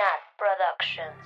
Nat 0.00 0.22
Productions. 0.38 1.20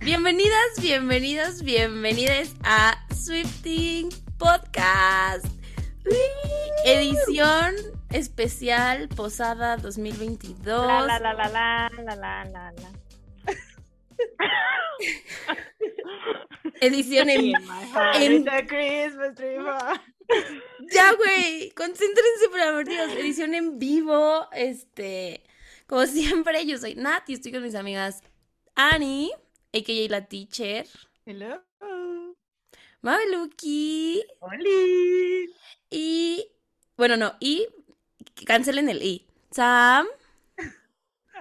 Bienvenidas, 0.00 1.62
bienvenidas 1.62 2.54
a 2.64 2.98
Swifting 3.14 4.10
Podcast. 4.36 5.46
Edición 6.84 7.74
especial 8.10 9.08
Posada 9.08 9.78
2022. 9.78 11.06
La 11.06 11.18
la 11.18 11.32
Edición 16.80 17.28
en, 17.30 17.52
en-. 18.14 18.44
Ya, 20.90 21.12
güey, 21.14 21.70
concéntrense 21.70 22.48
por 22.50 22.60
amor 22.60 22.84
de 22.84 22.92
Dios. 22.92 23.12
Edición 23.12 23.54
en 23.54 23.78
vivo. 23.78 24.48
Este, 24.52 25.42
como 25.86 26.06
siempre, 26.06 26.64
yo 26.66 26.78
soy 26.78 26.94
Nat 26.94 27.28
y 27.28 27.34
estoy 27.34 27.52
con 27.52 27.62
mis 27.62 27.74
amigas 27.74 28.22
Annie, 28.74 29.30
a.k.a. 29.72 30.10
la 30.10 30.26
teacher, 30.26 30.86
Hello. 31.26 31.62
Mabeluki 33.02 34.22
Oli. 34.40 35.52
y, 35.90 36.46
bueno, 36.96 37.16
no, 37.16 37.34
y, 37.40 37.66
cancelen 38.46 38.88
el 38.88 39.02
i, 39.02 39.26
Sam 39.50 40.06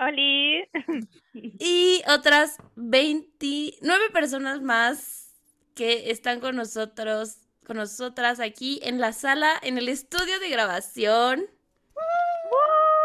Oli. 0.01 0.67
y 1.33 2.01
otras 2.07 2.57
29 2.75 4.09
personas 4.11 4.61
más 4.61 5.35
que 5.75 6.09
están 6.09 6.39
con 6.39 6.55
nosotros, 6.55 7.37
con 7.65 7.77
nosotras 7.77 8.39
aquí 8.39 8.79
en 8.83 8.99
la 8.99 9.13
sala, 9.13 9.53
en 9.61 9.77
el 9.77 9.89
estudio 9.89 10.39
de 10.39 10.49
grabación. 10.49 11.45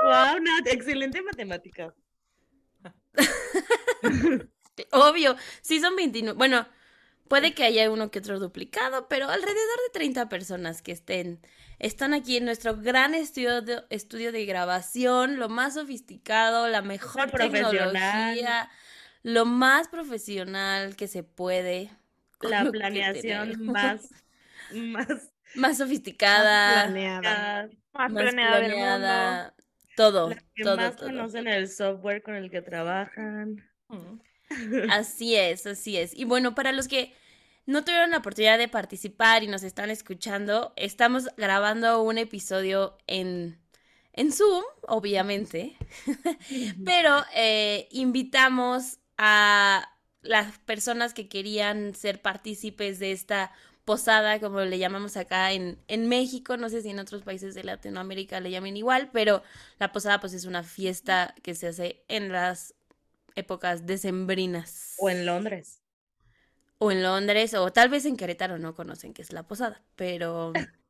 Wow, 0.04 0.40
Nat, 0.40 0.66
excelente 0.68 1.20
matemática. 1.20 1.94
Obvio, 4.92 5.36
sí 5.60 5.80
son 5.80 5.96
29. 5.96 6.36
Bueno, 6.36 6.66
puede 7.28 7.54
que 7.54 7.64
haya 7.64 7.90
uno 7.90 8.10
que 8.10 8.18
otro 8.18 8.38
duplicado, 8.38 9.08
pero 9.08 9.28
alrededor 9.28 9.56
de 9.86 9.92
30 9.92 10.28
personas 10.28 10.82
que 10.82 10.92
estén. 10.92 11.40
Están 11.78 12.14
aquí 12.14 12.38
en 12.38 12.46
nuestro 12.46 12.76
gran 12.76 13.14
estudio 13.14 13.60
de, 13.60 13.82
estudio 13.90 14.32
de 14.32 14.46
grabación, 14.46 15.38
lo 15.38 15.48
más 15.48 15.74
sofisticado, 15.74 16.68
la 16.68 16.82
mejor 16.82 17.30
tecnología, 17.30 18.70
lo 19.22 19.44
más 19.44 19.88
profesional 19.88 20.96
que 20.96 21.08
se 21.08 21.22
puede. 21.22 21.90
La 22.40 22.70
planeación 22.70 23.66
más, 23.66 24.08
más 24.72 25.30
más 25.54 25.78
sofisticada, 25.78 26.84
Planeada. 26.84 27.68
Más, 27.92 28.12
más 28.12 28.22
planeada, 28.22 28.60
del 28.60 28.66
planeada, 28.72 29.54
todo, 29.96 30.28
que 30.54 30.62
todo, 30.62 30.76
más 30.76 30.96
todo. 30.96 31.08
conocen 31.08 31.46
el 31.46 31.68
software 31.68 32.22
con 32.22 32.34
el 32.34 32.50
que 32.50 32.62
trabajan. 32.62 33.64
mundo. 33.88 34.22
Así 34.90 35.34
es, 35.34 35.66
así 35.66 35.96
es. 35.96 36.14
Y 36.14 36.24
bueno, 36.24 36.54
para 36.54 36.72
los 36.72 36.88
que 36.88 37.12
no 37.66 37.84
tuvieron 37.84 38.10
la 38.10 38.18
oportunidad 38.18 38.58
de 38.58 38.68
participar 38.68 39.42
y 39.42 39.48
nos 39.48 39.62
están 39.62 39.90
escuchando, 39.90 40.72
estamos 40.76 41.28
grabando 41.36 42.02
un 42.02 42.18
episodio 42.18 42.96
en, 43.06 43.58
en 44.12 44.32
Zoom, 44.32 44.64
obviamente, 44.86 45.76
pero 46.84 47.24
eh, 47.34 47.88
invitamos 47.90 48.98
a 49.18 49.92
las 50.22 50.58
personas 50.60 51.14
que 51.14 51.28
querían 51.28 51.94
ser 51.94 52.22
partícipes 52.22 52.98
de 52.98 53.12
esta 53.12 53.52
posada, 53.84 54.40
como 54.40 54.60
le 54.60 54.78
llamamos 54.78 55.16
acá 55.16 55.52
en, 55.52 55.78
en 55.86 56.08
México, 56.08 56.56
no 56.56 56.68
sé 56.68 56.82
si 56.82 56.90
en 56.90 56.98
otros 56.98 57.22
países 57.22 57.54
de 57.54 57.62
Latinoamérica 57.62 58.40
le 58.40 58.50
llamen 58.50 58.76
igual, 58.76 59.10
pero 59.12 59.42
la 59.78 59.92
posada 59.92 60.20
pues 60.20 60.34
es 60.34 60.44
una 60.44 60.64
fiesta 60.64 61.34
que 61.42 61.54
se 61.54 61.68
hace 61.68 62.04
en 62.08 62.32
las 62.32 62.74
épocas 63.36 63.86
decembrinas. 63.86 64.96
O 64.98 65.08
en 65.10 65.26
Londres. 65.26 65.82
O 66.78 66.90
en 66.90 67.02
Londres, 67.02 67.54
o 67.54 67.72
tal 67.72 67.88
vez 67.88 68.04
en 68.04 68.16
Querétaro 68.16 68.58
no 68.58 68.74
conocen 68.74 69.14
qué 69.14 69.22
es 69.22 69.32
la 69.32 69.44
posada, 69.44 69.82
pero 69.94 70.52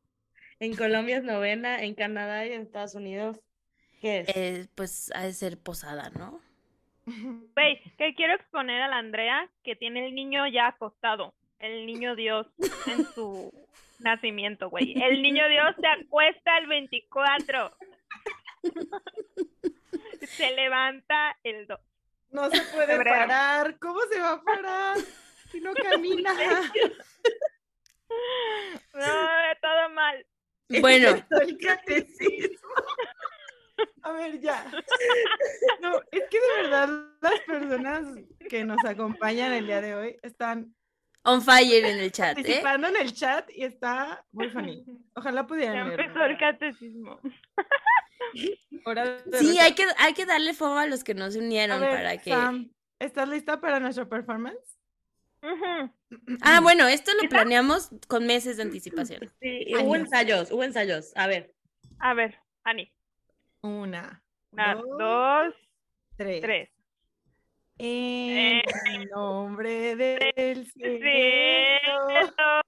En 0.58 0.74
Colombia 0.74 1.18
es 1.18 1.24
novena, 1.24 1.82
en 1.82 1.94
Canadá 1.94 2.46
y 2.46 2.52
en 2.52 2.62
Estados 2.62 2.94
Unidos, 2.94 3.38
¿qué 4.00 4.20
es? 4.20 4.28
eh, 4.34 4.66
pues 4.74 5.12
ha 5.14 5.24
de 5.24 5.32
ser 5.34 5.58
posada, 5.58 6.10
¿no? 6.10 6.40
Güey, 7.54 7.80
que 7.98 8.14
quiero 8.14 8.34
exponer 8.34 8.82
a 8.82 8.88
la 8.88 8.98
Andrea 8.98 9.48
que 9.62 9.76
tiene 9.76 10.06
el 10.06 10.14
niño 10.14 10.46
ya 10.48 10.68
acostado. 10.68 11.34
El 11.58 11.86
niño 11.86 12.16
Dios 12.16 12.46
en 12.86 13.04
su 13.14 13.52
nacimiento, 14.00 14.70
güey. 14.70 15.00
El 15.00 15.22
niño 15.22 15.48
Dios 15.48 15.74
se 15.80 15.86
acuesta 15.86 16.58
el 16.58 16.66
24. 16.66 17.76
Se 20.26 20.52
levanta 20.54 21.36
el 21.44 21.66
2. 21.66 21.78
No 22.36 22.50
se 22.50 22.60
puede 22.74 22.86
Febrero. 22.86 23.16
parar. 23.18 23.78
¿Cómo 23.78 23.98
se 24.12 24.20
va 24.20 24.32
a 24.32 24.42
parar? 24.42 24.98
Si 25.50 25.58
no 25.60 25.72
camina. 25.72 26.32
No, 28.94 29.02
todo 29.60 29.90
mal. 29.94 30.26
Bueno, 30.80 31.08
El 31.42 31.58
catecismo. 31.58 32.68
A 34.02 34.12
ver, 34.12 34.38
ya. 34.40 34.64
No, 35.80 36.00
es 36.12 36.22
que 36.30 36.38
de 36.40 36.62
verdad 36.62 36.88
las 37.20 37.40
personas 37.40 38.06
que 38.48 38.64
nos 38.64 38.82
acompañan 38.84 39.52
el 39.52 39.66
día 39.66 39.80
de 39.80 39.94
hoy 39.96 40.16
están 40.22 40.74
on 41.24 41.42
fire 41.42 41.84
en 41.84 41.98
el 41.98 42.12
chat, 42.12 42.30
¿eh? 42.30 42.34
participando 42.42 42.86
en 42.88 42.96
el 42.96 43.12
chat 43.12 43.50
y 43.50 43.64
está 43.64 44.24
muy 44.32 44.48
funny. 44.50 44.84
Ojalá 45.16 45.40
Ya 45.42 45.46
pudieran 45.46 45.90
empezó 45.90 46.14
verlo. 46.20 46.26
el 46.26 46.38
catecismo. 46.38 47.20
Hora 48.84 49.22
de 49.22 49.38
Sí, 49.38 49.58
hay 49.58 49.74
que, 49.74 49.84
hay 49.98 50.14
que 50.14 50.26
darle 50.26 50.54
fuego 50.54 50.76
a 50.78 50.86
los 50.86 51.04
que 51.04 51.14
no 51.14 51.30
se 51.30 51.38
unieron 51.38 51.80
ver, 51.80 51.90
para 51.90 52.16
que... 52.18 52.30
Sam, 52.30 52.70
¿estás 52.98 53.28
lista 53.28 53.60
para 53.60 53.80
nuestra 53.80 54.08
performance? 54.08 54.76
Ah, 56.42 56.60
bueno, 56.60 56.86
esto 56.88 57.12
lo 57.20 57.28
planeamos 57.28 57.90
con 58.08 58.26
meses 58.26 58.56
de 58.56 58.64
anticipación. 58.64 59.20
Sí, 59.40 59.66
hubo 59.74 59.94
Años. 59.94 60.06
ensayos, 60.06 60.50
hubo 60.50 60.64
ensayos. 60.64 61.12
A 61.16 61.26
ver, 61.26 61.54
A 61.98 62.14
ver, 62.14 62.38
Ani. 62.64 62.92
Una, 63.62 64.22
Una, 64.50 64.74
dos, 64.74 64.84
dos, 64.98 65.54
tres. 66.16 66.40
tres. 66.40 66.70
En 67.78 68.62
el 68.94 69.08
nombre 69.14 69.96
del 69.96 70.66
cielo. 70.72 70.98
Cielo, 71.00 72.62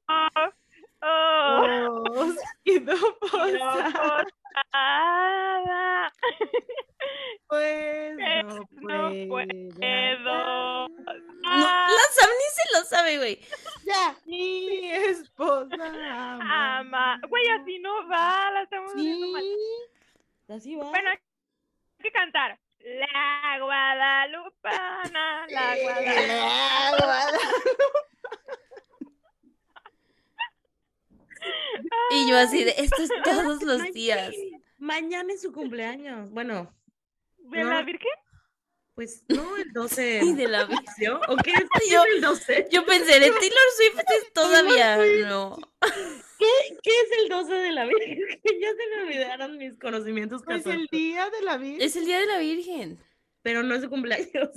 oh, 1.01 2.05
Os 2.11 2.37
pido 2.63 2.95
posada, 3.21 4.27
posada, 4.63 6.13
pues 7.49 8.17
no 8.17 8.65
no 8.81 9.29
puedo. 9.29 10.89
No, 10.89 11.51
la 11.51 12.07
Sam 12.11 12.31
ni 12.39 12.49
se 12.53 12.79
lo 12.79 12.85
sabe, 12.85 13.17
güey. 13.19 13.41
Ya, 13.85 14.15
mi 14.27 14.91
esposa 14.91 15.77
ama. 15.85 16.79
Ama. 16.79 17.21
Güey, 17.29 17.49
así 17.49 17.79
no 17.79 18.09
va, 18.09 18.51
la 18.51 18.63
estamos 18.63 18.93
haciendo 18.93 19.29
mal. 19.29 19.43
Sí. 19.43 20.53
así 20.53 20.77
va. 20.77 20.85
Bueno, 20.85 21.11
hay 21.11 21.19
que 22.03 22.11
cantar. 22.13 22.59
La 22.81 23.59
Guadalupana, 23.61 25.47
la 25.49 25.77
Guadalupana. 25.83 27.39
Y 32.11 32.29
yo 32.31 32.37
así 32.39 32.65
de, 32.65 32.75
esto 32.79 33.03
es 33.03 33.11
todos 33.25 33.63
los 33.63 33.83
días. 33.93 34.35
Mañana 34.79 35.33
es 35.33 35.43
su 35.43 35.53
cumpleaños. 35.53 36.31
Bueno, 36.31 36.75
¿De 37.39 37.65
la. 37.65 37.83
Virgen? 37.83 38.11
pues 38.95 39.25
no 39.29 39.57
el 39.57 39.73
12. 39.73 40.21
Y 40.25 40.35
de 40.35 40.49
la. 40.49 40.67
¿no? 40.67 41.21
¿O 41.29 41.37
qué 41.37 41.53
es, 41.53 41.65
¿Qué 41.81 41.91
Yo- 41.91 42.05
el 42.15 42.21
12? 42.21 42.69
Yo 42.71 42.85
pensé, 42.85 43.21
de 43.21 43.31
Taylor 43.31 43.69
Swift 43.77 44.01
es 44.01 44.33
todavía, 44.33 44.97
no. 45.29 45.57
¿Qué, 46.39 46.47
qué 46.83 46.91
es 46.91 47.19
el 47.23 47.29
12 47.29 47.53
de 47.53 47.73
la 47.73 47.85
Virgen? 47.85 48.19
Que 48.43 48.61
ya 48.61 48.69
se 48.71 48.87
me 48.97 49.03
olvidaron 49.05 49.57
mis 49.59 49.79
conocimientos 49.79 50.43
Pues 50.45 50.59
el 50.59 50.63
católicos. 50.65 50.91
día 50.99 51.31
de 51.31 51.43
la 51.43 51.57
vida. 51.59 51.85
Es 51.85 51.97
el 51.97 52.05
Día 52.07 52.19
de 52.21 52.27
la 52.27 52.39
Virgen. 52.39 52.99
Pero 53.43 53.63
no 53.63 53.75
es 53.75 53.83
su 53.83 53.89
cumpleaños. 53.89 54.51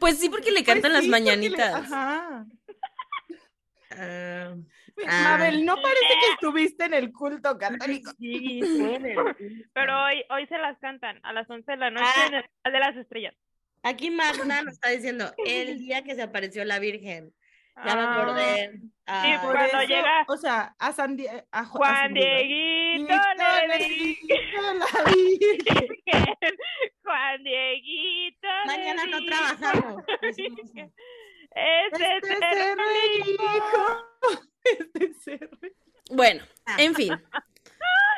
Pues 0.00 0.18
sí, 0.18 0.28
porque 0.28 0.50
le 0.50 0.62
Pues 0.62 0.66
cantan 0.66 0.92
las 0.92 1.02
porque 1.02 1.06
le- 1.06 1.10
mañanitas. 1.10 1.74
Ajá. 1.74 2.46
Ah, 3.90 4.54
Ah. 5.08 5.36
Mabel, 5.38 5.64
no 5.64 5.74
parece 5.76 6.14
que 6.20 6.32
estuviste 6.34 6.84
en 6.84 6.94
el 6.94 7.12
culto 7.12 7.58
católico. 7.58 8.10
sí. 8.18 8.60
Pero 9.74 10.04
hoy, 10.04 10.24
hoy 10.30 10.46
se 10.46 10.58
las 10.58 10.78
cantan 10.78 11.20
a 11.24 11.32
las 11.32 11.48
11 11.50 11.70
de 11.72 11.76
la 11.78 11.90
noche 11.90 12.06
Ah. 12.16 12.26
en 12.28 12.34
el 12.34 12.72
de 12.72 12.78
las 12.78 12.96
Estrellas. 12.96 13.34
Aquí 13.82 14.10
Magna 14.10 14.62
nos 14.62 14.74
está 14.74 14.88
diciendo 14.90 15.30
el 15.46 15.78
día 15.78 16.02
que 16.04 16.14
se 16.14 16.22
apareció 16.22 16.64
la 16.64 16.78
Virgen. 16.78 17.32
Ya 17.84 17.96
me 17.96 18.02
acordé. 18.02 18.70
Sí, 18.72 18.90
Ah, 19.06 19.38
Cuando 19.42 19.64
eso, 19.64 19.80
llega- 19.82 20.24
O 20.28 20.36
sea, 20.36 20.74
a 20.78 20.92
San 20.92 21.16
Die- 21.16 21.28
a 21.28 21.38
Ju- 21.40 21.44
a 21.52 21.64
Juan. 21.64 22.14
Dieguito 22.14 23.14
le 23.66 23.78
dijo 23.88 24.62
la 24.62 25.04
Virgen. 25.12 25.88
Juan 27.02 27.42
Dieguito 27.42 28.48
mañana 28.66 29.04
no 29.06 29.24
trabajamos. 29.26 30.02
decimos. 30.22 30.60
Ese 30.70 30.86
Este 31.92 32.16
es 32.16 32.38
se 32.38 32.70
el 32.70 32.78
rehijo. 32.78 34.04
Este 34.94 35.40
Bueno, 36.10 36.44
Ah. 36.66 36.76
en 36.78 36.94
fin. 36.94 37.12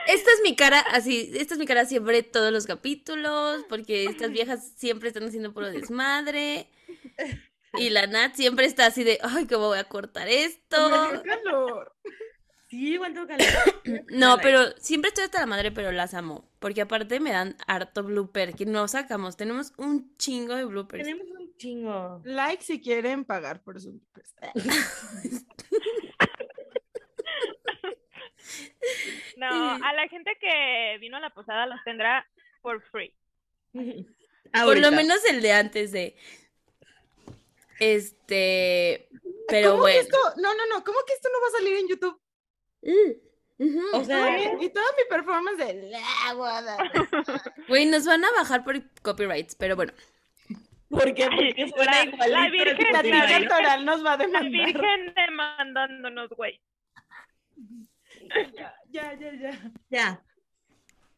Esta 0.06 0.30
es 0.30 0.40
mi 0.44 0.54
cara, 0.54 0.78
así, 0.80 1.32
esta 1.34 1.54
es 1.54 1.58
mi 1.58 1.66
cara 1.66 1.84
siempre 1.84 2.22
todos 2.22 2.52
los 2.52 2.66
capítulos, 2.66 3.64
porque 3.68 4.04
estas 4.04 4.30
viejas 4.30 4.72
siempre 4.76 5.08
están 5.08 5.24
haciendo 5.24 5.52
puro 5.52 5.68
desmadre. 5.70 6.68
Y 7.74 7.90
la 7.90 8.06
Nat 8.06 8.34
siempre 8.36 8.66
está 8.66 8.86
así 8.86 9.02
de, 9.02 9.18
ay, 9.22 9.46
¿cómo 9.46 9.66
voy 9.66 9.78
a 9.78 9.84
cortar 9.84 10.28
esto? 10.28 11.10
Me 11.12 11.22
calor. 11.22 11.92
Sí, 12.68 12.94
igual 12.94 13.14
calor. 13.14 13.38
No, 14.08 14.38
pero 14.38 14.70
siempre 14.78 15.08
estoy 15.08 15.24
hasta 15.24 15.40
la 15.40 15.46
madre, 15.46 15.72
pero 15.72 15.90
las 15.92 16.14
amo. 16.14 16.50
Porque 16.58 16.80
aparte 16.82 17.20
me 17.20 17.30
dan 17.30 17.56
harto 17.66 18.02
blooper, 18.02 18.54
que 18.54 18.66
no 18.66 18.86
sacamos. 18.88 19.36
Tenemos 19.36 19.72
un 19.76 20.16
chingo 20.16 20.54
de 20.54 20.64
bloopers. 20.64 21.04
Tenemos 21.04 21.26
un 21.38 21.56
chingo. 21.56 22.22
Like 22.24 22.62
si 22.64 22.80
quieren 22.80 23.24
pagar 23.24 23.62
por 23.62 23.80
su. 23.80 24.00
No, 29.36 29.72
a 29.72 29.92
la 29.92 30.08
gente 30.08 30.36
que 30.40 30.96
vino 31.00 31.16
a 31.16 31.20
la 31.20 31.30
posada 31.30 31.66
los 31.66 31.82
tendrá 31.84 32.26
for 32.62 32.82
free. 32.90 33.14
Por 34.52 34.78
lo 34.78 34.90
menos 34.92 35.24
el 35.26 35.42
de 35.42 35.52
antes 35.52 35.92
de. 35.92 36.16
Este. 37.78 39.08
Pero 39.48 39.72
¿Cómo 39.72 39.84
que 39.84 39.92
bueno. 39.92 40.00
esto? 40.00 40.18
No, 40.38 40.54
no, 40.54 40.66
no. 40.66 40.84
¿Cómo 40.84 40.98
que 41.06 41.12
esto 41.12 41.28
no 41.32 41.40
va 41.40 41.46
a 41.48 41.58
salir 41.58 41.76
en 41.76 41.88
YouTube? 41.88 42.20
Ujú. 43.58 43.80
O 43.94 44.04
sea, 44.04 44.38
Y 44.60 44.68
toda 44.70 44.86
mi 44.96 45.04
performance 45.08 45.58
de 45.58 45.90
la 45.90 46.32
guada. 46.34 46.76
Güey, 47.68 47.86
nos 47.86 48.04
van 48.06 48.24
a 48.24 48.32
bajar 48.32 48.64
por 48.64 48.80
copyrights, 49.02 49.54
pero 49.56 49.76
bueno. 49.76 49.92
¿por 50.88 51.12
qué? 51.14 51.26
Porque 51.26 51.68
suena 51.74 51.92
La- 51.92 52.04
igualito 52.04 52.28
la 52.40 52.50
Virgen, 52.50 52.92
La 52.92 53.02
la 53.02 53.26
Virgen. 53.26 53.48
Toral 53.48 53.84
nos 53.84 54.04
va 54.04 54.12
a 54.12 54.16
La 54.18 54.26
demandar. 54.26 54.50
Virgen 54.66 55.14
demandándonos, 55.14 56.30
güey. 56.30 56.60
Ya, 58.54 58.74
ya, 58.90 59.14
ya, 59.18 59.32
ya. 59.34 59.72
Ya. 59.90 60.24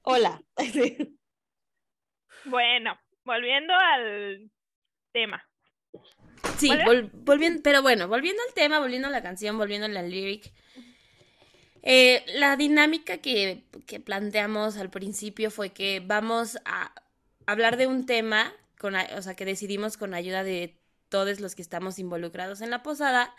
Hola. 0.02 0.42
Sí. 0.72 1.18
Bueno, 2.44 2.98
volviendo 3.24 3.74
al 3.74 4.50
tema. 5.12 5.42
Sí, 6.56 6.70
volviendo, 7.24 7.62
pero 7.62 7.82
bueno, 7.82 8.08
volviendo 8.08 8.42
al 8.48 8.54
tema, 8.54 8.78
volviendo 8.80 9.08
a 9.08 9.10
la 9.10 9.22
canción, 9.22 9.58
volviendo 9.58 9.86
a 9.86 9.90
la 9.90 10.02
lyric. 10.02 10.52
eh, 11.82 12.24
la 12.34 12.56
dinámica 12.56 13.18
que, 13.18 13.64
que 13.86 14.00
planteamos 14.00 14.76
al 14.76 14.90
principio 14.90 15.50
fue 15.50 15.70
que 15.72 16.00
vamos 16.00 16.58
a 16.64 16.92
hablar 17.46 17.76
de 17.76 17.86
un 17.86 18.06
tema, 18.06 18.52
con, 18.78 18.94
o 18.94 19.22
sea, 19.22 19.34
que 19.34 19.44
decidimos 19.44 19.96
con 19.96 20.14
ayuda 20.14 20.42
de 20.44 20.76
todos 21.08 21.40
los 21.40 21.54
que 21.54 21.62
estamos 21.62 21.98
involucrados 21.98 22.60
en 22.60 22.70
la 22.70 22.82
posada 22.82 23.34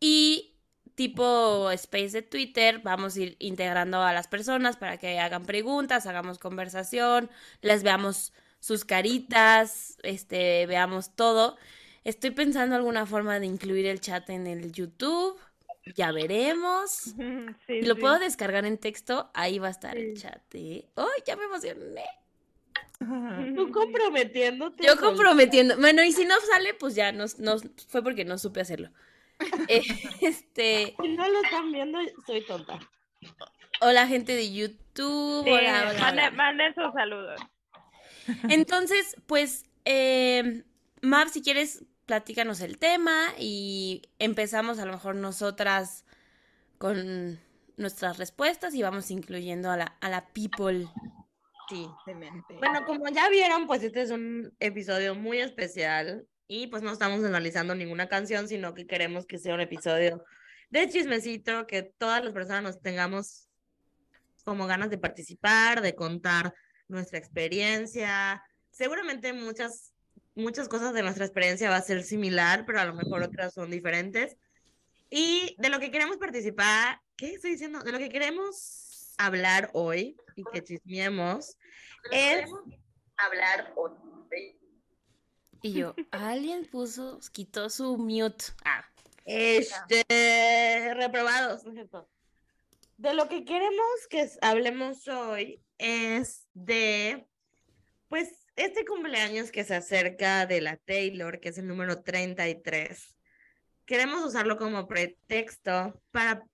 y 0.00 0.51
tipo 0.94 1.70
space 1.72 2.10
de 2.10 2.22
Twitter, 2.22 2.80
vamos 2.82 3.16
a 3.16 3.20
ir 3.20 3.36
integrando 3.38 4.02
a 4.02 4.12
las 4.12 4.28
personas 4.28 4.76
para 4.76 4.98
que 4.98 5.18
hagan 5.18 5.44
preguntas, 5.46 6.06
hagamos 6.06 6.38
conversación, 6.38 7.30
les 7.62 7.82
veamos 7.82 8.32
sus 8.60 8.84
caritas, 8.84 9.98
este, 10.02 10.66
veamos 10.66 11.14
todo. 11.16 11.56
Estoy 12.04 12.30
pensando 12.30 12.76
alguna 12.76 13.06
forma 13.06 13.38
de 13.40 13.46
incluir 13.46 13.86
el 13.86 14.00
chat 14.00 14.28
en 14.30 14.46
el 14.46 14.72
YouTube. 14.72 15.38
Ya 15.96 16.12
veremos. 16.12 17.14
Sí, 17.66 17.80
Si 17.80 17.86
lo 17.86 17.94
sí. 17.94 18.00
puedo 18.00 18.18
descargar 18.18 18.64
en 18.66 18.78
texto, 18.78 19.30
ahí 19.34 19.58
va 19.58 19.68
a 19.68 19.70
estar 19.70 19.96
el 19.98 20.16
chat. 20.16 20.42
¿eh? 20.54 20.88
¡Ay, 20.96 21.22
ya 21.26 21.36
me 21.36 21.44
emocioné! 21.44 22.04
Tú 23.56 23.70
comprometiéndote. 23.72 24.84
Yo 24.86 24.96
comprometiendo. 24.96 25.76
Bueno, 25.78 26.04
y 26.04 26.12
si 26.12 26.24
no 26.24 26.34
sale, 26.52 26.74
pues 26.74 26.94
ya 26.94 27.12
no, 27.12 27.24
no- 27.38 27.56
fue 27.88 28.02
porque 28.02 28.24
no 28.24 28.38
supe 28.38 28.60
hacerlo. 28.60 28.90
Este, 30.20 30.94
Si 31.00 31.08
no 31.08 31.28
lo 31.28 31.42
están 31.42 31.72
viendo, 31.72 31.98
soy 32.26 32.44
tonta. 32.46 32.78
hola 33.80 34.06
gente 34.06 34.34
de 34.34 34.52
YouTube. 34.52 35.44
Sí, 35.44 35.50
hola, 35.50 35.88
hola, 35.90 36.00
mande- 36.00 36.22
hola. 36.22 36.30
manden 36.32 36.74
sus 36.74 36.92
saludos. 36.92 37.40
Entonces, 38.48 39.16
pues, 39.26 39.64
eh, 39.84 40.64
Mav, 41.00 41.28
si 41.28 41.42
quieres, 41.42 41.84
platícanos 42.06 42.60
el 42.60 42.78
tema 42.78 43.26
y 43.38 44.02
empezamos 44.18 44.78
a 44.78 44.84
lo 44.86 44.92
mejor 44.92 45.14
nosotras 45.16 46.04
con 46.78 47.40
nuestras 47.76 48.18
respuestas 48.18 48.74
y 48.74 48.82
vamos 48.82 49.10
incluyendo 49.10 49.70
a 49.70 49.76
la, 49.76 49.96
a 50.00 50.08
la 50.08 50.26
people. 50.28 50.86
Sí. 51.68 51.86
Bueno, 52.58 52.84
como 52.84 53.08
ya 53.08 53.28
vieron, 53.30 53.66
pues 53.66 53.82
este 53.82 54.02
es 54.02 54.10
un 54.10 54.52
episodio 54.60 55.14
muy 55.14 55.38
especial 55.38 56.26
y 56.54 56.66
pues 56.66 56.82
no 56.82 56.92
estamos 56.92 57.24
analizando 57.24 57.74
ninguna 57.74 58.10
canción, 58.10 58.46
sino 58.46 58.74
que 58.74 58.86
queremos 58.86 59.24
que 59.24 59.38
sea 59.38 59.54
un 59.54 59.62
episodio 59.62 60.22
de 60.68 60.86
chismecito, 60.86 61.66
que 61.66 61.82
todas 61.82 62.22
las 62.22 62.34
personas 62.34 62.62
nos 62.62 62.82
tengamos 62.82 63.48
como 64.44 64.66
ganas 64.66 64.90
de 64.90 64.98
participar, 64.98 65.80
de 65.80 65.94
contar 65.94 66.54
nuestra 66.88 67.18
experiencia. 67.18 68.44
Seguramente 68.70 69.32
muchas, 69.32 69.94
muchas 70.34 70.68
cosas 70.68 70.92
de 70.92 71.00
nuestra 71.00 71.24
experiencia 71.24 71.70
va 71.70 71.76
a 71.76 71.82
ser 71.82 72.02
similar, 72.02 72.66
pero 72.66 72.80
a 72.80 72.84
lo 72.84 72.92
mejor 72.92 73.22
otras 73.22 73.54
son 73.54 73.70
diferentes. 73.70 74.36
Y 75.08 75.56
de 75.58 75.70
lo 75.70 75.80
que 75.80 75.90
queremos 75.90 76.18
participar, 76.18 77.00
¿qué 77.16 77.32
estoy 77.32 77.52
diciendo? 77.52 77.80
De 77.80 77.92
lo 77.92 77.98
que 77.98 78.10
queremos 78.10 79.14
hablar 79.16 79.70
hoy 79.72 80.18
y 80.36 80.44
que 80.52 80.62
chismeemos 80.62 81.56
es 82.10 82.44
hablar 83.16 83.72
hoy. 83.74 84.61
Y 85.62 85.74
yo, 85.74 85.94
alguien 86.10 86.66
puso, 86.66 87.20
quitó 87.32 87.70
su 87.70 87.96
mute. 87.96 88.46
Ah, 88.64 88.84
Este, 89.24 90.92
reprobados. 90.94 91.62
De 92.96 93.14
lo 93.14 93.28
que 93.28 93.44
queremos 93.44 94.06
que 94.10 94.28
hablemos 94.40 95.06
hoy 95.06 95.62
es 95.78 96.48
de, 96.54 97.26
pues, 98.08 98.28
este 98.56 98.84
cumpleaños 98.84 99.50
que 99.52 99.64
se 99.64 99.76
acerca 99.76 100.46
de 100.46 100.60
la 100.60 100.76
Taylor, 100.76 101.38
que 101.38 101.50
es 101.50 101.58
el 101.58 101.68
número 101.68 102.02
33. 102.02 103.16
Queremos 103.86 104.24
usarlo 104.24 104.56
como 104.56 104.88
pretexto 104.88 106.00
para 106.10 106.44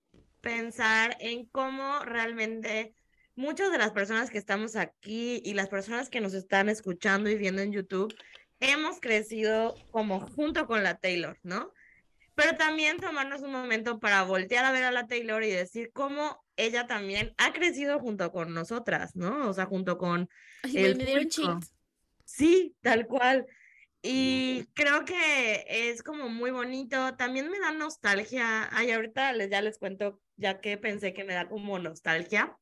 pensar 0.41 1.17
en 1.19 1.45
cómo 1.45 1.99
realmente 2.05 2.93
muchas 3.35 3.71
de 3.71 3.77
las 3.77 3.91
personas 3.91 4.29
que 4.29 4.37
estamos 4.37 4.75
aquí 4.75 5.41
y 5.43 5.53
las 5.53 5.69
personas 5.69 6.09
que 6.09 6.21
nos 6.21 6.33
están 6.33 6.69
escuchando 6.69 7.29
y 7.29 7.35
viendo 7.35 7.61
en 7.61 7.71
YouTube 7.71 8.13
hemos 8.59 8.99
crecido 8.99 9.75
como 9.91 10.21
junto 10.21 10.67
con 10.67 10.83
la 10.83 10.95
Taylor, 10.97 11.37
¿no? 11.43 11.73
Pero 12.35 12.55
también 12.55 12.97
tomarnos 12.97 13.41
un 13.41 13.51
momento 13.51 13.99
para 13.99 14.23
voltear 14.23 14.63
a 14.63 14.71
ver 14.71 14.85
a 14.85 14.91
la 14.91 15.07
Taylor 15.07 15.43
y 15.43 15.49
decir 15.49 15.91
cómo 15.91 16.43
ella 16.55 16.87
también 16.87 17.33
ha 17.37 17.51
crecido 17.51 17.99
junto 17.99 18.31
con 18.31 18.53
nosotras, 18.53 19.15
¿no? 19.15 19.49
O 19.49 19.53
sea, 19.53 19.65
junto 19.65 19.97
con 19.97 20.29
ay, 20.63 20.77
El 20.77 20.97
me, 20.97 21.05
dieron. 21.05 21.59
Sí, 22.23 22.75
tal 22.81 23.07
cual. 23.07 23.45
Y 24.01 24.65
creo 24.73 25.03
que 25.03 25.65
es 25.67 26.03
como 26.03 26.29
muy 26.29 26.51
bonito. 26.51 27.15
También 27.17 27.49
me 27.49 27.59
da 27.59 27.71
nostalgia. 27.71 28.69
Ay, 28.71 28.91
ahorita 28.91 29.33
les, 29.33 29.49
ya 29.49 29.61
les 29.61 29.77
cuento, 29.77 30.21
ya 30.37 30.61
que 30.61 30.77
pensé 30.77 31.13
que 31.13 31.25
me 31.25 31.33
da 31.33 31.49
como 31.49 31.79
nostalgia. 31.79 32.55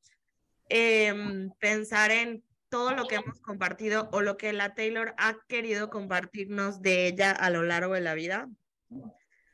em, 0.70 1.52
pensar 1.60 2.12
en 2.12 2.44
todo 2.70 2.92
lo 2.94 3.06
que 3.06 3.16
hemos 3.16 3.40
compartido 3.42 4.10
o 4.12 4.22
lo 4.22 4.38
que 4.38 4.54
la 4.54 4.76
Taylor 4.76 5.14
ha 5.18 5.38
querido 5.48 5.90
compartirnos 5.90 6.82
de 6.82 7.08
ella 7.08 7.32
a 7.32 7.50
lo 7.50 7.64
largo 7.64 7.94
de 7.94 8.02
la 8.02 8.14
vida. 8.14 8.50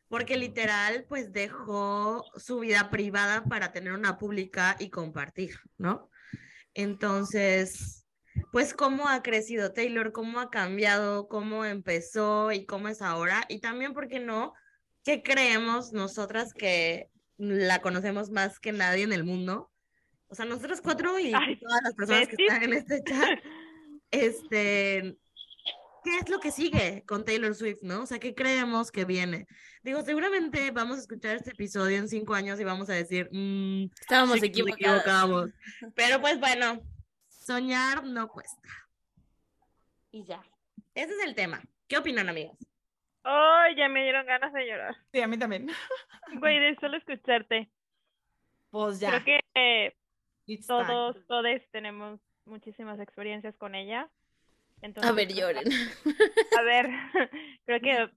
Porque 0.07 0.37
literal, 0.37 1.05
pues 1.09 1.31
dejó 1.31 2.23
su 2.35 2.59
vida 2.59 2.89
privada 2.89 3.43
para 3.45 3.71
tener 3.71 3.93
una 3.93 4.17
pública 4.17 4.75
y 4.79 4.89
compartir, 4.89 5.57
¿no? 5.77 6.09
Entonces, 6.73 8.05
pues 8.51 8.73
cómo 8.73 9.07
ha 9.07 9.21
crecido 9.23 9.73
Taylor, 9.73 10.11
cómo 10.11 10.39
ha 10.39 10.49
cambiado, 10.49 11.27
cómo 11.27 11.65
empezó 11.65 12.51
y 12.51 12.65
cómo 12.65 12.87
es 12.87 13.01
ahora. 13.01 13.45
Y 13.49 13.59
también, 13.59 13.93
¿por 13.93 14.07
qué 14.07 14.19
no? 14.19 14.53
¿Qué 15.03 15.23
creemos 15.23 15.93
nosotras 15.93 16.53
que 16.53 17.09
la 17.37 17.81
conocemos 17.81 18.29
más 18.29 18.59
que 18.59 18.71
nadie 18.71 19.03
en 19.03 19.13
el 19.13 19.23
mundo? 19.23 19.72
O 20.33 20.35
sea, 20.35 20.45
nosotros 20.45 20.81
cuatro 20.81 21.19
y 21.19 21.31
Ay, 21.31 21.57
todas 21.57 21.83
las 21.83 21.93
personas 21.93 22.27
que 22.27 22.35
están 22.39 22.63
en 22.63 22.73
este 22.73 23.03
chat, 23.03 23.39
este, 24.11 25.15
¿qué 26.03 26.17
es 26.19 26.27
lo 26.27 26.39
que 26.39 26.49
sigue 26.49 27.03
con 27.05 27.23
Taylor 27.23 27.53
Swift, 27.53 27.83
no? 27.83 28.01
O 28.01 28.05
sea, 28.07 28.17
¿qué 28.17 28.33
creemos 28.33 28.91
que 28.91 29.05
viene? 29.05 29.45
Digo, 29.83 30.01
seguramente 30.01 30.71
vamos 30.71 30.97
a 30.97 31.01
escuchar 31.01 31.35
este 31.35 31.51
episodio 31.51 31.97
en 31.97 32.09
cinco 32.09 32.33
años 32.33 32.59
y 32.59 32.63
vamos 32.63 32.89
a 32.89 32.93
decir, 32.93 33.29
"Mm, 33.31 33.91
Estábamos 34.01 34.39
sí 34.39 34.47
equivocados. 34.47 34.79
equivocamos". 35.01 35.49
Pero 35.93 36.19
pues 36.19 36.39
bueno, 36.39 36.81
soñar 37.27 38.03
no 38.03 38.27
cuesta. 38.27 38.69
Y 40.11 40.23
ya. 40.25 40.43
Ese 40.95 41.13
es 41.13 41.23
el 41.27 41.35
tema. 41.35 41.61
¿Qué 41.87 41.97
opinan, 41.99 42.27
amigas? 42.27 42.57
Ay, 43.21 43.75
ya 43.75 43.87
me 43.87 44.01
dieron 44.01 44.25
ganas 44.25 44.51
de 44.51 44.65
llorar. 44.65 44.95
Sí, 45.11 45.21
a 45.21 45.27
mí 45.27 45.37
también. 45.37 45.69
Güey, 46.39 46.59
de 46.59 46.75
solo 46.81 46.97
escucharte. 46.97 47.69
Pues 48.71 48.99
ya. 48.99 49.09
Creo 49.09 49.23
que 49.25 49.39
eh, 49.53 49.95
it's 50.47 50.67
time. 50.67 50.85
todos, 50.85 51.27
todos 51.27 51.61
tenemos 51.71 52.19
muchísimas 52.45 52.99
experiencias 52.99 53.55
con 53.57 53.75
ella. 53.75 54.09
Entonces, 54.81 55.09
A 55.11 55.15
ver, 55.15 55.33
lloren. 55.33 55.63
A 56.59 56.61
ver, 56.63 56.89
creo 57.65 57.79
que 57.79 58.09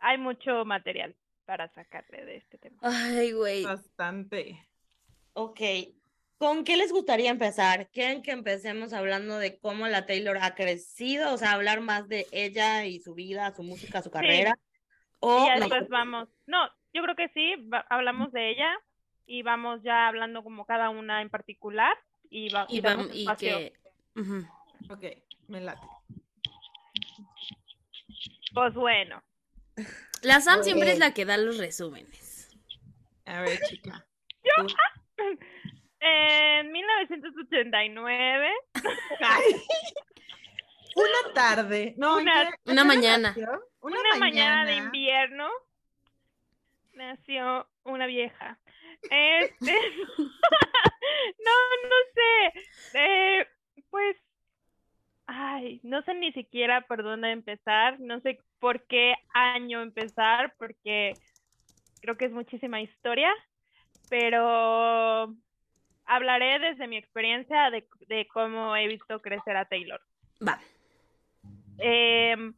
hay 0.00 0.18
mucho 0.18 0.64
material 0.64 1.14
para 1.44 1.68
sacarle 1.68 2.24
de 2.24 2.36
este 2.36 2.58
tema. 2.58 2.78
Ay, 2.82 3.32
güey. 3.32 3.64
Bastante. 3.64 4.66
Ok. 5.34 5.60
¿Con 6.38 6.64
qué 6.64 6.76
les 6.76 6.90
gustaría 6.90 7.30
empezar? 7.30 7.88
¿Quieren 7.90 8.22
que 8.22 8.32
empecemos 8.32 8.92
hablando 8.92 9.38
de 9.38 9.60
cómo 9.60 9.86
la 9.86 10.06
Taylor 10.06 10.38
ha 10.40 10.56
crecido? 10.56 11.32
O 11.32 11.38
sea, 11.38 11.52
hablar 11.52 11.80
más 11.82 12.08
de 12.08 12.26
ella 12.32 12.84
y 12.84 12.98
su 12.98 13.14
vida, 13.14 13.54
su 13.54 13.62
música, 13.62 14.02
su 14.02 14.10
carrera. 14.10 14.58
O 15.20 15.44
y 15.44 15.46
ya 15.46 15.60
después 15.60 15.88
vamos. 15.88 16.28
No, 16.46 16.68
yo 16.92 17.02
creo 17.02 17.14
que 17.14 17.28
sí, 17.28 17.54
hablamos 17.88 18.32
de 18.32 18.50
ella 18.50 18.76
y 19.26 19.42
vamos 19.42 19.82
ya 19.82 20.08
hablando 20.08 20.42
como 20.42 20.64
cada 20.66 20.90
una 20.90 21.22
en 21.22 21.30
particular 21.30 21.96
y, 22.30 22.48
va, 22.50 22.66
Y, 22.68 22.80
damos 22.80 23.08
vam- 23.08 23.12
y 23.14 23.36
que... 23.36 23.72
Ujú. 24.16 24.46
Ok, 24.90 25.04
me 25.48 25.60
late. 25.60 25.86
Pues 28.54 28.74
bueno, 28.74 29.22
La 30.22 30.40
Sam 30.40 30.62
siempre 30.62 30.92
es 30.92 30.98
la 30.98 31.14
que 31.14 31.24
da 31.24 31.36
los 31.36 31.58
resúmenes. 31.58 32.50
A 33.24 33.40
ver, 33.40 33.58
chica. 33.68 34.04
en 36.00 36.72
1989, 36.72 38.50
Ay. 39.20 39.42
Una 40.94 41.32
tarde. 41.34 41.94
No, 41.96 42.18
¿en 42.18 42.24
Una- 42.28 42.50
una 42.66 42.82
qué 42.82 42.86
mañana. 42.88 43.34
una 43.80 43.98
mañana 44.18 44.64
de 44.66 44.74
invierno, 44.76 45.48
nació 46.92 47.66
una 47.84 48.06
vieja. 48.06 48.58
Este, 49.10 49.72
no, 50.18 51.56
no 51.84 51.96
sé. 52.14 52.52
Eh, 52.94 53.46
pues, 53.90 54.16
ay, 55.26 55.80
no 55.82 56.02
sé 56.02 56.14
ni 56.14 56.32
siquiera 56.32 56.82
por 56.82 57.02
dónde 57.02 57.30
empezar, 57.30 57.98
no 58.00 58.20
sé 58.20 58.38
por 58.58 58.82
qué 58.86 59.14
año 59.34 59.82
empezar, 59.82 60.54
porque 60.58 61.14
creo 62.00 62.16
que 62.16 62.26
es 62.26 62.32
muchísima 62.32 62.80
historia, 62.80 63.32
pero 64.08 65.34
hablaré 66.04 66.58
desde 66.58 66.86
mi 66.86 66.96
experiencia 66.96 67.70
de, 67.70 67.86
de 68.08 68.26
cómo 68.28 68.76
he 68.76 68.88
visto 68.88 69.20
crecer 69.20 69.56
a 69.56 69.64
Taylor. 69.64 70.00
Va. 70.46 70.60
Em, 71.78 72.54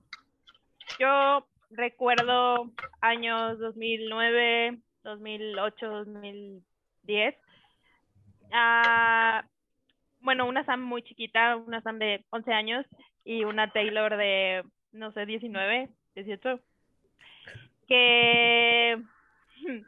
yo 0.98 1.46
recuerdo 1.70 2.70
años 3.00 3.58
2009, 3.58 4.78
2008, 5.04 5.86
2010. 5.86 7.34
Ah, 8.52 9.44
bueno, 10.20 10.46
una 10.46 10.64
Sam 10.64 10.82
muy 10.82 11.02
chiquita, 11.02 11.56
una 11.56 11.80
Sam 11.82 11.98
de 11.98 12.24
11 12.30 12.52
años 12.52 12.86
y 13.24 13.44
una 13.44 13.70
Taylor 13.72 14.16
de, 14.16 14.64
no 14.92 15.12
sé, 15.12 15.26
19, 15.26 15.90
18. 16.14 16.60
Que... 17.86 19.02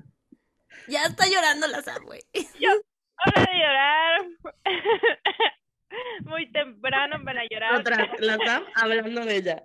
Ya 0.88 1.02
está 1.02 1.24
llorando 1.26 1.66
la 1.66 1.82
Sam, 1.82 2.04
güey. 2.04 2.20
Hora 2.32 3.50
de 3.50 3.58
llorar. 3.58 4.26
muy 6.24 6.50
temprano 6.52 7.16
para 7.24 7.44
llorar. 7.50 7.80
Otra, 7.80 8.10
la 8.18 8.36
Sam 8.36 8.64
hablando 8.74 9.24
de 9.24 9.36
ella. 9.36 9.64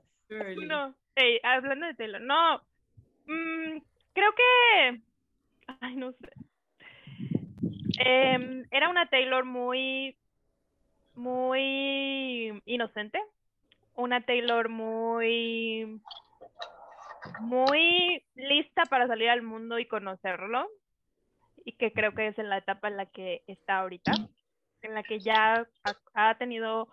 No, 0.66 0.96
ey, 1.16 1.40
hablando 1.44 1.86
de 1.88 1.94
Taylor, 1.96 2.22
no. 2.22 2.64
mm, 3.28 3.82
creo 4.14 4.34
que. 4.34 5.02
No 5.96 6.12
sé. 6.14 6.32
Em, 8.00 8.66
era 8.72 8.90
una 8.90 9.08
Taylor 9.08 9.46
muy. 9.46 10.18
Muy 11.16 12.62
inocente. 12.66 13.22
Una 13.96 14.22
Taylor 14.22 14.70
muy. 14.70 16.02
Muy 17.40 18.24
lista 18.36 18.84
para 18.90 19.08
salir 19.08 19.30
al 19.30 19.42
mundo 19.42 19.78
y 19.80 19.86
conocerlo. 19.86 20.68
Y 21.64 21.74
que 21.74 21.94
creo 21.94 22.14
que 22.14 22.28
es 22.28 22.40
en 22.40 22.50
la 22.50 22.58
etapa 22.58 22.88
en 22.88 22.98
la 22.98 23.06
que 23.06 23.44
está 23.48 23.80
ahorita. 23.80 24.14
En 24.82 24.96
la 24.96 25.04
que 25.04 25.20
ya 25.20 25.68
ha 26.14 26.38
tenido 26.40 26.88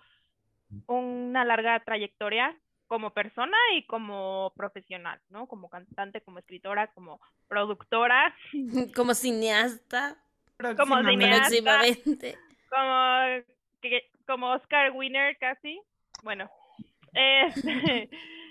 una 0.86 1.44
larga 1.44 1.80
trayectoria 1.80 2.54
como 2.88 3.10
persona 3.12 3.56
y 3.76 3.86
como 3.86 4.52
profesional, 4.56 5.20
¿no? 5.28 5.46
Como 5.46 5.68
cantante, 5.68 6.20
como 6.22 6.38
escritora, 6.40 6.88
como 6.88 7.20
productora, 7.46 8.34
Como 8.96 9.14
cineasta, 9.14 10.16
Próximamente. 10.56 11.24
cineasta. 11.24 11.48
próximamente. 11.50 12.38
como, 12.70 13.44
que- 13.82 14.10
como 14.26 14.50
Oscar 14.52 14.90
winner 14.92 15.36
casi. 15.38 15.80
Bueno, 16.22 16.50
este, 17.12 18.10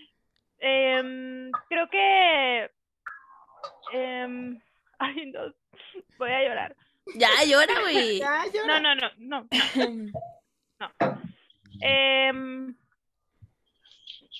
em, 0.60 1.52
creo 1.70 1.90
que... 1.90 2.72
em, 3.94 4.60
ay, 5.00 5.26
no, 5.32 5.54
voy 6.18 6.32
a 6.32 6.44
llorar. 6.48 6.76
Ya 7.16 7.30
llora, 7.46 7.82
güey. 7.82 8.20
Ya, 8.20 8.46
No, 8.46 8.52
llora. 8.54 8.80
no, 8.82 8.96
no, 8.96 9.10
no, 9.18 9.48
no. 10.80 10.98
Em, 11.82 12.76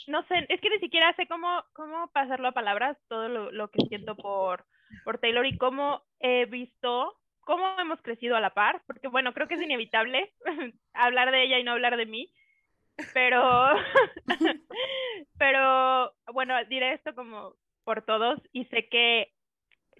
no 0.08 0.24
sé, 0.28 0.46
es 0.50 0.62
que 0.62 0.70
ni 0.70 0.80
siquiera 0.80 1.14
sé 1.16 1.28
cómo, 1.28 1.64
cómo 1.74 2.10
pasarlo 2.12 2.48
a 2.48 2.54
palabras, 2.54 2.98
todo 3.08 3.28
lo, 3.28 3.52
lo 3.52 3.70
que 3.70 3.86
siento 3.88 4.16
por, 4.16 4.66
por 5.04 5.20
Taylor 5.20 5.46
y 5.46 5.58
cómo 5.58 6.02
he 6.20 6.46
visto, 6.46 7.18
cómo 7.42 7.80
hemos 7.80 8.02
crecido 8.02 8.36
a 8.36 8.42
la 8.42 8.54
par, 8.54 8.82
porque 8.88 9.08
bueno, 9.08 9.34
creo 9.34 9.48
que 9.48 9.56
es 9.56 9.62
inevitable 9.62 10.34
hablar 10.94 11.32
de 11.32 11.44
ella 11.44 11.60
y 11.60 11.64
no 11.64 11.74
hablar 11.74 11.98
de 11.98 12.06
mí, 12.06 12.32
pero, 13.14 13.42
pero 15.38 16.14
bueno, 16.34 16.56
diré 16.66 16.94
esto 16.94 17.14
como 17.14 17.56
por 17.84 18.04
todos 18.04 18.40
y 18.54 18.66
sé 18.66 18.88
que 18.90 19.34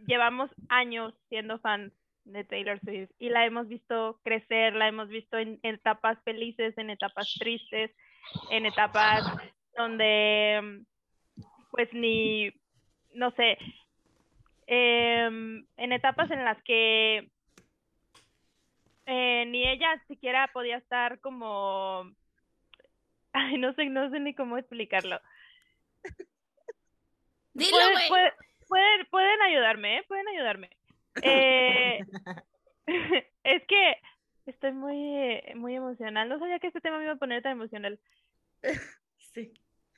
llevamos 0.08 0.50
años 0.70 1.14
siendo 1.30 1.60
fans 1.60 1.94
de 2.24 2.44
Taylor 2.44 2.80
Swift 2.82 3.12
y 3.20 3.30
la 3.30 3.46
hemos 3.46 3.68
visto 3.68 4.20
crecer, 4.24 4.74
la 4.76 4.88
hemos 4.88 5.10
visto 5.10 5.38
en, 5.38 5.60
en 5.64 5.76
etapas 5.76 6.22
felices, 6.24 6.78
en 6.78 6.90
etapas 6.90 7.34
tristes, 7.40 7.92
en 8.52 8.66
etapas 8.66 9.24
donde 9.78 10.84
pues 11.72 11.94
ni, 11.94 12.52
no 13.14 13.32
sé, 13.32 13.58
em, 14.66 15.66
en 15.78 15.92
etapas 15.92 16.32
en 16.32 16.44
las 16.44 16.62
que 16.64 17.30
eh, 19.06 19.46
ni 19.48 19.68
ella 19.68 20.02
siquiera 20.08 20.48
podía 20.52 20.78
estar 20.78 21.20
como, 21.20 22.12
ay, 23.32 23.58
no 23.58 23.74
sé, 23.74 23.86
no 23.86 24.10
sé 24.10 24.20
ni 24.20 24.34
cómo 24.34 24.58
explicarlo. 24.58 25.22
Dilo, 27.54 27.78
Pueden, 27.78 28.10
pueden, 28.10 28.32
pueden, 28.68 29.06
pueden 29.10 29.42
ayudarme, 29.44 29.98
¿eh? 29.98 30.04
Pueden 30.08 30.28
ayudarme. 30.28 30.70
Eh, 31.22 32.00
es 33.44 33.64
que 33.68 33.98
estoy 34.46 34.74
muy, 34.74 35.42
muy 35.56 35.76
emocional. 35.76 36.28
No 36.28 36.40
sabía 36.40 36.60
que 36.60 36.68
este 36.68 36.82
tema 36.82 36.98
me 36.98 37.06
iba 37.06 37.14
a 37.14 37.18
poner 37.18 37.42
tan 37.42 37.54
emocional. 37.54 38.00
Sí. 39.34 39.54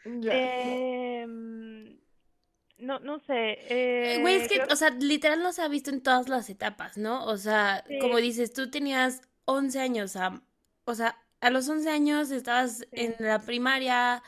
Em, 0.05 1.97
no, 2.79 2.99
no 2.99 3.19
sé. 3.19 3.33
Eh, 3.33 4.15
eh, 4.15 4.17
Güey, 4.21 4.35
es 4.35 4.47
que, 4.47 4.55
creo- 4.55 4.67
o 4.71 4.75
sea, 4.75 4.89
literal 4.91 5.41
no 5.43 5.51
se 5.53 5.61
ha 5.61 5.67
visto 5.67 5.89
en 5.89 6.01
todas 6.01 6.29
las 6.29 6.49
etapas, 6.49 6.97
¿no? 6.97 7.25
O 7.25 7.37
sea, 7.37 7.83
Sí. 7.87 7.99
como 7.99 8.17
dices, 8.17 8.53
tú 8.53 8.69
tenías 8.71 9.21
11 9.45 9.79
años, 9.79 10.11
Sam. 10.11 10.43
O 10.85 10.95
sea, 10.95 11.17
a 11.41 11.49
los 11.49 11.67
11 11.69 11.89
años 11.89 12.31
estabas 12.31 12.85
en 12.91 13.15
la 13.19 13.39
primaria, 13.39 14.23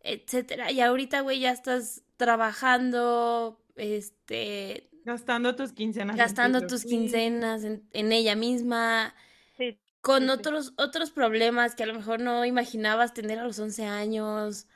etcétera, 0.00 0.70
y 0.72 0.80
ahorita, 0.80 1.20
güey, 1.20 1.40
ya 1.40 1.52
estás 1.52 2.02
trabajando, 2.16 3.60
este, 3.76 4.88
Gastando 5.04 5.54
tus 5.56 5.72
quincenas. 5.72 6.14
en 6.14 6.18
gastando 6.18 6.58
Taylor 6.60 6.70
tus 6.70 6.84
quincenas 6.84 7.64
en, 7.64 7.88
en 7.92 8.12
ella 8.12 8.36
misma, 8.36 9.14
sí, 9.56 9.78
con 10.00 10.20
Sí, 10.22 10.26
sí. 10.26 10.32
otros, 10.32 10.72
otros 10.76 11.10
problemas 11.10 11.74
que 11.74 11.82
a 11.82 11.86
lo 11.86 11.94
mejor 11.94 12.20
no 12.20 12.44
imaginabas 12.44 13.12
tener 13.14 13.38
a 13.38 13.44
los 13.44 13.58
11 13.58 13.84
años, 13.84 14.64
eh, 14.64 14.66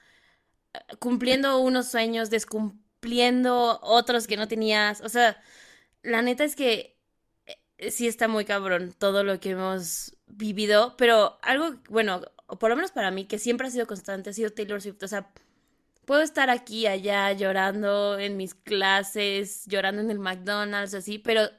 cumpliendo 0.99 1.59
unos 1.61 1.91
sueños, 1.91 2.31
descumpliendo 2.31 3.79
otros 3.83 4.27
que 4.27 4.37
no 4.37 4.49
tenías. 4.49 5.01
O 5.01 5.09
sea, 5.09 5.41
la 6.03 6.23
neta 6.23 6.45
es 6.45 6.57
que 6.57 6.97
eh, 7.47 7.91
sí 7.91 8.07
está 8.07 8.29
muy 8.29 8.45
cabrón 8.45 8.95
todo 8.99 9.25
lo 9.25 9.41
que 9.41 9.51
hemos 9.51 10.17
vivido, 10.27 10.97
pero 10.97 11.39
algo, 11.43 11.77
bueno, 11.89 12.23
o 12.47 12.59
por 12.59 12.71
lo 12.71 12.77
menos 12.77 12.93
para 12.93 13.11
mí, 13.11 13.27
que 13.27 13.39
siempre 13.39 13.67
ha 13.67 13.71
sido 13.71 13.87
constante, 13.87 14.31
ha 14.31 14.33
sido 14.33 14.51
Taylor 14.51 14.81
Swift. 14.81 15.03
O 15.03 15.09
sea, 15.09 15.31
puedo 16.05 16.23
estar 16.23 16.51
aquí, 16.51 16.87
allá, 16.87 17.33
llorando 17.33 18.19
en 18.19 18.37
mis 18.37 18.55
clases, 18.55 19.67
llorando 19.67 20.01
en 20.01 20.11
el 20.11 20.19
McDonald's, 20.19 20.95
así, 20.95 21.19
pero 21.19 21.51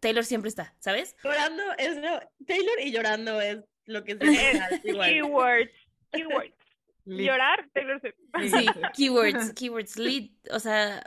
Taylor 0.00 0.24
siempre 0.24 0.48
está, 0.48 0.74
¿sabes? 0.78 1.16
Llorando 1.22 1.62
es 1.76 1.96
lo, 1.96 2.20
Taylor 2.46 2.80
y 2.82 2.92
llorando 2.92 3.40
es 3.40 3.58
lo 3.86 4.04
que 4.04 4.12
se 4.12 4.18
keywords, 4.82 5.72
keywords. 6.12 6.57
Lit. 7.08 7.26
Llorar, 7.26 7.68
Taylor 7.72 8.00
Swift. 8.00 8.16
Sí, 8.34 8.66
keywords, 8.94 9.52
keywords 9.54 9.96
lead, 9.98 10.30
o 10.50 10.60
sea, 10.60 11.02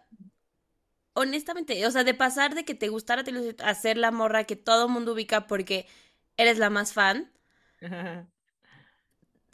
honestamente, 1.13 1.85
o 1.85 1.91
sea, 1.91 2.03
de 2.03 2.13
pasar 2.13 2.55
de 2.55 2.65
que 2.65 2.75
te 2.75 2.89
gustara 2.89 3.23
Taylor 3.23 3.43
Swift 3.43 3.61
a 3.61 3.73
ser 3.75 3.97
la 3.97 4.11
morra 4.11 4.45
que 4.45 4.55
todo 4.55 4.87
mundo 4.89 5.13
ubica 5.13 5.47
porque 5.47 5.87
eres 6.37 6.57
la 6.57 6.69
más 6.69 6.93
fan, 6.93 7.31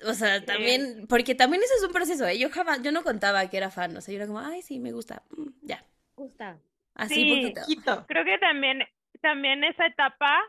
O 0.06 0.14
sea, 0.14 0.46
también, 0.46 1.08
porque 1.10 1.34
también 1.34 1.64
eso 1.64 1.74
es 1.76 1.84
un 1.84 1.92
proceso, 1.92 2.28
¿eh? 2.28 2.38
Yo 2.38 2.50
jamás, 2.52 2.84
yo 2.84 2.92
no 2.92 3.02
contaba 3.02 3.50
que 3.50 3.58
era 3.58 3.72
fan, 3.72 3.98
o 3.98 4.02
sea, 4.02 4.14
yo 4.14 4.18
era 4.20 4.28
como, 4.28 4.40
ay, 4.40 4.62
sí, 4.62 4.80
me 4.80 4.92
gusta, 4.92 5.24
mm, 5.36 5.48
ya. 5.64 5.84
Gusta. 6.16 6.60
Así 6.94 7.16
Sí. 7.16 7.54
poquito. 7.56 8.06
Creo 8.08 8.24
que 8.24 8.38
también, 8.38 8.84
también 9.22 9.64
esa 9.64 9.88
etapa, 9.88 10.40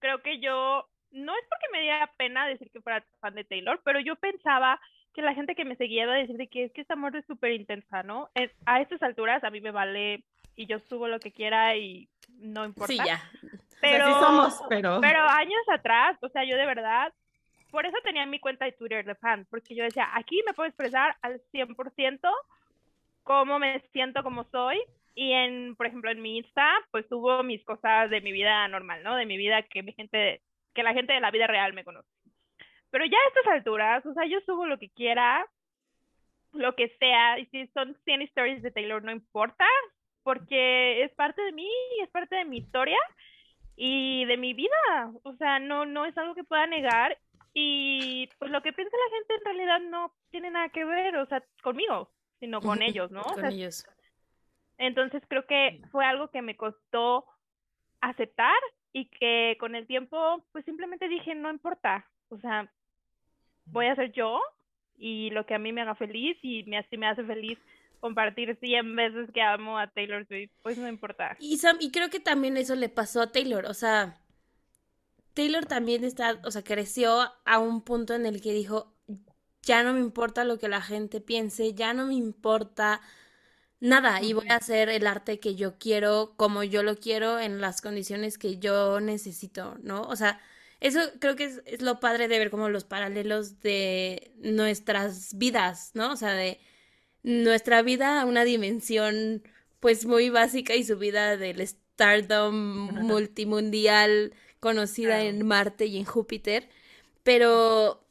creo 0.00 0.20
que 0.22 0.40
yo, 0.40 0.88
no 1.12 1.32
es 1.32 1.44
porque 1.48 1.66
me 1.72 1.80
diera 1.82 2.12
pena 2.16 2.46
decir 2.48 2.70
que 2.72 2.80
fuera 2.80 3.04
fan 3.20 3.34
de 3.34 3.44
Taylor, 3.44 3.80
pero 3.84 4.00
yo 4.00 4.16
pensaba 4.16 4.80
que 5.18 5.22
la 5.22 5.34
gente 5.34 5.56
que 5.56 5.64
me 5.64 5.74
seguía 5.74 6.04
iba 6.04 6.12
a 6.14 6.18
decir 6.18 6.36
de 6.36 6.46
que 6.46 6.62
es 6.62 6.72
que 6.72 6.80
esta 6.80 6.94
amor 6.94 7.16
es 7.16 7.26
súper 7.26 7.50
intensa, 7.50 8.04
¿no? 8.04 8.30
En- 8.36 8.52
a 8.66 8.80
estas 8.80 9.02
alturas 9.02 9.42
a 9.42 9.50
mí 9.50 9.60
me 9.60 9.72
vale 9.72 10.22
y 10.54 10.66
yo 10.66 10.78
subo 10.78 11.08
lo 11.08 11.18
que 11.18 11.32
quiera 11.32 11.74
y 11.74 12.08
no 12.38 12.64
importa. 12.64 12.92
Sí, 12.92 13.00
ya. 13.04 13.20
Pero, 13.80 14.04
Así 14.04 14.24
somos, 14.24 14.62
pero... 14.68 15.00
pero 15.00 15.20
años 15.22 15.60
atrás, 15.72 16.16
o 16.22 16.28
sea, 16.28 16.44
yo 16.44 16.56
de 16.56 16.66
verdad, 16.66 17.12
por 17.72 17.84
eso 17.84 17.96
tenía 18.04 18.26
mi 18.26 18.38
cuenta 18.38 18.64
de 18.64 18.70
Twitter 18.70 19.04
de 19.04 19.16
fan, 19.16 19.44
porque 19.50 19.74
yo 19.74 19.82
decía, 19.82 20.08
aquí 20.14 20.40
me 20.46 20.54
puedo 20.54 20.68
expresar 20.68 21.16
al 21.20 21.40
100% 21.52 22.20
cómo 23.24 23.58
me 23.58 23.80
siento, 23.92 24.22
cómo 24.22 24.44
soy, 24.52 24.80
y 25.16 25.32
en, 25.32 25.74
por 25.74 25.86
ejemplo, 25.86 26.12
en 26.12 26.22
mi 26.22 26.38
Insta, 26.38 26.70
pues 26.92 27.06
subo 27.08 27.42
mis 27.42 27.64
cosas 27.64 28.08
de 28.08 28.20
mi 28.20 28.30
vida 28.30 28.68
normal, 28.68 29.02
¿no? 29.02 29.16
De 29.16 29.26
mi 29.26 29.36
vida 29.36 29.62
que 29.62 29.82
mi 29.82 29.92
gente, 29.94 30.42
que 30.74 30.84
la 30.84 30.94
gente 30.94 31.12
de 31.12 31.20
la 31.20 31.32
vida 31.32 31.48
real 31.48 31.72
me 31.72 31.82
conoce. 31.82 32.08
Pero 32.90 33.04
ya 33.04 33.16
a 33.18 33.28
estas 33.28 33.46
alturas, 33.54 34.04
o 34.06 34.14
sea, 34.14 34.26
yo 34.26 34.40
subo 34.46 34.66
lo 34.66 34.78
que 34.78 34.90
quiera, 34.90 35.46
lo 36.52 36.74
que 36.74 36.88
sea, 36.98 37.38
y 37.38 37.46
si 37.46 37.66
son 37.68 37.96
100 38.04 38.22
stories 38.22 38.62
de 38.62 38.70
Taylor, 38.70 39.02
no 39.02 39.12
importa, 39.12 39.66
porque 40.22 41.02
es 41.04 41.12
parte 41.14 41.42
de 41.42 41.52
mí, 41.52 41.68
es 42.02 42.10
parte 42.10 42.36
de 42.36 42.44
mi 42.44 42.58
historia 42.58 42.98
y 43.76 44.24
de 44.26 44.36
mi 44.36 44.54
vida. 44.54 45.12
O 45.24 45.34
sea, 45.36 45.58
no, 45.58 45.86
no 45.86 46.04
es 46.06 46.16
algo 46.18 46.34
que 46.34 46.44
pueda 46.44 46.66
negar. 46.66 47.18
Y 47.54 48.28
pues 48.38 48.50
lo 48.50 48.62
que 48.62 48.72
piensa 48.72 48.96
la 48.96 49.16
gente 49.16 49.34
en 49.34 49.44
realidad 49.44 49.80
no 49.90 50.14
tiene 50.30 50.50
nada 50.50 50.68
que 50.70 50.84
ver, 50.84 51.16
o 51.16 51.26
sea, 51.26 51.42
conmigo, 51.62 52.12
sino 52.40 52.62
con 52.62 52.82
ellos, 52.82 53.10
¿no? 53.10 53.22
O 53.22 53.34
Con 53.34 53.40
sea, 53.40 53.50
ellos. 53.50 53.86
entonces 54.78 55.22
creo 55.28 55.46
que 55.46 55.80
fue 55.90 56.04
algo 56.04 56.30
que 56.30 56.42
me 56.42 56.56
costó 56.56 57.26
aceptar 58.00 58.54
y 58.92 59.06
que 59.10 59.56
con 59.60 59.74
el 59.74 59.86
tiempo 59.86 60.44
pues 60.52 60.64
simplemente 60.64 61.08
dije, 61.08 61.34
no 61.34 61.50
importa, 61.50 62.06
o 62.28 62.38
sea, 62.38 62.70
voy 63.72 63.86
a 63.86 63.96
ser 63.96 64.12
yo 64.12 64.40
y 64.96 65.30
lo 65.30 65.46
que 65.46 65.54
a 65.54 65.58
mí 65.58 65.72
me 65.72 65.82
haga 65.82 65.94
feliz 65.94 66.36
y 66.42 66.64
me, 66.64 66.82
si 66.88 66.96
me 66.96 67.06
hace 67.06 67.24
feliz 67.24 67.58
compartir 68.00 68.56
100 68.60 68.96
veces 68.96 69.30
que 69.32 69.42
amo 69.42 69.78
a 69.78 69.88
Taylor 69.88 70.26
Swift, 70.26 70.50
pues 70.62 70.78
no 70.78 70.88
importa. 70.88 71.36
Y, 71.40 71.58
Sam, 71.58 71.78
y 71.80 71.90
creo 71.90 72.10
que 72.10 72.20
también 72.20 72.56
eso 72.56 72.74
le 72.74 72.88
pasó 72.88 73.20
a 73.20 73.32
Taylor, 73.32 73.66
o 73.66 73.74
sea, 73.74 74.20
Taylor 75.34 75.66
también 75.66 76.04
está, 76.04 76.40
o 76.44 76.50
sea, 76.50 76.62
creció 76.62 77.32
a 77.44 77.58
un 77.58 77.82
punto 77.82 78.14
en 78.14 78.26
el 78.26 78.40
que 78.40 78.52
dijo, 78.52 78.92
ya 79.62 79.82
no 79.82 79.92
me 79.92 80.00
importa 80.00 80.44
lo 80.44 80.58
que 80.58 80.68
la 80.68 80.80
gente 80.80 81.20
piense, 81.20 81.74
ya 81.74 81.94
no 81.94 82.06
me 82.06 82.14
importa 82.14 83.00
nada 83.80 84.20
y 84.22 84.32
voy 84.32 84.48
a 84.48 84.56
hacer 84.56 84.88
el 84.88 85.06
arte 85.06 85.38
que 85.38 85.54
yo 85.54 85.78
quiero, 85.78 86.34
como 86.36 86.64
yo 86.64 86.82
lo 86.82 86.96
quiero, 86.96 87.38
en 87.38 87.60
las 87.60 87.80
condiciones 87.80 88.38
que 88.38 88.58
yo 88.58 89.00
necesito, 89.00 89.76
¿no? 89.82 90.02
O 90.02 90.16
sea, 90.16 90.40
eso 90.80 91.00
creo 91.20 91.36
que 91.36 91.44
es, 91.44 91.62
es 91.66 91.82
lo 91.82 92.00
padre 92.00 92.28
de 92.28 92.38
ver 92.38 92.50
como 92.50 92.68
los 92.68 92.84
paralelos 92.84 93.60
de 93.60 94.32
nuestras 94.38 95.36
vidas, 95.36 95.90
¿no? 95.94 96.12
O 96.12 96.16
sea, 96.16 96.32
de 96.32 96.60
nuestra 97.22 97.82
vida 97.82 98.20
a 98.20 98.24
una 98.24 98.44
dimensión 98.44 99.42
pues 99.80 100.06
muy 100.06 100.30
básica 100.30 100.74
y 100.74 100.84
subida 100.84 101.36
del 101.36 101.66
stardom 101.66 102.90
multimundial 103.06 104.32
conocida 104.60 105.22
en 105.22 105.46
Marte 105.46 105.86
y 105.86 105.98
en 105.98 106.04
Júpiter, 106.04 106.68
pero 107.22 108.04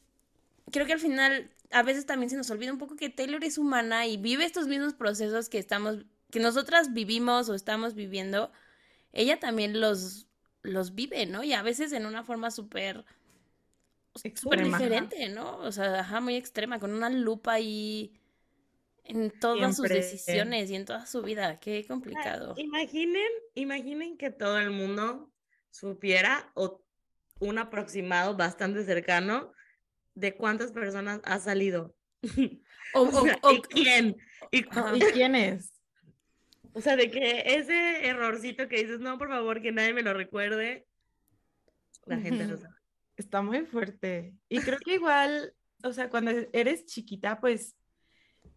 creo 0.71 0.85
que 0.85 0.93
al 0.93 0.99
final 0.99 1.49
a 1.71 1.83
veces 1.83 2.05
también 2.05 2.29
se 2.29 2.37
nos 2.37 2.49
olvida 2.49 2.71
un 2.71 2.77
poco 2.77 2.95
que 2.95 3.09
Taylor 3.09 3.43
es 3.43 3.57
humana 3.57 4.07
y 4.07 4.17
vive 4.17 4.45
estos 4.45 4.67
mismos 4.67 4.93
procesos 4.93 5.49
que 5.49 5.57
estamos, 5.57 6.05
que 6.31 6.39
nosotras 6.39 6.93
vivimos 6.93 7.49
o 7.49 7.55
estamos 7.55 7.95
viviendo, 7.95 8.51
ella 9.11 9.39
también 9.39 9.79
los, 9.81 10.26
los 10.61 10.95
vive, 10.95 11.25
¿no? 11.25 11.43
Y 11.43 11.53
a 11.53 11.61
veces 11.61 11.91
en 11.93 12.05
una 12.05 12.23
forma 12.23 12.51
súper, 12.51 13.05
súper 14.35 14.63
diferente, 14.63 15.29
¿no? 15.29 15.57
O 15.59 15.71
sea, 15.71 15.99
ajá, 15.99 16.19
muy 16.21 16.35
extrema, 16.35 16.79
con 16.79 16.93
una 16.93 17.09
lupa 17.09 17.53
ahí 17.53 18.19
en 19.03 19.31
todas 19.39 19.75
sus 19.75 19.87
Siempre. 19.87 19.95
decisiones 19.95 20.69
y 20.69 20.75
en 20.75 20.85
toda 20.85 21.05
su 21.05 21.21
vida. 21.21 21.59
Qué 21.59 21.85
complicado. 21.87 22.53
Imaginen, 22.57 23.27
imaginen 23.55 24.17
que 24.17 24.31
todo 24.31 24.59
el 24.59 24.71
mundo 24.71 25.31
supiera 25.69 26.51
o 26.55 26.83
un 27.39 27.57
aproximado 27.57 28.35
bastante 28.35 28.83
cercano 28.83 29.53
de 30.15 30.35
cuántas 30.35 30.71
personas 30.71 31.21
ha 31.23 31.39
salido. 31.39 31.95
O, 32.93 33.01
O 33.41 33.51
¿y 33.51 33.61
quién? 33.63 34.15
Y. 34.49 34.59
¿Y 34.59 34.99
quién 35.11 35.35
es? 35.35 35.76
O 36.77 36.81
sea, 36.81 36.95
de 36.95 37.09
que 37.09 37.41
ese 37.55 38.07
errorcito 38.07 38.67
que 38.67 38.77
dices, 38.77 38.99
no, 38.99 39.17
por 39.17 39.29
favor, 39.29 39.63
que 39.63 39.71
nadie 39.71 39.95
me 39.95 40.03
lo 40.03 40.13
recuerde, 40.13 40.85
la 42.05 42.17
gente 42.19 42.45
lo 42.45 42.55
sabe. 42.55 42.75
Está 43.15 43.41
muy 43.41 43.65
fuerte. 43.65 44.35
Y 44.47 44.59
creo 44.59 44.77
que 44.77 44.93
igual, 44.93 45.55
o 45.83 45.91
sea, 45.91 46.07
cuando 46.11 46.29
eres 46.53 46.85
chiquita, 46.85 47.39
pues 47.41 47.75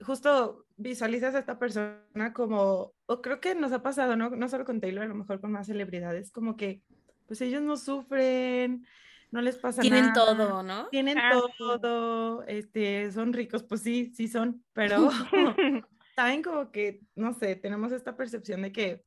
justo 0.03 0.67
visualizas 0.77 1.35
a 1.35 1.39
esta 1.39 1.59
persona 1.59 2.35
como, 2.35 2.93
o 3.07 3.23
creo 3.23 3.41
que 3.41 3.55
nos 3.55 3.73
ha 3.73 3.83
pasado, 3.83 4.17
¿no? 4.17 4.29
No 4.29 4.49
solo 4.51 4.67
con 4.67 4.83
Taylor, 4.83 5.05
a 5.05 5.09
lo 5.09 5.15
mejor 5.15 5.41
con 5.41 5.53
más 5.53 5.67
celebridades, 5.67 6.31
como 6.31 6.59
que, 6.59 6.83
pues 7.27 7.41
ellos 7.41 7.63
no 7.63 7.79
sufren, 7.79 8.87
no 9.31 9.41
les 9.41 9.57
pasa 9.57 9.81
tienen 9.81 10.09
nada. 10.09 10.13
todo, 10.13 10.63
¿no? 10.63 10.89
Tienen 10.89 11.17
Ah, 11.17 11.41
todo, 11.57 12.45
este, 12.47 13.11
son 13.13 13.33
ricos, 13.33 13.63
pues 13.63 13.81
sí, 13.81 14.13
sí 14.15 14.29
son, 14.29 14.63
pero 14.75 15.09
saben 16.21 16.43
como 16.43 16.71
que, 16.71 17.01
no 17.15 17.33
sé, 17.33 17.57
tenemos 17.57 17.93
esta 17.93 18.15
percepción 18.15 18.61
de 18.61 18.73
que, 18.73 19.03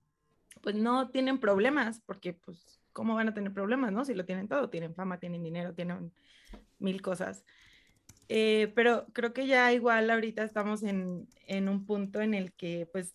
pues 0.62 0.76
no 0.76 1.12
tienen 1.12 1.40
problemas, 1.40 2.02
porque 2.08 2.34
pues, 2.34 2.82
¿cómo 2.92 3.14
van 3.14 3.28
a 3.28 3.34
tener 3.36 3.54
problemas, 3.54 3.92
no? 3.92 4.04
Si 4.04 4.16
lo 4.16 4.26
tienen 4.26 4.48
todo, 4.48 4.72
tienen 4.72 4.96
fama, 4.96 5.20
tienen 5.20 5.44
dinero, 5.44 5.76
tienen 5.76 6.12
mil 6.80 7.04
cosas. 7.04 7.46
Eh, 8.30 8.72
pero 8.76 9.06
creo 9.14 9.32
que 9.32 9.46
ya 9.46 9.72
igual 9.74 10.10
ahorita 10.10 10.44
estamos 10.44 10.82
en, 10.82 11.28
en 11.46 11.70
un 11.70 11.86
punto 11.86 12.20
en 12.20 12.34
el 12.34 12.52
que, 12.54 12.90
pues, 12.92 13.14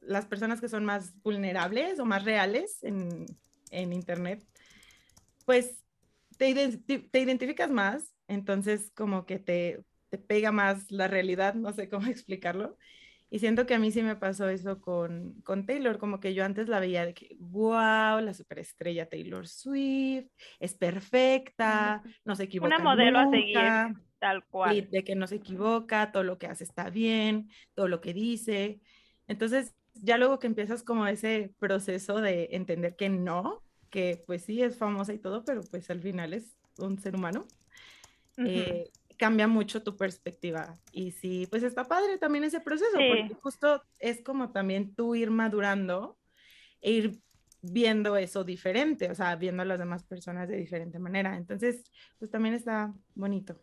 las 0.00 0.26
personas 0.26 0.60
que 0.60 0.68
son 0.68 0.84
más 0.84 1.20
vulnerables 1.22 1.98
o 1.98 2.04
más 2.04 2.24
reales 2.24 2.84
en, 2.84 3.26
en 3.72 3.92
Internet, 3.92 4.46
pues 5.44 5.82
te, 6.36 6.78
te 7.10 7.18
identificas 7.18 7.70
más, 7.70 8.14
entonces 8.28 8.92
como 8.94 9.26
que 9.26 9.40
te, 9.40 9.84
te 10.08 10.18
pega 10.18 10.52
más 10.52 10.88
la 10.92 11.08
realidad, 11.08 11.54
no 11.54 11.72
sé 11.72 11.88
cómo 11.88 12.06
explicarlo. 12.06 12.78
Y 13.30 13.40
siento 13.40 13.66
que 13.66 13.74
a 13.74 13.78
mí 13.78 13.90
sí 13.90 14.02
me 14.02 14.16
pasó 14.16 14.48
eso 14.48 14.80
con, 14.80 15.34
con 15.42 15.66
Taylor, 15.66 15.98
como 15.98 16.18
que 16.20 16.32
yo 16.34 16.44
antes 16.44 16.68
la 16.68 16.80
veía 16.80 17.04
de 17.04 17.12
que, 17.14 17.36
wow, 17.38 18.20
la 18.20 18.32
superestrella 18.34 19.08
Taylor 19.08 19.46
Swift, 19.46 20.28
es 20.60 20.74
perfecta, 20.74 22.02
no 22.24 22.34
se 22.36 22.44
equivoca 22.44 22.76
Una 22.76 22.84
modelo 22.84 23.18
a 23.18 23.28
seguir, 23.30 23.64
nunca, 23.64 23.92
tal 24.18 24.38
y 24.40 24.48
cual. 24.50 24.88
de 24.90 25.04
que 25.04 25.14
no 25.14 25.26
se 25.26 25.36
equivoca, 25.36 26.10
todo 26.10 26.24
lo 26.24 26.38
que 26.38 26.46
hace 26.46 26.64
está 26.64 26.90
bien, 26.90 27.50
todo 27.74 27.88
lo 27.88 28.00
que 28.00 28.14
dice. 28.14 28.80
Entonces, 29.26 29.74
ya 29.94 30.16
luego 30.16 30.38
que 30.38 30.46
empiezas 30.46 30.82
como 30.82 31.06
ese 31.06 31.54
proceso 31.58 32.20
de 32.20 32.48
entender 32.52 32.96
que 32.96 33.08
no, 33.10 33.62
que 33.90 34.22
pues 34.26 34.44
sí 34.44 34.62
es 34.62 34.76
famosa 34.78 35.12
y 35.12 35.18
todo, 35.18 35.44
pero 35.44 35.60
pues 35.70 35.90
al 35.90 36.00
final 36.00 36.32
es 36.32 36.58
un 36.78 36.98
ser 36.98 37.14
humano, 37.16 37.46
Ujú. 38.38 38.48
eh, 38.48 38.90
cambia 39.18 39.48
mucho 39.48 39.82
tu 39.82 39.96
perspectiva. 39.96 40.74
Y 40.92 41.10
sí, 41.10 41.46
pues 41.50 41.62
está 41.62 41.84
padre 41.84 42.18
también 42.18 42.44
ese 42.44 42.60
proceso, 42.60 42.96
Sí. 42.96 43.08
porque 43.08 43.34
justo 43.42 43.82
es 43.98 44.22
como 44.22 44.52
también 44.52 44.94
tú 44.94 45.14
ir 45.14 45.30
madurando 45.30 46.16
e 46.80 46.92
ir 46.92 47.18
viendo 47.60 48.16
eso 48.16 48.44
diferente, 48.44 49.10
o 49.10 49.14
sea, 49.16 49.34
viendo 49.36 49.62
a 49.62 49.66
las 49.66 49.78
demás 49.80 50.04
personas 50.04 50.48
de 50.48 50.56
diferente 50.56 50.98
manera. 51.00 51.36
Entonces, 51.36 51.82
pues 52.18 52.30
también 52.30 52.54
está 52.54 52.94
bonito. 53.14 53.60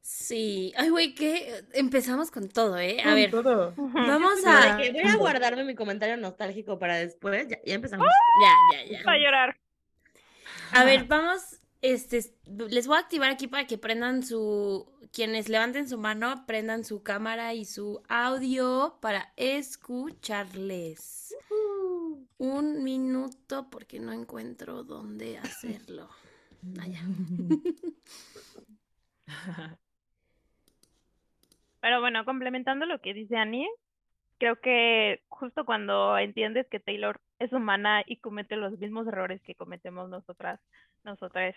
Sí. 0.00 0.72
Ay, 0.76 0.88
güey, 0.90 1.14
que 1.14 1.64
empezamos 1.74 2.30
con 2.30 2.48
todo, 2.48 2.76
¿eh? 2.78 3.00
A 3.00 3.04
Con 3.04 3.14
ver, 3.14 3.30
todo. 3.30 3.72
vamos 3.76 4.42
Ya. 4.42 4.74
a... 4.74 4.76
Voy 4.76 5.02
a 5.08 5.16
guardarme 5.16 5.64
mi 5.64 5.74
comentario 5.74 6.16
nostálgico 6.16 6.78
para 6.78 6.96
después. 6.96 7.48
Ya, 7.48 7.58
ya 7.64 7.74
empezamos. 7.74 8.06
Ya, 8.42 8.84
ya, 8.84 8.98
ya. 8.98 9.04
Va 9.04 9.12
a 9.12 9.18
llorar. 9.18 9.56
A 10.72 10.84
ver, 10.84 11.04
vamos, 11.04 11.60
este, 11.82 12.34
les 12.46 12.86
voy 12.86 12.96
a 12.96 13.00
activar 13.00 13.30
aquí 13.30 13.48
para 13.48 13.66
que 13.66 13.76
prendan 13.76 14.22
su, 14.22 14.88
quienes 15.12 15.48
levanten 15.48 15.88
su 15.88 15.98
mano, 15.98 16.46
prendan 16.46 16.84
su 16.84 17.02
cámara 17.02 17.54
y 17.54 17.64
su 17.64 18.00
audio 18.08 18.98
para 19.00 19.32
escucharles. 19.36 21.34
Un 22.38 22.82
minuto 22.82 23.68
porque 23.68 23.98
no 24.00 24.12
encuentro 24.12 24.84
dónde 24.84 25.38
hacerlo. 25.38 26.08
Allá. 26.80 27.02
Pero 31.80 32.00
bueno, 32.00 32.24
complementando 32.24 32.86
lo 32.86 33.00
que 33.00 33.12
dice 33.12 33.36
Annie, 33.36 33.68
creo 34.42 34.56
que 34.56 35.22
justo 35.28 35.64
cuando 35.64 36.18
entiendes 36.18 36.66
que 36.68 36.80
Taylor 36.80 37.20
es 37.38 37.52
humana 37.52 38.02
y 38.04 38.16
comete 38.16 38.56
los 38.56 38.76
mismos 38.76 39.06
errores 39.06 39.40
que 39.42 39.54
cometemos 39.54 40.10
nosotras, 40.10 40.58
nosotras, 41.04 41.54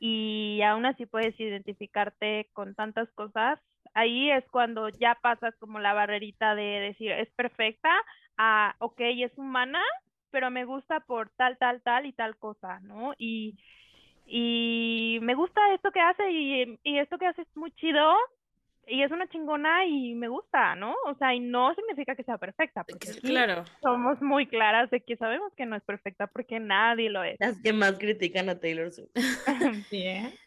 y 0.00 0.60
aún 0.62 0.86
así 0.86 1.06
puedes 1.06 1.38
identificarte 1.38 2.50
con 2.52 2.74
tantas 2.74 3.08
cosas, 3.12 3.60
ahí 3.94 4.28
es 4.28 4.44
cuando 4.50 4.88
ya 4.88 5.16
pasas 5.22 5.54
como 5.60 5.78
la 5.78 5.92
barrerita 5.92 6.56
de 6.56 6.80
decir 6.80 7.12
es 7.12 7.30
perfecta 7.36 7.92
a, 8.38 8.74
ok, 8.80 8.98
es 8.98 9.38
humana, 9.38 9.80
pero 10.32 10.50
me 10.50 10.64
gusta 10.64 10.98
por 10.98 11.30
tal, 11.36 11.56
tal, 11.58 11.80
tal 11.82 12.06
y 12.06 12.12
tal 12.12 12.36
cosa, 12.38 12.80
¿no? 12.80 13.14
Y, 13.18 13.56
y 14.26 15.20
me 15.22 15.36
gusta 15.36 15.60
esto 15.72 15.92
que 15.92 16.00
hace 16.00 16.28
y, 16.28 16.76
y 16.82 16.98
esto 16.98 17.18
que 17.18 17.26
hace 17.28 17.42
es 17.42 17.56
muy 17.56 17.70
chido 17.70 18.16
y 18.86 19.02
es 19.02 19.10
una 19.10 19.28
chingona 19.28 19.86
y 19.86 20.14
me 20.14 20.28
gusta, 20.28 20.74
¿no? 20.76 20.94
O 21.06 21.14
sea, 21.16 21.34
y 21.34 21.40
no 21.40 21.74
significa 21.74 22.14
que 22.14 22.24
sea 22.24 22.38
perfecta, 22.38 22.84
porque 22.84 23.10
aquí 23.10 23.20
Claro. 23.20 23.64
somos 23.82 24.20
muy 24.22 24.46
claras 24.46 24.90
de 24.90 25.00
que 25.00 25.16
sabemos 25.16 25.52
que 25.56 25.66
no 25.66 25.76
es 25.76 25.82
perfecta 25.82 26.26
porque 26.26 26.60
nadie 26.60 27.10
lo 27.10 27.22
es. 27.24 27.36
Las 27.40 27.60
que 27.62 27.72
más 27.72 27.98
critican 27.98 28.48
a 28.48 28.58
Taylor 28.58 28.92
Swift. 28.92 29.10
Sí, 29.90 30.02
¿eh? 30.06 30.38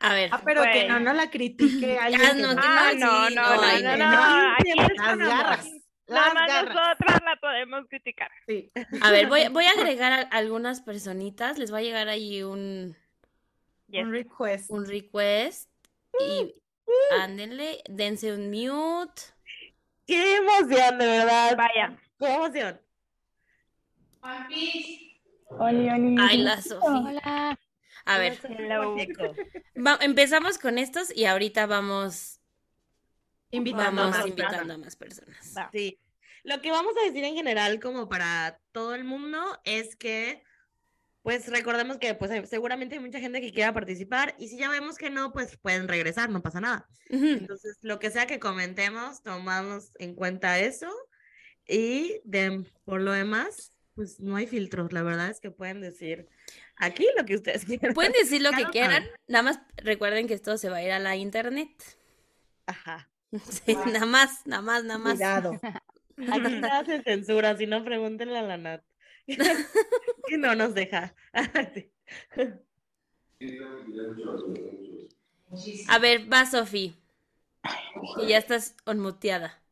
A 0.00 0.12
ver. 0.14 0.28
Ah, 0.32 0.40
pero 0.44 0.62
que 0.62 0.70
Güey. 0.70 0.88
no, 0.88 1.00
no 1.00 1.12
la 1.14 1.30
critique 1.30 1.98
alguien 2.00 2.20
Ah, 2.22 2.32
que 2.34 2.42
no, 2.42 2.54
no- 2.54 2.60
que 2.60 2.68
Ah, 2.68 2.88
sí, 2.92 2.98
no, 2.98 3.30
no, 3.30 3.30
no, 3.30 3.56
no, 3.56 3.80
no, 3.80 3.80
no, 3.80 3.96
no, 3.96 4.10
no. 4.10 4.54
aquí 4.58 4.72
Las 4.76 5.18
garras. 5.18 5.70
Nada 6.08 6.24
Las 6.26 6.34
más 6.34 6.48
garras. 6.48 6.74
nosotras 6.74 7.20
la 7.24 7.36
podemos 7.40 7.88
criticar. 7.88 8.30
Sí. 8.46 8.70
A 9.02 9.10
ver, 9.10 9.26
voy, 9.26 9.40
voy 9.50 9.64
a 9.64 9.70
agregar 9.70 10.12
a 10.12 10.20
algunas 10.36 10.80
personitas. 10.82 11.58
Les 11.58 11.72
va 11.72 11.78
a 11.78 11.82
llegar 11.82 12.08
ahí 12.08 12.42
un, 12.42 12.94
Yes. 13.88 14.04
Un 14.04 14.12
request. 14.12 14.70
un 14.70 14.86
request. 14.86 15.70
Y 16.20 16.52
ándenle, 17.20 17.82
dense 17.88 18.32
un 18.32 18.50
mute. 18.50 19.22
¡Qué 20.06 20.36
emoción, 20.36 20.98
de 20.98 21.06
verdad! 21.06 21.56
Vaya. 21.56 21.98
¡Qué 22.18 22.26
emoción! 22.34 22.80
Oli, 25.58 25.88
oli. 25.90 26.16
Ay, 26.20 26.38
la 26.38 26.60
Sofía. 26.60 26.80
Hola. 26.90 27.58
A 28.04 28.18
ver, 28.18 28.38
Hello. 28.44 28.96
Checo. 28.96 29.34
va- 29.84 29.98
empezamos 30.00 30.58
con 30.58 30.78
estos 30.78 31.14
y 31.16 31.24
ahorita 31.24 31.66
vamos, 31.66 32.40
Invitando 33.50 34.02
vamos 34.02 34.14
a 34.14 34.18
más 34.18 34.26
invitando 34.28 34.56
personas. 34.58 34.76
a 34.76 34.78
más 34.84 34.96
personas. 34.96 35.54
Va. 35.56 35.70
Sí. 35.72 35.98
Lo 36.44 36.60
que 36.60 36.70
vamos 36.70 36.94
a 37.00 37.04
decir 37.06 37.24
en 37.24 37.34
general, 37.34 37.80
como 37.80 38.08
para 38.08 38.60
todo 38.72 38.94
el 38.94 39.02
mundo, 39.04 39.60
es 39.64 39.96
que, 39.96 40.44
pues 41.26 41.48
recordemos 41.48 41.98
que 41.98 42.14
pues 42.14 42.48
seguramente 42.48 42.94
hay 42.94 43.00
mucha 43.00 43.18
gente 43.18 43.40
que 43.40 43.50
quiera 43.52 43.72
participar 43.72 44.36
y 44.38 44.46
si 44.46 44.58
ya 44.58 44.70
vemos 44.70 44.96
que 44.96 45.10
no, 45.10 45.32
pues 45.32 45.56
pueden 45.56 45.88
regresar, 45.88 46.30
no 46.30 46.40
pasa 46.40 46.60
nada. 46.60 46.86
Ujú. 47.10 47.26
Entonces, 47.26 47.78
lo 47.82 47.98
que 47.98 48.12
sea 48.12 48.28
que 48.28 48.38
comentemos, 48.38 49.24
tomamos 49.24 49.90
en 49.98 50.14
cuenta 50.14 50.60
eso 50.60 50.86
y 51.66 52.20
de, 52.22 52.64
por 52.84 53.00
lo 53.00 53.10
demás, 53.10 53.72
pues 53.96 54.20
no 54.20 54.36
hay 54.36 54.46
filtros, 54.46 54.92
la 54.92 55.02
verdad 55.02 55.28
es 55.28 55.40
que 55.40 55.50
pueden 55.50 55.80
decir 55.80 56.28
aquí 56.76 57.04
lo 57.18 57.24
que 57.24 57.34
ustedes 57.34 57.64
quieran. 57.64 57.92
Pueden 57.92 58.12
decir 58.12 58.40
lo 58.40 58.52
Ya 58.52 58.58
que 58.58 58.64
quieran, 58.66 59.02
saben. 59.02 59.10
nada 59.26 59.42
más 59.42 59.58
recuerden 59.78 60.28
que 60.28 60.34
esto 60.34 60.56
se 60.58 60.68
va 60.68 60.76
a 60.76 60.82
ir 60.84 60.92
a 60.92 61.00
la 61.00 61.16
internet. 61.16 61.70
Ajá. 62.66 63.10
Sí, 63.50 63.74
nada 63.74 64.06
más, 64.06 64.46
nada 64.46 64.62
más, 64.62 64.84
nada 64.84 65.00
más. 65.00 65.14
Cuidado. 65.14 65.58
Aquí 65.60 65.80
nada 66.60 66.84
se 66.84 67.02
censura, 67.02 67.56
si 67.56 67.66
no, 67.66 67.84
pregúntenle 67.84 68.38
a 68.38 68.42
la 68.42 68.56
Nat. 68.58 68.84
que 70.28 70.38
no 70.38 70.54
nos 70.54 70.74
deja. 70.74 71.14
A 75.88 75.98
ver, 75.98 76.32
va 76.32 76.46
Sofi. 76.46 76.96
Que 78.16 78.26
ya 78.28 78.38
estás 78.38 78.76
onmuteada. 78.84 79.62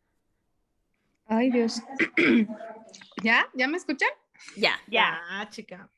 Ay, 1.26 1.50
Dios. 1.50 1.82
¿Ya? 3.22 3.48
¿Ya 3.54 3.68
me 3.68 3.76
escuchan? 3.76 4.08
Ya. 4.56 4.78
Ya. 4.88 5.20
Ah, 5.30 5.48
chica. 5.50 5.88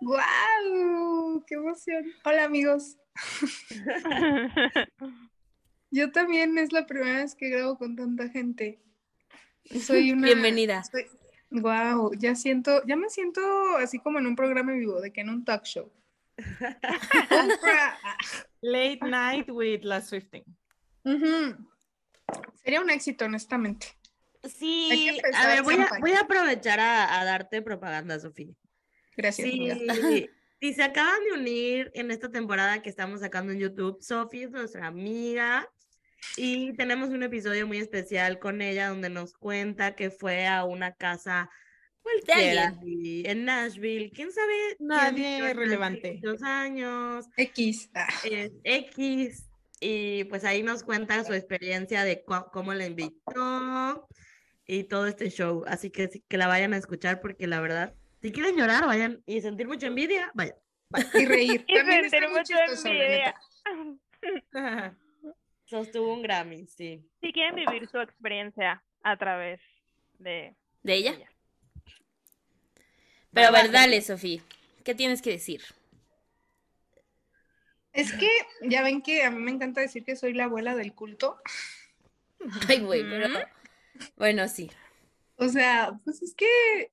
¡Guau! 0.00 1.44
¡Qué 1.46 1.54
emoción! 1.54 2.04
Hola, 2.24 2.44
amigos. 2.44 2.96
Yo 5.90 6.10
también 6.12 6.58
es 6.58 6.72
la 6.72 6.86
primera 6.86 7.18
vez 7.18 7.34
que 7.34 7.50
grabo 7.50 7.78
con 7.78 7.96
tanta 7.96 8.28
gente. 8.28 8.80
Soy 9.80 10.10
una. 10.12 10.26
Bienvenida. 10.26 10.82
soy- 10.84 11.06
Guau, 11.54 12.12
ya 12.14 12.34
siento, 12.34 12.82
ya 12.84 12.96
me 12.96 13.08
siento 13.08 13.40
así 13.76 14.00
como 14.00 14.18
en 14.18 14.26
un 14.26 14.34
programa 14.34 14.72
en 14.72 14.80
vivo, 14.80 15.00
de 15.00 15.12
que 15.12 15.20
en 15.20 15.28
un 15.28 15.44
talk 15.44 15.64
show. 15.64 15.92
Late 18.60 18.98
night 19.02 19.48
with 19.50 19.84
la 19.84 20.00
Swifting. 20.00 20.44
Sería 22.62 22.80
un 22.80 22.90
éxito, 22.90 23.26
honestamente. 23.26 23.86
Sí, 24.42 25.16
a 25.32 25.46
ver, 25.46 25.62
voy 25.62 25.74
a, 25.74 25.78
campaña. 25.78 26.00
voy 26.00 26.12
a 26.12 26.20
aprovechar 26.20 26.80
a, 26.80 27.20
a 27.20 27.24
darte 27.24 27.62
propaganda, 27.62 28.18
Sofía. 28.18 28.52
Gracias. 29.16 29.48
Sí, 29.48 30.28
si 30.60 30.74
se 30.74 30.82
acaban 30.82 31.22
de 31.24 31.38
unir 31.38 31.90
en 31.94 32.10
esta 32.10 32.30
temporada 32.30 32.82
que 32.82 32.90
estamos 32.90 33.20
sacando 33.20 33.52
en 33.52 33.60
YouTube, 33.60 34.02
Sofía 34.02 34.46
es 34.46 34.50
nuestra 34.50 34.86
amiga 34.86 35.68
y 36.36 36.72
tenemos 36.74 37.10
un 37.10 37.22
episodio 37.22 37.66
muy 37.66 37.78
especial 37.78 38.38
con 38.38 38.62
ella 38.62 38.88
donde 38.88 39.10
nos 39.10 39.34
cuenta 39.34 39.94
que 39.94 40.10
fue 40.10 40.46
a 40.46 40.64
una 40.64 40.94
casa 40.94 41.50
cualquiera 42.02 42.74
y 42.84 43.26
en 43.26 43.44
Nashville, 43.44 44.12
quién 44.14 44.30
sabe, 44.30 44.52
quién 44.76 44.88
Nadie 44.88 45.38
en 45.38 45.56
relevante. 45.56 46.14
Nashville 46.14 46.32
Dos 46.32 46.42
años, 46.42 47.26
X. 47.36 47.90
Ah, 47.94 48.08
es 48.24 48.52
X 48.62 49.46
y 49.80 50.24
pues 50.24 50.44
ahí 50.44 50.62
nos 50.62 50.82
cuenta 50.82 51.24
su 51.24 51.32
experiencia 51.32 52.04
de 52.04 52.24
cómo 52.52 52.74
la 52.74 52.86
invitó 52.86 54.08
y 54.66 54.84
todo 54.84 55.06
este 55.06 55.30
show, 55.30 55.64
así 55.66 55.90
que 55.90 56.08
sí, 56.08 56.24
que 56.28 56.38
la 56.38 56.46
vayan 56.46 56.72
a 56.72 56.78
escuchar 56.78 57.20
porque 57.20 57.46
la 57.46 57.60
verdad, 57.60 57.94
si 58.22 58.32
quieren 58.32 58.56
llorar, 58.56 58.86
vayan 58.86 59.22
y 59.26 59.40
sentir 59.40 59.66
mucha 59.66 59.86
envidia, 59.86 60.30
vayan. 60.34 60.56
y 61.14 61.26
reír. 61.26 61.64
Y 61.68 61.76
sentir 61.76 62.28
mucha 62.30 62.64
envidia. 62.64 63.34
Sostuvo 65.74 66.14
un 66.14 66.22
Grammy, 66.22 66.68
sí. 66.68 67.04
Si 67.20 67.32
quieren 67.32 67.56
vivir 67.56 67.88
su 67.88 67.98
experiencia 67.98 68.84
a 69.02 69.16
través 69.16 69.60
de 70.20 70.54
¿De 70.84 70.94
ella? 70.94 71.14
ella. 71.14 71.28
Pero 73.32 73.48
a 73.48 73.50
ver, 73.50 73.72
dale, 73.72 74.00
Sofi. 74.00 74.40
¿Qué 74.84 74.94
tienes 74.94 75.20
que 75.20 75.30
decir? 75.30 75.62
Es 77.92 78.12
que 78.12 78.28
ya 78.62 78.84
ven 78.84 79.02
que 79.02 79.24
a 79.24 79.32
mí 79.32 79.42
me 79.42 79.50
encanta 79.50 79.80
decir 79.80 80.04
que 80.04 80.14
soy 80.14 80.32
la 80.32 80.44
abuela 80.44 80.76
del 80.76 80.94
culto. 80.94 81.40
Ay, 82.68 82.80
güey, 82.80 83.02
pero. 83.02 83.26
Bueno, 84.14 84.46
sí. 84.46 84.70
O 85.38 85.48
sea, 85.48 85.98
pues 86.04 86.22
es 86.22 86.36
que 86.36 86.92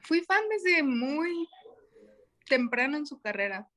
fui 0.00 0.20
fan 0.22 0.42
desde 0.48 0.82
muy 0.82 1.48
temprano 2.48 2.96
en 2.96 3.06
su 3.06 3.20
carrera. 3.20 3.68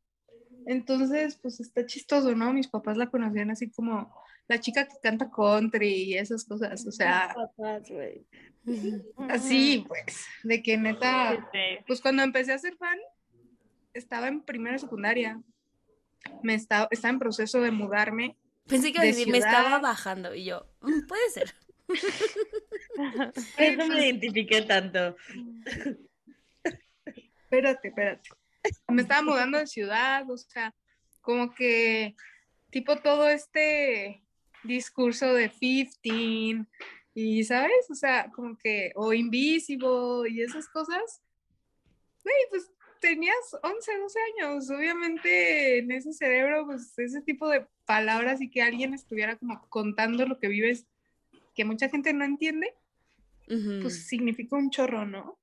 Entonces, 0.67 1.37
pues 1.41 1.59
está 1.59 1.85
chistoso, 1.85 2.35
¿no? 2.35 2.51
Mis 2.53 2.67
papás 2.67 2.97
la 2.97 3.09
conocían 3.09 3.51
así 3.51 3.69
como 3.69 4.13
la 4.47 4.59
chica 4.59 4.87
que 4.87 4.95
canta 5.01 5.29
country 5.29 5.87
y 6.03 6.17
esas 6.17 6.43
cosas. 6.45 6.85
O 6.85 6.91
sea, 6.91 7.33
Papás, 7.35 7.89
güey. 7.89 8.25
así, 9.29 9.83
pues, 9.87 10.25
de 10.43 10.61
que 10.61 10.77
neta, 10.77 11.49
pues 11.87 12.01
cuando 12.01 12.23
empecé 12.23 12.53
a 12.53 12.57
ser 12.59 12.75
fan, 12.77 12.97
estaba 13.93 14.27
en 14.27 14.41
primera 14.41 14.77
secundaria. 14.77 15.41
Me 16.43 16.55
estaba, 16.55 16.87
estaba 16.91 17.11
en 17.13 17.19
proceso 17.19 17.61
de 17.61 17.71
mudarme. 17.71 18.35
Pensé 18.67 18.91
que 18.91 18.99
De 18.99 19.07
decir, 19.07 19.27
me 19.29 19.37
estaba 19.37 19.79
bajando. 19.79 20.33
Y 20.33 20.45
yo, 20.45 20.65
"Mm, 20.81 21.05
puede 21.07 21.29
ser. 21.29 21.53
Por 21.85 21.95
eso 23.57 23.87
me 23.87 24.07
identifiqué 24.07 24.63
tanto. 24.63 25.15
Espérate, 27.43 27.87
espérate. 27.89 28.29
Me 28.89 29.01
estaba 29.01 29.21
mudando 29.21 29.57
de 29.57 29.67
ciudad, 29.67 30.29
o 30.29 30.37
sea, 30.37 30.73
como 31.21 31.53
que 31.53 32.15
tipo 32.69 32.97
todo 32.97 33.29
este 33.29 34.23
discurso 34.63 35.33
de 35.33 35.49
15 35.49 36.65
y, 37.13 37.43
¿sabes? 37.43 37.89
O 37.89 37.95
sea, 37.95 38.29
como 38.31 38.57
que, 38.57 38.91
o 38.95 39.13
Invisible 39.13 40.29
y 40.29 40.41
esas 40.41 40.67
cosas. 40.67 41.21
Güey, 42.23 42.35
pues 42.49 42.71
tenías 42.99 43.35
11, 43.63 43.97
12 43.97 44.19
años. 44.33 44.69
Obviamente 44.69 45.77
en 45.79 45.91
ese 45.91 46.11
cerebro, 46.11 46.65
pues 46.65 46.97
ese 46.97 47.21
tipo 47.21 47.47
de 47.47 47.65
palabras 47.85 48.41
y 48.41 48.49
que 48.49 48.61
alguien 48.61 48.93
estuviera 48.93 49.37
como 49.37 49.61
contando 49.69 50.25
lo 50.25 50.39
que 50.39 50.47
vives, 50.47 50.87
que 51.55 51.65
mucha 51.65 51.87
gente 51.89 52.13
no 52.13 52.25
entiende, 52.25 52.73
Ujú. 53.47 53.83
pues 53.83 54.07
significa 54.07 54.55
un 54.55 54.69
chorro, 54.69 55.05
¿no? 55.05 55.37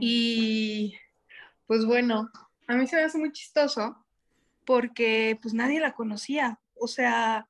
Y 0.00 0.94
pues 1.66 1.84
bueno, 1.84 2.30
a 2.66 2.74
mí 2.74 2.86
se 2.86 2.96
me 2.96 3.02
hace 3.02 3.18
muy 3.18 3.32
chistoso 3.32 4.04
porque 4.64 5.38
pues 5.40 5.54
nadie 5.54 5.80
la 5.80 5.92
conocía. 5.92 6.58
O 6.74 6.88
sea, 6.88 7.48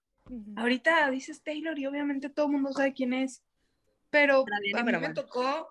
ahorita 0.56 1.10
dices 1.10 1.42
Taylor 1.42 1.78
y 1.78 1.86
obviamente 1.86 2.28
todo 2.28 2.46
el 2.46 2.52
mundo 2.52 2.72
sabe 2.72 2.92
quién 2.92 3.12
es, 3.12 3.42
pero 4.10 4.44
a 4.76 4.82
mí 4.82 4.92
me 5.00 5.14
tocó 5.14 5.68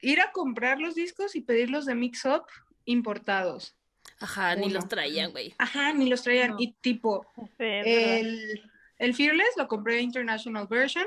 ir 0.00 0.20
a 0.20 0.32
comprar 0.32 0.78
los 0.78 0.94
discos 0.94 1.34
y 1.36 1.40
pedirlos 1.40 1.86
de 1.86 1.94
Mix 1.94 2.24
Up 2.24 2.44
importados. 2.84 3.76
Ajá, 4.20 4.54
ni 4.54 4.70
los 4.70 4.88
traían, 4.88 5.32
güey. 5.32 5.54
Ajá, 5.58 5.92
ni 5.92 6.08
los 6.08 6.22
traían. 6.22 6.52
No. 6.52 6.56
Y 6.58 6.72
tipo, 6.80 7.26
Sí, 7.36 7.64
el, 7.64 8.70
el 8.98 9.14
Fearless 9.14 9.56
lo 9.56 9.68
compré 9.68 10.00
International 10.00 10.66
Version 10.66 11.06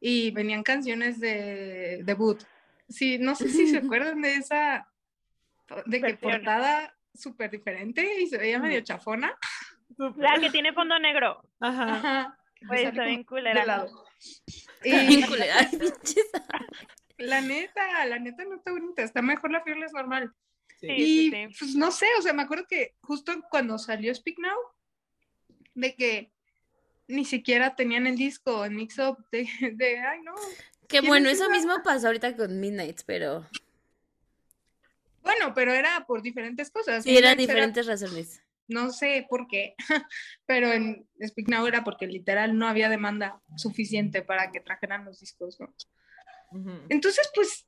y 0.00 0.32
venían 0.32 0.62
canciones 0.62 1.20
de 1.20 2.02
debut. 2.04 2.42
Sí, 2.88 3.18
no 3.18 3.34
sé 3.34 3.48
si 3.48 3.68
se 3.68 3.78
acuerdan 3.78 4.20
de 4.20 4.34
esa, 4.34 4.91
de 5.86 5.96
que 5.96 6.00
Versión. 6.00 6.30
portada 6.32 6.94
súper 7.14 7.50
diferente 7.50 8.20
y 8.22 8.26
se 8.26 8.38
veía 8.38 8.58
medio 8.58 8.80
chafona. 8.82 9.36
La 10.16 10.38
que 10.40 10.50
tiene 10.50 10.72
fondo 10.72 10.98
negro. 10.98 11.42
Ajá. 11.60 11.94
Ajá. 11.94 12.38
Sale 12.68 12.84
está 12.84 13.04
bien 13.04 13.24
culera. 13.24 13.86
Y 14.84 15.22
culera. 15.24 15.68
La 17.18 17.40
neta, 17.40 18.04
la 18.06 18.18
neta 18.18 18.44
no 18.44 18.56
está 18.56 18.72
bonita, 18.72 19.02
está 19.02 19.22
mejor 19.22 19.52
la 19.52 19.62
Fearless 19.62 19.92
normal. 19.92 20.32
Sí, 20.80 20.88
y 20.90 21.04
sí, 21.04 21.30
sí. 21.30 21.56
pues 21.58 21.74
no 21.76 21.92
sé, 21.92 22.06
o 22.18 22.22
sea, 22.22 22.32
me 22.32 22.42
acuerdo 22.42 22.66
que 22.68 22.96
justo 23.02 23.32
cuando 23.50 23.78
salió 23.78 24.12
Speak 24.14 24.38
Now, 24.38 24.56
de 25.74 25.94
que 25.94 26.32
ni 27.06 27.24
siquiera 27.24 27.76
tenían 27.76 28.06
el 28.06 28.16
disco 28.16 28.64
en 28.64 28.74
Mix 28.74 28.98
Up, 28.98 29.18
de, 29.30 29.46
de 29.74 29.98
ay 30.00 30.22
no. 30.22 30.34
Que 30.88 30.98
¿Quién 30.98 31.06
bueno, 31.06 31.28
es 31.28 31.34
eso 31.34 31.44
esa? 31.44 31.52
mismo 31.52 31.74
pasó 31.84 32.08
ahorita 32.08 32.36
con 32.36 32.58
Midnight, 32.58 33.02
pero 33.06 33.46
Bueno, 35.22 35.52
pero 35.54 35.72
era 35.72 36.04
por 36.06 36.22
diferentes 36.22 36.70
cosas. 36.70 37.04
sí, 37.04 37.10
eran 37.16 37.32
era- 37.32 37.40
diferentes 37.40 37.86
razones. 37.86 38.42
no 38.68 38.90
sé 38.92 39.26
por 39.28 39.46
qué, 39.48 39.74
pero 40.46 40.72
en 40.72 41.06
Speak 41.26 41.48
Now 41.48 41.66
era 41.66 41.84
porque 41.84 42.06
literal 42.06 42.56
no 42.56 42.66
había 42.68 42.88
demanda 42.88 43.40
suficiente 43.56 44.22
para 44.22 44.50
que 44.50 44.60
trajeran 44.60 45.04
los 45.04 45.20
discos, 45.20 45.60
¿no? 45.60 45.72
Entonces, 46.90 47.30
pues, 47.34 47.66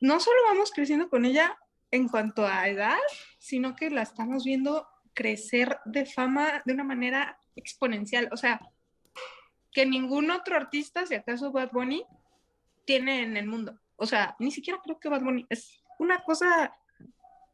no 0.00 0.20
solo 0.20 0.36
vamos 0.46 0.72
creciendo 0.72 1.08
con 1.08 1.24
ella 1.24 1.56
en 1.90 2.06
cuanto 2.08 2.46
a 2.46 2.68
edad, 2.68 2.98
sino 3.38 3.74
que 3.74 3.88
la 3.90 4.02
estamos 4.02 4.44
viendo 4.44 4.86
crecer 5.14 5.78
de 5.86 6.04
fama 6.06 6.62
de 6.66 6.72
una 6.74 6.84
manera 6.84 7.38
exponencial. 7.56 8.28
O 8.30 8.36
sea, 8.36 8.60
que 9.72 9.86
ningún 9.86 10.30
otro 10.30 10.56
artista, 10.56 11.06
si 11.06 11.14
acaso 11.14 11.50
Bad 11.50 11.70
Bunny, 11.72 12.04
tiene 12.84 13.22
en 13.22 13.36
el 13.36 13.46
mundo. 13.46 13.78
O 13.96 14.06
sea, 14.06 14.36
ni 14.38 14.50
siquiera 14.50 14.80
creo 14.84 14.98
que 15.00 15.08
Bad 15.08 15.22
Bunny 15.22 15.46
es 15.48 15.82
una 15.98 16.22
cosa 16.22 16.76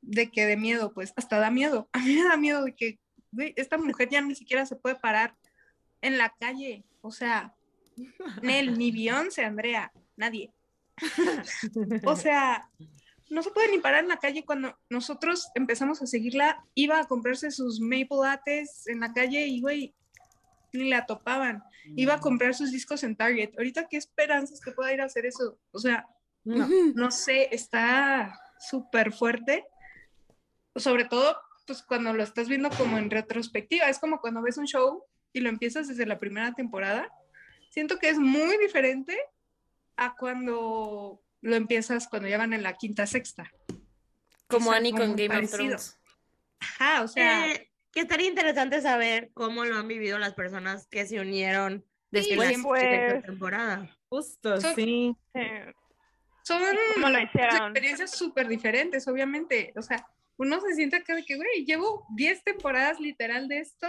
de 0.07 0.31
que 0.31 0.47
de 0.47 0.57
miedo, 0.57 0.92
pues, 0.92 1.12
hasta 1.16 1.38
da 1.38 1.51
miedo. 1.51 1.88
A 1.92 1.99
mí 1.99 2.14
me 2.14 2.25
da 2.25 2.37
miedo 2.37 2.64
de 2.64 2.75
que, 2.75 2.99
güey, 3.33 3.53
esta 3.57 3.77
mujer 3.77 4.09
ya 4.09 4.21
ni 4.21 4.35
siquiera 4.35 4.64
se 4.64 4.77
puede 4.77 4.97
parar 4.97 5.37
en 6.01 6.16
la 6.16 6.35
calle. 6.38 6.85
O 7.03 7.11
sea, 7.11 7.55
Nel, 8.42 8.79
ni 8.79 8.90
Beyoncé, 8.90 9.45
Andrea, 9.45 9.92
nadie. 10.16 10.53
O 12.05 12.16
sea, 12.16 12.71
no 13.29 13.42
se 13.42 13.51
puede 13.51 13.71
ni 13.71 13.79
parar 13.79 14.05
en 14.05 14.09
la 14.09 14.19
calle 14.19 14.45
cuando 14.45 14.79
nosotros 14.88 15.49
empezamos 15.55 16.01
a 16.01 16.07
seguirla, 16.07 16.64
iba 16.75 17.01
a 17.01 17.07
comprarse 17.07 17.51
sus 17.51 17.81
maple 17.81 18.19
lattes 18.23 18.87
en 18.87 19.01
la 19.01 19.12
calle 19.12 19.47
y, 19.47 19.61
güey, 19.61 19.95
ni 20.73 20.88
la 20.88 21.07
topaban. 21.07 21.62
Iba 21.97 22.14
a 22.14 22.21
comprar 22.21 22.55
sus 22.55 22.73
discos 22.73 23.03
en 23.05 23.16
Target. 23.16 23.53
Ahorita, 23.57 23.87
¿qué 23.88 23.97
esperanzas 23.97 24.61
que 24.61 24.73
pueda 24.73 24.92
ir 24.92 25.01
a 25.01 25.05
hacer 25.05 25.27
eso? 25.27 25.59
O 25.71 25.79
sea, 25.79 26.07
No. 26.45 26.69
No 26.95 27.11
sé, 27.11 27.49
está 27.53 28.40
súper 28.59 29.12
fuerte. 29.12 29.64
Sobre 30.77 31.05
todo, 31.05 31.41
pues 31.67 31.83
cuando 31.83 32.12
lo 32.12 32.23
estás 32.23 32.49
viendo 32.49 32.71
como 32.71 32.99
en 32.99 33.11
retrospectiva. 33.11 33.89
Es 33.89 33.99
como 33.99 34.21
cuando 34.21 34.43
ves 34.43 34.57
un 34.59 34.67
show 34.67 35.05
y 35.33 35.41
lo 35.41 35.49
empiezas 35.49 35.89
desde 35.89 36.07
la 36.07 36.19
primera 36.19 36.53
temporada. 36.53 37.11
Siento 37.71 37.99
que 37.99 38.09
es 38.09 38.19
muy 38.19 38.57
diferente 38.59 39.19
a 39.97 40.15
cuando 40.17 41.21
lo 41.43 41.57
empiezas 41.57 42.09
cuando 42.09 42.29
ya 42.29 42.39
van 42.39 42.53
en 42.53 42.62
la 42.62 42.75
quinta, 42.75 43.07
sexta. 43.07 43.51
Como 44.47 44.69
O 44.69 44.73
sea, 44.73 44.79
Annie 44.79 44.93
con 44.93 45.17
Game 45.17 45.29
parecido. 45.29 45.47
of 45.49 45.53
Thrones. 45.69 45.99
Ajá, 46.61 47.03
o 47.03 47.09
sea, 47.09 47.53
Eh, 47.53 47.71
que 47.93 48.01
estaría 48.01 48.29
interesante 48.29 48.81
saber 48.81 49.31
cómo 49.35 49.65
lo 49.65 49.77
han 49.79 49.89
vivido 49.89 50.19
las 50.19 50.35
personas 50.35 50.87
que 50.87 51.07
se 51.07 51.19
unieron 51.21 51.85
en 52.12 52.39
la 52.39 52.62
Pues, 52.62 53.25
temporada. 53.25 53.97
Justo, 54.09 54.61
Son- 54.61 54.75
sí. 54.75 55.17
eh, 55.35 55.73
son 56.43 56.62
experiencias 57.17 58.12
súper 58.12 58.47
diferentes, 58.49 59.07
obviamente. 59.09 59.73
O 59.77 59.83
sea, 59.83 60.07
uno 60.38 60.61
se 60.61 60.75
siente 60.75 60.96
acá 60.96 61.14
de 61.14 61.25
que, 61.25 61.37
güey, 61.37 61.64
llevo 61.64 62.07
10 62.16 62.44
temporadas 62.44 63.01
literal 63.01 63.49
de 63.49 63.61
esto 63.61 63.88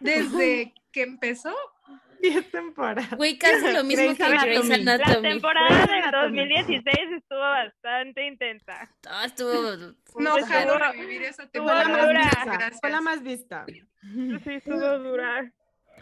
desde 0.00 0.72
que 0.92 1.02
empezó. 1.02 1.54
10 2.20 2.50
temporadas. 2.50 3.16
Güey, 3.16 3.38
casi 3.38 3.72
lo 3.72 3.84
mismo 3.84 4.04
Grey's 4.04 4.18
que 4.18 4.40
Grey's 4.40 4.70
Anatomy. 4.70 5.22
La 5.22 5.28
temporada 5.30 5.86
del 5.86 5.94
Anatomy. 6.02 6.36
2016 6.38 6.96
estuvo 7.16 7.38
bastante 7.38 8.26
intensa. 8.26 8.90
Estuvo 9.24 9.52
No, 10.18 10.34
ojalá 10.34 10.92
revivir 10.92 11.22
esa 11.22 11.44
estuvo 11.44 11.68
Fue 11.68 11.74
la 11.74 11.84
temporada. 11.84 12.70
Fue 12.80 12.90
la 12.90 13.00
más 13.00 13.22
vista. 13.22 13.64
Sí, 13.68 14.52
estuvo 14.52 14.98
dura. 14.98 15.52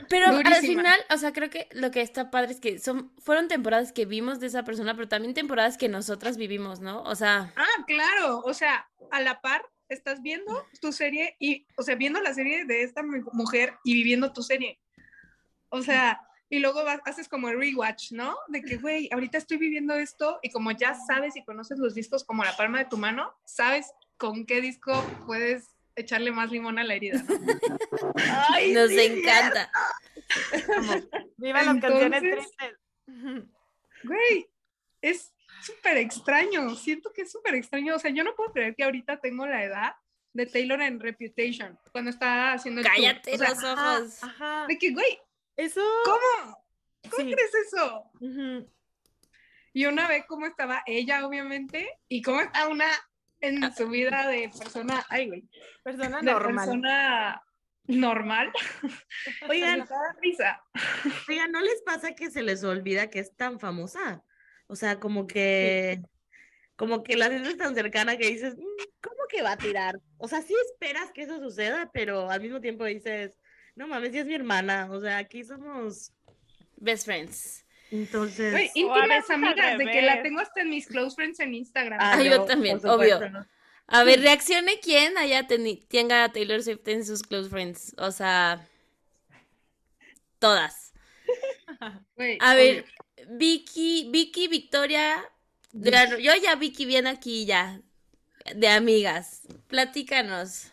Pero 0.09 0.27
al 0.29 0.55
final, 0.61 1.01
o 1.11 1.17
sea, 1.19 1.33
creo 1.33 1.51
que 1.51 1.69
lo 1.73 1.91
que 1.91 2.01
está 2.01 2.31
padre 2.31 2.53
es 2.53 2.61
que 2.61 2.79
son, 2.79 3.13
fueron 3.19 3.49
temporadas 3.49 3.93
que 3.93 4.07
vimos 4.07 4.41
de 4.41 4.47
esa 4.49 4.63
persona, 4.65 4.95
pero 4.95 5.09
también 5.09 5.35
temporadas 5.35 5.77
que 5.79 5.89
nosotras 5.89 6.37
vivimos, 6.37 6.81
¿no? 6.81 7.03
O 7.03 7.15
sea, 7.15 7.53
Ah, 7.57 7.85
claro, 7.87 8.39
o 8.45 8.55
sea, 8.55 8.89
a 9.11 9.21
la 9.21 9.41
par 9.41 9.65
estás 9.89 10.21
viendo 10.23 10.53
tu 10.81 10.93
serie 10.93 11.37
y, 11.39 11.67
o 11.77 11.83
sea, 11.83 11.95
viendo 11.95 12.21
la 12.21 12.35
serie 12.35 12.65
de 12.65 12.83
esta 12.83 13.03
mu- 13.03 13.29
mujer 13.33 13.75
y 13.85 13.95
viviendo 13.95 14.33
tu 14.33 14.43
serie. 14.43 14.81
O 15.69 15.83
sea, 15.83 16.21
y 16.49 16.61
luego 16.61 16.85
vas, 16.85 17.01
haces 17.05 17.29
como 17.29 17.49
el 17.49 17.59
rewatch, 17.59 18.13
¿no? 18.13 18.37
De 18.49 18.63
que, 18.63 18.77
güey, 18.79 19.09
ahorita 19.13 19.39
estoy 19.39 19.57
viviendo 19.59 19.95
esto 19.95 20.39
y 20.43 20.51
como 20.51 20.71
ya 20.73 20.95
sabes 20.95 21.37
y 21.37 21.45
conoces 21.45 21.79
los 21.79 21.95
discos 21.95 22.25
como 22.25 22.45
la 22.45 22.57
palma 22.57 22.79
de 22.79 22.85
tu 22.87 22.97
mano, 22.97 23.33
sabes 23.45 23.93
con 24.17 24.47
qué 24.47 24.61
disco 24.61 24.93
puedes 25.27 25.76
echarle 25.97 26.31
más 26.31 26.51
limón 26.51 26.79
a 26.79 26.85
la 26.85 26.95
herida, 26.95 27.23
¿no? 27.23 27.35
Ay, 28.55 28.73
nos 28.73 28.91
sí, 28.91 29.01
encanta. 29.01 29.71
Viva 31.37 31.63
las 31.63 31.81
canciones 31.81 32.21
tristes. 32.23 32.79
Güey, 34.05 34.49
es 35.01 35.33
súper 35.63 35.97
extraño, 35.97 36.75
siento 36.77 37.13
que 37.13 37.23
es 37.23 37.33
súper 37.33 37.55
extraño, 37.55 37.97
o 37.97 37.99
sea, 37.99 38.11
yo 38.11 38.23
no 38.25 38.35
puedo 38.35 38.53
creer 38.53 38.75
que 38.77 38.85
ahorita 38.85 39.19
tengo 39.21 39.47
la 39.47 39.65
edad 39.65 39.95
de 40.33 40.47
Taylor 40.47 40.81
en 40.83 41.01
Reputation, 41.01 41.79
cuando 41.93 42.11
estaba 42.11 42.53
haciendo 42.53 42.83
el 42.83 42.87
tour. 42.87 42.95
Cállate 42.95 43.35
O 43.35 43.39
sea, 43.39 43.51
los 43.51 43.65
ojos. 43.65 44.23
Ajá. 44.23 44.67
de 44.69 44.79
que, 44.79 44.91
güey, 44.93 45.19
Eso. 45.57 45.81
¿cómo? 46.05 46.59
¿Cómo 47.11 47.25
Sí. 47.29 47.33
crees 47.35 47.51
eso? 47.67 48.11
Y 49.73 49.87
una 49.87 50.09
vez 50.09 50.25
cómo 50.27 50.47
estaba 50.47 50.83
ella, 50.87 51.27
obviamente, 51.27 51.89
y 52.09 52.21
cómo 52.23 52.41
está 52.41 52.69
una 52.69 52.87
en 53.41 53.75
su 53.75 53.89
vida 53.89 54.29
de 54.29 54.51
persona, 54.59 55.05
ay, 55.09 55.29
güey, 55.29 55.49
Persona 55.83 56.19
de 56.19 56.25
normal. 56.25 56.55
persona 56.67 57.43
normal. 57.85 58.53
Oigan, 59.49 59.87
risa. 60.21 60.61
oigan, 61.29 61.53
¿no 61.53 61.61
les 61.61 61.83
pasa 61.83 62.15
que 62.15 62.31
se 62.31 62.43
les 62.43 62.65
olvida 62.65 63.11
que 63.11 63.21
es 63.21 63.37
tan 63.37 63.61
famosa? 63.61 64.23
O 64.67 64.75
sea, 64.75 64.99
como 64.99 65.27
que, 65.27 66.01
como 66.77 67.03
que 67.05 67.17
la 67.17 67.29
sientes 67.29 67.57
tan 67.57 67.75
cercana 67.75 68.17
que 68.17 68.27
dices, 68.29 68.57
"Mm, 68.57 68.83
¿cómo 69.01 69.17
que 69.29 69.43
va 69.43 69.53
a 69.53 69.57
tirar? 69.59 70.01
O 70.19 70.27
sea, 70.29 70.43
sí 70.43 70.55
esperas 70.73 71.13
que 71.13 71.23
eso 71.23 71.39
suceda, 71.39 71.91
pero 71.93 72.29
al 72.31 72.41
mismo 72.41 72.61
tiempo 72.61 72.85
dices, 72.85 73.39
no 73.77 73.87
mames, 73.87 74.11
sí 74.13 74.19
es 74.19 74.27
mi 74.27 74.35
hermana. 74.35 74.89
O 74.91 75.01
sea, 75.01 75.19
aquí 75.19 75.45
somos. 75.45 76.13
Best 76.79 77.05
friends. 77.07 77.66
Entonces. 77.91 78.71
Íntimas 78.75 79.31
amigas, 79.31 79.79
de 79.79 79.87
que 79.87 80.03
la 80.03 80.23
tengo 80.23 80.41
hasta 80.41 80.61
en 80.63 80.71
mis 80.71 80.87
close 80.87 81.15
friends 81.15 81.39
en 81.41 81.55
Instagram. 81.55 81.99
Ah, 82.03 82.21
yo 82.23 82.39
no, 82.39 82.45
también, 82.45 82.79
obvio. 82.85 83.29
¿no? 83.31 83.47
A 83.89 84.03
ver, 84.03 84.21
reaccione 84.21 84.81
quién 84.81 85.17
haya 85.17 85.47
teni- 85.47 85.87
tenga 85.87 86.25
a 86.25 86.33
Taylor 86.33 86.61
Swift 86.63 86.87
en 86.89 87.05
sus 87.07 87.23
close 87.23 87.49
friends. 87.49 87.95
O 87.99 88.11
sea, 88.11 88.67
todas. 90.39 90.93
A 92.41 92.55
ver, 92.55 92.81
obvio. 92.81 92.85
Vicky, 93.39 94.09
Vicky, 94.11 94.49
Victoria, 94.49 95.17
gran- 95.73 96.19
yo 96.19 96.33
ya 96.43 96.57
Vicky 96.57 96.85
viene 96.87 97.11
aquí 97.11 97.47
ya, 97.47 97.81
de 98.55 98.69
amigas. 98.69 99.43
Platícanos. 99.69 100.73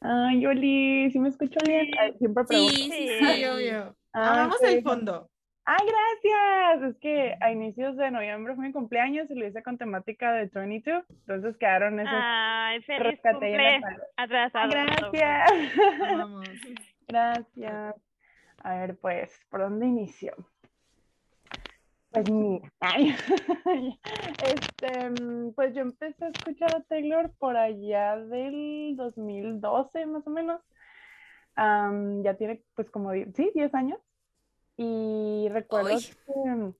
Ay, 0.00 0.40
Yoli, 0.42 1.10
¿sí 1.10 1.18
me 1.18 1.28
escucho 1.30 1.58
bien? 1.66 1.90
Ay, 1.98 2.12
siempre 2.18 2.44
pregunto. 2.44 2.74
Sí, 2.74 2.90
sí, 2.92 3.08
Sí. 3.18 3.44
obvio. 3.46 3.96
Ah, 4.12 4.44
Amamos 4.44 4.62
el 4.62 4.82
fondo. 4.82 5.30
Ay, 5.68 5.84
gracias. 5.84 6.90
Es 6.90 7.00
que 7.00 7.36
a 7.40 7.50
inicios 7.50 7.96
de 7.96 8.12
noviembre 8.12 8.54
fue 8.54 8.66
mi 8.66 8.72
cumpleaños 8.72 9.28
y 9.30 9.34
lo 9.34 9.46
hice 9.46 9.64
con 9.64 9.76
temática 9.76 10.32
de 10.32 10.46
22. 10.46 11.04
Entonces 11.10 11.56
quedaron 11.56 11.98
esos 11.98 12.14
Ay, 12.14 12.80
feliz 12.82 13.20
cumple 13.20 13.80
atrasado. 14.16 14.70
Gracias. 14.70 15.50
Amamos. 16.02 16.48
Gracias. 17.08 17.94
A 18.62 18.74
ver, 18.76 18.96
pues, 18.98 19.40
¿por 19.50 19.60
dónde 19.60 19.86
inicio? 19.86 20.34
Pues 22.10 22.30
mira, 22.30 22.72
ay, 22.80 23.14
este, 24.44 25.10
pues 25.54 25.74
yo 25.74 25.82
empecé 25.82 26.24
a 26.24 26.28
escuchar 26.28 26.76
a 26.76 26.82
Taylor 26.84 27.32
por 27.38 27.56
allá 27.56 28.16
del 28.16 28.94
2012 28.96 30.06
más 30.06 30.26
o 30.26 30.30
menos. 30.30 30.60
Ya 31.56 32.34
tiene 32.38 32.62
pues 32.74 32.88
como, 32.90 33.12
sí, 33.12 33.50
10 33.52 33.74
años. 33.74 33.98
Y 34.76 35.48
recuerdo 35.50 35.98
que, 35.98 36.72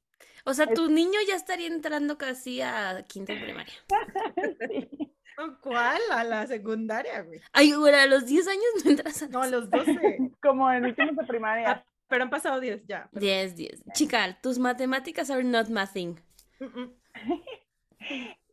O 0.44 0.54
sea, 0.54 0.66
tu 0.66 0.88
niño 0.88 1.18
ya 1.26 1.34
estaría 1.34 1.66
entrando 1.66 2.18
casi 2.18 2.60
a 2.60 3.04
quinta 3.08 3.32
en 3.32 3.42
primaria. 3.42 3.74
sí, 4.70 5.12
¿No, 5.38 5.60
¿Cuál? 5.60 6.00
A 6.12 6.24
la 6.24 6.46
secundaria, 6.46 7.22
güey. 7.22 7.40
Ay, 7.52 7.72
güey, 7.72 7.94
a 7.94 8.06
los 8.06 8.26
10 8.26 8.48
años 8.48 8.64
no 8.84 8.90
entras 8.90 9.22
a 9.22 9.28
No, 9.28 9.42
a 9.42 9.46
los 9.48 9.68
12. 9.70 10.18
como 10.42 10.70
en 10.72 10.84
últimos 10.84 11.16
de 11.16 11.24
primaria. 11.24 11.70
Ah, 11.70 11.84
pero 12.08 12.22
han 12.24 12.30
pasado 12.30 12.60
10 12.60 12.86
ya. 12.86 13.08
pero- 13.12 13.24
10, 13.24 13.56
10. 13.56 13.82
Chica, 13.94 14.38
tus 14.40 14.58
matemáticas 14.58 15.30
are 15.30 15.44
not 15.44 15.68
mathing. 15.68 16.16
Mm, 16.60 16.64
mm. 16.80 16.94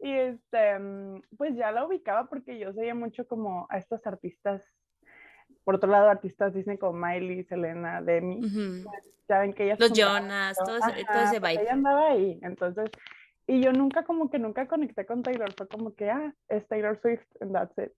Y 0.06 0.12
este, 0.12 0.79
mm, 0.79 1.21
pues 1.38 1.56
ya 1.56 1.71
la 1.71 1.86
ubicaba 1.86 2.27
porque 2.27 2.60
yo 2.60 2.73
seguía 2.73 2.93
mucho 2.93 3.25
como 3.25 3.67
a 3.69 3.77
estos 3.77 4.06
artistas, 4.06 4.62
por 5.63 5.76
otro 5.76 5.89
lado, 5.89 6.10
artistas 6.10 6.54
Disney 6.54 6.78
como 6.78 6.93
Miley, 7.06 7.43
Selena, 7.45 8.02
Demi. 8.02 8.39
Ujú. 8.45 8.89
Ya 9.30 9.39
ven 9.39 9.54
que 9.54 9.63
ellas 9.65 9.80
Los 9.80 9.93
Jonas, 9.93 10.58
todo. 10.58 10.65
todo 10.65 10.78
ese, 10.78 11.06
todo 11.06 11.17
Ajá, 11.17 11.23
ese 11.23 11.39
pues 11.39 11.52
vibe. 11.54 11.63
Ella 11.63 11.73
andaba 11.73 12.08
ahí, 12.08 12.39
entonces, 12.41 12.89
y 13.47 13.62
yo 13.62 13.71
nunca 13.71 14.04
como 14.04 14.30
que 14.30 14.39
nunca 14.39 14.67
conecté 14.67 15.06
con 15.06 15.23
Taylor, 15.23 15.54
fue 15.58 15.67
como 15.67 15.93
que, 15.95 16.10
ah, 16.10 16.34
es 16.49 16.67
Taylor 16.67 16.99
Swift, 17.02 17.23
and 17.41 17.54
that's 17.54 17.78
it. 17.78 17.91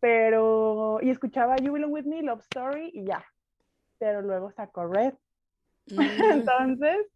Pero, 0.00 0.98
y 1.02 1.10
escuchaba 1.10 1.56
You 1.56 1.72
Belong 1.72 1.92
With 1.92 2.04
Me, 2.04 2.22
Love 2.22 2.40
Story, 2.42 2.90
y 2.92 3.04
ya. 3.04 3.24
Pero 3.98 4.20
luego 4.22 4.50
sacó 4.52 4.86
Red. 4.86 5.14
Mm. 5.90 5.98
Entonces, 6.80 7.06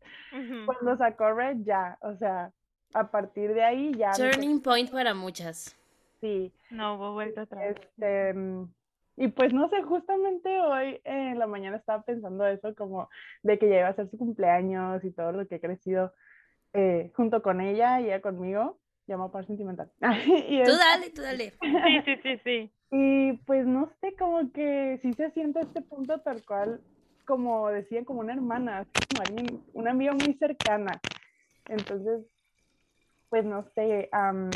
cuando 0.65 0.97
sacó 0.97 1.33
Red, 1.33 1.59
ya, 1.65 1.99
o 2.01 2.15
sea, 2.17 2.53
a 2.95 3.11
partir 3.11 3.53
de 3.55 3.63
ahí 3.63 3.93
ya. 3.95 4.11
me 4.19 4.31
Turning 4.31 4.63
point 4.63 4.91
para 4.91 5.15
muchas. 5.15 5.77
Sí, 6.21 6.53
No 6.71 6.95
hubo 6.97 7.13
vuelta 7.15 7.43
atrás. 7.43 7.77
este, 7.77 8.35
mm, 8.35 8.65
y 9.21 9.29
pues 9.29 9.53
no 9.53 9.69
sé, 9.69 9.83
justamente 9.83 10.49
hoy 10.61 10.99
en 11.05 11.39
la 11.39 11.47
mañana 11.47 11.77
estaba 11.77 12.03
pensando 12.03 12.47
eso, 12.47 12.75
como 12.75 13.11
de 13.43 13.59
que 13.59 13.69
ya 13.69 13.81
iba 13.81 13.89
a 13.89 13.95
ser 13.95 14.11
su 14.11 14.17
cumpleaños 14.17 15.05
y 15.05 15.11
todo 15.11 15.33
lo 15.33 15.47
que 15.47 15.57
he 15.57 15.61
crecido 15.61 16.15
eh, 16.73 17.13
junto 17.15 17.43
con 17.43 17.61
ella 17.61 18.01
y 18.01 18.07
ella 18.07 18.23
conmigo, 18.23 18.79
llamo 19.07 19.31
par 19.31 19.45
sentimental. 19.47 19.93
y, 20.27 20.63
Tú 20.65 20.71
es- 20.71 20.79
dale, 20.79 21.11
tú 21.11 21.21
dale. 21.21 21.53
Sí, 21.61 22.01
sí, 22.07 22.17
sí, 22.23 22.41
sí. 22.45 22.73
y 22.93 23.33
pues 23.45 23.67
no 23.67 23.91
sé, 24.01 24.15
como 24.17 24.51
que 24.53 24.99
sí 25.03 25.13
se 25.13 25.31
siente 25.33 25.61
este 25.61 25.83
punto 25.83 26.19
tal 26.21 26.43
cual, 26.47 26.81
como 27.27 27.69
decían, 27.69 28.07
como 28.07 28.21
una 28.21 28.33
hermana, 28.33 28.79
así 28.79 28.91
como 29.09 29.23
alguien, 29.23 29.63
una 29.75 29.91
amiga 29.91 30.13
muy 30.15 30.33
cercana. 30.39 30.99
Entonces, 31.69 32.25
pues 33.29 33.45
no 33.45 33.65
sé, 33.75 34.09
am, 34.13 34.51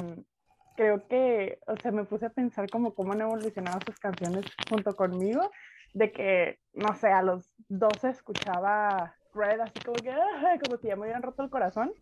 creo 0.75 1.07
que, 1.09 1.59
o 1.67 1.77
sea, 1.77 1.93
me 1.93 2.05
puse 2.05 2.27
a 2.27 2.31
pensar 2.31 2.69
como 2.71 2.95
cómo 2.95 3.13
han 3.13 3.21
evolucionado 3.21 3.81
sus 3.87 3.99
canciones 3.99 4.45
junto 4.69 4.95
conmigo, 4.95 5.51
de 5.93 6.13
que, 6.13 6.59
no 6.73 6.95
sé, 6.95 7.09
a 7.09 7.23
los 7.23 7.55
12 7.69 8.11
escuchaba 8.11 9.15
Red 9.35 9.61
así 9.61 9.81
como 9.81 9.97
que, 9.97 10.13
como 10.65 10.77
si 10.77 10.89
ya 10.89 10.97
me 10.97 11.03
hubieran 11.03 11.23
roto 11.23 11.43
el 11.43 11.51
corazón, 11.51 11.93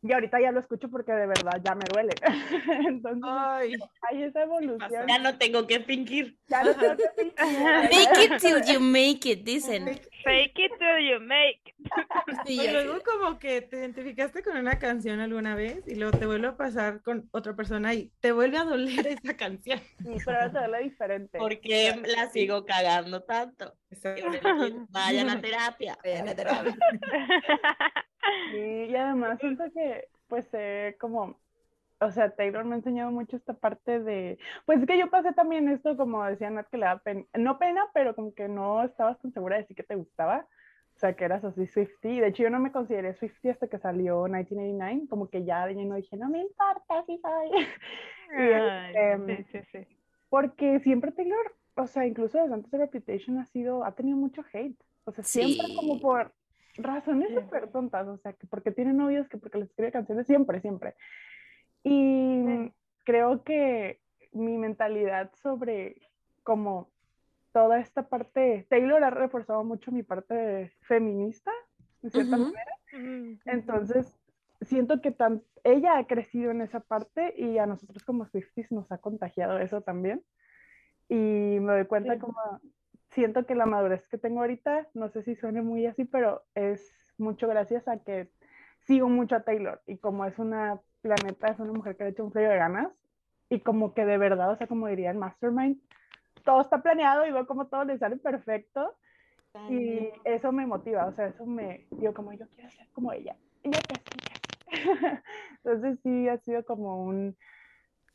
y 0.00 0.12
ahorita 0.12 0.40
ya 0.40 0.52
lo 0.52 0.60
escucho 0.60 0.88
porque 0.88 1.12
de 1.12 1.26
verdad 1.26 1.60
ya 1.62 1.74
me 1.74 1.84
duele. 1.92 2.14
Entonces, 2.88 3.24
Ay, 3.26 3.74
hay 4.02 4.22
esa 4.22 4.42
evolución. 4.42 5.06
Ya 5.08 5.18
no 5.18 5.36
tengo 5.36 5.66
que 5.66 5.80
fingir. 5.80 6.38
Ya 6.46 6.62
no 6.62 6.74
tengo 6.74 6.96
que 6.96 7.10
fingir. 7.16 7.34
Make 7.38 8.24
it 8.24 8.40
till 8.40 8.72
you 8.72 8.80
make 8.80 9.28
it, 9.28 9.44
dicen. 9.44 9.86
Fake 10.24 10.58
it 10.58 10.72
till 10.78 11.08
you 11.08 11.20
make 11.20 11.60
it. 12.44 12.48
Y 12.48 12.70
luego 12.70 13.00
como 13.02 13.38
que 13.38 13.62
te 13.62 13.78
identificaste 13.78 14.42
con 14.42 14.56
una 14.56 14.78
canción 14.78 15.20
alguna 15.20 15.54
vez 15.54 15.82
y 15.86 15.96
luego 15.96 16.16
te 16.16 16.26
vuelve 16.26 16.48
a 16.48 16.56
pasar 16.56 17.02
con 17.02 17.28
otra 17.32 17.56
persona 17.56 17.94
y 17.94 18.12
te 18.20 18.32
vuelve 18.32 18.58
a 18.58 18.64
doler 18.64 19.06
esa 19.06 19.36
canción. 19.36 19.80
Sí, 19.98 20.16
pero 20.24 20.38
ahora 20.38 20.52
te 20.52 20.58
duele 20.58 20.84
diferente. 20.84 21.38
Porque 21.38 22.00
la 22.06 22.30
sigo 22.30 22.64
cagando 22.64 23.22
tanto. 23.22 23.74
Vayan 24.90 25.30
a 25.30 25.40
terapia. 25.40 25.98
Vayan 26.04 26.28
a 26.28 26.34
terapia. 26.34 26.76
Sí, 28.50 28.58
y 28.90 28.94
además 28.96 29.38
siento 29.40 29.64
que, 29.72 30.08
pues, 30.26 30.46
eh, 30.52 30.96
como, 31.00 31.38
o 32.00 32.10
sea, 32.10 32.28
Taylor 32.34 32.64
me 32.64 32.74
ha 32.74 32.78
enseñado 32.78 33.10
mucho 33.10 33.36
esta 33.36 33.54
parte 33.54 34.00
de, 34.00 34.38
pues 34.66 34.80
es 34.80 34.86
que 34.86 34.98
yo 34.98 35.08
pasé 35.08 35.32
también 35.32 35.68
esto, 35.70 35.96
como 35.96 36.22
decía 36.24 36.50
Nat, 36.50 36.68
que 36.68 36.76
le 36.76 36.84
da 36.86 36.98
pena, 36.98 37.24
no 37.38 37.58
pena, 37.58 37.86
pero 37.94 38.14
como 38.14 38.34
que 38.34 38.46
no 38.48 38.84
estabas 38.84 39.18
tan 39.20 39.32
segura 39.32 39.56
de 39.56 39.64
sí 39.64 39.74
que 39.74 39.82
te 39.82 39.94
gustaba, 39.94 40.46
o 40.94 40.98
sea, 40.98 41.14
que 41.14 41.24
eras 41.24 41.42
así 41.44 41.66
Swiftie, 41.68 42.20
de 42.20 42.26
hecho 42.28 42.42
yo 42.42 42.50
no 42.50 42.58
me 42.60 42.72
consideré 42.72 43.14
Swiftie 43.14 43.52
hasta 43.52 43.68
que 43.68 43.78
salió 43.78 44.24
1989, 44.24 45.06
como 45.08 45.30
que 45.30 45.44
ya 45.44 45.64
de 45.66 45.74
lleno 45.74 45.94
dije, 45.94 46.16
no 46.18 46.28
me 46.28 46.40
importa 46.40 47.04
si 47.06 47.18
soy, 47.18 47.50
Y, 48.36 48.52
Ay, 48.52 48.94
este, 48.94 49.36
sí, 49.36 49.44
sí, 49.52 49.60
sí. 49.72 49.96
porque 50.28 50.80
siempre 50.80 51.12
Taylor, 51.12 51.54
o 51.78 51.86
sea, 51.86 52.06
incluso 52.06 52.38
desde 52.38 52.54
antes 52.54 52.70
de 52.70 52.78
Reputation 52.78 53.38
ha 53.38 53.46
sido, 53.46 53.84
ha 53.84 53.92
tenido 53.92 54.16
mucho 54.16 54.44
hate, 54.52 54.78
o 55.04 55.12
sea, 55.12 55.22
siempre 55.24 55.66
como 55.74 55.94
Sí. 55.94 56.00
por 56.00 56.34
razones 56.76 57.32
súper 57.32 57.70
tontas, 57.70 58.06
o 58.08 58.16
sea, 58.18 58.32
que 58.32 58.46
porque 58.46 58.72
tiene 58.72 58.92
novios, 58.92 59.28
que 59.28 59.38
porque 59.38 59.58
les 59.58 59.68
escribe 59.70 59.92
canciones, 59.92 60.26
siempre, 60.26 60.60
siempre. 60.60 60.94
Y 61.82 62.44
Sí. 62.44 62.72
creo 63.04 63.42
que 63.44 64.00
mi 64.32 64.58
mentalidad 64.58 65.32
sobre 65.34 66.02
como 66.42 66.90
toda 67.52 67.78
esta 67.78 68.08
parte, 68.08 68.66
Taylor 68.68 69.02
ha 69.04 69.10
reforzado 69.10 69.64
mucho 69.64 69.92
mi 69.92 70.02
parte 70.02 70.72
feminista, 70.82 71.50
de 72.02 72.10
cierta 72.10 72.36
Ujú. 72.36 72.44
manera. 72.46 72.72
Ujú. 72.92 73.38
Entonces, 73.46 74.18
siento 74.62 75.00
que 75.00 75.12
tan, 75.12 75.42
ella 75.64 75.98
ha 75.98 76.06
crecido 76.06 76.50
en 76.50 76.60
esa 76.60 76.80
parte 76.80 77.34
y 77.36 77.58
a 77.58 77.66
nosotros 77.66 78.02
como 78.04 78.26
Swifties 78.26 78.72
nos 78.72 78.90
ha 78.90 78.98
contagiado 78.98 79.58
eso 79.58 79.80
también. 79.80 80.22
Y 81.08 81.58
me 81.60 81.72
doy 81.72 81.86
cuenta 81.86 82.14
Sí. 82.14 82.20
como, 82.20 82.38
siento 83.10 83.46
que 83.46 83.54
la 83.54 83.66
madurez 83.66 84.06
que 84.08 84.18
tengo 84.18 84.40
ahorita, 84.40 84.88
no 84.94 85.08
sé 85.08 85.22
si 85.22 85.34
suene 85.36 85.62
muy 85.62 85.86
así, 85.86 86.04
pero 86.04 86.44
es 86.54 87.14
mucho 87.18 87.48
gracias 87.48 87.88
a 87.88 87.98
que 87.98 88.30
sigo 88.80 89.08
mucho 89.08 89.36
a 89.36 89.40
Taylor 89.42 89.80
y 89.86 89.98
como 89.98 90.24
es 90.24 90.38
una, 90.38 90.80
la 91.02 91.16
neta, 91.16 91.48
es 91.48 91.58
una 91.58 91.72
mujer 91.72 91.96
que 91.96 92.04
le 92.04 92.08
ha 92.08 92.12
hecho 92.12 92.24
un 92.24 92.32
frío 92.32 92.48
de 92.48 92.56
ganas 92.56 92.92
y 93.48 93.60
como 93.60 93.94
que 93.94 94.04
de 94.04 94.18
verdad, 94.18 94.50
o 94.52 94.56
sea, 94.56 94.66
como 94.66 94.86
diría 94.88 95.10
el 95.10 95.18
Mastermind, 95.18 95.80
todo 96.44 96.60
está 96.60 96.82
planeado 96.82 97.26
y 97.26 97.32
veo 97.32 97.46
como 97.46 97.66
todo 97.66 97.84
le 97.84 97.98
sale 97.98 98.16
perfecto 98.16 98.96
y 99.68 100.08
eso 100.24 100.52
me 100.52 100.66
motiva, 100.66 101.06
o 101.06 101.12
sea, 101.12 101.26
eso 101.26 101.44
me, 101.44 101.86
yo 101.90 102.14
como 102.14 102.32
yo 102.32 102.46
quiero 102.54 102.70
ser 102.70 102.88
como 102.92 103.12
ella, 103.12 103.36
ella 103.62 103.80
Entonces 105.64 105.98
sí 106.02 106.28
ha 106.28 106.38
sido 106.38 106.64
como 106.64 107.02
un, 107.02 107.36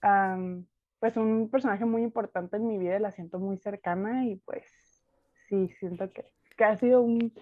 am, 0.02 0.66
pues 1.04 1.18
un 1.18 1.50
personaje 1.50 1.84
muy 1.84 2.02
importante 2.02 2.56
en 2.56 2.66
mi 2.66 2.78
vida, 2.78 2.98
la 2.98 3.12
siento 3.12 3.38
muy 3.38 3.58
cercana 3.58 4.26
y 4.26 4.38
pues 4.38 4.66
sí, 5.50 5.68
siento 5.78 6.10
que, 6.10 6.24
que 6.56 6.64
ha 6.64 6.78
sido 6.78 7.02
un, 7.02 7.34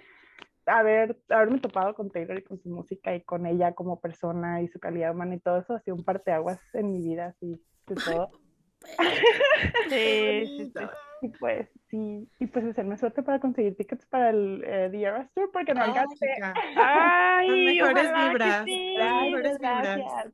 haber, 0.65 1.21
haberme 1.30 1.60
topado 1.60 1.93
con 1.93 2.10
Taylor 2.10 2.39
y 2.39 2.43
con 2.43 2.60
su 2.60 2.69
música 2.69 3.13
y 3.13 3.21
con 3.21 3.45
ella 3.45 3.74
como 3.74 4.02
persona 4.02 4.63
y 4.63 4.67
su 4.67 4.80
calidad 4.80 5.13
humana 5.13 5.36
y 5.36 5.41
todo 5.41 5.60
eso 5.60 5.76
ha 5.76 5.80
sido 5.80 5.95
un 5.95 6.04
parteaguas 6.04 6.60
en 6.74 6.91
mi 6.91 7.04
vida, 7.04 7.28
así, 7.28 7.63
de 7.86 7.95
todo. 8.04 8.32
Sí, 9.89 10.45
sí, 10.47 10.71
sí. 10.76 10.86
Y 11.21 11.30
pues 11.30 11.69
sí, 11.88 12.28
y 12.39 12.47
pues 12.47 12.65
hacerme 12.65 12.97
suerte 12.97 13.21
para 13.21 13.39
conseguir 13.39 13.78
tickets 13.78 14.08
para 14.08 14.32
el 14.32 14.63
eh, 14.65 14.89
The 14.91 15.04
Eras 15.04 15.32
Tour 15.36 15.52
porque 15.54 15.76
no 15.76 15.84
alcancé. 15.84 16.15
chica, 16.34 16.56
Ay, 16.78 17.76
Las 17.78 17.93
mejores 17.93 18.12
vibras, 18.12 18.65
sí. 18.65 18.95
las 18.97 19.21
mejores 19.21 19.60
vibras. 19.60 20.34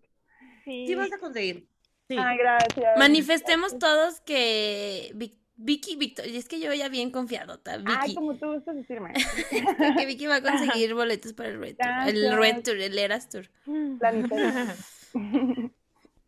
Sí. 0.63 0.88
Sí 0.88 0.96
vas 0.96 1.12
a 1.12 1.18
conseguir. 1.18 1.68
Sí. 2.08 2.15
Ay, 2.17 2.38
gracias. 2.38 2.98
Manifestemos 2.98 3.78
todos 3.80 4.22
que 4.22 5.12
Vic- 5.15 5.38
Vicky, 5.60 5.96
Victoria, 5.96 6.32
y 6.32 6.38
es 6.38 6.48
que 6.48 6.60
yo 6.60 6.72
ya 6.74 6.88
bien 6.88 7.10
confiadota, 7.12 7.74
Ay, 7.74 7.84
Vicky, 8.04 8.15
como 8.15 8.36
tú 8.36 8.54
gustas 8.54 8.76
decirme. 8.76 9.13
que 9.98 10.06
Vicky 10.06 10.28
va 10.28 10.36
a 10.36 10.41
conseguir 10.41 10.93
boletos 10.93 11.34
para 11.34 11.50
el 11.50 11.60
Red 11.60 11.78
Tour, 11.78 12.08
el. 12.10 12.38
Red 12.38 12.63
Tour, 12.63 12.78
el 12.78 12.98
Eras 12.98 13.28
Tour. 13.28 13.50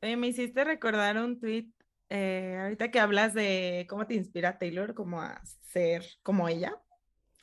Oye, 0.01 0.17
me 0.17 0.27
hiciste 0.27 0.63
recordar 0.63 1.17
un 1.17 1.39
tweet 1.39 1.67
eh, 2.09 2.57
ahorita 2.61 2.89
que 2.89 2.99
hablas 2.99 3.33
de 3.33 3.85
cómo 3.89 4.07
te 4.07 4.15
inspira 4.15 4.57
Taylor 4.57 4.93
como 4.95 5.21
a 5.21 5.39
ser 5.71 6.03
como 6.23 6.47
ella, 6.49 6.73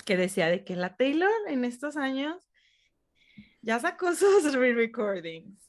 que 0.05 0.16
decía 0.16 0.49
de 0.49 0.64
que 0.64 0.75
la 0.75 0.96
Taylor 0.96 1.31
en 1.49 1.64
estos 1.64 1.96
años 1.96 2.37
ya 3.62 3.79
sacó 3.79 4.12
sus 4.16 4.55
re-recordings, 4.55 5.65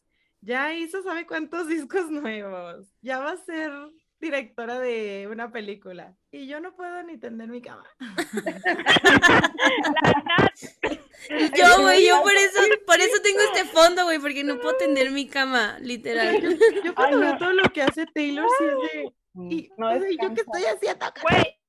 ya 0.47 0.73
hizo 0.73 1.03
sabe 1.03 1.27
cuántos 1.27 1.67
discos 1.67 2.09
nuevos, 2.09 2.87
ya 3.01 3.19
va 3.19 3.31
a 3.31 3.37
ser 3.37 3.71
directora 4.19 4.79
de 4.79 5.27
una 5.29 5.51
película 5.51 6.15
y 6.31 6.47
yo 6.47 6.61
no 6.61 6.73
puedo 6.73 7.03
ni 7.03 7.17
tender 7.17 7.49
mi 7.49 7.61
cama. 7.61 7.83
Yo, 11.29 11.81
güey, 11.81 12.07
yo 12.07 12.21
por 12.21 12.33
eso, 12.33 12.59
por 12.85 12.99
eso 12.99 13.21
tengo 13.21 13.39
este 13.41 13.65
fondo, 13.65 14.05
güey, 14.05 14.19
porque 14.19 14.43
no 14.43 14.59
puedo 14.59 14.77
tender 14.77 15.11
mi 15.11 15.27
cama, 15.27 15.77
literal. 15.81 16.41
Yo, 16.41 16.49
yo 16.83 16.95
cuando 16.95 17.17
Ay, 17.17 17.23
veo 17.23 17.33
no. 17.33 17.37
todo 17.37 17.53
lo 17.53 17.63
que 17.73 17.81
hace 17.81 18.05
Taylor, 18.05 18.45
sí 18.57 18.63
es 18.63 18.93
de... 18.93 19.13
Y, 19.55 19.69
No 19.77 19.91
o 19.91 19.99
sea, 19.99 20.09
¿y 20.09 20.17
yo 20.21 20.33
qué 20.33 20.41
estoy 20.41 20.63
haciendo 20.63 21.05
acá? 21.05 21.21
Güey, 21.21 21.59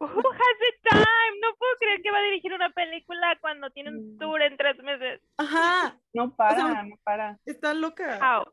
who 0.00 0.06
has 0.06 0.58
the 0.60 0.88
time? 0.90 1.40
No 1.40 1.54
puedo 1.56 1.72
creer 1.78 2.02
que 2.02 2.10
va 2.10 2.18
a 2.18 2.22
dirigir 2.22 2.52
una 2.52 2.70
película 2.70 3.36
cuando 3.40 3.70
tiene 3.70 3.90
un 3.90 4.14
Mm. 4.14 4.18
tour 4.18 4.42
en 4.42 4.56
tres 4.56 4.76
meses. 4.82 5.20
Ajá, 5.36 5.98
No 6.12 6.34
para, 6.34 6.56
sea, 6.56 6.82
no 6.84 6.96
para. 7.04 7.38
está 7.46 7.74
loca. 7.74 8.18
How? 8.18 8.44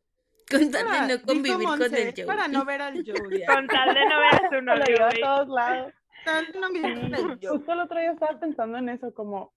Con 0.49 0.69
tal 0.71 1.07
de 1.07 1.17
no 1.17 1.21
convivir 1.25 1.67
con 1.67 1.81
el 1.81 2.13
Joe. 2.15 2.25
Para 2.25 2.47
no 2.47 2.65
ver 2.65 2.81
al 2.81 2.95
Joe. 3.05 3.29
diario. 3.29 3.45
Con 3.55 3.67
tal 3.67 3.93
de 3.93 4.05
no 4.05 4.19
ver 4.19 4.33
a 4.35 4.49
su 4.49 4.55
Lo 4.61 4.61
novio, 4.61 4.85
lleva 4.85 5.07
a 5.07 5.11
todos 5.11 5.47
lados. 5.49 5.93
Tal 6.25 6.45
de 6.51 6.59
no. 6.59 7.49
Justo 7.51 7.71
el 7.73 7.79
otro 7.79 7.99
día 7.99 8.11
estaba 8.11 8.39
pensando 8.39 8.77
en 8.77 8.89
eso, 8.89 9.13
como, 9.13 9.53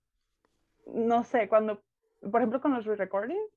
no 0.87 1.25
sé, 1.25 1.49
cuando, 1.49 1.83
por 2.31 2.41
ejemplo, 2.41 2.61
con 2.61 2.75
los 2.75 2.85
re-recordings, 2.87 3.51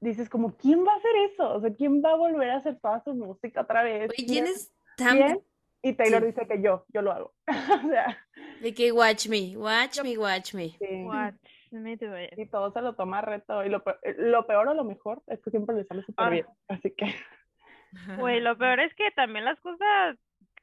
dices 0.00 0.28
como, 0.28 0.56
¿quién 0.56 0.86
va 0.86 0.92
a 0.92 0.96
hacer 0.96 1.16
eso? 1.32 1.54
O 1.54 1.60
sea, 1.60 1.74
¿quién 1.74 2.00
va 2.02 2.12
a 2.12 2.16
volver 2.16 2.50
a 2.50 2.56
hacer 2.58 2.78
toda 2.80 3.02
su 3.02 3.12
música 3.14 3.62
otra 3.62 3.82
vez? 3.82 4.08
Oye, 4.10 4.26
¿quién 4.26 4.46
es 4.46 4.72
tan 4.96 5.16
¿Quién? 5.16 5.40
Y 5.88 5.94
Taylor 5.94 6.20
Sí. 6.22 6.26
dice 6.28 6.46
que 6.48 6.62
yo, 6.62 6.84
yo 6.88 7.02
lo 7.02 7.12
hago. 7.12 7.34
o 7.86 7.88
sea, 7.88 8.18
de 8.60 8.74
que 8.74 8.92
watch 8.92 9.28
me, 9.28 9.56
watch 9.56 10.00
me, 10.02 10.16
watch 10.18 10.54
me? 10.54 10.70
sí. 10.70 11.04
Watch 11.04 11.34
me 11.70 11.96
do 11.96 12.18
it. 12.18 12.38
Y 12.38 12.46
todo 12.46 12.72
se 12.72 12.80
lo 12.80 12.94
toma 12.94 13.20
reto. 13.20 13.64
Y 13.64 13.68
lo, 13.68 13.82
pe- 13.84 13.96
lo 14.18 14.46
peor 14.46 14.68
o 14.68 14.74
lo 14.74 14.84
mejor 14.84 15.22
es 15.26 15.40
que 15.42 15.50
siempre 15.50 15.76
le 15.76 15.84
sale 15.84 16.02
súper 16.04 16.24
Ah. 16.26 16.30
bien. 16.30 16.46
Así 16.68 16.90
que. 16.96 17.06
Güey, 18.30 18.40
lo 18.40 18.56
peor 18.58 18.80
es 18.80 18.94
que 18.94 19.10
también 19.14 19.44
las 19.44 19.58
cosas 19.60 20.16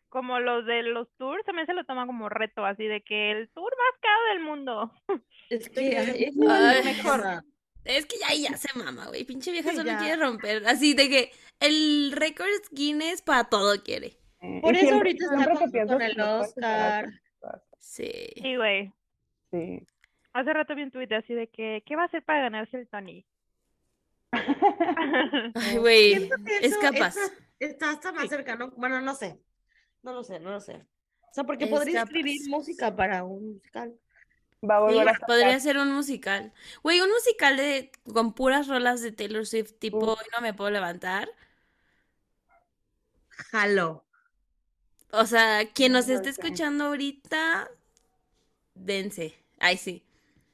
como 0.09 0.39
los 0.39 0.65
de 0.67 0.83
los 0.83 1.07
tours 1.17 1.43
también 1.45 1.65
se 1.65 1.73
lo 1.73 1.83
toman 1.85 2.05
como 2.05 2.29
reto, 2.29 2.63
así 2.65 2.85
de 2.85 3.01
que 3.01 3.31
el 3.31 3.49
tour 3.49 3.71
más 3.75 3.99
caro 4.01 4.33
del 4.33 4.43
mundo. 4.43 4.91
Es 5.49 5.69
que 5.69 6.25
es 6.27 6.35
mejor. 6.35 7.43
Es 7.85 8.05
que 8.05 8.15
ya, 8.17 8.33
ya 8.51 8.55
se 8.57 8.69
mama, 8.77 9.07
güey. 9.07 9.23
Pinche 9.25 9.51
vieja 9.51 9.71
Sí, 9.71 9.75
solo 9.77 9.91
ya. 9.91 9.97
quiere 9.97 10.15
romper. 10.21 10.65
Así 10.67 10.93
de 10.93 11.09
que 11.09 11.31
el 11.59 12.11
récord 12.15 12.47
Guinness 12.71 13.21
para 13.21 13.43
todo 13.45 13.83
quiere. 13.83 14.13
Eh, 14.43 14.59
Por 14.61 14.73
y 14.73 14.77
eso 14.77 14.87
siempre- 14.87 15.09
ahorita 15.09 15.25
está 15.25 15.37
siempre 15.37 15.71
que 15.71 15.79
con- 15.79 15.87
con 15.87 16.01
el 16.01 16.19
Oscar. 16.21 17.09
Sí. 17.79 18.11
Sí, 18.41 18.55
güey. 18.55 18.93
Sí. 19.51 19.85
Hace 20.33 20.53
rato 20.53 20.75
vi 20.75 20.83
un 20.83 20.91
tweet 20.91 21.13
así 21.15 21.33
de 21.33 21.47
que, 21.47 21.83
¿qué 21.85 21.95
va 21.95 22.03
a 22.03 22.05
hacer 22.05 22.23
para 22.23 22.41
ganarse 22.41 22.77
el 22.77 22.87
Tony? 22.87 23.25
Ay, 25.55 25.77
güey. 25.79 26.29
Es 26.61 26.77
capaz. 26.77 27.15
Está, 27.17 27.31
está 27.59 27.89
hasta 27.91 28.11
más 28.11 28.29
cercano. 28.29 28.71
Bueno, 28.77 28.99
no 29.01 29.13
sé. 29.15 29.39
No 30.01 30.11
lo 30.13 30.23
sé, 30.23 30.39
no 30.39 30.51
lo 30.51 30.59
sé. 30.59 30.75
O 31.29 31.33
sea, 31.33 31.43
porque 31.43 31.65
Es 31.65 31.69
podría 31.69 32.01
capaz. 32.01 32.09
escribir 32.09 32.41
música 32.49 32.95
para 32.95 33.23
un 33.23 33.53
musical. 33.53 33.95
Va 34.69 34.77
a 34.77 34.79
volver 34.79 35.09
a 35.09 35.13
Sí, 35.13 35.19
podría 35.27 35.45
sacar. 35.47 35.61
ser 35.61 35.77
un 35.77 35.91
musical. 35.93 36.53
Güey, 36.83 37.01
un 37.01 37.09
musical 37.09 37.57
de 37.57 37.91
con 38.13 38.33
puras 38.33 38.67
rolas 38.67 39.01
de 39.01 39.11
Taylor 39.11 39.45
Swift, 39.45 39.73
tipo 39.77 40.17
no 40.35 40.41
me 40.41 40.53
puedo 40.53 40.69
levantar. 40.71 41.27
Jalo. 43.51 44.05
O 45.13 45.27
sea, 45.27 45.65
quien 45.73 45.91
nos 45.91 46.09
esté 46.09 46.29
escuchando 46.29 46.85
ahorita, 46.85 47.69
dense. 48.73 49.35
Ay, 49.59 49.77
sí. 49.77 50.01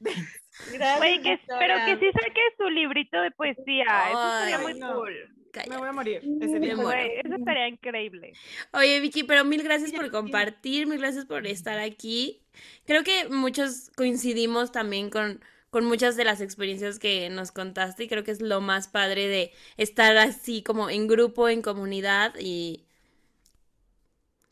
Gracias, 0.00 0.98
Güey, 0.98 1.22
que, 1.22 1.40
pero 1.58 1.74
que 1.86 1.96
sí 1.98 2.12
saque 2.12 2.40
su 2.58 2.68
librito 2.68 3.18
de 3.22 3.30
poesía. 3.30 3.86
Eso 4.10 4.40
sería 4.40 4.58
muy 4.58 4.78
no. 4.78 4.94
cool. 4.96 5.14
Me 5.66 5.78
voy 5.78 5.88
a 5.88 5.92
morir 5.92 6.22
ese 6.42 6.60
día. 6.60 6.74
Güey, 6.74 7.20
eso 7.24 7.34
estaría 7.36 7.68
increíble. 7.68 8.34
Oye, 8.72 9.00
Vicky, 9.00 9.22
pero 9.24 9.46
mil 9.46 9.62
gracias 9.62 9.92
por 9.92 10.10
compartir, 10.10 10.86
mil 10.86 10.98
gracias 10.98 11.24
por 11.24 11.46
estar 11.46 11.78
aquí. 11.78 12.42
Creo 12.84 13.02
que 13.02 13.30
muchos 13.30 13.90
coincidimos 13.96 14.72
también 14.72 15.08
con, 15.08 15.42
con 15.70 15.86
muchas 15.86 16.16
de 16.16 16.24
las 16.24 16.42
experiencias 16.42 16.98
que 16.98 17.30
nos 17.30 17.50
contaste 17.50 18.04
y 18.04 18.08
creo 18.08 18.24
que 18.24 18.30
es 18.30 18.42
lo 18.42 18.60
más 18.60 18.88
padre 18.88 19.26
de 19.26 19.52
estar 19.78 20.18
así 20.18 20.62
como 20.62 20.90
en 20.90 21.08
grupo, 21.08 21.48
en 21.48 21.62
comunidad 21.62 22.34
y 22.38 22.84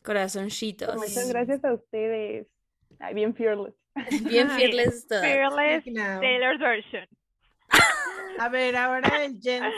corazoncitos. 0.08 0.96
Muchas 0.96 1.28
gracias 1.28 1.62
a 1.64 1.74
ustedes. 1.74 2.46
Ay, 2.98 3.12
bien 3.14 3.34
fearless. 3.34 3.74
Bien 4.22 4.48
Ay, 4.50 4.58
fearless 4.58 5.06
todas. 5.06 5.22
Fearless. 5.22 5.84
Taylor's 5.84 6.58
version. 6.58 7.06
A 8.38 8.48
ver, 8.48 8.74
ahora 8.76 9.24
el 9.24 9.38
Gen 9.40 9.62
Z. 9.62 9.70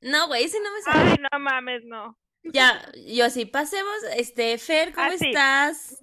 No, 0.00 0.28
güey, 0.28 0.44
ese 0.44 0.58
no 0.60 0.72
me 0.72 0.80
sale. 0.82 1.10
Ay, 1.10 1.16
no 1.30 1.38
mames, 1.38 1.84
no. 1.84 2.16
Ya, 2.44 2.80
yo 3.06 3.28
sí, 3.28 3.44
pasemos. 3.44 3.94
Este, 4.16 4.56
Fer, 4.58 4.92
¿cómo 4.94 5.06
Ah, 5.08 5.18
sí. 5.18 5.26
estás? 5.28 6.02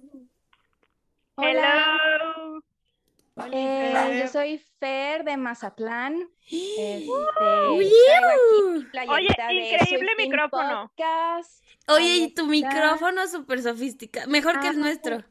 Hola, 1.34 1.98
Hello. 2.14 2.60
Eh, 3.52 4.20
yo 4.22 4.28
soy 4.28 4.58
Fer 4.78 5.24
de 5.24 5.36
Mazatlán. 5.36 6.28
Este, 6.50 6.96
aquí 6.96 7.08
uh. 7.08 8.82
playerita 8.90 9.46
de 9.48 9.54
increíble 9.54 10.10
micrófono. 10.18 10.88
Podcast. 10.96 11.64
Oye, 11.88 12.16
y 12.16 12.34
tu 12.34 12.46
micrófono 12.46 13.26
súper 13.26 13.62
sofisticado, 13.62 14.28
mejor 14.30 14.60
que 14.60 14.68
el 14.68 14.76
Ah, 14.76 14.80
nuestro. 14.80 15.24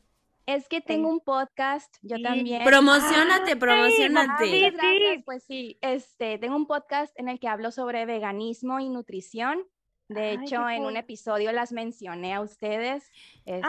Es 0.48 0.68
que 0.68 0.82
tengo 0.82 1.08
un 1.08 1.20
podcast, 1.20 1.96
yo 2.02 2.18
Sí. 2.18 2.24
también. 2.24 2.64
Promocionate, 2.64 3.52
Ah, 3.54 3.60
promocionate. 3.60 4.46
sí. 4.46 4.52
muchas 4.52 4.74
gracias. 4.74 5.24
Pues 5.24 5.44
sí, 5.44 5.78
este, 5.82 6.38
tengo 6.40 6.56
un 6.56 6.66
podcast 6.66 7.18
en 7.20 7.30
el 7.30 7.40
que 7.40 7.48
hablo 7.48 7.72
sobre 7.72 8.06
veganismo 8.06 8.80
y 8.80 8.90
nutrición. 8.90 9.64
De 10.10 10.22
Ay, 10.22 10.40
hecho, 10.44 10.68
en 10.68 10.84
un 10.84 10.98
episodio 10.98 11.54
las 11.54 11.72
mencioné 11.72 12.34
a 12.34 12.42
ustedes. 12.42 13.10
Este, 13.46 13.60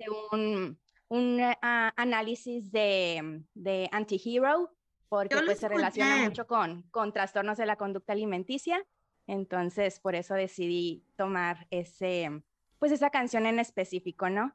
hice 0.00 0.10
un, 0.30 0.78
un 1.08 1.40
ah, 1.40 1.92
análisis 1.96 2.70
de, 2.72 3.42
de 3.54 3.88
Antihero, 3.92 4.70
porque 5.08 5.36
pues 5.44 5.58
se 5.58 5.68
relaciona 5.68 6.16
mucho 6.24 6.46
con, 6.46 6.82
con 6.90 7.12
trastornos 7.12 7.58
de 7.58 7.66
la 7.66 7.76
conducta 7.76 8.12
alimenticia. 8.12 8.84
Entonces, 9.26 10.00
por 10.00 10.14
eso 10.14 10.34
decidí 10.34 11.04
tomar 11.16 11.66
ese, 11.70 12.42
pues 12.78 12.92
esa 12.92 13.10
canción 13.10 13.46
en 13.46 13.58
específico, 13.58 14.30
¿no? 14.30 14.54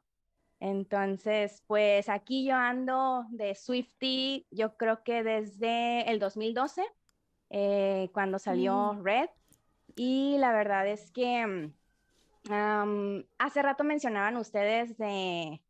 Entonces, 0.60 1.62
pues 1.66 2.08
aquí 2.08 2.44
yo 2.44 2.54
ando 2.54 3.26
de 3.30 3.54
Swifty, 3.54 4.46
yo 4.50 4.76
creo 4.76 5.02
que 5.02 5.22
desde 5.22 6.08
el 6.10 6.20
2012, 6.20 6.84
eh, 7.50 8.08
cuando 8.12 8.38
salió 8.38 8.98
Red. 9.02 9.28
Y 9.96 10.36
la 10.38 10.52
verdad 10.52 10.86
es 10.86 11.10
que 11.10 11.72
mm, 12.48 13.24
hace 13.38 13.62
rato 13.62 13.84
mencionaban 13.84 14.36
ustedes 14.36 14.96
de, 14.96 15.60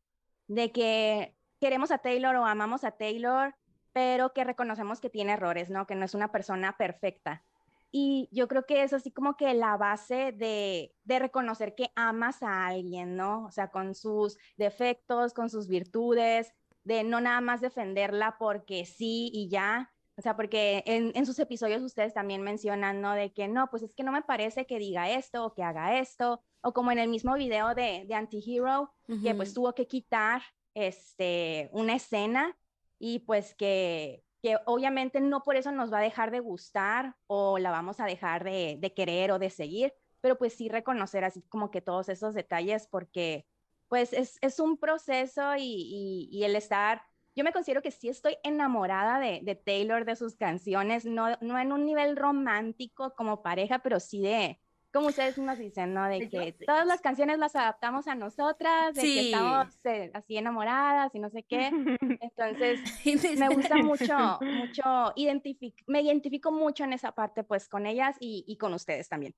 de 0.55 0.73
que 0.73 1.35
queremos 1.61 1.91
a 1.91 1.99
Taylor 1.99 2.37
o 2.37 2.45
amamos 2.45 2.85
a 2.85 2.93
Taylor, 2.93 3.55
pero 3.93 4.33
que 4.33 4.45
reconocemos 4.45 5.01
que 5.01 5.11
tiene 5.11 5.33
errores, 5.33 5.71
¿no? 5.71 5.87
Que 5.87 5.95
no 5.95 6.05
es 6.05 6.15
una 6.15 6.33
persona 6.33 6.77
perfecta. 6.77 7.45
Y 7.91 8.29
yo 8.33 8.49
creo 8.49 8.65
que 8.65 8.83
es 8.83 8.93
así 8.95 9.11
como 9.11 9.37
que 9.37 9.53
la 9.53 9.77
base 9.77 10.33
de, 10.33 10.95
de 11.05 11.19
reconocer 11.19 11.75
que 11.75 11.91
amas 11.95 12.43
a 12.43 12.67
alguien, 12.67 13.17
¿no? 13.17 13.45
O 13.45 13.51
sea, 13.51 13.69
con 13.71 13.95
sus 13.95 14.39
defectos, 14.57 15.35
con 15.35 15.51
sus 15.51 15.69
virtudes, 15.69 16.55
de 16.85 17.05
no 17.05 17.21
nada 17.21 17.41
más 17.41 17.61
defenderla 17.61 18.37
porque 18.39 18.87
sí 18.87 19.31
y 19.33 19.49
ya. 19.49 19.93
O 20.17 20.23
sea, 20.23 20.37
porque 20.37 20.83
en, 20.87 21.13
en 21.15 21.27
sus 21.27 21.39
episodios 21.39 21.83
ustedes 21.83 22.15
también 22.15 22.43
mencionan, 22.43 23.01
¿no? 23.03 23.13
De 23.13 23.33
que 23.33 23.47
no, 23.49 23.69
pues 23.69 23.83
es 23.83 23.95
que 23.95 24.05
no 24.05 24.13
me 24.13 24.23
parece 24.23 24.67
que 24.67 24.79
diga 24.79 25.11
esto 25.11 25.45
o 25.45 25.55
que 25.55 25.63
haga 25.63 25.99
esto. 25.99 26.43
O 26.63 26.73
como 26.73 26.91
en 26.93 26.99
el 26.99 27.09
mismo 27.09 27.35
video 27.35 27.75
de, 27.75 28.05
de 28.07 28.15
Antihero, 28.15 28.93
que 29.23 29.35
pues 29.35 29.53
tuvo 29.55 29.75
que 29.75 29.87
quitar 29.87 30.43
este, 30.75 31.69
una 31.73 31.95
escena 31.97 32.57
y 32.99 33.21
pues 33.21 33.55
que, 33.55 34.25
que 34.43 34.57
obviamente 34.67 35.21
no 35.21 35.43
por 35.43 35.57
eso 35.57 35.71
nos 35.73 35.93
va 35.93 35.99
a 35.99 36.03
dejar 36.03 36.31
de 36.31 36.41
gustar 36.41 37.17
o 37.27 37.59
la 37.59 37.71
vamos 37.71 38.01
a 38.01 38.07
dejar 38.07 38.45
de, 38.45 38.77
de 38.81 38.95
querer 38.95 39.33
o 39.33 39.39
de 39.39 39.51
seguir, 39.51 39.93
pero 40.21 40.39
pues 40.39 40.55
sí 40.55 40.69
reconocer 40.69 41.25
así 41.25 41.43
como 41.49 41.71
que 41.71 41.81
todos 41.81 42.09
esos 42.09 42.35
detalles 42.35 42.87
porque 42.87 43.47
pues 43.89 44.13
es, 44.13 44.39
es 44.41 44.59
un 44.61 44.79
proceso 44.79 45.57
y, 45.57 45.63
y- 45.65 46.29
y 46.33 46.45
el 46.45 46.57
estar, 46.57 47.03
yo 47.35 47.45
me 47.45 47.53
considero 47.53 47.83
que 47.83 47.91
sí 47.91 48.09
estoy 48.09 48.37
enamorada 48.43 49.19
de, 49.19 49.41
de 49.43 49.55
Taylor, 49.57 50.05
de 50.05 50.17
sus 50.17 50.37
canciones, 50.37 51.05
no, 51.05 51.37
no 51.41 51.59
en 51.59 51.73
un 51.73 51.85
nivel 51.85 52.17
romántico 52.17 53.15
como 53.17 53.43
pareja, 53.43 53.81
pero 53.81 54.01
sí 54.01 54.23
de, 54.23 54.61
como 54.93 55.09
ustedes 55.09 55.39
nos 55.39 55.59
dicen, 55.59 55.95
¿no? 55.95 56.07
De 56.07 56.29
que 56.29 56.53
todas 56.67 56.87
las 56.87 57.01
canciones 57.01 57.39
las 57.39 57.57
adaptamos 57.57 58.07
a 58.09 58.15
nosotras, 58.15 58.95
de 58.95 59.01
Sí. 59.01 59.15
que 59.15 59.21
estamos 59.31 59.69
eh, 59.85 60.11
así 60.15 60.37
enamoradas 60.37 61.15
y 61.15 61.19
no 61.19 61.31
sé 61.31 61.43
qué. 61.45 61.71
Entonces, 62.21 62.81
me 63.39 63.49
gusta 63.49 63.77
mucho, 63.83 64.39
mucho, 64.41 65.13
identific 65.17 65.83
me 65.87 66.03
identifico 66.03 66.53
mucho 66.53 66.85
en 66.85 66.93
esa 66.93 67.13
parte, 67.13 67.43
pues, 67.45 67.69
con 67.69 67.87
ellas 67.87 68.17
y, 68.21 68.45
y 68.47 68.57
con 68.57 68.75
ustedes 68.75 69.09
también. 69.09 69.35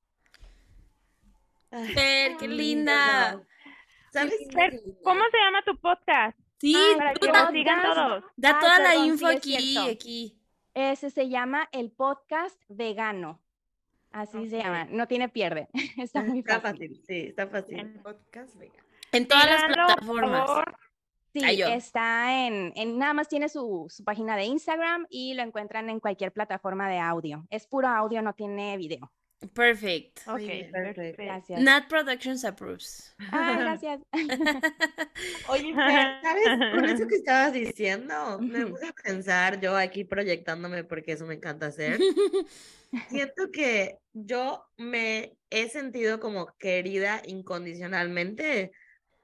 Fer, 1.71 2.37
qué 2.37 2.49
linda. 2.49 3.41
¿Sabes 4.13 4.35
Fer, 4.53 4.71
qué? 4.71 4.95
¿Cómo 5.03 5.21
se 5.31 5.39
llama 5.39 5.63
tu 5.65 5.77
podcast? 5.81 6.39
Sí, 6.59 6.75
Ay, 6.77 6.97
Para 6.97 7.15
tú 7.15 7.21
que 7.21 7.33
podcast. 7.33 7.83
todos. 7.95 8.25
da 8.37 8.51
Ay, 8.51 8.61
toda 8.61 8.79
la 8.79 8.89
perdón, 8.91 9.07
info 9.07 9.29
sí, 9.29 9.37
aquí, 9.37 9.79
aquí. 9.91 10.41
Ese 10.73 11.11
se 11.11 11.29
llama 11.29 11.69
el 11.73 11.91
podcast 11.91 12.61
vegano. 12.69 13.41
Así 14.15 14.49
se 14.49 14.59
llama, 14.59 14.87
no 14.91 15.09
tiene 15.09 15.29
pierde. 15.29 15.69
Está 15.99 16.23
muy 16.23 16.39
Está 16.39 16.61
fácil. 16.61 16.89
fácil, 16.91 17.03
sí, 17.05 17.27
está 17.31 17.49
fácil. 17.49 17.79
En- 17.81 18.01
Podcast 18.03 18.55
vegano. 18.57 18.83
En 19.11 19.27
todas 19.27 19.47
las 19.47 19.65
plataformas. 19.65 20.47
favor. 20.47 20.77
Sí, 21.33 21.41
está 21.63 22.47
en, 22.47 22.73
en, 22.77 22.97
nada 22.97 23.13
más 23.13 23.27
tiene 23.29 23.49
su, 23.49 23.87
su 23.91 24.05
página 24.05 24.37
de 24.37 24.45
Instagram 24.45 25.05
y 25.11 25.35
lo 25.35 25.43
encuentran 25.43 25.91
en 25.91 25.99
cualquier 25.99 26.31
plataforma 26.33 26.89
de 26.89 27.01
audio. 27.01 27.45
Es 27.51 27.67
puro 27.67 27.89
audio, 27.89 28.23
no 28.23 28.35
tiene 28.35 28.77
video. 28.77 29.11
Perfect. 29.53 30.21
Ok. 30.27 30.41
Gracias. 31.17 31.61
Nat 31.61 31.89
Productions 31.89 32.45
approves. 32.45 33.15
Ay, 33.31 33.57
gracias. 33.59 34.01
Oye, 35.49 35.75
¿sabes? 35.75 36.45
Con 36.75 36.85
eso 36.85 37.07
que 37.07 37.17
estabas 37.17 37.53
diciendo, 37.53 38.39
me 38.41 38.67
puse 38.67 38.89
a 38.89 38.93
pensar 38.93 39.61
yo 39.61 39.77
aquí 39.77 40.05
proyectándome 40.05 40.85
porque 40.85 41.13
eso 41.13 41.27
me 41.27 41.35
encanta 41.35 41.67
hacer. 41.67 41.99
Siento 43.09 43.51
que 43.51 43.99
yo 44.13 44.65
me 44.77 45.37
he 45.51 45.69
sentido 45.69 46.21
como 46.21 46.47
querida 46.59 47.23
incondicionalmente 47.27 48.71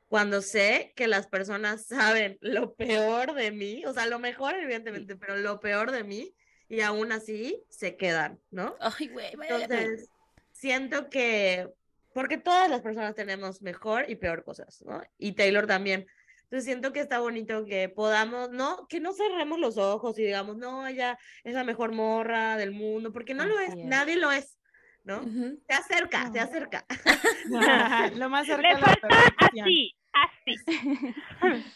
cuando 0.09 0.43
sé 0.43 0.93
que 0.97 1.07
las 1.07 1.29
personas 1.29 1.87
saben 1.87 2.37
lo 2.41 2.75
peor 2.75 3.33
de 3.35 3.53
mí, 3.53 3.85
o 3.87 3.93
sea, 3.93 4.07
lo 4.07 4.19
mejor 4.19 4.57
evidentemente, 4.57 5.15
pero 5.15 5.37
lo 5.37 5.61
peor 5.61 5.93
de 5.93 6.03
mí 6.03 6.35
y 6.71 6.81
aún 6.81 7.11
así 7.13 7.63
se 7.69 7.97
quedan, 7.97 8.41
¿no? 8.51 8.77
Ay, 8.81 9.09
güey, 9.09 9.35
vaya. 9.37 9.65
Entonces, 9.65 10.09
siento 10.53 11.11
que, 11.11 11.69
porque 12.15 12.39
todas 12.39 12.71
las 12.71 12.81
personas 12.81 13.15
tenemos 13.15 13.61
mejor 13.61 14.09
y 14.09 14.15
peor 14.15 14.45
cosas, 14.45 14.81
¿no? 14.87 15.03
Y 15.19 15.33
Taylor 15.33 15.67
también, 15.67 16.07
Entonces 16.45 16.65
siento 16.65 16.93
que 16.93 17.01
está 17.01 17.19
bonito 17.19 17.65
que 17.65 17.89
podamos, 17.89 18.51
no, 18.51 18.87
que 18.89 19.01
no 19.01 19.13
cerremos 19.13 19.59
los 19.59 19.79
ojos 19.79 20.19
y 20.19 20.23
digamos, 20.25 20.57
no, 20.57 20.87
ella 20.87 21.19
es 21.45 21.55
la 21.55 21.65
mejor 21.65 21.93
morra 21.93 22.57
del 22.57 22.71
mundo, 22.73 23.13
porque 23.13 23.35
no 23.35 23.45
lo 23.45 23.59
es, 23.61 23.75
nadie 23.77 24.17
lo 24.17 24.31
es, 24.33 24.57
¿no? 25.05 25.23
Ujú. 25.23 25.61
Se 25.69 25.75
acerca, 25.75 26.31
se 26.33 26.39
No. 26.39 26.45
acerca. 26.45 26.87
Lo 28.15 28.29
más 28.29 28.47
cerca 28.47 28.69
Le 28.75 28.79
falta 28.81 29.09
así, 29.39 29.97
así. 30.13 30.57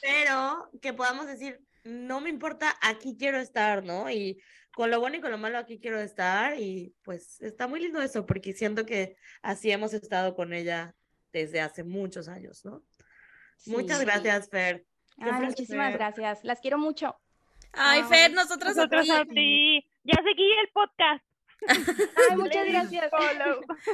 pero 0.00 0.70
que 0.80 0.92
podamos 0.92 1.26
decir, 1.26 1.60
no 1.84 2.20
me 2.20 2.30
importa, 2.30 2.74
aquí 2.80 3.16
quiero 3.18 3.38
estar, 3.38 3.84
¿no? 3.84 4.10
Y 4.10 4.42
con 4.74 4.90
lo 4.90 5.00
bueno 5.00 5.16
y 5.16 5.20
con 5.20 5.30
lo 5.30 5.38
malo 5.38 5.58
aquí 5.58 5.78
quiero 5.78 6.00
estar 6.00 6.58
y 6.58 6.94
pues 7.02 7.40
está 7.40 7.68
muy 7.68 7.80
lindo 7.80 8.00
eso 8.00 8.26
porque 8.26 8.52
siento 8.52 8.84
que 8.84 9.16
así 9.42 9.70
hemos 9.70 9.94
estado 9.94 10.34
con 10.34 10.52
ella 10.52 10.94
desde 11.32 11.60
hace 11.60 11.84
muchos 11.84 12.28
años, 12.28 12.64
¿no? 12.64 12.82
Muchas 13.66 14.00
gracias, 14.00 14.48
Fer. 14.48 14.84
Placer. 15.16 15.46
muchísimas 15.46 15.92
gracias. 15.92 16.42
Las 16.42 16.60
quiero 16.60 16.78
mucho. 16.78 17.16
Ay, 17.72 18.00
Ay, 18.02 18.08
Fer, 18.08 18.32
nosotros 18.32 18.76
a 18.78 18.88
ti. 18.88 19.10
a 19.10 19.24
ti. 19.24 19.90
Ya 20.04 20.22
seguí 20.22 20.50
el 20.60 20.68
podcast. 20.72 21.24
Ay, 21.68 22.36
muchas 22.36 22.66
gracias. 22.66 23.10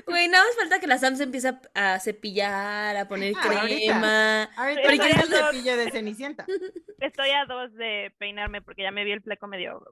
Güey, 0.07 0.29
nada 0.29 0.45
más 0.45 0.57
falta 0.57 0.81
que 0.81 0.87
la 0.87 0.99
Sam 0.99 1.16
se 1.16 1.23
empiece 1.25 1.49
a, 1.49 1.61
a 1.75 2.01
cepillar, 2.01 2.97
a 2.97 3.09
poner 3.09 3.35
Ah, 3.37 3.43
ahorita. 3.43 3.66
crema. 3.68 4.43
Ahorita 4.57 4.83
Porque 4.83 5.09
estoy 5.11 5.39
cepillo 5.39 5.77
de 5.77 5.91
Cenicienta. 5.91 6.47
Estoy 7.01 7.31
a 7.31 7.45
dos 7.47 7.73
de 7.75 8.12
peinarme 8.18 8.61
porque 8.62 8.83
ya 8.83 8.91
me 8.91 9.05
vi 9.05 9.12
el 9.12 9.23
fleco 9.23 9.47
medio. 9.47 9.83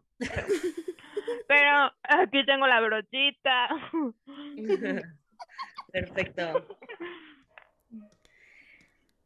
Pero 1.46 1.92
aquí 2.02 2.44
tengo 2.46 2.66
la 2.66 2.80
brochita. 2.80 3.68
Perfecto. 5.92 6.66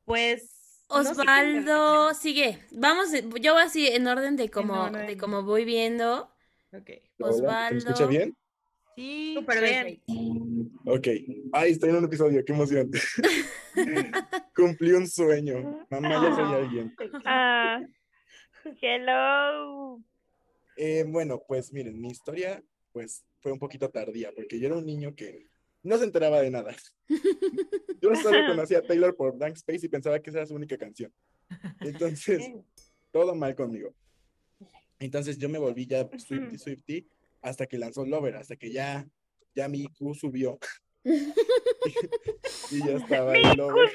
Pues. 0.04 0.84
no 0.88 0.96
Osvaldo, 0.96 2.14
sigue. 2.14 2.58
Vamos, 2.72 3.08
yo 3.40 3.54
voy 3.54 3.62
así 3.62 3.86
en 3.88 4.06
orden 4.06 4.36
de 4.36 4.50
como, 4.50 4.74
orden. 4.84 5.06
de 5.06 5.16
como 5.16 5.42
voy 5.42 5.64
viendo. 5.64 6.30
Ok. 6.72 6.90
Hola, 7.18 7.68
¿se 7.68 7.74
me 7.74 7.78
escucha 7.78 8.04
Osvaldo. 8.04 8.08
bien? 8.08 8.36
Sí. 8.96 9.34
Súper 9.34 9.62
bien. 9.62 10.02
Ok. 10.84 11.08
Ay, 11.52 11.72
estoy 11.72 11.90
en 11.90 11.96
un 11.96 12.04
episodio, 12.04 12.44
qué 12.44 12.52
emoción. 12.52 12.90
Cumplí 14.54 14.92
un 14.92 15.08
sueño. 15.08 15.86
Mamá, 15.90 16.10
ya 16.10 16.34
soy 16.34 16.54
alguien. 16.54 16.94
Ah, 17.24 17.80
hello. 18.80 20.00
Eh, 20.76 21.04
bueno, 21.06 21.42
pues 21.46 21.72
miren, 21.72 22.00
mi 22.00 22.08
historia 22.08 22.62
pues 22.92 23.24
fue 23.40 23.52
un 23.52 23.58
poquito 23.58 23.90
tardía 23.90 24.32
porque 24.34 24.58
yo 24.60 24.66
era 24.66 24.76
un 24.76 24.86
niño 24.86 25.14
que 25.14 25.46
no 25.82 25.96
se 25.98 26.04
enteraba 26.04 26.40
de 26.40 26.50
nada. 26.50 26.74
Yo 28.00 28.14
solo 28.16 28.38
conocía 28.48 28.78
a 28.78 28.82
Taylor 28.82 29.16
por 29.16 29.36
Blank 29.36 29.56
Space 29.56 29.86
y 29.86 29.88
pensaba 29.88 30.20
que 30.20 30.30
esa 30.30 30.40
era 30.40 30.46
su 30.46 30.54
única 30.54 30.76
canción. 30.76 31.12
Entonces, 31.80 32.52
todo 33.10 33.34
mal 33.34 33.54
conmigo. 33.54 33.94
Entonces 34.98 35.36
yo 35.38 35.48
me 35.48 35.58
volví 35.58 35.86
ya 35.86 36.08
Swifty 36.16 36.58
Swifty 36.58 37.08
hasta 37.42 37.66
que 37.66 37.78
lanzó 37.78 38.06
Lover, 38.06 38.36
hasta 38.36 38.56
que 38.56 38.70
ya, 38.72 39.06
ya 39.54 39.68
mi 39.68 39.82
IQ 39.82 40.14
subió. 40.14 40.58
y 42.70 42.78
ya 42.78 42.92
estaba 42.96 43.36
en 43.36 43.56
Lover. 43.56 43.90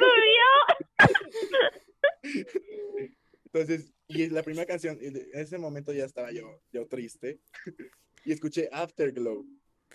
Entonces, 3.46 3.94
y 4.08 4.28
la 4.30 4.44
primera 4.44 4.66
canción, 4.66 4.98
en 5.02 5.30
ese 5.34 5.58
momento 5.58 5.94
ya 5.94 6.06
estaba 6.06 6.32
yo, 6.32 6.62
yo 6.72 6.88
triste. 6.88 7.40
y 8.26 8.32
escuché 8.34 8.70
Afterglow. 8.72 9.46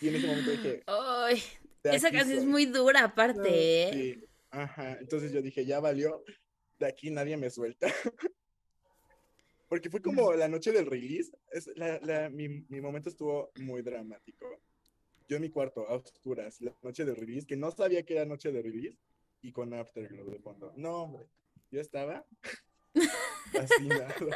Y 0.01 0.09
en 0.09 0.15
ese 0.17 0.27
momento 0.27 0.51
dije, 0.51 0.83
Ay, 0.87 1.43
"De 1.85 1.95
esa 1.95 2.11
canción 2.11 2.39
es 2.39 2.43
soy". 2.45 2.51
muy 2.51 2.67
dura 2.67 3.05
aparte, 3.05 3.89
¿eh? 3.89 3.91
Sí, 3.93 4.25
ajá. 4.51 4.97
Entonces 4.99 5.33
yo 5.33 5.43
dije, 5.43 5.65
ya 5.67 5.81
valió, 5.81 6.25
de 6.79 6.87
aquí 6.87 7.11
nadie 7.11 7.37
me 7.37 7.51
suelta. 7.51 7.93
Porque 9.73 9.89
fue 9.89 10.03
como 10.03 10.35
la 10.35 10.49
noche 10.49 10.70
del 10.70 10.85
release. 10.85 11.33
Es, 11.51 11.66
la, 11.77 11.99
la- 12.03 12.29
mi, 12.29 12.47
mi 12.68 12.83
momento 12.83 13.09
estuvo 13.09 13.53
muy 13.57 13.81
dramático. 13.81 14.45
Yo 15.27 15.37
en 15.37 15.41
mi 15.41 15.49
cuarto, 15.49 15.89
a 15.89 15.95
oscuras, 15.95 16.61
la 16.61 16.75
noche 16.83 17.07
del 17.07 17.16
release, 17.16 17.47
que 17.47 17.57
no 17.57 17.70
sabía 17.70 18.03
que 18.03 18.12
era 18.12 18.27
noche 18.27 18.53
de 18.53 18.61
release, 18.61 18.99
y 19.41 19.51
con 19.51 19.73
Afterglow 19.73 20.31
de 20.31 20.39
fondo. 20.41 20.75
No, 20.77 21.05
hombre, 21.05 21.27
yo 21.70 21.81
estaba 21.81 22.27
fascinado. 23.51 24.27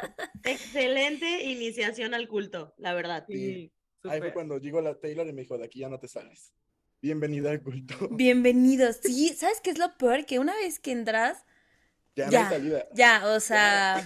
Excelente 0.43 1.43
iniciación 1.43 2.15
al 2.15 2.27
culto, 2.27 2.73
la 2.79 2.95
verdad. 2.95 3.23
Sí. 3.29 3.71
Ahí 4.05 4.19
fue 4.19 4.33
cuando 4.33 4.57
llegó 4.57 4.81
la 4.81 4.99
Taylor 4.99 5.27
y 5.27 5.33
me 5.33 5.41
dijo, 5.41 5.55
de 5.59 5.65
aquí 5.65 5.81
ya 5.81 5.89
no 5.89 5.99
te 5.99 6.07
sales. 6.07 6.51
Bienvenida 6.99 7.51
al 7.51 7.61
culto. 7.61 7.93
Bienvenidos. 8.09 8.97
Sí, 9.03 9.29
¿sabes 9.37 9.61
qué 9.61 9.69
es 9.69 9.77
lo 9.77 9.95
peor? 9.99 10.25
Que 10.25 10.39
una 10.39 10.55
vez 10.55 10.79
que 10.79 10.93
entras, 10.93 11.45
Ya 12.15 12.25
no 12.25 12.31
Ya. 12.31 12.47
hay 12.49 12.55
salida. 12.55 12.87
ya, 12.95 13.27
o 13.27 13.39
sea, 13.39 14.03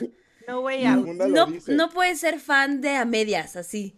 No 0.47 0.61
way 0.61 0.85
out. 0.85 1.05
no, 1.05 1.47
no 1.67 1.89
puedes 1.89 2.19
ser 2.19 2.39
fan 2.39 2.81
de 2.81 2.95
a 2.95 3.05
medias 3.05 3.55
así. 3.55 3.97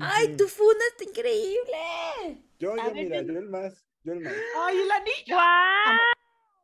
¡Ay, 0.00 0.36
tu 0.36 0.46
funda 0.48 0.84
está 0.92 1.04
increíble! 1.04 2.42
Yo, 2.58 2.76
yo, 2.76 2.94
mira, 2.94 3.20
yo- 3.22 3.32
yo 3.32 3.38
el 3.38 3.48
más, 3.48 3.84
yo 4.04 4.12
el 4.12 4.20
más. 4.20 4.32
¡Ay, 4.60 4.78
el 4.78 4.90
anillo! 4.90 5.34
¡Guau! 5.34 5.98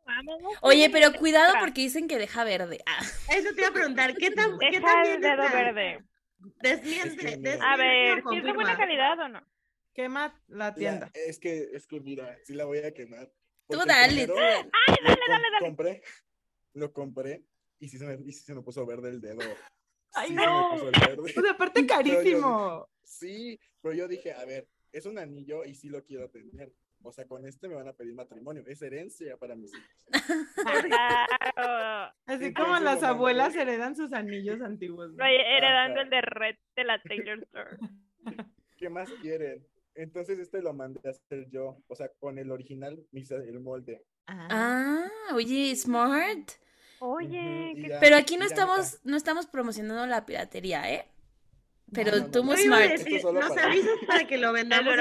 Vamos. 0.04 0.54
Oye, 0.62 0.90
pero 0.90 1.12
cuidado 1.14 1.54
porque 1.60 1.80
dicen 1.82 2.08
que 2.08 2.18
deja 2.18 2.44
verde. 2.44 2.78
Ah, 2.86 3.00
Eso 3.34 3.54
te 3.54 3.60
iba 3.60 3.68
a 3.68 3.72
preguntar, 3.72 4.14
¿qué 4.16 4.30
tan, 4.32 4.58
qué 4.58 4.70
Deja 4.70 4.86
tan 4.86 4.98
el 5.06 5.08
bien 5.08 5.20
dedo 5.20 5.42
está? 5.44 5.54
verde. 5.62 6.04
Desmiente, 6.60 7.08
desmiente 7.10 7.58
A 7.62 7.76
ver, 7.76 8.22
¿sí 8.28 8.36
es 8.36 8.44
de 8.44 8.52
buena 8.52 8.76
calidad 8.76 9.18
o 9.20 9.28
no? 9.28 9.40
Quema 9.94 10.40
la 10.48 10.68
La- 10.68 10.74
tienda. 10.74 11.10
es 11.14 11.38
que, 11.38 11.68
es 11.72 11.86
que 11.86 12.00
mira, 12.00 12.36
sí 12.44 12.54
la 12.54 12.64
voy 12.64 12.78
a 12.78 12.92
quemar. 12.92 13.30
tú 13.68 13.78
dale, 13.86 14.26
tú 14.26 14.34
primero 14.34 14.70
dale. 15.28 15.50
lo 15.50 15.58
com- 15.60 15.66
Compré, 15.68 16.02
lo 16.74 16.92
compré 16.92 17.42
y 17.84 17.88
sí 17.88 17.98
se 17.98 18.06
me, 18.06 18.14
y 18.24 18.32
sí 18.32 18.44
se 18.44 18.54
me 18.54 18.62
puso 18.62 18.86
verde 18.86 19.08
el 19.10 19.20
dedo. 19.20 19.40
Ay, 20.14 20.28
Sí 20.28 20.34
se 20.36 20.40
no. 20.46 20.68
me 20.72 20.74
puso 20.78 20.88
el 20.88 21.00
verde. 21.00 21.32
Pues 21.34 21.50
aparte 21.50 21.80
Pero 21.86 21.88
yo 21.88 22.14
carísimo. 22.14 22.88
Sí, 23.02 23.58
pero 23.82 23.94
yo 23.94 24.08
dije, 24.08 24.32
a 24.32 24.44
ver, 24.44 24.68
es 24.92 25.06
un 25.06 25.18
anillo 25.18 25.64
y 25.64 25.74
sí 25.74 25.88
lo 25.88 26.02
quiero 26.04 26.30
tener. 26.30 26.72
O 27.04 27.10
sea, 27.12 27.26
con 27.26 27.44
este 27.46 27.68
me 27.68 27.74
van 27.74 27.88
a 27.88 27.92
pedir 27.94 28.14
matrimonio. 28.14 28.62
Es 28.66 28.80
herencia 28.80 29.36
para 29.36 29.56
mis 29.56 29.72
hijos. 29.74 30.06
Claro. 30.86 32.12
Así 32.26 32.44
Entonces 32.44 32.54
como 32.54 32.78
las 32.78 33.02
abuelas 33.02 33.56
heredan 33.56 33.96
sus 33.96 34.12
anillos 34.12 34.60
antiguos. 34.60 35.10
heredando 35.18 35.94
Ajá. 36.00 36.02
el 36.04 36.10
de 36.10 36.20
red 36.20 36.56
de 36.76 36.84
la 36.84 37.02
Taylor 37.02 37.38
Store. 37.42 37.76
¿Qué 38.76 38.88
más 38.88 39.10
quieren? 39.20 39.66
Entonces 39.94 40.38
este 40.38 40.62
lo 40.62 40.72
mandé 40.72 41.00
a 41.04 41.10
hacer 41.10 41.48
yo. 41.50 41.82
O 41.88 41.96
sea, 41.96 42.08
con 42.20 42.38
el 42.38 42.50
original 42.50 43.04
me 43.10 43.20
hice 43.20 43.34
el 43.34 43.60
molde. 43.60 44.04
Ah, 44.26 45.08
oye, 45.34 45.74
smart. 45.76 46.52
Oye, 47.05 47.72
qué 47.74 47.88
ya- 47.88 48.00
Pero 48.00 48.16
aquí 48.16 48.36
no 48.36 48.44
estamos, 48.44 49.00
no 49.05 49.16
estamos 49.16 49.46
promocionando 49.46 50.07
la 50.07 50.24
piratería, 50.24 50.88
¿eh? 50.92 51.09
Pero 51.92 52.12
No, 52.12 52.18
no, 52.18 52.30
tú 52.30 52.38
no. 52.38 52.44
muy 52.44 52.55
a 52.55 52.62
smart. 52.62 52.90
Decir, 52.92 53.24
nos 53.24 53.48
para- 53.48 53.66
avisas 53.66 53.98
para 54.07 54.26
que 54.26 54.38
lo 54.38 54.53
vendamos. 54.53 54.94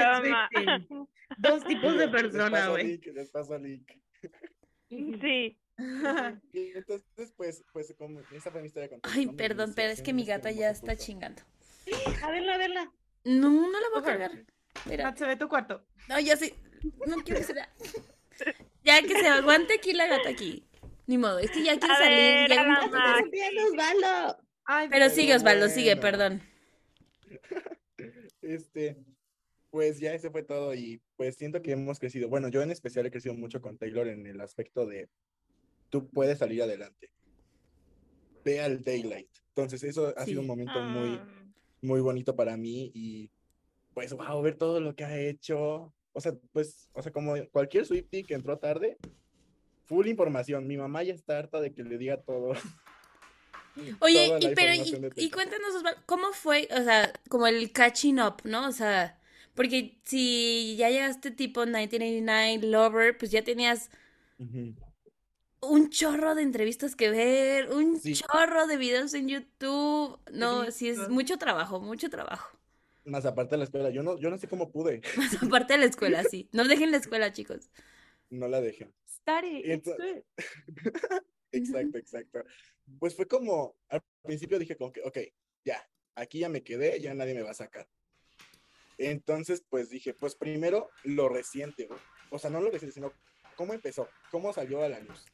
Dos 1.38 1.64
tipos 1.64 1.96
de 1.96 2.06
Les 2.06 2.10
persona, 2.10 2.50
paso 2.50 2.70
güey. 2.72 2.98
les 2.98 3.30
paso 3.30 3.58
link. 3.58 3.90
Sí. 4.88 5.58
Y 6.52 6.72
entonces, 6.76 7.32
pues, 7.34 7.64
pues, 7.72 7.94
como 7.96 8.20
esa 8.32 8.50
fue 8.50 8.60
mi 8.60 8.66
historia 8.66 8.90
con 8.90 9.00
Ay, 9.04 9.24
con 9.26 9.36
perdón, 9.36 9.72
pero 9.74 9.90
es 9.90 10.02
que 10.02 10.12
mi 10.12 10.24
gata 10.24 10.50
ya 10.50 10.68
está 10.70 10.96
chingando. 10.96 11.42
A 12.22 12.30
verla, 12.30 12.54
a 12.54 12.58
verla. 12.58 12.92
No, 13.24 13.48
no 13.50 13.80
la 13.80 13.88
voy 13.90 14.00
a 14.00 14.02
cargar. 14.04 14.32
Mira, 14.84 15.16
se 15.16 15.24
ve 15.26 15.36
tu 15.36 15.48
cuarto. 15.48 15.82
no, 16.08 16.20
ya 16.20 16.36
sí. 16.36 16.52
No 17.06 17.16
quiero 17.24 17.40
que 17.40 17.46
se 17.46 17.54
vea. 17.54 17.72
Ya 18.84 19.00
que 19.02 19.18
se 19.18 19.26
aguante 19.28 19.74
aquí 19.74 19.92
la 19.94 20.06
gata 20.08 20.28
aquí. 20.28 20.66
Ni 21.06 21.18
modo, 21.18 21.38
es 21.38 21.50
que 21.50 21.64
ya 21.64 21.78
quiere 21.78 21.94
salir. 21.94 22.16
ver, 22.16 22.48
llega 22.50 22.62
un 22.62 22.70
a 22.70 22.74
la 22.74 22.80
punto 22.82 22.96
ma- 22.98 23.04
que- 23.04 23.18
Estás 23.20 23.30
bien, 23.30 23.58
Osvaldo. 23.66 24.38
Ay, 24.64 24.88
Pero 24.90 25.08
sigue, 25.10 25.34
Osvaldo, 25.34 25.68
sigue, 25.68 25.96
perdón. 25.96 26.42
Este, 28.42 28.96
pues 29.70 30.00
ya 30.00 30.12
ese 30.14 30.30
fue 30.30 30.42
todo 30.42 30.74
y 30.74 31.00
pues 31.16 31.36
siento 31.36 31.62
que 31.62 31.72
hemos 31.72 31.98
crecido. 32.00 32.28
Bueno, 32.28 32.48
yo 32.48 32.60
en 32.62 32.70
especial 32.72 33.06
he 33.06 33.10
crecido 33.10 33.34
mucho 33.34 33.60
con 33.60 33.78
Taylor 33.78 34.08
en 34.08 34.26
el 34.26 34.40
aspecto 34.40 34.84
de 34.86 35.08
tú 35.90 36.08
puedes 36.10 36.38
salir 36.38 36.62
adelante. 36.62 37.10
Ve 38.44 38.60
al 38.60 38.82
daylight. 38.82 39.30
Entonces 39.54 39.84
eso 39.84 40.12
ha 40.16 40.24
sido 40.24 40.40
un 40.40 40.46
Sí. 40.46 40.50
momento 40.50 40.80
muy, 40.82 41.10
Ah, 41.20 41.44
muy 41.82 42.00
bonito 42.00 42.34
para 42.34 42.56
mí 42.56 42.90
y 42.94 43.30
pues 43.94 44.12
wow, 44.12 44.42
ver 44.42 44.56
todo 44.56 44.80
lo 44.80 44.94
que 44.96 45.04
ha 45.04 45.16
hecho. 45.20 45.94
O 46.12 46.20
sea, 46.20 46.32
pues, 46.52 46.88
o 46.92 47.02
sea, 47.02 47.12
como 47.12 47.34
cualquier 47.52 47.86
Swiftie 47.86 48.24
que 48.24 48.34
entró 48.34 48.58
tarde, 48.58 48.96
full 49.92 50.06
información. 50.06 50.66
Mi 50.66 50.78
mamá 50.78 51.02
ya 51.02 51.12
está 51.12 51.38
harta 51.38 51.60
de 51.60 51.74
que 51.74 51.82
le 51.84 51.98
diga 51.98 52.16
todo. 52.22 52.54
Oye, 54.00 54.32
y 54.40 54.54
pero, 54.54 54.72
y, 55.16 55.30
cuéntanos, 55.30 55.74
¿cómo 56.06 56.32
fue, 56.32 56.68
o 56.70 56.82
sea, 56.82 57.12
como 57.28 57.46
el 57.46 57.72
catching 57.72 58.20
up, 58.20 58.36
¿no? 58.44 58.68
O 58.68 58.72
sea, 58.72 59.18
porque 59.54 59.98
si 60.04 60.76
ya 60.76 60.88
llegaste 60.90 61.30
tipo 61.30 61.60
1989, 61.60 62.66
Lover, 62.68 63.18
pues 63.18 63.30
ya 63.30 63.42
tenías 63.42 63.90
un 65.60 65.90
chorro 65.90 66.34
de 66.34 66.42
entrevistas 66.42 66.96
que 66.96 67.10
ver, 67.10 67.70
un 67.70 67.98
Sí. 68.00 68.14
chorro 68.14 68.66
de 68.66 68.76
videos 68.78 69.14
en 69.14 69.28
YouTube. 69.28 70.18
No, 70.32 70.70
sí 70.70 70.88
es 70.88 71.08
mucho 71.08 71.36
trabajo, 71.38 71.80
mucho 71.80 72.08
trabajo. 72.10 72.58
Más 73.04 73.24
aparte 73.26 73.52
de 73.52 73.58
la 73.58 73.64
escuela, 73.64 73.90
yo 73.90 74.02
no, 74.02 74.18
yo 74.18 74.30
no 74.30 74.38
sé 74.38 74.48
cómo 74.48 74.70
pude, 74.70 75.02
Más 75.16 75.42
aparte 75.42 75.74
de 75.74 75.80
la 75.80 75.86
escuela, 75.86 76.24
sí. 76.24 76.48
No 76.52 76.64
dejen 76.64 76.90
la 76.90 76.98
escuela, 76.98 77.32
chicos. 77.32 77.70
no 78.30 78.48
la 78.48 78.60
dejé. 78.60 78.88
Study, 79.22 79.62
Y 79.64 79.72
it's 79.72 79.86
ento- 79.88 79.96
good. 79.96 80.22
Exacto, 81.54 81.98
exacto. 81.98 82.42
Pues 82.98 83.14
fue 83.14 83.26
como, 83.28 83.76
al 83.88 84.00
principio 84.22 84.58
dije 84.58 84.74
como 84.76 84.90
que, 84.90 85.02
ok, 85.02 85.18
ya, 85.64 85.86
aquí 86.14 86.38
ya 86.38 86.48
me 86.48 86.62
quedé, 86.62 86.98
ya 87.00 87.12
nadie 87.14 87.34
me 87.34 87.42
va 87.42 87.50
a 87.50 87.54
sacar. 87.54 87.86
Entonces, 88.98 89.62
pues 89.68 89.90
dije, 89.90 90.14
pues 90.14 90.34
primero 90.34 90.88
lo 91.04 91.28
reciente, 91.28 91.86
güey. 91.86 92.00
o 92.30 92.38
sea, 92.38 92.48
no 92.50 92.60
lo 92.60 92.70
reciente, 92.70 92.94
sino 92.94 93.12
cómo 93.56 93.74
empezó, 93.74 94.08
cómo 94.30 94.52
salió 94.52 94.82
a 94.82 94.88
la 94.88 95.00
luz. 95.00 95.26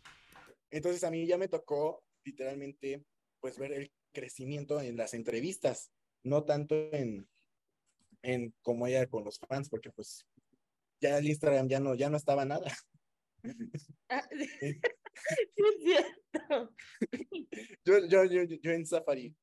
Entonces 0.71 1.05
a 1.05 1.11
mí 1.11 1.25
ya 1.27 1.39
me 1.39 1.49
tocó 1.49 2.03
literalmente, 2.25 3.05
pues 3.41 3.57
ver 3.59 3.73
el 3.73 3.93
crecimiento 4.13 4.81
en 4.81 4.97
las 4.97 5.15
entrevistas, 5.15 5.93
no 6.25 6.45
tanto 6.45 6.75
en, 6.93 7.29
en 8.23 8.53
cómo 8.63 8.87
ella 8.87 9.07
con 9.07 9.25
los 9.25 9.39
fans, 9.39 9.69
porque 9.69 9.91
pues 9.91 10.27
ya 11.01 11.19
el 11.19 11.29
Instagram 11.29 11.69
ya 11.69 11.79
no, 11.81 11.95
ya 11.95 12.11
no 12.11 12.17
estaba 12.17 12.45
nada. 12.45 12.73
Ah, 14.09 14.23
sí, 14.31 14.81
es 15.57 15.83
cierto. 15.83 16.75
Yo, 17.85 18.07
yo, 18.07 18.25
yo, 18.25 18.43
yo 18.45 18.71
en 18.71 18.87
Safari, 18.87 19.35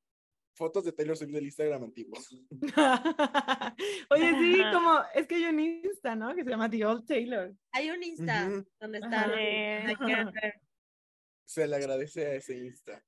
fotos 0.55 0.85
de 0.85 0.91
Taylor 0.91 1.17
Swift 1.17 1.31
del 1.31 1.45
Instagram 1.45 1.83
antiguo. 1.83 2.17
Oye, 4.09 4.31
sí, 4.39 4.61
como, 4.73 4.99
es 5.13 5.27
que 5.27 5.35
hay 5.35 5.45
un 5.45 5.59
Insta, 5.59 6.15
¿no? 6.15 6.33
Que 6.35 6.43
se 6.43 6.49
llama 6.49 6.69
The 6.69 6.85
Old 6.85 7.05
Taylor. 7.05 7.53
Hay 7.71 7.91
un 7.91 8.03
Insta 8.03 8.49
donde 8.79 8.99
está. 8.99 9.31
Se 11.45 11.67
le 11.67 11.75
agradece 11.75 12.25
a 12.25 12.33
ese 12.35 12.57
Insta. 12.57 13.03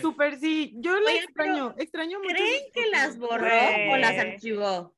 Súper, 0.00 0.38
sí, 0.38 0.74
yo 0.76 1.00
la 1.00 1.14
extraño, 1.14 1.74
extraño 1.78 2.18
mucho. 2.18 2.34
¿Creen 2.34 2.64
que 2.72 2.90
las 2.90 3.16
borró 3.16 3.46
o 3.90 3.96
las 3.96 4.18
archivó? 4.18 4.94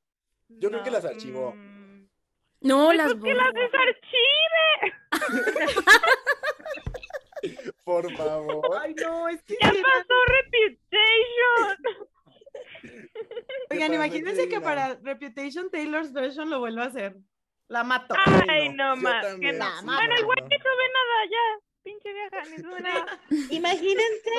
Yo 0.49 0.71
creo 0.71 0.83
que 0.83 0.91
las 0.91 1.05
archivó. 1.05 1.55
Mm, 1.55 1.82
No, 2.63 2.93
las 2.93 3.15
¿Por 3.15 3.23
qué 3.23 3.35
las 3.35 3.53
borró. 3.53 3.63
desarchive? 3.63 4.95
Por 7.85 8.13
favor. 8.17 8.65
Ay, 8.81 8.95
no, 8.95 9.29
es 9.29 9.43
que 9.43 9.57
Ya 9.61 9.71
sí, 9.71 9.83
pasó 9.83 10.15
Reputation. 10.29 11.77
Oigan, 13.71 13.95
imagínense 13.95 14.49
que 14.49 14.61
para 14.61 14.97
Reputation 15.03 15.71
Taylor's 15.71 16.13
version 16.13 16.51
lo 16.51 16.59
vuelvo 16.61 16.83
a 16.83 16.87
hacer. 16.87 17.17
La 17.69 17.85
mato. 17.85 18.15
Ay, 18.49 18.69
no 18.71 18.95
yo 18.97 19.03
más. 19.03 19.25
Que 19.37 19.53
no. 19.53 19.65
sí, 19.81 19.85
Bueno, 19.85 20.15
no, 20.15 20.19
igual 20.21 20.39
no. 20.41 20.49
ni 20.49 20.57
sube 20.59 20.89
nada 20.93 21.25
ya. 21.31 21.61
Pinche 21.83 22.13
vieja, 22.13 22.43
ni 22.51 22.59
sube 22.59 22.81
nada. 22.81 23.21
Imagínense 23.51 24.31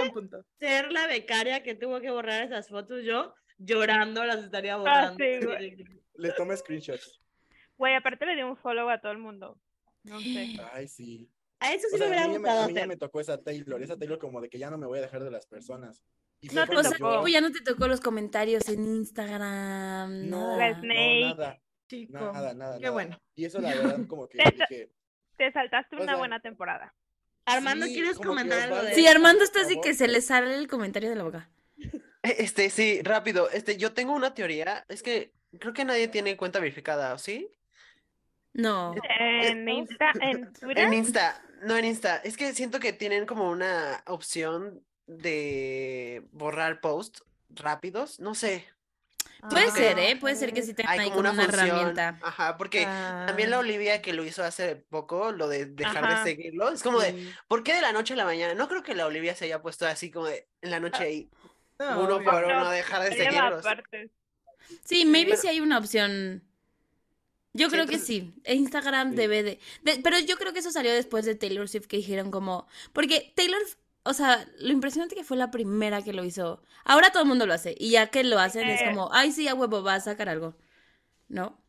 ser 0.60 0.92
la 0.92 1.08
becaria 1.08 1.64
que 1.64 1.76
tuvo 1.76 2.00
que 2.00 2.12
borrar 2.12 2.44
esas 2.44 2.70
fotos. 2.70 3.04
Yo 3.04 3.34
llorando 3.58 4.24
las 4.24 4.44
estaría 4.44 4.78
borrando. 4.78 5.16
sí, 5.18 5.40
güey. 5.46 5.76
Le 6.16 6.32
toma 6.34 6.56
screenshots. 6.56 7.20
Güey, 7.84 7.96
aparte 7.96 8.26
le 8.26 8.36
di 8.38 8.44
un 8.44 8.56
follow 8.56 8.90
a 8.90 9.02
todo 9.02 9.12
el 9.12 9.18
mundo. 9.18 9.60
No 10.06 10.18
sé. 10.22 10.56
Ay, 10.74 10.88
sí. 10.88 11.30
A 11.60 11.74
eso 11.74 11.86
sí 11.90 11.96
O 11.96 11.98
sea, 11.98 12.08
me 12.08 12.16
hubiera 12.16 12.28
gustado 12.32 12.62
a 12.62 12.68
mí 12.70 12.74
ya 12.74 12.88
me 12.88 12.96
tocó 12.96 13.20
esa 13.20 13.38
Taylor, 13.44 13.84
esa 13.84 13.98
Taylor 13.98 14.18
como 14.20 14.40
de 14.40 14.48
que 14.50 14.58
ya 14.58 14.70
no 14.70 14.78
me 14.78 14.88
voy 14.88 15.00
a 15.00 15.02
dejar 15.02 15.22
de 15.22 15.30
las 15.32 15.46
personas. 15.48 16.02
Y 16.40 16.48
No 16.48 16.66
te 16.66 16.78
O 16.78 16.82
sea, 16.84 16.98
yo- 16.98 17.28
ya 17.28 17.42
no 17.42 17.52
te 17.52 17.60
tocó 17.60 17.90
los 17.90 18.00
comentarios 18.00 18.70
en 18.70 18.86
Instagram. 18.86 20.30
No, 20.30 20.56
La 20.58 20.70
nada. 20.70 20.80
Snake. 20.80 21.20
no, 21.26 21.36
nada, 21.36 21.62
Chico. 21.90 22.14
nada, 22.14 22.54
nada. 22.54 22.76
Qué 22.78 22.84
nada. 22.84 22.94
bueno. 22.94 23.22
Y 23.36 23.44
eso 23.44 23.60
la 23.60 23.76
verdad 23.76 24.00
como 24.08 24.30
que 24.30 24.38
dije, 24.70 24.90
Te 25.36 25.52
saltaste 25.52 25.98
O 25.98 26.04
una 26.04 26.14
sea, 26.14 26.18
buena 26.20 26.40
temporada. 26.40 26.96
Armando, 27.44 27.86
Sí, 27.88 27.96
¿quieres 27.96 28.18
comentar 28.18 28.60
algo 28.62 28.82
de 28.82 28.96
Sí? 28.96 29.06
Armando 29.08 29.44
está 29.44 29.60
así 29.64 29.82
que 29.82 29.94
se 29.94 30.08
le 30.08 30.22
sale 30.22 30.56
el 30.56 30.70
comentario 30.70 31.10
de 31.10 31.18
la 31.18 31.24
boca. 31.24 31.50
Eh, 31.82 32.36
Este, 32.40 32.70
sí, 32.70 33.02
rápido. 33.04 33.50
Este, 33.50 33.76
yo 33.76 33.92
tengo 33.92 34.14
una 34.14 34.34
teoría. 34.34 34.86
Es 34.88 35.04
que 35.04 35.34
creo 35.60 35.74
que 35.74 35.84
nadie 35.84 36.08
tiene 36.08 36.38
cuenta 36.38 36.60
verificada, 36.62 37.14
¿o 37.14 37.18
sí? 37.18 37.50
No. 38.54 38.94
En 39.20 39.68
Insta, 39.68 40.12
en 40.22 40.54
Twitter. 40.60 40.84
En 40.86 40.94
Insta, 40.94 41.42
no 41.64 41.76
en 41.78 41.86
Insta. 41.86 42.18
Es 42.18 42.38
que 42.38 42.54
siento 42.54 42.80
que 42.80 42.94
tienen 42.94 43.26
como 43.26 43.50
una 43.50 44.04
opción 44.08 44.84
de 45.08 46.24
borrar 46.32 46.82
posts 46.82 47.24
rápidos. 47.50 48.20
No 48.20 48.36
sé. 48.36 48.68
Puede 49.50 49.66
Ah, 49.66 49.72
ser, 49.72 50.00
¿eh? 50.00 50.16
Puede 50.16 50.36
ser 50.38 50.54
que 50.54 50.62
sí 50.64 50.74
tengan 50.74 50.94
Hay 50.94 51.00
ahí 51.00 51.10
como 51.10 51.20
una 51.30 51.44
herramienta. 51.44 52.18
Ajá, 52.22 52.56
porque 52.56 52.84
también 52.84 53.50
la 53.50 53.58
Ah, 53.58 53.60
Olivia 53.60 54.02
que 54.02 54.14
lo 54.14 54.24
hizo 54.24 54.42
hace 54.44 54.78
poco, 54.78 55.34
lo 55.34 55.50
de 55.50 55.66
dejar 55.66 56.06
Ajá. 56.06 56.24
de 56.24 56.32
seguirlo, 56.32 56.70
es 56.70 56.82
como 56.82 57.02
de. 57.02 57.30
¿por 57.50 57.62
qué 57.64 57.74
de 57.76 57.82
la 57.82 57.92
noche 57.92 58.14
a 58.14 58.18
la 58.18 58.24
mañana? 58.26 58.54
No 58.54 58.70
creo 58.70 58.84
que 58.84 58.96
la 58.96 59.06
Olivia 59.06 59.36
se 59.36 59.46
haya 59.46 59.62
puesto 59.62 59.86
así 59.86 60.12
como 60.12 60.28
de 60.28 60.48
en 60.62 60.72
la 60.72 60.80
noche 60.80 61.04
ahí, 61.04 61.30
No, 61.78 62.04
uno 62.04 62.16
obvio. 62.16 62.32
por 62.32 62.48
No, 62.48 62.62
uno 62.62 62.70
dejar 62.70 63.04
de 63.04 63.16
seguirlos. 63.18 63.66
Sí, 64.86 65.04
maybe 65.04 65.32
Pero- 65.32 65.42
sí 65.42 65.48
hay 65.50 65.60
una 65.60 65.78
opción. 65.78 66.42
Yo 67.54 67.70
creo 67.70 67.86
que 67.86 67.96
entonces- 67.96 68.08
sí. 68.08 68.34
Instagram 68.48 69.12
Sí. 69.12 69.16
debe 69.16 69.44
de, 69.44 69.60
de- 69.84 70.00
Pero 70.04 70.18
yo 70.20 70.38
creo 70.38 70.54
que 70.54 70.60
eso 70.60 70.72
salió 70.72 70.92
después 70.92 71.26
de 71.26 71.36
Taylor 71.36 71.68
Swift 71.70 71.86
que 71.88 71.98
dijeron 71.98 72.32
como. 72.32 72.68
Porque 72.94 73.32
Taylor, 73.36 73.62
o 74.04 74.14
sea, 74.14 74.46
lo 74.60 74.72
impresionante 74.72 75.16
que 75.16 75.24
fue 75.24 75.38
la 75.38 75.52
primera 75.52 76.02
que 76.02 76.14
lo 76.14 76.24
hizo. 76.24 76.64
Ahora 76.84 77.12
todo 77.12 77.24
el 77.24 77.30
mundo 77.30 77.46
lo 77.46 77.54
hace. 77.54 77.76
Y 77.78 77.92
ya 77.92 78.08
que 78.08 78.24
lo 78.24 78.40
hacen 78.40 78.68
es 78.70 78.82
Eh. 78.82 78.86
como, 78.90 79.10
ay, 79.14 79.32
sí, 79.32 79.48
a 79.48 79.54
huevo, 79.56 79.84
va 79.84 79.96
a 79.96 80.00
sacar 80.00 80.30
algo. 80.30 80.56
¿No? 81.28 81.62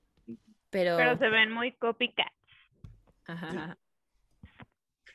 Pero. 0.70 0.96
Pero 0.96 1.18
se 1.18 1.28
ven 1.28 1.52
muy 1.52 1.72
copycat. 1.72 2.32
Ajá. 3.26 3.78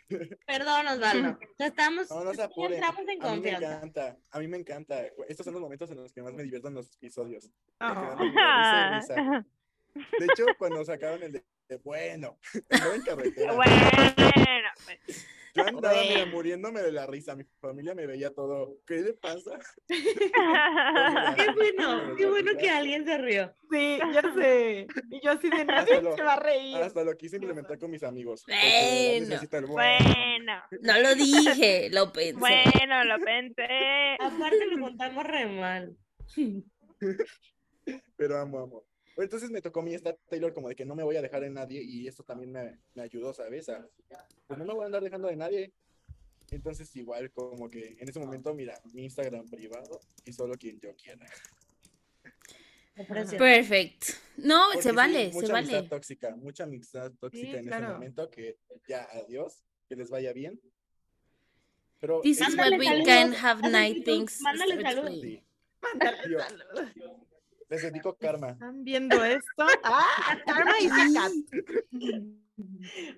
Perdón, 0.48 0.88
Osvaldo. 0.88 1.38
Ya 1.60 1.68
estamos. 1.68 2.10
no, 2.10 2.24
no 2.24 2.34
se 2.34 2.44
entramos 2.44 2.70
en 2.70 2.84
A 2.84 2.92
mí 2.92 3.04
me 3.06 3.18
confianza. 3.20 3.76
encanta, 3.78 4.18
a 4.32 4.40
mí 4.40 4.48
me 4.48 4.58
encanta. 4.58 5.02
Estos 5.28 5.44
son 5.46 5.54
los 5.54 5.62
momentos 5.62 5.90
en 5.92 5.98
los 5.98 6.12
que 6.14 6.22
más 6.24 6.34
me 6.34 6.44
divierten 6.44 6.74
los 6.74 6.92
episodios. 6.96 7.50
Ah. 7.80 8.16
risa 8.18 9.00
risa. 9.16 9.46
De 9.94 10.26
hecho, 10.26 10.46
cuando 10.58 10.84
sacaron 10.86 11.24
el 11.24 11.32
de, 11.34 11.44
de 11.68 11.78
bueno, 11.78 12.38
andaba 12.70 12.96
en 12.96 13.02
carretera. 13.02 13.54
Bueno, 13.54 14.70
pues. 14.86 15.28
Yo 15.56 15.66
andaba 15.66 16.02
mira, 16.04 16.26
muriéndome 16.28 16.80
de 16.82 16.92
la 16.92 17.08
risa. 17.08 17.36
Mi 17.36 17.44
familia 17.60 17.96
me 17.96 18.06
veía 18.06 18.32
todo. 18.34 18.78
¿Qué 18.86 19.02
le 19.02 19.14
pasa? 19.16 19.58
Qué 19.88 21.52
bueno, 21.56 22.16
qué 22.16 22.26
bueno 22.28 22.52
que 22.58 22.70
alguien 22.70 23.04
se 23.04 23.18
rió. 23.18 23.52
Sí, 23.72 23.98
ya 24.14 24.22
sé. 24.36 24.88
Y 25.10 25.20
yo 25.26 25.32
así 25.32 25.50
de 25.50 25.66
nadie 25.66 26.02
lo- 26.02 26.16
se 26.16 26.22
va 26.24 26.34
a 26.34 26.40
reír. 26.40 26.78
Hasta 26.78 27.04
lo 27.04 27.18
quise 27.18 27.38
implementar 27.38 27.80
con 27.80 27.90
mis 27.90 28.04
amigos. 28.04 28.46
Bueno. 28.46 29.36
el 29.42 29.66
bueno. 29.66 29.74
bueno, 29.74 30.64
No 30.82 31.00
lo 31.00 31.16
dije, 31.16 31.90
lo 31.92 32.14
pensé. 32.14 32.40
bueno, 32.40 33.04
lo 33.06 33.20
pensé. 33.26 34.16
Aparte 34.20 34.66
lo 34.68 34.80
contamos 34.82 35.24
re 35.26 35.46
mal. 35.48 35.98
Pero 38.18 38.38
amo, 38.38 38.60
amo. 38.60 38.84
Pero 39.20 39.26
Entonces 39.26 39.52
me 39.52 39.62
tocó 39.62 39.82
a 39.82 39.84
mí 39.84 39.94
esta 39.94 40.16
Taylor 40.30 40.54
como 40.54 40.70
de 40.70 40.76
que 40.78 40.86
no 40.86 40.96
me 40.96 41.04
voy 41.04 41.18
a 41.18 41.22
dejar 41.22 41.42
de 41.42 41.50
nadie 41.50 41.82
y 41.84 42.08
esto 42.08 42.24
también 42.24 42.54
me, 42.54 42.80
me 42.96 43.02
ayudó, 43.02 43.34
¿sabes? 43.34 43.68
A, 43.68 43.86
pues 44.48 44.58
no 44.58 44.64
me 44.64 44.74
voy 44.74 44.84
a 44.84 44.86
andar 44.86 45.04
dejando 45.04 45.28
de 45.28 45.36
nadie. 45.36 45.74
Entonces 46.52 46.96
igual 46.96 47.30
como 47.34 47.70
que 47.70 47.98
en 48.00 48.08
ese 48.08 48.18
momento, 48.18 48.54
mira, 48.54 48.80
mi 48.94 49.04
Instagram 49.04 49.46
privado 49.50 50.00
y 50.24 50.32
solo 50.32 50.56
quien 50.56 50.80
yo 50.80 50.96
quiera. 50.96 51.26
Perfecto. 52.96 54.06
No, 54.38 54.68
Porque 54.72 54.84
se 54.84 54.90
sí, 54.92 54.96
vale, 54.96 55.32
mucha 55.34 55.48
se 55.48 55.52
amistad 55.54 55.76
vale. 55.76 55.90
tóxica, 55.90 56.36
mucha 56.38 56.64
amistad 56.64 57.12
tóxica 57.20 57.46
Sí, 57.46 57.52
en 57.58 57.60
ese 57.60 57.68
claro. 57.68 57.94
momento 57.96 58.30
que 58.32 58.58
ya, 58.88 59.04
adiós, 59.12 59.66
que 59.90 59.98
les 59.98 60.10
vaya 60.10 60.32
bien. 60.32 60.62
Pero 62.00 62.22
This 62.22 62.40
is 62.40 62.48
es- 62.48 62.56
what 62.56 62.72
we 62.80 62.86
saludos 62.86 63.06
can 63.06 63.34
have 63.36 64.04
things. 64.06 64.40
mándale 64.40 64.82
saludos. 64.82 65.20
sí, 65.20 65.44
Mándale 65.82 66.18
saludos. 66.24 67.29
Les 67.70 67.82
dedico 67.82 68.16
karma. 68.18 68.52
¿Están 68.52 68.84
viendo 68.84 69.24
esto? 69.24 69.46
¡Ah! 69.84 70.38
Karma 70.46 70.74
y 70.80 70.90
Cat. 70.90 71.32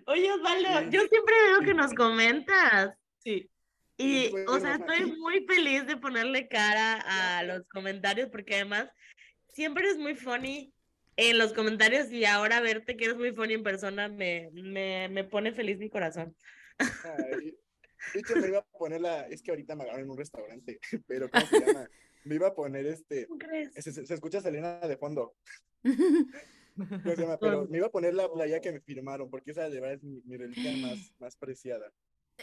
Oye, 0.06 0.32
Osvaldo, 0.32 0.90
yo 0.90 1.02
siempre 1.08 1.36
veo 1.48 1.60
que 1.62 1.74
nos 1.74 1.94
comentas. 1.94 2.94
Sí. 3.20 3.50
Y, 3.98 4.30
Pues, 4.30 4.48
o 4.48 4.60
sea, 4.60 4.76
estoy 4.76 5.12
muy 5.18 5.46
feliz 5.46 5.86
de 5.86 5.98
ponerle 5.98 6.48
cara 6.48 7.00
a 7.06 7.44
los 7.44 7.68
comentarios 7.68 8.30
porque 8.30 8.56
además 8.56 8.90
siempre 9.50 9.86
eres 9.86 9.98
muy 9.98 10.16
funny 10.16 10.74
en 11.18 11.38
los 11.38 11.54
comentarios 11.54 12.12
y 12.12 12.26
ahora 12.26 12.62
verte 12.62 12.98
que 12.98 13.06
eres 13.06 13.18
muy 13.18 13.32
funny 13.32 13.54
en 13.56 13.64
persona 13.64 14.08
me, 14.08 14.50
me, 14.54 15.08
me 15.10 15.24
pone 15.24 15.52
feliz 15.54 15.78
mi 15.78 15.90
corazón. 15.90 16.36
Ay, 16.80 17.56
de 18.14 18.20
hecho, 18.20 18.36
me 18.36 18.48
iba 18.48 18.60
a 18.60 18.66
poner 18.78 19.02
la. 19.02 19.28
Es 19.28 19.42
que 19.42 19.52
ahorita 19.52 19.76
me 19.76 19.84
agarraron 19.84 20.06
en 20.06 20.12
un 20.12 20.18
restaurante, 20.18 20.80
pero 21.08 21.30
¿cómo 21.30 21.46
se 21.46 21.60
llama? 21.60 21.88
Me 22.24 22.36
iba 22.36 22.48
a 22.48 22.56
poner 22.56 22.86
este. 22.86 23.28
¿Cómo 23.28 23.40
crees? 23.40 23.74
Se, 23.76 23.92
se- 23.92 24.14
escucha 24.14 24.42
Selena 24.42 24.80
de 24.80 24.98
fondo. 24.98 25.34
¿Cómo 25.84 27.16
se 27.16 27.22
llama? 27.22 27.38
Pero 27.40 27.68
me 27.68 27.78
iba 27.78 27.88
a 27.88 27.92
poner 27.92 28.14
la 28.14 28.32
playa 28.32 28.62
que 28.62 28.72
me 28.72 28.80
firmaron, 28.80 29.30
porque 29.30 29.52
esa 29.52 29.70
de 29.70 29.80
verdad 29.80 29.96
es 29.98 30.04
mi, 30.04 30.22
mi 30.26 30.38
reliquia 30.38 30.72
más, 30.88 31.14
más 31.20 31.36
preciada. 31.36 31.92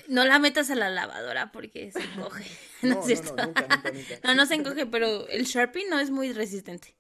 No 0.07 0.25
la 0.25 0.39
metas 0.39 0.71
a 0.71 0.75
la 0.77 0.91
lavadora 0.91 1.51
porque 1.51 1.91
se 1.91 2.01
encoge. 2.01 2.45
No, 2.83 2.95
No, 2.95 2.95
es 2.95 2.97
no, 3.01 3.07
cierto. 3.07 3.37
no, 3.37 3.47
nunca, 3.47 3.63
nunca, 3.63 3.91
nunca. 3.93 4.21
No, 4.25 4.35
no 4.35 4.47
se 4.47 4.55
encoge, 4.55 4.87
pero 4.87 5.27
el 5.29 5.45
Sharpie 5.45 5.89
no 5.89 5.99
es 5.99 6.11
muy 6.11 6.33
resistente. 6.33 6.95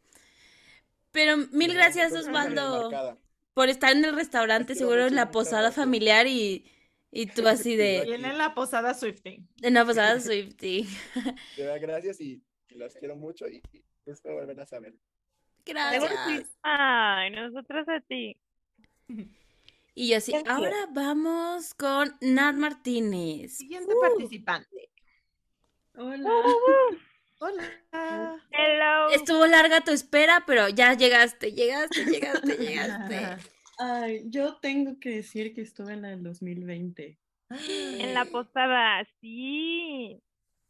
Pero 1.13 1.37
mil 1.37 1.69
No, 1.69 1.75
gracias, 1.75 2.13
Osvaldo, 2.13 3.19
por 3.55 3.69
estar 3.69 3.93
en 3.97 4.05
el 4.05 4.15
restaurante, 4.15 4.75
seguro 4.75 5.07
en 5.07 5.15
la 5.15 5.31
posada 5.31 5.63
gracias. 5.63 5.77
familiar 5.85 6.27
y, 6.27 6.71
y 7.11 7.27
tú 7.27 7.47
así 7.49 7.77
de, 7.77 8.03
Viene 8.07 8.31
en 8.31 8.39
la 8.39 8.55
posada 8.55 8.95
Swifting. 8.95 9.49
en 9.63 9.75
la 9.75 9.85
posada 9.85 10.21
Swifty. 10.21 10.89
De 11.57 11.63
verdad, 11.65 11.79
gracias 11.81 12.21
y 12.21 12.43
las 12.77 12.95
quiero 12.95 13.17
mucho 13.17 13.49
y, 13.49 13.63
espero 14.07 14.37
volver 14.37 14.61
a 14.61 14.67
saber. 14.67 14.95
Gracias. 15.65 16.59
Ay, 16.63 17.31
nosotros 17.31 17.89
a 17.89 18.01
ti. 18.01 18.37
Y 19.95 20.11
yo 20.11 20.19
you. 20.19 20.43
ahora 20.47 20.89
vamos 20.93 21.75
con 21.75 22.17
Nat 22.21 22.55
Martínez. 22.55 23.57
Siguiente 23.57 23.93
participante. 24.01 24.91
Hola. 25.95 26.31
Hola. 27.41 27.65
Hello. 28.51 29.11
Estuvo 29.11 29.47
larga 29.47 29.81
tu 29.83 29.91
espera, 29.91 30.45
pero 30.47 30.69
ya 30.69 30.95
llegaste, 30.95 31.53
llegaste, 31.53 32.05
llegaste, 32.05 32.57
llegaste. 32.57 33.49
Ay, 33.79 34.23
yo 34.27 34.57
tengo 34.57 34.99
que 34.99 35.11
decir 35.11 35.55
que 35.55 35.63
estuve 35.63 35.93
en 35.93 36.03
la 36.03 36.09
del 36.09 36.23
2020. 36.23 37.19
En 37.51 38.15
la 38.15 38.25
posada, 38.25 39.07
sí. 39.21 40.21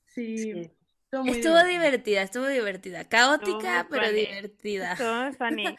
Sí, 0.07 0.70
estuvo 1.11 1.55
muy 1.63 1.73
divertida, 1.73 2.23
estuvo 2.23 2.47
divertida. 2.47 3.09
Caótica, 3.09 3.85
muy 3.85 3.91
pero 3.91 4.07
funny. 4.07 4.21
divertida. 4.21 4.93
Estuvo 4.93 5.33
funny. 5.33 5.79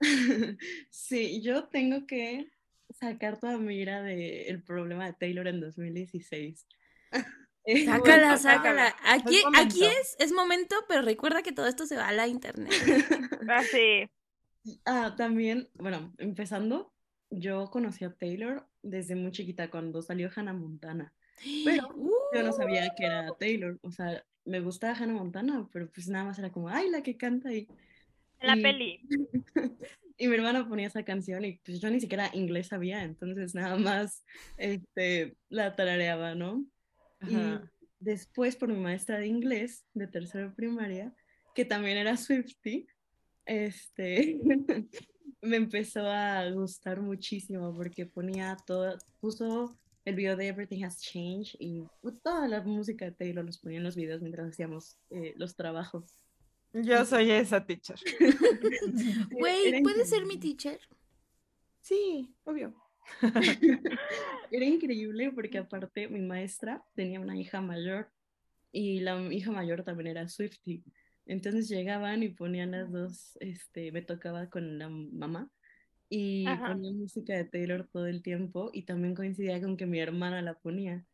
Sí, 0.90 1.40
yo 1.40 1.64
tengo 1.68 2.06
que 2.06 2.50
sacar 2.90 3.38
toda 3.40 3.56
mi 3.56 3.76
ira 3.76 4.02
del 4.02 4.62
problema 4.62 5.06
de 5.06 5.14
Taylor 5.14 5.48
en 5.48 5.60
2016. 5.60 6.66
Eh, 7.68 7.84
Sácala, 7.84 8.36
sácala. 8.36 8.94
Aquí, 9.02 9.42
aquí 9.56 9.84
es, 9.84 10.14
es 10.20 10.30
momento, 10.30 10.76
pero 10.86 11.02
recuerda 11.02 11.42
que 11.42 11.50
todo 11.50 11.66
esto 11.66 11.84
se 11.84 11.96
va 11.96 12.06
a 12.06 12.12
la 12.12 12.28
internet. 12.28 12.70
Así. 13.50 14.08
Ah, 14.84 15.16
también, 15.16 15.68
bueno, 15.74 16.14
empezando, 16.18 16.94
yo 17.28 17.68
conocí 17.72 18.04
a 18.04 18.14
Taylor 18.14 18.68
desde 18.82 19.16
muy 19.16 19.32
chiquita 19.32 19.68
cuando 19.68 20.00
salió 20.00 20.30
Hannah 20.32 20.52
Montana. 20.52 21.12
Pero 21.64 21.88
yo 22.32 22.42
no 22.44 22.52
sabía 22.52 22.94
que 22.96 23.04
era 23.04 23.32
Taylor. 23.36 23.80
O 23.82 23.90
sea, 23.90 24.24
me 24.46 24.60
gustaba 24.60 24.96
Hannah 24.96 25.12
Montana, 25.14 25.68
pero 25.72 25.90
pues 25.90 26.08
nada 26.08 26.24
más 26.24 26.38
era 26.38 26.50
como, 26.50 26.68
ay, 26.68 26.88
la 26.90 27.02
que 27.02 27.16
canta 27.16 27.50
ahí. 27.50 27.68
La 28.40 28.56
Y- 28.56 28.62
peli. 28.62 29.00
Y 30.18 30.28
mi 30.28 30.34
hermana 30.36 30.66
ponía 30.66 30.86
esa 30.86 31.04
canción 31.04 31.44
y 31.44 31.58
pues 31.58 31.78
yo 31.78 31.90
ni 31.90 32.00
siquiera 32.00 32.30
inglés 32.32 32.68
sabía, 32.68 33.02
entonces 33.02 33.54
nada 33.54 33.76
más 33.76 34.24
este, 34.56 35.36
la 35.50 35.76
tarareaba, 35.76 36.34
¿no? 36.34 36.64
Y 37.28 37.34
Ajá. 37.34 37.70
después 38.00 38.56
por 38.56 38.70
mi 38.70 38.78
maestra 38.80 39.18
de 39.18 39.26
inglés 39.26 39.84
de 39.92 40.06
tercero 40.06 40.48
de 40.48 40.54
primaria, 40.54 41.14
que 41.54 41.66
también 41.66 41.98
era 41.98 42.16
Swiftie, 42.16 42.86
este, 43.44 44.40
me 45.42 45.56
empezó 45.56 46.06
a 46.06 46.50
gustar 46.50 47.02
muchísimo 47.02 47.74
porque 47.74 48.06
ponía 48.06 48.56
todo, 48.66 48.96
puso 49.20 49.78
el 50.06 50.14
video 50.14 50.36
de 50.36 50.46
Everything 50.46 50.84
Has 50.84 51.00
Changed 51.00 51.56
y 51.58 51.84
toda 52.22 52.46
la 52.46 52.62
música 52.62 53.04
de 53.04 53.10
Taylor 53.10 53.44
los 53.44 53.58
ponía 53.58 53.78
en 53.78 53.84
los 53.84 53.96
videos 53.96 54.22
mientras 54.22 54.48
hacíamos 54.48 54.96
eh, 55.10 55.34
los 55.36 55.56
trabajos. 55.56 56.04
Yo 56.72 57.04
soy 57.04 57.30
esa 57.30 57.66
teacher. 57.66 57.98
Güey, 59.32 59.82
¿puedes 59.82 60.08
ser 60.08 60.24
mi 60.24 60.38
teacher? 60.38 60.78
Sí, 61.80 62.32
obvio. 62.44 62.74
Era 64.50 64.64
increíble 64.64 65.32
porque 65.32 65.58
aparte 65.58 66.08
mi 66.08 66.20
maestra 66.20 66.84
tenía 66.94 67.18
una 67.18 67.36
hija 67.36 67.60
mayor 67.60 68.08
y 68.70 69.00
la 69.00 69.20
hija 69.32 69.50
mayor 69.50 69.82
también 69.82 70.08
era 70.08 70.28
Swiftie. 70.28 70.84
Entonces 71.24 71.68
llegaban 71.68 72.22
y 72.22 72.28
ponían 72.28 72.72
las 72.72 72.92
dos, 72.92 73.36
este, 73.40 73.90
me 73.90 74.02
tocaba 74.02 74.50
con 74.50 74.78
la 74.78 74.88
mamá 74.88 75.50
y 76.08 76.46
Ajá. 76.46 76.68
ponían 76.68 76.98
música 76.98 77.34
de 77.34 77.44
Taylor 77.44 77.88
todo 77.92 78.06
el 78.06 78.22
tiempo 78.22 78.70
y 78.72 78.82
también 78.82 79.14
coincidía 79.14 79.60
con 79.60 79.76
que 79.76 79.86
mi 79.86 79.98
hermana 79.98 80.42
la 80.42 80.54
ponía. 80.54 81.04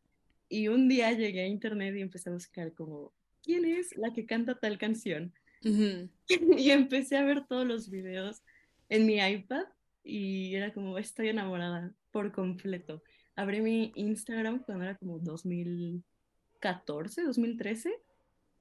Y 0.49 0.67
un 0.67 0.87
día 0.87 1.11
llegué 1.11 1.41
a 1.41 1.47
internet 1.47 1.95
y 1.95 2.01
empecé 2.01 2.29
a 2.29 2.33
buscar 2.33 2.73
como, 2.73 3.11
¿quién 3.41 3.65
es 3.65 3.95
la 3.97 4.13
que 4.13 4.25
canta 4.25 4.59
tal 4.59 4.77
canción? 4.77 5.33
Ujú. 5.65 6.09
y 6.57 6.69
empecé 6.69 7.17
a 7.17 7.23
ver 7.23 7.45
todos 7.47 7.65
los 7.65 7.89
videos 7.89 8.43
en 8.89 9.05
mi 9.05 9.17
iPad 9.17 9.65
y 10.03 10.55
era 10.55 10.73
como, 10.73 10.97
estoy 10.97 11.29
enamorada 11.29 11.93
por 12.11 12.31
completo. 12.31 13.01
Abrí 13.35 13.61
mi 13.61 13.91
Instagram 13.95 14.63
cuando 14.63 14.83
era 14.83 14.97
como 14.97 15.19
2014, 15.19 17.23
2013 17.23 17.93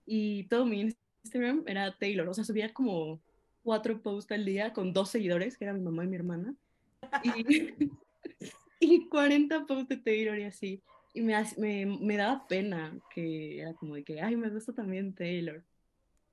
y 0.06 0.44
todo 0.44 0.64
mi 0.64 0.94
Instagram 1.24 1.64
era 1.66 1.96
Taylor, 1.98 2.28
o 2.28 2.34
sea, 2.34 2.44
subía 2.44 2.72
como 2.72 3.20
cuatro 3.62 4.00
posts 4.00 4.32
al 4.32 4.44
día 4.44 4.72
con 4.72 4.92
dos 4.92 5.10
seguidores, 5.10 5.56
que 5.56 5.64
eran 5.64 5.78
mi 5.78 5.84
mamá 5.84 6.04
y 6.04 6.08
mi 6.08 6.16
hermana, 6.16 6.54
y, 7.22 7.30
y 8.80 9.08
40 9.08 9.66
posts 9.66 9.88
de 9.88 9.96
Taylor 9.98 10.38
y 10.38 10.44
así. 10.44 10.82
Y 11.14 11.20
me, 11.20 11.34
me, 11.58 11.86
me 11.86 12.16
daba 12.16 12.46
pena 12.48 12.96
que 13.14 13.60
era 13.60 13.74
como 13.74 13.94
de 13.94 14.02
que, 14.04 14.20
ay, 14.22 14.34
me 14.36 14.48
gusta 14.48 14.72
también 14.72 15.14
Taylor. 15.14 15.62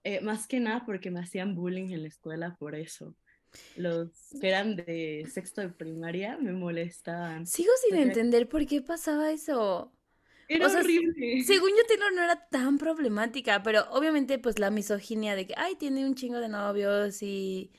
Eh, 0.05 0.21
más 0.21 0.47
que 0.47 0.59
nada 0.61 0.85
porque 0.85 1.11
me 1.11 1.19
hacían 1.19 1.53
bullying 1.55 1.91
en 1.91 2.03
la 2.03 2.07
escuela 2.07 2.55
por 2.57 2.75
eso. 2.75 3.13
Los 3.75 4.11
que 4.39 4.47
eran 4.47 4.75
de 4.75 5.27
sexto 5.29 5.59
de 5.61 5.69
primaria 5.69 6.37
me 6.37 6.53
molestaban. 6.53 7.45
Sigo 7.45 7.71
sin 7.81 7.97
Porque- 7.97 8.03
entender 8.09 8.47
por 8.47 8.65
qué 8.65 8.81
pasaba 8.81 9.31
eso. 9.31 9.91
Era 10.49 10.65
o 10.65 10.69
sea, 10.69 10.81
horrible. 10.81 11.37
Según 11.37 11.69
yo, 11.71 11.85
Taylor 11.87 12.13
no 12.13 12.23
era 12.23 12.47
tan 12.49 12.77
problemática, 12.77 13.63
pero 13.63 13.85
obviamente, 13.91 14.39
pues 14.39 14.59
la 14.59 14.71
misoginia 14.71 15.35
de 15.35 15.47
que, 15.47 15.53
ay, 15.57 15.75
tiene 15.75 16.05
un 16.05 16.15
chingo 16.15 16.39
de 16.39 16.49
novios 16.49 17.21
y, 17.23 17.71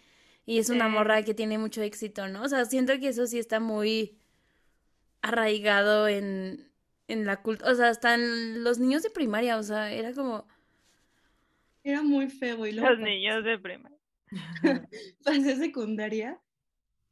y 0.47 0.59
es 0.59 0.71
una 0.71 0.89
Sí. 0.89 0.91
morra 0.91 1.23
que 1.25 1.35
tiene 1.35 1.59
mucho 1.59 1.83
éxito, 1.83 2.29
¿no? 2.29 2.43
O 2.45 2.49
sea, 2.49 2.65
siento 2.67 2.99
que 3.01 3.09
eso 3.09 3.27
sí 3.27 3.39
está 3.39 3.61
muy 3.61 4.19
arraigado 5.23 6.09
en, 6.09 6.71
en 7.09 7.27
la 7.27 7.43
cultura, 7.43 7.71
o 7.73 7.75
sea, 7.75 7.89
hasta 7.89 8.15
en 8.15 8.65
los 8.65 8.79
niños 8.79 9.03
de 9.03 9.11
primaria, 9.11 9.57
o 9.59 9.63
sea, 9.63 9.93
era 9.93 10.13
como, 10.13 10.47
Era 11.85 12.03
muy 12.03 12.31
feo. 12.31 12.67
Y 12.67 12.73
luego 12.73 12.89
Los 12.91 12.99
niños 13.01 13.45
de 13.45 13.59
prima. 13.59 13.91
pasé 15.25 15.57
secundaria 15.57 16.41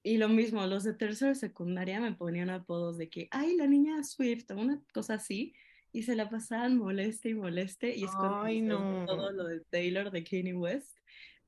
y 0.09 0.16
lo 0.16 0.28
mismo, 0.28 0.66
los 0.66 0.84
de 0.84 0.94
tercero 0.94 1.28
de 1.28 1.34
secundaria 1.34 2.00
me 2.00 2.12
ponían 2.12 2.50
apodos 2.50 2.96
de 2.96 3.11
que, 3.11 3.28
ay, 3.30 3.56
la 3.56 3.66
niña 3.66 4.02
Swift, 4.04 4.50
o 4.50 4.54
una 4.54 4.82
cosa 4.94 5.14
así, 5.14 5.54
y 5.92 6.02
se 6.02 6.16
la 6.16 6.30
pasaban 6.30 6.78
moleste 6.78 7.30
y 7.30 7.34
moleste 7.34 7.94
y 7.94 8.00
Ay, 8.00 8.04
escondiendo 8.06 8.78
no. 8.78 9.06
todo 9.06 9.32
lo 9.32 9.44
de 9.44 9.61
Taylor, 9.70 10.11
de 10.11 10.24
Kanye 10.24 10.54
West. 10.54 10.96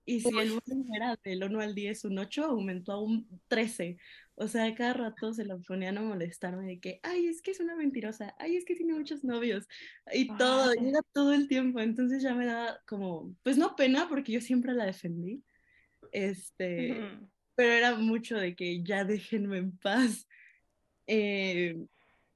Y 0.04 0.20
si 0.20 0.28
el 0.38 0.50
bullying 0.50 0.92
era 0.94 1.18
del 1.22 1.44
1 1.44 1.60
al 1.60 1.74
10 1.74 2.04
un 2.04 2.18
8, 2.18 2.44
aumentó 2.44 2.92
a 2.92 3.02
un 3.02 3.28
13. 3.48 3.96
O 4.34 4.48
sea, 4.48 4.74
cada 4.74 4.94
rato 4.94 5.32
se 5.32 5.44
lo 5.44 5.60
ponían 5.62 5.98
a 5.98 6.02
molestarme 6.02 6.66
de 6.66 6.80
que, 6.80 7.00
ay, 7.02 7.26
es 7.26 7.42
que 7.42 7.52
es 7.52 7.60
una 7.60 7.76
mentirosa, 7.76 8.34
ay, 8.38 8.56
es 8.56 8.64
que 8.64 8.74
tiene 8.74 8.94
muchos 8.94 9.24
novios, 9.24 9.68
y 10.12 10.26
todo, 10.36 10.74
y 10.74 10.88
era 10.88 11.00
todo 11.12 11.32
el 11.32 11.48
tiempo. 11.48 11.80
Entonces 11.80 12.22
ya 12.22 12.34
me 12.34 12.46
daba 12.46 12.80
como, 12.86 13.34
pues 13.42 13.56
no 13.56 13.76
pena, 13.76 14.08
porque 14.08 14.32
yo 14.32 14.40
siempre 14.40 14.72
la 14.72 14.86
defendí. 14.86 15.44
Este, 16.12 16.92
Ujú. 16.92 17.28
Pero 17.54 17.72
era 17.72 17.94
mucho 17.94 18.36
de 18.36 18.54
que 18.54 18.82
ya 18.82 19.04
déjenme 19.04 19.58
en 19.58 19.76
paz. 19.78 20.26
Eh, 21.06 21.76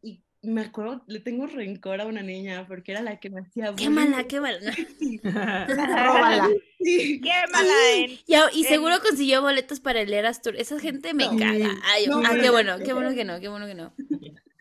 y 0.02 0.20
me 0.42 0.62
acuerdo, 0.62 1.04
le 1.06 1.20
tengo 1.20 1.46
rencor 1.46 2.00
a 2.00 2.06
una 2.06 2.22
niña 2.22 2.66
porque 2.66 2.92
era 2.92 3.02
la 3.02 3.20
que 3.20 3.30
me 3.30 3.40
hacía 3.40 3.66
qué 3.76 3.88
bullying. 3.88 3.90
mala, 3.90 4.24
qué 4.24 4.40
mala. 4.40 4.74
Róbala. 5.22 6.48
Sí. 6.80 7.20
Qué 7.22 7.32
mala 7.52 7.72
en. 7.94 8.10
Y, 8.10 8.22
y 8.26 8.62
En- 8.62 8.68
seguro 8.68 9.00
consiguió 9.00 9.40
boletos 9.42 9.80
para 9.80 10.00
el 10.02 10.12
Eras 10.12 10.42
Tour. 10.42 10.56
Esa 10.56 10.78
gente 10.78 11.14
me 11.14 11.24
No. 11.26 11.36
caga. 11.38 11.70
Ay, 11.84 12.06
No, 12.06 12.20
ah, 12.24 12.34
qué 12.40 12.50
bueno, 12.50 12.78
qué 12.84 12.92
bueno 12.92 13.14
que 13.14 13.24
no, 13.24 13.40
qué 13.40 13.48
bueno 13.48 13.66
que 13.66 13.74
no. 13.74 13.94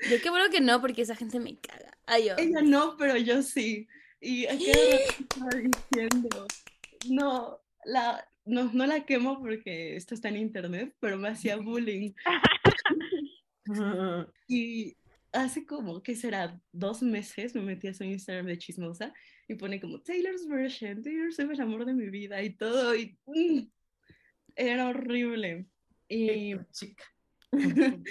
Yo 0.10 0.22
qué 0.22 0.30
bueno 0.30 0.49
que 0.49 0.62
no, 0.62 0.80
porque 0.82 1.01
esa 1.01 1.16
gente 1.16 1.39
me 1.39 1.58
caga. 1.58 1.97
Ay, 2.06 2.28
yo. 2.28 2.36
Ella 2.38 2.62
no, 2.62 2.95
pero 2.97 3.18
yo 3.18 3.41
sí. 3.41 3.88
Y 4.22 4.45
a 4.45 4.49
cada 4.49 4.60
rato 4.91 5.14
estaba 5.20 5.49
diciendo, 5.91 6.47
no, 7.10 7.60
la, 7.86 8.26
no, 8.46 8.72
no 8.74 8.86
la 8.86 9.06
quemo 9.06 9.39
porque 9.39 9.96
esto 9.96 10.16
está 10.16 10.30
en 10.30 10.38
internet, 10.38 10.96
pero 11.00 11.18
me 11.18 11.30
hacía 11.30 11.58
bullying. 11.58 12.14
Y 14.48 14.98
hace 15.32 15.66
como, 15.66 16.04
¿qué 16.04 16.16
será? 16.16 16.60
Dos 16.72 17.02
meses 17.02 17.56
me 17.56 17.62
metí 17.62 17.88
a 17.88 17.94
su 17.94 18.04
Instagram 18.04 18.46
de 18.46 18.58
chismosa 18.58 19.14
y 19.48 19.56
pone 19.56 19.80
como 19.80 20.02
Taylor's 20.02 20.48
version, 20.48 21.02
Taylor 21.02 21.34
Swift 21.34 21.52
el 21.52 21.62
amor 21.62 21.86
de 21.86 21.94
mi 21.94 22.10
vida 22.10 22.41
y 22.44 22.56
todo. 22.56 22.96
Y 22.96 23.18
mm, 23.26 23.68
era 24.56 24.89
horrible. 24.89 25.66
Y, 26.08 26.56
Chica. 26.72 27.04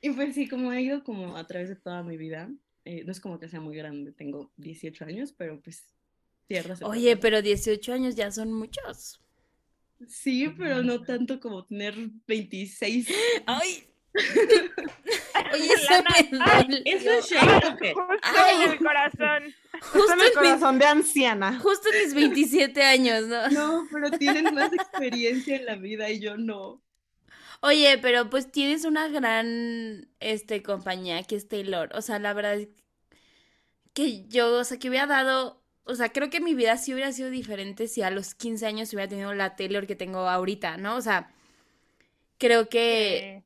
y 0.00 0.10
pues 0.10 0.34
sí, 0.34 0.48
como 0.48 0.72
he 0.72 0.82
ido 0.82 1.02
como 1.02 1.36
a 1.36 1.46
través 1.46 1.68
de 1.68 1.76
toda 1.76 2.02
mi 2.02 2.16
vida, 2.16 2.50
eh, 2.84 3.04
no 3.04 3.12
es 3.12 3.20
como 3.20 3.38
que 3.38 3.48
sea 3.48 3.60
muy 3.60 3.76
grande, 3.76 4.12
tengo 4.12 4.52
18 4.56 5.04
años, 5.04 5.32
pero 5.32 5.60
pues 5.60 5.84
cierras 6.46 6.82
Oye, 6.82 7.16
pero 7.16 7.42
18 7.42 7.92
años 7.92 8.14
ya 8.14 8.30
son 8.30 8.52
muchos. 8.52 9.20
Sí, 10.08 10.48
pero 10.56 10.82
no 10.82 11.02
tanto 11.02 11.38
como 11.40 11.64
tener 11.64 11.94
26. 12.26 13.08
Ay. 13.46 13.86
Oye, 15.52 15.68
dolió. 16.32 16.78
Eso 16.84 17.10
es 17.12 17.30
shade, 17.30 17.66
¿o 17.68 17.76
qué? 17.76 17.94
Justo 17.94 18.18
Ay. 18.22 18.62
en 18.64 18.70
el 18.72 18.78
corazón. 18.78 19.54
Justo 19.80 19.98
Justo 19.98 20.12
en 20.14 20.20
el 20.20 20.32
corazón 20.32 20.78
de 20.78 20.84
anciana. 20.86 21.58
justo 21.60 21.88
en 21.92 22.04
mis 22.04 22.14
27 22.14 22.82
años, 22.82 23.26
¿no? 23.26 23.48
No, 23.50 23.88
pero 23.92 24.10
tienen 24.10 24.52
más 24.54 24.72
experiencia 24.72 25.56
en 25.56 25.66
la 25.66 25.76
vida 25.76 26.10
y 26.10 26.18
yo 26.20 26.36
no. 26.36 26.82
Oye, 27.62 27.98
pero 27.98 28.30
pues 28.30 28.50
tienes 28.50 28.84
una 28.84 29.08
gran 29.08 30.08
este 30.18 30.62
compañía 30.62 31.22
que 31.22 31.36
es 31.36 31.46
Taylor. 31.48 31.90
O 31.94 32.02
sea, 32.02 32.18
la 32.18 32.32
verdad 32.32 32.56
es 32.56 32.68
que 33.92 34.26
yo, 34.28 34.52
o 34.58 34.64
sea, 34.64 34.78
que 34.78 34.88
hubiera 34.88 35.06
dado, 35.06 35.59
o 35.90 35.94
sea, 35.96 36.10
creo 36.10 36.30
que 36.30 36.40
mi 36.40 36.54
vida 36.54 36.76
sí 36.78 36.92
hubiera 36.94 37.12
sido 37.12 37.30
diferente 37.30 37.88
si 37.88 38.02
a 38.02 38.10
los 38.10 38.34
15 38.34 38.66
años 38.66 38.92
hubiera 38.92 39.08
tenido 39.08 39.34
la 39.34 39.56
Taylor 39.56 39.86
que 39.86 39.96
tengo 39.96 40.28
ahorita, 40.28 40.76
¿no? 40.78 40.96
O 40.96 41.00
sea, 41.02 41.32
creo 42.38 42.68
que 42.68 43.32
Eh, 43.32 43.42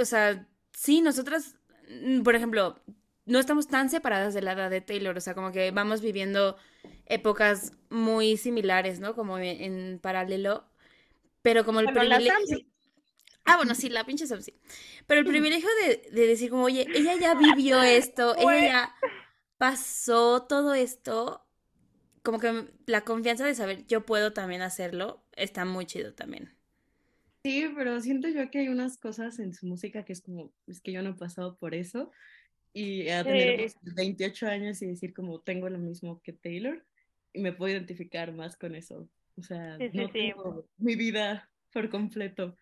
o 0.00 0.04
sea, 0.04 0.46
sí, 0.72 1.00
nosotras, 1.00 1.56
mm, 1.90 2.22
por 2.22 2.34
ejemplo, 2.34 2.80
no 3.26 3.38
estamos 3.38 3.68
tan 3.68 3.90
separadas 3.90 4.34
de 4.34 4.42
la 4.42 4.52
edad 4.52 4.70
de 4.70 4.80
Taylor, 4.80 5.16
o 5.16 5.20
sea, 5.20 5.34
como 5.34 5.52
que 5.52 5.70
vamos 5.70 6.00
viviendo 6.00 6.56
épocas 7.06 7.72
muy 7.90 8.36
similares, 8.36 9.00
¿no? 9.00 9.14
Como 9.14 9.38
en, 9.38 9.44
en 9.62 9.98
paralelo, 10.00 10.64
pero 11.42 11.64
como 11.64 11.80
el 11.80 11.90
Bueno, 11.92 12.00
privilegio... 12.00 12.34
Ah, 13.44 13.56
bueno, 13.56 13.74
sí, 13.74 13.88
la 13.88 14.04
pinche 14.04 14.26
Sam 14.26 14.42
sí. 14.42 14.54
Pero 15.06 15.20
el 15.20 15.26
privilegio 15.26 15.68
de, 15.82 16.08
de 16.12 16.26
decir 16.26 16.50
como, 16.50 16.64
oye, 16.64 16.90
ella 16.92 17.16
ya 17.16 17.34
vivió 17.34 17.82
esto, 17.82 18.36
ella 18.38 18.60
ya 18.60 18.94
pasó 19.58 20.44
todo 20.44 20.74
esto, 20.74 21.46
como 22.22 22.40
que 22.40 22.66
la 22.86 23.02
confianza 23.02 23.46
de 23.46 23.54
saber 23.54 23.86
yo 23.86 24.06
puedo 24.06 24.32
también 24.32 24.62
hacerlo, 24.62 25.22
está 25.36 25.64
muy 25.64 25.86
chido 25.86 26.14
también. 26.14 26.56
Sí, 27.44 27.66
pero 27.76 28.00
siento 28.00 28.28
yo 28.28 28.50
que 28.50 28.58
hay 28.60 28.68
unas 28.68 28.98
cosas 28.98 29.38
en 29.38 29.54
su 29.54 29.66
música 29.66 30.04
que 30.04 30.12
es 30.12 30.20
como, 30.22 30.52
es 30.66 30.80
que 30.80 30.92
yo 30.92 31.02
no 31.02 31.10
he 31.10 31.14
pasado 31.14 31.56
por 31.56 31.74
eso. 31.74 32.10
Y 32.74 33.08
a 33.08 33.24
tener 33.24 33.56
Sí. 33.56 33.56
pues, 33.56 33.94
28 33.94 34.46
años 34.46 34.82
y 34.82 34.86
decir 34.86 35.14
como 35.14 35.40
tengo 35.40 35.68
lo 35.68 35.78
mismo 35.78 36.20
que 36.22 36.32
Taylor, 36.32 36.84
y 37.32 37.40
me 37.40 37.52
puedo 37.52 37.72
identificar 37.72 38.32
más 38.32 38.56
con 38.56 38.74
eso. 38.74 39.08
O 39.36 39.42
sea, 39.42 39.78
Sí, 39.78 39.90
sí, 39.90 39.98
no 39.98 40.08
sí. 40.08 40.32
tengo 40.32 40.66
mi 40.78 40.96
vida 40.96 41.50
por 41.72 41.88
completo. 41.90 42.56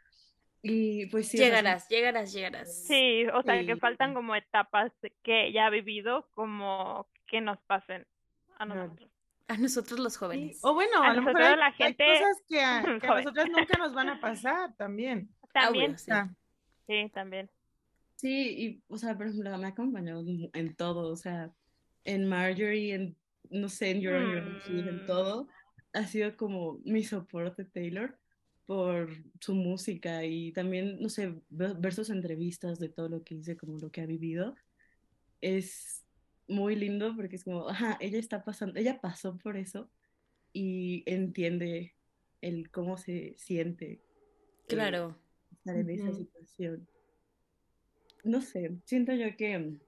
Y 0.69 1.07
pues 1.07 1.29
sí, 1.29 1.37
o 1.37 1.39
sea, 1.39 1.47
sí, 1.47 1.51
Llegarás, 1.51 1.89
llegarás, 1.89 2.33
llegarás. 2.33 2.85
Sí, 2.87 3.27
o 3.33 3.43
sea, 3.43 3.65
que 3.65 3.77
faltan 3.77 4.15
como 4.15 4.35
etapas 4.35 4.93
que 5.23 5.47
ella 5.47 5.67
ha 5.67 5.71
vivido 5.71 6.29
como 6.33 7.09
que 7.27 7.41
nos 7.41 7.59
pasen 7.63 8.07
a 8.59 8.67
nosotros. 8.67 9.11
A 9.49 9.57
nosotros 9.59 10.01
los 10.01 10.17
jóvenes. 10.17 10.59
O 10.63 10.75
bueno, 10.75 11.03
A 11.03 11.11
a 11.11 11.15
lo 11.15 11.23
mejor 11.23 11.35
nosotros 11.41 11.53
hay, 11.53 11.59
la 11.59 11.67
hay 11.67 11.73
gente 11.73 12.05
cosas 12.05 12.43
que 12.49 12.61
a, 12.63 12.83
que 13.01 13.07
a 13.07 13.15
nosotras 13.15 13.49
nunca 13.49 13.79
nos 13.79 13.95
van 13.95 14.09
a 14.09 14.21
pasar 14.21 14.75
también. 14.77 15.29
Ah, 15.43 15.49
También, 15.53 15.85
bueno, 15.93 15.99
sí. 15.99 16.11
Ah, 16.11 16.29
sí, 16.87 17.11
también. 17.15 17.51
Sí, 18.17 18.55
y, 18.59 18.83
o 18.89 18.97
sea, 18.99 19.17
por 19.17 19.27
ejemplo, 19.27 19.57
me 19.59 19.67
ha 19.67 19.69
acompañado 19.69 20.21
en 20.21 20.51
en 20.53 20.75
todo, 20.75 21.13
o 21.13 21.17
sea, 21.17 21.51
en 22.05 22.29
Marjorie, 22.29 22.95
en, 22.95 23.17
no 23.51 23.69
sé, 23.69 23.91
en 23.91 24.01
Your 24.01 24.15
Own 24.17 24.59
Kid, 24.67 24.89
en 24.89 24.97
Mm. 25.05 25.07
todo, 25.07 25.49
ha 25.93 26.05
sido 26.07 26.37
como 26.37 26.79
mi 26.85 27.05
soporte 27.05 27.65
Taylor 27.65 28.19
por 28.67 29.09
su 29.41 29.55
música 29.55 30.25
y 30.25 30.53
también, 30.53 31.01
no 31.01 31.09
sé, 31.09 31.35
ve- 31.49 31.75
ver 31.79 31.95
sus 31.95 32.11
entrevistas 32.11 32.79
de 32.79 32.89
todo 32.89 33.09
lo 33.09 33.23
que 33.23 33.37
dice, 33.37 33.57
como 33.57 33.79
lo 33.79 33.91
que 33.91 34.01
ha 34.01 34.07
vivido, 34.07 34.55
es 35.41 36.05
muy 36.49 36.77
lindo 36.77 37.15
porque 37.17 37.37
es 37.37 37.45
como, 37.45 37.69
ajá, 37.69 37.97
ella 38.01 38.19
está 38.19 38.45
pasando, 38.45 38.79
ella 38.79 39.01
pasó 39.01 39.39
por 39.39 39.57
eso 39.57 39.91
y 40.53 41.03
entiende 41.07 41.95
el 42.41 42.71
cómo 42.71 42.97
se 42.99 43.35
siente 43.39 43.93
eh, 43.93 44.01
Claro. 44.69 45.17
estar 45.53 45.77
en 45.77 45.91
esa 45.91 46.13
situación. 46.13 46.87
No 48.25 48.41
sé, 48.41 48.73
siento 48.85 49.13
yo 49.15 49.37
que 49.37 49.79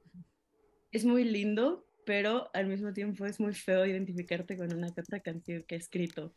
es 0.93 1.05
muy 1.05 1.25
lindo, 1.25 1.85
pero 2.07 2.51
al 2.55 2.67
mismo 2.67 2.93
tiempo 2.93 3.27
es 3.27 3.41
muy 3.41 3.55
feo 3.55 3.85
identificarte 3.85 4.57
con 4.57 4.73
una 4.73 4.93
que 4.95 5.01
otra 5.01 5.21
canción 5.21 5.63
que 5.63 5.75
ha 5.75 5.79
escrito. 5.79 6.33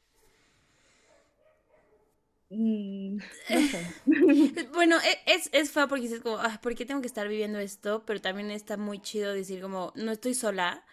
Mm, 2.51 3.17
no 3.49 3.63
sé. 3.63 3.93
Bueno, 4.73 4.97
e- 5.01 5.19
es, 5.33 5.49
es 5.53 5.71
feo 5.71 5.87
porque 5.87 6.03
dices 6.03 6.21
como, 6.21 6.37
"Ah, 6.37 6.59
¿por 6.61 6.75
qué 6.75 6.85
tengo 6.85 7.01
que 7.01 7.07
estar 7.07 7.27
viviendo 7.27 7.59
esto? 7.59 8.03
Pero 8.05 8.21
también 8.21 8.51
está 8.51 8.77
muy 8.77 8.99
chido 9.01 9.33
decir 9.33 9.61
como, 9.61 9.93
no 9.95 10.11
estoy 10.11 10.33
sola, 10.33 10.83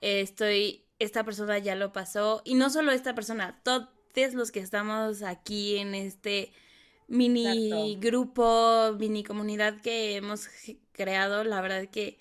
eh, 0.00 0.20
estoy, 0.20 0.84
esta 0.98 1.24
persona 1.24 1.58
ya 1.58 1.74
lo 1.76 1.92
pasó, 1.92 2.42
y 2.44 2.54
no 2.54 2.70
solo 2.70 2.92
esta 2.92 3.14
persona, 3.14 3.60
todos 3.64 3.88
los 4.34 4.52
que 4.52 4.60
estamos 4.60 5.22
aquí 5.22 5.78
en 5.78 5.94
este 5.94 6.52
mini 7.08 7.96
Exacto. 7.96 8.00
grupo, 8.00 8.94
mini 8.98 9.24
comunidad 9.24 9.80
que 9.82 10.16
hemos 10.16 10.48
creado, 10.92 11.44
la 11.44 11.60
verdad 11.62 11.88
que 11.90 12.18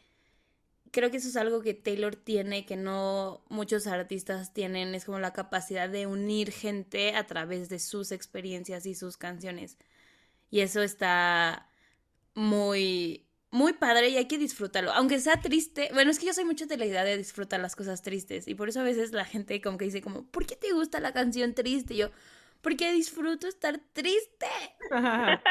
creo 0.94 1.10
que 1.10 1.18
eso 1.18 1.28
es 1.28 1.36
algo 1.36 1.62
que 1.62 1.74
Taylor 1.74 2.16
tiene, 2.16 2.66
que 2.66 2.78
no 2.78 3.44
muchos 3.50 3.88
artistas 3.88 4.54
tienen, 4.54 4.94
es 4.94 5.06
como 5.06 5.20
la 5.20 5.34
capacidad 5.34 5.90
de 5.90 6.06
unir 6.06 6.52
gente 6.52 7.16
a 7.16 7.26
través 7.26 7.68
de 7.68 7.80
sus 7.80 8.12
experiencias 8.12 8.86
y 8.86 8.94
sus 8.94 9.18
canciones. 9.18 9.80
Y 10.52 10.62
eso 10.62 10.84
está 10.84 11.68
muy, 12.36 13.26
muy 13.50 13.74
padre 13.74 14.10
y 14.10 14.18
hay 14.18 14.28
que 14.28 14.38
disfrutarlo. 14.38 14.92
Aunque 14.94 15.20
sea 15.20 15.42
triste, 15.42 15.90
bueno, 15.94 16.12
es 16.12 16.20
que 16.20 16.28
yo 16.28 16.34
soy 16.34 16.46
mucho 16.46 16.68
de 16.68 16.78
la 16.78 16.86
idea 16.86 17.04
de 17.04 17.18
disfrutar 17.18 17.60
las 17.60 17.76
cosas 17.76 18.04
tristes 18.04 18.48
y 18.48 18.54
por 18.54 18.70
eso 18.70 18.80
a 18.80 18.84
veces 18.84 19.14
la 19.14 19.26
gente 19.26 19.60
como 19.62 19.80
que 19.80 19.86
dice 19.86 20.02
como, 20.02 20.28
¿por 20.28 20.46
qué 20.46 20.56
te 20.56 20.74
gusta 20.74 21.00
la 21.00 21.12
canción 21.12 21.56
triste? 21.56 21.96
Y 21.96 21.98
yo, 21.98 22.12
porque 22.62 22.94
disfruto 22.94 23.48
estar 23.48 23.80
triste. 23.94 24.48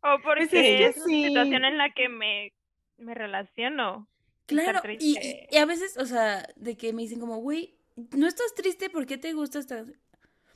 O 0.00 0.20
porque 0.22 0.44
es 0.44 0.50
que 0.50 0.86
es 0.86 0.96
una 0.98 1.06
situación 1.06 1.64
en 1.64 1.76
la 1.76 1.90
que 1.90 2.08
me, 2.08 2.52
me 2.98 3.14
relaciono. 3.14 4.06
Claro, 4.48 4.80
y, 4.98 5.56
a 5.56 5.64
veces, 5.66 5.98
o 5.98 6.06
sea, 6.06 6.46
de 6.56 6.76
que 6.76 6.94
me 6.94 7.02
dicen 7.02 7.20
como, 7.20 7.36
güey, 7.36 7.76
¿no 8.16 8.26
estás 8.26 8.54
triste? 8.54 8.88
¿Por 8.88 9.04
qué 9.04 9.18
te 9.18 9.34
gusta 9.34 9.58
esta? 9.58 9.84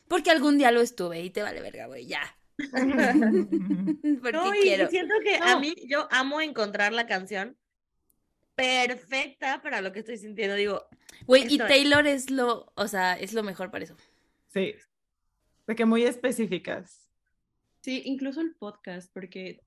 Porque 0.08 0.30
algún 0.30 0.56
día 0.56 0.72
lo 0.72 0.80
estuve 0.80 1.20
y 1.20 1.28
te 1.30 1.42
vale 1.42 1.60
verga, 1.60 1.86
güey, 1.86 2.06
ya. 2.06 2.22
Porque 2.58 4.32
No, 4.32 4.54
y, 4.54 4.60
quiero. 4.62 4.88
siento 4.88 5.14
que 5.22 5.36
a 5.36 5.58
mí, 5.58 5.74
yo 5.86 6.08
amo 6.10 6.40
encontrar 6.40 6.94
la 6.94 7.06
canción 7.06 7.56
perfecta 8.54 9.60
para 9.62 9.82
lo 9.82 9.92
que 9.92 9.98
estoy 10.00 10.16
sintiendo. 10.16 10.54
Digo, 10.56 10.86
Güey, 11.26 11.46
y 11.52 11.60
es. 11.60 11.68
Taylor 11.68 12.06
es 12.06 12.30
lo, 12.30 12.72
o 12.74 12.88
sea, 12.88 13.14
es 13.18 13.34
lo 13.34 13.42
mejor 13.42 13.70
para 13.70 13.84
eso. 13.84 13.96
Sí. 14.48 14.74
De 15.66 15.74
que 15.76 15.84
muy 15.84 16.04
específicas. 16.04 17.10
Sí, 17.82 18.02
incluso 18.06 18.40
el 18.40 18.54
podcast, 18.54 19.12
porque 19.12 19.62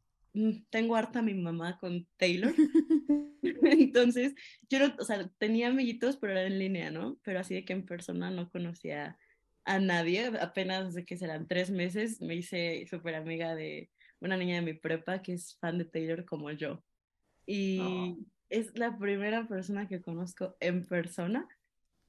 tengo 0.70 0.96
harta 0.96 1.20
a 1.20 1.24
mi 1.24 1.34
mamá 1.34 1.78
con 1.80 2.08
Taylor. 2.18 2.54
Entonces, 3.62 4.36
yo 4.70 4.80
no, 4.80 4.96
o 5.00 5.04
sea, 5.04 5.30
tenía 5.38 5.68
amiguitos, 5.68 6.18
pero 6.18 6.34
era 6.34 6.46
en 6.46 6.60
línea, 6.60 6.92
¿no? 6.92 7.18
Pero 7.24 7.40
así 7.40 7.56
de 7.56 7.66
que 7.66 7.74
en 7.74 7.86
persona 7.86 8.32
no 8.32 8.50
conocía 8.50 9.18
a 9.66 9.80
nadie. 9.80 10.32
Apenas 10.40 10.94
de 10.94 11.06
que 11.06 11.18
serán 11.18 11.48
tres 11.48 11.72
meses, 11.72 12.22
me 12.22 12.36
hice 12.36 12.86
súper 12.90 13.16
amiga 13.16 13.56
de 13.56 13.90
una 14.20 14.38
niña 14.38 14.56
de 14.56 14.62
mi 14.62 14.74
prepa 14.74 15.22
que 15.22 15.34
es 15.34 15.58
fan 15.60 15.78
de 15.78 15.86
Taylor 15.86 16.26
como 16.26 16.52
yo. 16.52 16.84
Y 17.46 18.18
es 18.50 18.78
la 18.78 18.98
primera 18.98 19.48
persona 19.48 19.88
que 19.88 20.02
conozco 20.02 20.56
en 20.60 20.86
persona 20.86 21.48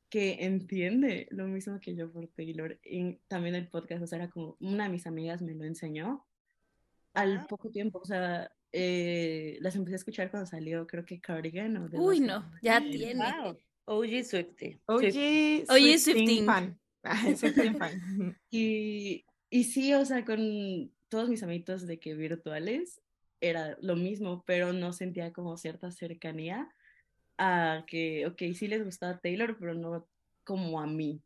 que 0.09 0.45
entiende 0.45 1.27
lo 1.31 1.47
mismo 1.47 1.81
que 1.81 1.95
yo 1.95 2.11
por 2.11 2.29
Taylor. 2.29 2.79
Y 2.83 3.16
también 3.29 3.55
el 3.55 3.68
podcast, 3.68 4.03
o 4.03 4.07
sea, 4.07 4.18
era 4.18 4.31
como 4.31 4.57
una 4.61 4.85
de 4.85 4.91
mis 4.91 5.07
amigas 5.07 5.43
me 5.43 5.55
lo 5.55 5.64
enseñó 5.64 6.27
al 7.17 7.39
Ah. 7.39 7.47
poco 7.49 7.71
tiempo, 7.71 7.99
o 7.99 8.05
sea, 8.05 8.51
eh, 8.73 9.59
las 9.61 9.75
empecé 9.75 9.95
a 9.95 9.97
escuchar 9.97 10.31
cuando 10.31 10.47
salió, 10.47 10.87
creo 10.87 11.05
que 11.05 11.21
Cardigan 11.21 11.77
o 11.79 11.89
Uy, 11.93 12.21
no, 12.21 12.51
ya 12.62 12.81
Y- 12.81 12.91
tiene. 12.91 13.25
wow, 13.43 13.57
OG 13.87 14.25
Swiftie. 14.25 14.81
Oye, 14.87 15.64
Oye, 15.69 15.99
Swifting 15.99 16.27
Swifting. 16.27 16.47
fan. 16.47 16.81
Fan. 17.79 18.37
Y, 18.51 19.25
y 19.51 19.64
sí, 19.64 19.95
o 19.95 20.05
sea, 20.05 20.25
con 20.25 20.91
todos 21.09 21.29
mis 21.29 21.43
amiguitos 21.43 21.87
de 21.87 21.99
que 22.01 22.14
virtuales 22.14 23.01
era 23.41 23.77
lo 23.81 23.95
mismo, 23.97 24.43
pero 24.47 24.73
no 24.73 24.93
sentía 24.93 25.33
como 25.33 25.57
cierta 25.57 25.91
cercanía 25.93 26.69
a 27.39 27.85
que, 27.87 28.27
ok, 28.27 28.43
sí 28.55 28.67
les 28.67 28.85
gustaba 28.85 29.19
Taylor, 29.21 29.57
pero 29.59 29.75
no 29.75 30.09
como 30.45 30.81
a 30.81 30.87
mí. 30.87 31.23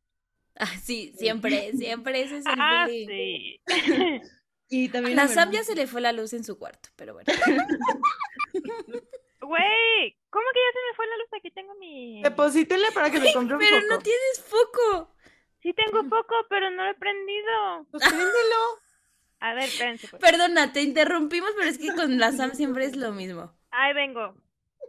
Ah, 0.57 0.67
sí, 0.83 1.13
siempre, 1.17 1.73
siempre 1.75 2.21
ese 2.23 2.39
es 2.39 2.47
el 2.47 2.53
Ah, 2.59 2.87
sí. 2.89 3.61
Y 4.71 4.89
también 4.89 5.17
la 5.17 5.23
a 5.23 5.27
hermana- 5.27 5.51
ya 5.53 5.65
se 5.65 5.75
le 5.75 5.87
fue 5.87 6.01
la 6.01 6.13
luz 6.13 6.33
en 6.33 6.45
su 6.45 6.59
cuarto, 6.59 6.89
pero 6.97 7.13
bueno. 7.15 7.27
Güey, 9.43 10.17
¿cómo 10.31 10.45
que 10.53 10.61
ya 10.61 10.73
se 10.73 10.79
me 10.89 10.95
fue 10.97 11.07
la 11.09 11.17
luz? 11.17 11.27
Aquí 11.37 11.51
tengo 11.51 11.75
mi... 11.75 12.23
Deposítenle 12.23 12.93
para 12.93 13.11
que 13.11 13.19
se 13.21 13.33
compre 13.33 13.57
un 13.57 13.61
Pero 13.61 13.81
foco. 13.81 13.89
no 13.95 13.99
tienes 13.99 14.45
foco. 14.47 15.15
Sí 15.61 15.73
tengo 15.75 16.09
poco, 16.09 16.35
pero 16.49 16.71
no 16.71 16.85
lo 16.85 16.91
he 16.91 16.95
prendido. 16.95 17.87
Pues 17.91 18.03
préndelo. 18.05 18.79
A 19.41 19.55
ver, 19.55 19.65
espérense. 19.65 20.07
Pues. 20.09 20.23
Perdona, 20.23 20.73
te 20.73 20.83
interrumpimos, 20.83 21.51
pero 21.57 21.69
es 21.69 21.79
que 21.79 21.93
con 21.95 22.19
la 22.19 22.31
Sam 22.33 22.53
siempre 22.55 22.85
es 22.85 22.95
lo 22.97 23.11
mismo. 23.13 23.53
Ahí 23.73 23.93
vengo. 23.95 24.35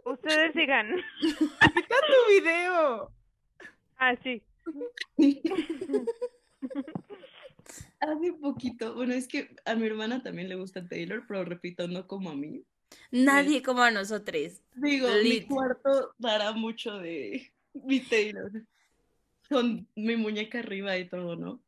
Ustedes 0.04 0.52
sigan. 0.52 0.94
Quita 1.20 1.96
tu 2.06 2.30
video. 2.30 3.10
Ah, 3.98 4.14
sí. 4.22 4.42
Hace 8.02 8.32
poquito, 8.32 8.94
bueno, 8.94 9.14
es 9.14 9.28
que 9.28 9.54
a 9.64 9.76
mi 9.76 9.86
hermana 9.86 10.24
también 10.24 10.48
le 10.48 10.56
gusta 10.56 10.84
Taylor, 10.88 11.24
pero 11.28 11.44
repito, 11.44 11.86
no 11.86 12.08
como 12.08 12.30
a 12.30 12.34
mí. 12.34 12.64
Nadie 13.12 13.62
como 13.62 13.82
a 13.82 13.92
nosotros. 13.92 14.60
Digo, 14.74 15.08
mi 15.22 15.42
cuarto 15.42 16.12
dará 16.18 16.50
mucho 16.50 16.98
de 16.98 17.52
mi 17.74 18.00
Taylor, 18.00 18.50
con 19.48 19.86
mi 19.94 20.16
muñeca 20.16 20.58
arriba 20.58 20.98
y 20.98 21.08
todo, 21.08 21.36
¿no? 21.36 21.62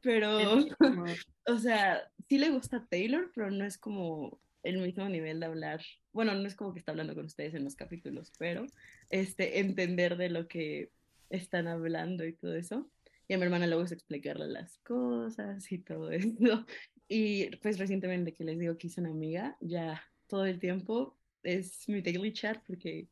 Pero, 0.00 0.38
o 1.46 1.58
sea, 1.58 2.08
sí 2.28 2.38
le 2.38 2.50
gusta 2.50 2.86
Taylor, 2.88 3.32
pero 3.34 3.50
no 3.50 3.64
es 3.64 3.76
como 3.76 4.40
el 4.62 4.78
mismo 4.78 5.08
nivel 5.08 5.40
de 5.40 5.46
hablar. 5.46 5.82
Bueno, 6.12 6.34
no 6.36 6.46
es 6.46 6.54
como 6.54 6.72
que 6.72 6.78
está 6.78 6.92
hablando 6.92 7.16
con 7.16 7.24
ustedes 7.24 7.54
en 7.54 7.64
los 7.64 7.74
capítulos, 7.74 8.32
pero 8.38 8.64
este, 9.10 9.58
entender 9.58 10.16
de 10.16 10.30
lo 10.30 10.46
que 10.46 10.92
están 11.30 11.66
hablando 11.66 12.24
y 12.24 12.32
todo 12.32 12.54
eso. 12.54 12.88
Y 13.30 13.32
a 13.32 13.38
mi 13.38 13.44
hermana 13.44 13.68
luego 13.68 13.84
es 13.84 13.92
explicarle 13.92 14.48
las 14.48 14.78
cosas 14.78 15.70
y 15.70 15.78
todo 15.78 16.10
eso. 16.10 16.66
Y 17.06 17.54
pues 17.58 17.78
recientemente 17.78 18.34
que 18.34 18.42
les 18.42 18.58
digo 18.58 18.76
que 18.76 18.88
hice 18.88 19.00
una 19.00 19.10
amiga, 19.10 19.56
ya 19.60 20.02
todo 20.26 20.46
el 20.46 20.58
tiempo 20.58 21.16
es 21.44 21.88
mi 21.88 22.02
daily 22.02 22.32
chat 22.32 22.60
porque 22.66 23.06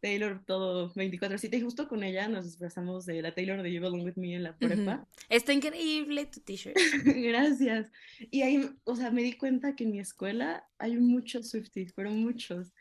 Taylor 0.00 0.44
todo 0.46 0.94
24/7 0.94 1.56
y 1.56 1.60
justo 1.60 1.88
con 1.88 2.04
ella 2.04 2.28
nos 2.28 2.44
disfrazamos 2.44 3.04
de 3.04 3.20
la 3.20 3.34
Taylor 3.34 3.64
de 3.64 3.72
You 3.72 3.82
Belong 3.82 4.04
With 4.04 4.14
Me 4.14 4.36
en 4.36 4.44
la 4.44 4.56
prepa. 4.56 5.08
Está 5.28 5.52
increíble 5.52 6.26
tu 6.26 6.38
t-shirt. 6.38 6.76
Gracias. 7.04 7.90
Y 8.30 8.42
ahí, 8.42 8.70
o 8.84 8.94
sea, 8.94 9.10
me 9.10 9.24
di 9.24 9.32
cuenta 9.32 9.74
que 9.74 9.82
en 9.82 9.90
mi 9.90 9.98
escuela 9.98 10.68
hay 10.78 10.96
muchos 10.98 11.50
Swifties, 11.50 11.92
pero 11.94 12.12
muchos. 12.12 12.72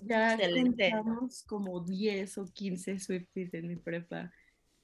Ya 0.00 0.36
contamos 0.36 1.42
como 1.44 1.80
10 1.80 2.36
o 2.36 2.44
15 2.52 2.98
Swifties 2.98 3.54
en 3.54 3.66
mi 3.66 3.76
prepa. 3.76 4.30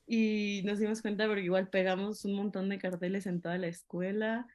Y 0.07 0.63
nos 0.65 0.79
dimos 0.79 1.01
cuenta 1.01 1.27
porque 1.27 1.43
igual 1.43 1.69
pegamos 1.69 2.25
un 2.25 2.35
montón 2.35 2.69
de 2.69 2.79
carteles 2.79 3.27
en 3.27 3.41
toda 3.41 3.57
la 3.57 3.69
escuela 3.69 4.47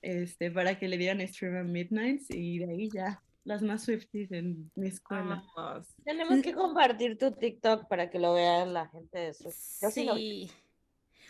este, 0.00 0.50
para 0.50 0.78
que 0.78 0.88
le 0.88 0.98
dieran 0.98 1.26
Stream 1.26 1.56
at 1.56 1.64
Midnights 1.64 2.30
y 2.30 2.58
de 2.58 2.70
ahí 2.70 2.90
ya 2.92 3.22
las 3.44 3.62
más 3.62 3.84
Swifties 3.84 4.30
en 4.32 4.70
mi 4.74 4.88
escuela. 4.88 5.44
Vamos. 5.56 5.88
Tenemos 6.04 6.42
que 6.42 6.52
compartir 6.52 7.18
tu 7.18 7.32
TikTok 7.32 7.88
para 7.88 8.10
que 8.10 8.18
lo 8.18 8.34
vea 8.34 8.64
la 8.66 8.88
gente 8.88 9.18
de 9.18 9.34
su. 9.34 9.44
Yo 9.44 9.90
sí 9.90 10.04
lo 10.04 10.14
vi. 10.14 10.50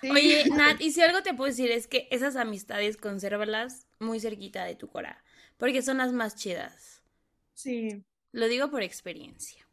Sí. 0.01 0.11
Oye, 0.11 0.45
Nat, 0.57 0.81
y 0.81 0.91
si 0.91 1.01
algo 1.01 1.23
te 1.23 1.35
puedo 1.35 1.49
decir 1.49 1.71
es 1.71 1.87
que 1.87 2.09
esas 2.11 2.37
amistades 2.37 2.97
consérvalas 2.97 3.87
muy 3.99 4.21
cerquita 4.21 4.65
de 4.65 4.75
tu 4.75 4.89
cora, 4.89 5.23
porque 5.57 5.83
son 5.83 5.99
las 5.99 6.13
más 6.13 6.37
chidas. 6.37 7.03
Sí. 7.55 8.03
Lo 8.33 8.49
digo 8.49 8.71
por 8.71 8.83
experiencia. 8.83 9.67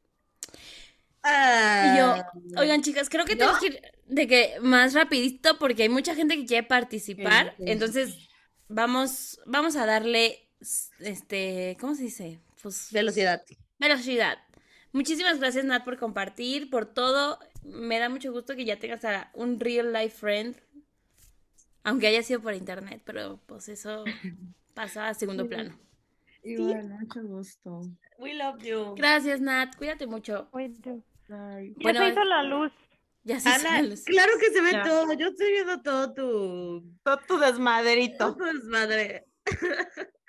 Ah, 1.23 1.93
Y 1.93 1.97
yo, 1.97 2.61
oigan, 2.61 2.81
chicas, 2.81 3.09
creo 3.09 3.25
que 3.25 3.35
tengo 3.35 3.51
que 3.59 3.67
ir 3.67 3.81
de 4.05 4.27
que 4.27 4.53
más 4.61 4.93
rapidito 4.93 5.57
porque 5.59 5.83
hay 5.83 5.89
mucha 5.89 6.15
gente 6.15 6.35
que 6.35 6.45
quiere 6.45 6.67
participar. 6.67 7.55
Sí, 7.57 7.63
sí, 7.65 7.71
Entonces, 7.71 8.29
vamos, 8.67 9.39
vamos 9.45 9.75
a 9.75 9.85
darle 9.85 10.49
este, 10.99 11.77
¿cómo 11.79 11.95
se 11.95 12.03
dice? 12.03 12.39
Pues 12.61 12.89
Velocidad. 12.91 13.43
velocidad. 13.77 14.37
Muchísimas 14.91 15.39
gracias, 15.39 15.65
Nat, 15.65 15.83
por 15.83 15.97
compartir, 15.97 16.69
por 16.69 16.85
todo. 16.85 17.39
Me 17.63 17.99
da 17.99 18.09
mucho 18.09 18.31
gusto 18.31 18.55
que 18.55 18.65
ya 18.65 18.79
tengas 18.79 19.05
a 19.05 19.29
un 19.33 19.59
real 19.59 19.93
life 19.93 20.17
friend. 20.17 20.55
Aunque 21.83 22.07
haya 22.07 22.23
sido 22.23 22.41
por 22.41 22.53
internet, 22.53 23.01
pero 23.05 23.39
pues 23.45 23.69
eso 23.69 24.03
pasa 24.73 25.07
a 25.07 25.13
segundo 25.13 25.47
plano. 25.47 25.79
Igual, 26.43 26.89
mucho 26.89 27.21
gusto. 27.23 27.81
We 28.17 28.33
love 28.33 28.61
you. 28.63 28.95
Gracias, 28.95 29.39
Nat. 29.39 29.75
Cuídate 29.77 30.07
mucho. 30.07 30.49
Bye. 31.29 31.69
Ya 31.77 31.83
Bueno, 31.83 31.99
se 32.01 32.07
hizo 32.09 32.23
la 32.23 32.43
luz. 32.43 32.71
Ya 33.23 33.39
se 33.39 33.49
hizo 33.49 33.67
Ana, 33.67 33.81
la 33.83 33.87
luz. 33.89 34.03
claro 34.03 34.31
que 34.39 34.49
se 34.49 34.61
ve 34.61 34.71
Ya. 34.71 34.83
todo. 34.83 35.13
Yo 35.13 35.27
estoy 35.27 35.51
viendo 35.51 35.81
todo 35.81 36.13
tu. 36.13 36.83
Todo 37.03 37.17
tu 37.27 37.37
desmadrito. 37.37 38.17
Todo 38.17 38.37
tu 38.37 38.43
desmadre. 38.45 39.25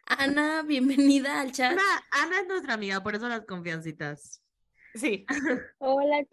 Ana, 0.07 0.63
bienvenida 0.63 1.41
al 1.41 1.53
chat. 1.53 1.73
Ana, 1.73 1.83
Ana 2.13 2.41
es 2.41 2.49
nuestra 2.49 2.75
amiga, 2.75 3.03
por 3.03 3.15
eso 3.15 3.29
las 3.29 3.47
confiancitas. 3.47 4.43
Sí. 4.95 5.25
Hola. 5.79 6.25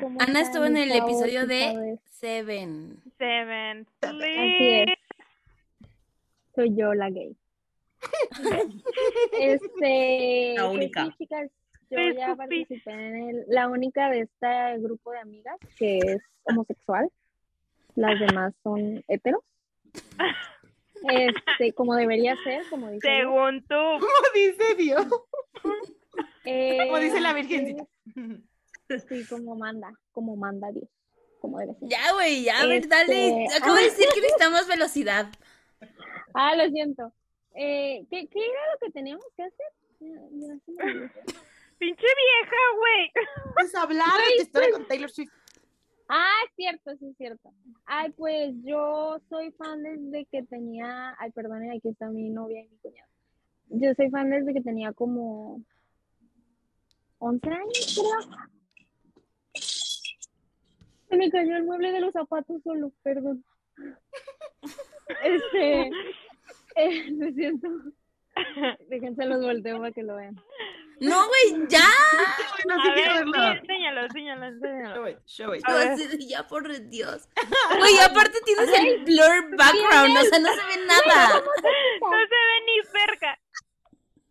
¿cómo 0.00 0.20
Ana 0.20 0.40
estuvo 0.40 0.64
en 0.64 0.76
el 0.76 0.92
episodio 0.92 1.46
de? 1.46 1.98
Seven. 2.10 3.02
Seven. 3.18 3.86
Así 4.00 4.16
Please. 4.16 4.82
es. 4.84 4.98
Soy 6.54 6.74
yo 6.76 6.94
la 6.94 7.10
gay. 7.10 7.36
este. 9.32 10.54
La 10.56 10.62
pues 10.66 10.74
única. 10.74 11.04
sí, 11.06 11.14
chicas. 11.18 11.50
Yo 11.90 11.98
ya 12.16 12.36
participé 12.36 12.90
en 12.92 13.28
el, 13.28 13.44
la 13.48 13.68
única 13.68 14.10
de 14.10 14.20
este 14.20 14.78
grupo 14.78 15.10
de 15.12 15.18
amigas 15.18 15.56
que 15.76 15.98
es 15.98 16.22
homosexual. 16.44 17.10
Las 17.96 18.18
demás 18.20 18.54
son 18.62 19.02
heteros. 19.08 19.42
Este, 21.02 21.72
como 21.72 21.94
debería 21.94 22.36
ser, 22.44 22.62
como 22.70 22.88
dice. 22.90 23.08
Dios. 23.08 23.20
Según 23.22 23.60
tú. 23.62 23.74
Como 23.74 24.10
dice 24.34 24.74
Dios. 24.76 25.06
Como 25.62 25.74
Eh, 26.44 27.00
dice 27.00 27.20
la 27.20 27.32
Virgencita. 27.32 27.84
Sí, 29.08 29.24
como 29.28 29.54
manda, 29.56 29.92
como 30.12 30.36
manda 30.36 30.70
Dios, 30.72 30.88
como 31.40 31.58
debe 31.58 31.74
ser. 31.74 31.88
Ya, 31.88 32.12
güey, 32.12 32.42
ya, 32.44 32.60
a 32.60 32.66
ver, 32.66 32.88
dale. 32.88 33.44
Este, 33.44 33.56
Acabo 33.56 33.74
de 33.74 33.80
ah. 33.82 33.84
decir 33.84 34.06
que 34.12 34.20
necesitamos 34.20 34.66
velocidad. 34.66 35.26
Ah, 36.34 36.54
lo 36.56 36.68
siento. 36.70 37.12
Eh, 37.54 38.04
¿qué, 38.10 38.26
¿Qué 38.28 38.38
era 38.44 38.60
lo 38.72 38.78
que 38.86 38.92
teníamos 38.92 39.24
que 39.36 39.42
hacer? 39.44 39.66
Ya- 40.00 40.20
ya. 40.32 41.42
Pinche 41.80 42.04
vieja, 42.04 42.56
güey. 42.76 43.10
Pues 43.54 43.74
hablar 43.74 44.06
de 44.06 44.36
tu 44.36 44.42
historia 44.42 44.70
con 44.70 44.86
Taylor 44.86 45.10
Swift. 45.10 45.32
Ah, 46.10 46.42
es 46.44 46.54
cierto, 46.54 46.94
sí 46.98 47.08
es 47.08 47.16
cierto. 47.16 47.54
Ay, 47.86 48.10
pues 48.10 48.52
yo 48.62 49.18
soy 49.30 49.50
fan 49.52 49.82
desde 49.82 50.26
que 50.26 50.42
tenía, 50.42 51.16
ay, 51.18 51.30
perdone, 51.30 51.74
aquí 51.74 51.88
está 51.88 52.10
mi 52.10 52.28
novia 52.28 52.60
y 52.60 52.68
mi 52.68 52.76
cuñado. 52.78 53.08
Yo 53.70 53.94
soy 53.94 54.10
fan 54.10 54.28
desde 54.28 54.52
que 54.52 54.60
tenía 54.60 54.92
como 54.92 55.62
11 57.18 57.48
años, 57.48 57.94
creo. 57.94 58.36
Se 61.08 61.16
me 61.16 61.30
cayó 61.30 61.56
el 61.56 61.64
mueble 61.64 61.92
de 61.92 62.00
los 62.00 62.12
zapatos 62.12 62.62
solo, 62.62 62.92
perdón. 63.02 63.42
Este, 65.24 65.90
eh, 66.76 67.10
lo 67.10 67.32
siento. 67.32 67.68
Déjense 68.88 69.26
los 69.26 69.40
volteo 69.42 69.78
para 69.78 69.90
que 69.90 70.04
lo 70.04 70.14
vean. 70.14 70.40
No, 71.00 71.26
güey, 71.28 71.66
ya. 71.68 71.88
Bueno, 72.64 72.82
A 72.82 72.84
sí 72.84 72.90
quiero 72.94 73.14
ver, 73.14 73.24
sí, 73.24 73.58
enséñalo, 73.60 74.00
enséñalo, 74.02 74.46
enséñalo. 74.46 74.94
Show 74.94 75.08
it, 75.08 75.18
show 75.26 75.54
it. 75.54 75.62
A 75.66 75.96
ya, 76.18 76.46
por 76.46 76.88
Dios. 76.90 77.26
Güey, 77.78 77.98
aparte 78.00 78.38
tienes 78.44 78.68
el 78.78 79.04
blur 79.04 79.56
background, 79.56 80.16
o 80.18 80.22
sea, 80.24 80.38
no 80.38 80.48
se 80.54 80.66
ve 80.66 80.86
nada. 80.86 81.42
No 82.00 82.18
se 82.18 82.36
ve 82.36 82.60
ni 82.66 82.82
cerca. 83.00 83.38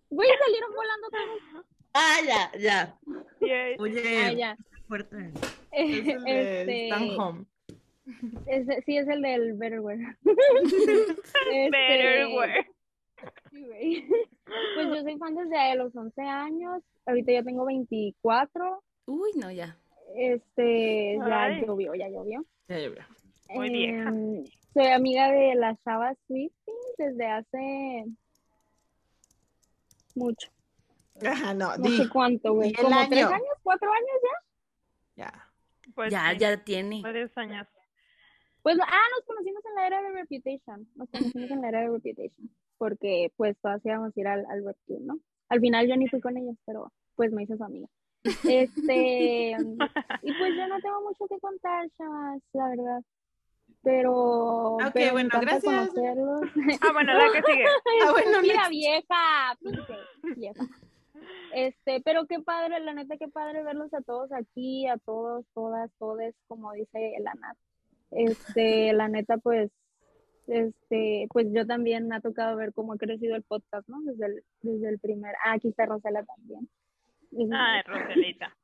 Güey, 0.09 0.29
salieron 0.45 0.71
volando 0.73 1.09
todos. 1.09 1.65
Ah, 1.93 2.17
ya, 2.25 2.51
ya. 2.59 2.97
Yes. 3.39 3.79
Oye, 3.79 4.25
Ah, 4.25 4.31
ya. 4.31 4.57
fuerte. 4.87 5.31
Es 5.71 6.07
el 6.07 6.23
de 6.23 6.59
Este, 6.61 6.85
Stan 6.89 7.19
Home. 7.19 7.45
sí, 8.85 8.97
es 8.97 9.07
el 9.07 9.21
del 9.21 9.53
Betterware. 9.53 10.17
Betterware. 11.71 12.67
Sí, 13.51 13.63
güey. 13.65 14.05
Pues 14.75 14.87
yo 14.87 15.01
soy 15.03 15.17
fan 15.19 15.35
desde 15.35 15.75
los 15.75 15.95
11 15.95 16.21
años. 16.21 16.81
Ahorita 17.05 17.31
ya 17.31 17.43
tengo 17.43 17.65
24. 17.65 18.83
Uy, 19.05 19.29
no, 19.35 19.51
ya. 19.51 19.77
Este, 20.15 21.17
ya 21.17 21.43
Ay. 21.43 21.65
llovió, 21.65 21.93
ya 21.93 22.09
llovió. 22.09 22.43
Ya 22.67 22.79
llovió. 22.79 23.03
Muy 23.49 23.69
vieja. 23.69 24.09
Em, 24.09 24.43
soy 24.73 24.87
amiga 24.87 25.31
de 25.31 25.53
la 25.55 25.75
Chava 25.83 26.13
Swiftie 26.25 26.73
desde 26.97 27.25
hace 27.27 28.05
mucho. 30.15 30.49
Ajá, 31.25 31.53
no, 31.53 31.75
No 31.77 31.83
di. 31.89 31.97
sé 31.97 32.09
cuánto, 32.09 32.53
güey. 32.53 32.73
¿Como 32.73 32.89
tres 33.09 33.25
año. 33.25 33.35
años? 33.35 33.55
¿Cuatro 33.63 33.91
años 33.91 34.19
ya? 35.15 35.25
Ya. 35.25 35.51
Pues 35.95 36.11
Ya, 36.11 36.29
sí, 36.31 36.37
ya 36.39 36.63
tiene. 36.63 37.01
varios 37.01 37.35
años. 37.37 37.67
Pues, 38.61 38.77
ah, 38.81 39.01
nos 39.15 39.25
conocimos 39.25 39.63
en 39.65 39.75
la 39.75 39.87
era 39.87 40.01
de 40.01 40.11
Reputation. 40.11 40.87
Nos 40.95 41.09
conocimos 41.09 41.51
en 41.51 41.61
la 41.61 41.69
era 41.69 41.81
de 41.81 41.87
Reputation. 41.87 42.49
Porque, 42.79 43.31
pues, 43.37 43.55
todas 43.61 43.85
íbamos 43.85 44.17
a 44.17 44.19
ir 44.19 44.27
al, 44.27 44.45
al 44.49 44.63
¿no? 45.01 45.19
Al 45.49 45.59
final 45.59 45.87
yo 45.87 45.95
ni 45.97 46.07
fui 46.07 46.19
con 46.19 46.35
ellos, 46.37 46.55
pero, 46.65 46.91
pues, 47.15 47.31
me 47.31 47.43
hice 47.43 47.57
su 47.57 47.63
amiga. 47.63 47.87
Este, 48.23 49.51
y 50.23 50.33
pues 50.33 50.55
yo 50.55 50.67
no 50.67 50.79
tengo 50.81 51.01
mucho 51.01 51.27
que 51.27 51.39
contar, 51.39 51.87
chavas, 51.97 52.41
la 52.53 52.69
verdad. 52.69 53.01
Pero, 53.81 54.73
Ok, 54.75 54.91
pero 54.93 55.11
bueno, 55.13 55.29
gracias. 55.39 55.63
conocerlos. 55.63 56.41
Ah, 56.81 56.91
bueno, 56.93 57.13
la 57.13 57.25
que 57.31 57.51
sigue. 57.51 57.63
Ah, 58.05 58.11
bueno, 58.11 58.41
Mira, 58.41 58.67
vieja. 58.69 60.67
Este, 61.53 62.01
pero 62.01 62.25
qué 62.27 62.39
padre, 62.39 62.79
la 62.79 62.93
neta, 62.93 63.17
qué 63.17 63.27
padre 63.27 63.63
verlos 63.63 63.93
a 63.93 64.01
todos 64.01 64.31
aquí, 64.31 64.87
a 64.87 64.97
todos, 64.97 65.45
todas, 65.53 65.91
todes, 65.97 66.35
como 66.47 66.73
dice 66.73 67.13
la 67.21 67.33
Nat. 67.35 67.57
Este, 68.11 68.93
la 68.93 69.07
neta, 69.07 69.37
pues, 69.37 69.71
este, 70.49 71.27
pues 71.31 71.47
yo 71.51 71.65
también 71.65 72.07
me 72.07 72.15
ha 72.15 72.21
tocado 72.21 72.55
ver 72.57 72.73
cómo 72.73 72.93
ha 72.93 72.97
crecido 72.97 73.35
el 73.35 73.43
podcast, 73.43 73.87
¿no? 73.87 74.01
Desde 74.01 74.25
el, 74.25 74.43
desde 74.61 74.89
el 74.89 74.99
primer, 74.99 75.35
ah, 75.45 75.53
aquí 75.53 75.69
está 75.69 75.85
Rosela 75.85 76.23
también. 76.23 76.67
Es- 77.31 77.49
Ay, 77.51 77.81
Roselita. 77.85 78.55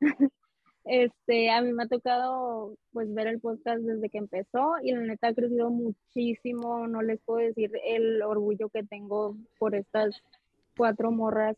este, 0.84 1.50
a 1.50 1.62
mí 1.62 1.72
me 1.72 1.84
ha 1.84 1.88
tocado 1.88 2.76
pues 2.92 3.12
ver 3.14 3.26
el 3.28 3.40
podcast 3.40 3.80
desde 3.82 4.08
que 4.10 4.18
empezó 4.18 4.74
y 4.82 4.92
la 4.92 5.00
neta 5.00 5.28
ha 5.28 5.34
crecido 5.34 5.70
muchísimo, 5.70 6.86
no 6.88 7.02
les 7.02 7.20
puedo 7.20 7.38
decir 7.46 7.70
el 7.84 8.22
orgullo 8.22 8.68
que 8.68 8.82
tengo 8.84 9.36
por 9.58 9.74
estas 9.74 10.20
cuatro 10.76 11.10
morras, 11.10 11.56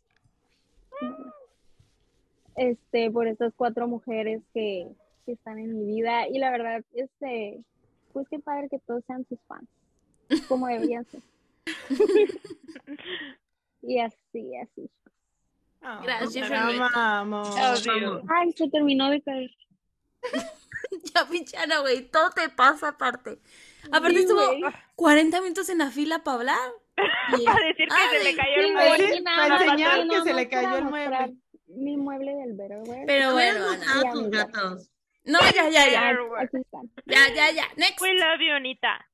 este, 2.57 3.11
por 3.11 3.27
estas 3.27 3.53
cuatro 3.55 3.87
mujeres 3.87 4.43
que, 4.53 4.89
que 5.25 5.33
están 5.33 5.59
en 5.59 5.79
mi 5.79 5.85
vida 5.87 6.29
y 6.29 6.39
la 6.39 6.51
verdad, 6.51 6.83
este, 6.95 7.61
pues 8.13 8.27
qué 8.29 8.39
padre 8.41 8.69
que 8.69 8.79
todos 8.81 9.05
sean 9.07 9.25
sus 9.29 9.39
fans, 9.47 9.69
como 10.49 10.67
deberían 10.67 11.05
ser. 11.07 11.21
y 13.83 13.99
así, 14.01 14.57
así. 14.57 14.91
Ah, 15.81 16.01
Gracias, 16.03 16.51
amamos. 16.51 17.55
Ay, 18.29 18.53
se 18.53 18.69
terminó 18.69 19.11
de 19.11 19.23
caer. 19.23 19.51
ya, 21.15 21.27
pichana, 21.29 21.79
güey, 21.81 22.03
todo 22.11 22.31
te 22.31 22.49
pasa 22.49 22.89
aparte. 22.89 23.39
Aparte 23.93 24.21
estuvo 24.21 24.43
40 24.97 25.41
minutos 25.41 25.69
en 25.69 25.79
la 25.79 25.91
fila 25.91 26.23
para 26.25 26.39
hablar. 26.39 26.71
Para 27.45 27.65
decir 27.67 27.87
que 27.87 28.19
se 28.19 28.25
le 28.25 28.35
cayó 28.35 28.57
el 28.57 28.73
mueble. 28.73 29.07
güey, 29.07 29.23
para 29.23 29.63
enseñar 29.63 30.09
que 30.09 30.21
se 30.23 30.35
le 30.35 30.49
cayó 30.49 30.79
el 30.79 30.85
mueble. 30.87 31.37
Mi 31.69 31.97
mueble 31.97 32.35
del 32.35 32.55
Betterware. 32.55 33.05
Pero 33.07 33.35
Hubieran 33.35 33.63
bueno. 33.63 34.77
No, 35.25 35.39
ya, 35.55 35.69
ya, 35.69 35.89
ya. 35.89 36.13
Ya, 37.07 37.35
ya, 37.35 37.51
ya. 37.53 37.69
Next. 37.77 38.01
We 38.01 38.15
love 38.15 38.41
you, 38.41 38.53
Anita. 38.55 39.07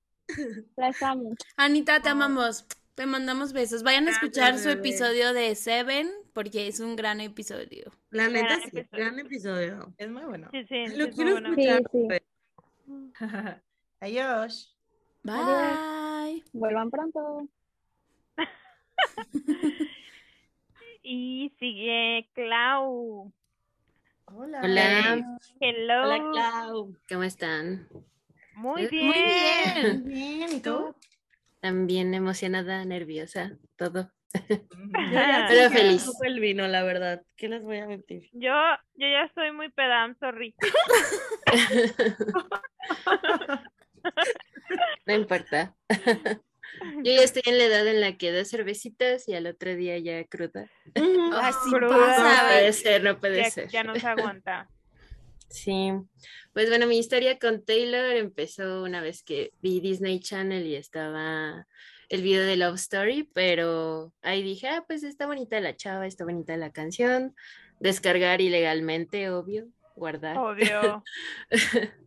Las 0.77 1.03
amo. 1.03 1.35
Anita, 1.57 2.01
te 2.01 2.09
amamos. 2.09 2.67
Te 2.95 3.07
mandamos 3.07 3.53
besos. 3.53 3.83
Vayan 3.83 4.07
a 4.07 4.13
escuchar 4.13 4.57
su 4.59 4.69
bebé. 4.69 4.81
episodio 4.81 5.33
de 5.33 5.55
Seven 5.57 6.09
porque 6.33 6.69
es 6.69 6.79
un 6.81 6.95
gran 6.97 7.21
episodio. 7.21 7.91
La 8.11 8.29
neta, 8.29 8.47
Gran 8.57 8.61
sí, 8.61 8.69
episodio. 8.79 8.89
gran 8.93 9.19
episodio. 9.19 9.95
Es 9.99 10.11
muy 10.11 10.23
bueno. 10.23 10.49
Sí, 10.53 10.65
sí. 10.69 10.87
sí, 10.87 10.97
Lo 10.97 11.05
es 11.05 11.17
muy 11.17 11.25
quiero 11.25 11.33
bueno. 11.33 11.49
escuchar. 11.51 11.83
Sí, 11.91 11.99
güey. 11.99 12.21
Adiós. 14.01 14.77
Bye. 15.23 16.45
Vuelvan 16.53 16.91
pronto. 16.91 17.49
Y 21.07 21.53
sigue 21.59 22.31
Clau. 22.33 23.31
Hola. 24.25 24.61
Hola, 24.63 25.39
Hello. 25.61 26.03
Hola, 26.03 26.19
Clau. 26.33 26.97
¿cómo 27.11 27.25
están? 27.25 27.87
Muy 28.57 28.83
Muy 28.83 28.91
bien. 28.91 29.07
Muy 29.07 29.15
bien. 29.25 30.05
Bien, 30.05 30.53
¿y 30.57 30.61
tú? 30.61 30.95
También 31.61 32.13
emocionada, 32.15 32.85
nerviosa, 32.85 33.53
todo. 33.77 34.11
Pero 34.93 35.71
feliz. 35.71 36.07
el 36.25 36.41
vino, 36.41 36.67
la 36.69 36.83
verdad. 36.83 37.23
¿Qué 37.37 37.49
les 37.49 37.63
voy 37.63 37.79
a 37.79 37.87
mentir? 37.87 38.29
Yo, 38.33 38.53
yo 38.95 39.07
ya 39.09 39.23
estoy 39.25 39.53
muy 39.53 39.71
pedam, 39.71 40.15
sorry. 40.19 40.55
No 45.07 45.15
importa. 45.15 45.75
Yo 45.89 47.13
ya 47.13 47.23
estoy 47.23 47.43
en 47.47 47.59
la 47.59 47.65
edad 47.65 47.87
en 47.87 48.01
la 48.01 48.17
que 48.17 48.33
da 48.33 48.45
cervecitas 48.45 49.29
y 49.29 49.35
al 49.35 49.47
otro 49.47 49.75
día 49.77 49.97
ya 49.99 50.25
cruda. 50.25 50.69
Así 51.41 51.71
Cruda. 51.71 51.81
No 51.81 51.89
pasa, 51.89 52.43
puede 52.47 52.61
güey. 52.63 52.73
ser, 52.73 53.03
no 53.05 53.21
puede 53.21 53.37
Ya, 53.45 53.51
ser. 53.51 53.69
ya 53.69 53.85
no 53.85 53.95
se 53.95 54.07
aguanta. 54.07 54.69
Sí, 55.49 55.93
pues 56.53 56.69
bueno, 56.69 56.87
mi 56.87 56.99
historia 56.99 57.39
con 57.39 57.65
Taylor 57.65 58.17
empezó 58.17 58.83
una 58.83 59.01
vez 59.01 59.23
que 59.23 59.53
vi 59.61 59.81
Disney 59.81 60.21
Channel 60.21 60.67
y 60.67 60.75
estaba 60.75 61.67
el 62.09 62.23
video 62.23 62.45
de 62.45 62.57
Love 62.57 62.77
Story, 62.77 63.31
pero 63.33 64.13
ahí 64.23 64.43
dije, 64.43 64.69
ah, 64.69 64.85
pues 64.87 65.03
está 65.03 65.27
bonita 65.27 65.61
la 65.61 65.77
chava, 65.77 66.07
está 66.07 66.25
bonita 66.25 66.57
la 66.57 66.71
canción, 66.71 67.35
descargar 67.81 68.41
ilegalmente, 68.41 69.31
obvio, 69.31 69.69
guardar. 69.97 70.39
Obvio. 70.39 71.03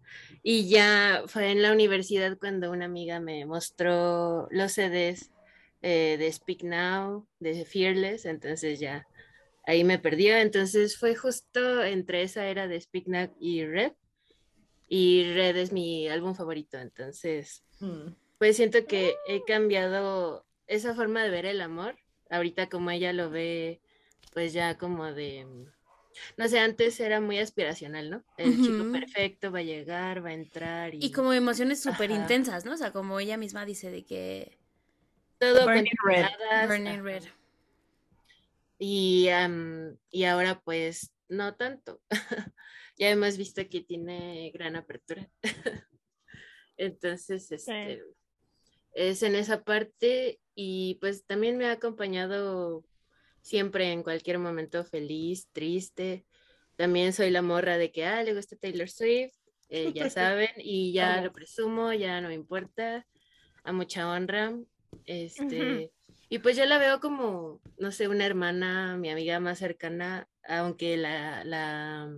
Y 0.49 0.69
ya 0.69 1.23
fue 1.27 1.51
en 1.51 1.61
la 1.61 1.73
universidad 1.73 2.37
cuando 2.37 2.71
una 2.71 2.85
amiga 2.85 3.19
me 3.19 3.45
mostró 3.45 4.47
los 4.49 4.71
CDs 4.71 5.29
eh, 5.81 6.15
de 6.17 6.31
Speak 6.31 6.63
Now, 6.63 7.27
de 7.39 7.65
Fearless, 7.65 8.25
entonces 8.25 8.79
ya 8.79 9.05
ahí 9.67 9.83
me 9.83 9.99
perdió. 9.99 10.35
Entonces 10.37 10.97
fue 10.97 11.13
justo 11.15 11.83
entre 11.83 12.23
esa 12.23 12.47
era 12.47 12.67
de 12.67 12.81
Speak 12.81 13.05
Now 13.07 13.35
y 13.39 13.63
Red. 13.65 13.91
Y 14.89 15.31
Red 15.33 15.57
es 15.57 15.71
mi 15.71 16.07
álbum 16.07 16.33
favorito, 16.33 16.77
entonces 16.77 17.63
Mm. 17.79 18.13
pues 18.39 18.55
siento 18.55 18.85
que 18.87 19.13
he 19.27 19.43
cambiado 19.43 20.45
esa 20.65 20.95
forma 20.95 21.23
de 21.23 21.29
ver 21.29 21.45
el 21.45 21.61
amor. 21.61 21.95
Ahorita 22.29 22.69
como 22.69 22.89
ella 22.89 23.13
lo 23.13 23.29
ve, 23.29 23.81
pues 24.33 24.53
ya 24.53 24.77
como 24.77 25.11
de, 25.13 25.45
no 26.37 26.47
sé, 26.47 26.59
antes 26.59 26.99
era 26.99 27.19
muy 27.21 27.37
aspiracional, 27.39 28.09
¿no? 28.09 28.23
El 28.37 28.61
chico 28.63 28.91
perfecto 28.91 29.51
va 29.51 29.59
a 29.59 29.63
llegar, 29.63 30.23
va 30.25 30.29
a 30.29 30.33
entrar 30.33 30.95
y, 30.95 31.05
Y 31.05 31.11
como 31.11 31.33
emociones 31.33 31.81
súper 31.81 32.09
intensas, 32.11 32.65
¿no? 32.65 32.73
O 32.73 32.77
sea, 32.77 32.91
como 32.91 33.19
ella 33.19 33.37
misma 33.37 33.65
dice 33.65 33.91
de 33.91 34.03
que 34.05 34.57
todo 35.37 35.65
Burning 35.65 35.91
Red. 36.05 36.25
Burning 36.67 36.87
ajá. 36.87 37.01
Red. 37.01 37.23
Y, 38.79 39.27
y 40.11 40.23
ahora 40.25 40.61
pues 40.61 41.13
no 41.29 41.55
tanto. 41.55 42.01
ya 42.97 43.09
hemos 43.09 43.37
visto 43.37 43.67
que 43.69 43.81
tiene 43.81 44.51
gran 44.53 44.75
apertura. 44.75 45.29
Entonces, 46.77 47.51
este, 47.51 48.03
es 48.93 49.23
en 49.23 49.35
esa 49.35 49.63
parte 49.63 50.39
y 50.55 50.95
pues 50.95 51.25
también 51.25 51.57
me 51.57 51.65
ha 51.65 51.73
acompañado 51.73 52.85
siempre 53.41 53.91
en 53.91 54.03
cualquier 54.03 54.39
momento 54.39 54.83
feliz, 54.83 55.47
triste. 55.51 56.25
También 56.75 57.13
soy 57.13 57.31
la 57.31 57.41
morra 57.41 57.77
de 57.77 57.91
que, 57.91 58.05
ah, 58.05 58.23
le 58.23 58.33
gusta 58.35 58.55
Taylor 58.55 58.89
Swift, 58.89 59.33
eh, 59.69 59.91
ya 59.93 60.09
saben, 60.09 60.49
y 60.57 60.93
ya 60.93 61.21
lo 61.21 61.31
presumo, 61.31 61.93
ya 61.93 62.21
no 62.21 62.27
me 62.27 62.35
importa, 62.35 63.05
a 63.63 63.71
mucha 63.71 64.09
honra. 64.09 64.57
Este, 65.05 65.91
y 66.29 66.39
pues 66.39 66.57
yo 66.57 66.65
la 66.65 66.77
veo 66.77 66.99
como, 66.99 67.61
no 67.77 67.91
sé, 67.91 68.07
una 68.07 68.25
hermana, 68.25 68.97
mi 68.97 69.09
amiga 69.09 69.39
más 69.39 69.59
cercana, 69.59 70.27
aunque 70.43 70.97
la, 70.97 71.43
la, 71.45 72.11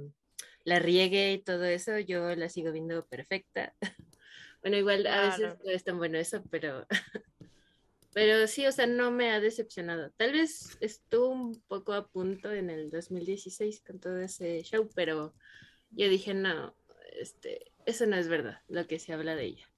la 0.64 0.80
riegue 0.80 1.34
y 1.34 1.40
todo 1.40 1.66
eso, 1.66 2.00
yo 2.00 2.36
la 2.36 2.50
sigo 2.50 2.72
viendo 2.72 3.06
perfecta. 3.06 3.76
Bueno, 4.62 4.76
igual 4.76 5.08
a 5.08 5.22
veces 5.22 5.56
no 5.64 5.72
es 5.72 5.86
tan 5.86 5.98
bueno 5.98 6.18
eso, 6.18 6.44
pero, 6.52 6.86
pero 8.14 8.46
sí, 8.46 8.68
o 8.68 8.74
sea, 8.74 8.88
no 8.88 9.10
me 9.10 9.32
ha 9.32 9.40
decepcionado. 9.40 10.12
Tal 10.18 10.34
vez 10.34 10.78
estuvo 10.82 11.30
un 11.30 11.62
poco 11.62 11.94
a 11.94 12.10
punto 12.10 12.52
en 12.52 12.70
el 12.70 12.90
2016 12.90 13.82
con 13.88 14.02
todo 14.02 14.20
ese 14.20 14.62
show, 14.64 14.90
pero 14.94 15.34
yo 15.92 16.10
dije, 16.10 16.34
no, 16.34 16.76
este, 17.18 17.72
eso 17.86 18.06
no 18.06 18.18
es 18.18 18.28
verdad, 18.28 18.60
lo 18.68 18.86
que 18.86 19.00
se 19.00 19.14
habla 19.14 19.36
de 19.38 19.46
ella. 19.46 19.70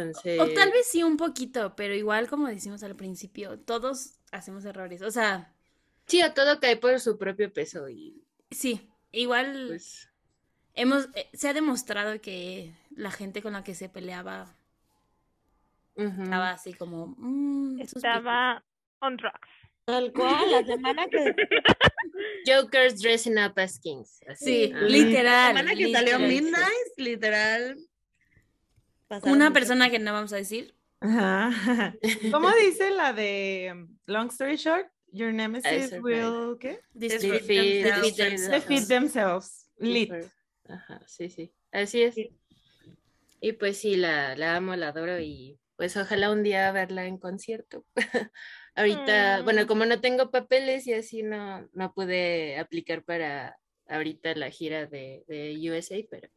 Entonces, 0.00 0.40
O 0.40 0.48
tal 0.54 0.70
vez 0.70 0.86
sí 0.90 1.02
un 1.02 1.16
poquito, 1.16 1.74
pero 1.76 1.94
igual 1.94 2.28
como 2.28 2.46
decimos 2.48 2.82
al 2.82 2.96
principio, 2.96 3.58
todos 3.58 4.14
hacemos 4.32 4.64
errores. 4.64 5.02
O 5.02 5.10
sea, 5.10 5.54
sí, 6.06 6.20
a 6.20 6.34
todo 6.34 6.60
cae 6.60 6.76
por 6.76 6.98
su 7.00 7.18
propio 7.18 7.52
peso 7.52 7.88
y 7.88 8.22
sí, 8.50 8.88
igual 9.12 9.66
pues 9.68 10.08
hemos, 10.74 11.08
eh, 11.14 11.28
se 11.32 11.48
ha 11.48 11.52
demostrado 11.54 12.20
que 12.20 12.72
la 12.90 13.10
gente 13.10 13.42
con 13.42 13.52
la 13.54 13.64
que 13.64 13.74
se 13.74 13.88
peleaba 13.88 14.54
estaba 15.96 16.50
así 16.52 16.74
como... 16.74 17.14
mm. 17.18 17.80
Estaba 17.80 18.64
on 19.00 19.16
drugs. 19.16 19.48
Tal 19.84 20.12
cual, 20.12 20.50
la 20.50 20.64
semana 20.64 21.06
que 21.08 21.34
Jokers 22.46 23.00
dressing 23.00 23.38
up 23.38 23.54
as 23.58 23.78
kings. 23.80 24.20
así. 24.28 24.44
Sí, 24.66 24.72
Ah. 24.74 24.80
literal. 24.82 25.54
La 25.54 25.60
semana 25.60 25.74
que 25.74 25.92
salió 25.92 26.18
literal. 26.18 26.28
Midnight, 26.28 26.98
literal. 26.98 27.78
Pasaron 29.08 29.34
Una 29.36 29.52
persona 29.52 29.90
que 29.90 29.98
no 29.98 30.12
vamos 30.12 30.32
a 30.32 30.36
decir. 30.36 30.74
Ajá. 31.00 31.94
¿Cómo 32.32 32.50
dice 32.52 32.90
la 32.90 33.12
de 33.12 33.70
um, 33.72 33.98
Long 34.06 34.28
Story 34.28 34.56
Short? 34.56 34.86
Your 35.10 35.32
nemesis 35.32 35.92
will, 36.02 36.58
¿qué? 36.60 36.80
Defeat- 36.92 37.46
defeat 37.46 38.16
themselves. 38.16 38.50
Defeat 38.50 38.88
themselves. 38.88 39.70
Lit. 39.78 40.12
Ajá, 40.68 41.00
sí, 41.06 41.30
sí. 41.30 41.52
Así 41.72 42.02
es. 42.02 42.14
Y 43.40 43.52
pues 43.52 43.78
sí, 43.78 43.96
la, 43.96 44.36
la 44.36 44.56
amo, 44.56 44.76
la 44.76 44.88
adoro 44.88 45.18
y 45.18 45.58
pues 45.76 45.96
ojalá 45.96 46.30
un 46.30 46.42
día 46.42 46.70
verla 46.72 47.06
en 47.06 47.16
concierto. 47.18 47.86
ahorita, 48.74 49.40
Mm. 49.40 49.44
bueno, 49.44 49.66
como 49.66 49.86
no 49.86 50.00
tengo 50.00 50.30
papeles 50.30 50.86
y 50.86 50.92
así 50.92 51.22
no, 51.22 51.68
no 51.72 51.94
pude 51.94 52.58
aplicar 52.58 53.02
para 53.04 53.56
ahorita 53.88 54.34
la 54.34 54.50
gira 54.50 54.86
de, 54.86 55.24
de 55.26 55.56
USA, 55.70 55.96
pero 56.10 56.28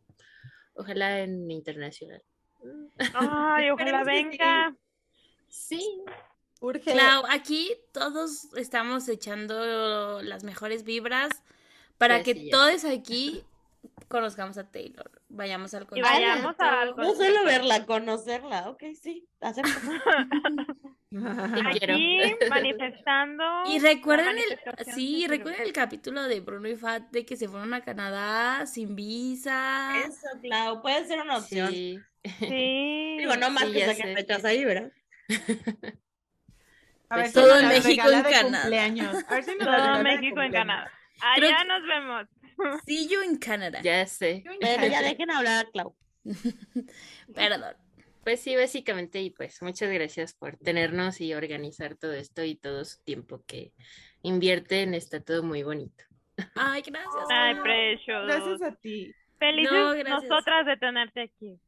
ojalá 0.76 1.20
en 1.22 1.50
internacional. 1.52 2.24
Ay, 3.14 3.70
ojalá 3.72 4.04
venga. 4.04 4.76
Sí. 5.50 6.04
Urge. 6.60 6.92
Clau, 6.92 7.24
aquí 7.30 7.72
todos 7.92 8.54
estamos 8.56 9.10
echando 9.10 10.22
las 10.22 10.44
mejores 10.44 10.84
vibras 10.84 11.30
para 11.98 12.20
Ya 12.20 12.24
que 12.24 12.34
sí, 12.36 12.50
todos 12.52 12.86
aquí 12.86 13.44
conozcamos 14.08 14.58
a 14.58 14.70
Taylor. 14.70 15.10
Vayamos 15.30 15.74
al 15.74 15.88
concierto. 15.88 16.12
vayamos 16.12 16.56
al 16.60 16.96
no 16.96 17.16
solo 17.16 17.46
verla, 17.46 17.86
conocerla. 17.86 18.70
Ok, 18.70 18.84
sí, 19.02 19.28
quiero. 21.10 21.94
Aquí 21.96 22.20
manifestando. 22.50 23.44
Y 23.68 23.80
recuerden 23.80 24.38
el, 24.38 24.60
sí, 24.94 25.24
de 25.24 25.28
recuerden 25.30 25.62
el 25.62 25.74
capítulo 25.74 26.24
de 26.24 26.40
Bruno 26.42 26.68
y 26.68 26.76
Fat 26.76 27.10
de 27.12 27.26
que 27.26 27.36
se 27.36 27.48
fueron 27.48 27.74
a 27.74 27.82
Canadá 27.82 28.66
sin 28.66 28.96
visa. 28.96 30.00
Eso, 30.06 30.28
Clau, 30.42 30.82
puede 30.82 31.06
ser 31.08 31.22
una 31.22 31.38
opción. 31.38 31.72
Sí. 31.72 32.00
Sí. 32.24 33.16
Digo, 33.20 33.36
no 33.38 33.50
más 33.50 33.66
Sí, 33.68 33.74
que 33.74 33.86
saquen 33.86 34.16
fechas 34.16 34.46
ahí, 34.46 34.64
¿verdad? 34.66 34.92
A 37.10 37.18
ver 37.18 37.34
Todo 37.34 37.60
en 37.60 37.68
México, 37.68 38.10
en 38.10 38.24
Canadá. 38.24 38.64
A 39.28 39.36
ver 39.36 39.44
si 39.44 39.56
nos 39.56 39.66
la 39.68 39.78
Todo 39.94 40.04
México 40.04 40.42
en. 40.42 40.52
Canadá. 40.52 40.92
Allá 41.22 41.58
que- 41.58 41.66
nos 41.66 41.82
vemos. 41.88 42.28
See 42.86 43.08
you 43.08 43.22
in 43.24 43.38
Canada. 43.38 43.82
Ya 43.82 44.06
sé. 44.06 44.44
Pero 44.60 44.88
ya 44.88 45.02
dejen 45.02 45.32
hablar 45.32 45.66
a 45.66 45.70
Clau. 45.72 45.96
Perdón. 47.36 47.76
Pues 48.24 48.40
sí, 48.40 48.56
básicamente, 48.56 49.20
y 49.20 49.32
pues 49.32 49.62
muchas 49.64 49.92
gracias 49.92 50.34
por 50.36 50.56
tenernos 50.58 51.20
y 51.22 51.34
organizar 51.34 51.96
todo 51.96 52.14
esto 52.14 52.44
y 52.44 52.56
todo 52.56 52.86
su 52.86 53.02
tiempo 53.04 53.44
que 53.48 53.74
invierten, 54.22 54.94
está 54.94 55.22
todo 55.24 55.42
muy 55.42 55.64
bonito. 55.64 56.04
Ay, 56.54 56.84
gracias. 56.86 57.26
Ay, 57.32 57.54
Clau. 57.56 57.64
precious. 57.64 58.26
Gracias 58.28 58.62
a 58.62 58.76
ti. 58.76 59.12
Felices 59.40 59.72
No, 59.72 59.90
gracias. 59.94 60.24
nosotras 60.30 60.66
de 60.68 60.78
tenerte 60.78 61.22
aquí. 61.24 61.60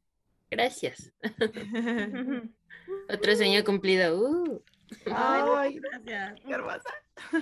Gracias. 0.56 1.12
Otro 3.10 3.36
sueño 3.36 3.64
cumplido. 3.64 4.18
Uh. 4.20 4.64
Ay, 5.08 5.80
Gracias. 5.80 6.40
qué 6.46 6.54
hermosa. 6.54 6.90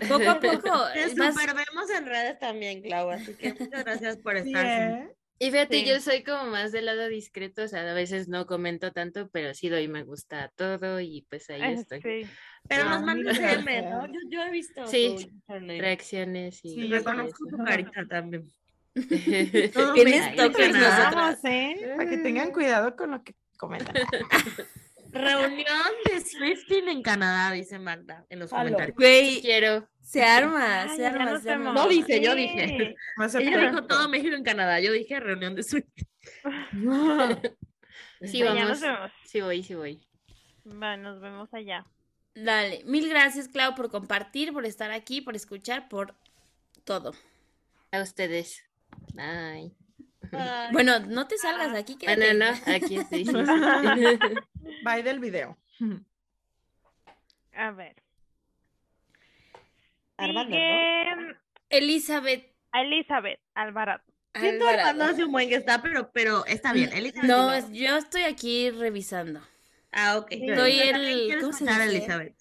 Poco 0.08 0.30
a 0.30 0.40
poco. 0.40 0.72
Te 0.94 1.10
super 1.10 1.54
vemos 1.54 1.90
en 1.98 2.06
redes 2.06 2.40
también, 2.40 2.82
Clau, 2.82 3.10
así 3.10 3.34
que 3.36 3.54
muchas 3.54 3.84
gracias 3.84 4.18
por 4.18 4.40
Sí, 4.42 4.48
estar. 4.50 4.66
¿eh? 4.66 5.16
Y 5.40 5.50
fíjate, 5.50 5.80
Sí. 5.80 5.86
yo 5.88 6.00
soy 6.00 6.24
como 6.24 6.46
más 6.52 6.72
del 6.72 6.86
lado 6.86 7.08
discreto, 7.08 7.64
o 7.64 7.68
sea, 7.68 7.90
a 7.90 7.94
veces 7.96 8.28
no 8.28 8.46
comento 8.46 8.92
tanto, 8.92 9.28
pero 9.32 9.54
sí 9.56 9.70
doy 9.70 9.88
me 9.88 10.04
gusta 10.04 10.44
a 10.44 10.50
todo 10.50 11.00
y 11.00 11.26
pues 11.30 11.50
ahí 11.50 11.62
Eh, 11.62 11.74
estoy. 11.74 12.02
sí. 12.02 12.30
Pero 12.70 12.86
nos 12.88 13.02
mandas. 13.04 13.38
DM, 13.40 13.82
¿no? 13.90 14.06
Yo, 14.06 14.20
yo 14.30 14.44
he 14.44 14.52
visto 14.52 14.86
Sí. 14.88 15.32
Reacciones 15.48 16.64
y... 16.64 16.76
Sí, 16.76 16.88
yo 16.88 16.98
Reconozco 16.98 17.48
tu 17.50 17.58
carita 17.64 18.06
también. 18.08 18.46
Tienes 19.94 20.32
me- 20.32 20.36
toques. 20.36 20.74
Vamos, 20.80 21.38
¿eh? 21.44 21.94
Para 21.98 22.10
que 22.10 22.18
tengan 22.18 22.52
cuidado 22.52 22.96
con 22.96 23.12
lo 23.12 23.24
que 23.24 23.36
comentan. 23.58 23.96
Reunión 25.14 25.92
de 26.06 26.22
Swifting 26.22 26.88
en 26.88 27.02
Canadá, 27.02 27.52
dice 27.52 27.78
Magda 27.80 28.26
en 28.30 28.40
los 28.40 28.50
comentarios. 28.50 28.96
Güey, 28.96 29.42
Quiero. 29.42 29.86
se 30.02 30.24
arma, 30.24 30.84
Ay, 30.84 30.96
se 30.96 31.06
arma, 31.06 31.38
se 31.42 31.52
arma. 31.52 31.74
No 31.74 31.88
dice, 31.90 32.22
yo 32.22 32.32
Sí. 32.32 32.38
dije. 32.38 32.96
A 33.18 33.28
ser 33.28 33.42
Ella 33.42 33.72
dijo 33.72 33.84
todo 33.88 34.08
México 34.08 34.34
en 34.36 34.44
Canadá. 34.44 34.80
Yo 34.80 34.94
dije 34.94 35.20
reunión 35.20 35.54
de 35.56 35.64
Swifting. 35.64 36.08
Sí, 38.22 38.40
Ya 38.40 38.54
vamos. 38.54 38.80
Sí 39.26 39.42
voy, 39.42 39.64
sí 39.64 39.76
voy. 39.76 40.00
Va, 40.66 40.96
nos 40.96 41.20
vemos 41.20 41.54
allá. 41.54 41.86
Dale, 42.34 42.84
mil 42.86 43.10
gracias, 43.10 43.50
Clau, 43.50 43.76
por 43.76 43.90
compartir, 43.92 44.54
por 44.54 44.66
estar 44.66 44.92
aquí, 44.92 45.20
por 45.22 45.36
escuchar, 45.36 45.90
por 45.90 46.16
todo. 46.86 47.14
A 47.92 48.02
ustedes. 48.02 48.64
Bye. 49.14 49.72
Bueno, 50.72 51.00
no 51.00 51.28
te 51.28 51.38
salgas 51.38 51.74
de 51.74 51.80
aquí, 51.80 51.94
Ah, 51.94 52.16
quédate. 52.16 52.34
no, 52.36 52.52
no, 52.52 52.58
aquí 52.74 52.98
sí, 53.10 53.24
Bye 54.86 55.04
del 55.04 55.20
video. 55.20 55.58
A 57.54 57.72
ver. 57.72 57.96
Armando, 60.18 60.56
¿no? 60.56 60.62
Sigue 60.62 61.38
Elizabeth 61.70 62.54
Elizabeth 62.74 63.40
Alvarado. 63.56 64.04
Siento 64.40 64.66
Alvarado. 64.68 64.90
Armando 64.90 65.14
hace 65.14 65.26
un 65.26 65.32
buen 65.32 65.50
que 65.50 65.56
está, 65.56 65.82
pero, 65.82 66.12
pero 66.12 66.46
está 66.46 66.72
bien. 66.74 66.92
Elizabeth 66.94 67.28
No, 67.30 67.52
es- 67.54 67.70
yo 67.72 67.98
estoy 67.98 68.24
aquí 68.24 68.70
revisando. 68.70 69.42
Ah, 69.92 70.18
ok. 70.18 70.32
Soy 70.56 70.80
el- 70.80 71.40
¿cómo 71.42 71.52
se 71.52 71.66
dice? 71.66 71.84
Elizabeth. 71.84 72.38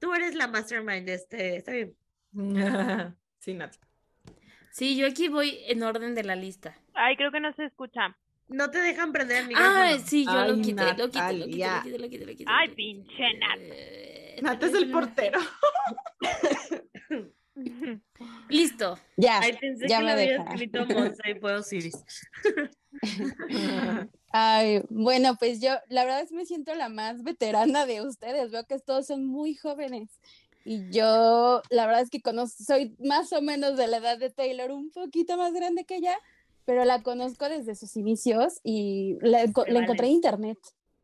Tú 0.00 0.12
eres 0.14 0.34
la 0.34 0.48
mastermind 0.48 1.06
de 1.06 1.14
este. 1.14 1.56
Está 1.58 1.72
bien. 1.72 1.96
Sí, 3.38 3.52
Nati. 3.52 3.78
Sí, 4.74 4.96
yo 4.96 5.06
aquí 5.06 5.28
voy 5.28 5.60
en 5.68 5.84
orden 5.84 6.16
de 6.16 6.24
la 6.24 6.34
lista. 6.34 6.76
Ay, 6.94 7.14
creo 7.16 7.30
que 7.30 7.38
no 7.38 7.52
se 7.54 7.64
escucha. 7.64 8.16
No 8.48 8.72
te 8.72 8.78
dejan 8.80 9.12
prender 9.12 9.42
el 9.42 9.46
micrófono. 9.46 9.72
Ah, 9.72 9.96
sí, 10.04 10.24
yo 10.26 10.32
lo 10.46 10.56
quité, 10.60 10.82
lo 10.98 11.08
quité, 11.08 11.32
lo 11.32 11.46
quité, 11.46 11.68
lo 11.68 11.76
quité, 11.84 11.98
lo 11.98 12.08
quité, 12.08 12.26
lo 12.26 12.32
quité. 12.32 12.44
Ay, 12.48 12.66
lo 12.66 12.74
quité. 12.74 12.76
pinche 12.76 13.38
Nat. 13.38 13.58
Eh, 13.60 14.38
Nat 14.42 14.60
es 14.64 14.74
el 14.74 14.90
portero. 14.90 15.38
Listo. 18.48 18.98
Ya, 19.16 19.38
Ay, 19.38 19.56
pensé 19.60 19.86
ya 19.86 19.98
que 19.98 20.02
lo 20.02 20.06
me 20.06 20.12
había 20.12 20.32
deja. 20.38 20.42
escrito 20.50 20.86
Monse 20.86 21.30
y 21.30 21.34
puedo 21.36 21.60
Osiris. 21.60 22.04
Ay, 24.32 24.82
bueno, 24.90 25.36
pues 25.38 25.60
yo 25.60 25.70
la 25.88 26.04
verdad 26.04 26.22
es 26.22 26.30
que 26.30 26.34
me 26.34 26.46
siento 26.46 26.74
la 26.74 26.88
más 26.88 27.22
veterana 27.22 27.86
de 27.86 28.02
ustedes. 28.02 28.50
Veo 28.50 28.66
que 28.66 28.80
todos 28.80 29.06
son 29.06 29.24
muy 29.24 29.54
jóvenes. 29.54 30.18
Y 30.64 30.90
yo, 30.90 31.62
la 31.68 31.86
verdad 31.86 32.02
es 32.02 32.10
que 32.10 32.22
conozco, 32.22 32.64
soy 32.64 32.96
más 32.98 33.32
o 33.32 33.42
menos 33.42 33.76
de 33.76 33.86
la 33.86 33.98
edad 33.98 34.18
de 34.18 34.30
Taylor, 34.30 34.70
un 34.70 34.90
poquito 34.90 35.36
más 35.36 35.52
grande 35.52 35.84
que 35.84 35.96
ella, 35.96 36.16
pero 36.64 36.84
la 36.84 37.02
conozco 37.02 37.48
desde 37.48 37.74
sus 37.74 37.96
inicios 37.96 38.60
y 38.62 39.18
la, 39.20 39.42
encontré 39.42 40.06
en 40.06 40.12
internet. 40.12 40.58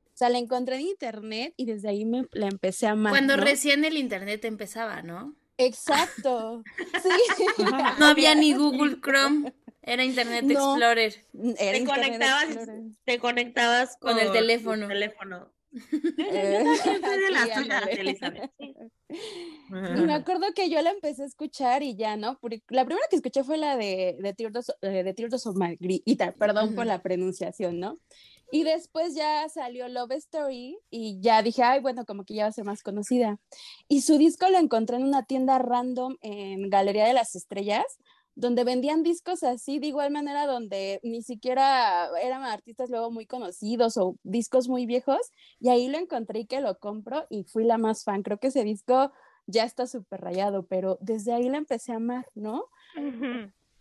O 0.07 0.17
sea, 0.21 0.31
la 0.31 0.39
encontré 0.39 0.77
en 0.77 0.83
internet 0.83 1.55
y 1.57 1.67
desde 1.67 1.89
ahí 1.89 2.05
me 2.05 2.27
la 2.33 2.47
empecé 2.47 2.87
a 2.87 2.93
amar. 2.93 3.13
Cuando 3.13 3.37
¿no? 3.37 3.43
recién 3.43 3.85
el 3.85 3.97
internet 3.97 4.45
empezaba, 4.45 5.03
¿no? 5.03 5.35
Exacto. 5.59 6.63
Sí. 7.03 7.09
No 7.99 8.07
había 8.07 8.35
ni 8.35 8.55
Google 8.55 8.99
Chrome, 9.03 9.53
era 9.83 10.05
Internet 10.05 10.45
No. 10.45 10.77
Explorer. 10.77 11.15
Era 11.35 11.55
Te 11.57 11.79
Internet 11.79 11.87
conectabas, 11.87 12.45
Explorer. 12.45 12.83
te 13.05 13.19
conectabas 13.19 13.97
Con 13.99 14.19
el 14.19 14.33
teléfono. 14.33 14.89
Eh, 15.73 16.65
Yo 16.65 16.83
también 16.83 17.03
soy 17.03 17.21
de 17.21 17.31
las 17.31 17.43
sí, 17.43 17.49
tuyas, 17.49 17.57
ándale. 17.59 18.01
Elizabeth. 18.01 18.51
Y 19.09 20.01
me 20.03 20.15
acuerdo 20.15 20.47
que 20.55 20.69
yo 20.71 20.81
la 20.83 20.91
empecé 20.91 21.23
a 21.23 21.27
escuchar 21.27 21.83
y 21.83 21.97
ya, 21.97 22.17
¿no? 22.17 22.39
La 22.69 22.85
primera 22.85 23.07
que 23.09 23.17
escuché 23.17 23.45
fue 23.45 23.57
la 23.57 23.77
de, 23.77 24.17
de, 24.21 24.35
Tears, 24.35 24.71
of, 24.71 24.77
eh, 24.83 25.03
de 25.03 25.15
Tears 25.15 25.47
of 25.47 25.57
Margarita, 25.57 26.33
perdón 26.33 26.75
por 26.75 26.87
la 26.87 27.03
pronunciación, 27.03 27.79
¿no? 27.81 27.99
Y 28.53 28.65
después 28.65 29.15
ya 29.15 29.49
salió 29.49 29.87
Love 29.89 30.13
Story 30.13 30.77
y 30.91 31.21
ya 31.21 31.43
dije, 31.43 31.63
ay, 31.63 31.81
bueno, 31.81 32.05
como 32.05 32.25
que 32.25 32.35
ya 32.35 32.45
va 32.45 32.49
a 32.49 32.53
ser 32.53 32.65
más 32.65 32.83
conocida. 32.83 33.39
Y 33.87 34.01
su 34.01 34.19
disco 34.19 34.49
lo 34.49 34.59
encontré 34.59 34.97
en 34.97 35.05
una 35.05 35.25
tienda 35.25 35.59
random 35.59 36.17
en 36.21 36.69
Galería 36.69 37.07
de 37.07 37.13
las 37.13 37.37
Estrellas, 37.37 37.85
donde 38.41 38.65
vendían 38.65 39.03
discos 39.03 39.43
así, 39.43 39.79
de 39.79 39.89
igual 39.89 40.11
manera, 40.11 40.47
donde 40.47 40.99
ni 41.03 41.23
siquiera 41.23 42.09
eran 42.23 42.43
artistas 42.45 42.91
luego 42.91 43.11
muy 43.11 43.27
conocidos 43.27 43.97
o 43.97 44.17
discos 44.23 44.69
muy 44.69 44.87
viejos. 44.87 45.21
Y 45.61 45.69
ahí 45.69 45.89
lo 45.89 45.99
encontré 45.99 46.41
y 46.41 46.47
que 46.47 46.61
lo 46.61 46.79
compro 46.79 47.27
y 47.31 47.45
fui 47.45 47.65
la 47.65 47.79
más 47.79 48.05
fan. 48.05 48.23
Creo 48.23 48.39
que 48.39 48.49
ese 48.49 48.65
disco 48.65 49.13
ya 49.47 49.65
está 49.65 49.87
súper 49.87 50.21
rayado, 50.21 50.65
pero 50.67 50.97
desde 51.01 51.33
ahí 51.33 51.49
la 51.49 51.59
empecé 51.59 51.93
a 51.93 51.97
amar, 51.97 52.27
¿no? 52.35 52.65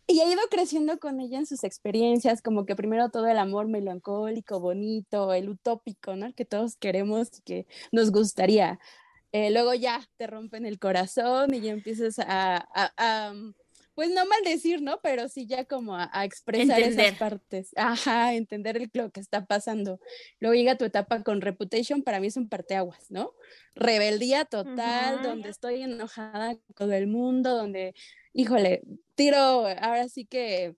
Y 0.07 0.21
he 0.21 0.31
ido 0.31 0.41
creciendo 0.49 0.99
con 0.99 1.19
ella 1.19 1.37
en 1.37 1.45
sus 1.45 1.63
experiencias, 1.63 2.41
como 2.41 2.65
que 2.65 2.75
primero 2.75 3.09
todo 3.09 3.27
el 3.27 3.37
amor 3.37 3.67
melancólico, 3.67 4.59
bonito, 4.59 5.33
el 5.33 5.49
utópico, 5.49 6.15
¿no? 6.15 6.25
El 6.25 6.33
que 6.33 6.45
todos 6.45 6.77
queremos 6.77 7.29
y 7.37 7.41
que 7.43 7.67
nos 7.91 8.11
gustaría. 8.11 8.79
Eh, 9.31 9.51
luego 9.51 9.75
ya 9.75 10.01
te 10.17 10.25
rompen 10.25 10.65
el 10.65 10.79
corazón 10.79 11.53
y 11.53 11.61
ya 11.61 11.71
empiezas 11.71 12.17
a, 12.17 12.55
a- 12.73 12.91
a, 12.97 13.33
pues 13.99 14.11
no 14.11 14.25
maldecir, 14.25 14.81
¿no? 14.81 15.01
Pero 15.01 15.27
sí 15.27 15.45
ya 15.45 15.65
como 15.65 15.93
a, 15.93 16.09
a 16.13 16.23
expresar 16.23 16.79
Entender. 16.79 17.07
esas 17.07 17.19
partes. 17.19 17.71
Ajá, 17.75 18.33
entender 18.33 18.77
el, 18.77 18.89
lo 18.93 19.11
que 19.11 19.19
está 19.19 19.45
pasando. 19.45 19.99
Luego 20.39 20.55
llega 20.55 20.77
tu 20.77 20.85
etapa 20.85 21.21
con 21.21 21.41
Reputation, 21.41 22.01
para 22.01 22.21
mí 22.21 22.27
es 22.27 22.37
un 22.37 22.47
parteaguas, 22.47 23.11
¿no? 23.11 23.33
Rebeldía 23.75 24.45
total, 24.45 25.21
donde 25.21 25.49
estoy 25.49 25.81
enojada 25.81 26.55
con 26.75 26.93
el 26.93 27.07
mundo, 27.07 27.57
donde, 27.57 27.93
híjole, 28.31 28.83
tiro 29.15 29.67
ahora 29.67 30.07
sí 30.07 30.23
que 30.23 30.77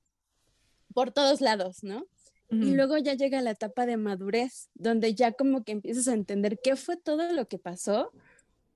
por 0.91 1.11
todos 1.11 1.39
lados, 1.41 1.84
¿no? 1.84 2.07
Y 2.49 2.73
luego 2.73 2.98
ya 2.98 3.14
llega 3.14 3.39
la 3.41 3.52
etapa 3.52 3.85
de 3.85 3.98
madurez, 3.98 4.72
donde 4.73 5.14
ya 5.14 5.31
como 5.31 5.64
que 5.64 5.73
empiezas 5.73 6.07
a 6.07 6.14
entender 6.14 6.57
qué 6.64 6.76
fue 6.76 6.98
todo 6.98 7.31
lo 7.34 7.48
que 7.48 7.60
pasó, 7.60 8.11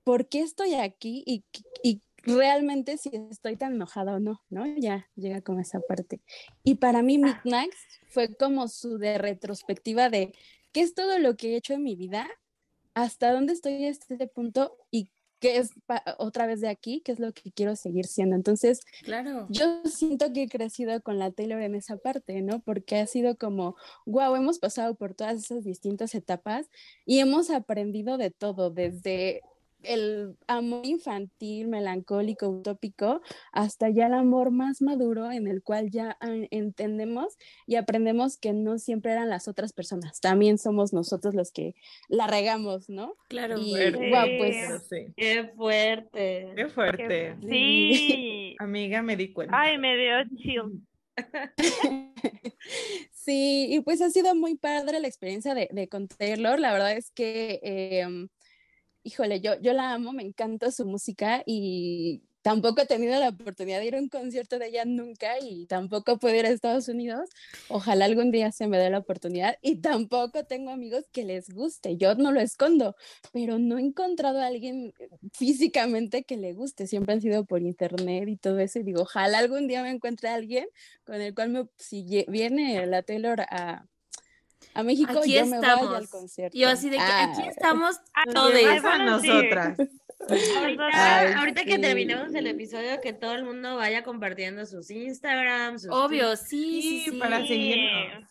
por 0.04 0.28
qué 0.28 0.38
estoy 0.42 0.74
aquí 0.76 1.24
y, 1.26 1.42
y 1.82 2.00
realmente 2.26 2.98
si 2.98 3.10
estoy 3.30 3.56
tan 3.56 3.74
enojada 3.74 4.16
o 4.16 4.20
no, 4.20 4.42
¿no? 4.50 4.66
Ya 4.76 5.08
llega 5.14 5.40
como 5.40 5.60
esa 5.60 5.80
parte. 5.80 6.20
Y 6.64 6.74
para 6.76 7.02
mí 7.02 7.18
Midnight 7.18 7.72
fue 8.08 8.34
como 8.34 8.68
su 8.68 8.98
de 8.98 9.16
retrospectiva 9.18 10.10
de 10.10 10.34
qué 10.72 10.80
es 10.82 10.94
todo 10.94 11.18
lo 11.18 11.36
que 11.36 11.52
he 11.52 11.56
hecho 11.56 11.74
en 11.74 11.82
mi 11.84 11.96
vida, 11.96 12.28
hasta 12.94 13.32
dónde 13.32 13.52
estoy 13.52 13.86
hasta 13.86 14.14
este 14.14 14.26
punto 14.26 14.76
y 14.90 15.10
qué 15.38 15.58
es 15.58 15.70
otra 16.18 16.46
vez 16.46 16.62
de 16.62 16.68
aquí, 16.68 17.02
qué 17.04 17.12
es 17.12 17.18
lo 17.20 17.32
que 17.32 17.52
quiero 17.52 17.76
seguir 17.76 18.06
siendo. 18.06 18.34
Entonces, 18.36 18.80
Claro. 19.02 19.46
yo 19.50 19.82
siento 19.84 20.32
que 20.32 20.44
he 20.44 20.48
crecido 20.48 21.02
con 21.02 21.18
la 21.18 21.30
Taylor 21.30 21.60
en 21.60 21.74
esa 21.74 21.98
parte, 21.98 22.40
¿no? 22.40 22.60
Porque 22.60 22.96
ha 22.96 23.06
sido 23.06 23.36
como, 23.36 23.76
wow, 24.06 24.34
hemos 24.34 24.58
pasado 24.58 24.94
por 24.94 25.14
todas 25.14 25.36
esas 25.36 25.62
distintas 25.62 26.14
etapas 26.14 26.70
y 27.04 27.18
hemos 27.18 27.50
aprendido 27.50 28.16
de 28.16 28.30
todo, 28.30 28.70
desde 28.70 29.42
el 29.86 30.36
amor 30.46 30.84
infantil, 30.84 31.68
melancólico, 31.68 32.48
utópico, 32.48 33.22
hasta 33.52 33.90
ya 33.90 34.06
el 34.06 34.14
amor 34.14 34.50
más 34.50 34.82
maduro 34.82 35.30
en 35.30 35.46
el 35.46 35.62
cual 35.62 35.90
ya 35.90 36.16
ah, 36.20 36.34
entendemos 36.50 37.36
y 37.66 37.76
aprendemos 37.76 38.36
que 38.36 38.52
no 38.52 38.78
siempre 38.78 39.12
eran 39.12 39.28
las 39.28 39.48
otras 39.48 39.72
personas, 39.72 40.20
también 40.20 40.58
somos 40.58 40.92
nosotros 40.92 41.34
los 41.34 41.52
que 41.52 41.74
la 42.08 42.26
regamos, 42.26 42.88
¿no? 42.88 43.14
Claro. 43.28 43.58
Y 43.58 43.70
Fuerte. 43.70 44.10
wow, 44.10 44.38
pues 44.38 44.82
sí. 44.88 45.06
Qué 45.16 45.50
fuerte. 45.56 46.52
Qué 46.56 46.68
fuerte. 46.68 47.36
Sí. 47.48 48.56
Amiga, 48.58 49.02
me 49.02 49.16
di 49.16 49.32
cuenta. 49.32 49.58
Ay, 49.58 49.78
me 49.78 49.96
dio 49.96 50.14
chill. 50.36 50.86
Sí, 53.26 53.66
y 53.70 53.80
pues 53.80 54.00
ha 54.02 54.10
sido 54.10 54.36
muy 54.36 54.54
padre 54.54 55.00
la 55.00 55.08
experiencia 55.08 55.52
de, 55.52 55.68
de 55.72 55.88
con 55.88 56.06
Taylor. 56.06 56.60
La 56.60 56.72
verdad 56.72 56.92
es 56.92 57.10
que, 57.10 57.58
em, 57.60 58.28
híjole, 59.06 59.40
yo, 59.40 59.52
yo 59.60 59.72
la 59.72 59.92
amo, 59.92 60.12
me 60.12 60.24
encanta 60.24 60.72
su 60.72 60.84
música 60.84 61.42
y 61.46 62.22
tampoco 62.42 62.82
he 62.82 62.86
tenido 62.86 63.18
la 63.20 63.28
oportunidad 63.28 63.78
de 63.78 63.86
ir 63.86 63.94
a 63.94 64.00
un 64.00 64.08
concierto 64.08 64.58
de 64.58 64.66
ella 64.66 64.84
nunca 64.84 65.38
y 65.40 65.66
tampoco 65.66 66.18
puedo 66.18 66.34
ir 66.34 66.44
a 66.44 66.48
Estados 66.50 66.88
Unidos. 66.88 67.28
Ojalá 67.68 68.04
algún 68.04 68.32
día 68.32 68.50
se 68.50 68.66
me 68.66 68.78
dé 68.78 68.90
la 68.90 68.98
oportunidad 68.98 69.58
y 69.62 69.76
tampoco 69.76 70.44
tengo 70.44 70.70
amigos 70.70 71.04
que 71.12 71.24
les 71.24 71.48
guste. 71.50 71.96
Yo 71.96 72.16
no 72.16 72.32
lo 72.32 72.40
escondo, 72.40 72.96
pero 73.32 73.60
no 73.60 73.78
he 73.78 73.82
encontrado 73.82 74.40
a 74.40 74.46
alguien 74.46 74.92
físicamente 75.32 76.24
que 76.24 76.36
le 76.36 76.52
guste. 76.52 76.88
Siempre 76.88 77.14
han 77.14 77.20
sido 77.20 77.44
por 77.44 77.62
internet 77.62 78.28
y 78.28 78.36
todo 78.36 78.58
eso. 78.58 78.80
Y 78.80 78.82
digo, 78.82 79.02
ojalá 79.02 79.38
algún 79.38 79.68
día 79.68 79.82
me 79.84 79.90
encuentre 79.90 80.28
a 80.30 80.34
alguien 80.34 80.66
con 81.04 81.20
el 81.20 81.32
cual 81.32 81.50
me, 81.50 81.68
si 81.78 82.04
viene 82.28 82.86
la 82.86 83.02
Taylor 83.02 83.40
a, 83.40 83.86
a 84.74 84.82
México, 84.82 85.18
Aquí 85.20 85.32
yo 85.34 85.46
me 85.46 85.58
vaya 85.58 85.72
al 85.74 85.78
estamos. 85.84 86.08
concierto. 86.10 86.56
Yo 86.58 86.68
así 86.68 86.90
de 86.90 86.96
que 86.96 87.02
Ah, 87.02 87.32
aquí 87.32 87.48
estamos 87.48 87.96
todos. 88.32 88.52
sí. 88.52 89.28
nosotras. 89.28 89.78
Ahorita, 90.28 90.88
Ay, 90.92 91.32
ahorita 91.34 91.64
que 91.64 91.74
sí. 91.76 91.80
terminemos 91.80 92.34
el 92.34 92.46
episodio, 92.46 93.00
que 93.02 93.12
todo 93.12 93.34
el 93.34 93.44
mundo 93.44 93.76
vaya 93.76 94.02
compartiendo 94.02 94.64
sus 94.66 94.90
Instagrams, 94.90 95.82
sus 95.82 95.90
Obvio, 95.92 96.34
sí, 96.36 96.80
sí, 96.82 97.10
Sí, 97.10 97.18
para 97.18 97.46
seguirnos. 97.46 98.28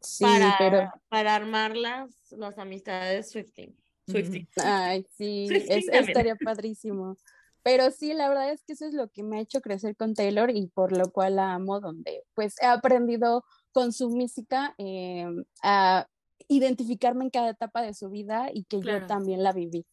Sí, 0.00 0.24
para, 0.24 0.54
pero 0.58 0.90
para 1.08 1.34
armar 1.34 1.76
las, 1.76 2.10
las 2.32 2.58
amistades 2.58 3.30
Swifting. 3.30 3.76
Swifting. 4.08 4.48
Ay, 4.64 5.06
sí, 5.16 5.46
sí, 5.48 5.54
es, 5.68 5.86
también. 5.86 6.08
estaría 6.08 6.36
padrísimo. 6.36 7.16
Pero 7.62 7.90
sí, 7.92 8.12
la 8.12 8.28
verdad 8.28 8.50
es 8.52 8.64
que 8.64 8.72
eso 8.72 8.86
es 8.86 8.94
lo 8.94 9.08
que 9.08 9.22
me 9.22 9.38
ha 9.38 9.40
hecho 9.40 9.60
crecer 9.60 9.94
con 9.96 10.14
Taylor 10.14 10.50
y 10.50 10.66
por 10.68 10.96
lo 10.96 11.12
cual 11.12 11.36
la 11.36 11.52
amo, 11.54 11.78
donde 11.78 12.24
pues 12.34 12.60
he 12.60 12.66
aprendido 12.66 13.44
con 13.72 13.92
su 13.92 14.08
música 14.10 14.74
eh, 14.78 15.26
a 15.62 16.06
identificarme 16.48 17.24
en 17.24 17.30
cada 17.30 17.50
etapa 17.50 17.82
de 17.82 17.94
su 17.94 18.10
vida 18.10 18.50
y 18.52 18.64
que 18.64 18.80
Claro. 18.80 19.00
yo 19.00 19.06
también 19.06 19.42
la 19.42 19.52
viví. 19.52 19.84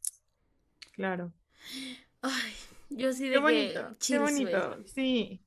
Claro. 0.94 1.32
Ay, 2.22 2.54
yo 2.90 3.14
sí 3.14 3.24
de 3.30 3.30
Qué 3.30 3.34
que 3.36 3.40
bonito, 3.42 3.88
qué 3.92 3.96
cheers, 4.00 4.22
güey. 4.32 4.46
bonito. 4.46 4.78
Sí. 4.88 5.42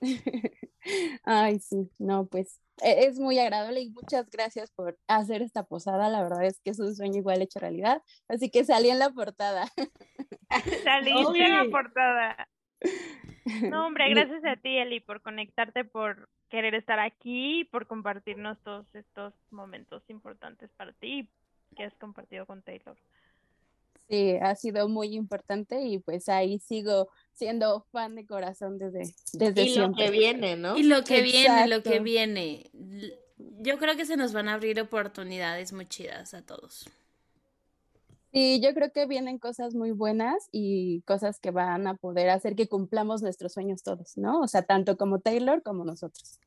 Ay, 1.24 1.58
sí, 1.60 1.90
no, 1.98 2.26
pues 2.26 2.60
e- 2.82 3.06
es 3.06 3.18
muy 3.18 3.38
agradable 3.38 3.80
y 3.80 3.90
muchas 3.90 4.30
gracias 4.30 4.70
por 4.70 4.98
hacer 5.08 5.42
esta 5.42 5.64
posada. 5.64 6.08
La 6.08 6.22
verdad 6.22 6.44
es 6.44 6.60
que 6.60 6.70
es 6.70 6.78
un 6.78 6.94
sueño 6.94 7.18
igual 7.18 7.42
hecho 7.42 7.58
realidad. 7.58 8.02
Así 8.28 8.50
que 8.50 8.64
salí 8.64 8.88
en 8.90 8.98
la 8.98 9.10
portada. 9.10 9.70
Saliste 10.84 11.38
en 11.44 11.52
la 11.52 11.64
portada. 11.70 12.48
No, 13.70 13.86
hombre, 13.86 14.10
gracias 14.10 14.44
a 14.44 14.56
ti, 14.56 14.76
Eli, 14.76 15.00
por 15.00 15.22
conectarte, 15.22 15.84
por 15.84 16.28
querer 16.50 16.74
estar 16.74 16.98
aquí, 16.98 17.64
por 17.70 17.86
compartirnos 17.86 18.58
todos 18.62 18.86
estos 18.94 19.32
momentos 19.50 20.02
importantes 20.08 20.70
para 20.76 20.92
ti 20.92 21.28
que 21.76 21.84
has 21.84 21.94
compartido 21.94 22.46
con 22.46 22.62
Taylor. 22.62 22.96
Sí, 24.08 24.36
ha 24.40 24.54
sido 24.54 24.88
muy 24.88 25.14
importante 25.14 25.82
y 25.82 25.98
pues 25.98 26.28
ahí 26.28 26.60
sigo 26.60 27.08
siendo 27.32 27.84
fan 27.90 28.14
de 28.14 28.24
corazón 28.24 28.78
desde, 28.78 29.12
desde 29.32 29.62
Y 29.62 29.68
lo 29.70 29.74
siempre. 29.74 30.04
que 30.04 30.10
viene, 30.12 30.56
¿no? 30.56 30.76
Y 30.76 30.84
lo 30.84 31.02
que 31.02 31.22
viene, 31.22 31.66
lo 31.66 31.82
que 31.82 31.98
viene. 31.98 32.70
Yo 33.36 33.78
creo 33.78 33.96
que 33.96 34.04
se 34.04 34.16
nos 34.16 34.32
van 34.32 34.48
a 34.48 34.54
abrir 34.54 34.80
oportunidades 34.80 35.72
muy 35.72 35.86
chidas 35.86 36.34
a 36.34 36.42
todos. 36.42 36.88
Sí, 38.32 38.60
yo 38.62 38.74
creo 38.74 38.92
que 38.92 39.06
vienen 39.06 39.38
cosas 39.38 39.74
muy 39.74 39.92
buenas 39.92 40.48
y 40.52 41.00
cosas 41.02 41.40
que 41.40 41.50
van 41.50 41.86
a 41.86 41.94
poder 41.94 42.28
hacer 42.30 42.54
que 42.54 42.68
cumplamos 42.68 43.22
nuestros 43.22 43.54
sueños 43.54 43.82
todos, 43.82 44.16
¿no? 44.18 44.40
O 44.40 44.48
sea, 44.48 44.62
tanto 44.62 44.96
como 44.98 45.20
Taylor 45.20 45.62
como 45.62 45.84
nosotros. 45.84 46.38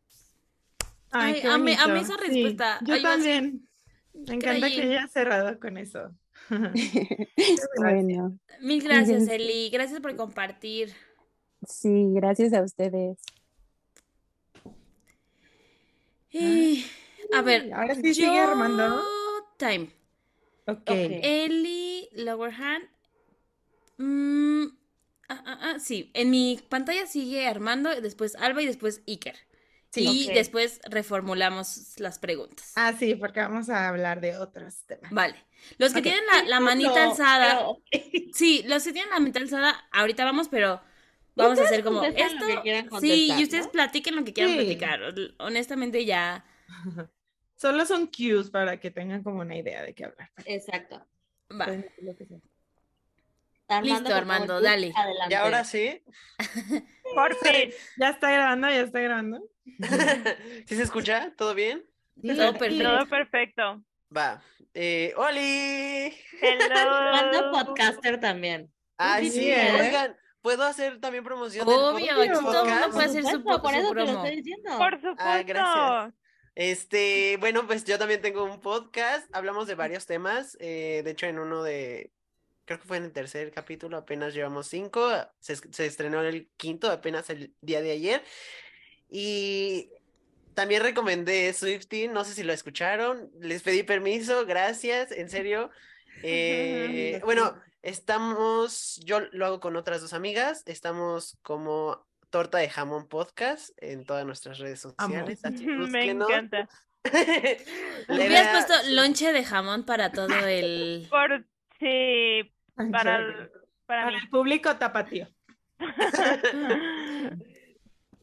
Ay, 1.11 1.35
Ay, 1.43 1.49
amé- 1.49 1.75
amé 1.77 2.01
esa 2.01 2.15
Sí, 2.17 2.27
respuesta. 2.27 2.79
yo 2.85 2.93
Ay, 2.93 3.01
también. 3.01 3.67
Me 4.13 4.35
encanta 4.35 4.69
que 4.69 4.75
Creí. 4.77 4.89
haya 4.95 5.07
cerrado 5.07 5.59
con 5.59 5.77
eso. 5.77 6.11
Bueno, 7.77 8.37
Mil 8.61 8.83
gracias. 8.83 9.27
Eli. 9.27 9.69
Gracias 9.71 9.99
por 10.01 10.15
compartir. 10.15 10.93
sí, 11.67 12.09
gracias 12.13 12.53
a 12.53 12.61
ustedes. 12.61 13.17
Y, 16.31 16.85
a 17.33 17.41
ver, 17.41 17.73
Ahora 17.73 17.95
sí 17.95 18.13
sigue 18.13 18.37
Armando. 18.39 19.01
Time. 19.57 19.89
Ok. 20.67 20.77
Ok. 20.81 20.89
Eli 20.89 22.09
Lowerhand. 22.13 22.85
Mm, 23.97 24.65
ah, 25.29 25.43
ah, 25.45 25.59
ah, 25.61 25.79
sí, 25.79 26.09
en 26.13 26.29
mi 26.29 26.59
pantalla 26.69 27.05
sigue 27.05 27.47
Armando, 27.47 27.89
después 28.01 28.35
Alba 28.35 28.61
y 28.61 28.65
después 28.65 29.01
Iker. 29.07 29.35
Sí. 29.91 30.27
y 30.29 30.33
después 30.35 30.79
reformulamos 30.87 31.99
las 31.99 32.19
preguntas. 32.19 32.73
Ah, 32.75 32.93
sí, 32.93 33.15
porque 33.15 33.39
vamos 33.39 33.69
a 33.71 33.87
hablar 33.89 34.21
de 34.21 34.37
otros 34.37 34.83
temas. 34.85 35.11
Vale. 35.11 35.35
Los 35.79 35.93
que 35.93 36.03
tienen 36.03 36.21
la, 36.31 36.43
la 36.43 36.59
manita 36.59 37.03
No, 37.05 37.11
alzada. 37.11 37.65
Sí, 38.31 38.63
los 38.67 38.83
que 38.83 38.93
tienen 38.93 39.09
la 39.09 39.19
manita 39.19 39.39
alzada, 39.39 39.87
ahorita 39.91 40.23
vamos, 40.25 40.47
pero 40.47 40.79
vamos 41.35 41.57
a 41.57 41.63
hacer 41.63 41.83
como 41.83 42.03
esto. 42.03 42.35
lo 42.39 42.47
que 42.47 42.61
quieran 42.61 42.87
sí, 43.01 43.31
y 43.35 43.43
ustedes 43.43 43.65
¿no? 43.65 43.71
platiquen 43.71 44.15
lo 44.15 44.23
que 44.23 44.31
quieran 44.33 44.53
Sí. 44.53 44.59
platicar. 44.59 44.99
Honestamente 45.39 46.05
ya. 46.05 46.45
Solo 47.59 47.85
son 47.85 48.07
cues 48.07 48.49
para 48.49 48.79
que 48.79 48.89
tengan 48.89 49.21
como 49.21 49.39
una 49.41 49.55
idea 49.57 49.83
de 49.83 49.93
qué 49.93 50.05
hablar. 50.05 50.29
Exacto. 50.45 51.05
Va. 51.51 51.65
Pueden 51.65 51.81
decir 51.81 52.03
lo 52.05 52.15
que 52.15 52.25
sea. 52.25 52.37
Armando, 53.67 53.85
Listo, 53.89 54.03
favor, 54.09 54.17
Armando, 54.17 54.61
dale. 54.61 54.91
Adelante. 54.95 55.33
Y 55.33 55.37
ahora 55.37 55.63
sí. 55.63 56.03
Por 57.15 57.35
fin. 57.35 57.71
Ya 57.97 58.09
está 58.09 58.31
grabando, 58.31 58.67
ya 58.69 58.81
está 58.81 58.99
grabando. 58.99 59.43
¿Sí 60.67 60.75
se 60.75 60.83
escucha? 60.83 61.33
¿Todo 61.37 61.53
bien? 61.53 61.85
Todo 62.25 62.53
perfecto. 62.53 62.83
Todo 62.83 63.05
perfecto. 63.09 63.83
Va. 64.15 64.41
Eh, 64.73 65.13
¡Oli! 65.17 66.13
Armando 66.71 67.39
Hello. 67.39 67.51
podcaster 67.51 68.19
también. 68.19 68.71
Ay, 68.97 69.29
Sí, 69.29 69.49
¿eh? 69.51 69.77
oigan, 69.81 70.17
¿puedo 70.41 70.63
hacer 70.63 70.99
también 70.99 71.23
promoción 71.23 71.65
del 71.67 71.75
Obvio, 71.77 71.89
pod- 71.91 71.95
aquí 71.97 72.07
todo 72.09 72.23
el 72.23 72.31
mundo 72.41 72.59
podcast? 72.61 72.91
puede 72.93 73.05
hacer 73.05 73.23
su, 73.25 73.43
por 73.43 73.61
su 73.61 73.67
eso 73.79 73.89
te 73.93 73.95
lo 73.95 74.03
estoy 74.11 74.35
diciendo. 74.37 74.77
Por 74.77 74.95
supuesto. 74.95 75.15
Ah, 75.23 75.43
gracias. 75.45 76.13
Este, 76.59 77.37
bueno, 77.37 77.65
pues 77.65 77.85
yo 77.85 77.97
también 77.97 78.21
tengo 78.21 78.43
un 78.43 78.59
podcast. 78.59 79.33
Hablamos 79.33 79.65
de 79.65 79.75
varios 79.75 80.05
temas. 80.05 80.57
eh, 80.59 81.03
de 81.05 81.11
hecho, 81.11 81.25
en 81.25 81.39
uno 81.39 81.63
de, 81.63 82.11
creo 82.65 82.81
que 82.81 82.85
fue 82.85 82.97
en 82.97 83.05
el 83.05 83.13
tercer 83.13 83.49
capítulo, 83.53 83.95
apenas 83.95 84.33
llevamos 84.33 84.67
cinco. 84.67 85.09
Se, 85.39 85.55
se 85.55 85.85
estrenó 85.85 86.21
el 86.21 86.49
quinto 86.57 86.91
apenas 86.91 87.29
el 87.29 87.55
día 87.61 87.81
de 87.81 87.91
ayer. 87.91 88.23
Y 89.09 89.89
también 90.53 90.83
recomendé 90.83 91.53
Swifty, 91.53 92.09
no 92.09 92.25
sé 92.25 92.33
si 92.33 92.43
lo 92.43 92.51
escucharon. 92.51 93.31
Les 93.39 93.63
pedí 93.63 93.83
permiso, 93.83 94.45
gracias, 94.45 95.11
en 95.13 95.29
serio. 95.29 95.69
Eh, 96.21 97.21
bueno, 97.23 97.55
estamos, 97.81 98.99
yo 99.05 99.21
lo 99.31 99.45
hago 99.45 99.61
con 99.61 99.77
otras 99.77 100.01
dos 100.01 100.11
amigas. 100.11 100.63
Estamos 100.65 101.37
como 101.41 102.08
Torta 102.29 102.57
de 102.59 102.69
Jamón 102.69 103.07
Podcast 103.07 103.69
en 103.77 104.05
todas 104.05 104.25
nuestras 104.25 104.59
redes 104.59 104.79
sociales. 104.81 105.39
así 105.43 105.65
Me 105.67 106.11
encanta. 106.11 106.67
Le 108.09 108.27
Hubieras 108.27 108.65
puesto 108.65 108.89
lonche 108.91 109.31
de 109.31 109.43
jamón 109.43 109.85
para 109.85 110.11
todo 110.11 110.35
el. 110.47 111.07
Por 111.09 111.45
sí, 111.79 112.51
para, 112.91 113.15
el- 113.17 113.49
para 113.49 113.49
Para 113.85 114.07
mí. 114.11 114.17
el 114.21 114.29
público 114.29 114.75
tapatío. 114.77 115.27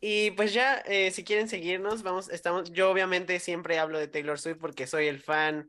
Y 0.01 0.31
pues 0.33 0.53
ya, 0.53 0.77
eh, 0.87 1.11
si 1.11 1.25
quieren 1.25 1.49
seguirnos, 1.49 2.03
vamos, 2.03 2.29
estamos, 2.29 2.71
yo 2.73 2.91
obviamente 2.91 3.41
siempre 3.41 3.79
hablo 3.79 3.99
de 3.99 4.09
Taylor 4.09 4.39
Swift 4.39 4.59
porque 4.61 4.87
soy 4.87 5.07
el 5.09 5.21
fan 5.21 5.69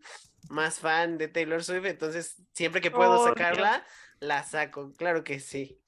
más 0.50 0.80
fan 0.80 1.18
de 1.18 1.28
Taylor 1.30 1.64
Swift, 1.64 1.86
entonces 1.86 2.36
siempre 2.54 2.82
que 2.82 2.92
puedo 2.92 3.24
sacarla, 3.26 3.86
la 4.20 4.44
saco, 4.44 4.94
claro 4.98 5.24
que 5.24 5.40
sí. 5.40 5.80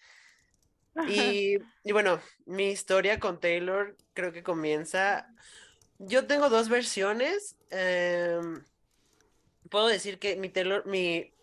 Y, 1.08 1.58
y 1.84 1.92
bueno, 1.92 2.22
mi 2.46 2.70
historia 2.70 3.20
con 3.20 3.40
Taylor 3.40 3.96
creo 4.14 4.32
que 4.32 4.44
comienza. 4.44 5.28
Yo 5.98 6.28
tengo 6.28 6.50
dos 6.50 6.70
versiones. 6.70 7.58
em, 7.70 8.64
puedo 9.70 9.88
decir 9.88 10.20
que 10.20 10.36
mi 10.36 10.50
Taylor, 10.50 10.86
mi. 10.86 11.34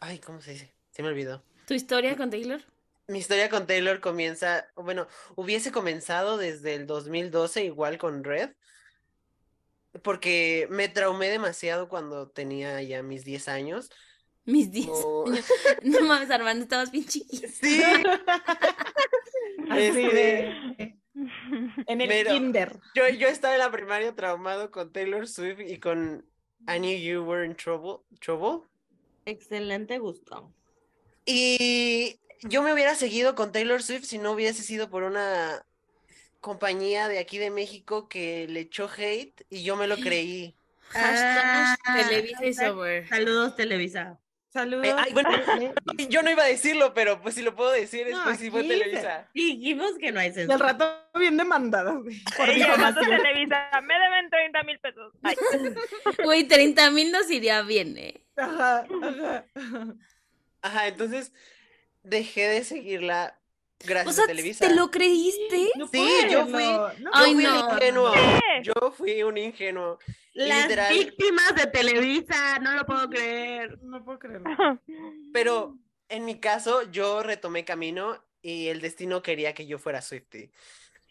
Ay, 0.00 0.18
¿cómo 0.20 0.40
se 0.40 0.52
dice? 0.52 0.74
Se 0.90 1.02
me 1.02 1.08
olvidó. 1.08 1.44
¿Tu 1.66 1.74
historia 1.74 2.16
con 2.16 2.30
Taylor? 2.30 2.62
Mi 3.08 3.18
historia 3.18 3.50
con 3.50 3.66
Taylor 3.66 4.00
comienza, 4.00 4.70
bueno, 4.76 5.06
hubiese 5.34 5.72
comenzado 5.72 6.38
desde 6.38 6.74
el 6.74 6.86
2012 6.86 7.64
igual 7.64 7.98
con 7.98 8.24
Red, 8.24 8.50
porque 10.02 10.66
me 10.70 10.88
traumé 10.88 11.28
demasiado 11.28 11.88
cuando 11.88 12.30
tenía 12.30 12.80
ya 12.82 13.02
mis 13.02 13.24
10 13.24 13.48
años. 13.48 13.90
Mis 14.44 14.70
10 14.72 14.86
como- 14.88 15.26
años. 15.32 15.46
No 15.82 16.00
mames, 16.02 16.30
Armando, 16.30 16.62
estabas 16.64 16.90
bien 16.90 17.04
chiquito. 17.06 17.46
Sí, 17.48 17.80
Así 19.70 19.92
de. 20.08 20.96
En 21.86 22.00
el 22.00 22.08
pero- 22.08 22.30
kinder. 22.32 22.80
yo, 22.94 23.08
yo 23.08 23.28
estaba 23.28 23.54
en 23.54 23.60
la 23.60 23.70
primaria 23.70 24.14
traumado 24.14 24.70
con 24.70 24.92
Taylor 24.92 25.28
Swift 25.28 25.60
y 25.60 25.78
con 25.78 26.24
I 26.68 26.78
Knew 26.78 26.96
You 26.98 27.22
Were 27.24 27.44
in 27.46 27.54
Trouble. 27.54 28.04
trouble. 28.20 28.66
Excelente 29.26 29.98
gusto. 29.98 30.52
Y 31.24 32.18
yo 32.42 32.62
me 32.62 32.72
hubiera 32.72 32.94
seguido 32.96 33.34
con 33.34 33.52
Taylor 33.52 33.82
Swift 33.82 34.04
si 34.04 34.18
no 34.18 34.32
hubiese 34.32 34.62
sido 34.62 34.90
por 34.90 35.04
una 35.04 35.64
compañía 36.40 37.06
de 37.06 37.20
aquí 37.20 37.38
de 37.38 37.50
México 37.50 38.08
que 38.08 38.48
le 38.48 38.60
echó 38.60 38.90
hate 38.96 39.46
y 39.48 39.62
yo 39.62 39.76
me 39.76 39.86
lo 39.86 39.96
creí. 39.98 40.56
Hashtag 40.88 41.78
Ah, 41.86 41.96
Televisa 42.08 42.44
is 42.46 42.60
over. 42.60 43.08
Saludos, 43.08 43.54
Televisa. 43.56 44.18
Saludos. 44.52 44.86
Eh, 44.86 44.94
ay, 44.96 45.12
bueno, 45.14 45.30
yo 46.10 46.22
no 46.22 46.30
iba 46.30 46.42
a 46.42 46.46
decirlo, 46.46 46.92
pero 46.92 47.20
pues 47.22 47.34
si 47.34 47.42
lo 47.42 47.54
puedo 47.54 47.70
decir 47.70 48.06
es 48.06 48.14
No, 48.14 48.24
pues 48.24 48.38
si 48.38 48.50
fue 48.50 48.62
Televisa. 48.64 49.28
Dijimos 49.32 49.92
que 49.98 50.12
no 50.12 50.20
hay 50.20 50.26
Y 50.26 50.30
al 50.30 50.34
censura. 50.34 50.58
rato 50.72 51.18
bien 51.18 51.36
demandada. 51.36 51.92
güey, 51.92 52.22
por 52.36 52.48
Ey, 52.50 52.62
al 52.62 52.78
rato. 52.80 53.00
Televisa, 53.00 53.70
me 53.82 53.94
deben 53.98 54.30
30 54.30 54.62
mil 54.64 54.78
pesos. 54.80 55.12
Güey, 56.22 56.44
30 56.44 56.90
mil 56.90 57.10
nos 57.12 57.30
iría 57.30 57.62
bien, 57.62 57.96
¿eh? 57.96 58.26
Ajá, 58.36 58.84
ajá. 59.02 59.44
Ajá, 60.62 60.86
entonces 60.88 61.32
dejé 62.02 62.48
de 62.48 62.64
seguirla 62.64 63.38
O 63.84 63.88
gracias 63.88 64.14
sea, 64.16 64.24
a 64.24 64.28
Televisa. 64.28 64.68
¿te 64.68 64.74
lo 64.74 64.90
creíste? 64.90 65.70
No 65.76 65.86
Sí, 65.88 65.98
puedes, 65.98 66.32
yo 66.32 66.46
fui, 66.46 66.64
no, 66.64 66.88
no 66.88 66.94
yo 66.98 67.10
Ay, 67.12 67.34
fui 67.34 67.44
no. 67.44 67.50
un 67.68 67.72
ingenuo. 67.74 68.12
¿Qué? 68.12 68.40
Yo 68.62 68.92
fui 68.92 69.22
un 69.22 69.36
ingenuo. 69.38 69.98
Las 70.34 70.62
Literal. 70.62 70.92
víctimas 70.94 71.54
de 71.54 71.66
Televisa, 71.66 72.58
no 72.60 72.72
lo 72.72 72.86
puedo 72.86 73.08
creer. 73.10 73.78
No 73.82 74.02
puedo 74.04 74.18
creerlo. 74.18 74.48
Pero 75.32 75.76
en 76.08 76.24
mi 76.24 76.40
caso, 76.40 76.90
yo 76.90 77.22
retomé 77.22 77.64
camino 77.64 78.22
y 78.40 78.68
el 78.68 78.80
destino 78.80 79.22
quería 79.22 79.54
que 79.54 79.66
yo 79.66 79.78
fuera 79.78 80.00
Swiftie. 80.02 80.50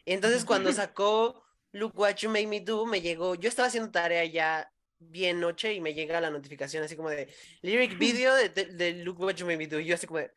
Y 0.06 0.14
entonces 0.14 0.44
cuando 0.46 0.72
sacó 0.74 1.44
Look 1.72 1.98
What 1.98 2.16
You 2.16 2.30
Made 2.30 2.48
Me 2.48 2.62
Do, 2.62 2.86
me 2.86 3.02
llegó, 3.02 3.36
yo 3.36 3.48
estaba 3.48 3.68
haciendo 3.68 3.92
tarea 3.92 4.26
ya 4.26 4.72
bien 5.00 5.40
noche 5.40 5.74
y 5.74 5.82
me 5.82 5.94
llega 5.96 6.22
la 6.22 6.30
notificación 6.30 6.84
así 6.84 6.96
como 6.96 7.10
de 7.10 7.28
lyric 7.62 7.98
video 8.00 8.36
de, 8.36 8.50
de- 8.50 8.66
de 8.66 8.94
Look 9.04 9.20
What 9.20 9.36
You 9.36 9.46
Made 9.46 9.58
Me 9.58 9.68
Do. 9.68 9.80
Y 9.80 9.86
yo 9.86 9.96
así 9.96 10.08
como 10.08 10.20
de, 10.20 10.32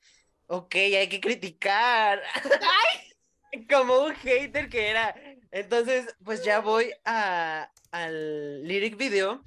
ok, 0.46 0.74
hay 0.74 1.08
que 1.08 1.20
criticar. 1.20 2.22
¡Ay! 2.34 3.66
Como 3.70 3.98
un 4.00 4.14
hater 4.14 4.68
que 4.68 4.88
era. 4.88 5.14
Entonces, 5.52 6.14
pues 6.24 6.44
ya 6.44 6.58
voy 6.58 6.92
a, 7.04 7.70
al 7.92 8.66
lyric 8.66 8.96
video 8.96 9.44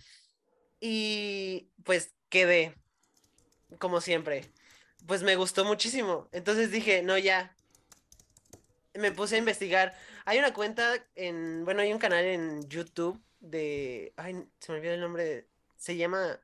y 0.79 1.69
pues 1.83 2.13
quedé, 2.29 2.73
como 3.79 3.99
siempre. 3.99 4.45
Pues 5.05 5.23
me 5.23 5.35
gustó 5.35 5.65
muchísimo. 5.65 6.29
Entonces 6.31 6.71
dije, 6.71 7.03
no, 7.03 7.17
ya. 7.17 7.55
Me 8.93 9.11
puse 9.11 9.35
a 9.35 9.39
investigar. 9.39 9.93
Hay 10.23 10.39
una 10.39 10.53
cuenta 10.53 11.05
en, 11.15 11.65
bueno, 11.65 11.81
hay 11.81 11.91
un 11.91 11.99
canal 11.99 12.23
en 12.23 12.67
YouTube 12.69 13.21
de, 13.41 14.13
ay, 14.15 14.47
se 14.59 14.71
me 14.71 14.77
olvidó 14.77 14.93
el 14.93 15.01
nombre. 15.01 15.47
Se 15.75 15.97
llama, 15.97 16.39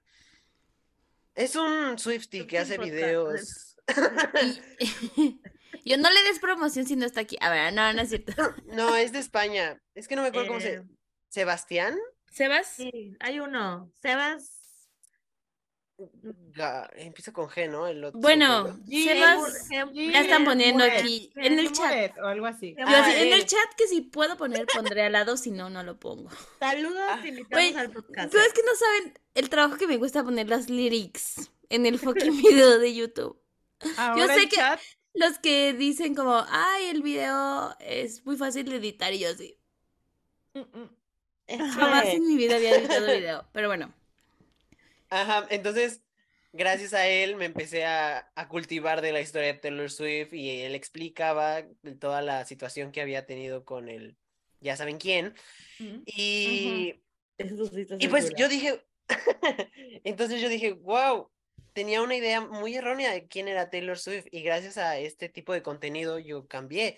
es 1.35 1.55
un 1.55 1.97
Swiftie 1.97 2.45
que 2.45 2.59
hace 2.59 2.77
videos. 2.77 3.72
Yo 5.85 5.97
no 5.97 6.09
le 6.09 6.23
des 6.23 6.39
promoción 6.39 6.85
si 6.85 6.95
no 6.95 7.05
está 7.05 7.21
aquí. 7.21 7.37
A 7.41 7.49
ver, 7.49 7.73
no, 7.73 7.91
no 7.93 8.01
es 8.01 8.09
cierto. 8.09 8.33
No, 8.67 8.95
es 8.95 9.11
de 9.11 9.19
España. 9.19 9.81
Es 9.95 10.07
que 10.07 10.15
no 10.15 10.21
me 10.21 10.29
acuerdo 10.29 10.47
cómo 10.47 10.59
se. 10.61 10.75
Eh, 10.75 10.83
Sebastián. 11.29 11.97
¿Sebas? 12.31 12.67
Sí, 12.67 13.15
hay 13.19 13.39
uno. 13.39 13.91
Sebas. 14.01 14.59
Ga- 16.53 16.89
Empieza 16.95 17.31
con 17.31 17.47
G, 17.49 17.69
¿no? 17.69 17.85
El 17.87 18.03
otro 18.03 18.19
Bueno. 18.19 18.79
Sebas, 18.89 19.69
ya 19.93 20.21
están 20.21 20.43
poniendo 20.43 20.83
aquí 20.83 21.31
en 21.35 21.59
el 21.59 21.71
chat. 21.71 22.17
O 22.19 22.25
algo 22.27 22.45
así. 22.47 22.75
Yo 22.77 22.85
Ah, 22.87 23.05
así, 23.05 23.21
en 23.27 23.33
el 23.33 23.45
chat 23.45 23.73
que 23.77 23.87
si 23.87 24.01
puedo 24.01 24.35
poner, 24.37 24.65
pondré 24.73 25.03
al 25.03 25.11
lado, 25.11 25.37
si 25.37 25.51
no, 25.51 25.69
no 25.69 25.83
lo 25.83 25.99
pongo. 25.99 26.29
Saludos, 26.59 27.03
Ah, 27.09 27.21
invitamos 27.27 27.75
al 27.75 27.91
podcast. 27.91 28.31
Pero 28.31 28.43
es 28.43 28.53
que 28.53 28.63
no 28.63 28.75
saben 28.75 29.13
el 29.35 29.49
trabajo 29.49 29.77
que 29.77 29.87
me 29.87 29.99
cuesta 29.99 30.23
poner 30.23 30.49
las 30.49 30.69
lyrics 30.69 31.51
en 31.69 31.85
el 31.85 31.99
fucking 31.99 32.37
video 32.41 32.79
de 32.79 32.95
YouTube. 32.95 33.39
Ahora 33.97 34.27
sé 34.33 34.43
el 34.43 34.49
que- 34.49 34.55
chat, 34.55 34.79
Los 35.13 35.37
que 35.39 35.73
dicen 35.73 36.15
como, 36.15 36.43
ay, 36.49 36.85
el 36.85 37.01
video 37.03 37.75
es 37.79 38.25
muy 38.25 38.35
fácil 38.37 38.69
de 38.69 38.77
editar 38.77 39.13
y 39.13 39.19
yo 39.19 39.29
mm, 40.53 40.59
mm. 40.59 40.89
Es 41.47 41.59
Jamás 41.75 42.03
que- 42.03 42.13
en 42.13 42.27
mi 42.27 42.35
vida 42.35 42.55
había 42.55 42.75
editado 42.75 43.05
video. 43.07 43.45
Pero 43.53 43.67
bueno. 43.67 43.93
Ajá, 45.09 45.45
entonces, 45.51 46.01
gracias 46.53 46.93
a 46.93 47.07
él 47.07 47.35
me 47.35 47.45
empecé 47.45 47.85
a, 47.85 48.31
a 48.35 48.47
cultivar 48.47 49.01
de 49.01 49.11
la 49.11 49.21
historia 49.21 49.53
de 49.53 49.59
Taylor 49.59 49.91
Swift 49.91 50.33
y 50.33 50.61
él 50.61 50.73
explicaba 50.73 51.63
toda 51.99 52.21
la 52.21 52.45
situación 52.45 52.91
que 52.91 53.01
había 53.01 53.25
tenido 53.25 53.65
con 53.65 53.89
el, 53.89 54.17
ya 54.61 54.75
saben 54.75 54.97
quién. 54.97 55.35
Y, 56.05 56.95
Eso 57.37 57.65
sí 57.67 57.81
está 57.81 57.97
y 57.99 58.07
pues 58.07 58.31
yo 58.35 58.47
dije, 58.47 58.83
entonces 60.03 60.41
yo 60.41 60.49
dije, 60.49 60.71
wow, 60.71 61.29
tenía 61.73 62.01
una 62.01 62.15
idea 62.15 62.41
muy 62.41 62.75
errónea 62.75 63.11
de 63.11 63.27
quién 63.27 63.47
era 63.47 63.69
Taylor 63.69 63.97
Swift 63.97 64.25
y 64.31 64.41
gracias 64.43 64.77
a 64.77 64.97
este 64.97 65.29
tipo 65.29 65.53
de 65.53 65.61
contenido 65.63 66.19
yo 66.19 66.47
cambié. 66.47 66.97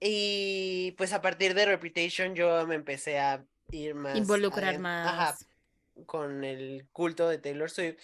Y 0.00 0.92
pues 0.96 1.12
a 1.12 1.22
partir 1.22 1.54
de 1.54 1.66
Reputation 1.66 2.34
yo 2.34 2.66
me 2.66 2.74
empecé 2.74 3.18
a 3.18 3.44
ir 3.70 3.94
más 3.94 4.16
Involucrar 4.16 4.74
aden- 4.74 4.86
ajá, 4.86 5.16
más. 5.32 5.46
con 6.06 6.44
el 6.44 6.86
culto 6.92 7.28
de 7.28 7.38
Taylor 7.38 7.70
Swift. 7.70 7.96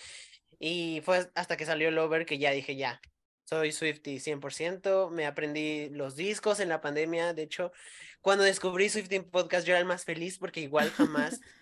Y 0.58 1.00
fue 1.04 1.28
hasta 1.34 1.56
que 1.56 1.66
salió 1.66 1.90
Lover 1.90 2.26
que 2.26 2.38
ya 2.38 2.50
dije, 2.52 2.76
ya, 2.76 3.00
soy 3.44 3.72
Swiftie 3.72 4.20
100%. 4.20 5.10
Me 5.10 5.26
aprendí 5.26 5.88
los 5.90 6.16
discos 6.16 6.60
en 6.60 6.68
la 6.68 6.80
pandemia. 6.80 7.34
De 7.34 7.42
hecho, 7.42 7.72
cuando 8.20 8.44
descubrí 8.44 8.88
Swiftie 8.88 9.22
Podcast, 9.22 9.66
yo 9.66 9.72
era 9.72 9.80
el 9.80 9.86
más 9.86 10.04
feliz 10.04 10.38
porque 10.38 10.60
igual 10.60 10.90
jamás, 10.90 11.40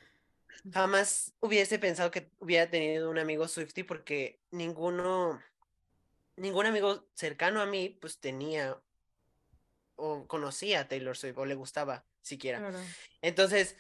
jamás 0.72 1.35
hubiese 1.40 1.78
pensado 1.78 2.10
que 2.10 2.30
hubiera 2.39 2.70
tenido 2.70 3.10
un 3.10 3.18
amigo 3.18 3.48
Swiftie 3.48 3.85
porque 3.85 4.40
ninguno, 4.51 5.40
ningún 6.36 6.66
amigo 6.66 7.06
cercano 7.14 7.60
a 7.60 7.66
mí, 7.66 7.97
pues 8.01 8.18
tenía 8.18 8.80
o 9.97 10.26
conocía 10.26 10.80
a 10.80 10.89
Taylor 10.89 11.16
Swift 11.16 11.39
o 11.39 11.47
le 11.47 11.55
gustaba 11.55 12.05
siquiera. 12.22 12.59
Claro. 12.59 12.78
Entonces, 13.20 13.76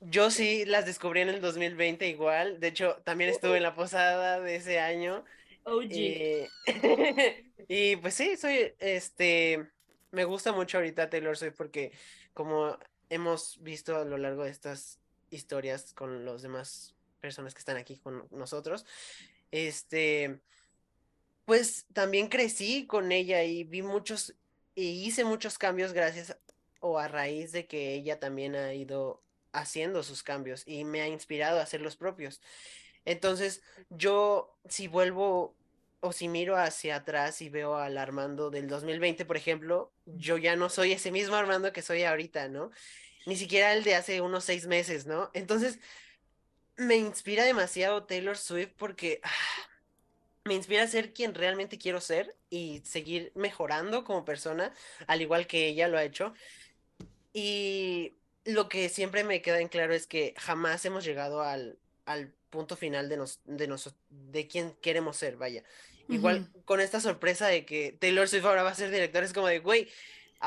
yo 0.00 0.30
sí 0.30 0.64
las 0.66 0.86
descubrí 0.86 1.20
en 1.20 1.30
el 1.30 1.40
2020 1.40 2.06
igual. 2.08 2.60
De 2.60 2.68
hecho, 2.68 3.00
también 3.04 3.30
estuve 3.30 3.56
en 3.56 3.62
la 3.62 3.74
posada 3.74 4.40
de 4.40 4.56
ese 4.56 4.80
año. 4.80 5.24
OG. 5.64 5.90
eh, 5.90 6.48
y 7.68 7.96
pues 7.96 8.14
sí, 8.14 8.36
soy, 8.36 8.74
este, 8.78 9.66
me 10.10 10.24
gusta 10.24 10.52
mucho 10.52 10.78
ahorita 10.78 11.08
Taylor 11.08 11.36
Swift 11.36 11.54
porque 11.56 11.92
como 12.34 12.78
hemos 13.08 13.62
visto 13.62 13.96
a 13.96 14.04
lo 14.04 14.18
largo 14.18 14.44
de 14.44 14.50
estas 14.50 15.00
historias 15.34 15.92
con 15.92 16.24
los 16.24 16.42
demás 16.42 16.94
personas 17.20 17.54
que 17.54 17.58
están 17.58 17.76
aquí 17.76 17.98
con 17.98 18.26
nosotros, 18.30 18.86
este, 19.50 20.40
pues 21.44 21.86
también 21.92 22.28
crecí 22.28 22.86
con 22.86 23.12
ella 23.12 23.42
y 23.44 23.64
vi 23.64 23.82
muchos, 23.82 24.34
y 24.74 25.04
hice 25.04 25.24
muchos 25.24 25.58
cambios 25.58 25.92
gracias 25.92 26.36
o 26.80 26.98
a 26.98 27.08
raíz 27.08 27.52
de 27.52 27.66
que 27.66 27.94
ella 27.94 28.20
también 28.20 28.56
ha 28.56 28.74
ido 28.74 29.22
haciendo 29.52 30.02
sus 30.02 30.22
cambios 30.22 30.64
y 30.66 30.84
me 30.84 31.00
ha 31.00 31.08
inspirado 31.08 31.58
a 31.58 31.62
hacer 31.62 31.80
los 31.80 31.96
propios. 31.96 32.40
Entonces, 33.04 33.62
yo 33.90 34.54
si 34.68 34.88
vuelvo 34.88 35.54
o 36.00 36.12
si 36.12 36.28
miro 36.28 36.56
hacia 36.56 36.96
atrás 36.96 37.40
y 37.40 37.48
veo 37.48 37.76
al 37.76 37.96
Armando 37.96 38.50
del 38.50 38.68
2020, 38.68 39.24
por 39.24 39.38
ejemplo, 39.38 39.90
yo 40.04 40.36
ya 40.36 40.56
no 40.56 40.68
soy 40.68 40.92
ese 40.92 41.10
mismo 41.10 41.36
Armando 41.36 41.72
que 41.72 41.80
soy 41.80 42.02
ahorita, 42.04 42.48
¿no? 42.48 42.70
Ni 43.26 43.36
siquiera 43.36 43.72
el 43.72 43.84
de 43.84 43.94
hace 43.94 44.20
unos 44.20 44.44
seis 44.44 44.66
meses, 44.66 45.06
¿no? 45.06 45.30
Entonces, 45.32 45.78
me 46.76 46.96
inspira 46.96 47.44
demasiado 47.44 48.04
Taylor 48.04 48.36
Swift 48.36 48.72
porque 48.76 49.20
ah, 49.22 49.30
me 50.44 50.54
inspira 50.54 50.82
a 50.82 50.88
ser 50.88 51.12
quien 51.12 51.34
realmente 51.34 51.78
quiero 51.78 52.00
ser 52.00 52.36
y 52.50 52.82
seguir 52.84 53.32
mejorando 53.34 54.04
como 54.04 54.24
persona, 54.24 54.72
al 55.06 55.22
igual 55.22 55.46
que 55.46 55.68
ella 55.68 55.88
lo 55.88 55.96
ha 55.96 56.04
hecho. 56.04 56.34
Y 57.32 58.14
lo 58.44 58.68
que 58.68 58.88
siempre 58.88 59.24
me 59.24 59.40
queda 59.42 59.60
en 59.60 59.68
claro 59.68 59.94
es 59.94 60.06
que 60.06 60.34
jamás 60.36 60.84
hemos 60.84 61.04
llegado 61.04 61.42
al, 61.42 61.78
al 62.04 62.32
punto 62.50 62.76
final 62.76 63.08
de, 63.08 63.16
nos, 63.16 63.40
de, 63.44 63.74
de 64.10 64.46
quién 64.46 64.72
queremos 64.80 65.16
ser, 65.16 65.36
vaya. 65.36 65.64
Igual 66.08 66.46
con 66.66 66.80
esta 66.80 67.00
sorpresa 67.00 67.46
de 67.46 67.64
que 67.64 67.96
Taylor 67.98 68.28
Swift 68.28 68.44
ahora 68.44 68.62
va 68.62 68.70
a 68.70 68.74
ser 68.74 68.90
director, 68.90 69.24
es 69.24 69.32
como 69.32 69.46
de, 69.46 69.60
güey, 69.60 69.88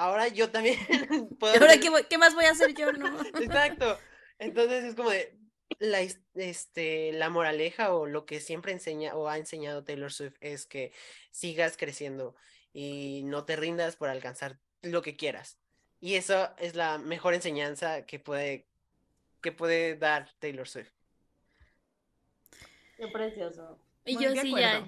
ahora 0.03 0.27
yo 0.27 0.49
también 0.49 0.77
puedo 1.39 1.53
¿Ahora 1.53 1.77
qué, 1.79 1.89
voy- 1.89 2.05
qué 2.09 2.17
más 2.17 2.33
voy 2.35 2.45
a 2.45 2.51
hacer 2.51 2.73
yo? 2.73 2.91
No. 2.93 3.19
Exacto. 3.39 3.99
Entonces 4.39 4.83
es 4.83 4.95
como 4.95 5.09
de 5.09 5.35
la, 5.79 6.01
este, 6.35 7.11
la 7.13 7.29
moraleja 7.29 7.93
o 7.93 8.05
lo 8.05 8.25
que 8.25 8.39
siempre 8.39 8.71
enseña 8.71 9.15
o 9.15 9.27
ha 9.27 9.37
enseñado 9.37 9.83
Taylor 9.83 10.11
Swift 10.11 10.35
es 10.41 10.65
que 10.65 10.91
sigas 11.31 11.77
creciendo 11.77 12.35
y 12.73 13.23
no 13.25 13.45
te 13.45 13.55
rindas 13.55 13.95
por 13.95 14.09
alcanzar 14.09 14.59
lo 14.81 15.01
que 15.01 15.15
quieras. 15.15 15.57
Y 15.99 16.15
eso 16.15 16.49
es 16.59 16.75
la 16.75 16.99
mejor 16.99 17.33
enseñanza 17.33 18.05
que 18.05 18.19
puede, 18.19 18.67
que 19.41 19.51
puede 19.51 19.95
dar 19.95 20.29
Taylor 20.39 20.67
Swift. 20.67 20.91
Qué 22.97 23.07
precioso. 23.07 23.79
Y 24.05 24.15
Muy 24.15 24.23
yo 24.23 24.31
sí 24.41 24.51
ya 24.51 24.77
acuerdo. 24.77 24.85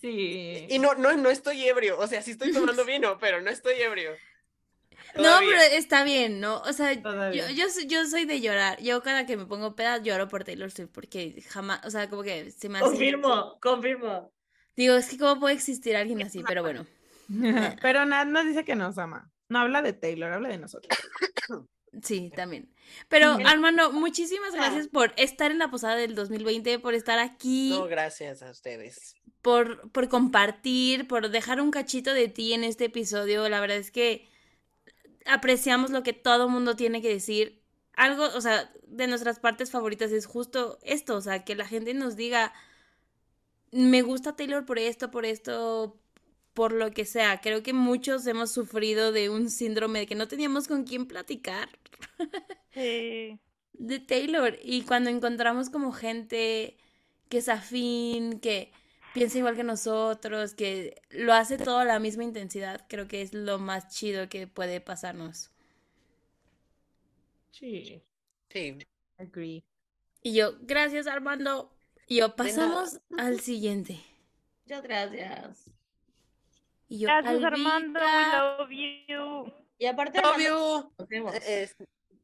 Sí. 0.00 0.66
Y 0.68 0.78
no, 0.78 0.94
no, 0.94 1.16
no 1.16 1.30
estoy 1.30 1.66
ebrio, 1.66 1.98
o 1.98 2.06
sea, 2.06 2.22
sí 2.22 2.32
estoy 2.32 2.52
tomando 2.52 2.84
vino, 2.84 3.18
pero 3.18 3.40
no 3.40 3.50
estoy 3.50 3.74
ebrio. 3.80 4.12
No, 5.16 5.38
pero 5.40 5.60
está 5.72 6.04
bien, 6.04 6.38
¿no? 6.40 6.58
O 6.60 6.72
sea, 6.72 6.92
yo, 6.92 7.48
yo, 7.50 7.68
soy- 7.68 7.86
yo 7.88 8.06
soy 8.06 8.26
de 8.26 8.40
llorar. 8.40 8.80
Yo 8.80 9.02
cada 9.02 9.26
que 9.26 9.36
me 9.36 9.44
pongo 9.46 9.74
peda 9.74 9.98
lloro 9.98 10.28
por 10.28 10.44
Taylor 10.44 10.70
Swift 10.70 10.90
porque 10.92 11.42
jamás, 11.48 11.84
o 11.84 11.90
sea, 11.90 12.08
como 12.08 12.22
que 12.22 12.52
se 12.52 12.68
me 12.68 12.78
hace... 12.78 12.86
Confirmo, 12.90 13.58
confirmo. 13.60 14.32
Digo, 14.76 14.94
es 14.94 15.08
que 15.08 15.18
cómo 15.18 15.40
puede 15.40 15.54
existir 15.56 15.96
alguien 15.96 16.22
así, 16.22 16.44
pero 16.46 16.62
bueno. 16.62 16.86
Pero 17.82 18.04
Nat 18.06 18.28
nos 18.28 18.44
dice 18.46 18.64
que 18.64 18.76
nos 18.76 18.98
ama. 18.98 19.32
No 19.48 19.58
habla 19.60 19.82
de 19.82 19.94
Taylor, 19.94 20.32
habla 20.32 20.48
de 20.50 20.58
nosotros. 20.58 20.96
Sí, 22.04 22.30
también. 22.36 22.72
Pero 23.08 23.36
Armando, 23.46 23.90
muchísimas 23.90 24.54
Ah. 24.54 24.58
gracias 24.58 24.86
por 24.86 25.12
estar 25.16 25.50
en 25.50 25.58
la 25.58 25.72
posada 25.72 25.96
del 25.96 26.14
2020, 26.14 26.78
por 26.78 26.94
estar 26.94 27.18
aquí, 27.18 27.70
No, 27.70 27.86
gracias 27.88 28.42
a 28.44 28.50
ustedes. 28.50 29.16
Por, 29.42 29.90
por 29.92 30.08
compartir, 30.08 31.06
por 31.08 31.30
dejar 31.30 31.60
un 31.60 31.70
cachito 31.70 32.12
de 32.14 32.28
ti 32.28 32.52
en 32.52 32.64
este 32.64 32.86
episodio. 32.86 33.48
La 33.48 33.60
verdad 33.60 33.78
es 33.78 33.90
que 33.90 34.28
apreciamos 35.26 35.90
lo 35.90 36.02
que 36.02 36.12
todo 36.12 36.48
mundo 36.48 36.76
tiene 36.76 37.02
que 37.02 37.08
decir. 37.08 37.62
Algo, 37.94 38.24
o 38.34 38.40
sea, 38.40 38.72
de 38.86 39.06
nuestras 39.06 39.38
partes 39.40 39.70
favoritas 39.70 40.12
es 40.12 40.26
justo 40.26 40.78
esto, 40.82 41.16
o 41.16 41.20
sea, 41.20 41.44
que 41.44 41.54
la 41.54 41.66
gente 41.66 41.92
nos 41.94 42.16
diga, 42.16 42.52
me 43.72 44.02
gusta 44.02 44.36
Taylor 44.36 44.64
por 44.64 44.78
esto, 44.78 45.10
por 45.10 45.24
esto, 45.26 46.00
por 46.54 46.72
lo 46.72 46.90
que 46.92 47.04
sea. 47.04 47.40
Creo 47.40 47.62
que 47.62 47.72
muchos 47.72 48.26
hemos 48.26 48.52
sufrido 48.52 49.12
de 49.12 49.30
un 49.30 49.50
síndrome 49.50 50.00
de 50.00 50.06
que 50.06 50.14
no 50.14 50.28
teníamos 50.28 50.68
con 50.68 50.84
quién 50.84 51.06
platicar 51.06 51.68
Sí. 52.74 53.38
de 53.72 53.98
Taylor. 54.00 54.58
Y 54.62 54.82
cuando 54.82 55.10
encontramos 55.10 55.70
como 55.70 55.92
gente 55.92 56.76
que 57.28 57.38
es 57.38 57.48
afín, 57.48 58.40
que 58.40 58.72
piensa 59.14 59.38
igual 59.38 59.56
que 59.56 59.64
nosotros, 59.64 60.54
que 60.54 61.00
lo 61.10 61.32
hace 61.32 61.58
todo 61.58 61.78
a 61.78 61.84
la 61.84 61.98
misma 61.98 62.24
intensidad, 62.24 62.86
creo 62.88 63.08
que 63.08 63.22
es 63.22 63.34
lo 63.34 63.58
más 63.58 63.88
chido 63.88 64.28
que 64.28 64.46
puede 64.46 64.80
pasarnos. 64.80 65.50
Sí. 67.50 68.02
Sí. 68.48 68.78
Agree. 69.18 69.62
Y 70.22 70.34
yo, 70.34 70.54
gracias 70.60 71.06
Armando. 71.06 71.72
Y 72.06 72.16
yo, 72.16 72.34
pasamos 72.34 73.00
al 73.16 73.40
siguiente. 73.40 74.00
Muchas 74.64 74.82
gracias. 74.82 75.70
Y 76.88 76.98
yo, 77.00 77.06
Gracias, 77.06 77.44
Armando. 77.44 78.00
We 78.00 78.36
love 78.36 78.70
you. 79.08 79.52
Y 79.78 79.86
aparte, 79.86 80.18
Armando. 80.18 80.92
Es- 81.46 81.76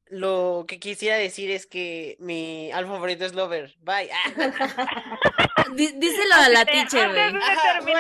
lo 0.08 0.66
que 0.68 0.78
quisiera 0.78 1.16
decir 1.16 1.50
es 1.50 1.66
que 1.66 2.16
mi 2.20 2.70
alfa 2.70 2.92
favorito 2.92 3.24
es 3.24 3.34
Lover. 3.34 3.74
Bye. 3.80 4.08
Dí- 5.74 5.93
Díselo 5.98 6.34
a 6.34 6.48
la 6.48 6.64
teacher, 6.64 7.09
güey. 7.10 7.20
Antes 7.22 7.84
de 7.84 7.93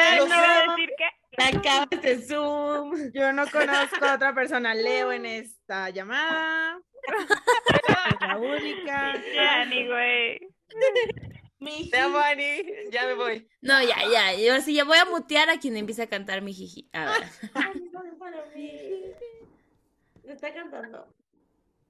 decir 0.68 0.90
que 0.96 1.04
Acabas 1.38 1.90
de 1.90 2.22
Zoom. 2.22 3.12
Yo 3.12 3.32
no 3.32 3.46
conozco 3.50 4.04
a 4.04 4.14
otra 4.14 4.34
persona 4.34 4.74
Leo 4.74 5.12
en 5.12 5.26
esta 5.26 5.90
llamada. 5.90 6.78
Es 7.08 8.20
la 8.26 8.38
única. 8.38 9.14
Yanni, 9.34 9.86
güey. 9.86 10.40
Mi 11.58 11.90
Te 11.90 11.98
amo, 11.98 12.18
Ani. 12.18 12.62
Ya 12.90 13.04
me 13.06 13.14
voy. 13.14 13.48
No, 13.60 13.82
ya, 13.82 13.96
ya. 14.10 14.34
Yo 14.34 14.60
sí, 14.62 14.74
ya 14.74 14.84
voy 14.84 14.96
a 14.98 15.04
mutear 15.04 15.50
a 15.50 15.58
quien 15.58 15.76
empiece 15.76 16.02
a 16.02 16.06
cantar 16.08 16.40
mi 16.42 16.52
jiji. 16.54 16.88
A 16.92 17.04
ver. 17.04 17.22
para 18.18 18.44
mí. 18.54 18.72
Me 20.24 20.32
está 20.32 20.52
cantando. 20.54 21.06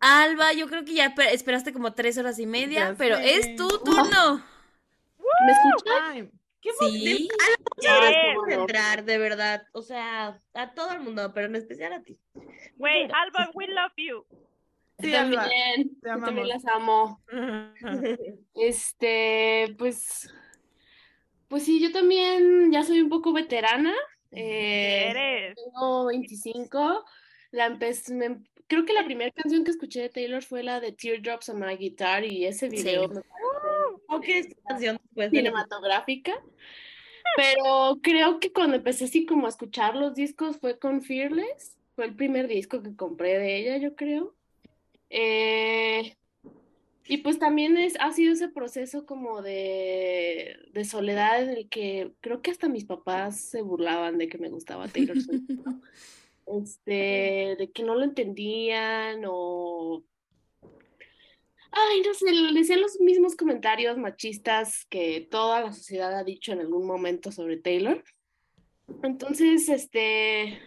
Alba, 0.00 0.52
yo 0.52 0.68
creo 0.68 0.84
que 0.84 0.92
ya 0.94 1.14
esper- 1.14 1.30
esperaste 1.32 1.72
como 1.72 1.94
tres 1.94 2.18
horas 2.18 2.38
y 2.38 2.46
media, 2.46 2.90
Ya 2.90 2.94
pero 2.98 3.16
sé. 3.16 3.34
es 3.36 3.56
tu 3.56 3.66
turno. 3.84 4.44
¿Me 5.46 5.52
escuchan? 5.52 6.30
¿Qué 6.60 6.70
Sí. 6.80 7.28
Yes. 7.78 8.34
por 8.34 8.50
entrar, 8.52 9.04
de 9.04 9.18
verdad. 9.18 9.62
O 9.72 9.82
sea, 9.82 10.40
a 10.54 10.74
todo 10.74 10.92
el 10.92 11.00
mundo, 11.00 11.30
pero 11.34 11.46
en 11.46 11.56
especial 11.56 11.92
a 11.92 12.02
ti. 12.02 12.18
Güey, 12.76 13.04
Alba, 13.04 13.50
we 13.54 13.66
love 13.68 13.92
you. 13.96 14.24
Sí, 14.98 15.14
Alba. 15.14 15.42
también, 15.42 16.00
te 16.00 16.08
yo 16.08 16.20
también 16.24 16.48
las 16.48 16.64
amo. 16.66 17.22
Este, 18.54 19.74
pues, 19.78 20.32
pues 21.48 21.64
sí, 21.64 21.80
yo 21.80 21.92
también 21.92 22.72
ya 22.72 22.82
soy 22.82 23.00
un 23.00 23.08
poco 23.10 23.32
veterana. 23.32 23.94
eh, 24.32 25.08
Eres. 25.10 25.54
tengo 25.56 26.06
25. 26.06 27.04
La 27.52 27.66
empecé, 27.66 28.12
me- 28.14 28.40
creo 28.66 28.84
que 28.84 28.92
la 28.92 29.04
primera 29.04 29.30
canción 29.30 29.62
que 29.64 29.70
escuché 29.70 30.02
de 30.02 30.08
Taylor 30.08 30.42
fue 30.42 30.62
la 30.62 30.80
de 30.80 30.92
Teardrops 30.92 31.48
on 31.50 31.60
My 31.60 31.76
Guitar 31.76 32.24
y 32.24 32.44
ese 32.44 32.68
video 32.68 33.04
Sí. 33.04 33.08
me 33.14 33.20
parece 34.20 34.32
Aunque 34.32 34.38
esta 34.38 34.62
canción 34.68 34.98
después 35.02 35.30
de 35.30 35.38
cinematográfica. 35.38 36.32
Pero 37.36 37.98
creo 38.02 38.40
que 38.40 38.52
cuando 38.52 38.76
empecé 38.76 39.04
así 39.04 39.26
como 39.26 39.46
a 39.46 39.50
escuchar 39.50 39.96
los 39.96 40.14
discos 40.14 40.58
fue 40.58 40.78
con 40.78 41.02
Fearless. 41.02 41.76
Fue 41.94 42.06
el 42.06 42.14
primer 42.14 42.46
disco 42.48 42.82
que 42.82 42.94
compré 42.94 43.38
de 43.38 43.56
ella, 43.58 43.76
yo 43.78 43.94
creo. 43.94 44.34
Eh, 45.10 46.16
y 47.08 47.18
pues 47.18 47.38
también 47.38 47.76
es, 47.76 47.94
ha 48.00 48.12
sido 48.12 48.32
ese 48.32 48.48
proceso 48.48 49.06
como 49.06 49.40
de, 49.40 50.56
de 50.72 50.84
soledad 50.84 51.42
en 51.42 51.50
el 51.50 51.68
que 51.68 52.12
creo 52.20 52.42
que 52.42 52.50
hasta 52.50 52.68
mis 52.68 52.84
papás 52.84 53.40
se 53.40 53.62
burlaban 53.62 54.18
de 54.18 54.28
que 54.28 54.38
me 54.38 54.48
gustaba 54.48 54.88
Taylor 54.88 55.20
Swift, 55.20 55.48
¿no? 55.48 55.80
Este, 56.46 57.56
de 57.58 57.72
que 57.74 57.82
no 57.82 57.96
lo 57.96 58.04
entendían 58.04 59.24
o 59.26 60.04
Ay, 61.78 62.00
no 62.00 62.14
sé, 62.14 62.32
le 62.32 62.58
decían 62.58 62.80
los 62.80 62.98
mismos 63.00 63.36
comentarios 63.36 63.98
machistas 63.98 64.86
que 64.88 65.28
toda 65.30 65.60
la 65.60 65.72
sociedad 65.72 66.16
ha 66.16 66.24
dicho 66.24 66.52
en 66.52 66.60
algún 66.60 66.86
momento 66.86 67.30
sobre 67.30 67.58
Taylor. 67.58 68.02
Entonces, 69.02 69.68
este, 69.68 70.58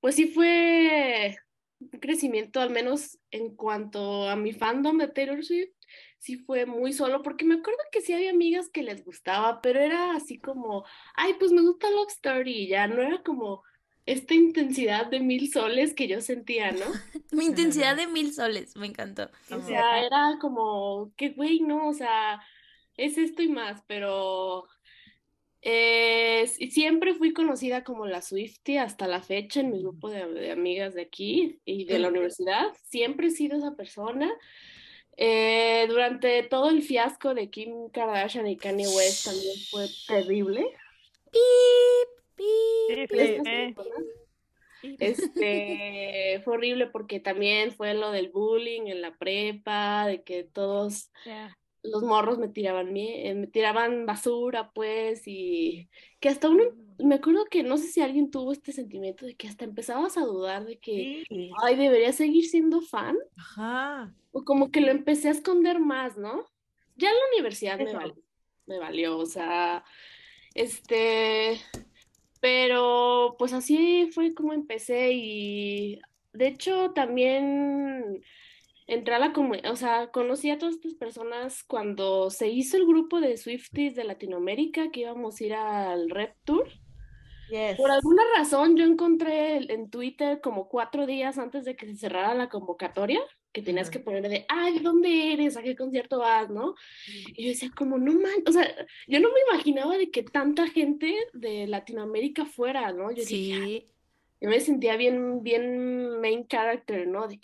pues 0.00 0.16
sí 0.16 0.26
fue 0.26 1.38
un 1.80 1.88
crecimiento, 2.00 2.60
al 2.60 2.68
menos 2.68 3.18
en 3.30 3.56
cuanto 3.56 4.28
a 4.28 4.36
mi 4.36 4.52
fandom 4.52 4.98
de 4.98 5.08
Taylor 5.08 5.42
Swift, 5.42 5.72
sí 6.18 6.36
fue 6.36 6.66
muy 6.66 6.92
solo, 6.92 7.22
porque 7.22 7.46
me 7.46 7.54
acuerdo 7.54 7.80
que 7.90 8.02
sí 8.02 8.12
había 8.12 8.30
amigas 8.30 8.68
que 8.68 8.82
les 8.82 9.04
gustaba, 9.04 9.62
pero 9.62 9.80
era 9.80 10.14
así 10.14 10.38
como, 10.38 10.84
ay, 11.14 11.34
pues 11.38 11.50
me 11.50 11.62
gusta 11.62 11.90
Love 11.90 12.10
Story, 12.10 12.68
ya 12.68 12.86
no 12.86 13.00
era 13.00 13.22
como 13.22 13.64
esta 14.06 14.34
intensidad 14.34 15.06
de 15.06 15.20
mil 15.20 15.52
soles 15.52 15.94
que 15.94 16.08
yo 16.08 16.20
sentía, 16.20 16.72
¿no? 16.72 16.84
Mi 17.32 17.46
intensidad 17.46 17.96
de 17.96 18.06
mil 18.06 18.32
soles, 18.32 18.76
me 18.76 18.86
encantó. 18.86 19.30
O 19.50 19.60
sea, 19.60 20.04
era 20.04 20.38
como, 20.40 21.12
que 21.16 21.30
güey, 21.30 21.60
no, 21.60 21.88
o 21.88 21.92
sea, 21.92 22.40
es 22.96 23.18
esto 23.18 23.42
y 23.42 23.48
más, 23.48 23.82
pero 23.86 24.66
eh, 25.62 26.46
siempre 26.70 27.14
fui 27.14 27.32
conocida 27.32 27.84
como 27.84 28.06
la 28.06 28.22
Swiftie 28.22 28.80
hasta 28.80 29.06
la 29.06 29.22
fecha 29.22 29.60
en 29.60 29.70
mi 29.70 29.78
grupo 29.78 30.10
de, 30.10 30.26
de 30.26 30.50
amigas 30.50 30.94
de 30.94 31.02
aquí 31.02 31.60
y 31.64 31.84
de 31.84 31.98
la 31.98 32.08
universidad. 32.08 32.66
Siempre 32.84 33.28
he 33.28 33.30
sido 33.30 33.58
esa 33.58 33.76
persona. 33.76 34.30
Eh, 35.16 35.86
durante 35.88 36.42
todo 36.44 36.70
el 36.70 36.82
fiasco 36.82 37.34
de 37.34 37.50
Kim 37.50 37.90
Kardashian 37.90 38.48
y 38.48 38.56
Kanye 38.56 38.88
West 38.88 39.26
también 39.26 39.56
fue 39.70 39.86
terrible. 40.08 40.66
Pip, 41.30 42.21
Sí, 42.88 43.06
sí, 43.08 43.42
personas. 43.74 43.76
Este, 44.82 46.40
fue 46.44 46.54
horrible 46.54 46.86
porque 46.88 47.20
también 47.20 47.70
fue 47.72 47.94
lo 47.94 48.10
del 48.10 48.30
bullying 48.30 48.88
en 48.88 49.00
la 49.00 49.16
prepa, 49.16 50.06
de 50.06 50.22
que 50.22 50.42
todos 50.44 51.10
los 51.84 52.02
morros 52.02 52.38
me 52.38 52.48
tiraban, 52.48 52.96
eh, 52.96 53.34
me 53.34 53.46
tiraban 53.46 54.06
basura, 54.06 54.70
pues, 54.72 55.22
y 55.26 55.88
que 56.20 56.28
hasta 56.28 56.48
uno, 56.48 56.64
me 56.98 57.16
acuerdo 57.16 57.44
que 57.46 57.62
no 57.62 57.76
sé 57.76 57.88
si 57.88 58.00
alguien 58.00 58.30
tuvo 58.30 58.52
este 58.52 58.72
sentimiento 58.72 59.26
de 59.26 59.34
que 59.34 59.48
hasta 59.48 59.64
empezabas 59.64 60.16
a 60.16 60.22
dudar 60.24 60.64
de 60.64 60.78
que, 60.78 61.24
Sí. 61.28 61.50
ay, 61.62 61.76
debería 61.76 62.12
seguir 62.12 62.46
siendo 62.46 62.80
fan, 62.80 63.16
Ajá. 63.36 64.14
o 64.32 64.44
como 64.44 64.70
que 64.70 64.80
lo 64.80 64.90
empecé 64.90 65.28
a 65.28 65.32
esconder 65.32 65.78
más, 65.80 66.16
¿no? 66.16 66.46
Ya 66.96 67.08
en 67.08 67.14
la 67.16 67.20
universidad 67.34 67.78
me 67.78 67.92
valió, 67.92 68.16
me 68.66 68.78
valió, 68.78 69.18
o 69.18 69.26
sea, 69.26 69.84
este, 70.54 71.58
pero 72.42 73.36
pues 73.38 73.52
así 73.52 74.10
fue 74.12 74.34
como 74.34 74.52
empecé 74.52 75.12
y 75.12 76.00
de 76.32 76.48
hecho 76.48 76.90
también 76.90 78.20
entré 78.88 79.14
a 79.14 79.20
la 79.20 79.32
comunidad, 79.32 79.70
o 79.70 79.76
sea, 79.76 80.10
conocí 80.10 80.50
a 80.50 80.58
todas 80.58 80.74
estas 80.74 80.94
personas 80.94 81.62
cuando 81.62 82.30
se 82.30 82.48
hizo 82.48 82.76
el 82.76 82.84
grupo 82.84 83.20
de 83.20 83.36
Swifties 83.36 83.94
de 83.94 84.02
Latinoamérica 84.02 84.90
que 84.90 85.02
íbamos 85.02 85.40
a 85.40 85.44
ir 85.44 85.54
al 85.54 86.10
Rep 86.10 86.34
Tour. 86.42 86.68
Yes. 87.48 87.76
Por 87.76 87.92
alguna 87.92 88.24
razón 88.36 88.76
yo 88.76 88.86
encontré 88.86 89.72
en 89.72 89.88
Twitter 89.88 90.40
como 90.40 90.68
cuatro 90.68 91.06
días 91.06 91.38
antes 91.38 91.64
de 91.64 91.76
que 91.76 91.86
se 91.86 91.94
cerrara 91.94 92.34
la 92.34 92.48
convocatoria 92.48 93.20
que 93.52 93.62
tenías 93.62 93.90
que 93.90 93.98
poner 94.00 94.28
de, 94.28 94.44
ay, 94.48 94.74
¿de 94.74 94.80
dónde 94.80 95.32
eres? 95.34 95.56
¿A 95.56 95.62
qué 95.62 95.76
concierto 95.76 96.18
vas? 96.18 96.48
¿No? 96.50 96.74
Y 97.36 97.42
yo 97.44 97.48
decía 97.50 97.70
como, 97.76 97.98
no 97.98 98.12
man, 98.14 98.42
o 98.46 98.52
sea, 98.52 98.66
yo 99.06 99.20
no 99.20 99.28
me 99.30 99.40
imaginaba 99.52 99.96
de 99.98 100.10
que 100.10 100.22
tanta 100.22 100.66
gente 100.68 101.14
de 101.34 101.66
Latinoamérica 101.66 102.46
fuera, 102.46 102.92
¿no? 102.92 103.10
Yo 103.10 103.24
dije, 103.24 103.26
Sí. 103.26 103.88
yo 104.40 104.48
me 104.48 104.60
sentía 104.60 104.96
bien, 104.96 105.42
bien 105.42 106.20
main 106.20 106.46
character, 106.46 107.06
¿no? 107.06 107.28
De 107.28 107.38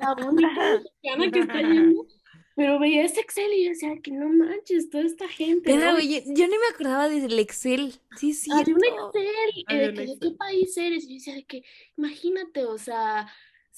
la 0.00 0.28
única 0.28 0.80
mexicana 1.02 1.30
que 1.32 1.38
está 1.40 1.60
yendo. 1.60 2.06
Pero 2.58 2.80
veía 2.80 3.04
ese 3.04 3.20
Excel 3.20 3.52
y 3.52 3.62
yo 3.62 3.68
decía 3.70 3.94
que 4.02 4.10
no 4.10 4.28
manches, 4.30 4.90
toda 4.90 5.04
esta 5.04 5.28
gente, 5.28 5.62
Pero, 5.72 5.92
¿no? 5.92 6.00
yo, 6.00 6.18
yo 6.26 6.48
ni 6.48 6.58
me 6.58 6.66
acordaba 6.74 7.08
del 7.08 7.38
Excel. 7.38 7.94
Sí, 8.16 8.34
sí. 8.34 8.50
Había 8.52 8.74
un 8.74 8.84
Excel 8.84 9.30
y 9.54 9.64
Había 9.68 9.82
de 9.82 9.88
un 9.90 9.94
que 9.94 10.06
de 10.06 10.18
qué 10.18 10.30
país 10.36 10.76
eres. 10.76 11.04
Y 11.04 11.08
yo 11.10 11.14
decía 11.14 11.34
de 11.36 11.44
que, 11.44 11.62
imagínate, 11.96 12.64
o 12.64 12.76
sea, 12.76 13.28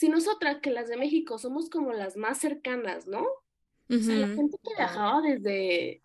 si 0.00 0.08
nosotras 0.08 0.60
que 0.62 0.70
las 0.70 0.88
de 0.88 0.96
México 0.96 1.36
somos 1.36 1.68
como 1.68 1.92
las 1.92 2.16
más 2.16 2.38
cercanas, 2.38 3.06
¿no? 3.06 3.20
O 3.20 3.98
sea, 3.98 4.14
la 4.14 4.28
gente 4.28 4.56
que 4.64 4.70
viajaba 4.74 5.20
desde, 5.20 6.00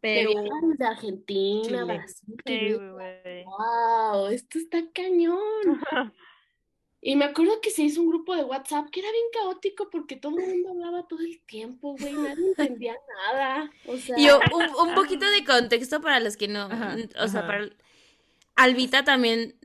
viajaba 0.00 0.60
desde 0.68 0.84
Argentina, 0.84 1.62
Chile. 1.64 1.84
Brasil, 1.84 2.68
yo, 2.68 3.44
wow, 3.46 4.26
esto 4.28 4.58
está 4.58 4.84
cañón. 4.94 5.40
Y 7.04 7.16
me 7.16 7.24
acuerdo 7.24 7.60
que 7.60 7.70
se 7.70 7.82
hizo 7.82 8.00
un 8.00 8.10
grupo 8.10 8.36
de 8.36 8.44
WhatsApp 8.44 8.88
que 8.90 9.00
era 9.00 9.10
bien 9.10 9.24
caótico 9.32 9.90
porque 9.90 10.14
todo 10.14 10.38
el 10.38 10.46
mundo 10.46 10.70
hablaba 10.70 11.08
todo 11.08 11.18
el 11.18 11.40
tiempo, 11.40 11.96
güey, 11.98 12.12
nadie 12.12 12.46
entendía 12.56 12.94
nada. 13.18 13.72
O 13.88 13.96
sea, 13.96 14.16
Y 14.16 14.28
un, 14.30 14.88
un 14.88 14.94
poquito 14.94 15.28
de 15.28 15.44
contexto 15.44 16.00
para 16.00 16.20
los 16.20 16.36
que 16.36 16.46
no, 16.46 16.60
Ajá, 16.60 16.96
o 17.20 17.26
sea, 17.26 17.40
ajá. 17.40 17.46
para 17.48 17.70
Albita 18.54 19.02
también, 19.02 19.56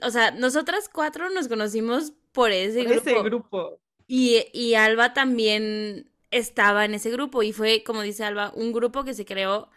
o 0.00 0.10
sea, 0.10 0.30
nosotras 0.30 0.88
cuatro 0.88 1.28
nos 1.28 1.48
conocimos 1.48 2.14
por 2.32 2.50
ese 2.52 2.84
Por 2.84 2.92
grupo. 2.92 3.10
ese 3.10 3.22
grupo. 3.22 3.80
Y, 4.08 4.46
y 4.52 4.74
Alba 4.74 5.14
también 5.14 6.10
estaba 6.30 6.84
en 6.84 6.94
ese 6.94 7.10
grupo 7.10 7.42
y 7.42 7.52
fue, 7.52 7.84
como 7.84 8.02
dice 8.02 8.24
Alba, 8.24 8.52
un 8.54 8.72
grupo 8.72 9.04
que 9.04 9.14
se 9.14 9.24
creó 9.26 9.70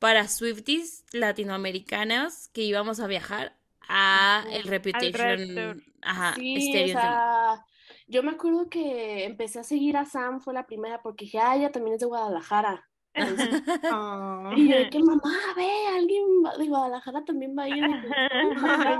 para 0.00 0.28
Swifties 0.28 1.04
latinoamericanos 1.12 2.48
que 2.50 2.62
íbamos 2.62 3.00
a 3.00 3.06
viajar 3.08 3.56
a 3.88 4.46
el 4.50 4.64
Reputation, 4.64 5.84
ajá, 6.02 6.46
sí, 6.54 6.82
o 6.84 6.88
Stadium 6.88 7.00
Tour. 7.00 7.22
sea, 7.28 7.64
yo 8.06 8.22
me 8.22 8.30
acuerdo 8.32 8.68
que 8.68 9.24
empecé 9.24 9.60
a 9.60 9.64
seguir 9.64 9.96
a 9.96 10.04
Sam, 10.06 10.40
fue 10.40 10.54
la 10.54 10.66
primera, 10.66 11.02
porque 11.02 11.24
dije, 11.24 11.38
ah, 11.38 11.56
ella 11.56 11.72
también 11.72 11.94
es 11.94 12.00
de 12.00 12.06
Guadalajara. 12.06 12.88
Entonces, 13.14 13.62
Ah, 13.90 14.56
y 14.56 14.68
yo 14.72 14.88
que, 14.90 15.00
mamá, 15.02 15.32
ve, 15.56 15.68
alguien 15.96 16.24
va- 16.44 16.56
de 16.56 16.68
Guadalajara 16.68 17.24
también 17.24 17.56
va 17.58 17.64
a 17.64 17.68
ir. 17.70 18.02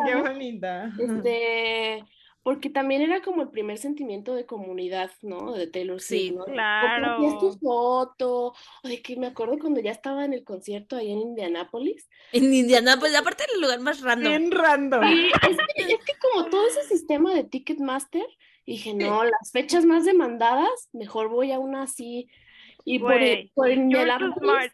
Qué 0.04 0.14
bonita. 0.16 0.92
Este, 0.96 2.04
porque 2.42 2.70
también 2.70 3.02
era 3.02 3.20
como 3.22 3.42
el 3.42 3.50
primer 3.50 3.78
sentimiento 3.78 4.34
de 4.34 4.46
comunidad, 4.46 5.10
¿no? 5.22 5.52
De 5.52 5.66
Taylor 5.66 6.00
Swift, 6.00 6.20
Sí. 6.20 6.30
¿no? 6.30 6.44
Claro. 6.44 7.16
compartías 7.16 7.38
tu 7.40 7.58
foto, 7.58 8.54
o 8.82 8.88
de 8.88 9.02
que 9.02 9.16
me 9.16 9.26
acuerdo 9.26 9.58
cuando 9.58 9.80
ya 9.80 9.90
estaba 9.90 10.24
en 10.24 10.32
el 10.32 10.44
concierto 10.44 10.96
ahí 10.96 11.12
en 11.12 11.18
Indianápolis. 11.18 12.08
En 12.32 12.52
Indiana, 12.52 12.96
pues 12.98 13.14
aparte 13.14 13.44
era 13.44 13.52
el 13.54 13.60
lugar 13.60 13.80
más 13.80 14.00
random. 14.00 14.30
Bien 14.32 14.50
random. 14.50 15.04
Es 15.04 15.56
que, 15.74 15.82
es 15.94 16.04
que 16.04 16.12
como 16.20 16.46
todo 16.48 16.66
ese 16.66 16.84
sistema 16.84 17.34
de 17.34 17.44
Ticketmaster, 17.44 18.26
dije, 18.66 18.94
no, 18.94 19.24
las 19.24 19.50
fechas 19.52 19.84
más 19.84 20.04
demandadas, 20.04 20.88
mejor 20.92 21.28
voy 21.28 21.52
a 21.52 21.58
una 21.58 21.82
así. 21.82 22.28
Y 22.84 22.98
por, 22.98 23.12
Güey, 23.18 23.52
por 23.54 23.66
too 23.66 23.72
Indianápolis. 23.74 24.72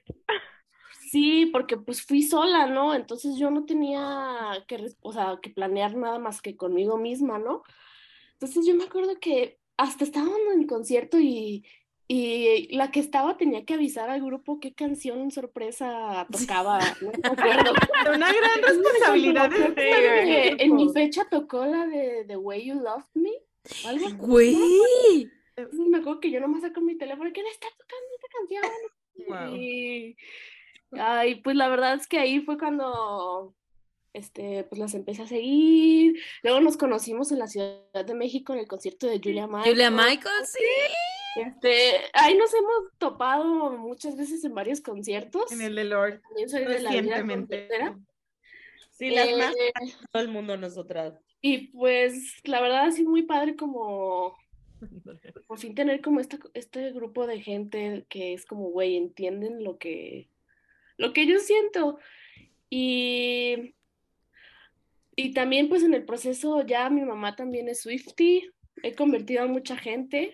Sí, 1.11 1.47
porque 1.53 1.77
pues 1.77 2.03
fui 2.03 2.23
sola, 2.23 2.67
¿no? 2.67 2.95
Entonces 2.95 3.37
yo 3.39 3.51
no 3.51 3.65
tenía 3.65 4.65
que, 4.67 4.93
o 5.01 5.13
sea, 5.13 5.39
que 5.41 5.51
planear 5.51 5.95
nada 5.95 6.19
más 6.19 6.43
que 6.43 6.57
conmigo 6.57 6.99
misma, 6.99 7.39
¿no? 7.39 7.63
Entonces 8.33 8.67
yo 8.67 8.75
me 8.75 8.85
acuerdo 8.85 9.19
que 9.21 9.59
hasta 9.77 10.05
estábamos 10.05 10.39
en 10.53 10.63
el 10.63 10.67
concierto 10.67 11.19
y, 11.21 11.65
y 12.09 12.75
la 12.75 12.91
que 12.91 12.99
estaba 12.99 13.37
tenía 13.37 13.65
que 13.65 13.75
avisar 13.75 14.11
al 14.11 14.25
grupo 14.25 14.59
qué 14.59 14.75
canción 14.75 15.31
sorpresa 15.31 16.27
tocaba, 16.31 16.79
no 17.01 17.13
me 17.13 17.29
acuerdo. 17.29 17.73
Una 18.15 18.33
gran 18.33 18.63
responsabilidad. 18.63 19.51
De 19.51 20.57
en 20.59 20.75
mi 20.75 20.93
fecha 20.93 21.29
tocó 21.31 21.67
la 21.67 21.87
de 21.87 22.25
The 22.27 22.37
Way 22.37 22.67
You 22.67 22.75
Loved 22.81 23.11
Me, 23.15 23.31
algo. 23.85 24.27
Güey. 24.27 25.31
Entonces 25.55 25.87
me 25.89 25.99
acuerdo 25.99 26.21
que 26.21 26.31
yo 26.33 26.41
nomás 26.41 26.63
saco 26.63 26.81
mi 26.81 26.97
teléfono 26.97 27.31
y 27.31 27.33
que 27.33 27.43
está 27.43 27.69
tocando 27.79 28.07
esta 28.17 28.29
canción. 28.39 29.51
Wow. 29.51 29.57
Y, 29.57 30.17
ay, 31.01 31.37
pues 31.37 31.57
la 31.57 31.69
verdad 31.69 31.95
es 31.95 32.07
que 32.07 32.19
ahí 32.19 32.41
fue 32.41 32.59
cuando 32.59 33.55
este, 34.13 34.65
pues 34.65 34.79
las 34.79 34.95
empecé 34.95 35.23
a 35.23 35.27
seguir. 35.27 36.21
Luego 36.43 36.61
nos 36.61 36.77
conocimos 36.77 37.31
en 37.33 37.39
la 37.39 37.49
Ciudad 37.49 38.05
de 38.07 38.15
México 38.15 38.53
en 38.53 38.61
el 38.61 38.69
concierto 38.69 39.07
de 39.07 39.19
Julia 39.19 39.47
Michaels. 39.47 39.69
Julia 39.69 39.91
Michaels, 39.91 40.51
sí. 40.53 41.41
Este, 41.41 42.01
ahí 42.15 42.37
nos 42.37 42.53
hemos 42.55 42.99
topado 42.99 43.73
muchas 43.73 44.17
veces 44.17 44.43
en 44.45 44.55
varios 44.55 44.81
conciertos. 44.81 45.53
En 45.53 45.61
el 45.61 45.75
de 45.75 45.85
Lord. 45.85 46.23
También 46.23 46.49
soy 46.49 46.65
de 46.65 46.81
la 46.81 46.91
vida. 46.91 47.97
Sí, 48.93 49.11
las 49.11 49.31
más 49.37 49.55
Eh, 49.55 49.73
todo 50.11 50.23
el 50.23 50.29
mundo 50.29 50.57
nosotras. 50.57 51.21
Y 51.43 51.69
pues 51.69 52.41
la 52.45 52.63
verdad 52.63 52.87
ha 52.87 52.93
sido 52.93 53.11
muy 53.11 53.23
padre 53.23 53.55
como 53.55 54.35
por 55.47 55.59
fin 55.59 55.75
tener 55.75 56.01
como 56.01 56.21
esta, 56.21 56.39
este 56.55 56.93
grupo 56.93 57.27
de 57.27 57.41
gente 57.41 58.07
que 58.09 58.33
es 58.33 58.47
como, 58.47 58.71
güey, 58.71 58.97
entienden 58.97 59.63
lo 59.63 59.77
que, 59.77 60.31
lo 60.97 61.13
que 61.13 61.27
yo 61.27 61.39
siento. 61.39 61.99
Y, 62.71 63.75
y 65.15 65.33
también 65.33 65.69
pues 65.69 65.83
en 65.83 65.95
el 65.95 66.05
proceso 66.05 66.65
ya 66.67 66.91
mi 66.91 67.03
mamá 67.03 67.37
también 67.37 67.69
es 67.69 67.81
Swiftie, 67.83 68.53
he 68.83 68.95
convertido 68.95 69.45
a 69.45 69.47
mucha 69.47 69.77
gente, 69.77 70.33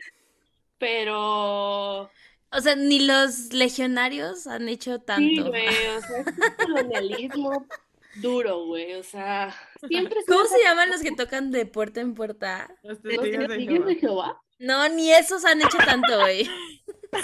pero 0.78 2.02
O 2.50 2.60
sea, 2.60 2.74
ni 2.74 3.00
los 3.00 3.52
legionarios 3.52 4.46
han 4.46 4.68
hecho 4.68 4.96
sí, 4.96 5.02
tanto. 5.04 5.48
güey, 5.50 5.68
o 5.68 6.00
sea, 6.00 6.20
es 6.20 6.26
un 6.26 6.54
colonialismo 6.56 7.66
duro, 8.14 8.66
güey, 8.66 8.94
o 8.94 9.02
sea, 9.02 9.54
siempre 9.86 10.20
¿Cómo 10.26 10.44
se 10.46 10.62
llaman 10.62 10.90
los 10.90 11.02
que 11.02 11.12
tocan 11.12 11.50
de 11.50 11.66
puerta 11.66 12.00
en 12.00 12.14
puerta? 12.14 12.74
Los 12.82 13.00
testigos 13.02 13.86
de 13.86 13.96
Jehová. 13.96 14.40
No, 14.58 14.88
ni 14.88 15.12
esos 15.12 15.44
han 15.44 15.60
hecho 15.60 15.78
tanto, 15.84 16.20
güey. 16.20 16.48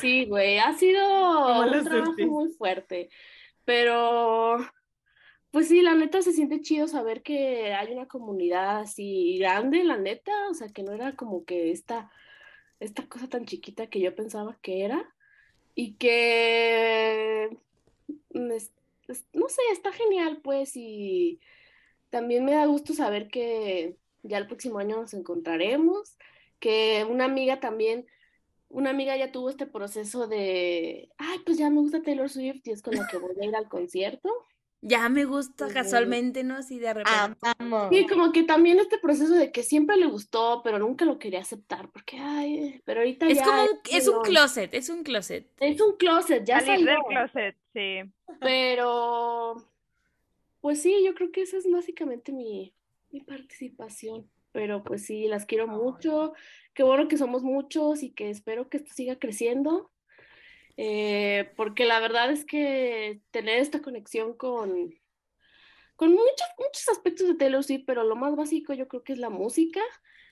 Sí, 0.00 0.26
güey, 0.26 0.58
ha 0.58 0.74
sido 0.74 1.62
un 1.62 1.84
trabajo 1.84 2.14
muy 2.18 2.52
fuerte, 2.52 3.10
pero 3.68 4.56
pues 5.50 5.68
sí, 5.68 5.82
la 5.82 5.94
neta 5.94 6.22
se 6.22 6.32
siente 6.32 6.62
chido 6.62 6.88
saber 6.88 7.22
que 7.22 7.74
hay 7.74 7.92
una 7.92 8.08
comunidad 8.08 8.80
así 8.80 9.36
grande, 9.38 9.84
la 9.84 9.98
neta, 9.98 10.32
o 10.50 10.54
sea, 10.54 10.68
que 10.68 10.82
no 10.82 10.92
era 10.92 11.14
como 11.16 11.44
que 11.44 11.70
esta, 11.70 12.10
esta 12.80 13.06
cosa 13.08 13.28
tan 13.28 13.44
chiquita 13.44 13.88
que 13.88 14.00
yo 14.00 14.14
pensaba 14.14 14.58
que 14.62 14.86
era 14.86 15.14
y 15.74 15.96
que, 15.96 17.58
mm, 18.32 18.52
no 19.34 19.48
sé, 19.50 19.62
está 19.70 19.92
genial, 19.92 20.40
pues, 20.42 20.72
y 20.74 21.38
también 22.08 22.46
me 22.46 22.52
da 22.52 22.64
gusto 22.64 22.94
saber 22.94 23.28
que 23.28 23.96
ya 24.22 24.38
el 24.38 24.46
próximo 24.46 24.78
año 24.78 24.96
nos 24.96 25.12
encontraremos, 25.12 26.16
que 26.58 27.06
una 27.06 27.26
amiga 27.26 27.60
también 27.60 28.06
una 28.68 28.90
amiga 28.90 29.16
ya 29.16 29.32
tuvo 29.32 29.48
este 29.50 29.66
proceso 29.66 30.26
de, 30.26 31.08
ay, 31.18 31.38
pues 31.44 31.58
ya 31.58 31.70
me 31.70 31.80
gusta 31.80 32.02
Taylor 32.02 32.28
Swift 32.28 32.66
y 32.66 32.70
es 32.72 32.82
con 32.82 32.94
la 32.94 33.06
que 33.06 33.18
voy 33.18 33.32
a 33.40 33.44
ir 33.44 33.56
al 33.56 33.68
concierto. 33.68 34.28
Ya 34.80 35.08
me 35.08 35.24
gusta 35.24 35.66
casualmente, 35.72 36.44
¿no? 36.44 36.54
Así 36.56 36.78
de 36.78 36.94
repente. 36.94 37.10
Amamos. 37.58 37.88
Sí, 37.92 38.06
como 38.06 38.30
que 38.30 38.44
también 38.44 38.78
este 38.78 38.98
proceso 38.98 39.34
de 39.34 39.50
que 39.50 39.64
siempre 39.64 39.96
le 39.96 40.06
gustó, 40.06 40.60
pero 40.62 40.78
nunca 40.78 41.04
lo 41.04 41.18
quería 41.18 41.40
aceptar, 41.40 41.90
porque, 41.90 42.16
ay, 42.18 42.80
pero 42.84 43.00
ahorita 43.00 43.26
Es 43.26 43.38
ya 43.38 43.44
como 43.44 43.62
un, 43.62 43.68
es 43.90 44.06
un 44.06 44.12
melón. 44.18 44.24
closet, 44.26 44.74
es 44.74 44.88
un 44.88 45.02
closet. 45.02 45.50
Es 45.58 45.80
un 45.80 45.96
closet, 45.96 46.44
ya 46.44 46.60
Salir 46.60 46.86
del 46.86 46.96
salió, 46.96 47.08
closet, 47.08 47.56
sí. 47.72 48.12
pero, 48.40 49.56
pues 50.60 50.80
sí, 50.80 50.94
yo 51.04 51.12
creo 51.14 51.32
que 51.32 51.42
esa 51.42 51.56
es 51.56 51.68
básicamente 51.68 52.30
mi, 52.30 52.72
mi 53.10 53.20
participación, 53.20 54.30
pero 54.58 54.82
pues 54.82 55.06
sí, 55.06 55.28
las 55.28 55.46
quiero 55.46 55.68
mucho, 55.68 56.32
qué 56.74 56.82
bueno 56.82 57.06
que 57.06 57.16
somos 57.16 57.44
muchos 57.44 58.02
y 58.02 58.10
que 58.10 58.28
espero 58.28 58.68
que 58.68 58.78
esto 58.78 58.92
siga 58.92 59.16
creciendo. 59.16 59.92
eh, 60.76 61.52
porque 61.56 61.84
la 61.84 62.00
verdad 62.00 62.32
es 62.32 62.44
que 62.44 63.20
tener 63.30 63.60
esta 63.60 63.80
conexión 63.80 64.32
con, 64.36 64.92
con 65.94 66.10
muchos, 66.10 66.48
muchos 66.58 66.88
aspectos 66.88 67.28
de 67.28 67.34
Taylor 67.36 67.62
Swift, 67.62 67.84
pero 67.86 68.02
lo 68.02 68.16
más 68.16 68.34
básico 68.34 68.72
yo 68.74 68.88
creo 68.88 69.04
que 69.04 69.12
es 69.12 69.20
la 69.20 69.30
música, 69.30 69.80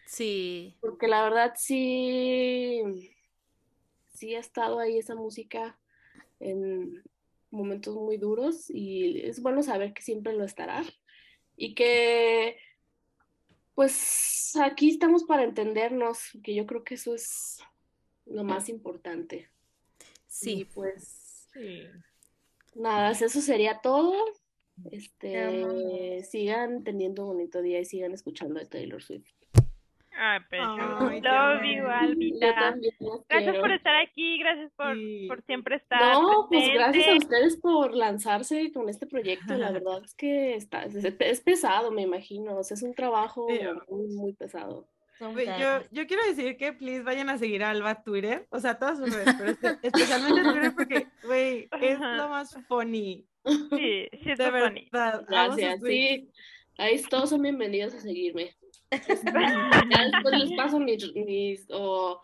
Sí. 0.06 0.74
porque 0.80 1.06
la 1.06 1.22
verdad 1.22 1.54
sí, 1.56 2.82
sí 4.12 4.34
ha 4.34 4.40
estado 4.40 4.80
ahí 4.80 4.98
esa 4.98 5.14
música 5.14 5.78
en 6.40 7.00
momentos 7.50 7.94
muy 7.94 8.16
duros 8.16 8.70
y 8.70 9.20
es 9.20 9.40
bueno 9.40 9.62
saber 9.62 9.92
que 9.94 10.02
siempre 10.02 10.32
lo 10.32 10.42
estará 10.44 10.82
y 11.56 11.74
que 11.76 12.56
pues 13.76 14.56
aquí 14.60 14.88
estamos 14.90 15.24
para 15.24 15.44
entendernos, 15.44 16.18
que 16.42 16.54
yo 16.54 16.66
creo 16.66 16.82
que 16.82 16.94
eso 16.94 17.14
es 17.14 17.58
lo 18.24 18.42
más 18.42 18.68
importante. 18.68 19.48
Y 20.08 20.22
Sí. 20.26 20.64
pues 20.74 21.48
Sí. 21.52 21.82
nada, 22.74 23.10
eso 23.12 23.28
sería 23.40 23.80
todo. 23.82 24.14
Te 24.90 24.96
Este, 24.96 26.24
sigan 26.28 26.84
teniendo 26.84 27.22
un 27.26 27.34
bonito 27.36 27.62
día 27.62 27.78
y 27.80 27.84
sigan 27.84 28.12
escuchando 28.12 28.58
de 28.58 28.66
Taylor 28.66 29.02
Swift. 29.02 29.28
Ay, 30.18 30.40
pero 30.48 30.76
Ay, 31.00 31.20
te 31.20 31.28
love 31.28 31.36
amo. 31.36 31.62
you, 31.64 31.82
Yo 31.82 31.90
Albita. 31.90 32.74
Gracias 33.28 33.56
por 33.58 33.70
estar 33.72 33.96
aquí, 33.96 34.38
gracias 34.38 34.72
por, 34.76 34.94
Sí. 34.96 35.26
por 35.28 35.42
siempre 35.44 35.76
estar 35.76 36.00
No, 36.14 36.46
pues 36.48 36.68
gracias 36.72 36.86
a 36.86 36.90
presente. 37.10 37.24
ustedes 37.26 37.56
por 37.60 37.94
lanzarse 37.94 38.72
con 38.72 38.88
este 38.88 39.06
proyecto. 39.06 39.54
La 39.54 39.70
verdad 39.82 40.02
es 40.04 40.14
que 40.14 40.54
está, 40.54 40.84
es, 40.84 40.94
es 41.04 41.40
pesado, 41.42 41.90
me 41.90 42.02
imagino. 42.02 42.56
O 42.56 42.62
sea, 42.62 42.74
es 42.76 42.82
un 42.82 42.94
trabajo 42.94 43.46
Sí. 43.50 43.58
muy, 43.88 44.06
muy 44.08 44.32
pesado. 44.32 44.88
Yo, 45.18 45.80
yo 45.92 46.06
quiero 46.06 46.22
decir 46.26 46.58
que 46.58 46.74
please 46.74 47.02
vayan 47.02 47.30
a 47.30 47.38
seguir 47.38 47.64
a 47.64 47.70
Alba 47.70 48.02
Twitter, 48.02 48.46
o 48.50 48.60
sea, 48.60 48.78
todas 48.78 48.98
sus 48.98 49.10
redes, 49.14 49.34
pero 49.38 49.50
espe- 49.50 49.78
especialmente 49.82 50.42
Twitter 50.42 50.72
porque, 50.76 51.06
güey, 51.24 51.68
es 51.80 51.98
lo 51.98 52.28
más 52.28 52.54
funny. 52.68 53.24
Sí, 53.46 54.08
sí, 54.12 54.30
es 54.30 54.38
De 54.38 54.50
funny. 54.50 54.88
verdad. 54.92 55.24
Gracias. 55.26 55.80
Sí, 55.82 56.28
ahí 56.76 57.02
todos 57.08 57.30
son 57.30 57.40
bienvenidos 57.40 57.94
a 57.94 58.00
seguirme. 58.00 58.54
Ya 59.90 60.04
después 60.12 60.38
les 60.38 60.52
paso 60.52 60.78
mis, 60.78 61.12
mis 61.14 61.66
o 61.70 62.22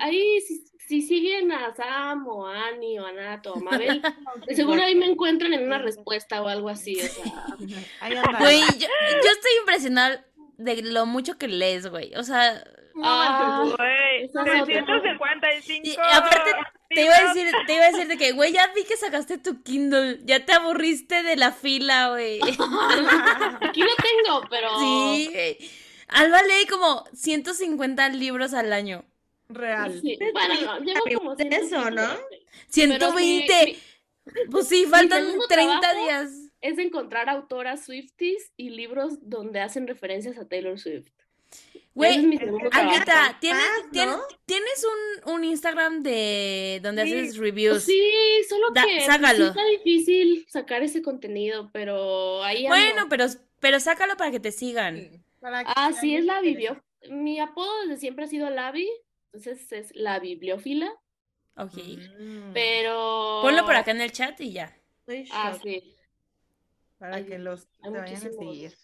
ahí 0.00 0.40
si, 0.40 0.64
si 0.86 1.02
siguen 1.02 1.52
a 1.52 1.74
Sam 1.74 2.26
o 2.28 2.46
a 2.46 2.68
Annie 2.68 2.98
o 3.00 3.06
a 3.06 3.12
Nat 3.12 3.46
o 3.46 3.54
a 3.56 3.60
Mabel, 3.60 4.02
de 4.46 4.54
seguro 4.54 4.82
ahí 4.82 4.94
me 4.94 5.06
encuentran 5.06 5.52
en 5.54 5.64
una 5.64 5.78
respuesta 5.78 6.42
o 6.42 6.48
algo 6.48 6.68
así, 6.68 6.96
o 7.00 7.06
sea. 7.06 7.32
Güey, 8.38 8.60
yo, 8.78 8.88
yo 8.88 9.30
estoy 9.30 9.52
impresionada, 9.60 10.24
de 10.58 10.82
lo 10.82 11.06
mucho 11.06 11.38
que 11.38 11.48
lees, 11.48 11.88
güey. 11.88 12.14
O 12.16 12.22
sea, 12.22 12.62
Ah, 13.02 13.64
Güey, 13.64 14.24
esa 14.24 14.42
es 14.42 14.62
otra. 14.62 14.84
355. 14.84 15.82
y 15.82 15.96
aparte 16.14 16.50
te 16.90 17.04
iba 17.04 17.14
a 17.16 17.32
decir, 17.32 17.50
te 17.66 17.74
iba 17.74 17.84
a 17.86 17.90
decir 17.90 18.06
de 18.06 18.18
que, 18.18 18.32
güey, 18.32 18.52
ya 18.52 18.70
vi 18.74 18.84
que 18.84 18.98
sacaste 18.98 19.38
tu 19.38 19.62
Kindle, 19.62 20.20
ya 20.24 20.44
te 20.44 20.52
aburriste 20.52 21.22
de 21.22 21.36
la 21.36 21.52
fila, 21.52 22.10
güey. 22.10 22.38
Aquí 22.42 23.80
lo 23.80 23.92
tengo, 23.96 24.42
pero. 24.50 24.78
Sí, 24.78 25.30
güey. 25.32 25.58
Alba 26.14 26.42
lee 26.42 26.66
como 26.68 27.04
150 27.14 28.08
libros 28.10 28.54
al 28.54 28.72
año. 28.72 29.04
Real. 29.48 30.00
Sí, 30.00 30.18
bueno, 30.32 30.78
no, 30.78 30.84
llevo 30.84 31.00
como 31.14 31.34
Eso, 31.38 31.90
¿no? 31.90 32.08
120. 32.68 33.76
Pues 34.50 34.68
sí, 34.68 34.86
faltan 34.86 35.24
segundo 35.24 35.46
30 35.48 35.80
trabajo 35.80 36.04
días. 36.04 36.30
Es 36.60 36.78
encontrar 36.78 37.28
autoras 37.28 37.84
Swifties 37.84 38.52
y 38.56 38.70
libros 38.70 39.14
donde 39.20 39.60
hacen 39.60 39.86
referencias 39.88 40.38
a 40.38 40.46
Taylor 40.48 40.78
Swift. 40.78 41.08
Güey, 41.94 42.14
es 42.34 42.38
¿tienes, 42.38 43.04
Paz, 43.04 43.36
tienes, 43.40 43.62
¿no? 43.92 44.22
tienes 44.46 44.86
un, 45.26 45.34
un 45.34 45.44
Instagram 45.44 46.02
de 46.02 46.80
donde 46.82 47.04
Sí, 47.04 47.12
haces 47.12 47.36
reviews? 47.36 47.82
Sí, 47.82 48.10
solo 48.48 48.70
Da- 48.70 48.84
que 48.84 48.94
pues, 48.94 49.04
sácalo. 49.04 49.48
está 49.48 49.62
difícil 49.66 50.46
sacar 50.48 50.82
ese 50.82 51.02
contenido, 51.02 51.68
pero 51.72 52.42
ahí 52.44 52.64
ando. 52.64 52.76
Bueno, 52.76 53.06
pero, 53.10 53.26
pero 53.60 53.78
sácalo 53.80 54.16
para 54.16 54.30
que 54.30 54.40
te 54.40 54.52
sigan. 54.52 55.22
Para 55.42 55.64
que 55.64 55.72
Ah, 55.76 55.92
sea 55.92 56.00
sí, 56.00 56.16
es 56.16 56.24
la 56.24 56.40
biblio. 56.40 56.82
Mi 57.10 57.38
apodo 57.40 57.68
desde 57.82 57.98
siempre 57.98 58.24
ha 58.24 58.28
sido 58.28 58.48
Labi, 58.48 58.88
entonces 59.26 59.70
es 59.72 59.94
la 59.94 60.18
bibliófila, 60.20 60.90
Ok. 61.56 61.74
Mm, 62.18 62.52
pero... 62.54 63.40
Ponlo 63.42 63.66
por 63.66 63.74
acá 63.76 63.90
en 63.90 64.00
el 64.00 64.12
chat 64.12 64.40
y 64.40 64.52
ya. 64.52 64.74
Estoy 65.00 65.28
Ah, 65.32 65.58
sí. 65.62 65.96
Para 66.98 67.16
Hay- 67.16 67.26
que 67.26 67.38
los 67.38 67.66
te 67.82 67.90
vayan 67.90 68.14
a 68.14 68.30
seguir. 68.30 68.74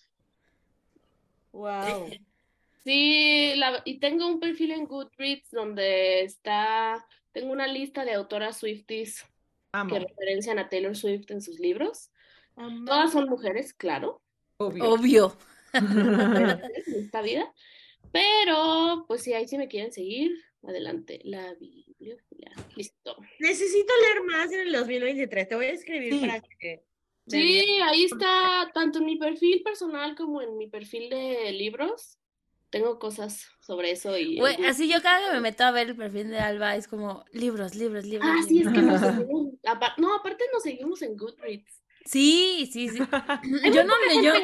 Wow. 1.53 2.11
Sí, 2.85 3.53
la- 3.57 3.83
y 3.85 3.99
tengo 3.99 4.27
un 4.27 4.41
perfil 4.41 4.71
en 4.71 4.87
Goodreads 4.87 5.51
donde 5.51 6.23
está, 6.23 7.07
tengo 7.33 7.53
una 7.53 7.67
lista 7.67 8.03
de 8.07 8.15
autoras 8.15 8.57
Swifties 8.59 9.27
Amo. 9.73 9.93
que 9.93 10.01
referencian 10.01 10.59
a 10.59 10.71
Taylor 10.71 10.97
Swift 10.97 11.31
en 11.31 11.43
sus 11.43 11.59
libros. 11.61 12.11
Todas 12.87 13.13
son 13.13 13.29
mujeres, 13.29 13.75
claro, 13.75 14.23
Obvio. 14.57 14.85
Obvio. 14.91 15.37
esta 16.97 17.23
vida. 17.23 17.53
Pero, 18.13 19.05
pues 19.07 19.23
si 19.23 19.35
ahí 19.35 19.47
sí 19.47 19.59
me 19.59 19.69
quieren 19.69 19.93
seguir, 19.93 20.33
adelante. 20.63 21.21
La 21.25 21.55
bibliófila. 21.55 22.51
Listo. 22.77 23.17
Necesito 23.39 23.93
leer 24.03 24.23
más 24.25 24.53
en 24.53 24.61
el 24.61 24.73
2023. 24.73 25.49
Te 25.49 25.55
voy 25.55 25.67
a 25.67 25.73
escribir 25.73 26.15
Sí. 26.15 26.21
para 26.21 26.41
que. 26.41 26.85
Sí, 27.27 27.79
ahí 27.85 28.05
está, 28.05 28.71
tanto 28.73 29.01
en 29.01 29.05
mi 29.05 29.17
perfil 29.17 29.63
personal 29.63 30.15
como 30.17 30.41
en 30.41 30.57
mi 30.57 30.67
perfil 30.67 31.11
de 31.11 31.53
libros. 31.53 32.19
Tengo 32.71 32.99
cosas 32.99 33.47
sobre 33.61 33.91
eso 33.91 34.17
y... 34.19 34.41
Así 34.67 34.89
yo 34.89 35.01
cada 35.03 35.27
que 35.27 35.35
me 35.35 35.41
meto 35.41 35.65
a 35.65 35.71
ver 35.71 35.89
el 35.89 35.97
perfil 35.97 36.31
de 36.31 36.39
Alba 36.39 36.77
es 36.77 36.87
como 36.87 37.25
libros, 37.33 37.75
libros, 37.75 38.05
libros. 38.05 38.31
Ah, 38.31 38.43
sí, 38.47 38.61
es 38.61 38.69
que 38.69 38.81
nos 38.83 39.01
libros. 39.01 39.17
seguimos. 39.17 39.55
No, 39.99 40.15
aparte 40.15 40.45
nos 40.53 40.63
seguimos 40.63 41.03
en 41.03 41.17
Goodreads. 41.17 41.83
Sí, 42.11 42.69
sí, 42.73 42.89
sí. 42.89 42.99
Yo 43.75 43.85
no 43.85 43.95
leo, 44.09 44.43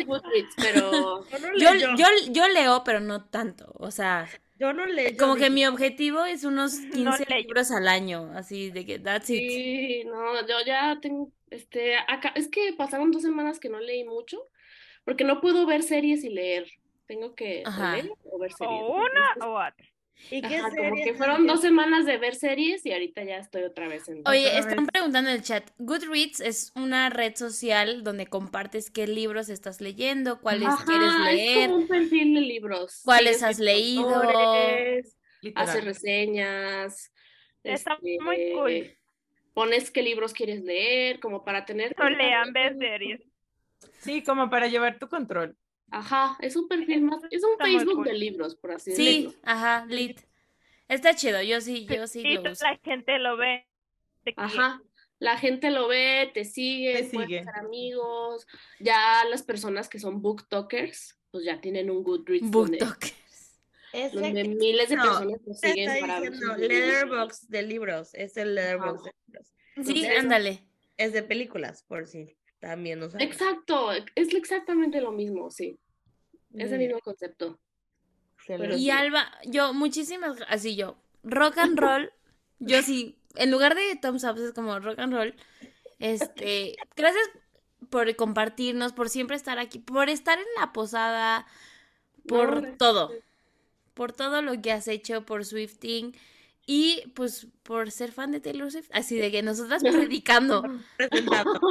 pero... 0.59 1.25
Yo 1.31 1.39
no 1.39 1.49
yo, 1.57 1.75
leo. 1.75 1.97
yo, 1.97 2.07
yo 2.31 2.49
leo, 2.49 2.85
pero 2.85 3.01
no 3.01 3.25
tanto. 3.27 3.73
O 3.79 3.91
sea, 3.91 4.29
Yo 4.59 4.73
no 4.73 4.87
leo. 4.87 5.17
como 5.19 5.37
que 5.37 5.51
mi 5.51 5.67
objetivo 5.67 6.25
es 6.25 6.45
unos 6.45 6.79
15 6.93 7.25
leo. 7.29 7.39
libros 7.39 7.71
al 7.71 7.89
año, 7.89 8.31
así 8.35 8.71
de 8.71 8.85
que 8.87 8.99
that's 8.99 9.31
it. 9.31 9.49
Sí, 9.49 10.05
no, 10.05 10.47
yo 10.47 10.57
ya 10.67 10.99
tengo, 11.01 11.33
este, 11.51 11.97
acá, 11.97 12.33
es 12.37 12.49
que 12.49 12.73
pasaron 12.77 13.11
dos 13.11 13.23
semanas 13.23 13.59
que 13.61 13.69
no 13.71 13.81
leí 13.81 14.05
mucho, 14.05 14.39
porque 15.05 15.25
no 15.25 15.41
puedo 15.41 15.67
ver 15.67 15.83
series 15.83 16.25
y 16.25 16.31
leer. 16.31 16.67
Tengo 17.07 17.35
que 17.35 17.71
leer 17.77 18.11
o 18.25 18.39
ver 18.39 18.53
series. 18.53 18.85
O 18.85 18.97
una 18.97 19.35
Entonces, 19.35 19.43
o 19.43 19.53
otra. 19.55 19.94
¿Y 20.31 20.41
qué 20.41 20.57
ajá, 20.57 20.71
como 20.71 20.95
que 20.95 21.15
fueron 21.15 21.47
dos 21.47 21.61
semanas 21.61 22.07
de 22.07 22.17
ver 22.17 22.35
series 22.35 22.85
y 22.87 22.93
ahorita 22.93 23.25
ya 23.25 23.37
estoy 23.39 23.63
otra 23.65 23.89
vez 23.89 24.09
en... 24.09 24.23
Oye, 24.27 24.47
Otra 24.47 24.59
están 24.61 24.77
vez. 24.79 24.89
preguntando 24.93 25.31
en 25.31 25.37
el 25.37 25.43
chat. 25.43 25.71
Goodreads 25.79 26.41
es 26.41 26.73
una 26.77 27.11
red 27.11 27.35
social 27.37 28.03
donde 28.05 28.27
compartes 28.27 28.91
qué 28.91 29.07
libros 29.07 29.49
estás 29.49 29.81
leyendo, 29.81 30.41
cuáles 30.41 30.69
Ajá, 30.69 30.85
quieres 30.85 31.13
es 31.13 31.35
leer, 31.35 31.69
como 31.69 31.77
un 31.83 31.89
perfil 31.89 32.35
de 32.35 32.41
libros. 32.41 33.01
cuáles 33.05 33.37
Sigues 33.39 33.43
has 33.43 33.59
leído. 33.59 34.23
hace 35.57 35.81
reseñas. 35.83 37.13
Está 37.63 37.95
este, 37.95 38.19
muy 38.23 38.53
cool. 38.55 38.99
Pones 39.53 39.91
qué 39.91 40.03
libros 40.03 40.33
quieres 40.33 40.63
leer, 40.63 41.21
como 41.21 41.45
para 41.45 41.65
tener... 41.65 41.95
No 41.99 42.09
lean, 42.09 42.53
ver 42.53 42.77
series. 42.79 43.21
Sí, 44.01 44.23
como 44.23 44.51
para 44.51 44.69
llevar 44.69 44.99
tu 44.99 45.09
control. 45.09 45.57
Ajá, 45.95 46.37
es 46.41 46.57
un 46.57 46.67
perfil 46.69 47.03
más, 47.03 47.23
es 47.31 47.45
un 47.45 47.53
Está 47.53 47.65
Facebook 47.65 47.95
cool. 47.95 48.05
de 48.07 48.15
libros, 48.15 48.55
por 48.57 48.73
así 48.73 48.93
Sí, 48.97 49.05
decirlo. 49.05 49.35
ajá, 49.45 49.87
lit. 49.87 50.21
Está 50.89 51.15
chido, 51.15 51.41
yo 51.43 51.61
sí, 51.61 51.87
yo 51.87 52.07
sí 52.07 52.21
Y 52.21 52.35
lo 52.39 52.53
uso. 52.53 52.65
la 52.65 52.77
gente 52.79 53.19
lo 53.19 53.37
ve. 53.37 53.67
Ajá. 54.37 54.83
La 55.21 55.39
gente 55.39 55.71
lo 55.71 55.87
ve, 55.89 56.31
te 56.35 56.45
sigue, 56.45 56.95
Te 56.95 57.05
pueden 57.11 57.29
sigue. 57.29 57.45
ser 57.45 57.57
amigos. 57.57 58.47
Ya 58.81 59.25
las 59.31 59.43
personas 59.43 59.89
que 59.89 59.99
son 59.99 60.21
booktokers, 60.21 61.17
pues 61.31 61.45
ya 61.45 61.61
tienen 61.61 61.91
un 61.91 62.03
Goodreads 62.03 62.51
donde, 62.51 62.79
Booktokers. 62.79 63.61
Donde 64.13 64.43
que- 64.43 64.49
miles 64.49 64.89
de 64.89 64.97
no, 64.97 65.03
personas 65.05 65.41
lo 65.47 65.55
siguen 65.55 65.91
está 65.91 66.07
para 66.07 66.21
diciendo. 66.21 66.57
Letterbox 66.57 67.49
de 67.49 67.63
libros. 67.63 68.15
Es 68.15 68.37
el 68.37 68.55
Letterbox 68.57 69.05
de 69.05 69.13
libros. 69.29 69.47
Sí, 69.77 69.81
Entonces, 70.05 70.19
ándale. 70.19 70.65
Es 70.97 71.13
de 71.13 71.23
películas, 71.23 71.85
por 71.85 72.07
si 72.09 72.37
también 72.59 72.99
no 72.99 73.09
sabes. 73.09 73.27
Exacto, 73.27 73.93
es 73.93 74.35
exactamente 74.35 75.01
lo 75.01 75.13
mismo, 75.13 75.51
sí. 75.51 75.79
Es 76.55 76.73
el 76.73 76.79
mismo 76.79 77.01
concepto. 77.01 77.59
Pero 78.47 78.77
Y 78.77 78.85
sí. 78.85 78.91
Alba, 78.91 79.31
yo, 79.47 79.73
muchísimas, 79.73 80.39
así 80.49 80.77
yo, 80.77 80.97
rock 81.23 81.59
and 81.59 81.79
roll, 81.79 82.13
yo 82.59 82.83
sí, 82.83 83.19
en 83.37 83.51
lugar 83.51 83.75
de 83.75 83.97
thumbs 83.97 84.25
up 84.25 84.37
es 84.39 84.53
como 84.53 84.79
rock 84.81 84.99
and 84.99 85.15
roll, 85.15 85.35
este, 85.99 86.77
gracias 86.97 87.25
por 87.91 88.15
compartirnos, 88.17 88.93
por 88.93 89.09
siempre 89.09 89.37
estar 89.37 89.59
aquí, 89.59 89.79
por 89.79 90.09
estar 90.09 90.39
en 90.39 90.47
la 90.59 90.73
posada, 90.73 91.47
por 92.27 92.63
No, 92.63 92.77
todo, 92.77 93.11
por 93.95 94.13
todo 94.13 94.43
lo 94.43 94.61
que 94.61 94.73
has 94.73 94.89
hecho, 94.89 95.25
por 95.25 95.45
Swifting 95.45 96.15
y 96.67 97.03
pues 97.15 97.49
por 97.63 97.91
ser 97.91 98.13
fan 98.13 98.31
de 98.33 98.41
Taylor 98.41 98.71
Swift, 98.71 98.91
así 98.93 99.17
de 99.17 99.31
que 99.31 99.43
nosotras 99.43 99.83
predicando, 99.91 100.63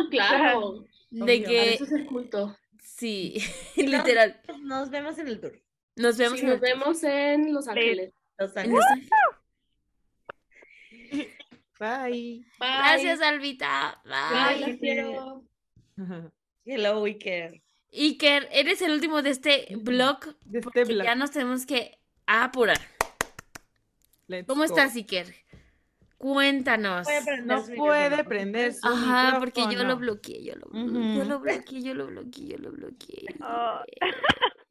claro, 0.10 0.86
de 1.12 1.24
Obvio. 1.24 1.44
que, 1.44 1.74
eso 1.74 1.86
es 1.86 1.92
el 1.92 2.06
culto. 2.06 2.58
Sí, 3.04 3.44
literal, 3.76 4.40
Nos 4.62 4.90
vemos 4.90 5.18
en 5.18 5.28
el 5.28 5.42
tour. 5.42 5.62
nos 5.98 6.16
vemos 6.18 6.40
Sí, 6.40 6.46
en 6.46 6.52
nos 6.52 6.56
el- 6.56 6.62
vemos 6.62 7.04
en 7.04 7.54
Los 7.54 7.68
Ángeles. 7.68 8.14
Los. 8.38 8.54
Bye. 8.54 8.70
Bye. 11.80 12.46
Gracias, 12.60 13.22
Albita. 13.22 14.02
Bye, 14.06 14.56
Bye. 14.56 14.68
las 14.68 14.78
quiero. 14.80 15.44
Hello, 16.66 17.04
Iker. 17.06 17.62
Iker, 17.92 18.48
eres 18.52 18.82
el 18.82 18.92
último 18.94 19.22
de 19.22 19.30
este 19.32 19.68
blog 19.82 20.20
De 20.46 20.60
este 20.60 20.86
blog. 20.86 21.06
ya 21.06 21.16
nos 21.16 21.32
tenemos 21.32 21.66
que 21.66 22.00
apurar. 22.26 22.80
Let's 24.28 24.48
¿Cómo 24.48 24.62
go. 24.62 24.66
estás, 24.66 24.96
Iker? 24.96 25.36
Cuéntanos. 26.24 27.06
Puede 27.06 27.42
No 27.42 27.66
puede 27.76 28.24
prender 28.24 28.74
su 28.74 28.88
Ajá, 28.88 29.40
porque 29.40 29.64
yo 29.70 29.84
lo 29.84 29.98
bloqueé, 29.98 30.42
yo 30.42 30.56
lo, 30.56 30.68
Ujú. 30.68 31.18
yo 31.18 31.26
lo 31.26 31.40
bloqueé, 31.42 31.82
yo 31.82 31.94
lo 31.94 32.08
bloqueé, 32.08 32.48
yo 32.48 32.58
lo 32.60 32.72
bloqueé. 32.72 33.26
Oh. 33.42 33.82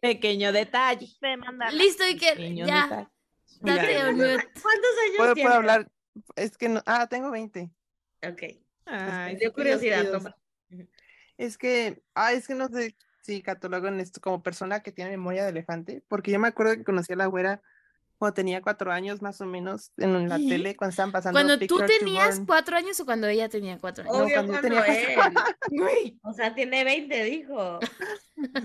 Pequeño 0.01 0.51
detalle. 0.51 1.09
De. 1.21 1.37
Listo, 1.77 2.05
Iker, 2.05 2.37
Pequeño 2.39 2.67
ya, 2.67 2.85
detalle. 2.85 3.09
date 3.61 3.93
Ya. 3.93 4.09
on 4.09 4.15
mute. 4.17 4.49
¿Cuántos 4.63 4.91
años 5.05 5.17
¿Puedo, 5.19 5.35
tienes? 5.35 5.51
puedo 5.51 5.55
hablar? 5.59 5.91
Es 6.37 6.57
que 6.57 6.71
no. 6.71 6.81
Ah, 6.87 7.07
tengo 7.07 7.31
20. 7.31 7.71
Ok. 8.27 8.43
Ay, 8.87 9.37
sí, 9.39 9.51
curiosidad. 9.51 10.35
Es 11.37 11.59
que, 11.59 12.03
ah, 12.15 12.33
es 12.33 12.47
que 12.47 12.55
no 12.55 12.69
sé 12.69 12.97
si 13.21 13.43
catalogo 13.43 13.89
en 13.89 14.01
esto 14.01 14.23
como 14.23 14.43
persona 14.43 14.83
que 14.83 14.91
tiene 14.91 15.11
memoria 15.11 15.45
de 15.45 15.51
elefante, 15.51 16.03
porque 16.09 16.31
yo 16.31 16.39
me 16.39 16.49
acuerdo 16.49 16.77
que 16.77 16.83
conocí 16.85 17.13
a 17.13 17.17
la 17.17 17.27
güera 17.27 17.61
cuando 18.23 18.35
tenía 18.35 18.63
cuatro 18.63 18.93
años 18.93 19.21
más 19.21 19.41
o 19.41 19.47
menos 19.47 19.91
en 19.97 20.29
la 20.29 20.37
tele 20.37 20.77
cuando 20.77 20.91
estaban 20.91 21.11
pasando 21.11 21.37
Cuando 21.37 21.59
tú 21.67 21.81
tenías 21.85 22.41
cuatro 22.47 22.77
años 22.77 23.01
o 23.01 23.05
cuando 23.05 23.27
ella 23.27 23.49
tenía 23.49 23.77
cuatro 23.81 24.05
años. 24.05 24.17
No, 24.17 24.33
cuando 24.33 24.53
cuando 24.61 24.69
tenía 24.69 26.21
O 26.23 26.33
sea, 26.33 26.55
tiene 26.55 26.85
20, 26.85 27.25
dijo. 27.25 27.81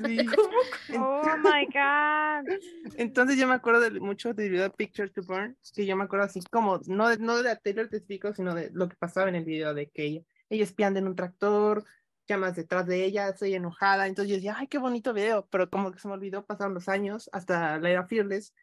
Sí. 0.06 0.18
Oh 0.96 1.38
my 1.38 1.66
God. 1.74 2.54
Entonces 2.98 3.36
yo 3.40 3.48
me 3.48 3.56
acuerdo 3.56 3.82
de, 3.82 4.00
mucho 4.00 4.36
del 4.36 4.52
video 4.52 4.72
Picture 4.72 5.10
to 5.10 5.24
Burn, 5.24 5.58
que 5.74 5.88
yo 5.88 5.98
me 5.98 6.04
acuerdo 6.04 6.26
así 6.28 6.40
como, 6.52 6.80
no 6.86 7.10
de, 7.10 7.18
no 7.18 7.38
de 7.38 7.44
la 7.44 7.56
Taylor 7.56 7.90
Testigo, 7.90 8.36
sino 8.36 8.54
de 8.54 8.70
lo 8.74 8.88
que 8.88 8.96
pasaba 8.96 9.28
en 9.28 9.38
el 9.38 9.44
video, 9.44 9.74
de 9.74 9.90
que 9.90 10.06
ella, 10.06 10.22
ella 10.50 10.64
espiando 10.66 11.00
en 11.00 11.08
un 11.08 11.16
tractor, 11.16 11.84
llamas 12.28 12.56
detrás 12.56 12.86
de 12.86 13.06
ella, 13.06 13.30
estoy 13.30 13.56
enojada, 13.56 14.06
entonces 14.06 14.30
yo 14.30 14.36
decía, 14.36 14.56
ay, 14.56 14.68
qué 14.68 14.78
bonito 14.78 15.14
video, 15.14 15.48
pero 15.50 15.68
como 15.68 15.92
que 15.92 15.98
se 15.98 16.08
me 16.08 16.14
olvidó, 16.14 16.46
pasaron 16.46 16.76
los 16.76 16.90
años, 16.90 17.28
hasta 17.34 17.80
la 17.80 17.90
era 17.90 18.06
Fearless, 18.06 18.54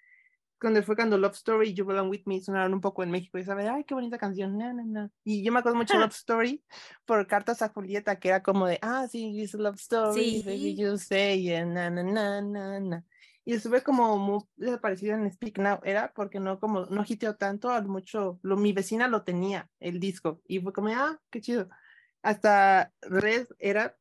cuando 0.61 0.83
fue 0.83 0.97
cuando 0.97 1.19
Love 1.19 1.35
Story 1.35 1.71
y 1.71 1.75
You 1.75 1.85
Belong 1.85 2.09
With 2.11 2.23
Me 2.27 2.41
sonaron 2.41 2.75
un 2.75 2.81
poco 2.81 3.03
en 3.03 3.11
México, 3.11 3.39
y 3.39 3.45
sabes, 3.45 3.69
ay, 3.69 3.85
qué 3.85 3.95
bonita 3.95 4.19
canción, 4.19 4.57
na, 4.57 4.73
na, 4.73 4.85
na. 4.85 5.11
y 5.25 5.45
yo 5.45 5.53
me 5.53 5.59
acuerdo 5.59 5.77
mucho 5.77 5.95
de 5.95 6.01
Love 6.01 6.15
Story 6.15 6.65
por 7.05 7.27
Cartas 7.27 7.63
a 7.63 7.69
Julieta, 7.69 8.19
que 8.19 8.29
era 8.29 8.43
como 8.43 8.67
de, 8.67 8.79
ah, 8.83 9.07
sí, 9.11 9.41
it's 9.41 9.55
a 9.55 9.59
love 9.59 9.77
story, 9.77 10.37
Sí. 10.39 10.43
baby, 10.45 10.75
you 10.77 10.97
say, 10.97 11.65
na, 11.67 11.91
na, 11.91 12.03
na, 12.03 12.41
na, 12.41 12.81
na. 12.81 13.05
Y 13.47 13.53
estuve 13.53 13.83
como 13.83 14.17
muy 14.17 14.41
desaparecida 14.57 15.15
en 15.15 15.31
Speak 15.31 15.59
Now, 15.59 15.81
era 15.85 16.13
porque 16.15 16.41
no 16.41 16.59
como, 16.59 16.87
no 16.87 17.05
hiteó 17.07 17.37
tanto, 17.37 17.71
al 17.71 17.87
mucho, 17.87 18.39
lo, 18.43 18.57
mi 18.57 18.73
vecina 18.73 19.07
lo 19.07 19.23
tenía, 19.23 19.71
el 19.81 20.01
disco, 20.01 20.41
y 20.47 20.61
fue 20.61 20.73
como, 20.73 20.89
ah, 20.89 21.21
qué 21.31 21.41
chido. 21.43 21.69
Hasta 22.23 22.95
Red 23.03 23.49
era, 23.59 23.99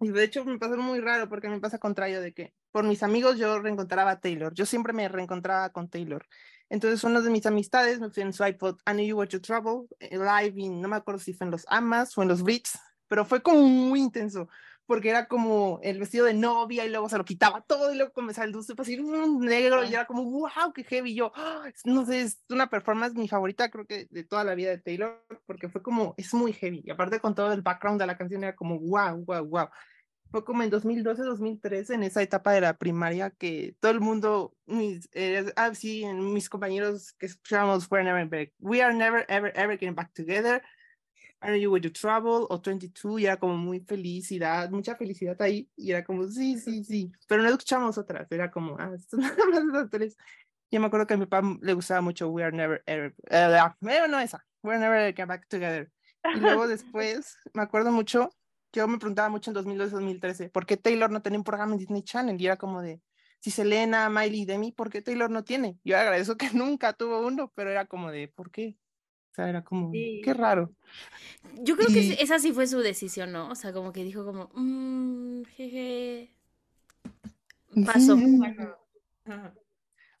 y 0.00 0.10
de 0.10 0.22
hecho 0.22 0.44
me 0.44 0.58
pasó 0.58 0.76
muy 0.76 1.00
raro 1.00 1.28
porque 1.28 1.48
me 1.48 1.58
pasa 1.58 1.78
contrario 1.78 2.20
de 2.20 2.32
que 2.32 2.54
por 2.74 2.82
mis 2.82 3.04
amigos 3.04 3.38
yo 3.38 3.60
reencontraba 3.60 4.10
a 4.10 4.20
Taylor, 4.20 4.52
yo 4.52 4.66
siempre 4.66 4.92
me 4.92 5.06
reencontraba 5.08 5.70
con 5.70 5.88
Taylor. 5.88 6.26
Entonces 6.68 7.04
una 7.04 7.20
de 7.20 7.30
mis 7.30 7.46
amistades 7.46 8.00
me 8.00 8.10
fui 8.10 8.24
en 8.24 8.32
su 8.32 8.44
iPod, 8.44 8.80
I 8.84 8.94
Knew 8.94 9.06
You 9.06 9.16
Were 9.16 9.30
Your 9.30 9.40
Trouble, 9.40 9.86
eh, 10.00 10.18
live, 10.18 10.60
y 10.60 10.68
no 10.70 10.88
me 10.88 10.96
acuerdo 10.96 11.20
si 11.20 11.34
fue 11.34 11.44
en 11.44 11.52
los 11.52 11.64
Amas 11.68 12.18
o 12.18 12.22
en 12.22 12.26
los 12.26 12.42
Brits, 12.42 12.76
pero 13.06 13.24
fue 13.24 13.44
como 13.44 13.60
muy 13.60 14.00
intenso 14.00 14.48
porque 14.86 15.08
era 15.08 15.28
como 15.28 15.78
el 15.84 16.00
vestido 16.00 16.26
de 16.26 16.34
novia 16.34 16.84
y 16.84 16.90
luego 16.90 17.08
se 17.08 17.16
lo 17.16 17.24
quitaba 17.24 17.60
todo 17.60 17.92
y 17.92 17.96
luego 17.96 18.12
comenzaba 18.12 18.44
el 18.44 18.52
dulce 18.52 18.74
así 18.76 18.98
negro 18.98 19.84
y 19.84 19.94
era 19.94 20.04
como 20.04 20.24
wow 20.24 20.72
qué 20.74 20.82
heavy 20.84 21.14
yo 21.14 21.32
¡ah! 21.36 21.70
no 21.84 22.04
sé 22.04 22.22
es 22.22 22.42
una 22.50 22.68
performance 22.68 23.14
mi 23.14 23.26
favorita 23.26 23.70
creo 23.70 23.86
que 23.86 24.08
de 24.10 24.24
toda 24.24 24.44
la 24.44 24.54
vida 24.54 24.70
de 24.70 24.78
Taylor 24.78 25.24
porque 25.46 25.70
fue 25.70 25.80
como 25.80 26.14
es 26.18 26.34
muy 26.34 26.52
heavy 26.52 26.82
y 26.84 26.90
aparte 26.90 27.18
con 27.18 27.34
todo 27.34 27.52
el 27.54 27.62
background 27.62 27.98
de 27.98 28.06
la 28.06 28.18
canción 28.18 28.44
era 28.44 28.54
como 28.54 28.78
wow 28.78 29.24
wow 29.24 29.46
wow 29.46 29.68
fue 30.34 30.44
como 30.44 30.64
en 30.64 30.70
2012 30.70 31.22
2013 31.22 31.94
en 31.94 32.02
esa 32.02 32.20
etapa 32.20 32.50
de 32.50 32.60
la 32.60 32.76
primaria 32.76 33.30
que 33.30 33.76
todo 33.78 33.92
el 33.92 34.00
mundo 34.00 34.52
mis 34.66 35.08
eh, 35.12 35.52
ah, 35.54 35.72
sí 35.76 36.04
mis 36.06 36.48
compañeros 36.48 37.12
que 37.12 37.26
escuchábamos 37.26 37.86
we 37.88 38.00
are 38.00 38.04
never 38.04 38.52
we 38.58 38.82
are 38.82 38.92
never 38.92 39.24
ever 39.28 39.52
ever 39.54 39.78
getting 39.78 39.94
back 39.94 40.12
together 40.12 40.60
Are 41.38 41.56
You 41.56 41.70
With 41.70 41.82
Your 41.82 41.92
Trouble 41.92 42.48
o 42.48 42.60
22 42.60 43.20
y 43.20 43.26
era 43.26 43.36
como 43.36 43.56
muy 43.56 43.78
felicidad, 43.78 44.68
mucha 44.70 44.96
felicidad 44.96 45.40
ahí 45.40 45.70
y 45.76 45.92
era 45.92 46.02
como 46.02 46.26
sí, 46.26 46.58
sí, 46.58 46.82
sí, 46.82 47.12
pero 47.28 47.40
no 47.44 47.50
escuchamos 47.50 47.96
otras, 47.96 48.26
era 48.32 48.50
como, 48.50 48.76
ah, 48.80 48.90
nada 49.12 49.36
más 49.50 49.64
esas 49.68 49.90
tres. 49.90 50.16
Yo 50.68 50.80
me 50.80 50.86
acuerdo 50.86 51.06
que 51.06 51.14
a 51.14 51.16
mi 51.16 51.26
papá 51.26 51.46
le 51.60 51.74
gustaba 51.74 52.00
mucho 52.00 52.28
We 52.28 52.42
Are 52.42 52.56
Never 52.56 52.82
Ever, 52.86 53.14
uh, 53.30 54.08
no 54.10 54.18
esa, 54.18 54.44
We 54.62 54.72
Are 54.72 54.80
Never 54.80 55.14
Get 55.14 55.28
Back 55.28 55.46
Together. 55.46 55.92
Y 56.34 56.40
luego 56.40 56.66
después, 56.66 57.36
me 57.52 57.62
acuerdo 57.62 57.92
mucho, 57.92 58.30
yo 58.80 58.88
me 58.88 58.98
preguntaba 58.98 59.28
mucho 59.28 59.50
en 59.50 59.56
2012-2013, 59.56 60.50
¿por 60.50 60.66
qué 60.66 60.76
Taylor 60.76 61.10
no 61.10 61.22
tenía 61.22 61.38
un 61.38 61.44
programa 61.44 61.72
en 61.72 61.78
Disney 61.78 62.02
Channel? 62.02 62.40
Y 62.40 62.46
era 62.46 62.56
como 62.56 62.82
de, 62.82 63.00
si 63.40 63.50
Selena, 63.50 64.08
Miley 64.08 64.42
y 64.42 64.44
Demi, 64.46 64.72
¿por 64.72 64.90
qué 64.90 65.02
Taylor 65.02 65.30
no 65.30 65.44
tiene? 65.44 65.78
Yo 65.84 65.98
agradezco 65.98 66.36
que 66.36 66.48
nunca 66.54 66.92
tuvo 66.92 67.26
uno, 67.26 67.52
pero 67.54 67.70
era 67.70 67.86
como 67.86 68.10
de, 68.10 68.28
¿por 68.28 68.50
qué? 68.50 68.76
O 69.30 69.34
sea, 69.34 69.48
era 69.48 69.64
como, 69.64 69.90
qué 69.90 70.32
raro. 70.32 70.72
Yo 71.60 71.76
creo 71.76 71.88
que 71.88 72.16
esa 72.20 72.38
sí 72.38 72.52
fue 72.52 72.68
su 72.68 72.78
decisión, 72.78 73.32
¿no? 73.32 73.50
O 73.50 73.54
sea, 73.56 73.72
como 73.72 73.92
que 73.92 74.04
dijo 74.04 74.24
como, 74.24 74.48
mmm, 74.54 75.42
jeje. 75.56 76.32
Pasó. 77.84 78.16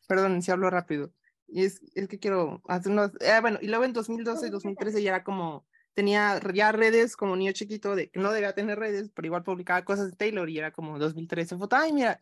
Perdón, 0.08 0.42
si 0.42 0.50
hablo 0.50 0.68
rápido. 0.68 1.12
Y 1.46 1.64
es, 1.64 1.80
es 1.94 2.08
que 2.08 2.18
quiero 2.18 2.60
hacer 2.66 2.90
unos... 2.90 3.12
Eh, 3.20 3.38
bueno, 3.40 3.58
y 3.62 3.68
luego 3.68 3.84
en 3.84 3.92
2012 3.92 4.48
y 4.48 4.50
2013 4.50 5.02
ya 5.02 5.10
era 5.10 5.22
como, 5.22 5.64
tenía 5.94 6.40
ya 6.52 6.72
redes 6.72 7.16
como 7.16 7.36
niño 7.36 7.52
chiquito, 7.52 7.96
de 7.96 8.10
que 8.10 8.20
no 8.20 8.32
debía 8.32 8.54
tener 8.54 8.78
redes, 8.78 9.10
pero 9.14 9.26
igual 9.26 9.44
publicaba 9.44 9.84
cosas 9.84 10.10
de 10.10 10.16
Taylor 10.16 10.50
y 10.50 10.58
era 10.58 10.72
como 10.72 10.98
2013, 10.98 11.56
foto, 11.56 11.76
ay, 11.76 11.92
mira, 11.92 12.18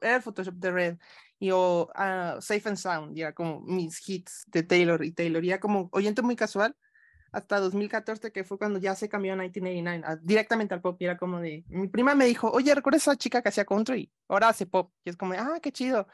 era 0.00 0.16
el 0.16 0.22
Photoshop 0.22 0.54
de 0.54 0.70
red 0.70 0.98
y 1.40 1.50
o 1.50 1.90
uh, 1.94 2.40
Safe 2.40 2.68
and 2.68 2.76
Sound, 2.76 3.16
ya 3.16 3.32
como 3.32 3.60
mis 3.60 4.06
hits 4.08 4.44
de 4.48 4.62
Taylor 4.62 5.04
y 5.04 5.12
Taylor, 5.12 5.42
ya 5.42 5.60
como 5.60 5.88
oyente 5.92 6.22
muy 6.22 6.36
casual, 6.36 6.76
hasta 7.30 7.60
2014, 7.60 8.32
que 8.32 8.44
fue 8.44 8.58
cuando 8.58 8.78
ya 8.78 8.94
se 8.94 9.08
cambió 9.08 9.32
a 9.32 9.36
1989, 9.36 10.20
directamente 10.22 10.74
al 10.74 10.80
pop, 10.80 11.00
y 11.00 11.04
era 11.04 11.16
como 11.16 11.40
de, 11.40 11.64
mi 11.68 11.88
prima 11.88 12.14
me 12.14 12.24
dijo, 12.24 12.50
oye, 12.50 12.74
¿recuerdas 12.74 13.02
esa 13.02 13.16
chica 13.16 13.42
que 13.42 13.50
hacía 13.50 13.64
country? 13.64 14.10
Ahora 14.28 14.48
hace 14.48 14.66
pop, 14.66 14.92
y 15.04 15.10
es 15.10 15.16
como, 15.16 15.34
ah, 15.34 15.58
qué 15.62 15.70
chido. 15.70 16.08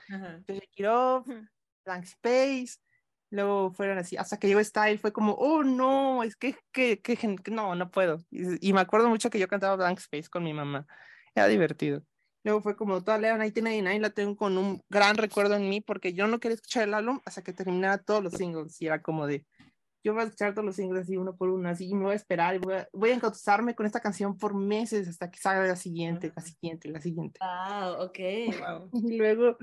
Kirov, 0.72 1.24
Blank 1.84 2.04
Space, 2.04 2.78
luego 3.34 3.72
fueron 3.72 3.98
así, 3.98 4.16
hasta 4.16 4.38
que 4.38 4.46
llegó 4.46 4.62
Style, 4.62 4.98
fue 4.98 5.12
como, 5.12 5.32
oh, 5.32 5.64
no, 5.64 6.22
es 6.22 6.36
que, 6.36 6.56
que, 6.72 7.00
que, 7.02 7.36
no, 7.50 7.74
no 7.74 7.90
puedo. 7.90 8.18
Y, 8.30 8.68
y, 8.68 8.72
me 8.72 8.80
acuerdo 8.80 9.08
mucho 9.08 9.28
que 9.30 9.38
yo 9.38 9.48
cantaba 9.48 9.76
Blank 9.76 9.98
Space 9.98 10.28
con 10.28 10.44
mi 10.44 10.54
mamá, 10.54 10.86
era 11.34 11.48
divertido. 11.48 12.02
Luego 12.44 12.60
fue 12.60 12.76
como 12.76 13.02
toda 13.02 13.18
la 13.18 13.28
1999 13.32 14.00
la 14.00 14.10
tengo 14.10 14.36
con 14.36 14.58
un 14.58 14.80
gran 14.90 15.16
recuerdo 15.16 15.56
en 15.56 15.68
mí 15.68 15.80
porque 15.80 16.12
yo 16.12 16.26
no 16.26 16.38
quería 16.38 16.56
escuchar 16.56 16.84
el 16.84 16.94
álbum 16.94 17.20
hasta 17.24 17.42
que 17.42 17.54
terminara 17.54 17.98
todos 17.98 18.22
los 18.22 18.34
singles 18.34 18.80
y 18.82 18.86
era 18.86 19.00
como 19.00 19.26
de 19.26 19.46
yo 20.04 20.12
voy 20.12 20.20
a 20.20 20.24
escuchar 20.26 20.52
todos 20.52 20.66
los 20.66 20.76
singles 20.76 21.04
así 21.04 21.16
uno 21.16 21.34
por 21.34 21.48
uno 21.48 21.70
así 21.70 21.88
y 21.88 21.94
me 21.94 22.04
voy 22.04 22.12
a 22.12 22.16
esperar 22.16 22.54
y 22.54 22.58
voy 22.58 22.74
a, 22.74 22.88
voy 22.92 23.18
con 23.74 23.86
esta 23.86 24.00
canción 24.00 24.36
por 24.36 24.54
meses 24.54 25.08
hasta 25.08 25.30
que 25.30 25.38
salga 25.38 25.66
la 25.66 25.76
siguiente, 25.76 26.30
la 26.36 26.42
siguiente, 26.42 26.90
la 26.90 27.00
siguiente. 27.00 27.40
Ah, 27.42 27.96
ok. 27.98 28.18
Wow. 28.60 28.90
Y 29.10 29.16
luego 29.16 29.56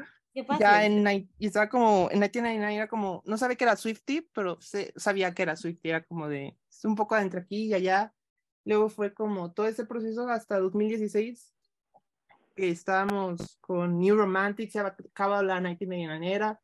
ya 0.59 0.85
en 0.85 1.29
y 1.37 1.47
estaba 1.47 1.69
como 1.69 2.09
en 2.11 2.19
1999 2.19 2.75
era 2.75 2.87
como 2.87 3.21
no 3.25 3.37
sabía 3.37 3.55
que 3.55 3.63
era 3.65 3.75
Swifty, 3.75 4.21
pero 4.33 4.59
se, 4.61 4.93
sabía 4.95 5.33
que 5.33 5.43
era 5.43 5.55
Swifty, 5.55 5.89
era 5.89 6.03
como 6.03 6.27
de 6.27 6.57
un 6.83 6.95
poco 6.95 7.15
de 7.15 7.21
entre 7.21 7.41
aquí 7.41 7.65
y 7.65 7.73
allá. 7.73 8.13
Luego 8.63 8.89
fue 8.89 9.13
como 9.13 9.51
todo 9.51 9.67
ese 9.67 9.85
proceso 9.85 10.27
hasta 10.29 10.59
2016 10.59 11.53
que 12.55 12.69
estábamos 12.69 13.57
con 13.61 13.99
New 13.99 14.15
Romantic, 14.15 14.69
se 14.69 14.79
acaba 14.79 15.41
la 15.41 15.55
1999 15.55 16.33
era, 16.33 16.61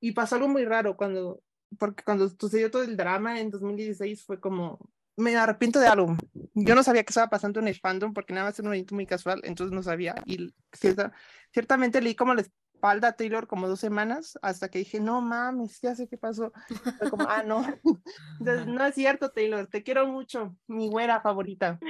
y 0.00 0.12
pasó 0.12 0.36
algo 0.36 0.48
muy 0.48 0.64
raro 0.64 0.96
cuando, 0.96 1.42
porque 1.78 2.04
cuando 2.04 2.28
sucedió 2.28 2.70
todo 2.70 2.82
el 2.82 2.96
drama 2.96 3.40
en 3.40 3.50
2016 3.50 4.24
fue 4.24 4.40
como, 4.40 4.78
me 5.16 5.36
arrepiento 5.36 5.78
de 5.80 5.86
algo. 5.86 6.16
Yo 6.54 6.74
no 6.74 6.82
sabía 6.82 7.04
que 7.04 7.10
estaba 7.10 7.28
pasando 7.28 7.60
en 7.60 7.68
el 7.68 7.78
fandom 7.78 8.12
porque 8.12 8.32
nada 8.32 8.46
más 8.46 8.58
era 8.58 8.68
un 8.68 8.74
evento 8.74 8.94
muy 8.94 9.06
casual, 9.06 9.40
entonces 9.44 9.74
no 9.74 9.82
sabía. 9.82 10.14
Y 10.26 10.52
cierta, 10.72 11.12
ciertamente 11.52 12.00
leí 12.00 12.14
como 12.14 12.34
les 12.34 12.50
espalda 12.80 13.12
Taylor 13.12 13.46
como 13.46 13.68
dos 13.68 13.78
semanas 13.78 14.38
hasta 14.40 14.70
que 14.70 14.78
dije, 14.78 15.00
no 15.00 15.20
mames, 15.20 15.80
ya 15.82 15.94
sé 15.94 16.08
qué 16.08 16.16
pasó. 16.16 16.50
Fue 16.98 17.10
como, 17.10 17.26
ah, 17.28 17.42
no. 17.42 17.62
Entonces, 18.40 18.66
no 18.66 18.84
es 18.86 18.94
cierto, 18.94 19.30
Taylor, 19.30 19.66
te 19.66 19.82
quiero 19.82 20.06
mucho, 20.06 20.56
mi 20.66 20.88
güera 20.88 21.20
favorita. 21.20 21.78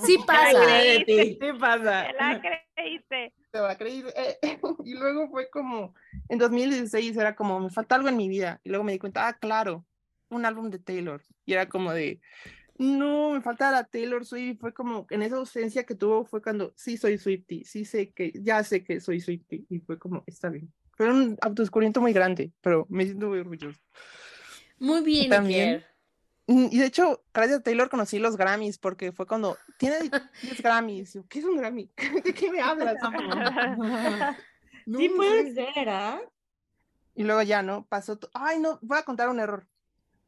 Sí 0.00 0.18
pasa. 0.26 0.60
Sí 1.06 1.38
pasa. 1.58 2.06
Te 2.06 2.12
la 2.12 2.40
creíste. 2.40 3.34
Te 3.50 3.60
la 3.60 3.76
creíste. 3.76 4.12
Eh, 4.16 4.38
y 4.84 4.94
luego 4.94 5.28
fue 5.30 5.48
como, 5.50 5.94
en 6.28 6.38
2016 6.38 7.16
era 7.16 7.34
como, 7.34 7.60
me 7.60 7.70
falta 7.70 7.94
algo 7.94 8.08
en 8.08 8.16
mi 8.16 8.28
vida. 8.28 8.60
Y 8.64 8.68
luego 8.70 8.84
me 8.84 8.92
di 8.92 8.98
cuenta, 8.98 9.26
ah, 9.26 9.34
claro, 9.34 9.86
un 10.28 10.44
álbum 10.44 10.70
de 10.70 10.78
Taylor. 10.78 11.22
Y 11.44 11.54
era 11.54 11.68
como 11.68 11.92
de, 11.92 12.20
no, 12.80 13.32
me 13.32 13.42
falta 13.42 13.70
la 13.70 13.84
Taylor 13.84 14.24
Swift. 14.24 14.58
Fue 14.58 14.72
como 14.72 15.06
en 15.10 15.20
esa 15.20 15.36
ausencia 15.36 15.84
que 15.84 15.94
tuvo, 15.94 16.24
fue 16.24 16.40
cuando 16.40 16.72
sí 16.76 16.96
soy 16.96 17.18
Swifty, 17.18 17.62
sí 17.62 17.84
sé 17.84 18.10
que, 18.10 18.32
ya 18.42 18.64
sé 18.64 18.82
que 18.82 19.00
soy 19.00 19.20
Swifty. 19.20 19.66
Y 19.68 19.80
fue 19.80 19.98
como, 19.98 20.24
está 20.26 20.48
bien. 20.48 20.72
Fue 20.92 21.10
un 21.10 21.36
autodescubrimiento 21.42 22.00
muy 22.00 22.14
grande, 22.14 22.52
pero 22.62 22.86
me 22.88 23.04
siento 23.04 23.28
muy 23.28 23.40
orgulloso. 23.40 23.78
Muy 24.78 25.02
bien, 25.02 25.28
también. 25.28 25.84
Y 26.46 26.78
de 26.78 26.86
hecho, 26.86 27.22
gracias 27.34 27.58
a 27.60 27.62
Taylor 27.62 27.90
conocí 27.90 28.18
los 28.18 28.38
Grammys, 28.38 28.78
porque 28.78 29.12
fue 29.12 29.26
cuando 29.26 29.58
tiene 29.78 29.96
10 30.00 30.12
Grammys. 30.62 31.18
¿Qué 31.28 31.40
es 31.40 31.44
un 31.44 31.58
Grammy? 31.58 31.90
¿De 32.24 32.32
qué 32.32 32.50
me 32.50 32.62
hablas? 32.62 32.96
sí 34.86 35.08
puede 35.10 35.52
ser, 35.52 35.88
¿ah? 35.90 36.18
Y 37.14 37.24
luego 37.24 37.42
ya, 37.42 37.62
¿no? 37.62 37.84
Pasó. 37.84 38.18
Ay, 38.32 38.58
no, 38.58 38.78
voy 38.80 38.96
a 38.96 39.02
contar 39.02 39.28
un 39.28 39.38
error 39.38 39.66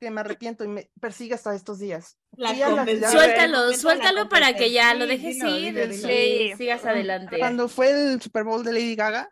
que 0.03 0.11
me 0.11 0.21
arrepiento 0.21 0.65
y 0.65 0.69
me 0.69 0.91
persigue 1.01 1.35
hasta 1.35 1.55
estos 1.55 1.79
días. 1.79 2.19
suéltalo, 2.37 3.73
suéltalo 3.73 4.29
para 4.29 4.57
que 4.57 4.73
ya 4.73 4.95
lo 4.95 5.07
dejes 5.07 5.37
ir 5.45 5.79
y 5.79 6.57
sigas 6.57 6.85
adelante. 6.85 7.39
Cuando 7.39 7.69
fue 7.69 7.91
el 7.91 8.21
Super 8.21 8.43
Bowl 8.43 8.65
de 8.65 8.73
Lady 8.73 8.97
Gaga, 8.97 9.31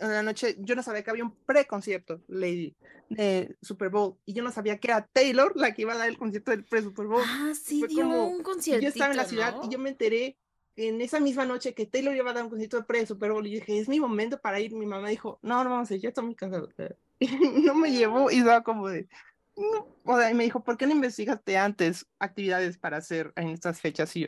en 0.00 0.10
la 0.10 0.22
noche 0.22 0.56
yo 0.58 0.74
no 0.74 0.82
sabía 0.82 1.04
que 1.04 1.10
había 1.10 1.22
un 1.22 1.36
pre-concierto 1.46 2.20
Lady 2.26 2.74
de 3.08 3.56
Super 3.62 3.90
Bowl 3.90 4.16
y 4.26 4.32
yo 4.32 4.42
no 4.42 4.50
sabía 4.50 4.78
que 4.78 4.88
era 4.88 5.06
Taylor 5.12 5.52
la 5.54 5.72
que 5.72 5.82
iba 5.82 5.92
a 5.92 5.98
dar 5.98 6.08
el 6.08 6.18
concierto 6.18 6.50
del 6.50 6.64
pre-Super 6.64 7.06
Bowl. 7.06 7.22
Ah, 7.24 7.52
sí, 7.54 7.84
dio 7.88 8.08
un 8.08 8.42
concierto. 8.42 8.82
Yo 8.82 8.88
estaba 8.88 9.12
en 9.12 9.16
la 9.16 9.26
ciudad 9.26 9.54
y 9.62 9.68
yo 9.68 9.78
me 9.78 9.90
enteré 9.90 10.36
en 10.74 11.00
esa 11.02 11.20
misma 11.20 11.44
noche 11.44 11.72
que 11.72 11.86
Taylor 11.86 12.16
iba 12.16 12.30
a 12.32 12.34
dar 12.34 12.42
un 12.42 12.50
concierto 12.50 12.78
de 12.78 12.84
pre-Super 12.84 13.30
Bowl 13.30 13.46
y 13.46 13.54
dije, 13.54 13.78
es 13.78 13.88
mi 13.88 14.00
momento 14.00 14.40
para 14.40 14.58
ir. 14.58 14.74
Mi 14.74 14.86
mamá 14.86 15.08
dijo, 15.08 15.38
no, 15.42 15.62
no 15.62 15.70
vamos 15.70 15.88
a 15.88 15.94
ir, 15.94 16.00
ya 16.00 16.08
estoy 16.08 16.24
muy 16.24 16.34
cansado. 16.34 16.68
Y 17.20 17.28
no 17.60 17.76
me 17.76 17.92
llevó 17.92 18.28
y 18.28 18.38
estaba 18.38 18.64
como 18.64 18.88
de, 18.88 19.08
o 19.56 20.18
sea, 20.18 20.30
y 20.30 20.34
me 20.34 20.44
dijo, 20.44 20.62
¿por 20.62 20.76
qué 20.76 20.86
no 20.86 20.92
investigaste 20.92 21.56
antes 21.56 22.06
actividades 22.18 22.78
para 22.78 22.96
hacer 22.96 23.32
en 23.36 23.48
estas 23.48 23.80
fechas? 23.80 24.14
Y, 24.16 24.26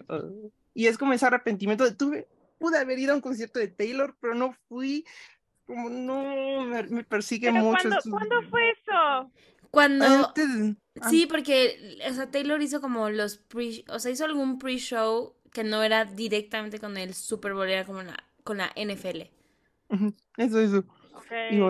y 0.74 0.86
es 0.86 0.98
como 0.98 1.12
ese 1.12 1.26
arrepentimiento 1.26 1.84
de 1.84 1.92
tuve, 1.92 2.28
pude 2.58 2.78
haber 2.78 2.98
ido 2.98 3.12
a 3.12 3.16
un 3.16 3.20
concierto 3.20 3.58
de 3.58 3.68
Taylor, 3.68 4.16
pero 4.20 4.34
no 4.34 4.54
fui, 4.68 5.04
como 5.66 5.90
no, 5.90 6.64
me, 6.64 7.04
persigue 7.04 7.50
mucho. 7.50 7.88
¿cuándo, 8.10 8.42
fue 8.50 8.70
eso? 8.70 9.30
Cuando... 9.70 10.32
sí, 11.10 11.26
porque, 11.26 11.98
o 12.08 12.14
sea, 12.14 12.30
Taylor 12.30 12.62
hizo 12.62 12.80
como 12.80 13.10
los 13.10 13.38
pre, 13.38 13.84
o 13.88 13.98
sea, 13.98 14.12
hizo 14.12 14.24
algún 14.24 14.58
pre-show 14.58 15.34
que 15.52 15.64
no 15.64 15.82
era 15.82 16.04
directamente 16.04 16.78
con 16.78 16.96
el 16.96 17.14
Super 17.14 17.54
Bowl, 17.54 17.68
era 17.68 17.84
como 17.84 18.02
la, 18.02 18.16
con 18.44 18.58
la 18.58 18.72
NFL. 18.76 19.22
Eso, 20.36 20.60
eso 20.60 20.84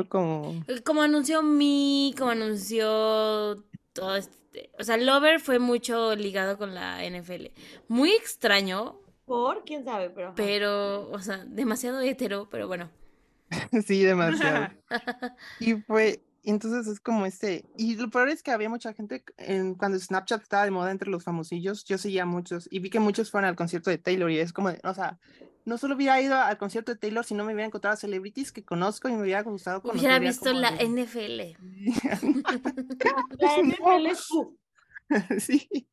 como... 0.08 0.64
Como 0.84 1.02
anunció 1.02 1.42
Mi, 1.42 2.14
como 2.16 2.30
anunció 2.30 3.64
todo 3.92 4.16
este... 4.16 4.70
O 4.78 4.84
sea, 4.84 4.96
Lover 4.96 5.40
fue 5.40 5.58
mucho 5.58 6.14
ligado 6.14 6.58
con 6.58 6.74
la 6.74 7.00
NFL. 7.08 7.46
Muy 7.88 8.10
extraño. 8.12 9.00
¿Por? 9.24 9.64
¿Quién 9.64 9.84
sabe? 9.84 10.10
Pero... 10.10 10.32
Pero, 10.34 11.10
o 11.10 11.18
sea, 11.20 11.44
demasiado 11.46 12.00
hetero, 12.00 12.48
pero 12.50 12.68
bueno. 12.68 12.90
Sí, 13.86 14.02
demasiado. 14.02 14.68
Y 15.60 15.74
fue, 15.74 16.20
entonces 16.50 16.86
es 16.86 17.00
como 17.00 17.26
este, 17.26 17.64
y 17.76 17.96
lo 17.96 18.08
peor 18.10 18.28
es 18.28 18.42
que 18.42 18.50
había 18.50 18.68
mucha 18.68 18.92
gente, 18.92 19.24
en, 19.36 19.74
cuando 19.74 19.98
Snapchat 19.98 20.42
estaba 20.42 20.64
de 20.64 20.70
moda 20.70 20.90
entre 20.90 21.10
los 21.10 21.24
famosillos, 21.24 21.84
yo 21.84 21.98
seguía 21.98 22.22
a 22.22 22.26
muchos 22.26 22.68
y 22.70 22.78
vi 22.78 22.90
que 22.90 23.00
muchos 23.00 23.30
fueron 23.30 23.48
al 23.48 23.56
concierto 23.56 23.90
de 23.90 23.98
Taylor 23.98 24.30
y 24.30 24.38
es 24.38 24.52
como, 24.52 24.70
de, 24.70 24.80
o 24.84 24.94
sea, 24.94 25.18
no 25.64 25.78
solo 25.78 25.96
hubiera 25.96 26.20
ido 26.20 26.36
al 26.36 26.58
concierto 26.58 26.92
de 26.92 26.98
Taylor, 26.98 27.24
sino 27.24 27.44
me 27.44 27.52
hubiera 27.52 27.66
encontrado 27.66 27.94
a 27.94 27.96
celebrities 27.96 28.52
que 28.52 28.64
conozco 28.64 29.08
y 29.08 29.12
me 29.12 29.22
hubiera 29.22 29.42
gustado 29.42 29.82
conocer. 29.82 30.00
Hubiera 30.00 30.18
visto 30.20 30.52
la 30.52 30.70
de- 30.70 30.84
NFL. 30.84 31.56
La 33.38 33.56
NFL 33.58 34.06
es 34.06 34.18
su- 34.18 34.56
sí. 35.38 35.88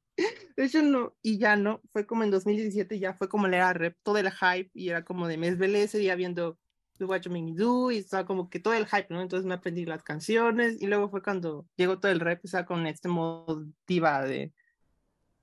De 0.56 0.66
hecho, 0.66 0.84
no, 0.84 1.16
y 1.24 1.40
ya 1.40 1.56
no, 1.56 1.82
fue 1.92 2.06
como 2.06 2.24
en 2.24 2.30
2017, 2.30 3.00
ya 3.00 3.16
fue 3.16 3.28
como 3.28 3.48
le 3.48 3.58
era 3.58 3.74
rep, 3.74 3.98
todo 4.04 4.18
el 4.20 4.30
hype, 4.32 4.70
y 4.76 4.90
era 4.90 5.04
como 5.04 5.28
de 5.28 5.38
mes 5.38 5.58
velé 5.58 5.82
ese 5.84 5.98
día 5.98 6.14
viendo 6.16 6.60
The 6.98 7.06
What 7.06 7.22
You 7.22 7.32
Make 7.32 7.44
Me 7.44 7.56
Do, 7.56 7.92
y 7.92 7.98
estaba 7.98 8.26
como 8.26 8.50
que 8.50 8.60
todo 8.60 8.74
el 8.74 8.86
hype, 8.86 9.08
¿no? 9.10 9.22
Entonces 9.22 9.46
me 9.46 9.56
aprendí 9.56 9.86
las 9.86 10.04
canciones, 10.04 10.82
y 10.82 10.88
luego 10.88 11.10
fue 11.10 11.22
cuando 11.22 11.66
llegó 11.76 12.00
todo 12.00 12.12
el 12.12 12.20
rep, 12.20 12.44
o 12.44 12.48
sea, 12.48 12.66
con 12.66 12.86
este 12.88 13.08
modo 13.08 13.66
diva 13.88 14.24
de, 14.24 14.54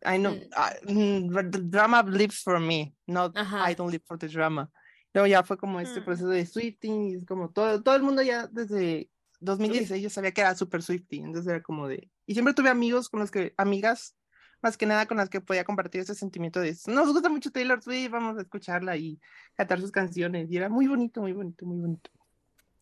I 0.02 0.18
know, 0.18 0.34
ah, 0.56 0.72
mm, 0.86 1.50
the 1.50 1.58
drama 1.62 2.02
lives 2.02 2.42
for 2.42 2.58
me, 2.58 2.94
not 3.06 3.36
I 3.36 3.74
don't 3.74 3.90
live 3.90 4.04
for 4.06 4.18
the 4.18 4.28
drama. 4.28 4.70
Luego 5.12 5.26
ya 5.26 5.42
fue 5.42 5.58
como 5.58 5.80
este 5.80 6.00
proceso 6.00 6.28
de 6.28 6.46
Swifting, 6.46 7.08
y 7.08 7.14
es 7.16 7.26
como 7.26 7.50
todo, 7.50 7.82
todo 7.82 7.96
el 7.96 8.02
mundo 8.02 8.22
ya 8.22 8.46
desde 8.46 9.10
2016 9.40 10.02
yo 10.02 10.10
sabía 10.10 10.32
que 10.32 10.40
era 10.40 10.54
súper 10.54 10.82
Swifty, 10.82 11.18
entonces 11.18 11.50
era 11.50 11.62
como 11.62 11.88
de, 11.88 12.10
y 12.26 12.34
siempre 12.34 12.54
tuve 12.54 12.68
amigos 12.68 13.08
con 13.08 13.20
los 13.20 13.30
que, 13.30 13.54
amigas, 13.56 14.14
más 14.62 14.76
que 14.76 14.86
nada 14.86 15.06
con 15.06 15.16
las 15.16 15.28
que 15.28 15.40
podía 15.40 15.64
compartir 15.64 16.00
ese 16.00 16.14
sentimiento 16.14 16.60
de, 16.60 16.76
nos 16.86 17.12
gusta 17.12 17.28
mucho 17.28 17.50
Taylor 17.50 17.82
Swift, 17.82 18.10
vamos 18.10 18.38
a 18.38 18.42
escucharla 18.42 18.96
y 18.96 19.18
cantar 19.54 19.80
sus 19.80 19.90
canciones, 19.90 20.50
y 20.50 20.56
era 20.56 20.68
muy 20.68 20.86
bonito, 20.86 21.20
muy 21.20 21.32
bonito, 21.32 21.66
muy 21.66 21.78
bonito. 21.78 22.10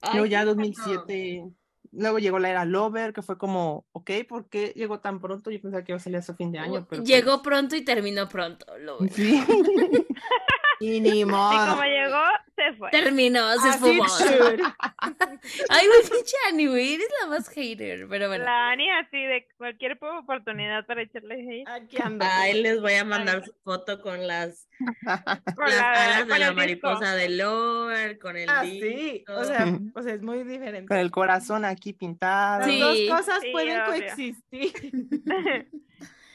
luego 0.02 0.24
Ay, 0.24 0.30
ya 0.30 0.40
qué 0.40 0.46
2007, 0.46 1.44
luego 1.92 2.18
llegó 2.18 2.38
la 2.38 2.50
era 2.50 2.64
Lover, 2.64 3.12
que 3.12 3.22
fue 3.22 3.38
como, 3.38 3.86
ok, 3.92 4.10
¿por 4.28 4.48
qué 4.48 4.72
llegó 4.76 5.00
tan 5.00 5.20
pronto? 5.20 5.50
Yo 5.50 5.60
pensaba 5.60 5.84
que 5.84 5.92
iba 5.92 5.96
a 5.96 6.00
salir 6.00 6.18
hasta 6.18 6.34
fin 6.34 6.52
de 6.52 6.58
año, 6.58 6.86
pero... 6.88 7.02
Llegó 7.02 7.42
pronto 7.42 7.76
y 7.76 7.82
terminó 7.82 8.28
pronto. 8.28 8.66
Lo 8.78 8.98
pues, 8.98 9.14
sí. 9.14 9.42
y 10.80 11.00
ni 11.00 11.20
Y 11.20 11.24
modo. 11.24 11.70
como 11.70 11.82
llegó, 11.84 12.22
se 12.56 12.72
fue. 12.76 12.90
Terminó, 12.90 13.52
se 13.58 13.70
should. 13.78 14.60
Ay, 15.70 15.86
güey, 15.86 16.00
pinche 16.10 16.36
Annie, 16.48 16.66
güey, 16.66 16.94
eres 16.94 17.08
la 17.22 17.28
más 17.28 17.48
hater, 17.50 18.06
pero 18.08 18.28
bueno. 18.28 18.44
La 18.44 18.70
Ani 18.70 18.90
así 18.90 19.16
de 19.22 19.46
cualquier 19.56 19.98
oportunidad 20.00 20.84
para 20.86 21.02
echarle 21.02 21.34
hate. 21.34 21.68
Aquí 21.68 21.96
Ahí 22.20 22.62
les 22.62 22.80
voy 22.80 22.94
a 22.94 23.04
mandar 23.04 23.44
su 23.44 23.52
foto 23.64 24.00
con 24.00 24.26
las, 24.26 24.68
Con 25.54 25.64
las 25.66 25.76
la- 25.76 25.92
alas 25.92 26.18
con 26.20 26.28
de 26.30 26.38
la 26.38 26.52
mariposa 26.52 27.14
de 27.14 27.28
Lover, 27.30 28.18
con 28.18 28.36
el 28.36 28.48
Ah, 28.48 28.62
sí, 28.64 28.80
disco. 28.80 29.32
o 29.34 29.44
sea, 29.44 29.66
o 29.94 30.02
sea, 30.02 30.14
es 30.14 30.22
muy 30.22 30.42
diferente. 30.44 30.86
Con 30.88 30.98
el 30.98 31.10
corazón 31.10 31.64
aquí 31.64 31.92
pintado. 31.92 32.64
Sí. 32.64 32.78
Las 32.78 32.88
dos 32.88 33.18
cosas 33.18 33.40
Sí, 33.42 33.50
pueden 33.52 33.80
obvio. 33.80 33.86
coexistir. 33.86 34.72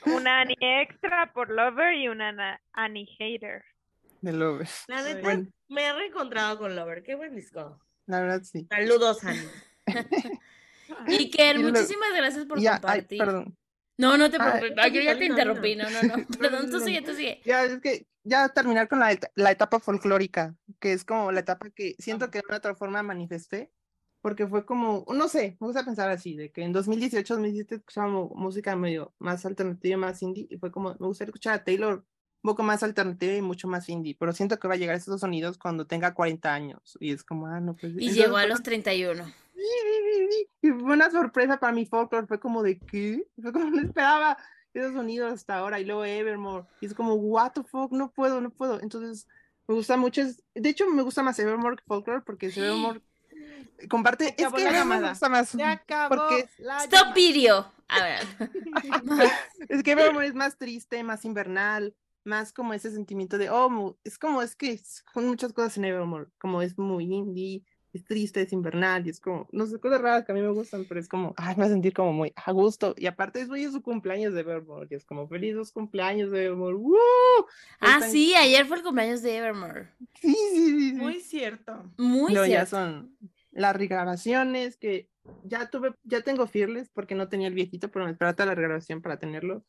una 0.06 0.41
Ani 0.41 0.56
extra 0.60 1.32
por 1.34 1.49
lover 1.49 1.95
y 1.95 2.07
una 2.07 2.32
na- 2.32 2.61
Ani 2.74 3.06
hater. 3.18 3.64
De 4.24 4.32
Lover. 4.32 4.68
La 4.88 5.02
neta, 5.04 5.20
Bueno, 5.22 5.48
me 5.68 5.86
he 5.86 5.94
reencontrado 5.94 6.58
con 6.58 6.76
Lover. 6.76 7.04
Qué 7.04 7.16
buen 7.16 7.36
disco. 7.36 7.78
la 8.06 8.22
verdad 8.22 8.41
sí. 8.44 8.66
Saludos, 8.70 9.22
Ani. 9.26 9.40
Iker, 11.08 11.60
muchísimas 11.60 12.14
gracias 12.16 12.45
por 12.45 12.60
Ya, 12.60 12.76
ay, 12.76 12.80
compartir. 12.82 13.18
perdón. 13.20 13.58
No, 13.98 14.18
no 14.18 14.30
te 14.32 14.38
Ay, 14.40 14.60
preocupes. 14.60 14.84
Ay, 14.86 14.91
yo 14.94 15.02
ya 15.02 15.18
te 15.18 15.26
interrumpí. 15.26 15.76
No, 15.76 15.90
no, 15.90 16.02
no. 16.04 16.26
Perdón, 16.40 16.70
tú 16.72 16.80
sigue, 16.80 17.02
tú 17.02 17.14
sigue. 17.14 17.41
Ya, 17.45 17.64
es 17.66 17.80
que 17.80 18.08
ya 18.24 18.50
terminar 18.50 18.88
con 18.88 19.00
la, 19.00 19.12
et- 19.12 19.30
la 19.36 19.52
etapa 19.52 19.80
folclórica, 19.80 20.56
que 20.80 20.94
es 20.94 21.04
como 21.06 21.32
la 21.32 21.41
etapa 21.41 21.70
que 21.70 21.95
siento 22.00 22.32
que 22.32 22.40
de 22.40 22.45
una 22.48 22.58
otra 22.58 22.76
forma 22.76 23.04
manifesté, 23.04 23.72
porque 24.22 24.48
fue 24.48 24.66
como, 24.66 25.06
no 25.14 25.28
sé, 25.28 25.58
me 25.60 25.68
gusta 25.68 25.84
pensar 25.84 26.10
así, 26.10 26.36
de 26.38 26.50
que 26.52 26.64
en 26.64 26.72
2018, 26.72 27.34
2017 27.36 27.76
escuchábamos 27.76 28.32
música 28.36 28.76
medio 28.76 29.14
más 29.20 29.45
alternativa, 29.45 29.98
más 29.98 30.22
indie, 30.24 30.48
y 30.50 30.58
fue 30.58 30.72
como, 30.72 30.91
me 30.98 31.08
gustaría 31.08 31.30
escuchar 31.30 31.54
a 31.56 31.64
Taylor 31.64 32.06
poco 32.44 32.61
más 32.61 32.84
alternativa 32.84 33.34
y 33.34 33.41
mucho 33.41 33.68
más 33.68 33.88
indie, 33.90 34.15
pero 34.20 34.34
siento 34.34 34.60
que 34.60 34.68
va 34.68 34.76
a 34.76 34.78
llegar 34.78 34.95
a 34.95 34.98
esos 34.98 35.22
sonidos 35.22 35.57
cuando 35.57 35.88
tenga 35.88 36.14
40 36.14 36.53
años, 36.53 36.98
y 36.99 37.11
es 37.11 37.24
como, 37.24 37.48
ah, 37.48 37.60
no, 37.60 37.76
pues... 37.76 37.94
Y 37.98 38.11
llegó 38.11 38.38
a 38.38 38.45
los 38.45 38.61
31. 38.61 39.26
y 40.61 40.70
fue 40.70 40.94
una 40.94 41.10
sorpresa 41.10 41.57
para 41.57 41.74
mi 41.74 41.86
folklore, 41.86 42.28
fue 42.28 42.40
como 42.40 42.61
de 42.61 42.78
qué, 42.80 43.26
fue 43.41 43.52
como 43.53 43.70
no 43.70 43.82
esperaba 43.82 44.38
esos 44.74 44.94
sonidos 44.94 45.32
hasta 45.32 45.57
ahora, 45.57 45.80
y 45.80 45.86
luego 45.86 46.03
Evermore, 46.03 46.65
y 46.82 46.88
es 46.88 46.94
como, 46.94 47.14
what 47.14 47.53
the 47.53 47.64
fuck, 47.64 47.91
no 47.91 48.11
puedo, 48.11 48.41
no 48.41 48.49
puedo, 48.49 48.82
entonces 48.82 49.28
me 49.68 49.76
gusta 49.76 49.95
mucho, 49.95 50.22
es- 50.22 50.44
de 50.53 50.70
hecho 50.70 50.86
me 50.90 51.02
gusta 51.02 51.24
más 51.24 51.40
Evermore 51.40 51.78
que 51.78 51.84
folklore, 51.86 52.22
porque 52.22 52.48
Evermore 52.48 53.02
comparte, 53.90 54.36
es 54.38 54.52
que 54.52 54.64
la 54.65 54.84
me 54.84 55.10
gusta 55.10 55.30
más, 55.30 55.49
Se 55.49 55.64
acabó 55.64 56.15
porque 56.15 56.49
la 56.57 56.84
Stop 56.84 57.14
video. 57.15 57.72
A 57.88 58.03
ver. 58.03 58.22
es 59.70 59.84
que 59.84 59.91
Evermore 59.91 60.28
es 60.28 60.34
más 60.34 60.57
triste, 60.57 61.03
más 61.03 61.24
invernal, 61.26 61.95
más 62.24 62.54
como 62.54 62.74
ese 62.74 62.91
sentimiento 62.91 63.38
de, 63.38 63.50
oh, 63.50 63.98
es 64.04 64.18
como, 64.18 64.41
es 64.41 64.56
que 64.56 64.78
son 65.14 65.28
muchas 65.28 65.54
cosas 65.54 65.78
en 65.78 65.86
Evermore, 65.86 66.28
como 66.40 66.62
es 66.62 66.78
muy 66.78 67.06
indie, 67.14 67.64
es 67.91 68.04
triste, 68.06 68.41
es 68.41 68.52
invernal, 68.54 69.06
y 69.06 69.12
es 69.12 69.20
como, 69.20 69.48
no 69.52 69.68
sé, 69.68 69.80
cosas 69.80 70.02
raras 70.02 70.26
que 70.26 70.32
a 70.32 70.36
mí 70.36 70.41
me 70.41 70.50
gustan, 70.50 70.86
pero 70.88 71.00
es 71.00 71.08
como, 71.08 71.34
ay, 71.38 71.56
me 71.56 71.62
va 71.62 71.66
a 71.68 71.70
sentir 71.70 71.94
como 71.94 72.12
muy 72.12 72.34
a 72.36 72.52
gusto, 72.52 72.95
y 72.98 73.06
aparte 73.06 73.41
es 73.41 73.50
hoy 73.50 73.64
es 73.66 73.74
su 73.74 73.82
cumpleaños 73.84 74.34
de 74.34 74.40
Evermore, 74.40 74.88
y 74.90 74.95
es 74.95 75.06
como, 75.06 75.28
feliz 75.28 75.54
dos 75.56 75.72
cumpleaños 75.72 76.32
de 76.32 76.45
Evermore, 76.45 76.76
¡Woo! 76.76 76.98
Ah, 77.80 77.94
Están- 77.95 78.12
sí, 78.12 78.34
ayer 78.36 78.66
fue 78.66 78.78
el 78.78 78.84
cumpleaños 78.84 79.22
de 79.22 79.38
Evermore. 79.38 79.90
Sí, 80.20 80.34
sí, 80.34 80.56
sí, 80.56 80.90
sí. 80.91 80.95
Muy 80.95 81.20
cierto. 81.20 81.91
Muy 81.98 82.34
ya 82.34 82.45
cierto. 82.45 82.70
son 82.72 83.18
las 83.52 83.76
regrabaciones 83.76 84.78
que 84.78 85.08
ya 85.44 85.70
tuve, 85.70 85.94
ya 86.04 86.22
tengo 86.22 86.48
Fearless 86.48 86.90
porque 86.90 87.14
no 87.14 87.30
tenía 87.30 87.48
el 87.48 87.54
viejito, 87.54 87.91
pero 87.91 88.06
me 88.06 88.12
esperaba 88.12 88.36
toda 88.36 88.48
la 88.48 88.56
regrabación 88.56 89.02
para 89.02 89.20
tenerlo. 89.20 89.64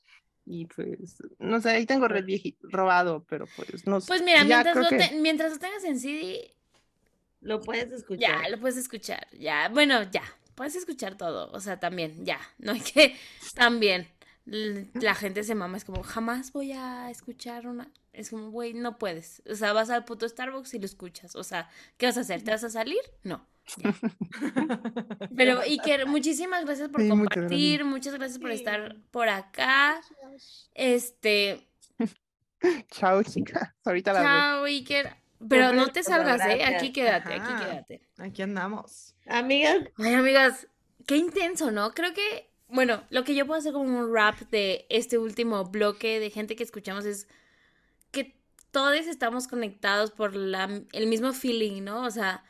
Y 0.46 0.66
pues, 0.66 1.16
no 1.38 1.60
sé, 1.60 1.70
ahí 1.70 1.86
tengo 1.86 2.06
Red 2.06 2.24
viejito 2.26 2.68
robado, 2.70 3.24
pero 3.28 3.46
pues 3.56 3.86
no 3.86 4.00
sé. 4.00 4.08
Pues 4.08 4.22
mira, 4.22 4.44
mientras 4.44 4.76
lo, 4.76 4.88
que- 4.88 4.98
te- 4.98 5.14
mientras 5.16 5.52
lo 5.52 5.58
tengas 5.58 5.84
en 5.84 5.98
CD, 5.98 6.54
Lo 7.40 7.60
puedes 7.60 7.90
escuchar. 7.92 8.42
ya, 8.42 8.48
lo 8.50 8.60
puedes 8.60 8.76
escuchar. 8.76 9.26
Ya, 9.38 9.68
bueno, 9.70 10.02
ya. 10.10 10.22
Puedes 10.54 10.76
escuchar 10.76 11.16
todo. 11.16 11.50
O 11.52 11.60
sea, 11.60 11.80
también, 11.80 12.24
ya. 12.24 12.38
No 12.58 12.72
hay 12.72 12.80
que. 12.80 13.16
También. 13.54 14.08
La 14.46 15.14
gente 15.14 15.42
se 15.44 15.54
mama. 15.54 15.76
Es 15.78 15.84
como, 15.84 16.02
jamás 16.02 16.52
voy 16.52 16.72
a 16.72 17.10
escuchar 17.10 17.66
una. 17.66 17.90
Es 18.12 18.28
como, 18.30 18.50
güey, 18.50 18.74
no 18.74 18.98
puedes. 18.98 19.42
O 19.50 19.54
sea, 19.54 19.72
vas 19.72 19.88
al 19.90 20.04
puto 20.04 20.28
Starbucks 20.28 20.74
y 20.74 20.78
lo 20.78 20.84
escuchas. 20.84 21.34
O 21.36 21.42
sea, 21.42 21.68
¿qué 21.96 22.06
vas 22.06 22.18
a 22.18 22.20
hacer? 22.20 22.42
¿Te 22.42 22.50
vas 22.50 22.62
a 22.64 22.70
salir? 22.70 23.00
No. 23.22 23.44
Pero, 25.36 25.60
Iker, 25.60 26.06
muchísimas 26.06 26.64
gracias 26.64 26.88
por 26.88 27.00
Sí, 27.00 27.08
muchas 27.08 27.34
compartir. 27.34 27.78
gracias. 27.78 27.86
Muchas 27.86 28.14
gracias 28.14 28.38
por 28.38 28.50
estar 28.50 28.96
por 29.10 29.28
acá. 29.28 30.00
Este. 30.74 31.66
Chao, 32.90 33.22
chicas. 33.22 33.70
Ahorita 33.84 34.12
la. 34.12 34.22
Chao, 34.22 34.64
Iker. 34.64 35.16
Pero 35.48 35.72
no 35.72 35.88
te 35.88 36.02
salgas, 36.02 36.40
¿eh? 36.46 36.64
Aquí 36.64 36.92
quédate, 36.92 37.34
aquí 37.34 37.52
quédate. 37.54 38.00
Aquí 38.18 38.42
andamos. 38.42 39.14
Amigas, 39.26 39.78
Ay, 39.98 40.14
amigas, 40.14 40.68
qué 41.06 41.16
intenso, 41.16 41.70
¿no? 41.70 41.92
Creo 41.92 42.14
que, 42.14 42.50
bueno, 42.68 43.04
lo 43.10 43.24
que 43.24 43.34
yo 43.34 43.46
puedo 43.46 43.58
hacer 43.58 43.72
como 43.72 43.98
un 43.98 44.14
rap 44.14 44.38
de 44.50 44.86
este 44.88 45.18
último 45.18 45.64
bloque 45.64 46.18
de 46.20 46.30
gente 46.30 46.56
que 46.56 46.62
escuchamos 46.62 47.04
es 47.04 47.28
que 48.10 48.38
todos 48.70 48.94
estamos 49.06 49.46
conectados 49.48 50.10
por 50.12 50.34
la, 50.34 50.82
el 50.92 51.06
mismo 51.08 51.32
feeling, 51.32 51.82
¿no? 51.82 52.02
O 52.02 52.10
sea, 52.10 52.42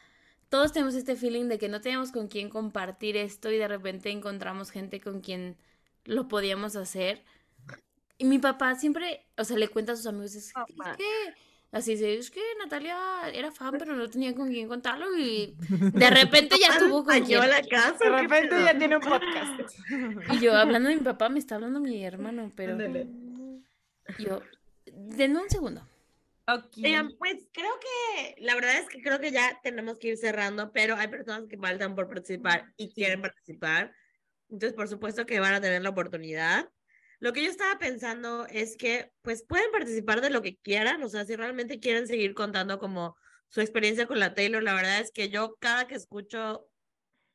todos 0.49 0.73
tenemos 0.73 0.95
este 0.95 1.17
feeling 1.17 1.47
de 1.49 1.59
que 1.59 1.69
no 1.69 1.81
tenemos 1.81 2.13
con 2.13 2.29
quién 2.29 2.49
compartir 2.49 3.17
esto 3.17 3.51
y 3.51 3.59
de 3.59 3.69
repente 3.69 4.11
encontramos 4.11 4.71
gente 4.71 5.01
con 5.01 5.21
quien 5.21 5.57
lo 6.05 6.29
podíamos 6.29 6.77
hacer. 6.77 7.23
Y 8.19 8.25
mi 8.27 8.39
papá 8.39 8.75
siempre, 8.77 9.27
o 9.37 9.45
sea, 9.45 9.57
le 9.59 9.69
cuenta 9.69 9.93
a 9.93 9.97
sus 9.97 10.07
amigos, 10.07 10.35
es, 10.35 10.49
es 10.49 10.53
que, 10.97 11.35
así 11.73 11.93
dice, 11.93 12.15
es 12.15 12.31
que 12.31 12.41
Natalia 12.59 12.97
era 13.33 13.51
fan, 13.51 13.75
pero 13.79 13.97
no 13.97 14.09
tenía 14.09 14.35
con 14.35 14.49
quién 14.49 14.69
contarlo 14.69 15.07
y 15.19 15.57
de 15.69 16.11
repente 16.11 16.57
ya 16.61 16.79
tuvo 16.79 17.05
con 17.05 17.21
quién. 17.25 17.41
la 17.41 17.63
casa. 17.63 17.93
De 17.93 18.11
¿qué 18.11 18.23
repente 18.23 18.55
ya 18.65 18.79
tiene 18.79 18.97
un 18.97 19.03
podcast. 19.03 19.79
Y 20.35 20.39
yo 20.41 20.55
hablando 20.55 20.89
de 20.89 20.97
mi 20.97 21.03
papá, 21.03 21.29
me 21.29 21.41
está 21.41 21.57
hablando 21.57 21.81
mi 21.81 22.05
hermano, 22.05 22.53
pero 22.55 22.73
Ándale. 22.73 23.09
yo, 24.19 24.41
denme 24.87 25.41
un 25.41 25.51
segundo. 25.51 25.85
Ok. 26.47 26.77
Oigan, 26.85 27.11
pues 27.19 27.49
creo 27.53 27.73
que, 27.81 28.35
la 28.43 28.55
verdad 28.55 28.77
es 28.79 28.89
que 28.89 29.01
creo 29.01 29.19
que 29.19 29.31
ya 29.31 29.59
tenemos 29.63 29.99
que 29.99 30.09
ir 30.09 30.17
cerrando, 30.19 30.73
pero 30.73 30.97
hay 30.97 31.09
personas 31.09 31.49
que 31.49 31.57
faltan 31.57 31.95
por 31.95 32.09
participar 32.09 32.73
y 32.77 32.93
quieren 32.93 33.23
participar. 33.23 33.95
Entonces, 34.51 34.75
por 34.75 34.89
supuesto 34.89 35.25
que 35.25 35.41
van 35.41 35.55
a 35.55 35.61
tener 35.61 35.83
la 35.83 35.89
oportunidad. 35.91 36.69
Lo 37.19 37.33
que 37.33 37.43
yo 37.43 37.51
estaba 37.51 37.79
pensando 37.79 38.47
es 38.51 38.77
que, 38.77 39.11
pues, 39.23 39.45
pueden 39.45 39.71
participar 39.73 40.21
de 40.21 40.31
lo 40.31 40.43
que 40.43 40.59
quieran, 40.59 41.03
o 41.03 41.09
sea, 41.09 41.25
si 41.25 41.35
realmente 41.35 41.81
quieren 41.81 42.07
seguir 42.07 42.35
contando 42.35 42.79
como 42.79 43.17
su 43.49 43.63
experiencia 43.63 44.07
con 44.07 44.19
la 44.19 44.35
Taylor, 44.35 44.63
la 44.63 44.75
verdad 44.75 45.01
es 45.01 45.13
que 45.13 45.31
yo 45.31 45.57
cada 45.61 45.87
que 45.87 45.95
escucho 45.95 46.69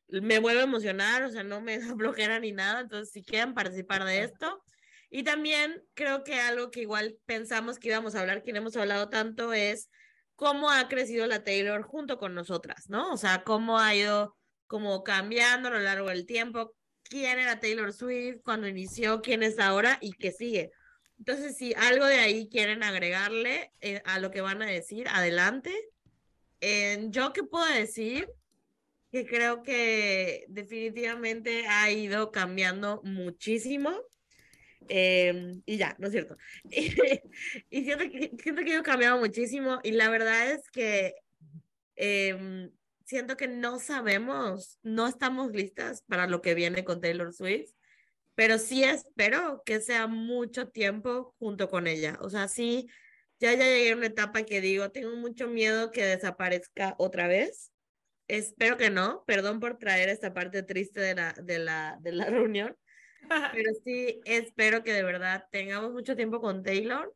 me 0.08 0.38
vuelvo 0.38 0.60
a 0.60 0.64
emocionar, 0.64 1.22
o 1.22 1.30
sea, 1.30 1.42
no 1.42 1.60
me 1.60 1.78
da 1.78 1.96
flojera 1.96 2.38
ni 2.38 2.52
nada, 2.52 2.80
entonces 2.80 3.12
si 3.12 3.22
quieren 3.22 3.54
participar 3.54 4.04
de 4.04 4.24
esto. 4.24 4.62
Y 5.10 5.24
también 5.24 5.82
creo 5.94 6.22
que 6.24 6.40
algo 6.40 6.70
que 6.70 6.82
igual 6.82 7.18
pensamos 7.26 7.78
que 7.78 7.88
íbamos 7.88 8.14
a 8.14 8.20
hablar, 8.20 8.42
que 8.42 8.52
no 8.52 8.58
hemos 8.58 8.76
hablado 8.76 9.08
tanto, 9.08 9.52
es 9.52 9.90
cómo 10.36 10.70
ha 10.70 10.88
crecido 10.88 11.26
la 11.26 11.44
Taylor 11.44 11.82
junto 11.82 12.16
con 12.16 12.34
nosotras, 12.34 12.88
¿no? 12.88 13.12
O 13.12 13.16
sea, 13.16 13.42
cómo 13.44 13.78
ha 13.78 13.94
ido 13.94 14.36
como 14.66 15.02
cambiando 15.02 15.68
a 15.68 15.72
lo 15.72 15.80
largo 15.80 16.08
del 16.08 16.26
tiempo, 16.26 16.74
quién 17.02 17.40
era 17.40 17.58
Taylor 17.58 17.92
Swift 17.92 18.40
cuando 18.44 18.68
inició, 18.68 19.20
quién 19.20 19.42
es 19.42 19.58
ahora 19.58 19.98
y 20.00 20.12
qué 20.12 20.30
sigue. 20.30 20.70
Entonces, 21.18 21.56
si 21.56 21.74
algo 21.74 22.06
de 22.06 22.20
ahí 22.20 22.48
quieren 22.48 22.82
agregarle 22.82 23.72
eh, 23.80 24.00
a 24.06 24.20
lo 24.20 24.30
que 24.30 24.40
van 24.40 24.62
a 24.62 24.66
decir, 24.66 25.08
adelante. 25.08 25.74
Eh, 26.60 27.06
yo 27.08 27.32
qué 27.32 27.42
puedo 27.42 27.66
decir, 27.66 28.28
que 29.10 29.26
creo 29.26 29.62
que 29.62 30.44
definitivamente 30.48 31.66
ha 31.66 31.90
ido 31.90 32.30
cambiando 32.30 33.02
muchísimo. 33.04 33.90
Em, 34.88 35.62
y 35.66 35.76
ya, 35.76 35.94
no 35.98 36.06
es 36.06 36.12
cierto. 36.12 36.36
y 37.70 37.84
siento 37.84 38.04
que, 38.10 38.32
siento 38.42 38.62
que 38.62 38.70
ha 38.70 38.74
ido 38.74 38.82
cambiando 38.82 39.18
muchísimo 39.18 39.80
y 39.82 39.92
la 39.92 40.08
verdad 40.08 40.50
es 40.50 40.70
que 40.70 41.14
em, 41.96 42.70
siento 43.04 43.36
que 43.36 43.48
no 43.48 43.78
sabemos, 43.78 44.78
no 44.82 45.06
estamos 45.06 45.52
listas 45.52 46.02
para 46.02 46.26
lo 46.26 46.40
que 46.42 46.54
viene 46.54 46.84
con 46.84 47.00
Taylor 47.00 47.32
Swift, 47.32 47.72
pero 48.34 48.58
sí 48.58 48.84
espero 48.84 49.62
que 49.66 49.80
sea 49.80 50.06
mucho 50.06 50.68
tiempo 50.68 51.34
junto 51.38 51.68
con 51.68 51.86
ella. 51.86 52.18
O 52.22 52.30
sea, 52.30 52.48
sí, 52.48 52.88
ya, 53.38 53.52
ya 53.52 53.64
llegué 53.64 53.92
a 53.92 53.96
una 53.96 54.06
etapa 54.06 54.44
que 54.44 54.60
digo, 54.60 54.90
tengo 54.90 55.14
mucho 55.16 55.48
miedo 55.48 55.90
que 55.90 56.04
desaparezca 56.04 56.94
otra 56.98 57.26
vez. 57.26 57.72
Espero 58.28 58.76
que 58.76 58.90
no, 58.90 59.24
perdón 59.26 59.60
por 59.60 59.76
traer 59.78 60.08
esta 60.08 60.32
parte 60.32 60.62
triste 60.62 61.00
de 61.00 61.14
la, 61.14 61.32
de 61.32 61.58
la, 61.58 61.98
de 62.00 62.12
la 62.12 62.24
reunión, 62.30 62.76
pero 63.28 63.70
sí 63.84 64.20
espero 64.24 64.82
que 64.82 64.92
de 64.92 65.02
verdad 65.02 65.46
tengamos 65.50 65.92
mucho 65.92 66.16
tiempo 66.16 66.40
con 66.40 66.62
Taylor 66.62 67.14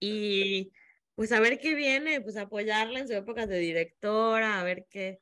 y 0.00 0.72
pues 1.14 1.30
a 1.32 1.40
ver 1.40 1.58
qué 1.60 1.74
viene, 1.74 2.20
pues 2.20 2.36
apoyarla 2.36 3.00
en 3.00 3.08
su 3.08 3.14
época 3.14 3.46
de 3.46 3.58
directora, 3.58 4.60
a 4.60 4.64
ver 4.64 4.86
qué, 4.90 5.20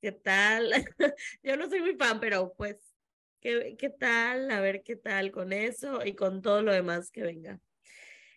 qué 0.00 0.12
tal. 0.12 0.70
Yo 1.42 1.56
no 1.56 1.68
soy 1.68 1.80
muy 1.80 1.96
fan, 1.96 2.20
pero 2.20 2.54
pues, 2.56 2.76
¿qué, 3.40 3.76
qué 3.78 3.90
tal? 3.90 4.50
A 4.50 4.60
ver 4.60 4.82
qué 4.82 4.96
tal 4.96 5.32
con 5.32 5.52
eso 5.52 6.04
y 6.04 6.14
con 6.14 6.42
todo 6.42 6.62
lo 6.62 6.72
demás 6.72 7.10
que 7.10 7.22
venga. 7.22 7.60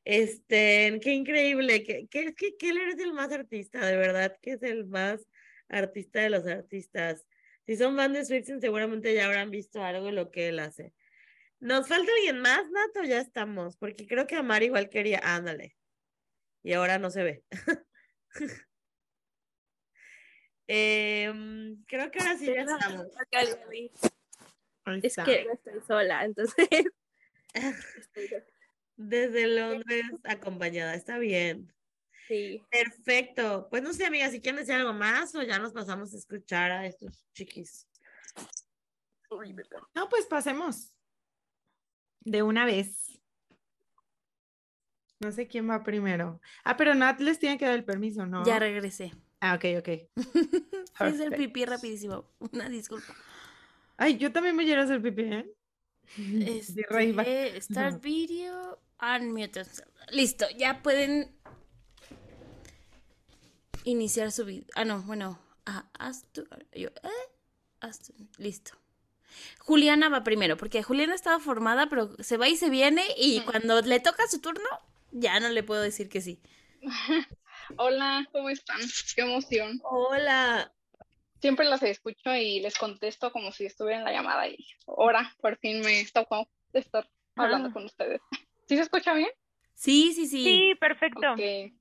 Este, 0.05 0.99
qué 1.01 1.13
increíble, 1.13 1.83
que, 1.83 2.07
que, 2.07 2.33
que, 2.33 2.55
que 2.57 2.69
él 2.69 2.77
es 2.77 2.99
el 2.99 3.13
más 3.13 3.31
artista, 3.31 3.85
de 3.85 3.97
verdad, 3.97 4.37
que 4.41 4.53
es 4.53 4.63
el 4.63 4.85
más 4.85 5.27
artista 5.67 6.21
de 6.21 6.29
los 6.29 6.47
artistas. 6.47 7.25
Si 7.65 7.77
son 7.77 7.95
fans 7.95 8.13
de 8.13 8.25
Swixen, 8.25 8.61
seguramente 8.61 9.13
ya 9.13 9.25
habrán 9.25 9.51
visto 9.51 9.83
algo 9.83 10.07
de 10.07 10.11
lo 10.11 10.31
que 10.31 10.49
él 10.49 10.59
hace. 10.59 10.93
¿Nos 11.59 11.87
falta 11.87 12.11
alguien 12.15 12.39
más, 12.39 12.69
Nato? 12.69 13.03
Ya 13.07 13.19
estamos, 13.19 13.77
porque 13.77 14.05
creo 14.07 14.27
que 14.27 14.35
Amar 14.35 14.63
igual 14.63 14.89
quería, 14.89 15.19
ándale 15.23 15.75
y 16.65 16.73
ahora 16.73 16.97
no 16.97 17.11
se 17.11 17.23
ve. 17.23 17.43
Em, 20.67 21.83
creo 21.85 22.09
que 22.09 22.17
ahora 22.17 22.37
sí 22.39 22.47
ya 22.47 22.63
estamos. 22.63 23.05
Es 25.03 25.15
que 25.17 25.45
no 25.45 25.53
estoy 25.53 25.79
sola, 25.87 26.25
entonces. 26.25 26.67
Desde 28.97 29.45
Londres 29.45 30.05
acompañada, 30.23 30.95
está 30.95 31.19
bien. 31.19 31.71
Sí. 32.27 32.61
Perfecto. 32.71 33.67
Pues 33.69 33.83
no 33.83 33.93
sé, 33.93 34.05
amiga, 34.05 34.29
si 34.29 34.41
quieren 34.41 34.59
decir 34.59 34.75
algo 34.75 34.93
más 34.93 35.35
o 35.35 35.43
ya 35.43 35.59
nos 35.59 35.73
pasamos 35.73 36.13
a 36.13 36.17
escuchar 36.17 36.71
a 36.71 36.85
estos 36.85 37.25
chiquis. 37.33 37.87
No, 39.93 40.09
pues 40.09 40.25
pasemos. 40.25 40.93
De 42.21 42.41
una 42.41 42.65
vez. 42.65 43.19
No 45.19 45.31
sé 45.31 45.47
quién 45.47 45.69
va 45.69 45.83
primero. 45.83 46.41
Ah, 46.63 46.77
pero 46.77 46.93
Nat 46.95 47.19
les 47.19 47.39
tiene 47.39 47.57
que 47.57 47.65
dar 47.65 47.75
el 47.75 47.85
permiso, 47.85 48.25
¿no? 48.25 48.45
Ya 48.45 48.59
regresé. 48.59 49.13
Ah, 49.39 49.55
ok, 49.55 49.65
ok. 49.79 49.89
Es 50.99 51.19
el 51.19 51.31
pipí 51.31 51.65
rapidísimo. 51.65 52.31
Una 52.39 52.69
disculpa. 52.69 53.13
Ay, 53.97 54.17
yo 54.17 54.31
también 54.31 54.55
me 54.55 54.63
quiero 54.63 54.81
hacer 54.81 55.01
pipí, 55.01 55.23
¿eh? 55.23 55.51
Este, 56.47 57.61
start 57.61 58.01
video, 58.01 58.79
unmute. 59.01 59.63
Listo, 60.11 60.45
ya 60.57 60.81
pueden 60.81 61.34
iniciar 63.85 64.31
su 64.31 64.43
video. 64.45 64.65
Ah, 64.75 64.83
no, 64.85 65.01
bueno. 65.03 65.39
Ah, 65.65 65.85
yo, 66.73 66.89
¿eh? 66.89 67.89
Listo. 68.37 68.71
Juliana 69.59 70.09
va 70.09 70.23
primero, 70.23 70.57
porque 70.57 70.83
Juliana 70.83 71.15
estaba 71.15 71.39
formada, 71.39 71.87
pero 71.87 72.15
se 72.19 72.37
va 72.37 72.47
y 72.47 72.55
se 72.55 72.69
viene, 72.69 73.03
y 73.17 73.41
cuando 73.41 73.81
le 73.81 73.99
toca 73.99 74.27
su 74.27 74.39
turno, 74.39 74.67
ya 75.11 75.39
no 75.39 75.49
le 75.49 75.63
puedo 75.63 75.81
decir 75.81 76.09
que 76.09 76.21
sí. 76.21 76.39
Hola, 77.77 78.27
¿cómo 78.31 78.49
están? 78.49 78.79
Qué 79.15 79.21
emoción. 79.21 79.79
Hola. 79.83 80.71
Siempre 81.41 81.65
las 81.65 81.81
escucho 81.83 82.33
y 82.35 82.59
les 82.59 82.77
contesto 82.77 83.31
como 83.31 83.51
si 83.51 83.65
estuviera 83.65 83.99
en 83.99 84.05
la 84.05 84.11
llamada 84.11 84.47
y 84.47 84.57
ahora 84.87 85.35
por 85.41 85.57
fin 85.57 85.81
me 85.81 86.05
tocó 86.13 86.47
estar 86.73 87.09
hablando 87.35 87.69
Ah. 87.69 87.73
con 87.73 87.85
ustedes. 87.85 88.21
¿Sí 88.67 88.75
se 88.77 88.81
escucha 88.83 89.13
bien? 89.13 89.29
Sí, 89.73 90.13
sí, 90.13 90.27
sí. 90.27 90.43
Sí, 90.43 90.75
perfecto. 90.79 91.33
Ok. 91.33 91.73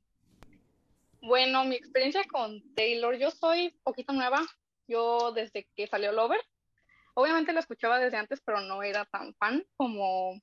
Bueno, 1.24 1.64
mi 1.64 1.74
experiencia 1.76 2.22
con 2.30 2.62
Taylor, 2.74 3.16
yo 3.16 3.30
soy 3.30 3.70
poquito 3.82 4.12
nueva. 4.12 4.44
Yo 4.86 5.32
desde 5.32 5.66
que 5.74 5.86
salió 5.86 6.12
Lover, 6.12 6.38
obviamente 7.14 7.54
la 7.54 7.60
escuchaba 7.60 7.98
desde 7.98 8.18
antes, 8.18 8.42
pero 8.44 8.60
no 8.60 8.82
era 8.82 9.06
tan 9.06 9.34
fan 9.36 9.64
como 9.78 10.38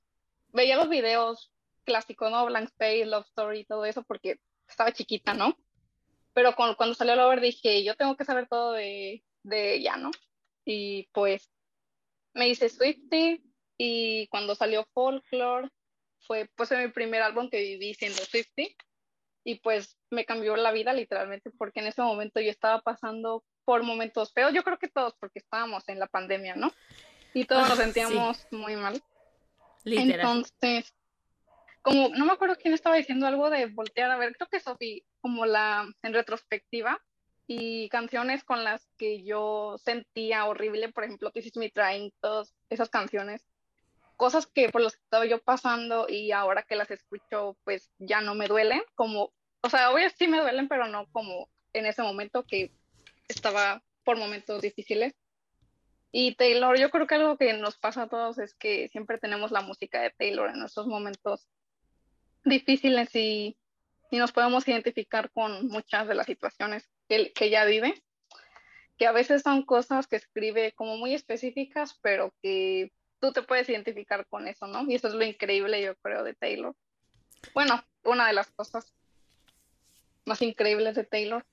veía 0.48 0.74
los 0.74 0.88
videos 0.88 1.52
clásicos, 1.84 2.32
¿no? 2.32 2.44
Blank 2.46 2.70
Space, 2.70 3.06
Love 3.06 3.26
Story 3.26 3.64
todo 3.64 3.84
eso 3.84 4.02
porque 4.02 4.40
estaba 4.68 4.90
chiquita, 4.90 5.34
¿no? 5.34 5.56
Pero 6.34 6.56
cuando 6.56 6.94
salió 6.94 7.14
Lover 7.14 7.40
dije, 7.40 7.84
yo 7.84 7.94
tengo 7.94 8.16
que 8.16 8.24
saber 8.24 8.48
todo 8.48 8.72
de, 8.72 9.22
de 9.44 9.74
ella, 9.74 9.96
¿no? 9.96 10.10
Y 10.64 11.08
pues 11.12 11.48
me 12.34 12.48
hice 12.48 12.68
Swiftie 12.68 13.40
y 13.78 14.26
cuando 14.30 14.56
salió 14.56 14.84
Folklore 14.94 15.68
fue 16.26 16.50
pues 16.56 16.72
mi 16.72 16.88
primer 16.88 17.22
álbum 17.22 17.48
que 17.48 17.60
viví 17.60 17.94
siendo 17.94 18.24
Swiftie 18.24 18.76
y 19.44 19.56
pues 19.56 19.98
me 20.10 20.24
cambió 20.24 20.56
la 20.56 20.72
vida 20.72 20.92
literalmente 20.92 21.50
porque 21.58 21.80
en 21.80 21.86
ese 21.88 22.02
momento 22.02 22.40
yo 22.40 22.50
estaba 22.50 22.80
pasando 22.80 23.44
por 23.64 23.82
momentos 23.82 24.32
feos, 24.32 24.52
yo 24.52 24.62
creo 24.62 24.78
que 24.78 24.88
todos 24.88 25.14
porque 25.18 25.38
estábamos 25.38 25.88
en 25.88 25.98
la 25.98 26.06
pandemia, 26.06 26.54
¿no? 26.56 26.72
Y 27.34 27.44
todos 27.44 27.64
Ah, 27.64 27.68
nos 27.68 27.78
sí. 27.78 27.84
sentíamos 27.84 28.46
muy 28.50 28.76
mal. 28.76 29.02
Literal. 29.84 30.20
Entonces, 30.20 30.94
como 31.80 32.10
no 32.10 32.24
me 32.24 32.32
acuerdo 32.32 32.56
quién 32.56 32.74
estaba 32.74 32.96
diciendo 32.96 33.26
algo 33.26 33.50
de 33.50 33.66
voltear 33.66 34.10
a 34.10 34.16
ver, 34.16 34.36
creo 34.36 34.48
que 34.48 34.60
Sofi, 34.60 35.04
como 35.20 35.46
la 35.46 35.88
en 36.02 36.14
retrospectiva 36.14 37.00
y 37.46 37.88
canciones 37.88 38.44
con 38.44 38.62
las 38.62 38.86
que 38.96 39.24
yo 39.24 39.76
sentía 39.78 40.44
horrible, 40.46 40.92
por 40.92 41.04
ejemplo, 41.04 41.32
This 41.32 41.46
Is 41.46 41.56
Me 41.56 41.70
Trying, 41.70 42.12
todas 42.20 42.54
esas 42.70 42.88
canciones, 42.88 43.44
cosas 44.22 44.46
que 44.46 44.68
por 44.68 44.82
las 44.82 44.94
que 44.94 45.02
estaba 45.02 45.26
yo 45.26 45.42
pasando 45.42 46.06
y 46.08 46.30
ahora 46.30 46.62
que 46.62 46.76
las 46.76 46.92
escucho, 46.92 47.56
pues 47.64 47.90
ya 47.98 48.20
no 48.20 48.36
me 48.36 48.46
duelen, 48.46 48.80
como, 48.94 49.32
o 49.62 49.68
sea, 49.68 49.90
obvio 49.90 50.08
sí 50.16 50.28
me 50.28 50.40
duelen, 50.40 50.68
pero 50.68 50.86
no 50.86 51.08
como 51.10 51.50
en 51.72 51.86
ese 51.86 52.04
momento 52.04 52.44
que 52.44 52.70
estaba 53.26 53.82
por 54.04 54.18
momentos 54.18 54.62
difíciles. 54.62 55.12
Y 56.12 56.36
Taylor, 56.36 56.78
yo 56.78 56.90
creo 56.90 57.08
que 57.08 57.16
algo 57.16 57.36
que 57.36 57.52
nos 57.54 57.76
pasa 57.78 58.02
a 58.02 58.08
todos 58.08 58.38
es 58.38 58.54
que 58.54 58.88
siempre 58.90 59.18
tenemos 59.18 59.50
la 59.50 59.60
música 59.60 60.00
de 60.00 60.10
Taylor 60.10 60.50
en 60.50 60.60
nuestros 60.60 60.86
momentos 60.86 61.48
difíciles 62.44 63.12
y, 63.16 63.58
y 64.12 64.18
nos 64.18 64.30
podemos 64.30 64.68
identificar 64.68 65.32
con 65.32 65.66
muchas 65.66 66.06
de 66.06 66.14
las 66.14 66.26
situaciones 66.26 66.88
que, 67.08 67.32
que 67.32 67.46
ella 67.46 67.64
vive, 67.64 68.00
que 68.96 69.08
a 69.08 69.12
veces 69.12 69.42
son 69.42 69.64
cosas 69.64 70.06
que 70.06 70.14
escribe 70.14 70.70
como 70.76 70.96
muy 70.96 71.12
específicas, 71.12 71.98
pero 72.00 72.32
que 72.40 72.92
tú 73.22 73.32
te 73.32 73.42
puedes 73.42 73.68
identificar 73.68 74.26
con 74.26 74.48
eso, 74.48 74.66
¿no? 74.66 74.84
Y 74.90 74.96
eso 74.96 75.06
es 75.06 75.14
lo 75.14 75.24
increíble, 75.24 75.80
yo 75.80 75.94
creo, 75.98 76.24
de 76.24 76.34
Taylor. 76.34 76.74
Bueno, 77.54 77.82
una 78.02 78.26
de 78.26 78.32
las 78.32 78.50
cosas 78.50 78.92
más 80.24 80.42
increíbles 80.42 80.96
de 80.96 81.04
Taylor. 81.04 81.46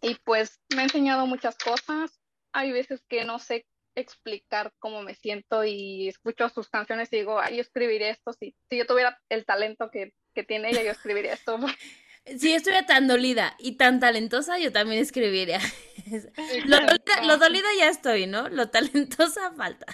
Y 0.00 0.14
pues 0.14 0.58
me 0.74 0.80
ha 0.80 0.84
enseñado 0.84 1.26
muchas 1.26 1.58
cosas. 1.58 2.18
Hay 2.52 2.72
veces 2.72 3.02
que 3.08 3.26
no 3.26 3.38
sé 3.38 3.66
explicar 3.94 4.72
cómo 4.78 5.02
me 5.02 5.14
siento 5.14 5.64
y 5.64 6.08
escucho 6.08 6.48
sus 6.48 6.70
canciones 6.70 7.12
y 7.12 7.18
digo, 7.18 7.38
ay, 7.38 7.56
yo 7.56 7.60
escribiría 7.60 8.08
esto. 8.08 8.32
Si, 8.32 8.56
si 8.70 8.78
yo 8.78 8.86
tuviera 8.86 9.20
el 9.28 9.44
talento 9.44 9.90
que, 9.90 10.14
que 10.34 10.44
tiene 10.44 10.70
ella, 10.70 10.82
yo 10.82 10.92
escribiría 10.92 11.34
esto. 11.34 11.58
Si 12.26 12.50
yo 12.50 12.56
estuviera 12.56 12.84
tan 12.84 13.08
dolida 13.08 13.56
y 13.58 13.72
tan 13.72 13.98
talentosa, 13.98 14.58
yo 14.58 14.70
también 14.70 15.00
escribiría. 15.00 15.58
Lo 16.66 16.76
dolida, 16.76 17.24
lo 17.24 17.36
dolida 17.38 17.68
ya 17.78 17.88
estoy, 17.88 18.26
¿no? 18.26 18.48
Lo 18.48 18.68
talentosa 18.68 19.52
falta. 19.56 19.86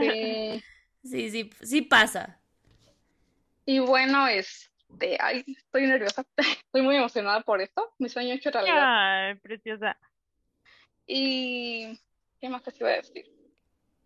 Sí. 0.00 0.62
Sí, 1.02 1.30
sí, 1.30 1.50
sí 1.62 1.80
pasa. 1.80 2.40
Y 3.64 3.78
bueno, 3.78 4.26
este, 4.28 5.16
ay, 5.20 5.44
estoy 5.46 5.86
nerviosa. 5.86 6.26
Estoy 6.66 6.82
muy 6.82 6.96
emocionada 6.96 7.40
por 7.40 7.60
esto. 7.60 7.94
Mi 7.98 8.08
sueño 8.08 8.34
hecho 8.34 8.50
realidad. 8.50 9.28
Ay, 9.28 9.34
preciosa. 9.36 9.98
Y, 11.06 11.98
¿qué 12.40 12.48
más 12.48 12.62
te 12.62 12.72
iba 12.78 12.90
a 12.90 12.96
decir? 12.96 13.26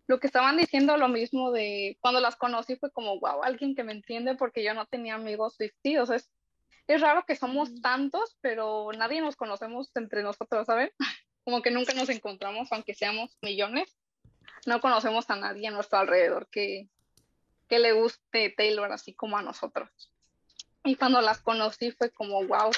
Lo 0.07 0.19
que 0.19 0.27
estaban 0.27 0.57
diciendo, 0.57 0.97
lo 0.97 1.07
mismo 1.07 1.51
de 1.51 1.97
cuando 1.99 2.19
las 2.19 2.35
conocí 2.35 2.75
fue 2.75 2.91
como, 2.91 3.19
wow, 3.19 3.43
alguien 3.43 3.75
que 3.75 3.83
me 3.83 3.91
entiende 3.91 4.35
porque 4.35 4.63
yo 4.63 4.73
no 4.73 4.85
tenía 4.85 5.15
amigos 5.15 5.55
Swiftie. 5.55 5.99
O 5.99 6.05
sea, 6.05 6.15
es, 6.17 6.31
es 6.87 7.01
raro 7.01 7.25
que 7.25 7.35
somos 7.35 7.81
tantos, 7.81 8.37
pero 8.41 8.91
nadie 8.97 9.19
nos 9.21 9.35
conocemos 9.35 9.91
entre 9.95 10.23
nosotros, 10.23 10.65
¿saben? 10.65 10.91
Como 11.43 11.61
que 11.61 11.71
nunca 11.71 11.93
nos 11.93 12.09
encontramos, 12.09 12.71
aunque 12.71 12.93
seamos 12.93 13.37
millones. 13.41 13.95
No 14.65 14.81
conocemos 14.81 15.29
a 15.29 15.35
nadie 15.35 15.67
a 15.67 15.71
nuestro 15.71 15.99
alrededor 15.99 16.47
que, 16.49 16.89
que 17.67 17.79
le 17.79 17.93
guste 17.93 18.53
Taylor 18.55 18.91
así 18.91 19.13
como 19.13 19.37
a 19.37 19.41
nosotros. 19.41 19.89
Y 20.83 20.95
cuando 20.95 21.21
las 21.21 21.41
conocí 21.41 21.91
fue 21.91 22.11
como, 22.11 22.43
wow. 22.45 22.71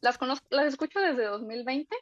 Las, 0.00 0.18
conozco, 0.18 0.46
las 0.50 0.66
escucho 0.66 1.00
desde 1.00 1.24
2020, 1.24 1.96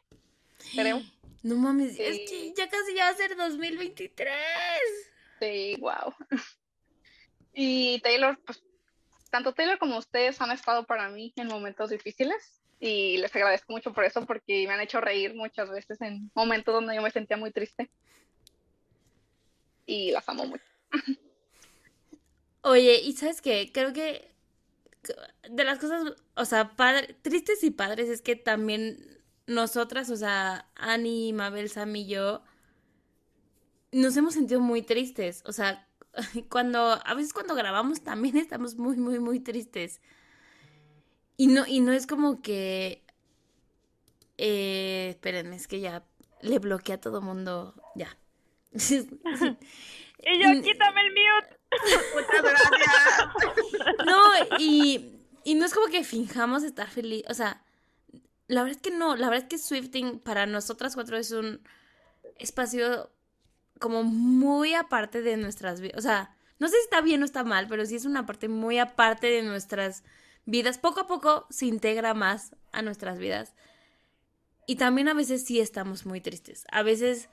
creo. 0.75 1.01
No 1.43 1.57
mames, 1.57 1.99
es 1.99 2.29
que 2.29 2.53
ya 2.55 2.69
casi 2.69 2.95
ya 2.95 3.03
va 3.03 3.09
a 3.09 3.15
ser 3.15 3.35
2023. 3.35 4.33
Sí, 5.41 5.75
wow. 5.77 6.13
Y 7.53 7.99
Taylor, 7.99 8.39
pues, 8.45 8.63
tanto 9.29 9.53
Taylor 9.53 9.77
como 9.77 9.97
ustedes 9.97 10.41
han 10.41 10.51
estado 10.51 10.85
para 10.85 11.09
mí 11.09 11.33
en 11.35 11.47
momentos 11.47 11.89
difíciles 11.89 12.61
y 12.79 13.17
les 13.17 13.35
agradezco 13.35 13.71
mucho 13.71 13.93
por 13.93 14.03
eso 14.03 14.25
porque 14.25 14.65
me 14.67 14.73
han 14.73 14.81
hecho 14.81 14.99
reír 14.99 15.35
muchas 15.35 15.69
veces 15.69 16.01
en 16.01 16.31
momentos 16.33 16.73
donde 16.73 16.95
yo 16.95 17.01
me 17.01 17.11
sentía 17.11 17.37
muy 17.37 17.51
triste. 17.51 17.89
Y 19.85 20.11
las 20.11 20.27
amo 20.29 20.45
mucho. 20.45 20.63
Oye, 22.61 23.01
y 23.01 23.13
sabes 23.13 23.41
qué, 23.41 23.71
creo 23.73 23.91
que 23.91 24.33
de 25.49 25.63
las 25.63 25.79
cosas, 25.79 26.13
o 26.35 26.45
sea, 26.45 26.75
padre, 26.75 27.15
tristes 27.21 27.63
y 27.63 27.71
padres 27.71 28.09
es 28.09 28.21
que 28.21 28.35
también 28.35 29.21
nosotras, 29.47 30.09
o 30.09 30.15
sea, 30.15 30.69
Annie, 30.75 31.33
Mabel, 31.33 31.69
Sam 31.69 31.95
y 31.95 32.07
yo, 32.07 32.41
nos 33.91 34.15
hemos 34.17 34.33
sentido 34.33 34.59
muy 34.59 34.81
tristes. 34.81 35.43
O 35.45 35.51
sea, 35.51 35.87
cuando, 36.49 36.99
a 37.05 37.13
veces 37.13 37.33
cuando 37.33 37.55
grabamos 37.55 38.01
también 38.01 38.37
estamos 38.37 38.75
muy, 38.75 38.97
muy, 38.97 39.19
muy 39.19 39.39
tristes. 39.39 40.01
Y 41.37 41.47
no, 41.47 41.65
y 41.67 41.81
no 41.81 41.91
es 41.93 42.07
como 42.07 42.41
que, 42.41 43.03
eh, 44.37 45.07
espérenme, 45.09 45.55
es 45.55 45.67
que 45.67 45.79
ya 45.79 46.05
le 46.41 46.59
bloqueé 46.59 46.95
a 46.95 47.01
todo 47.01 47.21
mundo. 47.21 47.73
y 50.23 50.39
yo, 50.39 50.61
quítame 50.61 51.01
el 51.01 51.11
mute. 51.11 51.59
Muchas 52.13 52.41
gracias. 52.41 54.05
No, 54.05 54.59
y, 54.59 55.11
y 55.43 55.55
no 55.55 55.65
es 55.65 55.73
como 55.73 55.87
que 55.87 56.03
finjamos 56.03 56.63
estar 56.63 56.89
feliz, 56.89 57.23
o 57.29 57.33
sea, 57.33 57.63
la 58.47 58.63
verdad 58.63 58.77
es 58.77 58.81
que 58.81 58.95
no, 58.95 59.15
la 59.15 59.29
verdad 59.29 59.43
es 59.43 59.49
que 59.49 59.57
Swifting 59.57 60.19
para 60.19 60.45
nosotras 60.45 60.95
cuatro 60.95 61.17
es 61.17 61.31
un 61.31 61.61
espacio 62.37 63.11
como 63.79 64.03
muy 64.03 64.73
aparte 64.75 65.21
de 65.21 65.37
nuestras 65.37 65.81
vidas, 65.81 65.97
o 65.97 66.01
sea, 66.01 66.35
no 66.59 66.67
sé 66.67 66.75
si 66.77 66.83
está 66.83 67.01
bien 67.01 67.21
o 67.21 67.25
está 67.25 67.43
mal, 67.43 67.67
pero 67.67 67.85
sí 67.85 67.95
es 67.95 68.05
una 68.05 68.25
parte 68.25 68.47
muy 68.47 68.79
aparte 68.79 69.27
de 69.27 69.41
nuestras 69.41 70.03
vidas. 70.45 70.77
Poco 70.77 71.01
a 71.01 71.07
poco 71.07 71.45
se 71.49 71.65
integra 71.65 72.13
más 72.13 72.55
a 72.71 72.81
nuestras 72.81 73.17
vidas. 73.17 73.53
Y 74.65 74.77
también 74.77 75.09
a 75.09 75.13
veces 75.13 75.43
sí 75.43 75.59
estamos 75.59 76.05
muy 76.05 76.21
tristes. 76.21 76.65
A 76.71 76.83
veces 76.83 77.29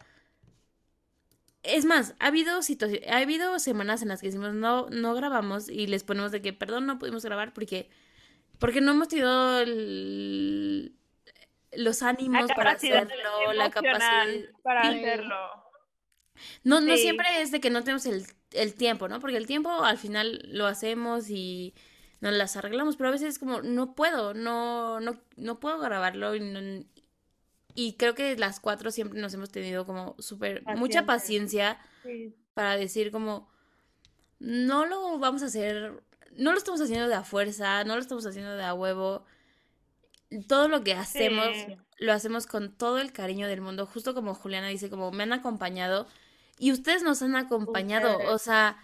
es 1.62 1.84
más, 1.84 2.14
ha 2.18 2.28
habido 2.28 2.60
ha 3.08 3.16
habido 3.16 3.58
semanas 3.58 4.02
en 4.02 4.08
las 4.08 4.20
que 4.20 4.28
decimos 4.28 4.54
no, 4.54 4.88
no 4.88 5.14
grabamos 5.14 5.68
y 5.68 5.86
les 5.86 6.04
ponemos 6.04 6.32
de 6.32 6.40
que 6.40 6.52
perdón, 6.52 6.86
no 6.86 6.98
pudimos 6.98 7.24
grabar 7.24 7.52
porque, 7.52 7.90
porque 8.58 8.80
no 8.80 8.92
hemos 8.92 9.08
tenido 9.08 9.64
los 11.72 12.02
ánimos 12.02 12.50
para 12.56 12.72
hacerlo, 12.72 13.52
la 13.54 13.70
capacidad 13.70 14.26
para 14.62 14.80
hacerlo. 14.88 15.36
No, 16.64 16.80
no 16.80 16.96
siempre 16.96 17.42
es 17.42 17.50
de 17.50 17.60
que 17.60 17.68
no 17.68 17.84
tenemos 17.84 18.06
el, 18.06 18.24
el, 18.52 18.74
tiempo, 18.74 19.08
¿no? 19.08 19.20
Porque 19.20 19.36
el 19.36 19.46
tiempo 19.46 19.70
al 19.84 19.98
final 19.98 20.42
lo 20.46 20.66
hacemos 20.66 21.28
y 21.28 21.74
nos 22.20 22.32
las 22.32 22.56
arreglamos, 22.56 22.96
pero 22.96 23.08
a 23.08 23.12
veces 23.12 23.28
es 23.28 23.38
como, 23.38 23.60
no 23.60 23.94
puedo, 23.94 24.32
no, 24.32 25.00
no, 25.00 25.20
no 25.36 25.60
puedo 25.60 25.78
grabarlo 25.78 26.34
y, 26.34 26.40
no, 26.40 26.60
y 27.74 27.94
creo 27.94 28.14
que 28.14 28.36
las 28.36 28.60
cuatro 28.60 28.90
siempre 28.90 29.20
nos 29.20 29.34
hemos 29.34 29.50
tenido 29.50 29.86
como 29.86 30.16
súper, 30.18 30.62
mucha 30.76 31.06
paciencia. 31.06 31.78
para 32.54 32.76
decir 32.76 33.10
como, 33.10 33.48
no 34.38 34.86
lo 34.86 35.18
vamos 35.18 35.42
a 35.42 35.46
hacer, 35.46 36.02
no 36.36 36.52
lo 36.52 36.58
estamos 36.58 36.80
haciendo 36.80 37.08
de 37.08 37.14
a 37.14 37.22
fuerza, 37.22 37.84
no 37.84 37.94
lo 37.94 38.00
estamos 38.00 38.26
haciendo 38.26 38.56
de 38.56 38.64
a 38.64 38.74
huevo. 38.74 39.24
Todo 40.46 40.68
lo 40.68 40.84
que 40.84 40.94
hacemos, 40.94 41.48
lo 41.98 42.12
hacemos 42.12 42.46
con 42.46 42.76
todo 42.76 42.98
el 42.98 43.12
cariño 43.12 43.48
del 43.48 43.60
mundo, 43.60 43.86
justo 43.86 44.14
como 44.14 44.34
Juliana 44.34 44.68
dice, 44.68 44.90
como 44.90 45.10
me 45.10 45.24
han 45.24 45.32
acompañado 45.32 46.06
y 46.58 46.72
ustedes 46.72 47.02
nos 47.02 47.22
han 47.22 47.36
acompañado, 47.36 48.18
o 48.32 48.38
sea, 48.38 48.78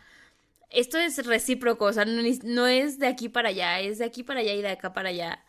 esto 0.70 0.98
es 0.98 1.24
recíproco, 1.24 1.84
o 1.84 1.92
sea, 1.92 2.04
no, 2.04 2.22
no 2.44 2.66
es 2.66 2.98
de 2.98 3.06
aquí 3.06 3.28
para 3.28 3.50
allá, 3.50 3.80
es 3.80 3.98
de 3.98 4.04
aquí 4.04 4.22
para 4.22 4.40
allá 4.40 4.54
y 4.54 4.62
de 4.62 4.68
acá 4.68 4.92
para 4.92 5.10
allá 5.10 5.45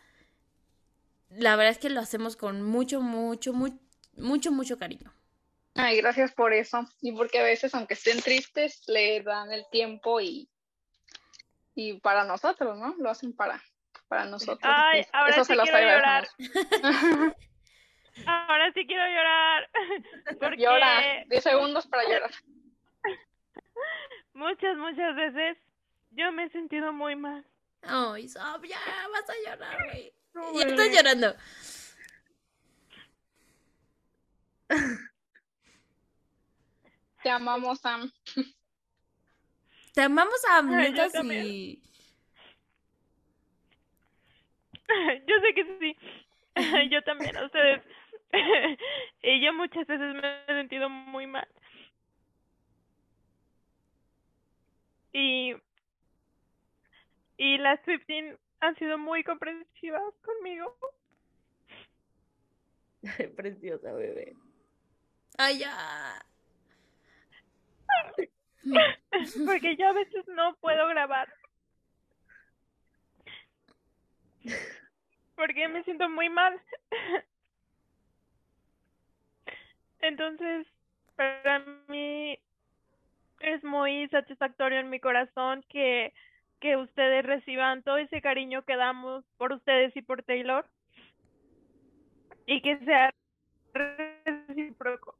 la 1.30 1.56
verdad 1.56 1.72
es 1.72 1.78
que 1.78 1.90
lo 1.90 2.00
hacemos 2.00 2.36
con 2.36 2.62
mucho, 2.62 3.00
mucho, 3.00 3.52
mucho, 3.52 3.78
mucho, 4.16 4.52
mucho 4.52 4.78
cariño. 4.78 5.12
Ay, 5.74 5.98
gracias 5.98 6.32
por 6.32 6.52
eso. 6.52 6.88
Y 7.00 7.12
porque 7.12 7.38
a 7.38 7.44
veces, 7.44 7.74
aunque 7.74 7.94
estén 7.94 8.20
tristes, 8.20 8.82
le 8.88 9.22
dan 9.22 9.52
el 9.52 9.64
tiempo 9.70 10.20
y, 10.20 10.48
y 11.74 12.00
para 12.00 12.24
nosotros, 12.24 12.76
¿no? 12.78 12.94
Lo 12.98 13.10
hacen 13.10 13.32
para, 13.32 13.62
para 14.08 14.24
nosotros. 14.24 14.58
Ay, 14.62 15.06
ahora 15.12 15.44
sí 15.44 15.54
quiero 15.54 15.78
llorar. 15.78 16.28
ahora 18.26 18.72
sí 18.72 18.86
quiero 18.86 19.06
llorar. 19.06 19.70
Porque... 20.40 20.56
Llora, 20.56 21.24
10 21.28 21.42
segundos 21.44 21.86
para 21.86 22.04
llorar. 22.04 22.30
Muchas, 24.32 24.76
muchas 24.76 25.14
veces 25.14 25.58
yo 26.10 26.32
me 26.32 26.44
he 26.44 26.50
sentido 26.50 26.92
muy 26.92 27.14
mal. 27.16 27.44
Ay, 27.82 28.28
Sob, 28.28 28.64
ya 28.64 28.78
vas 29.12 29.30
a 29.30 29.50
llorar, 29.50 29.84
güey. 29.92 30.12
Ya 30.34 30.62
estoy 30.66 30.94
llorando. 30.94 31.34
Te 37.22 37.30
amamos, 37.30 37.80
Sam. 37.80 38.10
Te 39.94 40.02
amamos, 40.02 40.40
Sam. 40.40 40.70
Ay, 40.74 40.94
yo 40.94 41.10
sí. 41.10 41.82
Yo 45.26 45.34
sé 45.40 45.54
que 45.54 45.78
sí. 45.80 45.96
Yo 46.90 47.02
también, 47.02 47.36
a 47.36 47.44
ustedes. 47.44 47.82
Y 49.22 49.44
yo 49.44 49.52
muchas 49.54 49.86
veces 49.86 50.14
me 50.14 50.42
he 50.42 50.46
sentido 50.46 50.88
muy 50.88 51.26
mal. 51.26 51.48
Y, 55.12 55.54
y 57.38 57.58
las 57.58 57.80
Swifting 57.84 58.38
han 58.60 58.76
sido 58.76 58.98
muy 58.98 59.24
comprensivas 59.24 60.14
conmigo. 60.24 60.76
Preciosa 63.36 63.92
bebé. 63.92 64.34
Ay, 65.38 65.58
ya. 65.58 66.24
Porque 69.46 69.76
yo 69.76 69.88
a 69.88 69.92
veces 69.92 70.26
no 70.28 70.56
puedo 70.56 70.88
grabar. 70.88 71.32
Porque 75.36 75.68
me 75.68 75.84
siento 75.84 76.08
muy 76.08 76.28
mal. 76.28 76.60
Entonces, 80.00 80.66
para 81.16 81.60
mí 81.88 82.38
es 83.40 83.62
muy 83.64 84.08
satisfactorio 84.08 84.80
en 84.80 84.90
mi 84.90 85.00
corazón 85.00 85.64
que, 85.68 86.12
que 86.60 86.76
ustedes 86.76 87.24
reciban 87.24 87.82
todo 87.82 87.98
ese 87.98 88.20
cariño 88.20 88.62
que 88.62 88.76
damos 88.76 89.24
por 89.36 89.52
ustedes 89.52 89.96
y 89.96 90.02
por 90.02 90.22
Taylor. 90.22 90.66
Y 92.46 92.60
que 92.62 92.78
sea 92.78 93.14
recíproco. 93.74 95.16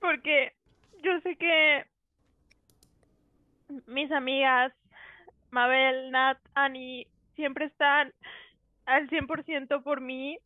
Porque 0.00 0.52
yo 1.02 1.20
sé 1.20 1.36
que 1.36 1.84
mis 3.86 4.10
amigas, 4.12 4.72
Mabel, 5.50 6.10
Nat, 6.10 6.38
Annie, 6.54 7.06
siempre 7.36 7.66
están 7.66 8.12
al 8.86 9.08
100% 9.08 9.82
por 9.82 10.00
mí 10.00 10.38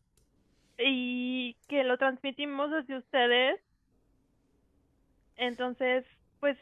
y 0.79 1.55
que 1.69 1.85
lo 1.85 1.97
transmitimos 1.97 2.71
hacia 2.71 2.99
ustedes. 2.99 3.61
Entonces, 5.37 6.05
pues 6.41 6.59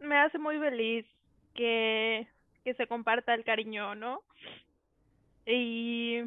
me 0.00 0.16
hace 0.16 0.38
muy 0.38 0.58
feliz 0.58 1.06
que, 1.54 2.26
que 2.64 2.74
se 2.74 2.86
comparta 2.86 3.34
el 3.34 3.44
cariño, 3.44 3.94
¿no? 3.94 4.22
Y, 5.46 6.22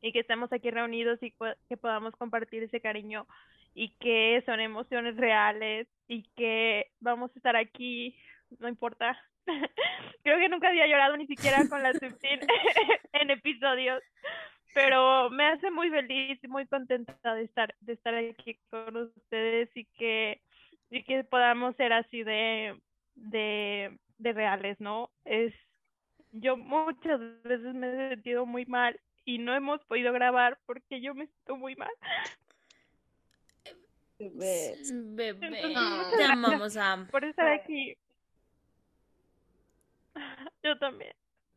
y 0.00 0.12
que 0.12 0.20
estemos 0.20 0.52
aquí 0.52 0.70
reunidos 0.70 1.22
y 1.22 1.32
que 1.68 1.76
podamos 1.76 2.14
compartir 2.16 2.62
ese 2.62 2.80
cariño 2.80 3.26
y 3.74 3.90
que 4.00 4.42
son 4.46 4.60
emociones 4.60 5.16
reales 5.16 5.86
y 6.08 6.24
que 6.36 6.90
vamos 7.00 7.30
a 7.34 7.38
estar 7.38 7.56
aquí, 7.56 8.16
no 8.58 8.68
importa. 8.68 9.18
Creo 10.22 10.38
que 10.38 10.48
nunca 10.48 10.68
había 10.68 10.86
llorado 10.86 11.16
ni 11.16 11.26
siquiera 11.26 11.66
con 11.68 11.82
la 11.82 11.92
Swiftin 11.92 12.40
en 13.12 13.30
episodios, 13.30 14.02
pero 14.74 15.30
me 15.30 15.46
hace 15.46 15.70
muy 15.70 15.90
feliz 15.90 16.38
y 16.42 16.48
muy 16.48 16.66
contenta 16.66 17.34
de 17.34 17.44
estar 17.44 17.74
de 17.80 17.92
estar 17.92 18.14
aquí 18.14 18.58
con 18.70 18.96
ustedes 18.96 19.70
y 19.76 19.84
que 19.84 20.40
y 20.90 21.04
que 21.04 21.24
podamos 21.24 21.76
ser 21.76 21.92
así 21.92 22.22
de 22.22 22.76
de, 23.14 23.98
de 24.18 24.32
reales, 24.32 24.80
¿no? 24.80 25.10
Es 25.24 25.52
yo 26.32 26.56
muchas 26.56 27.20
veces 27.42 27.74
me 27.74 27.88
he 27.88 28.10
sentido 28.10 28.46
muy 28.46 28.66
mal 28.66 29.00
y 29.24 29.38
no 29.38 29.54
hemos 29.54 29.84
podido 29.84 30.12
grabar 30.12 30.58
porque 30.66 31.00
yo 31.00 31.14
me 31.14 31.26
siento 31.26 31.56
muy 31.56 31.76
mal. 31.76 31.90
Bebé. 34.18 34.76
Bebé, 34.92 35.46
Entonces, 35.62 36.18
te 36.18 36.24
amamos, 36.24 36.74
Sam. 36.74 37.08
por 37.08 37.24
estar 37.24 37.48
aquí. 37.48 37.96
Yo 40.62 40.78
también. 40.78 41.14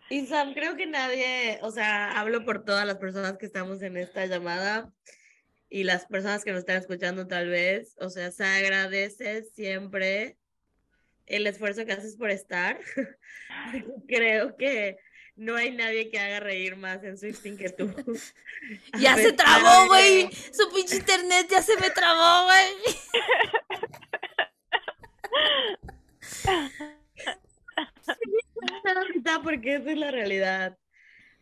Y 0.09 0.25
Sam, 0.27 0.53
creo 0.53 0.77
que 0.77 0.85
nadie, 0.85 1.59
o 1.61 1.71
sea, 1.71 2.17
hablo 2.19 2.45
por 2.45 2.63
todas 2.63 2.85
las 2.85 2.97
personas 2.97 3.37
que 3.37 3.45
estamos 3.45 3.81
en 3.81 3.97
esta 3.97 4.25
llamada 4.27 4.93
y 5.69 5.83
las 5.83 6.05
personas 6.05 6.45
que 6.45 6.51
nos 6.51 6.59
están 6.59 6.77
escuchando 6.77 7.27
tal 7.27 7.49
vez, 7.49 7.97
o 7.99 8.09
sea, 8.09 8.31
se 8.31 8.45
agradece 8.45 9.43
siempre 9.43 10.37
el 11.25 11.47
esfuerzo 11.47 11.85
que 11.85 11.93
haces 11.93 12.15
por 12.15 12.29
estar. 12.29 12.79
Creo 14.07 14.55
que 14.57 14.97
no 15.35 15.55
hay 15.55 15.71
nadie 15.71 16.09
que 16.09 16.19
haga 16.19 16.39
reír 16.39 16.75
más 16.75 17.03
en 17.03 17.17
Swifting 17.17 17.57
que 17.57 17.69
tú. 17.69 17.93
Ya 18.99 19.15
se 19.17 19.33
trabó, 19.33 19.87
güey. 19.87 20.29
Su 20.31 20.71
pinche 20.73 20.95
internet 20.95 21.47
ya 21.49 21.61
se 21.61 21.75
me 21.77 21.89
trabó, 21.89 22.45
güey. 22.45 22.67
porque 29.43 29.75
esa 29.75 29.91
es 29.91 29.97
la 29.97 30.11
realidad. 30.11 30.77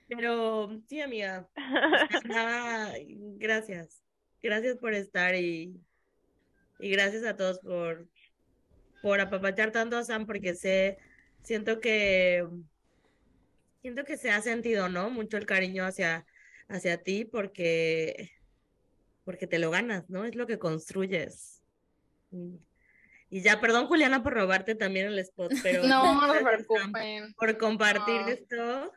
Pero 0.07 0.81
sí, 0.87 1.01
amiga. 1.01 1.49
sea, 1.55 2.21
nada, 2.25 2.93
gracias. 3.37 4.03
Gracias 4.41 4.77
por 4.77 4.93
estar 4.93 5.35
y, 5.35 5.79
y 6.79 6.89
gracias 6.89 7.23
a 7.23 7.35
todos 7.35 7.59
por, 7.59 8.07
por 9.01 9.19
apapachar 9.19 9.71
tanto 9.71 9.97
a 9.97 10.03
Sam 10.03 10.25
porque 10.25 10.55
sé, 10.55 10.97
siento 11.43 11.79
que 11.79 12.47
siento 13.81 14.03
que 14.03 14.17
se 14.17 14.31
ha 14.31 14.41
sentido, 14.41 14.89
¿no? 14.89 15.09
Mucho 15.09 15.37
el 15.37 15.45
cariño 15.45 15.85
hacia, 15.85 16.25
hacia 16.67 17.01
ti 17.01 17.25
porque, 17.25 18.31
porque 19.23 19.47
te 19.47 19.59
lo 19.59 19.71
ganas, 19.71 20.09
¿no? 20.09 20.25
Es 20.25 20.35
lo 20.35 20.45
que 20.47 20.59
construyes. 20.59 21.61
Mm. 22.29 22.55
Y 23.33 23.41
ya, 23.41 23.61
perdón, 23.61 23.87
Juliana, 23.87 24.23
por 24.23 24.33
robarte 24.33 24.75
también 24.75 25.07
el 25.07 25.17
spot, 25.19 25.49
pero 25.63 25.83
No, 25.83 26.27
no 26.27 26.33
se 26.33 26.41
preocupen. 26.43 27.33
por 27.33 27.57
compartir 27.57 28.21
No. 28.21 28.27
esto. 28.27 28.91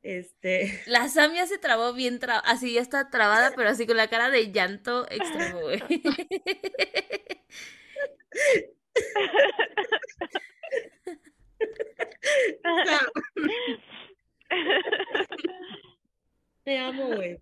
Este, 0.00 0.80
La 0.86 1.08
Sam 1.08 1.34
ya 1.34 1.44
se 1.48 1.58
trabó 1.58 1.92
bien 1.92 2.20
trabada, 2.20 2.48
así 2.48 2.72
ya 2.74 2.80
está 2.80 3.10
trabada, 3.10 3.52
pero 3.56 3.68
así 3.70 3.84
con 3.84 3.96
la 3.96 4.08
cara 4.08 4.30
de 4.30 4.52
llanto 4.52 5.10
extremo, 5.10 5.60
güey. 5.62 5.82
Te 16.64 16.78
amo, 16.78 17.08
güey. 17.08 17.38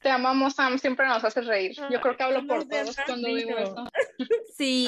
Te 0.00 0.10
amamos, 0.10 0.54
Sam, 0.54 0.78
siempre 0.78 1.06
nos 1.06 1.24
haces 1.24 1.46
reír. 1.46 1.72
Yo 1.90 2.00
creo 2.00 2.16
que 2.16 2.22
hablo 2.22 2.46
por 2.46 2.66
todos 2.68 2.96
cuando 3.06 3.28
digo 3.28 3.58
eso. 3.58 3.84
Sí. 4.56 4.86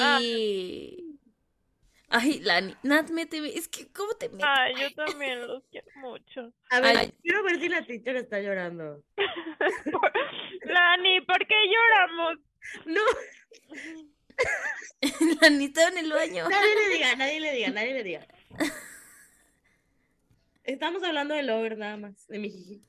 Ay, 2.13 2.41
Lani, 2.41 2.75
Nat, 2.83 3.09
méteme. 3.09 3.47
Es 3.49 3.69
que, 3.69 3.89
¿cómo 3.91 4.11
te 4.13 4.27
metes? 4.27 4.45
Ay, 4.45 4.73
yo 4.81 5.05
también 5.05 5.47
los 5.47 5.63
quiero 5.71 5.87
mucho. 5.95 6.51
A 6.69 6.81
ver, 6.81 6.97
Ay. 6.97 7.13
quiero 7.23 7.41
ver 7.43 7.57
si 7.59 7.69
la 7.69 7.85
teacher 7.85 8.17
está 8.17 8.41
llorando. 8.41 9.01
Lani, 10.65 11.21
¿por 11.21 11.47
qué 11.47 11.55
lloramos? 11.67 12.37
No, 12.85 13.01
Lanita 15.41 15.87
en 15.87 15.97
el 15.97 16.11
baño. 16.11 16.47
nadie 16.49 16.75
le 16.75 16.89
diga, 16.95 17.15
nadie 17.15 17.39
le 17.39 17.53
diga, 17.53 17.69
nadie 17.69 17.93
le 17.93 18.03
diga. 18.03 18.27
Estamos 20.63 21.03
hablando 21.03 21.33
de 21.33 21.43
Lover 21.43 21.77
nada 21.77 21.97
más, 21.97 22.27
de 22.27 22.39
mi 22.39 22.49
jiji. 22.49 22.81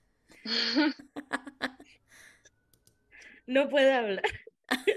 No 3.44 3.68
puede 3.68 3.92
hablar. 3.92 4.22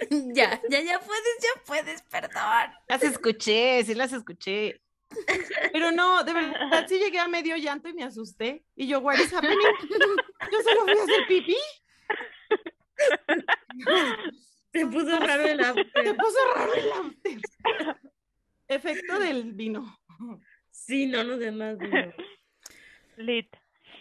Ya, 0.09 0.61
ya, 0.69 0.79
ya 0.79 0.99
puedes, 0.99 1.37
ya 1.41 1.61
puedes, 1.65 2.01
perdón. 2.03 2.71
Las 2.87 3.03
escuché, 3.03 3.83
sí 3.83 3.95
las 3.95 4.13
escuché. 4.13 4.81
Pero 5.73 5.91
no, 5.91 6.23
de 6.23 6.33
verdad 6.33 6.85
sí 6.87 6.99
llegué 6.99 7.19
a 7.19 7.27
medio 7.27 7.57
llanto 7.57 7.89
y 7.89 7.93
me 7.93 8.03
asusté. 8.03 8.63
Y 8.75 8.87
yo, 8.87 8.99
what 8.99 9.15
is 9.15 9.33
happening? 9.33 9.57
Yo 10.51 10.61
solo 10.61 10.81
fui 10.83 10.97
a 10.97 11.03
hacer 11.03 11.27
pipí. 11.27 11.57
Se 14.79 14.85
puso 14.87 15.19
raro 15.19 15.43
el 15.43 15.59
Se 15.59 15.65
after. 15.65 16.15
puso 16.17 16.37
raro 16.55 16.73
el 16.73 16.91
after. 16.91 17.97
Efecto 18.67 19.19
del 19.19 19.53
vino. 19.53 19.99
Sí, 20.71 21.07
no 21.07 21.23
nos 21.23 21.39
den 21.39 21.57
más 21.57 21.77
vino. 21.77 22.13
Lit. 23.17 23.49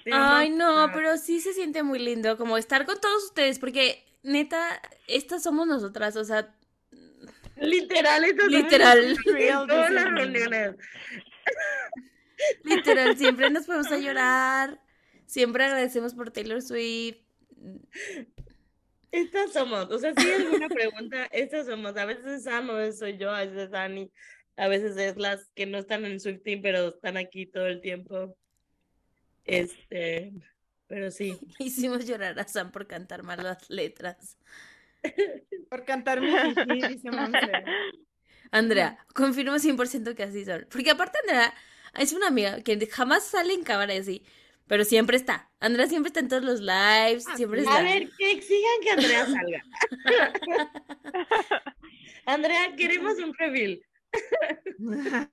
Te 0.04 0.10
Ay, 0.12 0.50
no, 0.50 0.90
pero 0.92 1.16
sí 1.16 1.40
se 1.40 1.54
siente 1.54 1.82
muy 1.82 1.98
lindo 1.98 2.36
como 2.36 2.58
estar 2.58 2.84
con 2.84 3.00
todos 3.00 3.24
ustedes, 3.24 3.58
porque 3.58 4.04
neta, 4.22 4.82
estas 5.06 5.42
somos 5.42 5.66
nosotras, 5.66 6.16
o 6.16 6.24
sea, 6.24 6.54
Literal, 7.56 8.24
esto 8.24 8.46
Literal. 8.48 9.16
Todas 9.68 9.90
las 9.92 10.04
reuniones. 10.10 10.74
literal, 12.64 13.16
siempre 13.16 13.50
nos 13.50 13.64
podemos 13.66 13.90
a 13.92 13.98
llorar, 13.98 14.80
siempre 15.26 15.64
agradecemos 15.64 16.14
por 16.14 16.30
Taylor 16.30 16.60
Swift. 16.60 17.18
Estas 19.14 19.52
somos, 19.52 19.88
o 19.92 19.98
sea, 20.00 20.12
si 20.12 20.26
hay 20.26 20.42
alguna 20.42 20.68
pregunta, 20.68 21.26
estas 21.26 21.66
somos. 21.66 21.96
A 21.96 22.04
veces 22.04 22.26
es 22.26 22.42
Sam, 22.42 22.68
a 22.70 22.74
veces 22.74 22.98
soy 22.98 23.16
yo, 23.16 23.30
a 23.30 23.44
veces 23.44 23.58
es 23.58 23.70
Dani, 23.70 24.10
a 24.56 24.66
veces 24.66 24.96
es 24.96 25.16
las 25.16 25.52
que 25.54 25.66
no 25.66 25.78
están 25.78 26.04
en 26.04 26.18
Swift 26.18 26.42
Team, 26.42 26.62
pero 26.62 26.88
están 26.88 27.16
aquí 27.16 27.46
todo 27.46 27.66
el 27.66 27.80
tiempo. 27.80 28.36
Este, 29.44 30.32
pero 30.88 31.12
sí. 31.12 31.38
Hicimos 31.60 32.04
llorar 32.06 32.36
a 32.40 32.48
Sam 32.48 32.72
por 32.72 32.88
cantar 32.88 33.22
mal 33.22 33.40
las 33.40 33.70
letras. 33.70 34.36
Por 35.70 35.84
cantar 35.84 36.20
mi 36.20 36.30
jiji, 36.30 36.94
dice. 36.94 37.08
Andrea, 38.50 38.98
confirmo 39.14 39.54
100% 39.56 40.14
que 40.14 40.22
así 40.22 40.44
son. 40.44 40.66
Porque 40.70 40.90
aparte 40.90 41.18
Andrea 41.22 41.54
es 41.98 42.12
una 42.12 42.28
amiga 42.28 42.62
que 42.62 42.84
jamás 42.86 43.24
sale 43.24 43.54
en 43.54 43.64
cámara 43.64 43.94
y 43.94 43.98
así, 43.98 44.24
pero 44.66 44.84
siempre 44.84 45.16
está. 45.16 45.50
Andrea 45.60 45.86
siempre 45.86 46.08
está 46.08 46.20
en 46.20 46.28
todos 46.28 46.44
los 46.44 46.60
lives, 46.60 47.24
siempre 47.36 47.60
está. 47.60 47.78
A 47.78 47.82
ver, 47.82 48.10
que 48.16 48.32
exijan 48.32 48.80
que 48.82 48.90
Andrea 48.90 49.26
salga. 49.26 49.64
Andrea, 52.26 52.74
queremos 52.76 53.18
un 53.18 53.34
reveal. 53.34 53.82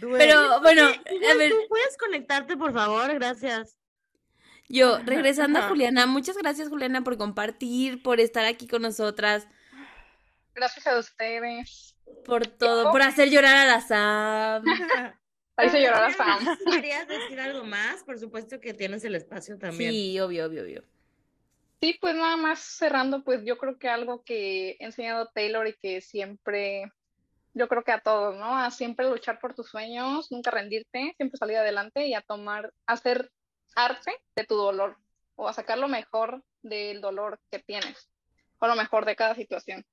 Pero 0.00 0.60
bueno, 0.60 0.82
a 0.86 1.34
ver, 1.34 1.50
¿Tú 1.50 1.56
puedes 1.68 1.96
conectarte, 1.96 2.56
por 2.56 2.72
favor? 2.72 3.12
Gracias. 3.14 3.76
yo 4.68 4.98
regresando 5.04 5.58
a. 5.58 5.68
Juliana, 5.68 6.06
muchas 6.06 6.36
gracias 6.36 6.68
Juliana 6.68 7.02
por 7.02 7.16
compartir, 7.16 8.02
por 8.02 8.20
estar 8.20 8.44
aquí 8.44 8.68
con 8.68 8.82
nosotras, 8.82 9.48
Gracias 10.54 10.86
a 10.86 10.98
ustedes. 10.98 11.96
por 12.24 12.46
todo, 12.46 12.90
por 12.90 13.02
hacer 13.02 13.30
llorar 13.30 13.56
a 13.56 13.64
la 13.66 13.80
Sam. 13.80 14.64
La 15.58 15.66
hice 15.66 15.82
llorar 15.82 16.14
a 16.16 16.38
¿Querías 16.70 17.08
decir 17.08 17.40
algo 17.40 17.64
más? 17.64 18.04
Por 18.04 18.16
supuesto 18.16 18.60
que 18.60 18.74
tienes 18.74 19.04
el 19.04 19.16
espacio 19.16 19.58
también. 19.58 19.90
Sí, 19.90 20.20
obvio, 20.20 20.46
obvio, 20.46 20.62
obvio. 20.62 20.84
Sí, 21.80 21.98
pues 22.00 22.14
nada 22.14 22.36
más 22.36 22.60
cerrando, 22.60 23.24
pues 23.24 23.44
yo 23.44 23.58
creo 23.58 23.76
que 23.76 23.88
algo 23.88 24.22
que 24.22 24.76
he 24.78 24.84
enseñado 24.84 25.30
Taylor 25.34 25.66
y 25.66 25.74
que 25.74 26.00
siempre, 26.00 26.92
yo 27.54 27.66
creo 27.66 27.82
que 27.82 27.90
a 27.90 28.00
todos, 28.00 28.36
¿no? 28.36 28.56
A 28.56 28.70
siempre 28.70 29.10
luchar 29.10 29.40
por 29.40 29.54
tus 29.54 29.68
sueños, 29.68 30.30
nunca 30.30 30.52
rendirte, 30.52 31.14
siempre 31.16 31.36
salir 31.36 31.56
adelante 31.56 32.06
y 32.06 32.14
a 32.14 32.22
tomar, 32.22 32.72
a 32.86 32.92
hacer 32.92 33.32
arte 33.74 34.12
de 34.36 34.44
tu 34.44 34.54
dolor 34.54 34.96
o 35.34 35.48
a 35.48 35.52
sacar 35.52 35.78
lo 35.78 35.88
mejor 35.88 36.44
del 36.62 37.00
dolor 37.00 37.40
que 37.50 37.58
tienes 37.58 38.08
o 38.60 38.66
lo 38.68 38.76
mejor 38.76 39.04
de 39.06 39.16
cada 39.16 39.34
situación. 39.34 39.84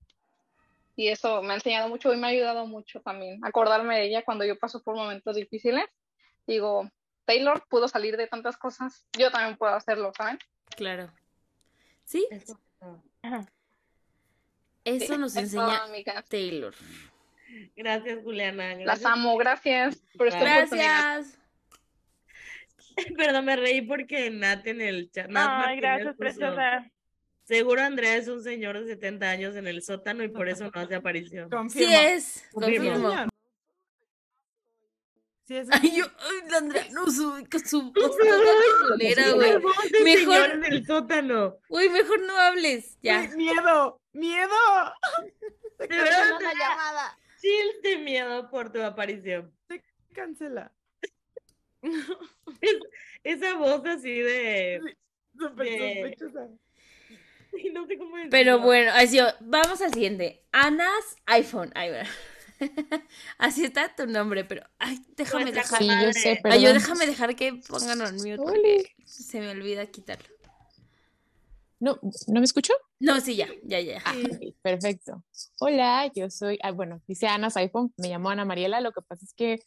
Y 0.95 1.09
eso 1.09 1.41
me 1.41 1.53
ha 1.53 1.55
enseñado 1.55 1.89
mucho 1.89 2.13
y 2.13 2.17
me 2.17 2.27
ha 2.27 2.29
ayudado 2.29 2.65
mucho 2.67 3.01
también. 3.01 3.43
Acordarme 3.43 3.97
de 3.97 4.05
ella 4.05 4.23
cuando 4.23 4.45
yo 4.45 4.57
paso 4.57 4.81
por 4.81 4.95
momentos 4.95 5.35
difíciles. 5.35 5.85
Digo, 6.47 6.89
Taylor 7.25 7.65
pudo 7.69 7.87
salir 7.87 8.17
de 8.17 8.27
tantas 8.27 8.55
cosas, 8.57 9.05
yo 9.17 9.31
también 9.31 9.57
puedo 9.57 9.73
hacerlo, 9.73 10.11
¿saben? 10.15 10.37
Claro. 10.75 11.11
¿Sí? 12.03 12.27
Eso. 12.31 12.59
Eso 14.83 15.13
Sí, 15.13 15.19
nos 15.19 15.35
enseña 15.35 15.83
amigas. 15.83 16.23
Taylor. 16.29 16.73
Gracias, 17.75 18.19
Juliana. 18.23 18.75
Las 18.75 18.85
Gracias. 18.99 19.05
amo, 19.11 19.37
gracias 19.37 20.03
por 20.17 20.27
esta. 20.27 20.39
Gracias. 20.39 21.39
Perdón, 23.17 23.45
me 23.45 23.55
reí 23.55 23.81
porque 23.81 24.29
Nat 24.29 24.65
en 24.67 24.81
el 24.81 25.11
chat. 25.11 25.27
Nat 25.27 25.49
Ay, 25.49 25.57
Martínez 25.57 25.81
gracias, 25.81 26.07
puso, 26.07 26.17
preciosa. 26.19 26.91
Seguro 27.45 27.81
Andrea 27.81 28.17
es 28.17 28.27
un 28.27 28.43
señor 28.43 28.79
de 28.79 28.87
70 28.87 29.29
años 29.29 29.55
en 29.55 29.67
el 29.67 29.81
sótano 29.83 30.23
y 30.23 30.29
por 30.29 30.49
eso 30.49 30.65
no 30.65 30.81
hace 30.81 30.95
aparición. 30.95 31.49
Sí 31.69 31.83
es, 31.85 32.43
Confirmo. 32.51 32.91
confirmo. 32.91 33.29
Sí, 35.43 35.55
es 35.57 35.67
Ay, 35.71 35.95
yo, 35.95 36.05
ay, 36.05 36.49
la 36.49 36.57
Andrea, 36.57 36.87
no, 36.91 37.05
su, 37.11 37.45
con 37.51 37.59
su 37.67 37.93
culera, 37.93 39.31
güey. 39.33 39.53
Mejor- 40.03 40.49
en 40.51 40.65
el 40.65 40.85
sótano. 40.87 41.57
Uy, 41.69 41.87
mejor 41.89 42.19
no 42.21 42.35
hables, 42.35 42.97
ya. 43.03 43.19
Ay, 43.19 43.27
Miedo, 43.37 44.01
miedo. 44.11 44.49
Una 45.77 45.83
Andrea, 45.83 46.51
llamada. 46.57 47.17
chills 47.39 47.81
de 47.83 47.97
miedo 47.99 48.49
por 48.49 48.71
tu 48.71 48.81
aparición. 48.81 49.53
cancela. 50.13 50.71
Es- 52.61 52.79
esa 53.23 53.53
voz 53.55 53.85
así 53.85 54.19
de. 54.21 54.81
Súper 55.37 55.67
de- 55.67 56.15
sospechosa. 56.17 56.49
Sí, 57.61 57.69
no 57.71 57.85
sé 57.87 57.97
cómo 57.97 58.15
Pero 58.29 58.59
bueno, 58.59 58.91
así, 58.93 59.19
vamos 59.41 59.81
al 59.81 59.93
siguiente. 59.93 60.43
Ana's 60.51 61.15
iPhone. 61.25 61.71
Ay, 61.75 61.89
bueno. 61.89 62.09
Así 63.37 63.65
está 63.65 63.93
tu 63.93 64.07
nombre, 64.07 64.45
pero 64.45 64.65
ay, 64.79 64.99
déjame 65.17 65.51
Nuestra 65.51 65.63
dejar. 65.63 65.79
Sí, 65.79 66.05
yo 66.05 66.13
sé, 66.13 66.41
Ay, 66.45 66.61
yo 66.63 66.73
déjame 66.73 67.05
dejar 67.05 67.35
que 67.35 67.53
pongan 67.67 68.01
on 68.01 68.15
mute 68.15 68.37
porque 68.37 68.95
se 69.05 69.39
me 69.41 69.49
olvida 69.49 69.85
quitarlo. 69.87 70.33
No, 71.79 71.99
¿no 72.01 72.39
me 72.39 72.45
escucho? 72.45 72.73
No, 72.99 73.19
sí, 73.19 73.35
ya, 73.35 73.49
ya, 73.63 73.81
ya. 73.81 74.01
Ah, 74.05 74.15
perfecto. 74.61 75.23
Hola, 75.59 76.09
yo 76.15 76.29
soy, 76.29 76.57
ah, 76.63 76.71
bueno, 76.71 77.01
dice 77.07 77.27
Ana's 77.27 77.57
iPhone, 77.57 77.93
me 77.97 78.07
llamo 78.07 78.29
Ana 78.29 78.45
Mariela, 78.45 78.79
lo 78.79 78.93
que 78.93 79.01
pasa 79.01 79.25
es 79.25 79.33
que 79.33 79.59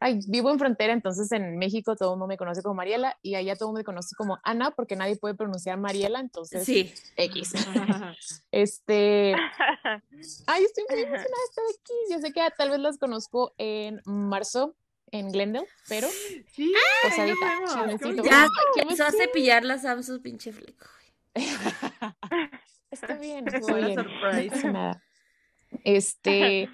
ay, 0.00 0.20
vivo 0.26 0.50
en 0.50 0.58
frontera, 0.58 0.92
entonces 0.92 1.30
en 1.32 1.58
México 1.58 1.94
todo 1.94 2.14
el 2.14 2.18
mundo 2.18 2.26
me 2.26 2.36
conoce 2.38 2.62
como 2.62 2.74
Mariela 2.74 3.18
y 3.22 3.34
allá 3.34 3.54
todo 3.54 3.66
el 3.66 3.68
mundo 3.68 3.80
me 3.80 3.84
conoce 3.84 4.16
como 4.16 4.38
Ana 4.42 4.72
porque 4.72 4.96
nadie 4.96 5.16
puede 5.16 5.34
pronunciar 5.34 5.78
Mariela, 5.78 6.20
entonces 6.20 6.64
Sí. 6.64 6.92
X. 7.16 7.52
Este, 8.50 9.34
ay, 10.46 10.64
estoy 10.64 10.84
muy 10.88 11.00
emocionada 11.00 11.24
de 11.24 11.44
estar 11.48 11.64
aquí. 11.68 11.92
Yo 12.10 12.18
sé 12.18 12.32
que 12.32 12.40
tal 12.56 12.70
vez 12.70 12.80
las 12.80 12.98
conozco 12.98 13.54
en 13.58 14.00
marzo 14.04 14.74
en 15.12 15.30
Glendale, 15.30 15.66
pero 15.88 16.08
Sí, 16.52 16.72
pues 17.02 17.18
ahí 17.18 17.30
ahorita, 17.30 18.22
Ya 18.22 18.46
¡Qué 18.74 18.82
empezó 18.82 19.04
a 19.04 19.10
cepillar 19.10 19.64
la 19.64 19.78
Sam 19.78 20.02
su 20.02 20.20
pinche 20.22 20.52
fleco. 20.52 20.86
Está 22.90 23.14
bien, 23.14 23.44
una 23.62 23.74
bien. 23.74 23.96
No 23.96 24.72
nada. 24.72 25.02
Este, 25.84 26.68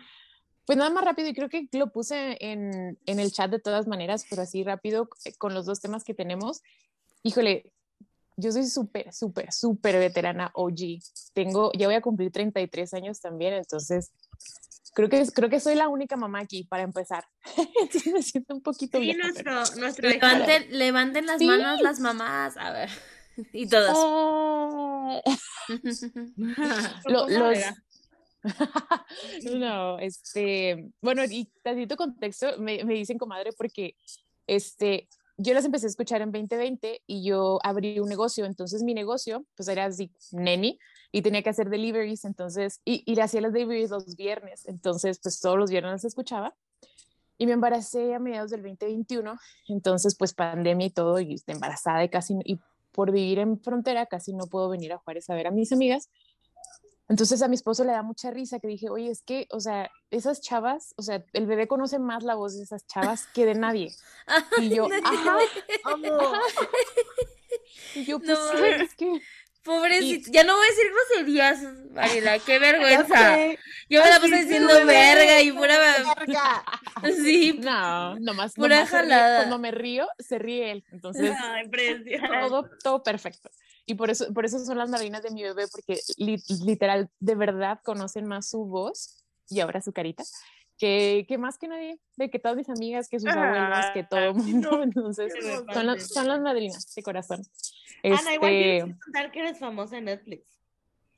pues 0.67 0.77
nada 0.77 0.91
más 0.91 1.05
rápido, 1.05 1.29
y 1.29 1.35
creo 1.35 1.49
que 1.49 1.69
lo 1.73 1.91
puse 1.93 2.37
en, 2.41 2.99
en 3.07 3.21
el 3.21 3.33
chat 3.33 3.51
de 3.51 3.61
todas 3.61 3.87
maneras, 3.87 4.27
pero 4.29 4.43
así 4.43 4.65
rápido 4.65 5.09
eh, 5.25 5.33
con 5.39 5.55
los 5.55 5.65
dos 5.67 5.81
temas 5.81 6.03
que 6.05 6.13
tenemos. 6.13 6.63
Híjole, 7.23 7.73
yo 8.37 8.53
soy 8.53 8.67
súper, 8.67 9.13
súper, 9.15 9.53
súper 9.53 9.99
veterana 9.99 10.51
OG. 10.55 11.01
Tengo, 11.33 11.73
ya 11.73 11.87
voy 11.87 11.95
a 11.95 12.03
cumplir 12.03 12.31
33 12.33 12.93
años 12.95 13.21
también, 13.21 13.55
entonces 13.55 14.11
creo 14.93 15.09
que, 15.09 15.25
creo 15.27 15.49
que 15.49 15.61
soy 15.61 15.75
la 15.75 15.89
única 15.89 16.17
mamá 16.17 16.41
aquí 16.41 16.65
para 16.65 16.83
empezar. 16.83 17.25
Entonces 17.81 18.13
me 18.13 18.23
siento 18.23 18.55
un 18.55 18.63
poquito 18.63 18.99
Sí, 18.99 19.05
vieja, 19.05 19.29
pero- 19.37 19.55
nuestro, 19.55 19.81
nuestro. 19.81 20.09
Levanten, 20.09 20.79
levanten 20.79 21.27
las 21.27 21.39
Sí. 21.39 21.47
manos 21.47 21.81
las 21.81 22.01
mamás. 22.01 22.57
A 22.57 22.73
ver. 22.73 22.91
Y 23.53 23.69
todas. 23.69 23.95
Ah. 23.95 25.21
Lo- 27.07 27.27
¿Cómo 27.27 27.39
los... 27.39 27.59
no, 29.59 29.99
este, 29.99 30.91
bueno, 31.01 31.23
y 31.25 31.51
tantito 31.63 31.97
contexto, 31.97 32.59
me, 32.59 32.85
me 32.85 32.95
dicen 32.95 33.19
comadre 33.19 33.53
porque, 33.53 33.97
este, 34.47 35.09
yo 35.39 35.53
las 35.53 35.65
empecé 35.65 35.87
a 35.87 35.91
escuchar 35.91 36.23
en 36.23 36.33
2020 36.33 37.03
y 37.07 37.25
yo 37.25 37.59
abrí 37.63 38.01
un 38.01 38.09
negocio, 38.09 38.47
entonces 38.47 38.83
mi 38.83 38.95
negocio, 38.95 39.45
pues 39.55 39.69
era 39.69 39.85
así, 39.85 40.11
neni, 40.33 40.79
y 41.13 41.23
tenía 41.23 41.43
que 41.43 41.51
hacer 41.51 41.69
deliveries, 41.69 42.25
entonces, 42.25 42.81
y, 42.85 43.03
y 43.05 43.21
hacía 43.21 43.43
las 43.43 43.53
deliveries 43.53 43.91
los 43.91 44.17
viernes, 44.17 44.67
entonces, 44.67 45.19
pues 45.23 45.41
todos 45.41 45.59
los 45.59 45.71
viernes 45.71 45.93
las 45.93 46.05
escuchaba. 46.05 46.55
Y 47.39 47.45
me 47.45 47.53
embaracé 47.53 48.15
a 48.15 48.19
mediados 48.19 48.51
del 48.51 48.63
2021, 48.63 49.39
entonces, 49.69 50.17
pues 50.17 50.33
pandemia 50.33 50.87
y 50.87 50.91
todo, 50.91 51.21
y 51.21 51.37
embarazada 51.47 52.03
y 52.03 52.09
casi, 52.09 52.35
y 52.45 52.59
por 52.93 53.13
vivir 53.13 53.39
en 53.39 53.61
frontera, 53.61 54.07
casi 54.07 54.33
no 54.33 54.47
puedo 54.47 54.71
venir 54.71 54.95
a 54.95 54.99
Juárez 54.99 55.29
a 55.29 55.35
ver 55.35 55.47
a 55.47 55.51
mis 55.51 55.71
amigas. 55.71 56.09
Entonces 57.09 57.41
a 57.43 57.49
mi 57.49 57.55
esposo 57.55 57.85
le 57.85 57.93
da 57.93 58.03
mucha 58.03 58.31
risa 58.33 58.59
que 58.59 58.67
dije, 58.67 58.89
oye, 58.91 59.11
es 59.11 59.23
que, 59.23 59.47
o 59.53 59.61
sea, 59.61 59.91
esas 60.11 60.41
chavas, 60.41 60.93
o 60.97 61.03
sea, 61.03 61.25
el 61.35 61.47
bebé 61.47 61.69
conoce 61.69 61.99
más 62.01 62.25
la 62.25 62.35
voz 62.35 62.57
de 62.57 62.65
esas 62.65 62.85
chavas 62.87 63.27
que 63.29 63.45
de 63.47 63.55
nadie. 63.55 63.93
Y 64.61 64.71
yo, 64.75 64.89
ajá, 65.05 65.39
ajá. 65.85 66.41
Y 67.95 68.05
yo, 68.05 68.19
pues 68.19 68.31
No. 68.31 68.37
sí, 68.37 68.65
es 68.83 68.95
que... 68.95 69.21
Pobrecito. 69.63 70.31
Ya 70.31 70.45
no 70.45 70.55
voy 70.57 70.65
a 70.65 70.71
decir 70.71 70.85
groserías, 70.93 71.63
Mariela. 71.91 72.39
Qué 72.39 72.59
vergüenza. 72.61 73.37
Yo 73.89 74.01
me 74.01 74.11
la 74.11 74.21
puse 74.21 74.37
diciendo 74.45 74.73
verga 74.87 75.41
y 75.43 75.51
pura. 75.51 75.77
Verga. 75.77 76.65
Sí. 77.25 77.59
No, 77.61 78.17
nomás, 78.21 78.55
Pura 78.55 78.77
nomás 78.77 78.91
se 78.91 79.03
ríe. 79.03 79.11
jalada. 79.11 79.39
Cuando 79.39 79.59
me 79.59 79.73
río, 79.73 80.07
se 80.21 80.39
ríe 80.39 80.71
él. 80.71 80.85
Entonces, 80.93 81.35
Ay, 81.37 81.69
todo, 82.49 82.71
todo 82.81 83.03
perfecto. 83.03 83.51
Y 83.87 83.95
por 83.95 84.11
eso, 84.11 84.33
por 84.35 84.45
eso 84.45 84.59
son 84.65 84.79
las 84.79 84.91
madrinas 84.91 85.23
de 85.23 85.31
mi 85.31 85.43
bebé, 85.45 85.67
porque 85.71 86.01
li- 86.17 86.43
literal, 86.65 87.09
de 87.21 87.35
verdad 87.37 87.81
conocen 87.85 88.27
más 88.27 88.49
su 88.51 88.65
voz 88.67 89.25
y 89.49 89.61
ahora 89.61 89.81
su 89.81 89.93
carita, 89.93 90.25
que, 90.77 91.25
que 91.29 91.39
más 91.39 91.57
que 91.57 91.69
nadie, 91.69 92.01
de 92.17 92.29
que 92.29 92.39
todas 92.41 92.57
mis 92.57 92.69
amigas, 92.69 93.09
que 93.09 93.21
sus 93.21 93.31
abuelos, 93.31 93.87
que 93.95 94.03
todo 94.03 94.21
el 94.21 94.35
mundo. 94.35 94.83
Entonces, 94.83 95.33
son 95.73 95.87
las, 95.87 96.09
son 96.09 96.27
las 96.29 96.41
madrinas 96.41 96.93
de 96.95 97.03
corazón. 97.03 97.43
Ana, 98.03 98.35
igual 98.35 98.53
Este, 98.53 98.63
tienes 98.83 98.85
que 98.97 99.01
contar 99.05 99.33
que 99.33 99.39
eres 99.41 99.59
famosa 99.59 99.99
en 99.99 100.05
Netflix. 100.07 100.59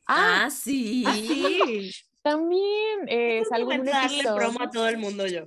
ah, 0.07 0.45
Ah, 0.45 0.51
sí. 0.51 1.05
Sí. 1.05 1.91
también 2.23 3.09
eh, 3.09 3.43
salgo 3.49 3.73
en 3.73 3.81
un 3.81 3.87
darle 3.87 4.23
promo 4.23 4.41
episodio. 4.51 4.63
a 4.63 4.71
todo 4.71 4.89
el 4.89 4.99
mundo 4.99 5.27
yo. 5.27 5.47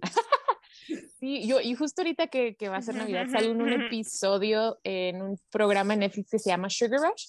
Sí, 1.22 1.48
yo, 1.48 1.62
y 1.62 1.76
justo 1.76 2.02
ahorita 2.02 2.28
que, 2.28 2.56
que 2.56 2.68
va 2.68 2.78
a 2.78 2.82
ser 2.82 2.96
Navidad, 2.96 3.28
salgo 3.32 3.52
en 3.52 3.62
un 3.62 3.72
episodio 3.74 4.80
en 4.84 5.22
un 5.22 5.40
programa 5.52 5.94
en 5.94 6.00
Netflix 6.00 6.32
que 6.32 6.40
se 6.40 6.50
llama 6.50 6.68
Sugar 6.70 7.00
Rush. 7.00 7.28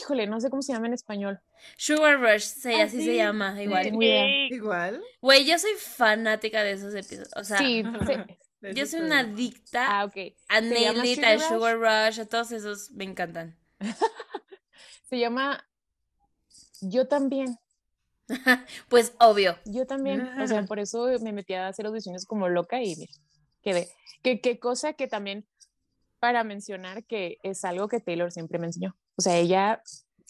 Híjole, 0.00 0.28
no 0.28 0.40
sé 0.40 0.50
cómo 0.50 0.62
se 0.62 0.72
llama 0.72 0.86
en 0.86 0.92
español. 0.94 1.40
Sugar 1.76 2.20
Rush, 2.20 2.42
sí, 2.44 2.72
Ah, 2.72 2.84
así 2.84 2.98
sí. 2.98 3.06
se 3.06 3.16
llama, 3.16 3.60
igual. 3.60 3.90
Sí. 3.90 4.54
Igual. 4.54 5.02
Güey, 5.20 5.44
yo 5.44 5.58
soy 5.58 5.72
fanática 5.78 6.62
de 6.62 6.72
esos 6.72 6.94
episodios. 6.94 7.28
O 7.34 7.42
sea, 7.42 7.58
Sí, 7.58 7.82
yo 8.72 8.86
soy 8.86 9.00
una 9.00 9.18
adicta 9.20 9.84
Ah, 10.00 10.04
ok. 10.04 10.16
a 10.48 10.60
Nail 10.60 11.04
It, 11.04 11.24
a 11.24 11.36
Sugar 11.40 11.76
Sugar 11.76 12.06
Rush, 12.08 12.20
a 12.20 12.26
todos 12.26 12.52
esos 12.52 12.92
me 12.92 13.02
encantan. 13.02 13.58
Se 15.10 15.18
llama 15.18 15.66
Yo 16.80 17.08
también. 17.08 17.56
Pues 18.88 19.12
obvio. 19.20 19.58
Yo 19.66 19.86
también. 19.86 20.20
O 20.40 20.46
sea, 20.46 20.64
por 20.64 20.78
eso 20.78 21.06
me 21.20 21.32
metí 21.32 21.52
a 21.54 21.68
hacer 21.68 21.84
audiciones 21.86 22.24
como 22.24 22.48
loca 22.48 22.82
y 22.82 22.94
mira, 22.96 23.12
quedé. 23.64 23.88
Que, 24.22 24.40
qué 24.40 24.58
cosa 24.58 24.92
que 24.92 25.08
también 25.08 25.46
para 26.20 26.44
mencionar 26.44 27.04
que 27.04 27.38
es 27.42 27.64
algo 27.64 27.88
que 27.88 28.00
Taylor 28.00 28.30
siempre 28.30 28.58
me 28.58 28.66
enseñó. 28.66 28.96
O 29.16 29.22
sea, 29.22 29.36
ella 29.36 29.82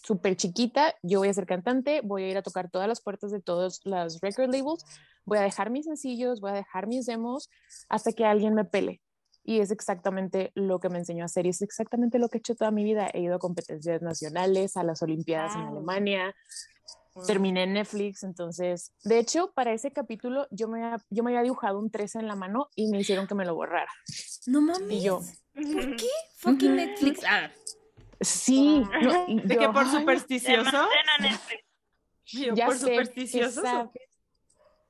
súper 0.03 0.35
chiquita, 0.35 0.95
yo 1.01 1.19
voy 1.19 1.29
a 1.29 1.33
ser 1.33 1.45
cantante, 1.45 2.01
voy 2.03 2.23
a 2.23 2.29
ir 2.29 2.37
a 2.37 2.41
tocar 2.41 2.69
todas 2.69 2.87
las 2.87 3.01
puertas 3.01 3.31
de 3.31 3.41
todos 3.41 3.81
los 3.85 4.19
record 4.21 4.53
labels, 4.53 4.83
voy 5.25 5.39
a 5.39 5.41
dejar 5.41 5.69
mis 5.69 5.85
sencillos, 5.85 6.41
voy 6.41 6.51
a 6.51 6.55
dejar 6.55 6.87
mis 6.87 7.05
demos 7.05 7.49
hasta 7.89 8.11
que 8.11 8.25
alguien 8.25 8.53
me 8.53 8.65
pele. 8.65 9.01
Y 9.43 9.59
es 9.59 9.69
exactamente 9.69 10.51
lo 10.55 10.79
que 10.79 10.89
me 10.89 10.97
enseñó 10.97 11.23
a 11.23 11.25
hacer 11.25 11.45
y 11.45 11.49
es 11.49 11.61
exactamente 11.61 12.17
lo 12.17 12.29
que 12.29 12.37
he 12.37 12.39
hecho 12.39 12.55
toda 12.55 12.71
mi 12.71 12.83
vida. 12.83 13.07
He 13.13 13.21
ido 13.21 13.35
a 13.35 13.39
competencias 13.39 14.01
nacionales, 14.01 14.75
a 14.75 14.83
las 14.83 15.03
Olimpiadas 15.03 15.55
en. 15.55 15.61
Alemania, 15.61 16.35
terminé 17.25 17.63
en 17.63 17.73
Netflix, 17.73 18.23
entonces, 18.23 18.91
de 19.03 19.19
hecho, 19.19 19.51
para 19.53 19.71
ese 19.73 19.91
capítulo 19.91 20.47
yo 20.51 20.67
me, 20.67 20.83
había- 20.83 20.97
yo 21.09 21.23
me 21.23 21.31
había 21.31 21.43
dibujado 21.43 21.79
un 21.79 21.89
13 21.89 22.19
en 22.19 22.27
la 22.27 22.35
mano 22.35 22.69
y 22.75 22.87
me 22.91 22.99
hicieron 22.99 23.27
que 23.27 23.35
me 23.35 23.45
lo 23.45 23.55
borrara. 23.55 23.91
No 24.47 24.61
mames. 24.61 24.91
Y 24.91 25.01
yo, 25.01 25.21
¿Por 25.53 25.95
qué? 25.95 26.09
Fucking 26.39 26.75
Netflix. 26.75 27.21
Ah, 27.27 27.49
sí, 28.19 28.83
no, 29.01 29.25
De 29.43 29.57
que 29.57 29.67
por 29.69 29.83
"Ay, 29.85 29.99
supersticioso. 29.99 30.71
Yo 32.27 32.55
ya 32.55 32.65
por 32.65 32.75
sé, 32.75 32.79
supersticioso. 32.87 33.91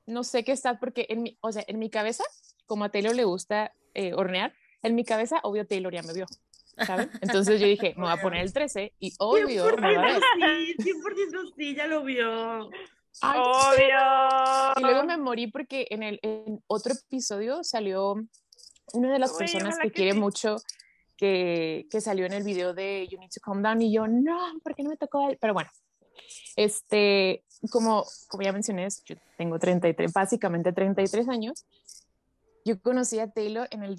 No 0.06 0.24
sé 0.24 0.42
qué 0.44 0.52
está, 0.52 0.78
porque 0.80 1.06
en 1.10 1.22
mi, 1.22 1.38
o 1.40 1.52
sea, 1.52 1.64
en 1.66 1.78
mi 1.78 1.90
cabeza, 1.90 2.24
como 2.66 2.84
a 2.84 2.88
Taylor 2.90 3.14
le 3.14 3.24
gusta 3.24 3.72
eh, 3.94 4.14
hornear, 4.14 4.54
en 4.82 4.94
mi 4.94 5.04
cabeza, 5.04 5.40
obvio, 5.42 5.66
Taylor 5.66 5.92
ya 5.92 6.02
me 6.02 6.12
vio, 6.14 6.26
¿saben? 6.84 7.10
Entonces 7.20 7.60
yo 7.60 7.66
dije, 7.66 7.94
me 7.96 8.04
voy 8.04 8.12
a 8.12 8.20
poner 8.20 8.42
el 8.42 8.52
13 8.52 8.92
y 8.98 9.14
obvio, 9.18 9.76
me 9.76 9.96
va 9.96 10.02
a 10.02 10.06
ver. 10.06 10.22
100% 10.22 10.74
sí, 10.78 10.92
100% 10.92 11.54
sí, 11.56 11.74
ya 11.74 11.86
lo 11.86 12.04
vio. 12.04 12.70
Ay, 13.22 13.40
Obvio. 13.40 14.74
Y 14.76 14.80
luego 14.82 15.04
me 15.04 15.16
morí 15.16 15.46
porque 15.46 15.86
en 15.90 16.02
el 16.02 16.18
en 16.22 16.62
otro 16.66 16.92
episodio 16.92 17.64
salió 17.64 18.14
una 18.92 19.12
de 19.12 19.18
las 19.18 19.32
Uy, 19.32 19.38
personas 19.38 19.78
que 19.78 19.88
que 19.88 19.92
quiere 19.92 20.12
sí. 20.12 20.18
mucho 20.18 20.56
que, 21.16 21.86
que 21.90 22.00
salió 22.00 22.26
en 22.26 22.34
el 22.34 22.42
video 22.42 22.74
de 22.74 23.08
You 23.10 23.18
Need 23.18 23.30
to 23.30 23.40
Calm 23.40 23.62
Down 23.62 23.82
y 23.82 23.92
yo, 23.92 24.06
no, 24.06 24.38
¿por 24.62 24.74
qué 24.74 24.82
no 24.82 24.90
me 24.90 24.96
tocó 24.96 25.28
él? 25.28 25.38
Pero 25.40 25.54
bueno, 25.54 25.70
este, 26.56 27.44
como, 27.70 28.04
como 28.28 28.42
ya 28.42 28.52
mencioné, 28.52 28.86
yo 29.04 29.16
tengo 29.36 29.58
33, 29.58 30.12
básicamente 30.12 30.72
33 30.72 31.28
años. 31.28 31.64
Yo 32.64 32.80
conocí 32.80 33.18
a 33.18 33.30
Taylor 33.30 33.68
en 33.70 33.82
el 33.82 33.96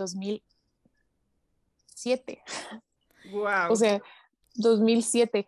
2007. 1.98 2.44
Wow. 3.32 3.72
O 3.72 3.76
sea, 3.76 4.02
2007. 4.56 5.48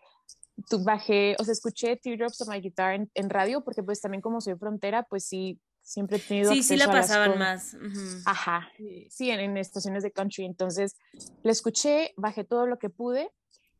Tu- 0.69 0.83
bajé, 0.83 1.35
o 1.39 1.43
sea, 1.43 1.53
escuché 1.53 1.95
Teardrops 1.95 2.41
on 2.41 2.49
My 2.49 2.59
Guitar 2.59 2.93
en, 2.95 3.09
en 3.13 3.29
radio 3.29 3.63
porque 3.63 3.81
pues 3.81 4.01
también 4.01 4.21
como 4.21 4.41
soy 4.41 4.55
frontera, 4.55 5.03
pues 5.03 5.23
sí, 5.23 5.57
siempre 5.81 6.17
he 6.17 6.19
tenido 6.19 6.51
Sí, 6.51 6.63
sí 6.63 6.75
la 6.75 6.87
pasaban 6.87 7.39
más. 7.39 7.75
ujú. 7.75 8.21
Ajá, 8.25 8.69
sí, 9.09 9.29
en, 9.31 9.39
en 9.39 9.57
estaciones 9.57 10.03
de 10.03 10.11
country. 10.11 10.43
Entonces, 10.45 10.97
la 11.43 11.51
escuché, 11.53 12.13
bajé 12.17 12.43
todo 12.43 12.65
lo 12.67 12.77
que 12.77 12.89
pude 12.89 13.31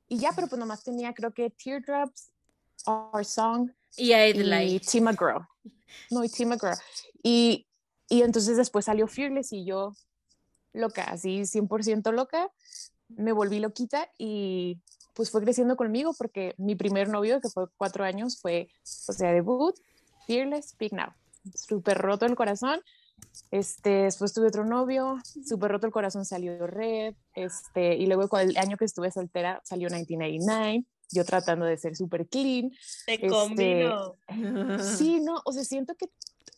y 0.08 0.20
ya, 0.20 0.32
pero 0.34 0.48
pues 0.48 0.58
nomás 0.60 0.84
tenía 0.84 1.14
creo 1.14 1.34
que 1.34 1.50
Teardrops, 1.50 2.32
Our 2.86 3.26
Song 3.26 3.72
Y 3.98 4.14
a 4.14 4.30
y. 4.30 4.80
Tim 4.80 5.04
McGraw. 5.04 5.46
No, 6.12 6.24
y 6.24 6.30
Tim 6.30 6.48
McGraw. 6.50 6.76
Y, 7.22 7.68
y 8.08 8.22
entonces 8.22 8.56
después 8.56 8.86
salió 8.86 9.06
Fearless 9.06 9.52
y 9.52 9.66
yo 9.66 9.94
loca, 10.74 11.04
así 11.04 11.42
100% 11.42 12.12
loca, 12.12 12.52
me 13.10 13.32
volví 13.32 13.60
loquita 13.60 14.10
y 14.18 14.80
pues 15.14 15.32
fue 15.32 15.42
creciendo 15.42 15.76
conmigo 15.76 16.14
porque 16.18 16.56
mi 16.58 16.76
primer 16.76 17.10
novio, 17.10 17.42
que 17.42 17.50
fue 17.50 17.66
cuatro 17.78 18.04
años, 18.04 18.40
fue, 18.40 18.70
o 19.08 19.14
sea, 19.14 19.32
debut, 19.32 19.76
Fearless, 20.28 20.70
Speak 20.70 20.94
Now. 20.94 21.14
Súper 21.54 21.98
roto 21.98 22.26
el 22.26 22.36
corazón. 22.36 22.82
Este, 23.52 24.04
después 24.04 24.34
tuve 24.34 24.48
otro 24.48 24.64
novio, 24.64 25.18
súper 25.46 25.72
roto 25.72 25.88
el 25.88 25.92
corazón 25.92 26.24
salió 26.24 26.66
Red, 26.68 27.16
este, 27.34 27.96
y 27.96 28.06
luego 28.06 28.30
con 28.30 28.42
el 28.42 28.58
año 28.58 28.78
que 28.78 28.86
estuve 28.86 29.12
soltera 29.12 29.62
salió 29.66 29.90
1989, 29.90 30.86
yo 31.12 31.26
tratando 31.26 31.66
de 31.66 31.78
ser 31.78 31.96
súper 31.96 32.28
clean. 32.28 32.72
Te 33.06 33.16
este, 33.16 33.28
combino. 33.28 34.16
Sí, 34.82 35.20
no, 35.22 35.42
o 35.44 35.52
sea, 35.52 35.64
siento 35.64 35.96
que, 35.96 36.10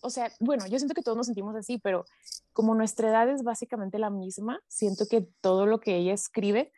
o 0.01 0.09
sea, 0.09 0.31
bueno, 0.39 0.67
yo 0.67 0.77
siento 0.77 0.93
que 0.93 1.01
todos 1.01 1.17
nos 1.17 1.27
sentimos 1.27 1.55
así, 1.55 1.79
pero 1.79 2.05
como 2.53 2.75
nuestra 2.75 3.09
edad 3.09 3.29
es 3.29 3.43
básicamente 3.43 3.99
la 3.99 4.09
misma, 4.09 4.61
siento 4.67 5.05
que 5.09 5.21
todo 5.41 5.65
lo 5.65 5.79
que 5.79 5.95
ella 5.95 6.13
escribe, 6.13 6.71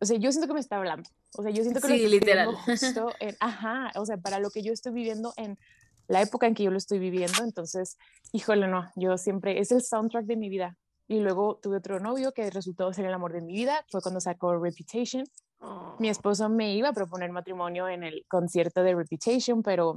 o 0.00 0.04
sea, 0.06 0.16
yo 0.16 0.30
siento 0.30 0.46
que 0.46 0.54
me 0.54 0.60
está 0.60 0.76
hablando, 0.76 1.08
o 1.36 1.42
sea, 1.42 1.50
yo 1.50 1.62
siento 1.62 1.80
que 1.80 1.88
lo 1.88 1.94
Sí, 1.94 2.04
está 2.04 2.14
literal. 2.14 2.54
justo 2.54 3.12
en, 3.20 3.36
ajá, 3.40 3.92
o 3.96 4.06
sea, 4.06 4.16
para 4.16 4.38
lo 4.38 4.50
que 4.50 4.62
yo 4.62 4.72
estoy 4.72 4.92
viviendo 4.92 5.32
en 5.36 5.58
la 6.06 6.22
época 6.22 6.46
en 6.46 6.54
que 6.54 6.62
yo 6.62 6.70
lo 6.70 6.78
estoy 6.78 6.98
viviendo, 6.98 7.44
entonces, 7.44 7.98
híjole, 8.32 8.66
no, 8.66 8.90
yo 8.96 9.18
siempre, 9.18 9.60
es 9.60 9.72
el 9.72 9.82
soundtrack 9.82 10.24
de 10.24 10.36
mi 10.36 10.48
vida. 10.48 10.76
Y 11.06 11.20
luego 11.20 11.58
tuve 11.62 11.78
otro 11.78 12.00
novio 12.00 12.32
que 12.32 12.50
resultó 12.50 12.92
ser 12.92 13.06
el 13.06 13.14
amor 13.14 13.32
de 13.32 13.40
mi 13.40 13.54
vida, 13.54 13.84
fue 13.90 14.02
cuando 14.02 14.20
sacó 14.20 14.58
Reputation. 14.58 15.24
Mi 15.98 16.08
esposo 16.08 16.48
me 16.48 16.74
iba 16.74 16.90
a 16.90 16.92
proponer 16.92 17.32
matrimonio 17.32 17.88
en 17.88 18.04
el 18.04 18.24
concierto 18.28 18.82
de 18.82 18.94
Reputation, 18.94 19.62
pero 19.62 19.96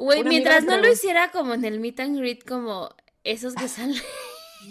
Güey, 0.00 0.24
mientras 0.24 0.64
no 0.64 0.78
lo 0.78 0.90
hiciera 0.90 1.30
como 1.30 1.52
en 1.52 1.64
el 1.64 1.78
meet 1.78 2.00
and 2.00 2.16
greet, 2.16 2.42
como 2.48 2.88
esos 3.22 3.54
que 3.54 3.68
salen. 3.68 4.00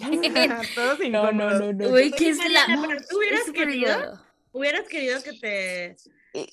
Todos 0.74 0.98
no, 1.10 1.30
no, 1.30 1.50
no, 1.50 1.72
no. 1.72 1.88
Güey, 1.88 2.10
que 2.10 2.30
es 2.30 2.38
la. 2.50 2.66
¿tú 3.08 3.18
hubieras 3.18 3.46
es 3.46 3.52
querido? 3.52 4.20
Hubieras 4.52 4.88
querido 4.88 5.22
que 5.22 5.32
te 5.34 5.96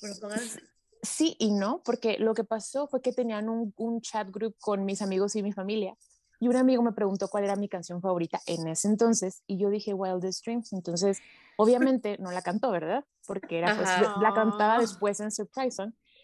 propongan- 0.00 0.62
sí 1.02 1.36
y 1.40 1.50
no, 1.50 1.82
porque 1.84 2.18
lo 2.18 2.34
que 2.34 2.44
pasó 2.44 2.86
fue 2.86 3.02
que 3.02 3.12
tenían 3.12 3.48
un, 3.48 3.74
un 3.76 4.00
chat 4.00 4.28
group 4.30 4.54
con 4.60 4.84
mis 4.84 5.02
amigos 5.02 5.34
y 5.34 5.42
mi 5.42 5.52
familia. 5.52 5.96
Y 6.40 6.46
un 6.46 6.54
amigo 6.54 6.80
me 6.84 6.92
preguntó 6.92 7.26
cuál 7.26 7.42
era 7.44 7.56
mi 7.56 7.68
canción 7.68 8.00
favorita 8.00 8.40
en 8.46 8.68
ese 8.68 8.86
entonces 8.86 9.42
y 9.48 9.58
yo 9.58 9.70
dije 9.70 9.92
Wildest 9.92 10.44
Dreams. 10.44 10.72
Entonces, 10.72 11.18
obviamente 11.56 12.16
no 12.20 12.30
la 12.30 12.42
cantó, 12.42 12.70
¿verdad? 12.70 13.04
Porque 13.26 13.58
era, 13.58 13.74
pues, 13.74 13.88
la 14.22 14.32
cantaba 14.34 14.78
después 14.78 15.18
en 15.18 15.32
Surprise 15.32 15.82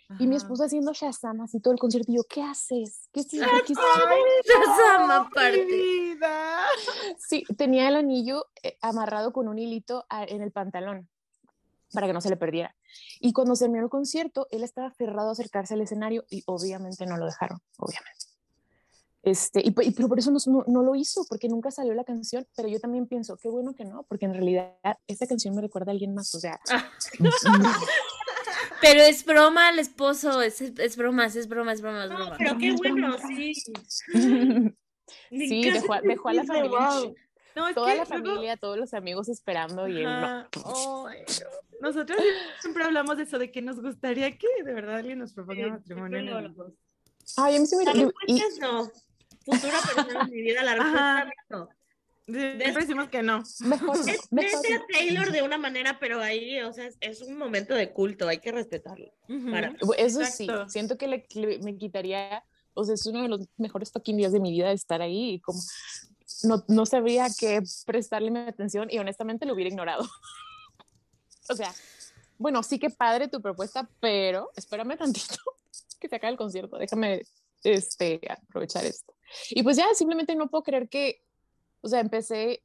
Song. 0.09 0.17
Y 0.21 0.27
mi 0.27 0.37
esposo 0.37 0.65
haciendo 0.65 0.93
Shazam 0.93 1.41
así 1.41 1.61
todo 1.61 1.73
el 1.75 1.81
concierto. 1.81 2.13
Y 2.13 2.17
yo, 2.17 2.23
¿qué 2.29 2.43
haces? 2.43 3.09
¿Qué 3.13 3.21
estás 3.21 3.41
qué 3.67 3.73
estás 3.73 3.87
Shazam 4.45 5.11
aparte. 5.11 6.19
Sí, 7.19 7.45
tenía 7.57 7.89
el 7.89 7.97
anillo 7.97 8.47
eh, 8.63 8.77
amarrado 8.83 9.33
con 9.33 9.49
un 9.49 9.59
hilito 9.59 10.05
a- 10.09 10.25
en 10.25 10.43
el 10.43 10.53
pantalón 10.53 11.09
para 11.93 12.07
que 12.07 12.13
no 12.13 12.21
se 12.21 12.29
le 12.31 12.37
perdiera. 12.37 12.75
Y 13.21 13.33
cuando 13.33 13.55
se 13.57 13.65
terminó 13.65 13.85
el 13.85 13.91
concierto, 13.91 14.47
él 14.51 14.65
estaba 14.65 14.89
aferrado 14.89 15.29
a 15.29 15.33
acercarse 15.33 15.75
al 15.75 15.81
escenario 15.81 16.25
y 16.29 16.43
obviamente 16.47 17.07
no 17.07 17.17
lo 17.17 17.27
dejaron, 17.27 17.61
obviamente. 17.79 18.27
Este, 19.23 19.61
y, 19.61 19.69
y- 19.81 19.91
pero 19.93 20.09
por 20.09 20.19
eso 20.19 20.31
no, 20.31 20.39
no- 20.47 20.65
no 20.67 20.83
lo 20.83 20.95
hizo, 20.97 21.25
porque 21.29 21.49
nunca 21.49 21.71
salió 21.71 21.95
la 21.95 22.05
canción, 22.05 22.47
pero 22.57 22.69
yo 22.69 22.79
también 22.81 23.07
pienso, 23.07 23.37
qué 23.39 23.49
bueno 23.49 23.75
que 23.75 23.85
no, 23.85 24.03
porque 24.03 24.27
en 24.27 24.35
realidad 24.35 24.75
esta 25.07 25.27
canción 25.27 25.55
me 25.55 25.63
recuerda 25.63 25.91
a 25.91 25.95
alguien 25.95 26.15
más, 26.15 26.35
o 26.35 26.41
sea, 26.41 26.61
Pero 28.85 29.01
es 29.01 29.25
broma 29.25 29.69
al 29.69 29.79
esposo, 29.79 30.43
es, 30.43 30.61
es 30.61 30.97
broma, 30.97 31.27
es 31.27 31.49
broma, 31.49 31.73
es 31.73 31.81
broma, 31.81 32.05
es 32.05 32.11
broma. 32.11 32.37
Pero 32.39 32.59
qué 32.59 32.73
bueno, 32.73 33.17
sí. 33.27 33.55
Sí, 35.31 35.71
dejó, 35.71 35.95
dejó 36.03 36.29
a 36.31 36.33
la 36.33 36.45
familia. 36.45 36.79
No, 37.57 37.69
es 37.69 37.75
toda 37.75 37.93
que 37.93 37.99
la 37.99 38.05
luego- 38.05 38.25
familia, 38.27 38.57
todos 38.57 38.79
los 38.79 38.95
amigos 38.95 39.29
esperando 39.29 39.87
y 39.87 39.99
él 39.99 40.05
no. 40.05 40.43
No. 40.65 41.07
Nosotros 41.81 42.19
siempre 42.61 42.85
hablamos 42.85 43.17
de 43.19 43.25
eso, 43.25 43.39
de 43.39 43.51
que 43.53 43.61
nos 43.63 43.81
gustaría 43.81 44.37
que 44.37 44.47
de 44.65 44.73
verdad 44.73 44.97
alguien 44.97 45.19
nos 45.19 45.35
proponga 45.35 45.69
matrimonio. 45.69 46.19
en 46.19 46.29
el- 46.29 46.55
Ay, 47.37 47.57
a 47.57 47.61
mí 47.61 47.67
sí 47.67 47.77
me 47.77 47.85
y- 48.27 48.43
no. 48.61 48.91
Futura 49.45 49.79
persona 49.95 50.25
de 50.25 50.31
mi 50.31 50.41
vida, 50.43 50.63
la 50.63 50.75
respuesta 50.75 51.31
no. 51.51 51.69
Siempre 52.27 52.73
decimos 52.73 53.09
que 53.09 53.23
no. 53.23 53.43
Mejor 53.61 53.97
Es 54.09 54.33
mejor 54.33 54.63
vete 54.63 54.75
a 54.75 54.79
no. 54.79 54.85
Taylor 54.93 55.31
de 55.33 55.43
una 55.43 55.59
manera, 55.59 55.99
pero 56.01 56.21
ahí, 56.21 56.61
o 56.61 56.73
sea, 56.73 56.87
es, 56.87 56.97
es 57.01 57.21
un 57.23 57.37
momento 57.37 57.75
de 57.75 57.93
culto, 57.93 58.27
hay 58.29 58.39
que 58.39 58.51
respetarlo. 58.53 59.13
Para- 59.51 59.73
Bu- 59.81 59.95
Eso 59.99 60.25
sí, 60.25 60.45
Exacto. 60.45 60.69
siento 60.71 60.97
que 60.97 61.07
le, 61.09 61.27
le- 61.35 61.59
me 61.59 61.77
quitaría, 61.77 62.43
o 62.73 62.83
sea, 62.85 62.95
es 62.95 63.05
uno 63.07 63.23
de 63.23 63.29
los 63.29 63.41
mejores 63.59 63.93
fucking 63.93 64.17
días 64.17 64.33
de 64.33 64.41
mi 64.41 64.53
vida 64.53 64.73
estar 64.73 65.03
ahí 65.03 65.35
y 65.35 65.41
como 65.41 65.61
no, 66.45 66.65
no 66.69 66.87
sabría 66.87 67.27
qué 67.39 67.61
prestarle 67.87 68.31
mi 68.31 68.39
atención 68.41 68.89
y 68.91 68.99
honestamente 68.99 69.45
lo 69.47 69.53
hubiera 69.55 69.69
ignorado. 69.69 70.09
o 71.51 71.55
sea, 71.55 71.73
bueno, 72.39 72.63
sí 72.63 72.79
que 72.79 72.91
padre 72.91 73.29
tu 73.29 73.41
propuesta, 73.43 73.89
pero 74.01 74.51
espérame 74.57 74.97
tantito 74.97 75.37
que 76.01 76.09
se 76.09 76.17
acabe 76.17 76.33
el 76.33 76.39
concierto, 76.39 76.79
déjame 76.79 77.23
este, 77.63 78.21
aprovechar 78.29 78.85
esto. 78.85 79.15
Y 79.51 79.63
pues 79.63 79.77
ya, 79.77 79.87
simplemente 79.95 80.35
no 80.37 80.49
puedo 80.49 80.63
creer 80.63 80.89
que, 80.89 81.23
o 81.85 81.89
sea, 81.89 82.01
empecé, 82.01 82.63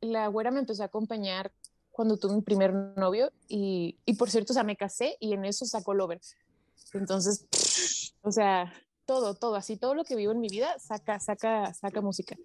la 0.00 0.28
güera 0.28 0.50
me 0.50 0.60
empezó 0.60 0.82
a 0.82 0.86
acompañar 0.86 1.50
cuando 1.90 2.18
tuve 2.18 2.34
mi 2.34 2.42
primer 2.42 2.74
novio 2.74 3.32
y, 3.48 3.96
y 4.04 4.14
por 4.14 4.30
cierto, 4.30 4.52
o 4.52 4.54
sea, 4.54 4.62
me 4.62 4.76
casé 4.76 5.16
y 5.20 5.32
en 5.32 5.46
eso 5.46 5.64
sacó 5.64 5.94
Lover. 5.94 6.20
Entonces, 6.92 8.12
o 8.20 8.30
sea, 8.30 8.70
todo, 9.06 9.34
todo, 9.34 9.54
así 9.54 9.78
todo 9.78 9.94
lo 9.94 10.04
que 10.04 10.16
vivo 10.16 10.32
en 10.32 10.40
mi 10.40 10.48
vida 10.48 10.78
saca, 10.78 11.18
saca, 11.18 11.72
saca 11.72 12.02
música. 12.02 12.36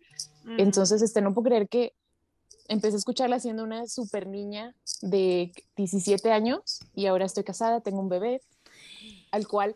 Entonces, 0.58 1.02
este, 1.02 1.22
no 1.22 1.34
puedo 1.34 1.50
creer 1.50 1.68
que 1.68 1.94
empecé 2.70 2.96
a 2.96 3.00
escucharla 3.00 3.42
siendo 3.42 3.64
una 3.64 3.86
super 3.88 4.28
niña 4.28 4.74
de 5.02 5.52
17 5.76 6.32
años 6.32 6.80
y 6.96 7.08
ahora 7.08 7.26
estoy 7.26 7.44
casada, 7.44 7.82
tengo 7.82 8.00
un 8.00 8.08
bebé, 8.08 8.42
al 9.32 9.46
cual, 9.46 9.76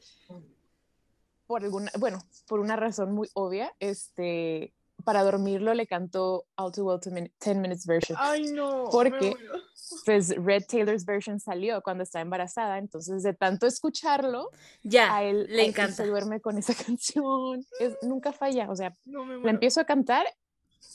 por 1.45 1.61
alguna, 1.65 1.91
bueno, 1.99 2.19
por 2.47 2.61
una 2.61 2.77
razón 2.77 3.11
muy 3.11 3.27
obvia, 3.33 3.73
este, 3.81 4.71
para 5.05 5.23
dormirlo 5.23 5.73
le 5.73 5.87
cantó 5.87 6.45
All 6.57 6.71
Too 6.73 6.83
Well 6.83 6.99
10 6.99 7.55
Minutes 7.57 7.85
Version. 7.85 8.17
Ay, 8.19 8.51
no. 8.51 8.89
Porque, 8.91 9.35
pues, 10.05 10.35
Red 10.35 10.63
Taylor's 10.67 11.05
version 11.05 11.39
salió 11.39 11.81
cuando 11.81 12.03
estaba 12.03 12.23
embarazada, 12.23 12.77
entonces 12.79 13.23
de 13.23 13.33
tanto 13.33 13.67
escucharlo, 13.67 14.49
Ya, 14.83 15.15
a 15.15 15.23
él, 15.23 15.45
le 15.47 15.61
a 15.61 15.63
él 15.63 15.69
encanta. 15.69 15.93
se 15.95 16.07
duerme 16.07 16.41
con 16.41 16.57
esa 16.57 16.73
canción. 16.85 17.65
Es, 17.79 17.95
nunca 18.01 18.33
falla, 18.33 18.69
o 18.69 18.75
sea, 18.75 18.93
No 19.05 19.23
le 19.25 19.49
empiezo 19.49 19.79
a 19.79 19.85
cantar, 19.85 20.25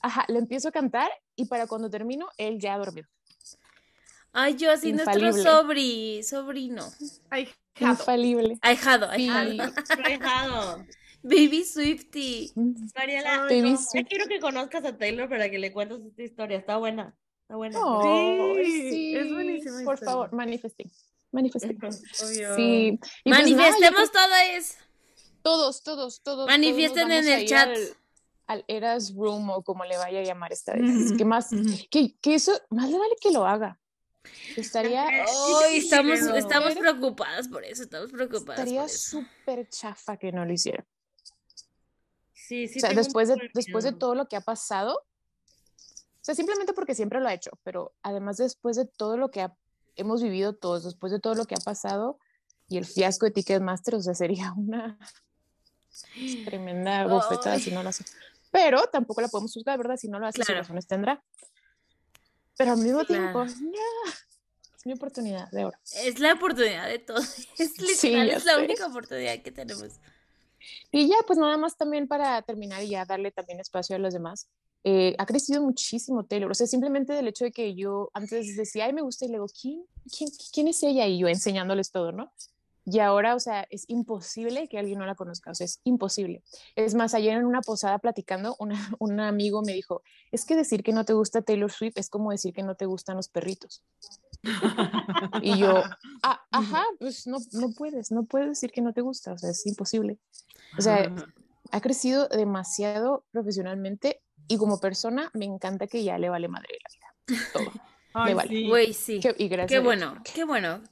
ajá, 0.03 0.25
le 0.29 0.39
empiezo 0.41 0.69
a 0.69 0.73
cantar 0.73 1.11
y 1.37 1.47
para 1.47 1.67
cuando 1.67 1.89
termino, 1.89 2.29
él 2.37 2.59
ya 2.61 2.77
dormido. 2.77 3.09
Ay, 4.33 4.57
yo 4.57 4.71
así, 4.71 4.93
nuestro 4.93 5.15
Infalible. 5.19 5.43
sobri, 5.43 6.23
sobrino. 6.23 6.85
Ay, 7.31 7.49
Infalible. 7.81 8.59
Ahijado, 8.63 9.09
Sí. 9.17 9.29
ahijado. 10.05 10.85
Baby 11.23 11.65
Swifty. 11.65 12.53
Mariela, 12.97 13.41
Baby 13.43 13.73
no, 13.73 13.77
Sweet. 13.77 14.05
ya 14.05 14.09
quiero 14.09 14.27
que 14.27 14.41
conozcas 14.41 14.85
a 14.85 14.97
Taylor 14.97 15.29
para 15.29 15.51
que 15.51 15.59
le 15.59 15.73
cuentes 15.73 16.01
esta 16.05 16.23
historia. 16.23 16.57
Está 16.59 16.77
buena. 16.79 17.15
Está 17.43 17.57
buena. 17.57 17.79
Ay, 18.03 18.91
Sí, 18.91 19.17
es 19.17 19.33
buenísima 19.33 19.73
Por 19.85 19.95
historia. 19.95 20.05
favor, 20.13 20.33
manifesting. 20.33 20.91
Obvio. 21.33 22.57
Sí. 22.57 22.87
y 22.89 22.97
pues 22.99 23.39
Manifestemos 23.39 24.11
creo- 24.11 24.29
todos. 24.29 24.77
todos, 25.43 25.83
todos, 25.83 26.23
todos. 26.23 26.47
Manifiesten 26.49 27.09
todos 27.09 27.25
en 27.27 27.33
el 27.33 27.47
chat. 27.47 27.69
Al, 27.69 27.97
al 28.47 28.65
Eras 28.67 29.15
Room 29.15 29.49
o 29.51 29.63
como 29.63 29.85
le 29.85 29.97
vaya 29.97 30.21
a 30.21 30.25
llamar 30.25 30.53
esta 30.53 30.73
vez. 30.75 30.83
Ujú, 31.11 31.17
Que 31.17 31.25
más, 31.25 31.51
que, 31.91 32.17
que 32.21 32.35
eso, 32.35 32.53
más 32.71 32.91
le 32.91 32.99
vale 32.99 33.15
que 33.21 33.31
lo 33.31 33.47
haga. 33.47 33.79
Estaría, 34.57 35.07
Ay, 35.07 35.79
estamos, 35.79 36.19
estamos 36.21 36.75
preocupadas 36.75 37.49
por 37.49 37.65
eso, 37.65 37.83
estamos 37.85 38.11
preocupadas 38.13 38.59
estaría 38.61 38.87
súper 38.89 39.67
chafa 39.69 40.17
que 40.19 40.31
no 40.33 40.45
lo 40.45 40.53
hiciera. 40.53 40.85
Sí, 42.51 42.67
sí. 42.67 42.79
o 42.79 42.81
sea, 42.81 42.93
después 42.95 43.29
de, 43.29 43.37
después 43.55 43.85
de 43.85 43.93
todo 43.93 44.17
lo 44.17 44.27
que 44.27 44.35
ha 44.35 44.41
pasado, 44.41 44.97
o 44.97 46.21
sea, 46.21 46.35
simplemente 46.35 46.73
porque 46.73 46.97
siempre 46.97 47.21
lo 47.21 47.29
ha 47.29 47.33
hecho, 47.33 47.53
pero 47.63 47.95
además 48.03 48.39
después 48.39 48.77
de 48.77 48.87
todo 48.87 49.17
lo 49.17 49.31
que 49.31 49.43
ha- 49.43 49.57
hemos 49.95 50.21
vivido 50.21 50.53
todos, 50.57 50.83
después 50.83 51.13
de 51.13 51.21
todo 51.21 51.37
lo 51.37 51.45
que 51.45 51.55
ha 51.55 51.63
pasado 51.65 52.19
y 52.69 52.77
el 52.77 52.87
fiasco 52.87 53.27
de 53.27 53.31
Ticketmaster, 53.31 53.95
o 53.95 54.03
sea, 54.03 54.15
sería 54.15 54.53
una 54.57 54.99
tremenda 56.45 57.07
bofetada 57.07 57.61
si 57.61 57.71
no 57.71 57.85
lo 57.85 57.89
hace. 57.91 58.05
Pero 58.51 58.83
tampoco 58.89 59.21
la 59.21 59.29
podemos 59.29 59.53
juzgar, 59.55 59.79
¿verdad? 59.79 59.97
Si 59.97 60.09
no 60.09 60.19
lo 60.19 60.27
hace, 60.27 60.39
sus 60.39 60.47
Claro. 60.47 60.63
razones 60.63 60.89
tendrá. 60.89 61.23
Pero 62.57 62.73
al 62.73 62.79
mismo 62.79 63.05
Claro. 63.05 63.07
tiempo, 63.07 63.45
es 63.45 64.87
mi 64.87 64.93
oportunidad 64.95 65.49
de 65.53 65.67
oro. 65.67 65.79
Es 66.05 66.19
la 66.19 66.33
oportunidad 66.33 66.89
de 66.89 66.99
todos. 66.99 67.23
Es 67.61 67.75
Sí, 67.77 68.09
literal, 68.09 68.27
ya 68.29 68.37
es 68.39 68.45
la 68.45 68.55
sé. 68.57 68.65
única 68.65 68.87
oportunidad 68.89 69.41
que 69.41 69.53
tenemos. 69.53 70.01
Y 70.93 71.09
ya, 71.09 71.17
pues 71.27 71.39
nada 71.39 71.57
más 71.57 71.77
también 71.77 72.09
para 72.09 72.43
terminar 72.43 72.83
y 72.83 72.91
ya 72.91 73.05
darle 73.05 73.31
también 73.33 73.61
espacio 73.61 73.97
a 73.97 73.99
los 73.99 74.13
demás. 74.15 74.49
eh, 74.83 75.15
ha 75.19 75.27
crecido 75.27 75.63
muchísimo 75.63 76.25
Taylor. 76.25 76.51
O 76.51 76.55
sea, 76.55 76.67
simplemente 76.67 77.13
del 77.13 77.29
hecho 77.29 77.45
de 77.45 77.53
que 77.53 77.75
yo 77.75 78.11
antes 78.15 78.57
decía, 78.57 78.87
ay, 78.87 78.95
me 78.95 79.03
gusta, 79.03 79.27
y 79.27 79.29
luego, 79.29 79.47
¿quién, 79.49 79.85
quién, 80.17 80.31
quién 80.55 80.69
es 80.69 80.83
ella? 80.83 81.07
Y 81.07 81.19
yo 81.19 81.29
enseñándoles 81.29 81.91
todo, 81.91 82.13
¿no? 82.13 82.33
Y 82.87 82.99
ahora, 83.01 83.35
o 83.35 83.39
sea, 83.41 83.67
es 83.69 83.85
imposible 83.89 84.67
que 84.69 84.79
alguien 84.79 84.99
no 84.99 85.05
la 85.05 85.15
conozca, 85.15 85.51
o 85.51 85.55
sea, 85.55 85.67
es 85.67 85.81
imposible. 85.85 86.43
Es 86.77 86.95
más, 86.95 87.13
ayer 87.13 87.37
en 87.37 87.45
una 87.45 87.61
posada 87.61 87.99
platicando, 87.99 88.57
una, 88.59 88.75
un 88.99 89.21
amigo 89.21 89.61
me 89.63 89.75
dijo, 89.75 90.03
es 90.33 90.47
que 90.47 90.57
decir 90.57 90.83
que 90.83 90.93
no 90.95 91.05
te 91.05 91.13
gusta 91.13 91.43
Taylor 91.43 91.71
Swift 91.71 91.99
es 91.99 92.09
como 92.09 92.31
decir 92.31 92.55
que 92.55 92.63
no 92.63 92.75
te 92.75 92.87
gustan 92.87 93.17
los 93.19 93.29
perritos. 93.29 93.85
y 95.43 95.59
yo, 95.59 95.83
"Ah, 96.23 96.41
ajá, 96.51 96.85
pues 96.99 97.27
no, 97.27 97.37
no 97.53 97.71
puedes, 97.73 98.11
no 98.11 98.25
puedes 98.25 98.49
decir 98.49 98.73
que 98.73 98.81
no 98.81 98.93
te 98.95 99.03
gusta, 99.03 99.35
o 99.35 99.39
sea, 99.39 99.51
es 99.51 99.67
imposible. 99.67 100.19
O 100.79 100.83
sea, 100.83 101.13
ha 101.73 101.81
crecido 101.81 102.29
demasiado 102.29 103.25
profesionalmente 103.31 104.23
y 104.49 104.57
como 104.57 104.81
persona 104.81 105.31
me 105.35 105.45
encanta 105.45 105.87
que 105.87 106.03
ya 106.05 106.19
le 106.19 106.29
vale 106.29 106.49
madre 106.49 106.79
la 106.83 106.91
vida. 106.95 107.51
Todo. 107.53 108.25
le 108.27 108.35
vale. 108.35 108.69
Güey, 108.69 108.93
sí. 108.93 109.21
Qué- 109.21 109.35
y 109.39 109.49
gracias 109.49 109.79
Qué 109.81 109.85
bueno, 109.85 110.21
qué 110.35 110.45
bueno. 110.45 110.83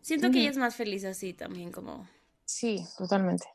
Siento 0.00 0.30
que 0.30 0.40
ella 0.40 0.50
es 0.50 0.56
más 0.56 0.76
feliz 0.76 1.04
así 1.04 1.32
también, 1.34 1.72
como. 1.72 2.08
Sí, 2.44 2.84
totalmente. 2.96 3.46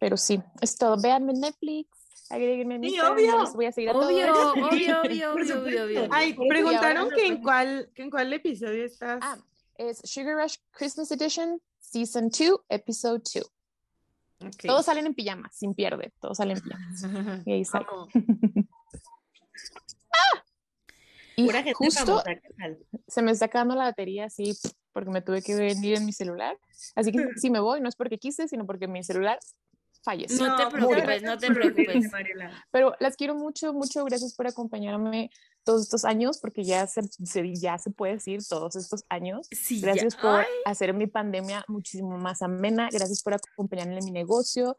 Pero 0.00 0.16
sí, 0.16 0.40
es 0.60 0.76
todo. 0.76 1.00
Véanme 1.00 1.32
en 1.32 1.40
Netflix. 1.40 1.88
Agréguenme 2.30 2.76
en 2.76 2.82
Sí, 2.82 2.88
Instagram, 2.90 3.14
obvio. 3.14 3.38
los 3.38 3.54
voy 3.54 3.66
a 3.66 3.72
seguir 3.72 3.90
a 3.90 3.92
todos. 3.92 4.06
Obvio, 4.10 4.32
obvio, 4.32 5.00
obvio, 5.02 5.32
obvio, 5.32 5.62
obvio, 5.62 5.84
obvio. 5.84 6.08
Ay, 6.10 6.34
preguntaron 6.34 7.10
que 7.10 7.26
en 7.26 7.42
cuál, 7.42 7.90
que 7.94 8.02
en 8.02 8.10
cuál 8.10 8.32
episodio 8.32 8.84
estás. 8.84 9.20
Ah, 9.22 9.38
es 9.76 10.00
Sugar 10.04 10.36
Rush 10.36 10.56
Christmas 10.72 11.10
Edition, 11.12 11.60
Season 11.78 12.28
2, 12.28 12.60
Episode 12.68 13.22
2. 13.34 13.50
Todos 14.66 14.86
salen 14.86 15.06
en 15.06 15.14
pijamas, 15.14 15.56
sin 15.56 15.74
pierde. 15.74 16.12
Todos 16.20 16.36
salen 16.36 16.56
en 16.58 16.62
pijamas. 16.62 17.02
Y 17.46 17.52
ahí 17.52 17.64
sale. 17.64 17.86
¡Ah! 20.12 20.44
Y 21.36 21.48
justo 21.72 22.22
se 23.06 23.22
me 23.22 23.30
está 23.30 23.44
acabando 23.44 23.76
la 23.76 23.84
batería 23.84 24.24
así 24.24 24.58
porque 24.92 25.10
me 25.10 25.22
tuve 25.22 25.42
que 25.42 25.54
venir 25.54 25.96
en 25.96 26.04
mi 26.04 26.12
celular. 26.12 26.58
Así 26.96 27.12
que 27.12 27.18
si 27.36 27.50
me 27.50 27.60
voy, 27.60 27.80
no 27.80 27.88
es 27.88 27.94
porque 27.94 28.18
quise, 28.18 28.48
sino 28.48 28.66
porque 28.66 28.88
mi 28.88 29.04
celular 29.04 29.38
falleció. 30.10 30.46
No 30.46 30.56
te 30.56 30.66
preocupes, 30.74 31.22
no 31.22 31.36
te 31.38 31.46
preocupes. 31.52 32.10
Pero 32.70 32.94
las 32.98 33.14
quiero 33.16 33.34
mucho, 33.34 33.72
mucho. 33.74 34.04
Gracias 34.04 34.34
por 34.34 34.46
acompañarme 34.46 35.30
todos 35.64 35.82
estos 35.82 36.06
años, 36.06 36.38
porque 36.38 36.64
ya 36.64 36.86
se, 36.86 37.02
se- 37.24 37.54
ya 37.54 37.76
se 37.78 37.90
puede 37.90 38.14
decir 38.14 38.40
todos 38.48 38.74
estos 38.76 39.04
años. 39.10 39.46
Sí, 39.50 39.80
ya. 39.80 39.88
Gracias 39.88 40.16
por 40.16 40.40
Ay. 40.40 40.46
hacer 40.64 40.94
mi 40.94 41.06
pandemia 41.06 41.62
muchísimo 41.68 42.16
más 42.16 42.40
amena. 42.40 42.88
Gracias 42.90 43.22
por 43.22 43.34
acompañarme 43.34 43.98
en 43.98 44.04
mi 44.06 44.10
negocio, 44.10 44.76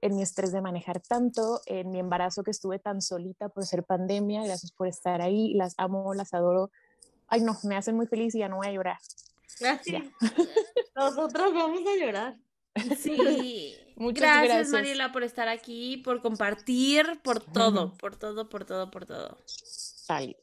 en 0.00 0.16
mi 0.16 0.22
estrés 0.22 0.50
de 0.52 0.62
manejar 0.62 1.00
tanto, 1.00 1.60
en 1.66 1.90
mi 1.90 1.98
embarazo 1.98 2.42
que 2.42 2.50
estuve 2.52 2.78
tan 2.78 3.02
solita 3.02 3.50
por 3.50 3.66
ser 3.66 3.84
pandemia. 3.84 4.42
Gracias 4.44 4.72
por 4.72 4.86
estar 4.88 5.20
ahí. 5.20 5.52
Las 5.54 5.74
amo, 5.76 6.14
las 6.14 6.32
adoro. 6.32 6.70
Ay, 7.28 7.42
no, 7.42 7.58
me 7.64 7.76
hacen 7.76 7.96
muy 7.96 8.06
feliz 8.06 8.34
y 8.34 8.38
ya 8.38 8.48
no 8.48 8.56
voy 8.56 8.68
a 8.68 8.72
llorar. 8.72 8.96
Gracias. 9.60 10.04
Nosotros 10.96 11.52
vamos 11.52 11.80
a 11.86 11.96
llorar. 12.02 12.36
Sí. 12.98 13.76
Muchas 13.96 14.22
gracias, 14.22 14.48
gracias. 14.48 14.70
Mariela, 14.72 15.12
por 15.12 15.22
estar 15.22 15.48
aquí, 15.48 15.98
por 15.98 16.20
compartir, 16.22 17.20
por 17.22 17.40
todo, 17.40 17.94
por 17.94 18.16
todo, 18.16 18.48
por 18.48 18.64
todo, 18.64 18.90
por 18.90 19.06
todo. 19.06 19.38
Vale. 20.08 20.36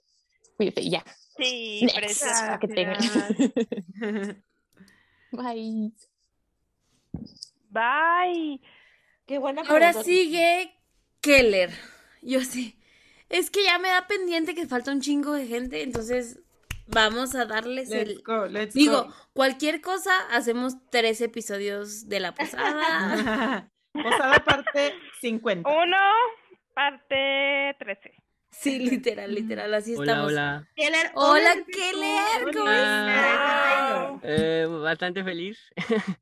Cuídate, 0.56 0.82
y 0.82 0.90
ya. 0.92 1.04
Sí, 1.38 1.82
Next, 1.82 1.98
preciosa. 1.98 2.46
para 2.46 2.60
que 2.60 2.68
tengan. 2.68 2.98
Bye. 5.32 5.92
Bye. 7.70 8.62
Qué 9.26 9.38
buena 9.38 9.62
Ahora 9.62 9.88
pregunta. 9.92 10.04
sigue 10.04 10.74
Keller. 11.22 11.72
Yo 12.22 12.42
sí. 12.42 12.80
Es 13.30 13.50
que 13.52 13.64
ya 13.64 13.78
me 13.78 13.90
da 13.90 14.08
pendiente 14.08 14.56
que 14.56 14.68
falta 14.68 14.92
un 14.92 15.02
chingo 15.02 15.34
de 15.34 15.48
gente, 15.48 15.84
entonces 15.84 16.40
vamos 16.88 17.36
a 17.36 17.46
darles 17.46 17.90
Let's 17.90 18.10
el. 18.12 18.22
go, 18.24 18.46
let's 18.48 18.74
Digo, 18.74 19.06
go. 19.06 19.14
cualquier 19.34 19.82
cosa, 19.82 20.12
hacemos 20.32 20.76
tres 20.90 21.22
episodios 21.22 22.08
de 22.10 22.20
la 22.20 22.34
posada. 22.34 23.70
Posada 23.94 24.40
parte 24.46 24.94
50. 25.22 25.68
Uno, 25.70 25.98
parte 26.76 27.76
13. 27.80 28.14
Sí, 28.52 28.80
literal, 28.80 29.34
literal, 29.34 29.74
así 29.74 29.96
Hola, 29.96 30.12
estamos. 30.12 30.32
hola. 30.32 30.68
Keller, 30.76 31.12
Hola, 31.16 31.52
hola, 31.54 31.66
Keller, 31.72 32.56
¿cómo 32.56 32.70
estás? 32.70 34.12
eh, 34.24 34.68
bastante 34.70 35.24
feliz. 35.24 35.60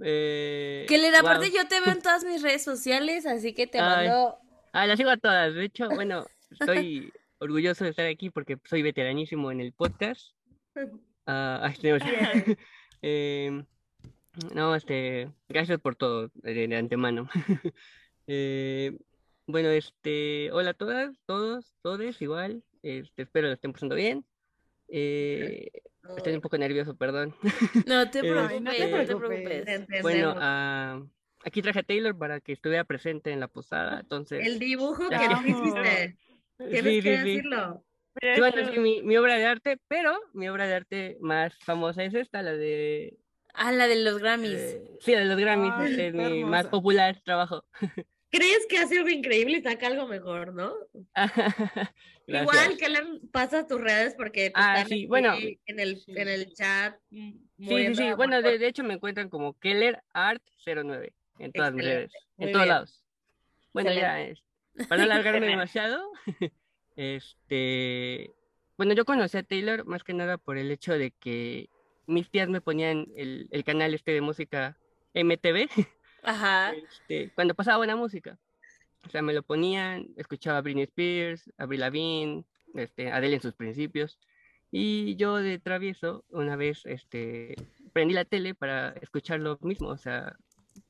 eh, 0.00 0.84
Keller, 0.88 1.14
aparte 1.16 1.48
wow. 1.48 1.56
yo 1.56 1.68
te 1.68 1.80
veo 1.80 1.92
en 1.92 2.02
todas 2.02 2.24
mis 2.24 2.42
redes 2.42 2.62
sociales, 2.64 3.26
así 3.26 3.54
que 3.54 3.66
te 3.66 3.78
Ay. 3.80 4.08
mando. 4.08 4.38
Ah, 4.72 4.86
las 4.86 4.98
sigo 4.98 5.10
a 5.10 5.16
todas. 5.16 5.54
De 5.54 5.64
hecho, 5.64 5.88
bueno, 5.90 6.26
estoy 6.50 7.12
orgulloso 7.44 7.84
de 7.84 7.90
estar 7.90 8.06
aquí 8.06 8.30
porque 8.30 8.58
soy 8.64 8.82
veteranísimo 8.82 9.50
en 9.52 9.60
el 9.60 9.72
podcast. 9.72 10.32
Ah, 11.26 11.60
ay, 11.62 11.74
tenemos- 11.80 12.02
Eh, 13.00 13.64
no, 14.54 14.74
este, 14.74 15.30
gracias 15.48 15.80
por 15.80 15.96
todo 15.96 16.30
de, 16.34 16.68
de 16.68 16.76
antemano. 16.76 17.28
Eh, 18.26 18.96
bueno, 19.46 19.68
este, 19.68 20.50
hola 20.52 20.70
a 20.70 20.74
todas, 20.74 21.14
todos, 21.26 21.74
todes, 21.82 22.20
igual. 22.22 22.62
Este, 22.82 23.22
espero 23.22 23.48
lo 23.48 23.52
estén 23.54 23.72
pasando 23.74 23.94
bien. 23.94 24.24
Eh, 24.88 25.68
estoy 26.16 26.32
un 26.34 26.40
poco 26.40 26.56
nervioso, 26.58 26.96
perdón. 26.96 27.34
No 27.86 28.10
te 28.10 28.20
Este, 28.20 28.30
preocupes, 28.32 28.60
no 28.62 28.70
te 28.70 29.16
preocupes. 29.16 30.02
Bueno, 30.02 30.34
ah, 30.38 31.02
aquí 31.44 31.60
traje 31.60 31.80
a 31.80 31.82
Taylor 31.82 32.16
para 32.16 32.40
que 32.40 32.52
estuviera 32.52 32.84
presente 32.84 33.30
en 33.30 33.40
la 33.40 33.48
posada, 33.48 34.00
entonces. 34.00 34.46
El 34.46 34.58
dibujo 34.58 35.08
que 35.08 35.16
tú 35.16 35.46
hiciste. 35.46 36.16
Tienes 36.58 36.82
Sí, 36.82 36.82
que 36.82 36.92
sí, 37.02 37.10
decirlo. 37.10 37.84
Sí, 38.20 38.40
bueno, 38.40 38.72
mi, 38.80 39.02
mi 39.02 39.16
obra 39.16 39.36
de 39.36 39.44
arte, 39.46 39.78
pero 39.88 40.16
mi 40.34 40.48
obra 40.48 40.66
de 40.66 40.74
arte 40.74 41.18
más 41.20 41.56
famosa 41.58 42.04
es 42.04 42.14
esta, 42.14 42.42
la 42.42 42.52
de... 42.52 43.16
Ah, 43.54 43.72
la 43.72 43.86
de 43.88 44.02
los 44.02 44.18
Grammys. 44.18 44.78
Sí, 45.00 45.12
la 45.12 45.20
de 45.20 45.24
los 45.26 45.36
Grammys, 45.38 45.72
Ay, 45.76 45.90
este 45.90 46.08
es 46.08 46.14
mi 46.14 46.44
más 46.44 46.62
hermosa. 46.62 46.70
popular 46.70 47.20
trabajo. 47.24 47.64
¿Crees 48.30 48.66
que 48.68 48.78
hace 48.78 48.98
algo 48.98 49.10
increíble 49.10 49.58
y 49.58 49.62
saca 49.62 49.86
algo 49.86 50.08
mejor, 50.08 50.54
no? 50.54 50.74
Igual 52.26 52.76
que 52.76 52.88
le 52.88 53.00
pasas 53.32 53.66
tus 53.68 53.80
redes 53.80 54.14
porque 54.16 54.50
Ah, 54.54 54.78
están 54.78 54.88
sí, 54.88 55.06
bueno. 55.06 55.34
en 55.66 55.80
el, 55.80 56.02
en 56.08 56.28
el 56.28 56.52
chat. 56.52 56.96
Sí, 57.10 57.38
sí, 57.58 57.94
sí, 57.94 58.12
bueno, 58.16 58.42
de, 58.42 58.58
de 58.58 58.66
hecho 58.66 58.82
me 58.82 58.94
encuentran 58.94 59.28
como 59.28 59.58
Keller 59.58 60.02
Art 60.12 60.42
09 60.66 61.14
en 61.38 61.52
todas 61.52 61.72
mis 61.72 61.84
Excelente, 61.84 62.08
redes, 62.08 62.12
muy 62.36 62.46
en 62.48 62.52
todos 62.52 62.64
bien. 62.64 62.74
lados. 62.74 63.04
Bueno, 63.72 63.92
ya, 63.92 64.20
es- 64.22 64.43
para 64.88 65.04
no 65.06 65.12
alargarme 65.12 65.46
demasiado, 65.46 66.02
este, 66.96 68.34
bueno, 68.76 68.94
yo 68.94 69.04
conocí 69.04 69.36
a 69.36 69.42
Taylor 69.42 69.84
más 69.84 70.04
que 70.04 70.14
nada 70.14 70.38
por 70.38 70.58
el 70.58 70.70
hecho 70.70 70.96
de 70.98 71.10
que 71.12 71.68
mis 72.06 72.30
tías 72.30 72.48
me 72.48 72.60
ponían 72.60 73.06
el, 73.16 73.48
el 73.50 73.64
canal 73.64 73.94
este 73.94 74.12
de 74.12 74.20
música 74.20 74.76
MTV, 75.14 75.68
Ajá. 76.22 76.72
este, 76.72 77.30
cuando 77.34 77.54
pasaba 77.54 77.78
buena 77.78 77.96
música. 77.96 78.38
O 79.06 79.10
sea, 79.10 79.22
me 79.22 79.34
lo 79.34 79.42
ponían, 79.42 80.08
escuchaba 80.16 80.58
a 80.58 80.60
Britney 80.62 80.84
Spears, 80.84 81.52
Avril 81.58 81.80
Lavigne, 81.80 82.44
este, 82.74 83.10
Adele 83.12 83.36
en 83.36 83.42
sus 83.42 83.54
principios. 83.54 84.18
Y 84.70 85.14
yo 85.16 85.36
de 85.36 85.58
travieso, 85.58 86.24
una 86.30 86.56
vez, 86.56 86.82
este, 86.86 87.54
prendí 87.92 88.14
la 88.14 88.24
tele 88.24 88.54
para 88.54 88.90
escuchar 89.02 89.40
lo 89.40 89.58
mismo, 89.60 89.88
o 89.88 89.98
sea, 89.98 90.36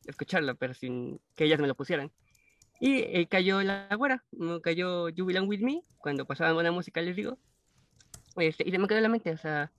escucharlo, 0.07 0.55
pero 0.55 0.75
sin 0.75 1.21
que 1.35 1.45
ellas 1.45 1.61
me 1.61 1.67
lo 1.67 1.75
pusieran. 1.75 2.11
Y 2.81 2.99
eh, 2.99 3.27
cayó 3.31 3.63
la 3.63 3.89
güera, 3.97 4.25
cayó 4.63 5.09
You 5.09 5.27
Belong 5.27 5.49
With 5.49 5.61
Me, 5.61 5.83
cuando 5.99 6.27
pasaban 6.27 6.55
buena 6.55 6.73
música, 6.73 7.01
les 7.01 7.17
digo. 7.17 7.39
Este, 8.37 8.69
y 8.69 8.71
se 8.71 8.79
me 8.79 8.89
quedó 8.89 8.99
en 8.99 9.05
la 9.05 9.09
mente, 9.09 9.31
o 9.31 9.39
sea, 9.39 9.71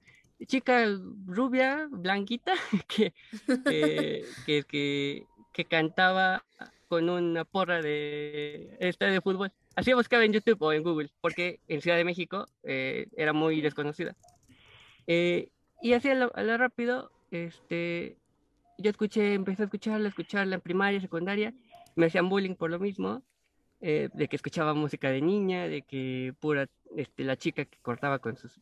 chica 0.48 0.86
rubia, 1.26 1.88
blanquita, 1.92 2.54
que, 2.88 3.14
que, 3.66 4.26
que, 4.46 4.64
que, 4.64 5.26
que 5.54 5.66
cantaba 5.66 6.44
con 6.88 7.10
una 7.10 7.46
porra 7.46 7.82
de 7.82 8.78
estadio 8.80 9.14
de 9.14 9.22
fútbol. 9.22 9.52
Así 9.76 9.94
buscaba 9.94 10.24
en 10.24 10.34
YouTube 10.34 10.62
o 10.62 10.72
en 10.72 10.84
Google, 10.84 11.12
porque 11.20 11.60
en 11.68 11.82
Ciudad 11.82 11.98
de 11.98 12.06
México 12.06 12.46
eh, 12.64 13.08
era 13.18 13.34
muy 13.34 13.62
desconocida. 13.62 14.16
Eh, 15.08 15.50
y 15.82 15.94
así 15.94 16.10
a 16.10 16.16
lo, 16.16 16.36
a 16.36 16.44
lo 16.44 16.58
rápido, 16.58 17.12
este, 17.32 18.18
yo 18.78 18.90
escuché, 18.90 19.34
empecé 19.34 19.64
a 19.64 19.66
escucharla, 19.66 20.08
escucharla 20.08 20.56
en 20.56 20.62
primaria, 20.62 21.02
secundaria, 21.02 21.54
me 21.96 22.08
hacían 22.08 22.30
bullying 22.30 22.56
por 22.56 22.70
lo 22.70 22.80
mismo, 22.80 23.24
eh, 23.82 24.10
de 24.14 24.28
que 24.28 24.36
escuchaba 24.36 24.74
música 24.74 25.10
de 25.10 25.22
niña, 25.22 25.68
de 25.68 25.82
que 25.82 26.34
pura, 26.40 26.68
este, 26.96 27.24
la 27.24 27.36
chica 27.38 27.66
que 27.66 27.78
cortaba 27.82 28.20
con 28.20 28.38
sus 28.38 28.60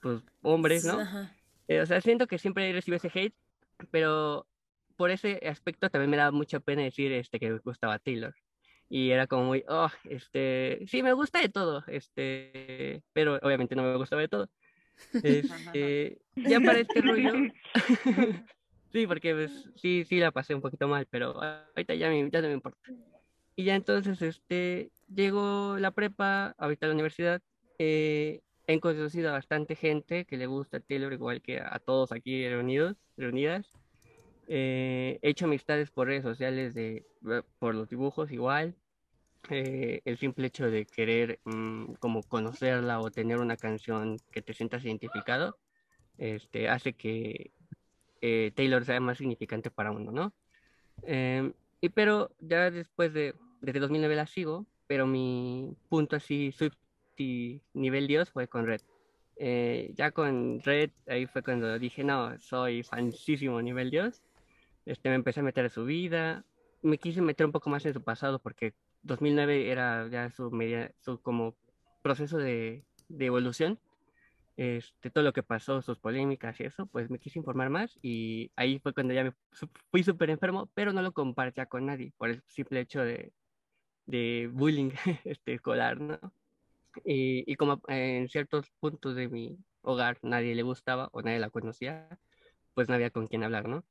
pues, 0.00 0.22
hombres, 0.42 0.84
¿no? 0.84 1.00
Ajá. 1.00 1.34
Eh, 1.68 1.80
o 1.80 1.86
sea, 1.86 2.00
siento 2.00 2.26
que 2.26 2.38
siempre 2.38 2.72
recibí 2.72 2.96
ese 2.96 3.10
hate, 3.14 3.34
pero 3.90 4.46
por 4.96 5.10
ese 5.10 5.40
aspecto 5.48 5.90
también 5.90 6.10
me 6.10 6.16
daba 6.16 6.32
mucha 6.32 6.60
pena 6.60 6.82
decir 6.82 7.12
este, 7.12 7.38
que 7.38 7.50
me 7.50 7.58
gustaba 7.58 7.98
Taylor. 7.98 8.34
Y 8.90 9.10
era 9.10 9.26
como 9.26 9.44
muy, 9.44 9.64
oh, 9.68 9.90
este, 10.04 10.80
sí, 10.86 11.02
me 11.02 11.12
gusta 11.12 11.40
de 11.40 11.50
todo, 11.50 11.84
este, 11.86 13.02
pero 13.12 13.38
obviamente 13.42 13.76
no 13.76 13.82
me 13.82 13.96
gustaba 13.96 14.22
de 14.22 14.28
todo. 14.28 14.50
Este, 15.22 16.18
ya 16.34 16.58
para 16.58 16.80
este 16.80 17.00
rollo, 17.02 17.32
sí, 18.92 19.06
porque 19.06 19.34
pues, 19.34 19.70
sí, 19.76 20.04
sí 20.04 20.18
la 20.18 20.30
pasé 20.30 20.54
un 20.54 20.60
poquito 20.60 20.88
mal, 20.88 21.06
pero 21.10 21.40
ahorita 21.42 21.94
ya, 21.94 22.08
me, 22.08 22.28
ya 22.30 22.40
no 22.40 22.48
me 22.48 22.54
importa. 22.54 22.78
Y 23.56 23.64
ya 23.64 23.74
entonces, 23.74 24.22
este, 24.22 24.90
llegó 25.12 25.76
la 25.78 25.90
prepa, 25.90 26.54
ahorita 26.58 26.86
la 26.86 26.94
universidad, 26.94 27.42
eh, 27.78 28.40
he 28.68 28.80
conocido 28.80 29.30
a 29.30 29.32
bastante 29.32 29.74
gente 29.74 30.26
que 30.26 30.36
le 30.36 30.46
gusta 30.46 30.78
Taylor 30.78 31.12
igual 31.12 31.40
que 31.40 31.58
a 31.58 31.78
todos 31.78 32.12
aquí 32.12 32.46
reunidos, 32.48 32.96
reunidas. 33.16 33.72
Eh, 34.46 35.18
he 35.22 35.30
hecho 35.30 35.46
amistades 35.46 35.90
por 35.90 36.06
redes 36.06 36.22
sociales, 36.22 36.74
de, 36.74 37.06
eh, 37.30 37.42
por 37.58 37.74
los 37.74 37.88
dibujos 37.88 38.30
igual. 38.30 38.76
Eh, 39.50 40.02
el 40.04 40.18
simple 40.18 40.48
hecho 40.48 40.70
de 40.70 40.84
querer 40.84 41.40
mm, 41.44 41.94
como 41.94 42.22
conocerla 42.22 43.00
o 43.00 43.10
tener 43.10 43.38
una 43.38 43.56
canción 43.56 44.18
que 44.30 44.42
te 44.42 44.52
sientas 44.52 44.84
identificado, 44.84 45.58
este, 46.18 46.68
hace 46.68 46.92
que 46.92 47.52
eh, 48.20 48.52
Taylor 48.54 48.84
sea 48.84 49.00
más 49.00 49.18
significante 49.18 49.70
para 49.70 49.92
uno, 49.92 50.12
¿no? 50.12 50.32
Em, 51.02 51.52
y 51.80 51.88
pero 51.90 52.30
ya 52.40 52.70
después 52.70 53.12
de, 53.12 53.34
desde 53.60 53.80
2009 53.80 54.16
la 54.16 54.26
sigo, 54.26 54.66
pero 54.86 55.06
mi 55.06 55.76
punto 55.88 56.16
así, 56.16 56.52
Swiftie 56.52 57.60
nivel 57.74 58.06
Dios 58.06 58.30
fue 58.30 58.48
con 58.48 58.66
Red. 58.66 58.80
Eh, 59.36 59.92
ya 59.94 60.10
con 60.10 60.60
Red, 60.60 60.90
ahí 61.06 61.26
fue 61.26 61.42
cuando 61.42 61.78
dije, 61.78 62.02
no, 62.02 62.38
soy 62.40 62.82
fansísimo 62.82 63.62
nivel 63.62 63.90
Dios. 63.90 64.22
Este, 64.86 65.08
me 65.10 65.14
empecé 65.14 65.40
a 65.40 65.44
meter 65.44 65.66
a 65.66 65.68
su 65.68 65.84
vida, 65.84 66.44
me 66.82 66.98
quise 66.98 67.20
meter 67.20 67.46
un 67.46 67.52
poco 67.52 67.70
más 67.70 67.84
en 67.86 67.92
su 67.94 68.02
pasado 68.02 68.38
porque 68.38 68.74
2009 69.02 69.70
era 69.70 70.08
ya 70.08 70.30
su 70.30 70.50
media, 70.50 70.92
su 71.00 71.20
como 71.20 71.54
proceso 72.02 72.38
de, 72.38 72.84
de 73.08 73.26
evolución. 73.26 73.78
Este, 74.58 75.10
todo 75.10 75.22
lo 75.22 75.32
que 75.32 75.44
pasó, 75.44 75.82
sus 75.82 76.00
polémicas 76.00 76.58
y 76.60 76.64
eso, 76.64 76.86
pues 76.86 77.10
me 77.10 77.20
quise 77.20 77.38
informar 77.38 77.70
más 77.70 77.96
y 78.02 78.50
ahí 78.56 78.80
fue 78.80 78.92
cuando 78.92 79.14
ya 79.14 79.22
me 79.22 79.32
fui 79.92 80.02
súper 80.02 80.30
enfermo, 80.30 80.68
pero 80.74 80.92
no 80.92 81.00
lo 81.00 81.12
compartía 81.12 81.66
con 81.66 81.86
nadie 81.86 82.12
por 82.18 82.30
el 82.30 82.42
simple 82.48 82.80
hecho 82.80 83.00
de, 83.02 83.32
de 84.06 84.50
bullying 84.52 84.90
este, 85.24 85.54
escolar, 85.54 86.00
¿no? 86.00 86.18
Y, 87.04 87.44
y 87.50 87.56
como 87.56 87.82
en 87.88 88.28
ciertos 88.28 88.70
puntos 88.80 89.14
de 89.16 89.28
mi 89.28 89.58
hogar 89.82 90.18
nadie 90.22 90.54
le 90.56 90.62
gustaba 90.62 91.08
o 91.12 91.22
nadie 91.22 91.38
la 91.38 91.50
conocía, 91.50 92.18
pues 92.74 92.88
no 92.88 92.96
había 92.96 93.10
con 93.10 93.28
quién 93.28 93.44
hablar, 93.44 93.68
¿no? 93.68 93.84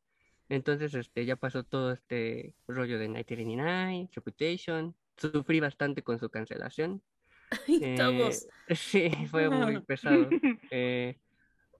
Entonces, 0.49 0.93
este, 0.95 1.25
ya 1.25 1.37
pasó 1.37 1.63
todo 1.63 1.93
este 1.93 2.55
rollo 2.67 2.99
de 2.99 3.07
1989, 3.07 4.09
Reputation, 4.13 4.95
sufrí 5.17 5.59
bastante 5.61 6.03
con 6.03 6.19
su 6.19 6.29
cancelación. 6.29 7.01
Eh, 7.67 7.95
todos. 7.97 8.47
sí, 8.75 9.09
fue 9.29 9.49
muy 9.49 9.79
pesado. 9.87 10.29
Eh, 10.69 11.17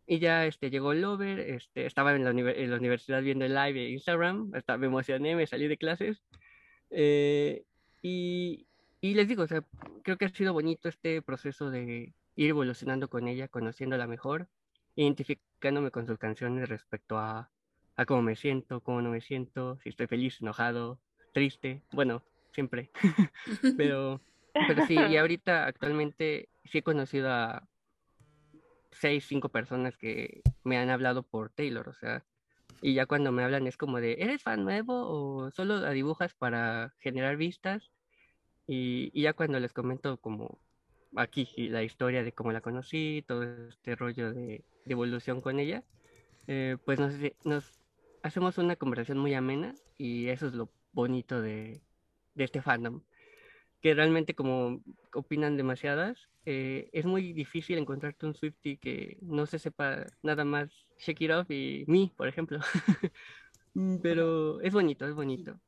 y 0.05 0.19
ya 0.19 0.45
este, 0.45 0.69
llegó 0.69 0.93
Lover, 0.93 1.39
este, 1.39 1.85
estaba 1.85 2.15
en 2.15 2.23
la, 2.23 2.29
en 2.29 2.71
la 2.71 2.77
universidad 2.77 3.21
viendo 3.21 3.43
el 3.43 3.53
live 3.53 3.73
de 3.73 3.89
Instagram, 3.89 4.51
hasta 4.53 4.77
me 4.77 4.87
emocioné, 4.87 5.35
me 5.35 5.45
salí 5.45 5.67
de 5.67 5.77
clases. 5.77 6.23
Eh, 6.89 7.65
y, 8.01 8.67
y 9.01 9.13
les 9.15 9.27
digo, 9.27 9.43
o 9.43 9.47
sea, 9.47 9.63
creo 10.03 10.17
que 10.17 10.25
ha 10.25 10.29
sido 10.29 10.53
bonito 10.53 10.87
este 10.87 11.21
proceso 11.21 11.69
de 11.69 12.13
ir 12.35 12.49
evolucionando 12.49 13.09
con 13.09 13.27
ella, 13.27 13.49
conociéndola 13.49 14.07
mejor, 14.07 14.47
identificándome 14.95 15.91
con 15.91 16.07
sus 16.07 16.17
canciones 16.17 16.69
respecto 16.69 17.17
a, 17.17 17.49
a 17.97 18.05
cómo 18.05 18.21
me 18.21 18.35
siento, 18.35 18.79
cómo 18.81 19.01
no 19.01 19.09
me 19.09 19.21
siento, 19.21 19.77
si 19.83 19.89
estoy 19.89 20.07
feliz, 20.07 20.39
enojado, 20.41 20.99
triste, 21.33 21.81
bueno, 21.91 22.23
siempre. 22.53 22.91
pero, 23.77 24.21
pero 24.67 24.85
sí, 24.85 24.95
y 24.95 25.17
ahorita 25.17 25.65
actualmente 25.65 26.49
sí 26.65 26.79
he 26.79 26.83
conocido 26.83 27.31
a 27.31 27.67
seis, 28.91 29.25
cinco 29.27 29.49
personas 29.49 29.97
que 29.97 30.41
me 30.63 30.77
han 30.77 30.89
hablado 30.89 31.23
por 31.23 31.49
Taylor, 31.51 31.87
o 31.89 31.93
sea, 31.93 32.25
y 32.81 32.93
ya 32.93 33.05
cuando 33.05 33.31
me 33.31 33.43
hablan 33.43 33.67
es 33.67 33.77
como 33.77 33.99
de, 33.99 34.17
¿eres 34.19 34.43
fan 34.43 34.63
nuevo 34.63 34.93
o 35.07 35.51
solo 35.51 35.77
la 35.77 35.91
dibujas 35.91 36.33
para 36.33 36.93
generar 36.99 37.37
vistas? 37.37 37.91
Y, 38.67 39.11
y 39.13 39.23
ya 39.23 39.33
cuando 39.33 39.59
les 39.59 39.73
comento 39.73 40.17
como 40.17 40.59
aquí 41.15 41.47
la 41.69 41.83
historia 41.83 42.23
de 42.23 42.33
cómo 42.33 42.51
la 42.51 42.61
conocí, 42.61 43.23
todo 43.27 43.43
este 43.43 43.95
rollo 43.95 44.33
de, 44.33 44.63
de 44.85 44.91
evolución 44.93 45.41
con 45.41 45.59
ella, 45.59 45.83
eh, 46.47 46.77
pues 46.85 46.99
nos, 46.99 47.13
nos 47.43 47.79
hacemos 48.23 48.57
una 48.57 48.75
conversación 48.75 49.17
muy 49.17 49.33
amena 49.33 49.73
y 49.97 50.27
eso 50.27 50.47
es 50.47 50.53
lo 50.53 50.69
bonito 50.91 51.41
de, 51.41 51.81
de 52.35 52.43
este 52.43 52.61
fandom, 52.61 53.01
que 53.81 53.93
realmente 53.93 54.35
como 54.35 54.81
opinan 55.13 55.57
demasiadas, 55.57 56.29
eh, 56.45 56.89
es 56.93 57.05
muy 57.05 57.33
difícil 57.33 57.77
encontrarte 57.77 58.25
un 58.25 58.35
Swiftie 58.35 58.77
que 58.79 59.17
no 59.21 59.45
se 59.45 59.59
sepa 59.59 60.05
nada 60.23 60.45
más 60.45 60.69
Shake 60.97 61.21
It 61.21 61.31
Off 61.31 61.51
y 61.51 61.85
Me, 61.87 62.13
por 62.17 62.27
ejemplo. 62.27 62.59
Mm, 63.75 63.99
Pero 64.01 64.59
es 64.61 64.73
bonito, 64.73 65.05
es 65.07 65.13
bonito. 65.15 65.59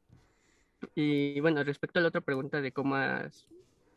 Y 0.96 1.40
bueno, 1.42 1.64
respecto 1.64 2.00
a 2.00 2.02
la 2.02 2.10
otra 2.10 2.22
pregunta 2.22 2.62
de 2.62 2.72
cómo 2.72 2.96
has- 2.96 3.48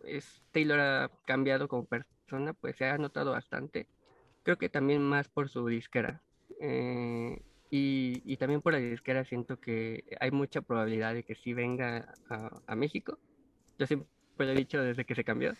es, 0.00 0.42
Taylor 0.50 0.80
ha 0.80 1.12
cambiado 1.24 1.68
como 1.68 1.86
persona, 1.86 2.54
pues 2.54 2.76
se 2.76 2.86
ha 2.86 2.98
notado 2.98 3.32
bastante. 3.32 3.88
Creo 4.42 4.58
que 4.58 4.68
también 4.68 5.02
más 5.02 5.28
por 5.28 5.48
su 5.50 5.66
disquera. 5.68 6.24
Eh, 6.60 7.42
y, 7.70 8.22
y 8.24 8.36
también 8.38 8.62
por 8.62 8.72
la 8.74 8.80
disquera 8.80 9.24
siento 9.24 9.58
que 9.58 10.04
hay 10.20 10.30
mucha 10.32 10.62
probabilidad 10.62 11.14
de 11.14 11.24
que 11.24 11.34
sí 11.36 11.54
venga 11.54 12.14
a, 12.30 12.62
a 12.66 12.76
México. 12.76 13.20
Yo 13.78 13.86
siempre 13.86 14.08
lo 14.38 14.50
he 14.50 14.54
dicho 14.54 14.82
desde 14.82 15.04
que 15.04 15.14
se 15.14 15.24
cambió. 15.24 15.54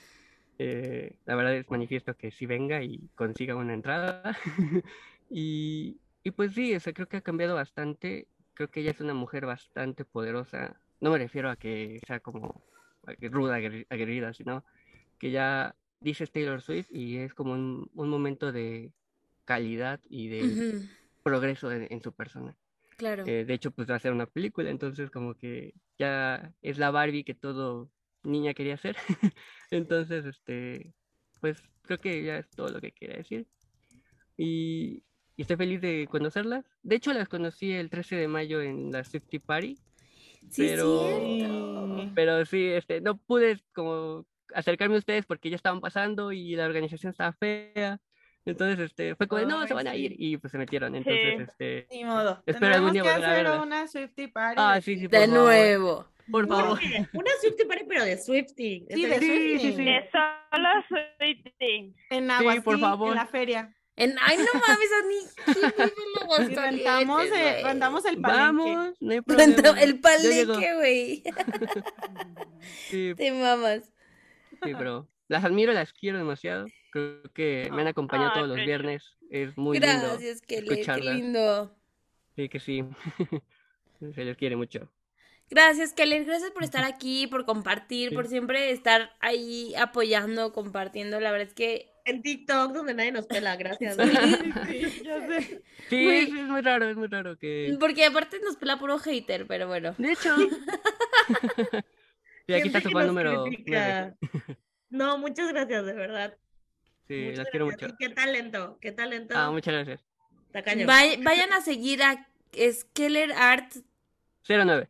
Eh, 0.59 1.17
la 1.25 1.35
verdad 1.35 1.55
es 1.57 1.71
manifiesto 1.71 2.15
que 2.17 2.31
sí 2.31 2.47
venga 2.47 2.83
y 2.83 3.09
consiga 3.15 3.57
una 3.57 3.75
entrada. 3.75 4.37
y, 5.31 5.99
y 6.23 6.31
pues 6.31 6.53
sí, 6.55 6.75
o 6.75 6.81
sea, 6.81 6.93
creo 6.93 7.09
que 7.09 7.17
ha 7.19 7.23
cambiado 7.23 7.55
bastante. 7.55 8.29
Creo 8.55 8.69
que 8.71 8.81
ella 8.81 8.91
es 8.91 9.01
una 9.01 9.15
mujer 9.15 9.47
bastante 9.47 10.05
poderosa. 10.05 10.81
No 11.01 11.11
me 11.11 11.19
refiero 11.19 11.51
a 11.51 11.57
que 11.57 12.01
sea 12.07 12.21
como 12.21 12.63
ruda, 13.21 13.59
aguerri- 13.59 13.87
aguerrida, 13.89 14.33
sino 14.35 14.65
que 15.19 15.31
ya 15.31 15.75
dices 16.01 16.31
Taylor 16.31 16.61
Swift 16.61 16.89
y 16.91 17.19
es 17.19 17.35
como 17.35 17.53
un, 17.53 17.91
un 17.95 18.09
momento 18.09 18.53
de 18.53 18.93
calidad 19.45 20.01
y 20.09 20.29
de 20.29 20.87
progreso 21.23 21.73
en, 21.73 21.87
en 21.91 22.03
su 22.03 22.13
persona. 22.13 22.55
Claro. 22.97 23.25
Eh, 23.27 23.45
de 23.45 23.55
hecho, 23.55 23.71
pues 23.71 23.91
va 23.91 23.97
a 23.97 24.01
ser 24.01 24.13
una 24.13 24.27
película, 24.27 24.71
entonces 24.71 25.11
como 25.11 25.35
que 25.35 25.75
ya 25.99 26.53
es 26.63 26.79
la 26.79 26.91
Barbie 26.91 27.25
que 27.25 27.35
todo 27.35 27.91
niña 28.23 28.55
quería 28.55 28.77
ser. 28.77 28.97
Entonces, 29.71 30.25
este, 30.25 30.93
pues 31.41 31.63
creo 31.83 31.99
que 31.99 32.23
ya 32.23 32.39
es 32.39 32.49
todo 32.51 32.69
lo 32.69 32.81
que 32.81 32.93
quería 32.93 33.17
decir. 33.17 33.47
Y, 34.37 35.05
y 35.37 35.43
estoy 35.43 35.57
feliz 35.57 35.81
de 35.81 36.07
conocerlas. 36.11 36.65
De 36.83 36.97
hecho, 36.97 37.13
las 37.13 37.29
conocí 37.29 37.73
el 37.73 37.91
13 37.91 38.17
de 38.17 38.29
mayo 38.29 38.61
en 38.63 38.91
la 38.93 39.05
Swiftie 39.05 39.41
Party. 39.41 39.77
Sí, 40.51 40.67
pero, 40.69 41.09
cierto. 41.09 42.11
pero 42.15 42.45
sí, 42.45 42.67
este, 42.67 43.01
no 43.01 43.17
pude 43.17 43.61
como 43.75 44.27
acercarme 44.55 44.97
a 44.97 44.99
ustedes 44.99 45.25
porque 45.25 45.51
ya 45.51 45.57
estaban 45.57 45.81
pasando 45.81 46.33
y 46.33 46.57
la 46.57 46.67
organización 46.67 47.11
estaba 47.11 47.33
fea. 47.33 48.01
Entonces, 48.45 48.81
este, 48.81 49.15
fue 49.15 49.29
como, 49.29 49.41
de, 49.41 49.47
no, 49.47 49.65
se 49.69 49.75
van 49.75 49.87
a 49.87 49.95
ir. 49.95 50.15
Y 50.19 50.37
pues 50.37 50.51
se 50.51 50.59
metieron. 50.59 50.95
Entonces, 50.97 51.37
Sí. 51.37 51.43
este, 51.45 51.87
Ni 51.93 52.05
modo. 52.05 52.43
espero 52.45 52.75
algún 52.75 52.93
día 52.93 53.03
que 53.03 53.09
hacer 53.09 53.47
una 53.61 53.87
Swiftie 53.87 54.29
Party. 54.29 54.57
Ah, 54.59 54.81
sí, 54.81 54.99
sí, 54.99 55.07
De 55.07 55.29
nuevo. 55.29 56.09
Por 56.31 56.47
favor. 56.49 56.79
Una 57.13 57.31
Swiftie 57.41 57.67
Party, 57.67 57.85
pero 57.89 58.05
de 58.05 58.17
Swiftie. 58.19 58.87
Sí, 58.89 59.05
de 59.07 59.15
Estaría- 59.15 59.59
Swiftie. 59.61 59.85
De 59.85 60.11
solo 60.11 60.69
Swiftie. 60.89 61.95
En 62.11 62.25
Sí, 62.27 62.31
Aguasí, 62.31 62.61
por 62.61 62.79
favor. 62.81 63.09
en 63.11 63.15
la 63.17 63.27
feria. 63.27 63.75
En, 63.95 64.15
ay, 64.23 64.39
no 64.39 64.61
mames, 64.61 64.89
Ani. 65.03 65.55
¿quién 65.55 65.73
vive 65.77 65.85
en 65.85 66.29
los 66.29 66.51
Y 66.51 66.55
rentamos, 66.55 67.25
eh, 67.27 67.61
rentamos 67.63 68.05
el 68.07 68.21
palenque. 68.23 68.41
Vamos, 68.43 68.97
no 69.01 69.13
hay 69.13 69.21
problema. 69.21 69.81
El 69.83 70.01
palenque, 70.01 70.75
güey. 70.77 71.23
Sí, 72.89 73.13
Te 73.17 73.33
mamas. 73.33 73.93
sí, 74.63 74.73
pero 74.79 75.09
las 75.29 75.45
admiro, 75.45 75.73
las 75.73 75.93
quiero 75.93 76.19
demasiado. 76.19 76.67
Creo 76.91 77.23
que 77.35 77.69
me 77.73 77.83
han 77.83 77.89
acompañado 77.89 78.33
todos 78.33 78.49
los 78.49 78.57
viernes. 78.59 79.17
Es 79.31 79.57
muy 79.57 79.79
lindo 79.79 79.97
Gracias. 79.97 80.41
Qué 80.43 80.57
escucharlas. 80.59 81.15
lindo. 81.17 81.77
Sí, 82.37 82.49
que 82.49 82.61
sí. 82.61 82.85
Se 84.15 84.25
les 84.25 84.37
quiere 84.37 84.57
mucho. 84.57 84.91
Gracias, 85.51 85.93
Kelly. 85.93 86.25
Gracias 86.25 86.51
por 86.51 86.65
estar 86.65 86.85
aquí, 86.85 87.27
por 87.27 87.45
compartir, 87.45 88.11
Sí. 88.11 88.15
por 88.15 88.27
siempre 88.27 88.71
estar 88.71 89.15
ahí 89.21 89.75
apoyando, 89.77 90.53
compartiendo. 90.53 91.21
La 91.21 91.31
verdad 91.31 91.49
es 91.49 91.55
que 91.55 91.91
En 92.05 92.21
TikTok, 92.23 92.73
donde 92.73 92.95
nadie 92.95 93.13
nos 93.13 93.27
pela, 93.27 93.55
gracias. 93.57 93.97
Sí, 93.97 94.03
ya 95.05 95.27
sé. 95.29 95.63
Sí, 95.89 96.09
es, 96.09 96.31
muy 96.33 96.61
raro, 96.61 96.89
es 96.89 96.97
muy 96.97 97.07
raro 97.07 97.39
que... 97.39 97.77
Porque 97.79 98.05
aparte 98.05 98.41
nos 98.41 98.57
pela 98.57 98.77
puro 98.79 98.99
hater, 98.99 99.47
pero 99.47 99.69
bueno. 99.69 99.95
De 99.99 100.13
hecho. 100.13 100.35
Sí, 102.45 102.55
aquí 102.55 102.67
está 102.67 102.81
que 102.81 102.91
fan 102.91 103.07
número 103.07 103.45
critica. 103.45 104.17
9. 104.21 104.59
No, 104.91 105.17
muchas 105.17 105.49
gracias, 105.53 105.87
de 105.87 105.93
verdad. 105.93 106.37
Sí, 107.07 107.15
Muchas 107.27 107.39
las 107.39 107.49
quiero 107.51 107.67
gracias. 107.67 107.93
mucho. 107.93 107.95
Y 108.03 108.09
qué 108.09 108.15
talento, 108.15 108.79
qué 108.81 108.91
talento. 108.93 109.35
Ah, 109.37 109.51
muchas 109.53 109.75
gracias. 109.75 110.05
Vayan 111.23 111.53
a 111.53 111.61
seguir 111.61 112.03
a 112.03 112.29
es 112.53 112.85
Keller 112.85 113.33
Art, 113.33 113.73
09. 114.49 114.89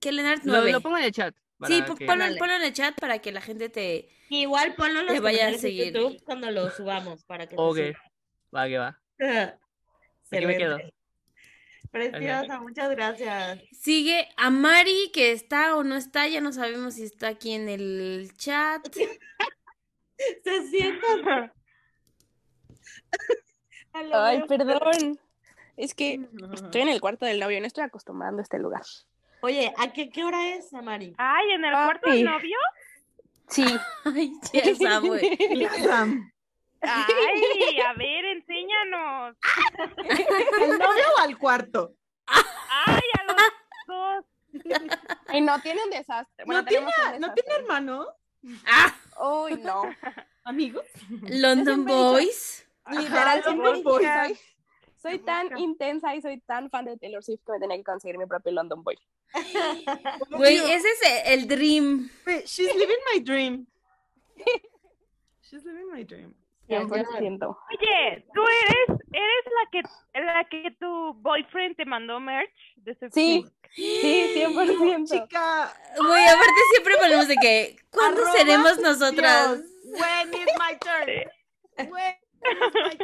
Keller 0.00 0.26
Art 0.26 0.44
Lo, 0.44 0.54
9. 0.54 0.72
lo 0.72 0.80
pongo 0.80 0.98
en 0.98 1.04
el 1.04 1.12
chat. 1.12 1.34
Sí, 1.66 1.82
que- 1.82 2.06
ponlo, 2.06 2.24
ponlo 2.38 2.54
en 2.56 2.62
el 2.62 2.72
chat 2.72 2.98
para 2.98 3.18
que 3.18 3.32
la 3.32 3.40
gente 3.42 3.68
te... 3.68 4.08
Igual 4.30 4.74
ponlo 4.76 5.00
en 5.00 5.06
los 5.06 5.20
vaya 5.20 5.48
a 5.48 5.50
de 5.50 5.58
seguir. 5.58 5.92
YouTube 5.92 6.22
cuando 6.24 6.50
lo 6.50 6.70
subamos 6.70 7.24
para 7.24 7.46
que 7.46 7.56
te 7.56 7.60
Ok, 7.62 7.78
va 8.54 8.66
que 8.66 8.78
va. 8.78 8.98
Aquí 10.32 10.46
me 10.46 10.56
quedo. 10.56 10.78
Preciosa, 11.90 12.60
muchas 12.60 12.88
gracias. 12.90 13.60
Sigue 13.72 14.28
a 14.36 14.48
Mari, 14.50 15.10
que 15.12 15.32
está 15.32 15.74
o 15.76 15.82
no 15.82 15.96
está, 15.96 16.28
ya 16.28 16.40
no 16.40 16.52
sabemos 16.52 16.94
si 16.94 17.02
está 17.02 17.28
aquí 17.28 17.52
en 17.52 17.68
el 17.68 18.30
chat. 18.36 18.86
Se 20.44 20.66
sientan. 20.68 21.52
A 23.92 24.02
lo 24.04 24.16
Ay, 24.22 24.42
perdón. 24.46 25.18
Es 25.76 25.94
que 25.94 26.20
estoy 26.54 26.82
en 26.82 26.88
el 26.90 27.00
cuarto 27.00 27.26
del 27.26 27.40
novio, 27.40 27.58
no 27.60 27.66
estoy 27.66 27.82
acostumbrando 27.82 28.38
a 28.40 28.42
este 28.44 28.58
lugar. 28.58 28.82
Oye, 29.42 29.72
¿a 29.78 29.92
qué, 29.92 30.10
qué 30.10 30.24
hora 30.24 30.54
es, 30.54 30.72
Amari? 30.74 31.14
Ay, 31.16 31.52
¿en 31.52 31.64
el 31.64 31.72
cuarto 31.72 32.10
del 32.10 32.24
novio? 32.24 32.58
Sí. 33.48 33.64
Ay, 34.04 34.32
ya 34.52 34.74
sabe. 34.74 35.38
Ay, 36.82 37.80
a 37.80 37.92
ver, 37.94 38.24
enséñanos. 38.24 39.36
¿Al 40.62 40.78
novio 40.78 41.04
o 41.16 41.20
al 41.20 41.38
cuarto? 41.38 41.94
Ay, 42.26 43.02
a 43.18 43.24
los 43.24 43.36
dos. 43.86 44.24
Y 45.32 45.40
no 45.40 45.60
tiene 45.60 45.84
un 45.84 45.90
desastre. 45.90 46.44
Bueno, 46.44 46.62
¿No, 46.62 46.68
tiene, 46.68 46.86
¿No 47.18 47.34
tiene 47.34 47.54
hermano? 47.54 48.06
Ah, 48.66 48.94
Uy, 49.44 49.56
no. 49.56 49.82
¿Amigos? 50.44 50.84
London 51.28 51.84
Boys. 51.84 52.66
Literal, 52.90 53.42
London 53.44 53.82
Boy. 53.82 54.06
Soy, 55.00 55.18
tan 55.18 55.56
intensa 55.58 56.14
y 56.14 56.22
soy 56.22 56.40
tan 56.40 56.70
fan 56.70 56.84
de 56.84 56.96
Taylor 56.96 57.22
Swift 57.22 57.40
que 57.44 57.52
me 57.52 57.58
tenía 57.58 57.76
que 57.76 57.84
conseguir 57.84 58.18
mi 58.18 58.26
propio 58.26 58.52
London 58.52 58.82
Boy. 58.82 58.96
Güey, 60.30 60.56
ese 60.56 60.88
es 60.88 61.22
el 61.26 61.46
dream. 61.46 62.10
Wait, 62.26 62.46
She's 62.46 62.74
living 62.74 62.98
my 63.14 63.20
dream. 63.20 63.66
She's 65.42 65.64
living 65.64 65.90
my 65.92 66.04
dream. 66.04 66.34
100%. 66.70 67.56
Oye, 67.70 68.24
tú 68.32 68.42
eres, 68.42 69.00
eres 69.12 69.44
la 69.56 69.70
que, 69.72 69.82
la 70.20 70.44
que 70.48 70.70
tu 70.78 71.14
boyfriend 71.14 71.76
te 71.76 71.84
mandó 71.84 72.20
merch 72.20 72.52
de 72.76 72.92
ese 72.92 73.10
Sí, 73.10 73.44
sí, 73.74 74.32
100%. 74.36 75.10
Chica, 75.10 75.74
Güey, 75.96 76.26
aparte 76.26 76.60
siempre 76.72 76.94
ponemos 77.00 77.28
de 77.28 77.36
que, 77.36 77.76
¿cuándo 77.90 78.22
Arroba 78.22 78.38
seremos 78.38 78.78
nosotras? 78.78 79.58
Dios, 79.58 80.00
when 80.00 80.34
is 80.34 80.48
my 80.58 80.78
turn? 80.78 81.90
When 81.90 82.14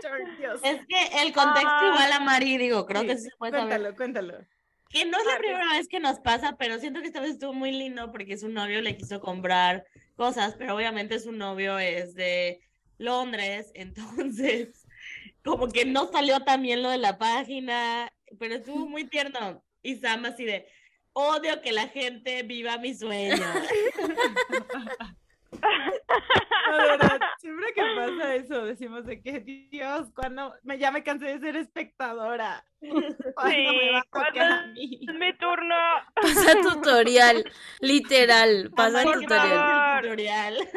turn, 0.01 0.37
Dios. 0.39 0.61
Es 0.63 0.81
que 0.87 1.23
el 1.23 1.33
contexto 1.33 1.69
Ah. 1.69 1.91
igual 1.93 2.13
a 2.13 2.21
Mari, 2.21 2.59
digo, 2.59 2.87
creo 2.87 3.03
que 3.03 3.17
sí 3.17 3.25
se 3.25 3.37
puede 3.37 3.53
saber. 3.53 3.69
Cuéntalo, 3.69 3.97
cuéntalo. 3.97 4.47
Que 4.89 5.05
no 5.05 5.19
es 5.19 5.27
la 5.27 5.39
primera 5.39 5.73
vez 5.73 5.89
que 5.89 6.01
nos 6.01 6.21
pasa, 6.21 6.57
pero 6.59 6.79
siento 6.79 7.01
que 7.01 7.09
esta 7.09 7.21
vez 7.21 7.33
estuvo 7.33 7.53
muy 7.53 7.73
lindo 7.73 8.13
porque 8.13 8.39
su 8.39 8.49
novio 8.49 8.81
le 8.81 8.97
quiso 8.97 9.21
comprar 9.21 9.85
cosas, 10.15 10.55
pero 10.57 10.75
obviamente 10.77 11.19
su 11.19 11.33
novio 11.33 11.79
es 11.79 12.15
de 12.15 12.61
Londres, 12.99 13.73
entonces 13.75 14.87
como 15.45 15.69
que 15.69 15.85
no 15.85 16.11
salió 16.11 16.41
tan 16.41 16.63
bien 16.63 16.83
lo 16.83 16.91
de 16.91 16.99
la 16.99 17.19
página, 17.19 18.13
pero 18.39 18.55
estuvo 18.55 18.87
muy 18.87 19.05
tierno. 19.05 19.63
Y 19.83 19.97
Sam 19.97 20.25
así 20.25 20.45
de, 20.45 20.67
odio 21.13 21.61
que 21.61 21.73
la 21.73 21.89
gente 21.89 22.43
viva 22.43 22.79
mi 22.79 22.95
sueño. 22.95 23.37
Siempre 27.39 27.73
que 27.75 27.83
pasa 27.97 28.35
eso, 28.35 28.65
decimos 28.65 29.07
de 29.07 29.21
que, 29.23 29.41
Dios, 29.71 30.11
cuando 30.15 30.55
me, 30.63 30.79
ya 30.79 30.91
me 30.91 31.03
cansé 31.03 31.27
de 31.27 31.39
ser 31.39 31.57
espectadora. 31.57 32.65
¿Cuándo 33.35 33.73
me 33.73 33.93
va 33.93 33.99
a 33.99 34.05
¿cuándo 34.11 34.29
tocar 34.31 34.53
a 34.53 34.67
mí? 34.69 35.01
Es 35.09 35.15
mi 35.15 35.37
turno. 35.39 35.75
Pasa 36.15 36.53
tutorial, 36.63 37.45
literal, 37.81 38.71
pasa 38.77 39.01
Amari, 39.03 39.21
tutorial. 39.23 40.03
tutorial. 40.03 40.69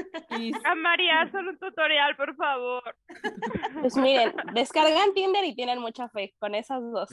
A 0.66 0.76
María, 0.76 1.30
solo 1.32 1.52
un 1.52 1.60
tutorial, 1.60 2.16
por 2.16 2.36
favor. 2.36 2.96
Pues 3.82 3.96
miren, 3.98 4.34
descargan 4.54 5.14
Tinder 5.14 5.44
y 5.46 5.56
tienen 5.56 5.80
mucha 5.80 6.10
fe 6.10 6.34
con 6.40 6.56
esas 6.56 6.82
dos. 6.92 7.10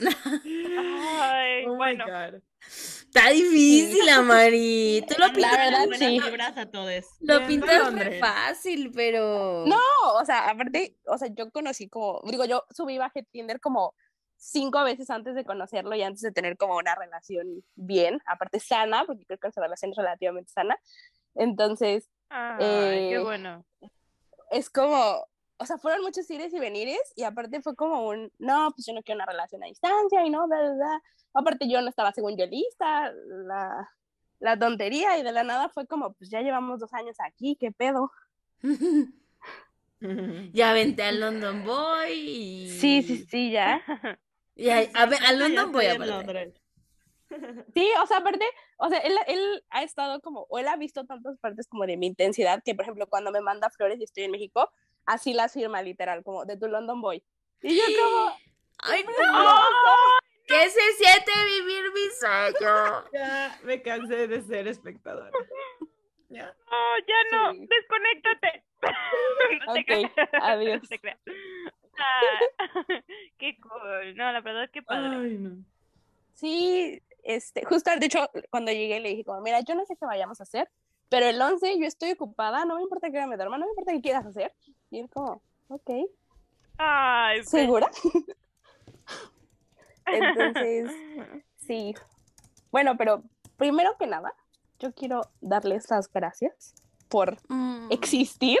Ay, 1.21 1.65
Oh 1.65 1.71
my 1.71 1.75
bueno. 1.77 2.05
God. 2.05 2.41
Está 2.59 3.29
difícil, 3.29 4.09
Amari. 4.09 5.03
Tú 5.07 5.15
lo 5.19 5.27
La 5.27 5.33
pintas, 5.33 5.57
verdad, 5.57 5.79
Buenas 5.87 5.99
sí. 5.99 6.19
vibras 6.19 6.57
a 6.57 6.65
todos. 6.69 7.05
lo 7.21 7.45
pintas 7.47 7.93
muy 7.93 8.19
fácil, 8.19 8.91
pero... 8.93 9.63
No, 9.65 9.77
o 10.19 10.25
sea, 10.25 10.49
aparte, 10.49 10.97
o 11.05 11.17
sea, 11.17 11.29
yo 11.33 11.49
conocí 11.51 11.87
como, 11.87 12.21
digo, 12.29 12.45
yo 12.45 12.63
subí 12.71 12.95
y 12.95 12.97
bajé 12.97 13.23
Tinder 13.31 13.59
como 13.59 13.93
cinco 14.37 14.83
veces 14.83 15.09
antes 15.09 15.35
de 15.35 15.43
conocerlo 15.45 15.95
y 15.95 16.03
antes 16.03 16.21
de 16.21 16.31
tener 16.31 16.57
como 16.57 16.77
una 16.77 16.95
relación 16.95 17.63
bien, 17.75 18.21
aparte 18.25 18.59
sana, 18.59 19.03
porque 19.05 19.25
creo 19.25 19.39
que 19.39 19.51
su 19.51 19.59
relación 19.59 19.91
es 19.91 19.97
relativamente 19.97 20.51
sana. 20.51 20.77
Entonces, 21.35 22.09
Ay, 22.29 22.57
Eh, 22.59 23.07
qué 23.11 23.19
bueno. 23.19 23.65
es 24.51 24.69
como, 24.69 25.25
o 25.57 25.65
sea, 25.65 25.77
fueron 25.77 26.01
muchos 26.03 26.29
ires 26.29 26.53
y 26.53 26.59
venires 26.59 27.01
y 27.15 27.23
aparte 27.23 27.61
fue 27.61 27.75
como 27.75 28.07
un, 28.07 28.31
no, 28.37 28.71
pues 28.75 28.85
yo 28.85 28.93
no 28.93 29.01
quiero 29.03 29.17
una 29.17 29.25
relación 29.25 29.63
a 29.63 29.67
distancia 29.67 30.25
y 30.25 30.29
no, 30.29 30.47
bla, 30.47 30.59
bla, 30.61 30.73
bla. 30.73 31.01
Aparte 31.33 31.69
yo 31.69 31.81
no 31.81 31.89
estaba 31.89 32.11
según 32.11 32.37
yo 32.37 32.45
lista, 32.45 33.11
la, 33.47 33.89
la 34.39 34.57
tontería 34.59 35.17
y 35.17 35.23
de 35.23 35.31
la 35.31 35.43
nada 35.43 35.69
fue 35.69 35.87
como, 35.87 36.13
pues 36.13 36.29
ya 36.29 36.41
llevamos 36.41 36.79
dos 36.79 36.93
años 36.93 37.15
aquí, 37.19 37.55
¿qué 37.59 37.71
pedo? 37.71 38.11
Ya 40.53 40.73
vente 40.73 41.01
al 41.01 41.19
London 41.19 41.65
Boy 41.65 42.11
y... 42.11 42.69
Sí, 42.69 43.01
sí, 43.01 43.25
sí, 43.25 43.49
ya. 43.51 43.81
Y 44.57 44.69
a, 44.69 44.79
a 44.93 45.09
Ya 45.09 45.31
London 45.31 45.71
en 45.81 46.01
aparte. 46.01 46.05
Londres. 46.13 46.53
Sí, 47.75 47.89
o 48.01 48.07
sea, 48.07 48.17
aparte, 48.17 48.45
o 48.77 48.87
sea, 48.89 48.99
él, 48.99 49.13
él 49.27 49.63
ha 49.69 49.83
estado 49.83 50.21
como, 50.21 50.45
o 50.49 50.59
él 50.59 50.67
ha 50.69 50.77
visto 50.77 51.05
tantas 51.05 51.37
partes 51.39 51.67
como 51.67 51.85
de 51.85 51.97
mi 51.97 52.07
intensidad, 52.07 52.61
que 52.63 52.73
por 52.73 52.83
ejemplo, 52.83 53.07
cuando 53.07 53.31
me 53.33 53.41
manda 53.41 53.69
flores 53.69 53.99
y 53.99 54.05
estoy 54.05 54.23
en 54.23 54.31
México, 54.31 54.71
así 55.05 55.33
las 55.33 55.51
firma 55.53 55.81
literal, 55.81 56.23
como 56.23 56.45
de 56.45 56.57
tu 56.57 56.67
London 56.69 57.01
Boy. 57.01 57.21
Y 57.61 57.75
yo 57.75 57.83
como, 58.01 58.31
¡Ay, 58.79 59.03
no! 59.03 59.55
¿Qué 60.47 60.69
se 60.69 60.93
siente 60.93 61.31
vivir 61.59 61.83
mi 61.93 62.09
sueño? 62.17 63.03
Ya 63.13 63.59
me 63.63 63.81
cansé 63.81 64.27
de 64.29 64.41
ser 64.43 64.67
espectadora. 64.69 65.31
Ya. 66.29 66.45
No, 66.45 66.97
ya 67.07 67.37
no, 67.37 67.53
Sí. 67.53 67.67
desconéctate. 67.67 68.63
No 69.65 69.73
Ok, 69.73 70.11
adiós. 70.41 70.81
no 70.89 71.17
Ah, 71.97 72.39
qué 73.37 73.57
cool. 73.61 74.15
No, 74.15 74.31
la 74.31 74.41
verdad, 74.41 74.69
qué 74.71 74.81
padre. 74.81 75.17
Ay, 75.17 75.37
no. 75.37 75.63
sí, 76.33 77.01
este, 77.23 77.65
justo, 77.65 77.91
de 77.97 78.05
hecho, 78.05 78.29
cuando 78.49 78.71
llegué 78.71 78.99
le 78.99 79.09
dije 79.09 79.23
como, 79.25 79.41
mira, 79.41 79.59
yo 79.61 79.75
no 79.75 79.85
sé 79.85 79.95
qué 79.97 80.05
vayamos 80.05 80.39
a 80.39 80.43
hacer, 80.43 80.69
pero 81.09 81.25
el 81.27 81.41
11 81.41 81.77
yo 81.79 81.85
estoy 81.85 82.11
ocupada, 82.11 82.65
no 82.65 82.75
me 82.75 82.81
importa 82.83 83.09
que 83.11 83.25
me 83.27 83.35
duerma, 83.35 83.57
no 83.57 83.65
me 83.65 83.71
importa 83.71 83.91
qué 83.93 84.01
quieras 84.01 84.25
hacer. 84.25 84.53
Y 84.89 84.99
él 84.99 85.09
como, 85.09 85.41
ok, 85.69 85.89
Ay, 86.77 87.39
pues, 87.39 87.49
¿segura? 87.49 87.89
Entonces, 90.05 90.91
sí. 91.57 91.93
Bueno, 92.71 92.97
pero 92.97 93.23
primero 93.57 93.95
que 93.97 94.07
nada, 94.07 94.33
yo 94.79 94.93
quiero 94.93 95.21
darles 95.41 95.89
las 95.89 96.11
gracias 96.11 96.73
por 97.09 97.37
Mm. 97.49 97.91
existir 97.91 98.59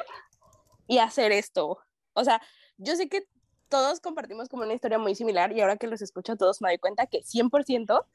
y 0.87 0.97
hacer 0.99 1.31
esto. 1.31 1.79
O 2.13 2.23
sea, 2.23 2.41
yo 2.77 2.95
sé 2.95 3.09
que 3.09 3.27
todos 3.69 3.99
compartimos 3.99 4.49
como 4.49 4.63
una 4.63 4.73
historia 4.73 4.97
muy 4.97 5.15
similar 5.15 5.51
y 5.51 5.61
ahora 5.61 5.77
que 5.77 5.87
los 5.87 6.01
escucho 6.01 6.33
a 6.33 6.35
todos 6.37 6.61
me 6.61 6.69
doy 6.69 6.77
cuenta 6.77 7.05
que 7.07 7.23
100% 7.23 8.05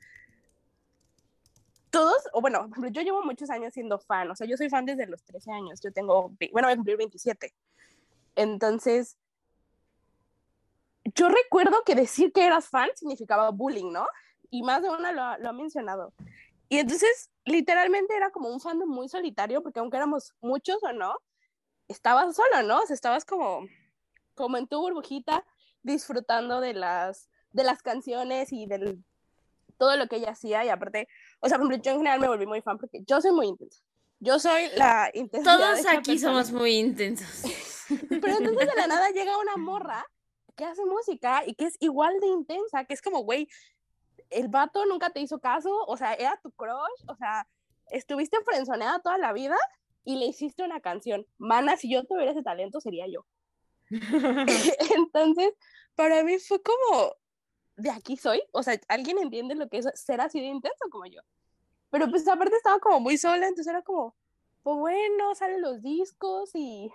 todos, 1.91 2.23
o 2.33 2.41
bueno, 2.41 2.71
yo 2.91 3.03
llevo 3.03 3.23
muchos 3.23 3.51
años 3.51 3.75
siendo 3.75 3.99
fan, 3.99 4.31
o 4.31 4.35
sea, 4.35 4.47
yo 4.47 4.57
soy 4.57 4.71
fan 4.71 4.87
desde 4.87 5.07
los 5.07 5.23
13 5.25 5.53
años, 5.53 5.81
yo 5.83 5.93
tengo, 5.93 6.33
bueno, 6.51 6.67
voy 6.67 6.73
a 6.73 6.77
cumplir 6.77 6.97
27. 6.97 7.53
Entonces, 8.35 9.19
yo 11.15 11.29
recuerdo 11.29 11.83
que 11.85 11.95
decir 11.95 12.33
que 12.33 12.47
eras 12.47 12.69
fan 12.69 12.89
significaba 12.95 13.51
bullying, 13.51 13.93
¿no? 13.93 14.07
Y 14.51 14.63
más 14.63 14.81
de 14.83 14.89
una 14.89 15.13
lo, 15.13 15.43
lo 15.43 15.51
ha 15.51 15.53
mencionado. 15.53 16.15
Y 16.71 16.79
entonces, 16.79 17.31
literalmente 17.45 18.17
era 18.17 18.31
como 18.31 18.49
un 18.49 18.59
fandom 18.59 18.89
muy 18.89 19.11
solitario, 19.11 19.63
porque 19.63 19.81
aunque 19.81 19.99
éramos 19.99 20.35
muchos 20.41 20.83
o 20.83 20.95
no, 20.95 21.15
estabas 21.89 22.35
solo, 22.35 22.63
¿no? 22.63 22.81
O 22.81 22.87
sea, 22.87 22.95
estabas 22.95 23.27
como, 23.27 23.67
como 24.35 24.57
en 24.57 24.67
tu 24.67 24.81
burbujita, 24.81 25.44
disfrutando 25.83 26.61
de 26.61 26.75
las, 26.75 27.28
de 27.52 27.65
las 27.65 27.83
canciones 27.83 28.52
y 28.52 28.67
del 28.67 29.02
todo 29.78 29.97
lo 29.97 30.07
que 30.07 30.17
ella 30.17 30.31
hacía. 30.31 30.65
Y 30.65 30.69
aparte, 30.69 31.09
o 31.41 31.49
sea, 31.49 31.59
por 31.59 31.67
ejemplo, 31.67 31.83
yo 31.85 31.93
en 31.93 31.99
general 31.99 32.20
me 32.20 32.28
volví 32.28 32.47
muy 32.47 32.61
fan 32.62 32.78
porque 32.78 33.02
yo 33.07 33.20
soy 33.20 33.33
muy 33.33 33.49
intensa. 33.49 33.83
Yo 34.20 34.39
soy 34.39 34.69
la 34.77 35.11
intensidad. 35.15 35.59
Todos 35.59 35.86
aquí 35.86 36.12
persona. 36.12 36.44
somos 36.44 36.52
muy 36.52 36.78
intensos. 36.78 37.43
Pero 38.09 38.39
entonces 38.39 38.69
de 38.69 38.77
la 38.77 38.86
nada 38.86 39.11
llega 39.11 39.36
una 39.39 39.57
morra 39.57 40.07
que 40.55 40.65
hace 40.65 40.85
música 40.85 41.43
y 41.47 41.55
que 41.55 41.65
es 41.65 41.77
igual 41.81 42.20
de 42.20 42.28
intensa, 42.28 42.85
que 42.85 42.94
es 42.94 43.02
como, 43.02 43.25
güey, 43.25 43.49
el 44.31 44.49
vato 44.49 44.86
nunca 44.86 45.11
te 45.11 45.20
hizo 45.20 45.41
caso, 45.41 45.85
o 45.86 45.97
sea, 45.97 46.15
era 46.15 46.39
tu 46.43 46.52
crush, 46.52 47.02
o 47.09 47.17
sea, 47.17 47.47
estuviste 47.91 48.39
frenzoneada 48.44 49.01
toda 49.01 49.19
la 49.19 49.33
vida 49.33 49.57
y 50.05 50.17
le 50.17 50.27
hiciste 50.27 50.62
una 50.62 50.81
canción. 50.81 51.27
Mana, 51.39 51.77
si 51.77 51.91
yo 51.91 52.05
tuviera 52.05 52.31
ese 52.31 52.43
talento, 52.43 52.81
sería 52.81 53.07
yo. 53.09 53.27
Entonces, 54.97 55.55
para 55.95 56.23
mí 56.25 56.39
fue 56.39 56.62
como, 56.62 57.17
de 57.77 57.91
aquí 57.91 58.17
soy, 58.17 58.43
o 58.53 58.62
sea, 58.62 58.79
alguien 58.89 59.19
entiende 59.19 59.55
lo 59.55 59.69
que 59.69 59.79
es 59.79 59.89
ser 59.95 60.21
así 60.21 60.41
de 60.41 60.47
intenso 60.47 60.89
como 60.91 61.07
yo. 61.07 61.21
Pero 61.91 62.09
pues 62.09 62.27
aparte 62.27 62.57
estaba 62.57 62.79
como 62.79 63.01
muy 63.01 63.19
sola, 63.19 63.47
entonces 63.47 63.69
era 63.69 63.83
como, 63.83 64.17
pues 64.62 64.77
bueno, 64.77 65.35
salen 65.35 65.61
los 65.61 65.83
discos 65.83 66.51
y 66.55 66.91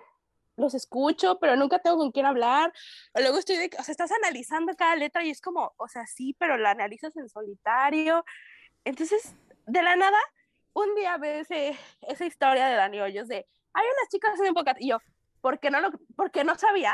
los 0.56 0.74
escucho, 0.74 1.38
pero 1.40 1.56
nunca 1.56 1.80
tengo 1.80 1.98
con 1.98 2.12
quién 2.12 2.26
hablar. 2.26 2.74
O 3.14 3.20
luego 3.22 3.38
estoy 3.38 3.58
de, 3.58 3.70
o 3.80 3.84
sea, 3.84 3.92
estás 3.92 4.12
analizando 4.12 4.74
cada 4.76 4.96
letra 4.96 5.24
y 5.24 5.30
es 5.30 5.40
como, 5.40 5.74
o 5.78 5.88
sea, 5.88 6.06
sí, 6.08 6.36
pero 6.40 6.58
la 6.58 6.72
analizas 6.72 7.16
en 7.16 7.30
solitario. 7.30 8.26
Entonces, 8.84 9.36
de 9.68 9.84
la 9.84 9.96
nada, 9.96 10.18
un 10.74 10.96
día 10.96 11.18
veo 11.18 11.42
ese, 11.42 11.78
esa 12.02 12.26
historia 12.26 12.68
de 12.68 12.76
Dani 12.76 13.00
Hoyos 13.00 13.28
de, 13.28 13.46
hay 13.74 13.86
unas 13.86 14.10
chicas 14.10 14.40
en 14.40 14.54
podcast, 14.54 14.82
y 14.82 14.90
yo, 14.90 14.98
¿por 15.48 15.60
qué 15.60 15.72
no 15.72 15.80
lo, 15.80 15.92
por 16.18 16.30
qué 16.30 16.44
no 16.44 16.56
sabía 16.56 16.94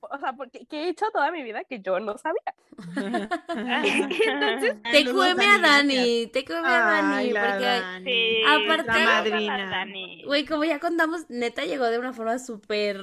o 0.00 0.18
sea, 0.18 0.32
porque 0.32 0.66
que 0.66 0.84
he 0.84 0.88
hecho 0.90 1.06
toda 1.12 1.30
mi 1.30 1.42
vida 1.42 1.64
que 1.64 1.80
yo 1.80 1.98
no 2.00 2.16
sabía. 2.18 2.54
Entonces, 4.26 4.76
Te 4.92 5.12
cueme 5.12 5.44
a 5.46 5.58
Dani, 5.58 6.26
te 6.28 6.44
cueme 6.44 6.68
a 6.68 6.80
Dani, 6.80 7.14
Ay, 7.14 7.30
la 7.32 7.40
porque 7.40 7.64
Dani. 7.64 8.44
Aparte, 8.44 8.86
la 8.86 9.04
madrina. 9.04 9.70
Dani. 9.70 10.24
güey, 10.24 10.44
como 10.44 10.64
ya 10.64 10.78
contamos, 10.78 11.28
neta 11.28 11.64
llegó 11.64 11.86
de 11.86 11.98
una 11.98 12.12
forma 12.12 12.38
súper 12.38 13.00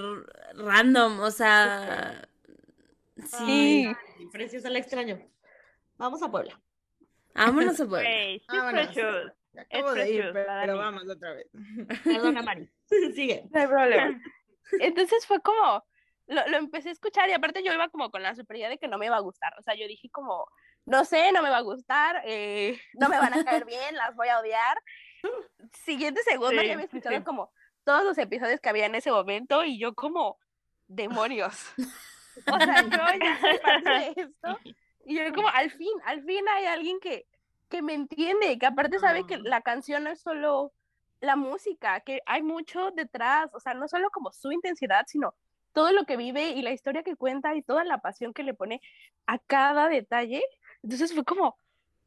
random, 0.53 1.19
o 1.19 1.31
sea, 1.31 2.27
sí, 3.25 3.87
Ay, 3.87 4.27
preciosa, 4.31 4.69
la 4.69 4.79
extraño. 4.79 5.19
Vamos 5.97 6.21
a 6.21 6.29
Puebla. 6.29 6.59
vámonos 7.33 7.79
a 7.79 7.87
Puebla. 7.87 8.09
Precious. 8.09 9.31
Acabo 9.57 9.91
Es 9.91 9.95
de 9.95 10.11
ir, 10.11 10.29
pero, 10.33 10.51
pero 10.61 10.77
vamos 10.77 11.07
otra 11.09 11.33
vez. 11.33 11.47
Perdona, 12.03 12.41
Mari. 12.41 12.69
Sigue. 13.13 13.47
No 13.51 13.61
hay 13.61 13.67
problema. 13.67 14.21
Entonces 14.79 15.25
fue 15.25 15.41
como, 15.41 15.83
lo, 16.27 16.47
lo 16.47 16.57
empecé 16.57 16.89
a 16.89 16.93
escuchar 16.93 17.29
y 17.29 17.33
aparte 17.33 17.63
yo 17.63 17.73
iba 17.73 17.89
como 17.89 18.09
con 18.11 18.23
la 18.23 18.35
superioridad 18.35 18.69
de 18.69 18.77
que 18.77 18.87
no 18.87 18.97
me 18.97 19.05
iba 19.05 19.17
a 19.17 19.21
gustar. 19.21 19.53
O 19.59 19.61
sea, 19.61 19.75
yo 19.75 19.87
dije 19.87 20.09
como, 20.09 20.47
no 20.85 21.05
sé, 21.05 21.31
no 21.31 21.41
me 21.41 21.49
va 21.49 21.57
a 21.57 21.61
gustar, 21.61 22.21
eh, 22.25 22.79
no 22.93 23.09
me 23.09 23.17
van 23.17 23.33
a 23.33 23.43
caer 23.43 23.65
bien, 23.65 23.95
las 23.95 24.15
voy 24.15 24.27
a 24.27 24.39
odiar. 24.39 24.77
Siguiente 25.71 26.21
segundo 26.23 26.61
Sí, 26.61 26.67
ya 26.67 26.73
había 26.73 26.85
escuchado 26.85 27.17
sí. 27.17 27.23
como 27.23 27.51
todos 27.83 28.03
los 28.03 28.17
episodios 28.17 28.59
que 28.59 28.69
había 28.69 28.85
en 28.85 28.95
ese 28.95 29.11
momento 29.11 29.63
y 29.63 29.79
yo 29.79 29.93
como, 29.93 30.37
demonios. 30.87 31.73
O 32.51 32.59
sea, 32.59 32.81
yo 32.81 32.89
ya 32.89 33.39
soy 33.39 33.59
parte 33.59 33.89
de 33.89 34.13
esto. 34.17 34.59
Y 35.05 35.15
yo 35.17 35.33
como, 35.33 35.47
al 35.47 35.71
fin, 35.71 35.93
al 36.05 36.23
fin 36.23 36.45
hay 36.49 36.65
alguien 36.65 36.99
que, 36.99 37.27
que 37.69 37.81
me 37.81 37.93
entiende, 37.93 38.57
que 38.59 38.65
aparte 38.65 38.99
sabe 38.99 39.25
que 39.25 39.37
la 39.37 39.61
canción 39.61 40.03
no 40.03 40.09
es 40.09 40.19
solo 40.19 40.73
la 41.21 41.35
música, 41.35 42.01
que 42.01 42.21
hay 42.25 42.41
mucho 42.43 42.91
detrás, 42.91 43.49
o 43.53 43.59
sea, 43.59 43.73
no 43.73 43.87
solo 43.87 44.09
como 44.11 44.31
su 44.31 44.51
intensidad, 44.51 45.05
sino 45.07 45.33
todo 45.73 45.91
lo 45.91 46.05
que 46.05 46.17
vive 46.17 46.49
y 46.49 46.61
la 46.61 46.71
historia 46.71 47.03
que 47.03 47.15
cuenta 47.15 47.55
y 47.55 47.61
toda 47.61 47.83
la 47.83 47.97
pasión 47.99 48.33
que 48.33 48.43
le 48.43 48.53
pone 48.53 48.81
a 49.25 49.39
cada 49.39 49.89
detalle. 49.89 50.43
Entonces 50.83 51.13
fue 51.13 51.25
como, 51.25 51.57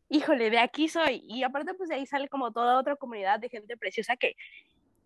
híjole, 0.08 0.50
de 0.50 0.58
aquí 0.58 0.88
soy. 0.88 1.20
Y 1.24 1.42
aparte, 1.42 1.74
pues 1.74 1.88
de 1.88 1.96
ahí 1.96 2.06
sale 2.06 2.28
como 2.28 2.52
toda 2.52 2.78
otra 2.78 2.96
comunidad 2.96 3.40
de 3.40 3.48
gente 3.50 3.76
preciosa 3.76 4.16
que, 4.16 4.36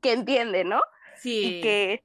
que 0.01 0.13
entiende, 0.13 0.65
¿no? 0.65 0.81
Sí. 1.17 1.59
Y 1.59 1.61
que, 1.61 2.05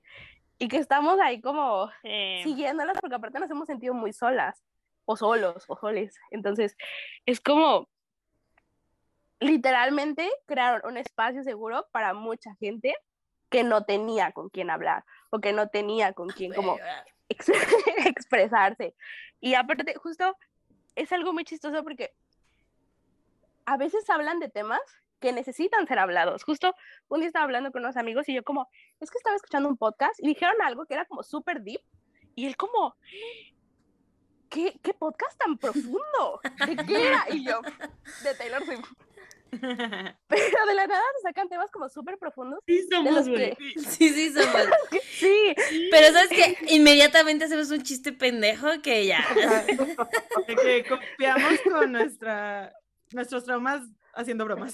y 0.58 0.68
que 0.68 0.78
estamos 0.78 1.20
ahí 1.20 1.42
como 1.42 1.92
Sí. 2.02 2.42
siguiéndolas, 2.44 2.98
porque 3.00 3.16
aparte 3.16 3.40
nos 3.40 3.52
hemos 3.52 3.68
sentido 3.68 3.94
muy 3.94 4.14
solas, 4.14 4.64
o 5.06 5.16
solos, 5.16 5.66
o 5.68 5.78
soles. 5.78 6.18
Entonces, 6.32 6.76
es 7.26 7.40
como 7.40 7.88
literalmente 9.40 10.30
crearon 10.46 10.82
un 10.86 10.98
espacio 10.98 11.44
seguro 11.44 11.88
para 11.92 12.14
mucha 12.14 12.56
gente 12.56 12.96
que 13.50 13.64
no 13.64 13.84
tenía 13.86 14.32
con 14.32 14.50
quién 14.50 14.70
hablar 14.70 15.06
o 15.30 15.40
que 15.40 15.54
no 15.54 15.70
tenía 15.70 16.14
con 16.14 16.28
quién 16.30 16.54
como 16.54 16.78
ex- 17.30 17.50
expresarse. 18.06 18.96
Y 19.40 19.54
aparte, 19.54 19.96
justo 19.96 20.36
es 20.96 21.12
algo 21.12 21.34
muy 21.34 21.46
chistoso 21.46 21.84
porque 21.84 22.14
a 23.66 23.78
veces 23.78 24.10
hablan 24.10 24.40
de 24.40 24.50
temas 24.50 24.82
que 25.20 25.32
necesitan 25.32 25.88
ser 25.88 26.00
hablados. 26.00 26.44
Justo 26.44 26.76
un 27.08 27.20
día 27.20 27.28
estaba 27.28 27.46
hablando 27.46 27.72
con 27.72 27.82
unos 27.84 27.98
amigos 27.98 28.28
y 28.30 28.34
yo 28.34 28.44
como, 28.44 28.70
es 29.00 29.12
que 29.12 29.18
estaba 29.18 29.36
escuchando 29.36 29.70
un 29.70 29.78
podcast 29.78 30.20
y 30.20 30.28
dijeron 30.28 30.56
algo 30.62 30.86
que 30.86 30.94
era 30.94 31.06
como 31.06 31.24
súper 31.24 31.62
deep 31.62 31.82
y 32.36 32.46
él 32.46 32.56
como, 32.56 32.96
¿qué, 34.50 34.80
qué 34.84 34.94
podcast 34.94 35.38
tan 35.40 35.58
profundo? 35.58 36.40
¿De 36.66 36.76
qué 36.86 37.08
era? 37.08 37.26
Y 37.32 37.44
yo, 37.46 37.62
de 38.24 38.36
Taylor 38.36 38.64
Swift. 38.66 38.88
Pero 40.28 40.66
de 40.68 40.74
la 40.76 40.88
nada 40.88 41.04
se 41.18 41.22
sacan 41.24 41.50
temas 41.50 41.70
como 41.72 41.90
súper 41.90 42.18
profundos. 42.18 42.60
Sí, 42.68 42.88
somos, 42.92 43.28
güey. 43.28 43.56
que- 43.56 43.80
Sí, 43.80 44.10
sí, 44.10 44.32
somos. 44.32 44.68
Sí, 45.18 45.56
Pero 45.92 46.14
sabes 46.14 46.30
que 46.30 46.58
inmediatamente 46.76 47.46
hacemos 47.46 47.72
un 47.72 47.82
chiste 47.82 48.12
pendejo 48.14 48.68
que 48.84 49.06
ya. 49.08 49.24
De 50.48 50.56
que 50.56 50.86
copiamos 50.88 51.60
con 51.62 51.92
nuestra, 51.92 52.72
nuestros 53.12 53.44
traumas 53.46 53.82
haciendo 54.14 54.46
bromas. 54.46 54.74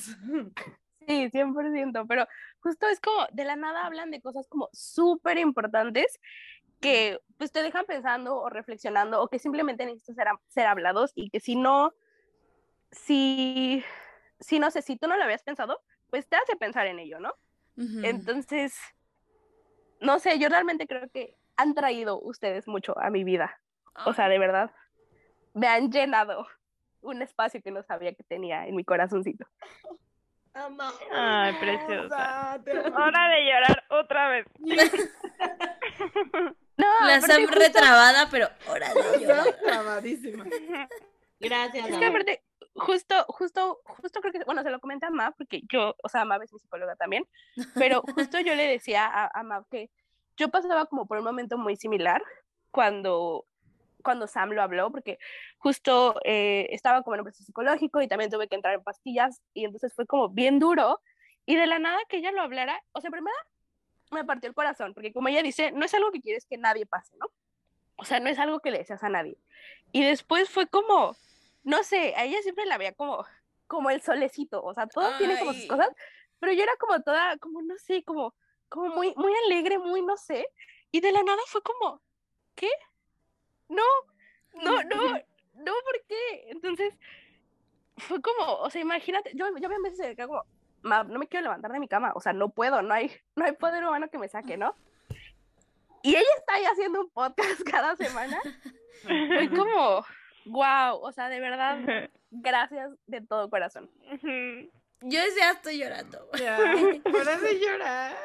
Sí, 1.08 1.30
100%, 1.30 2.06
pero 2.08 2.28
justo 2.60 2.88
es 2.88 3.00
como 3.00 3.26
de 3.32 3.46
la 3.46 3.56
nada 3.56 3.86
hablan 3.86 4.12
de 4.12 4.22
cosas 4.22 4.48
como 4.48 4.70
súper 4.74 5.38
importantes 5.38 6.20
que 6.80 7.20
pues 7.38 7.52
te 7.52 7.62
dejan 7.64 7.86
pensando 7.86 8.36
o 8.38 8.50
reflexionando 8.50 9.22
o 9.22 9.30
que 9.30 9.40
simplemente 9.40 9.86
necesitan 9.86 10.16
ser, 10.16 10.28
ser 10.50 10.66
hablados 10.68 11.12
y 11.16 11.30
que 11.30 11.40
si 11.40 11.56
no, 11.56 11.94
si, 12.92 13.84
si 14.44 14.60
no 14.60 14.70
sé, 14.72 14.82
si 14.82 14.98
tú 14.98 15.08
no 15.08 15.18
lo 15.18 15.24
habías 15.24 15.44
pensado, 15.44 15.82
pues 16.10 16.28
te 16.28 16.36
hace 16.36 16.56
pensar 16.56 16.86
en 16.88 17.00
ello, 17.00 17.20
¿no? 17.20 17.34
Entonces, 18.04 18.78
no 20.00 20.20
sé, 20.20 20.38
yo 20.38 20.48
realmente 20.50 20.86
creo 20.86 21.10
que 21.10 21.36
han 21.58 21.74
traído 21.74 22.20
ustedes 22.22 22.68
mucho 22.68 22.98
a 23.00 23.10
mi 23.10 23.24
vida. 23.24 23.60
O 24.06 24.14
sea, 24.14 24.28
de 24.30 24.38
verdad, 24.40 24.72
me 25.54 25.68
han 25.68 25.92
llenado 25.92 26.46
un 27.02 27.22
espacio 27.22 27.62
que 27.64 27.72
no 27.72 27.82
sabía 27.84 28.14
que 28.14 28.24
tenía 28.24 28.68
en 28.68 28.76
mi 28.76 28.84
corazoncito. 28.84 29.46
Ay, 31.12 31.54
preciosa. 31.60 32.62
Hora 32.96 33.28
de 33.30 33.46
llorar 33.46 33.84
otra 33.90 34.30
vez. 34.30 34.46
No, 36.76 36.88
La 37.06 37.22
Sam 37.22 37.42
justo- 37.44 37.60
retrabada, 37.60 38.28
pero 38.32 38.48
ahora 38.68 38.92
de 38.94 39.20
llorar. 39.22 39.46
Trabadísima. 39.64 40.44
Gracias. 41.40 41.88
Es 41.90 41.98
que 41.98 42.06
aparte, 42.06 42.44
justo, 42.76 43.26
justo, 43.28 43.82
justo 43.86 44.22
creo 44.22 44.34
que, 44.34 44.44
bueno, 44.46 44.64
se 44.64 44.70
lo 44.70 44.80
comenta 44.80 45.08
a 45.08 45.12
Mav, 45.12 45.34
porque 45.38 45.62
yo, 45.72 45.96
o 46.02 46.10
sea, 46.10 46.26
Mav 46.26 46.42
es 46.44 46.54
mi 46.54 46.60
psicóloga 46.60 46.96
también, 46.96 47.28
pero 47.76 48.02
justo 48.02 48.40
yo 48.40 48.56
le 48.56 48.68
decía 48.68 49.06
a, 49.06 49.30
a 49.34 49.44
Mav 49.44 49.68
que 49.70 49.90
yo 50.38 50.50
pasaba 50.50 50.86
como 50.86 51.06
por 51.06 51.18
un 51.18 51.24
momento 51.24 51.58
muy 51.58 51.76
similar 51.76 52.24
cuando, 52.72 53.46
cuando 54.04 54.28
Sam 54.28 54.52
lo 54.52 54.62
habló, 54.62 54.92
porque 54.92 55.20
justo 55.58 56.20
eh, 56.24 56.68
estaba 56.72 57.04
como 57.04 57.16
en 57.16 57.22
un 57.22 57.26
proceso 57.26 57.46
psicológico 57.46 58.02
y 58.02 58.08
también 58.08 58.32
tuve 58.32 58.48
que 58.48 58.56
entrar 58.56 58.74
en 58.74 58.84
pastillas, 58.84 59.42
y 59.54 59.66
entonces 59.66 59.94
fue 59.94 60.08
como 60.08 60.30
bien 60.30 60.60
duro, 60.60 61.02
y 61.46 61.56
de 61.56 61.68
la 61.68 61.80
nada 61.80 62.00
que 62.10 62.18
ella 62.18 62.32
lo 62.32 62.42
hablara, 62.42 62.82
o 62.94 63.02
sea, 63.02 63.12
primero 63.12 63.36
me 64.12 64.24
partió 64.24 64.48
el 64.48 64.56
corazón, 64.56 64.94
porque 64.94 65.14
como 65.14 65.28
ella 65.28 65.44
dice, 65.44 65.72
no 65.72 65.86
es 65.86 65.94
algo 65.94 66.12
que 66.12 66.22
quieres 66.22 66.46
que 66.46 66.58
nadie 66.58 66.86
pase, 66.86 67.16
¿no? 67.18 67.28
O 67.96 68.06
sea, 68.06 68.20
no 68.20 68.30
es 68.30 68.40
algo 68.40 68.60
que 68.60 68.72
le 68.72 68.80
deseas 68.80 69.04
a 69.04 69.10
nadie. 69.10 69.38
Y 69.92 70.04
después 70.04 70.50
fue 70.50 70.68
como, 70.68 71.16
no 71.64 71.84
sé, 71.84 72.14
a 72.16 72.26
ella 72.26 72.42
siempre 72.42 72.66
la 72.66 72.78
veía 72.78 72.94
como, 72.94 73.26
como 73.68 73.90
el 73.90 74.02
solecito, 74.02 74.64
o 74.64 74.74
sea, 74.74 74.88
todo 74.88 75.18
tiene 75.18 75.38
como 75.40 75.54
sus 75.54 75.64
Ay. 75.64 75.68
cosas, 75.68 75.90
pero 76.40 76.54
yo 76.54 76.64
era 76.64 76.76
como 76.78 77.02
toda, 77.02 77.38
como 77.38 77.62
no 77.62 77.78
sé, 77.78 78.04
como, 78.04 78.36
como 78.70 78.94
muy, 78.96 79.14
muy 79.16 79.34
alegre, 79.46 79.78
muy 79.78 80.02
no 80.02 80.18
sé, 80.18 80.46
y 80.92 81.00
de 81.00 81.12
la 81.12 81.24
nada 81.24 81.42
fue 81.48 81.62
como, 81.62 82.02
¿qué? 82.56 82.70
No, 83.70 83.84
no, 84.54 84.72
no, 84.84 84.98
no, 85.54 85.74
¿por 85.74 86.06
qué? 86.08 86.50
Entonces, 86.50 86.94
fue 87.98 88.22
como, 88.22 88.54
o 88.60 88.70
sea, 88.70 88.82
imagínate, 88.82 89.32
yo, 89.36 89.46
yo 89.58 89.68
había 89.68 89.80
veces 89.84 90.16
como, 90.18 90.44
"Ma, 90.82 91.04
no 91.04 91.20
me 91.20 91.28
quiero 91.28 91.44
levantar 91.44 91.72
de 91.72 91.80
mi 91.80 91.88
cama, 91.88 92.12
o 92.16 92.20
sea, 92.20 92.34
no 92.34 92.50
puedo, 92.50 92.82
no 92.82 92.94
hay, 92.94 93.12
no 93.36 93.46
hay 93.46 93.54
poder 93.54 93.84
humano 93.84 94.10
que 94.10 94.18
me 94.18 94.28
saque, 94.28 94.58
¿no? 94.58 94.76
Y 96.04 96.10
ella 96.16 96.28
está 96.38 96.56
ahí 96.56 96.66
haciendo 96.66 97.00
un 97.02 97.10
podcast 97.10 97.62
cada 97.72 97.96
semana. 97.96 98.40
Fue 99.02 99.50
como, 99.56 100.06
wow, 100.46 100.98
o 101.02 101.12
sea, 101.12 101.30
de 101.30 101.40
verdad, 101.40 101.78
gracias 102.32 102.92
de 103.08 103.22
todo 103.22 103.50
corazón. 103.50 103.90
Yo 105.02 105.20
ya 105.38 105.52
estoy 105.52 105.80
llorando. 105.80 106.30
Ya, 106.40 106.58
hora 107.14 107.38
de 107.38 107.60
llorar. 107.60 108.16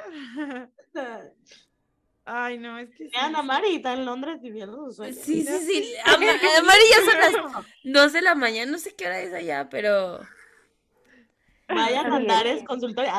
Ay, 2.25 2.59
no, 2.59 2.79
es 2.79 2.91
que 2.91 3.09
sí. 3.09 3.17
Ana 3.19 3.43
Mari 3.43 3.77
está 3.77 3.95
en 3.95 4.05
Londres 4.05 4.41
viviendo 4.41 4.77
sus 4.85 4.97
sueños. 4.97 5.19
Sí, 5.19 5.43
sí, 5.45 5.59
sí. 5.61 5.95
Amari 6.05 6.83
ya 6.91 7.11
son 7.11 7.19
las 7.19 7.67
2 7.85 8.13
de 8.13 8.23
la 8.23 8.35
mañana, 8.35 8.71
no 8.71 8.79
sé 8.79 8.95
qué 8.95 9.07
hora 9.07 9.21
es 9.21 9.33
allá, 9.33 9.69
pero. 9.69 10.21
Vayan 11.69 12.13
a 12.13 12.17
Andares 12.17 12.65
consultorio. 12.65 13.11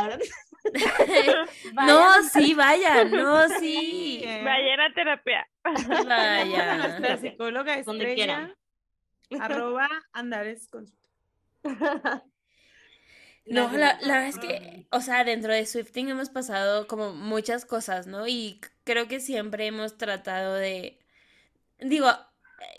No, 1.74 2.24
sí, 2.24 2.54
vaya, 2.54 3.04
no, 3.06 3.48
sí. 3.60 4.22
Vayan 4.24 4.80
a 4.80 4.94
terapia. 4.94 5.48
Vaya. 5.64 6.78
Nuestra 6.78 7.18
psicóloga 7.18 7.82
Donde 7.84 8.12
estrella, 8.12 8.16
quieran. 8.16 8.56
arroba 9.38 9.88
andares 10.14 10.68
consulta. 10.68 11.10
No, 13.46 13.72
la, 13.72 13.98
la 14.02 14.14
verdad 14.16 14.28
es 14.28 14.38
que, 14.40 14.88
o 14.92 15.02
sea, 15.02 15.24
dentro 15.24 15.52
de 15.54 15.66
Swifting 15.66 16.10
hemos 16.10 16.30
pasado 16.30 16.88
como 16.88 17.14
muchas 17.14 17.66
cosas, 17.66 18.06
¿no? 18.06 18.28
Y 18.28 18.62
creo 18.84 19.08
que 19.08 19.20
siempre 19.20 19.66
hemos 19.66 19.98
tratado 19.98 20.54
de, 20.56 21.00
digo, 21.80 22.08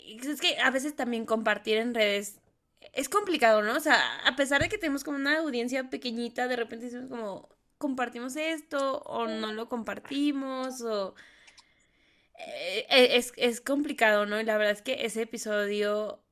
es 0.03 0.41
que 0.41 0.59
a 0.59 0.71
veces 0.71 0.95
también 0.95 1.25
compartir 1.25 1.77
en 1.77 1.93
redes 1.95 2.41
es 2.93 3.09
complicado, 3.09 3.63
¿no? 3.63 3.75
O 3.77 3.79
sea, 3.81 4.19
a 4.27 4.35
pesar 4.37 4.61
de 4.61 4.69
que 4.69 4.77
tenemos 4.77 5.03
como 5.03 5.17
una 5.17 5.39
audiencia 5.39 5.89
pequeñita, 5.89 6.47
de 6.47 6.55
repente 6.57 6.85
decimos 6.87 7.09
como, 7.09 7.49
compartimos 7.77 8.35
esto 8.37 8.99
o 9.03 9.27
no 9.27 9.53
lo 9.53 9.69
compartimos 9.69 10.81
o... 10.83 11.15
eh, 12.37 12.85
eh, 12.89 13.17
es, 13.17 13.33
es 13.37 13.61
complicado, 13.61 14.25
¿no? 14.25 14.39
Y 14.39 14.43
la 14.45 14.57
verdad 14.57 14.73
es 14.73 14.81
que 14.81 15.05
ese 15.05 15.23
episodio, 15.23 16.23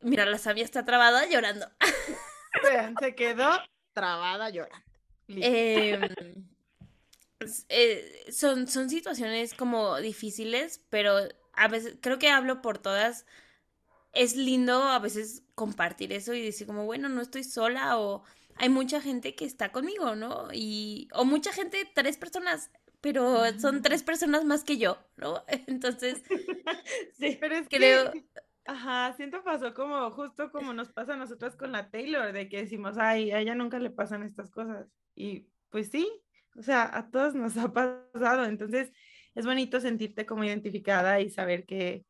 mira, 0.00 0.26
la 0.26 0.38
sabia 0.38 0.64
está 0.64 0.84
trabada 0.84 1.26
llorando. 1.26 1.66
Vean, 2.62 2.94
se 3.00 3.14
quedó 3.14 3.50
trabada 3.92 4.50
llorando. 4.50 4.86
Em, 5.28 6.02
eh, 7.68 8.26
son, 8.32 8.66
son 8.66 8.90
situaciones 8.90 9.54
como 9.54 9.98
difíciles, 9.98 10.80
pero 10.90 11.16
a 11.52 11.68
veces, 11.68 11.96
creo 12.00 12.18
que 12.18 12.30
hablo 12.30 12.62
por 12.62 12.78
todas, 12.78 13.26
es 14.12 14.36
lindo 14.36 14.82
a 14.82 14.98
veces 14.98 15.42
compartir 15.54 16.12
eso 16.12 16.34
y 16.34 16.42
decir 16.42 16.66
como, 16.66 16.84
bueno, 16.84 17.08
no 17.08 17.20
estoy 17.20 17.44
sola 17.44 17.98
o 17.98 18.24
hay 18.56 18.68
mucha 18.68 19.00
gente 19.00 19.34
que 19.34 19.44
está 19.44 19.72
conmigo, 19.72 20.16
¿no? 20.16 20.48
Y, 20.52 21.08
o 21.12 21.24
mucha 21.24 21.52
gente, 21.52 21.90
tres 21.94 22.16
personas, 22.16 22.70
pero 23.00 23.58
son 23.58 23.82
tres 23.82 24.02
personas 24.02 24.44
más 24.44 24.64
que 24.64 24.78
yo, 24.78 24.98
¿no? 25.16 25.44
Entonces, 25.66 26.22
Sí, 27.18 27.38
pero 27.40 27.56
es 27.56 27.68
creo... 27.68 28.12
que, 28.12 28.24
ajá, 28.66 29.12
siento 29.14 29.42
pasó 29.42 29.74
como, 29.74 30.10
justo 30.10 30.50
como 30.50 30.72
nos 30.72 30.92
pasa 30.92 31.14
a 31.14 31.16
nosotras 31.16 31.56
con 31.56 31.72
la 31.72 31.90
Taylor, 31.90 32.32
de 32.32 32.48
que 32.48 32.58
decimos, 32.58 32.98
ay, 32.98 33.30
a 33.30 33.40
ella 33.40 33.54
nunca 33.54 33.78
le 33.78 33.90
pasan 33.90 34.22
estas 34.22 34.50
cosas. 34.50 34.88
Y 35.14 35.48
pues 35.70 35.88
sí, 35.90 36.08
o 36.56 36.62
sea, 36.62 36.90
a 36.96 37.10
todos 37.10 37.34
nos 37.34 37.56
ha 37.58 37.72
pasado. 37.72 38.44
Entonces, 38.44 38.92
es 39.34 39.46
bonito 39.46 39.80
sentirte 39.80 40.26
como 40.26 40.44
identificada 40.44 41.20
y 41.20 41.30
saber 41.30 41.64
que 41.64 42.04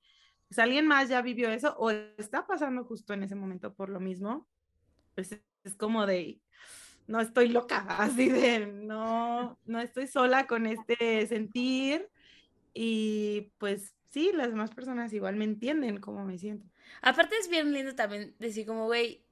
pues, 0.48 0.58
alguien 0.58 0.86
más 0.86 1.08
ya 1.08 1.22
vivió 1.22 1.50
eso 1.50 1.76
o 1.78 1.90
está 1.90 2.46
pasando 2.46 2.84
justo 2.84 3.14
en 3.14 3.22
ese 3.22 3.34
momento 3.34 3.74
por 3.74 3.88
lo 3.88 4.00
mismo. 4.00 4.48
Pues 5.14 5.40
es 5.64 5.74
como 5.76 6.06
de, 6.06 6.40
no 7.06 7.20
estoy 7.20 7.48
loca, 7.48 7.78
así 7.98 8.28
de, 8.28 8.66
no, 8.66 9.58
no 9.64 9.80
estoy 9.80 10.06
sola 10.06 10.46
con 10.46 10.66
este 10.66 11.26
sentir. 11.26 12.08
Y 12.72 13.52
pues 13.58 13.94
sí, 14.10 14.30
las 14.34 14.50
demás 14.50 14.70
personas 14.70 15.12
igual 15.12 15.36
me 15.36 15.44
entienden 15.44 16.00
cómo 16.00 16.24
me 16.24 16.38
siento. 16.38 16.66
Aparte 17.02 17.36
es 17.38 17.48
bien 17.48 17.72
lindo 17.72 17.94
también 17.94 18.34
decir 18.38 18.66
como, 18.66 18.86
güey, 18.86 19.22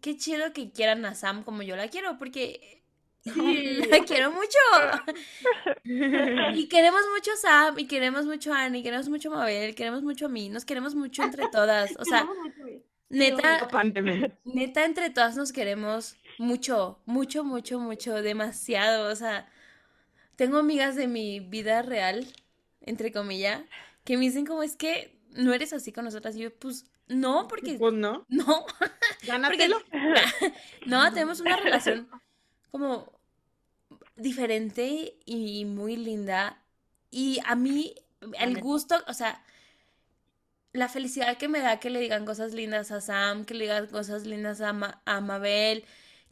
qué 0.00 0.16
chido 0.16 0.52
que 0.52 0.70
quieran 0.70 1.04
a 1.04 1.14
Sam 1.14 1.44
como 1.44 1.62
yo 1.62 1.76
la 1.76 1.88
quiero, 1.88 2.18
porque 2.18 2.82
la 3.24 4.00
quiero 4.04 4.30
mucho. 4.32 4.58
Y 6.54 6.68
queremos 6.68 7.02
mucho 7.14 7.32
a 7.32 7.36
Sam, 7.36 7.78
y 7.78 7.86
queremos 7.86 8.26
mucho 8.26 8.52
a 8.52 8.64
Annie, 8.64 8.82
queremos 8.82 9.08
mucho 9.08 9.32
a 9.32 9.38
Mabel, 9.38 9.74
queremos 9.74 10.02
mucho 10.02 10.26
a 10.26 10.28
mí, 10.28 10.48
nos 10.48 10.64
queremos 10.64 10.94
mucho 10.94 11.22
entre 11.22 11.48
todas. 11.52 11.94
O 11.98 12.04
sea, 12.04 12.26
neta, 13.08 14.84
entre 14.84 15.10
todas 15.10 15.36
nos 15.36 15.52
queremos 15.52 16.16
mucho, 16.38 17.00
mucho, 17.06 17.44
mucho, 17.44 17.78
mucho, 17.78 18.22
demasiado. 18.22 19.10
O 19.10 19.16
sea, 19.16 19.48
tengo 20.36 20.58
amigas 20.58 20.96
de 20.96 21.06
mi 21.06 21.40
vida 21.40 21.82
real, 21.82 22.26
entre 22.84 23.12
comillas, 23.12 23.62
que 24.04 24.16
me 24.16 24.24
dicen 24.24 24.46
como 24.46 24.62
es 24.62 24.76
que 24.76 25.18
no 25.30 25.52
eres 25.52 25.72
así 25.72 25.92
con 25.92 26.04
nosotras. 26.04 26.36
Y 26.36 26.40
yo, 26.40 26.54
pues, 26.54 26.86
no, 27.08 27.48
porque... 27.48 27.74
Pues 27.74 27.92
no. 27.92 28.24
No. 28.30 28.64
Gánatelo. 29.26 29.82
No, 30.86 31.12
tenemos 31.12 31.40
una 31.40 31.56
relación 31.56 32.08
como 32.70 33.12
diferente 34.16 35.16
y 35.24 35.64
muy 35.64 35.96
linda. 35.96 36.62
Y 37.10 37.40
a 37.46 37.54
mí, 37.54 37.94
el 38.38 38.60
gusto, 38.60 38.96
o 39.06 39.14
sea, 39.14 39.42
la 40.72 40.88
felicidad 40.88 41.36
que 41.36 41.48
me 41.48 41.60
da 41.60 41.78
que 41.78 41.90
le 41.90 42.00
digan 42.00 42.24
cosas 42.24 42.52
lindas 42.52 42.90
a 42.90 43.00
Sam, 43.00 43.44
que 43.44 43.54
le 43.54 43.64
digan 43.64 43.86
cosas 43.86 44.26
lindas 44.26 44.60
a, 44.60 44.72
Ma- 44.72 45.00
a 45.04 45.20
Mabel, 45.20 45.84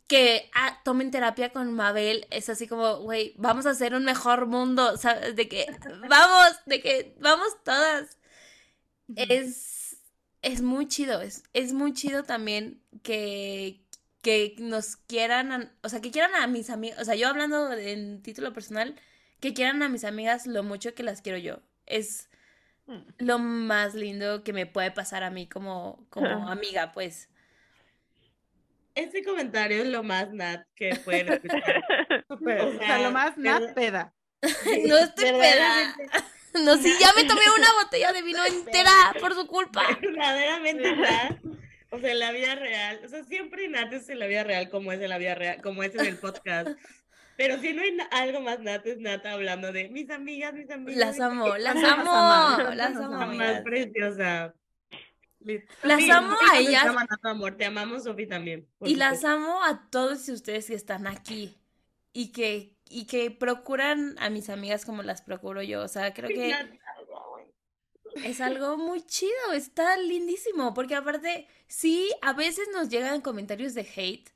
que 0.06 0.50
ah, 0.54 0.80
tomen 0.84 1.10
terapia 1.10 1.50
con 1.50 1.72
Mabel, 1.72 2.26
es 2.30 2.48
así 2.48 2.66
como, 2.66 2.98
güey, 2.98 3.34
vamos 3.38 3.66
a 3.66 3.70
hacer 3.70 3.94
un 3.94 4.04
mejor 4.04 4.46
mundo, 4.46 4.96
¿sabes? 4.96 5.36
De 5.36 5.48
que, 5.48 5.66
vamos, 6.08 6.52
de 6.66 6.80
que, 6.80 7.16
vamos 7.20 7.48
todas. 7.64 8.18
Es, 9.16 9.98
es 10.42 10.62
muy 10.62 10.88
chido, 10.88 11.20
es, 11.20 11.44
es 11.52 11.72
muy 11.72 11.92
chido 11.92 12.24
también 12.24 12.82
que, 13.02 13.84
que 14.22 14.54
nos 14.58 14.96
quieran, 14.96 15.72
o 15.82 15.88
sea, 15.88 16.00
que 16.00 16.10
quieran 16.10 16.34
a 16.34 16.46
mis 16.46 16.70
amigas, 16.70 17.00
o 17.00 17.04
sea, 17.04 17.14
yo 17.14 17.28
hablando 17.28 17.72
en 17.72 18.22
título 18.22 18.52
personal, 18.52 18.96
que 19.40 19.54
quieran 19.54 19.82
a 19.82 19.88
mis 19.88 20.04
amigas 20.04 20.46
lo 20.46 20.62
mucho 20.62 20.94
que 20.94 21.02
las 21.02 21.20
quiero 21.20 21.38
yo. 21.38 21.60
Es 21.86 22.30
lo 23.18 23.38
más 23.38 23.94
lindo 23.94 24.44
que 24.44 24.52
me 24.52 24.66
puede 24.66 24.90
pasar 24.90 25.22
a 25.24 25.30
mí 25.30 25.48
como, 25.48 26.06
como 26.10 26.26
amiga, 26.50 26.92
pues. 26.92 27.28
Este 28.94 29.24
comentario 29.24 29.82
es 29.82 29.88
lo 29.88 30.02
más 30.02 30.30
nat 30.32 30.66
que 30.74 30.94
pueden 31.04 31.32
escuchar. 31.32 31.82
O 32.28 32.78
sea, 32.78 32.98
lo 32.98 33.10
más 33.10 33.36
nat 33.36 33.74
peda. 33.74 34.14
No 34.86 34.98
estoy 34.98 35.30
peda. 35.32 35.96
No, 36.54 36.76
sí, 36.76 36.94
ya 37.00 37.10
me 37.16 37.24
tomé 37.24 37.40
una 37.56 37.72
botella 37.82 38.12
de 38.12 38.22
vino 38.22 38.44
entera 38.44 39.14
por 39.20 39.34
su 39.34 39.46
culpa. 39.46 39.84
Verdaderamente 40.00 40.96
Nat. 40.96 41.38
O 41.90 41.98
sea, 41.98 42.12
en 42.12 42.18
la 42.18 42.32
vida 42.32 42.54
real. 42.54 43.00
O 43.04 43.08
sea, 43.08 43.24
siempre 43.24 43.68
Nat 43.68 43.92
es 43.92 44.08
en 44.08 44.18
la 44.18 44.26
vida 44.26 44.44
real 44.44 44.68
como 44.68 44.92
es 44.92 45.00
en 45.00 45.08
la 45.08 45.18
vida 45.18 45.34
real, 45.34 45.62
como 45.62 45.82
es 45.82 45.94
en 45.94 46.06
el 46.06 46.18
podcast. 46.18 46.68
Pero 47.36 47.58
si 47.58 47.72
no 47.72 47.82
hay 47.82 47.96
algo 48.10 48.40
más 48.40 48.60
Nat, 48.60 48.86
es 48.86 48.98
Nat 48.98 49.24
hablando 49.24 49.72
de 49.72 49.88
mis 49.88 50.10
amigas, 50.10 50.52
mis 50.52 50.70
amigas. 50.70 50.96
Las 50.98 51.20
amo, 51.20 51.46
amigas". 51.46 51.62
las 51.62 51.74
Las 51.76 51.98
amo, 51.98 52.74
las 52.74 52.96
amo. 52.96 53.34
Más 53.34 53.62
preciosa. 53.62 54.54
Las 55.82 55.98
Sí, 55.98 56.10
amo 56.10 56.36
a 56.50 56.58
ellas. 56.58 56.84
te 57.20 57.28
amor. 57.28 57.56
Amamos, 57.64 58.04
Sofi, 58.04 58.26
también. 58.26 58.68
Y 58.80 58.96
las 58.96 59.24
amo 59.24 59.62
a 59.62 59.88
todos 59.90 60.28
ustedes 60.28 60.66
que 60.66 60.74
están 60.74 61.06
aquí 61.06 61.56
y 62.12 62.32
que, 62.32 62.76
y 62.88 63.06
que 63.06 63.30
procuran 63.30 64.16
a 64.18 64.30
mis 64.30 64.48
amigas 64.48 64.84
como 64.84 65.02
las 65.02 65.22
procuro 65.22 65.62
yo. 65.62 65.82
O 65.82 65.88
sea, 65.88 66.12
creo 66.12 66.28
que 66.28 66.54
es 68.24 68.40
algo 68.40 68.76
muy 68.76 69.02
chido, 69.02 69.52
está 69.54 69.96
lindísimo, 69.96 70.74
porque 70.74 70.94
aparte, 70.94 71.46
sí, 71.66 72.10
a 72.20 72.32
veces 72.32 72.68
nos 72.72 72.88
llegan 72.88 73.20
comentarios 73.20 73.74
de 73.74 73.88
hate, 73.96 74.30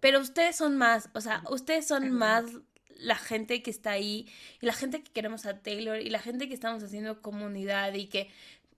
pero 0.00 0.20
ustedes 0.20 0.56
son 0.56 0.76
más, 0.76 1.10
o 1.14 1.20
sea, 1.20 1.42
ustedes 1.50 1.86
son 1.86 2.10
más 2.12 2.44
la 2.88 3.16
gente 3.16 3.62
que 3.62 3.70
está 3.70 3.92
ahí 3.92 4.28
y 4.60 4.66
la 4.66 4.72
gente 4.72 5.02
que 5.02 5.12
queremos 5.12 5.46
a 5.46 5.60
Taylor 5.62 6.00
y 6.00 6.10
la 6.10 6.20
gente 6.20 6.48
que 6.48 6.54
estamos 6.54 6.82
haciendo 6.82 7.22
comunidad 7.22 7.94
y 7.94 8.06
que, 8.06 8.30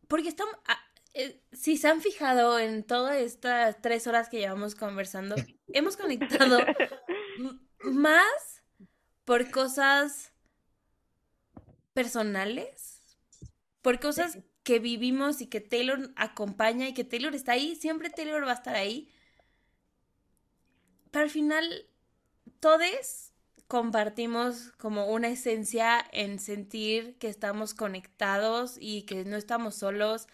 porque 0.08 0.28
estamos, 0.28 0.54
ah, 0.66 0.80
eh, 1.14 1.42
si 1.52 1.76
se 1.76 1.88
han 1.88 2.00
fijado 2.00 2.58
en 2.58 2.84
todas 2.84 3.16
estas 3.16 3.80
tres 3.82 4.06
horas 4.06 4.28
que 4.28 4.38
llevamos 4.38 4.74
conversando, 4.74 5.34
hemos 5.68 5.96
conectado 5.96 6.60
más 7.82 8.62
por 9.24 9.50
cosas 9.50 10.32
personales, 11.94 13.02
por 13.82 13.98
cosas 13.98 14.38
que 14.62 14.78
vivimos 14.78 15.40
y 15.40 15.46
que 15.46 15.60
Taylor 15.60 16.12
acompaña 16.16 16.88
y 16.88 16.94
que 16.94 17.04
Taylor 17.04 17.34
está 17.34 17.52
ahí, 17.52 17.74
siempre 17.76 18.10
Taylor 18.10 18.46
va 18.46 18.52
a 18.52 18.54
estar 18.54 18.76
ahí. 18.76 19.12
Pero 21.10 21.24
al 21.24 21.30
final, 21.30 21.86
todos 22.60 23.32
compartimos 23.66 24.72
como 24.78 25.06
una 25.06 25.28
esencia 25.28 26.04
en 26.12 26.38
sentir 26.38 27.16
que 27.18 27.28
estamos 27.28 27.74
conectados 27.74 28.76
y 28.78 29.02
que 29.02 29.24
no 29.24 29.36
estamos 29.36 29.76
solos 29.76 30.28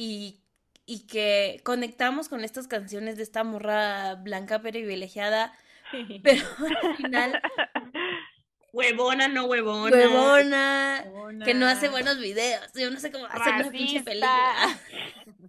y, 0.00 0.40
y 0.86 1.06
que 1.08 1.60
conectamos 1.64 2.28
con 2.28 2.44
estas 2.44 2.68
canciones 2.68 3.16
de 3.16 3.24
esta 3.24 3.42
morra 3.42 4.14
blanca 4.14 4.60
privilegiada, 4.62 5.52
pero 6.22 6.44
al 6.82 6.96
final 6.96 7.42
Huevona, 8.72 9.26
no 9.28 9.46
huevona. 9.46 9.90
huevona, 9.96 11.44
que 11.44 11.54
no 11.54 11.66
hace 11.66 11.88
buenos 11.88 12.18
videos. 12.20 12.62
Yo 12.74 12.90
no 12.90 13.00
sé 13.00 13.10
cómo 13.10 13.26
hacer 13.26 13.54
una 13.54 13.70
pinche 13.70 14.02
película. 14.02 14.78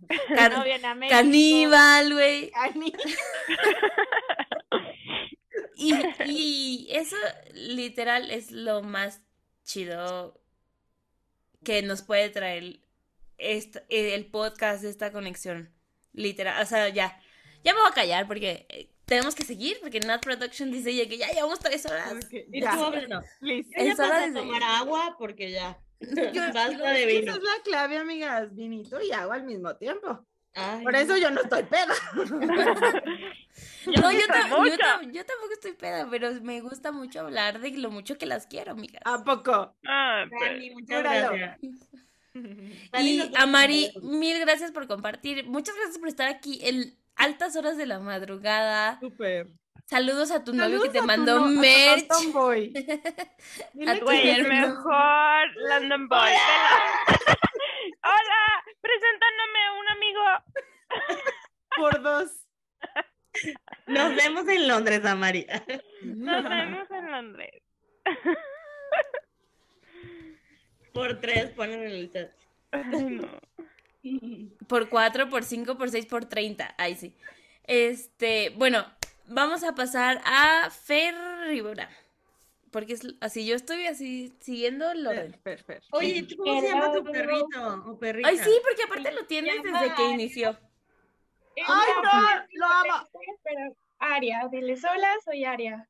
Can- 0.35 0.53
No 0.53 0.63
viene 0.63 0.87
a 0.87 0.95
México. 0.95 1.15
caníbal, 1.15 2.13
güey. 2.13 2.51
Y, 5.75 5.93
y 6.25 6.87
eso 6.91 7.15
literal 7.53 8.31
es 8.31 8.51
lo 8.51 8.81
más 8.81 9.21
chido 9.63 10.41
que 11.63 11.81
nos 11.83 12.01
puede 12.01 12.29
traer 12.29 12.79
esta- 13.39 13.83
el 13.89 14.25
podcast, 14.27 14.83
esta 14.83 15.11
conexión. 15.11 15.73
Literal, 16.13 16.61
o 16.61 16.65
sea, 16.65 16.89
ya. 16.89 17.19
Ya 17.63 17.73
me 17.73 17.79
voy 17.81 17.89
a 17.89 17.93
callar 17.93 18.25
porque 18.27 18.65
eh, 18.69 18.89
tenemos 19.05 19.35
que 19.35 19.43
seguir, 19.43 19.77
porque 19.81 19.99
Nat 19.99 20.23
Production 20.23 20.71
dice 20.71 20.95
ya 20.95 21.07
que 21.09 21.17
ya 21.17 21.27
llevamos 21.31 21.59
tres 21.59 21.85
horas. 21.85 22.13
Ya. 22.31 22.39
Listo. 22.47 23.21
yo 23.41 23.83
ya 23.83 23.91
Es 23.91 23.99
hora 23.99 24.09
pasé 24.09 24.31
de 24.31 24.39
a 24.39 24.41
tomar 24.41 24.63
agua 24.63 25.15
porque 25.17 25.51
ya. 25.51 25.77
Yo- 25.99 26.09
Basta 26.53 26.91
de 26.91 27.05
vino. 27.05 27.31
Esa 27.31 27.37
es 27.37 27.43
la 27.43 27.63
clave, 27.63 27.97
amigas. 27.97 28.55
Vinito 28.55 29.01
y 29.01 29.11
agua 29.11 29.35
al 29.35 29.43
mismo 29.43 29.75
tiempo. 29.75 30.25
Ay, 30.55 30.83
Por 30.83 30.95
eso 30.95 31.15
yo 31.17 31.29
no 31.31 31.41
estoy 31.41 31.63
peda. 31.63 31.93
No, 33.85 34.11
yo, 34.11 34.19
tam- 34.27 34.67
yo 34.67 34.77
tam- 34.77 35.11
yo 35.11 35.25
tampoco 35.25 35.53
estoy 35.53 35.73
peda, 35.73 36.07
pero 36.09 36.31
me 36.41 36.61
gusta 36.61 36.91
mucho 36.91 37.21
hablar 37.21 37.59
de 37.59 37.71
lo 37.71 37.91
mucho 37.91 38.17
que 38.17 38.25
las 38.25 38.45
quiero, 38.47 38.71
amigas. 38.71 39.01
¿A 39.05 39.23
poco? 39.23 39.75
Ah, 39.85 40.25
pues. 40.29 40.41
Dani, 40.51 40.69
muchas 40.71 40.97
Júralo. 40.97 41.37
gracias. 41.37 41.71
Y 42.99 43.31
a 43.35 43.45
Mari, 43.45 43.91
mil 44.01 44.39
gracias 44.39 44.71
por 44.71 44.87
compartir. 44.87 45.45
Muchas 45.45 45.75
gracias 45.75 45.97
por 45.99 46.07
estar 46.07 46.27
aquí 46.27 46.59
en 46.63 46.97
altas 47.15 47.55
horas 47.55 47.77
de 47.77 47.85
la 47.85 47.99
madrugada. 47.99 48.99
Súper. 48.99 49.47
Saludos 49.85 50.29
a 50.31 50.43
tu 50.43 50.53
novio 50.53 50.81
que 50.83 50.89
te 50.89 51.01
mandó 51.01 51.39
no- 51.39 51.45
a 51.45 51.49
tu 51.49 51.53
merch. 51.59 52.31
Boy. 52.31 52.73
A 53.87 53.95
tu 53.97 54.05
Güey, 54.05 54.29
el 54.29 54.47
mejor 54.47 55.47
London 55.67 56.07
Boy. 56.07 56.29
Hola, 58.03 58.63
presentándome 58.81 59.59
a 59.65 59.73
un 59.79 59.87
amigo. 59.89 60.21
Por 61.77 62.01
dos. 62.03 62.45
Nos 63.87 64.15
vemos 64.15 64.47
en 64.47 64.67
Londres, 64.67 65.03
Amari. 65.05 65.47
Nos 66.03 66.43
vemos 66.43 66.91
en 66.91 67.11
Londres. 67.11 67.63
Por 70.99 71.21
tres, 71.21 71.51
ponen 71.51 71.81
en 71.81 71.91
el 71.91 72.11
chat. 72.11 72.29
Por 74.67 74.89
4, 74.89 75.29
por 75.29 75.45
5, 75.45 75.77
por 75.77 75.89
6, 75.89 76.05
por 76.07 76.25
30. 76.25 76.75
Ahí 76.77 76.95
sí. 76.95 77.15
Este, 77.63 78.49
bueno, 78.57 78.85
vamos 79.25 79.63
a 79.63 79.73
pasar 79.75 80.21
a 80.25 80.69
Fer 80.69 81.15
Rivera. 81.47 81.89
Porque 82.69 82.93
es 82.93 83.07
así, 83.21 83.45
yo 83.45 83.55
estoy 83.55 83.87
así 83.87 84.35
siguiendo 84.41 84.91
el 84.91 85.07
orden. 85.07 85.33
Fer, 85.41 85.63
Fer. 85.63 85.81
Oye, 85.91 86.23
¿tú 86.23 86.35
¿cómo 86.35 86.59
se 86.59 86.67
llama 86.67 86.91
tu 86.91 87.03
perrito 87.05 87.83
o 87.87 87.97
perrita? 87.97 88.27
Ay, 88.27 88.37
sí, 88.37 88.51
porque 88.61 88.83
aparte 88.83 89.13
lo 89.13 89.25
tienes 89.25 89.63
desde 89.63 89.95
que 89.95 90.05
inició. 90.05 90.49
¡Ay, 91.65 91.91
no! 92.03 92.45
¡Lo 92.51 92.65
amo! 92.65 93.07
Aria, 93.99 94.49
diles 94.51 94.83
hola, 94.83 95.15
soy 95.23 95.45
Aria. 95.45 95.87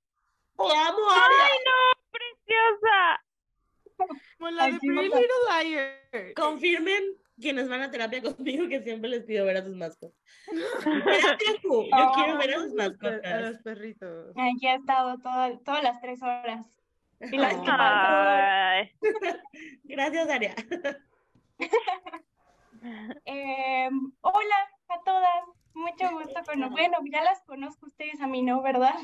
¡Te 0.55 0.63
amo, 0.63 1.09
Aria! 1.09 1.45
¡Ay, 1.45 1.57
no! 1.65 2.01
¡Preciosa! 2.11 3.23
Como 4.37 4.49
la 4.51 4.65
de 4.67 4.79
Pretty 4.79 5.03
Little 5.03 5.63
Liars. 5.63 6.33
Confirmen 6.35 7.03
quienes 7.39 7.69
van 7.69 7.81
a 7.81 7.91
terapia 7.91 8.21
conmigo 8.21 8.67
que 8.67 8.81
siempre 8.81 9.09
les 9.09 9.23
pido 9.23 9.45
ver 9.45 9.57
a 9.57 9.63
sus 9.63 9.75
mascotas. 9.75 10.17
Yo 11.63 12.11
quiero 12.15 12.37
ver 12.37 12.53
a 12.53 12.57
sus 12.59 12.63
A 12.63 12.65
los 12.65 12.73
mascotas. 12.75 13.61
perritos. 13.63 14.33
Aquí 14.35 14.67
he 14.67 14.75
estado 14.75 15.17
toda- 15.19 15.57
todas 15.59 15.83
las 15.83 16.01
tres 16.01 16.21
horas. 16.21 16.65
Y 17.31 17.37
las 17.37 17.53
que. 17.55 18.95
Gracias, 19.83 20.29
Aria. 20.29 20.55
Eh, 23.25 23.89
hola 24.21 24.55
a 24.87 25.01
todas, 25.03 25.43
mucho 25.73 26.11
gusto 26.11 26.41
con 26.45 26.69
Bueno, 26.71 26.97
ya 27.11 27.21
las 27.23 27.41
conozco 27.43 27.87
ustedes 27.87 28.21
a 28.21 28.27
mí, 28.27 28.41
¿no? 28.41 28.61
¿Verdad? 28.61 28.95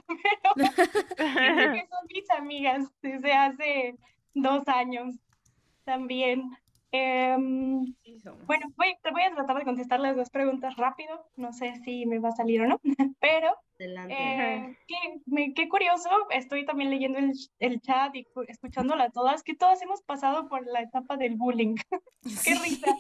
Pero 0.56 1.74
que 1.74 1.88
son 1.90 2.08
mis 2.08 2.30
amigas 2.32 2.90
desde 3.02 3.34
hace 3.34 3.96
dos 4.36 4.68
años 4.68 5.16
también. 5.84 6.50
Em, 6.92 7.94
bueno, 8.46 8.68
voy, 8.78 8.96
voy 9.12 9.24
a 9.24 9.34
tratar 9.36 9.58
de 9.58 9.64
contestar 9.66 10.00
las 10.00 10.16
dos 10.16 10.30
preguntas 10.30 10.76
rápido. 10.78 11.28
No 11.36 11.52
sé 11.52 11.76
si 11.84 12.06
me 12.06 12.20
va 12.20 12.30
a 12.30 12.36
salir 12.36 12.62
o 12.62 12.68
no, 12.68 12.80
pero 13.20 13.50
eh, 14.14 14.78
qué, 14.88 15.54
qué 15.56 15.68
curioso, 15.68 16.10
estoy 16.30 16.66
también 16.66 16.90
leyendo 16.92 17.20
el, 17.20 17.34
el 17.60 17.82
chat 17.82 18.16
y 18.16 18.24
cu- 18.26 18.46
escuchándola 18.48 19.10
todas, 19.10 19.44
que 19.44 19.56
todas 19.56 19.82
hemos 19.82 20.02
pasado 20.04 20.48
por 20.48 20.66
la 20.68 20.82
etapa 20.82 21.18
del 21.18 21.36
bullying. 21.36 21.76
Qué 22.44 22.56
risa. 22.56 22.88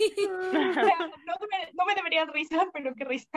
O 0.52 0.74
sea, 0.74 0.98
no, 1.00 1.34
me, 1.52 1.72
no 1.74 1.86
me 1.86 1.96
debería 1.96 2.26
risa, 2.26 2.68
pero 2.74 2.94
qué 2.96 3.04
risa. 3.06 3.28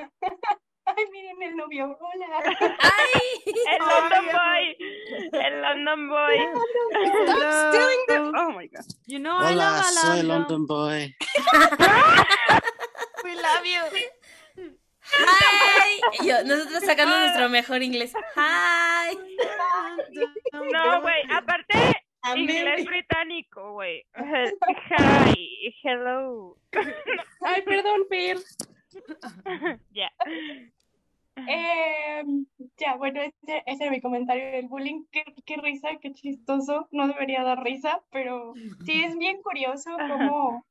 Ay, 0.97 1.05
miren 1.13 1.43
el 1.43 1.57
novio. 1.57 1.97
Hola. 2.01 2.43
El 3.47 3.79
London 3.79 4.27
Boy. 4.33 4.77
El 5.33 5.63
London 5.63 6.09
Boy. 6.09 6.39
Stop 7.29 7.53
stealing 7.73 8.05
the- 8.09 8.33
Oh 8.39 8.51
my 8.53 8.67
god. 8.69 8.85
You 9.07 9.19
know 9.19 9.37
I 9.39 9.55
love 9.55 9.75
Hola, 9.77 9.83
soy 9.85 10.21
Alondra. 10.21 10.39
London 10.39 10.67
Boy. 10.67 11.15
We 13.25 13.35
love 13.35 13.65
you. 13.65 13.83
Hi. 15.11 16.01
Yo, 16.25 16.45
nosotros 16.45 16.85
sacando 16.85 17.19
nuestro 17.19 17.49
mejor 17.49 17.83
inglés. 17.83 18.13
Hi. 18.37 19.17
No, 20.53 21.01
güey, 21.01 21.23
aparte, 21.31 22.03
inglés 22.37 22.85
británico, 22.85 23.73
güey. 23.73 24.05
Hi, 24.15 25.75
hello. 25.83 26.57
Ay, 27.43 27.63
perdón, 27.63 28.07
Per. 28.09 28.37
Ya. 29.93 30.11
Eh, 31.47 32.25
ya, 32.77 32.97
bueno, 32.97 33.21
ese, 33.21 33.63
ese 33.67 33.85
era 33.85 33.91
mi 33.91 34.01
comentario 34.01 34.51
del 34.51 34.69
bullying. 34.69 35.05
Qué, 35.13 35.25
qué 35.45 35.57
risa, 35.57 35.91
qué 36.01 36.13
chistoso. 36.13 36.89
No 36.91 37.09
debería 37.09 37.43
dar 37.43 37.63
risa, 37.63 38.03
pero 38.11 38.55
sí 38.85 39.03
es 39.03 39.17
bien 39.17 39.41
curioso 39.43 39.91
cómo, 39.97 40.65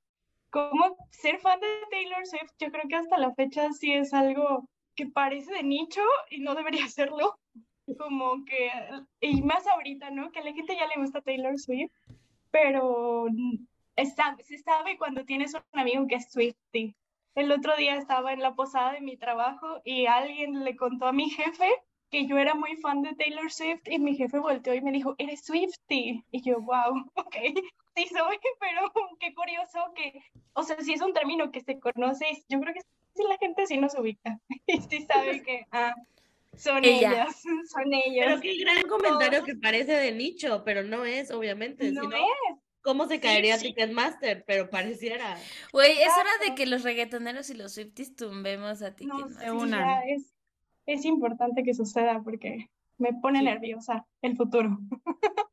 cómo 0.49 0.97
ser 1.11 1.39
fan 1.39 1.59
de 1.59 1.67
Taylor 1.91 2.25
Swift. 2.25 2.51
Yo 2.59 2.71
creo 2.71 2.87
que 2.87 2.95
hasta 2.95 3.17
la 3.17 3.33
fecha 3.33 3.71
sí 3.73 3.93
es 3.93 4.13
algo 4.13 4.67
que 4.95 5.05
parece 5.07 5.53
de 5.53 5.63
nicho 5.63 6.01
y 6.29 6.39
no 6.39 6.55
debería 6.55 6.87
serlo. 6.89 7.39
Como 7.97 8.43
que, 8.43 8.69
y 9.21 9.41
más 9.43 9.65
ahorita, 9.65 10.09
¿no? 10.11 10.31
Que 10.31 10.39
a 10.39 10.43
la 10.43 10.51
gente 10.51 10.75
ya 10.75 10.87
le 10.87 11.01
gusta 11.01 11.21
Taylor 11.21 11.57
Swift, 11.57 11.93
pero 12.51 13.27
está, 13.95 14.35
se 14.43 14.57
sabe 14.57 14.97
cuando 14.97 15.23
tienes 15.23 15.53
un 15.53 15.61
amigo 15.79 16.05
que 16.07 16.15
es 16.15 16.29
Swiftie. 16.29 16.95
El 17.37 17.51
otro 17.51 17.75
día 17.75 17.95
estaba 17.95 18.33
en 18.33 18.41
la 18.41 18.55
posada 18.55 18.93
de 18.93 19.01
mi 19.01 19.15
trabajo 19.15 19.79
y 19.85 20.07
alguien 20.07 20.65
le 20.65 20.75
contó 20.75 21.05
a 21.05 21.13
mi 21.13 21.29
jefe 21.29 21.69
que 22.09 22.25
yo 22.25 22.35
era 22.39 22.55
muy 22.55 22.77
fan 22.77 23.03
de 23.03 23.13
Taylor 23.13 23.51
Swift 23.51 23.83
y 23.85 23.99
mi 23.99 24.15
jefe 24.15 24.39
volteó 24.39 24.73
y 24.73 24.81
me 24.81 24.91
dijo, 24.91 25.13
eres 25.19 25.45
Swiftie. 25.45 26.23
Y 26.31 26.41
yo, 26.41 26.59
wow, 26.61 26.95
ok, 27.13 27.35
sí 27.95 28.07
soy, 28.07 28.39
pero 28.59 28.91
qué 29.19 29.35
curioso 29.35 29.77
que, 29.95 30.19
o 30.53 30.63
sea, 30.63 30.81
sí 30.81 30.93
es 30.93 31.01
un 31.01 31.13
término 31.13 31.51
que 31.51 31.61
se 31.61 31.79
conoce 31.79 32.25
yo 32.49 32.59
creo 32.59 32.73
que 32.73 32.81
sí 33.13 33.23
la 33.29 33.37
gente 33.37 33.67
sí 33.67 33.77
nos 33.77 33.93
ubica 33.93 34.39
y 34.65 34.81
sí 34.81 35.05
sabe 35.05 35.43
que, 35.43 35.67
ah, 35.71 35.93
son 36.55 36.83
Ella. 36.83 37.11
ellas, 37.11 37.43
son 37.71 37.93
ellas. 37.93 38.25
Pero 38.29 38.41
qué 38.41 38.57
gran 38.57 38.81
comentario 38.87 39.43
que 39.43 39.55
parece 39.55 39.93
de 39.93 40.11
nicho, 40.11 40.63
pero 40.65 40.81
no 40.81 41.05
es, 41.05 41.29
obviamente. 41.29 41.91
No 41.91 42.01
si 42.01 42.07
no, 42.07 42.15
es. 42.15 42.66
¿Cómo 42.87 43.05
se 43.05 43.19
caería 43.19 43.57
sí. 43.57 43.67
Ticketmaster? 43.67 44.45
Pero 44.47 44.69
pareciera. 44.69 45.35
Güey, 45.73 45.91
es 45.91 46.07
hora 46.07 46.29
de 46.47 46.55
que 46.55 46.65
los 46.65 46.83
reggaetoneros 46.83 47.49
y 47.49 47.53
los 47.53 47.73
Swifties 47.73 48.15
tumbemos 48.15 48.81
a 48.81 48.95
Ticketmaster. 48.95 49.51
Es 50.85 51.03
importante 51.03 51.63
que 51.63 51.73
suceda 51.73 52.21
porque 52.23 52.69
me 52.97 53.11
pone 53.11 53.41
nerviosa 53.41 54.05
el 54.21 54.37
futuro. 54.37 54.79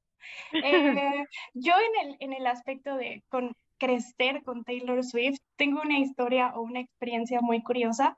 Eh, 0.52 1.24
yo 1.52 1.72
en 1.74 2.08
el, 2.08 2.16
en 2.20 2.32
el 2.32 2.46
aspecto 2.46 2.96
de 2.96 3.24
con 3.28 3.52
crecer 3.76 4.42
con 4.42 4.64
Taylor 4.64 5.04
Swift, 5.04 5.38
tengo 5.56 5.82
una 5.82 5.98
historia 5.98 6.54
o 6.54 6.62
una 6.62 6.80
experiencia 6.80 7.40
muy 7.42 7.62
curiosa 7.62 8.16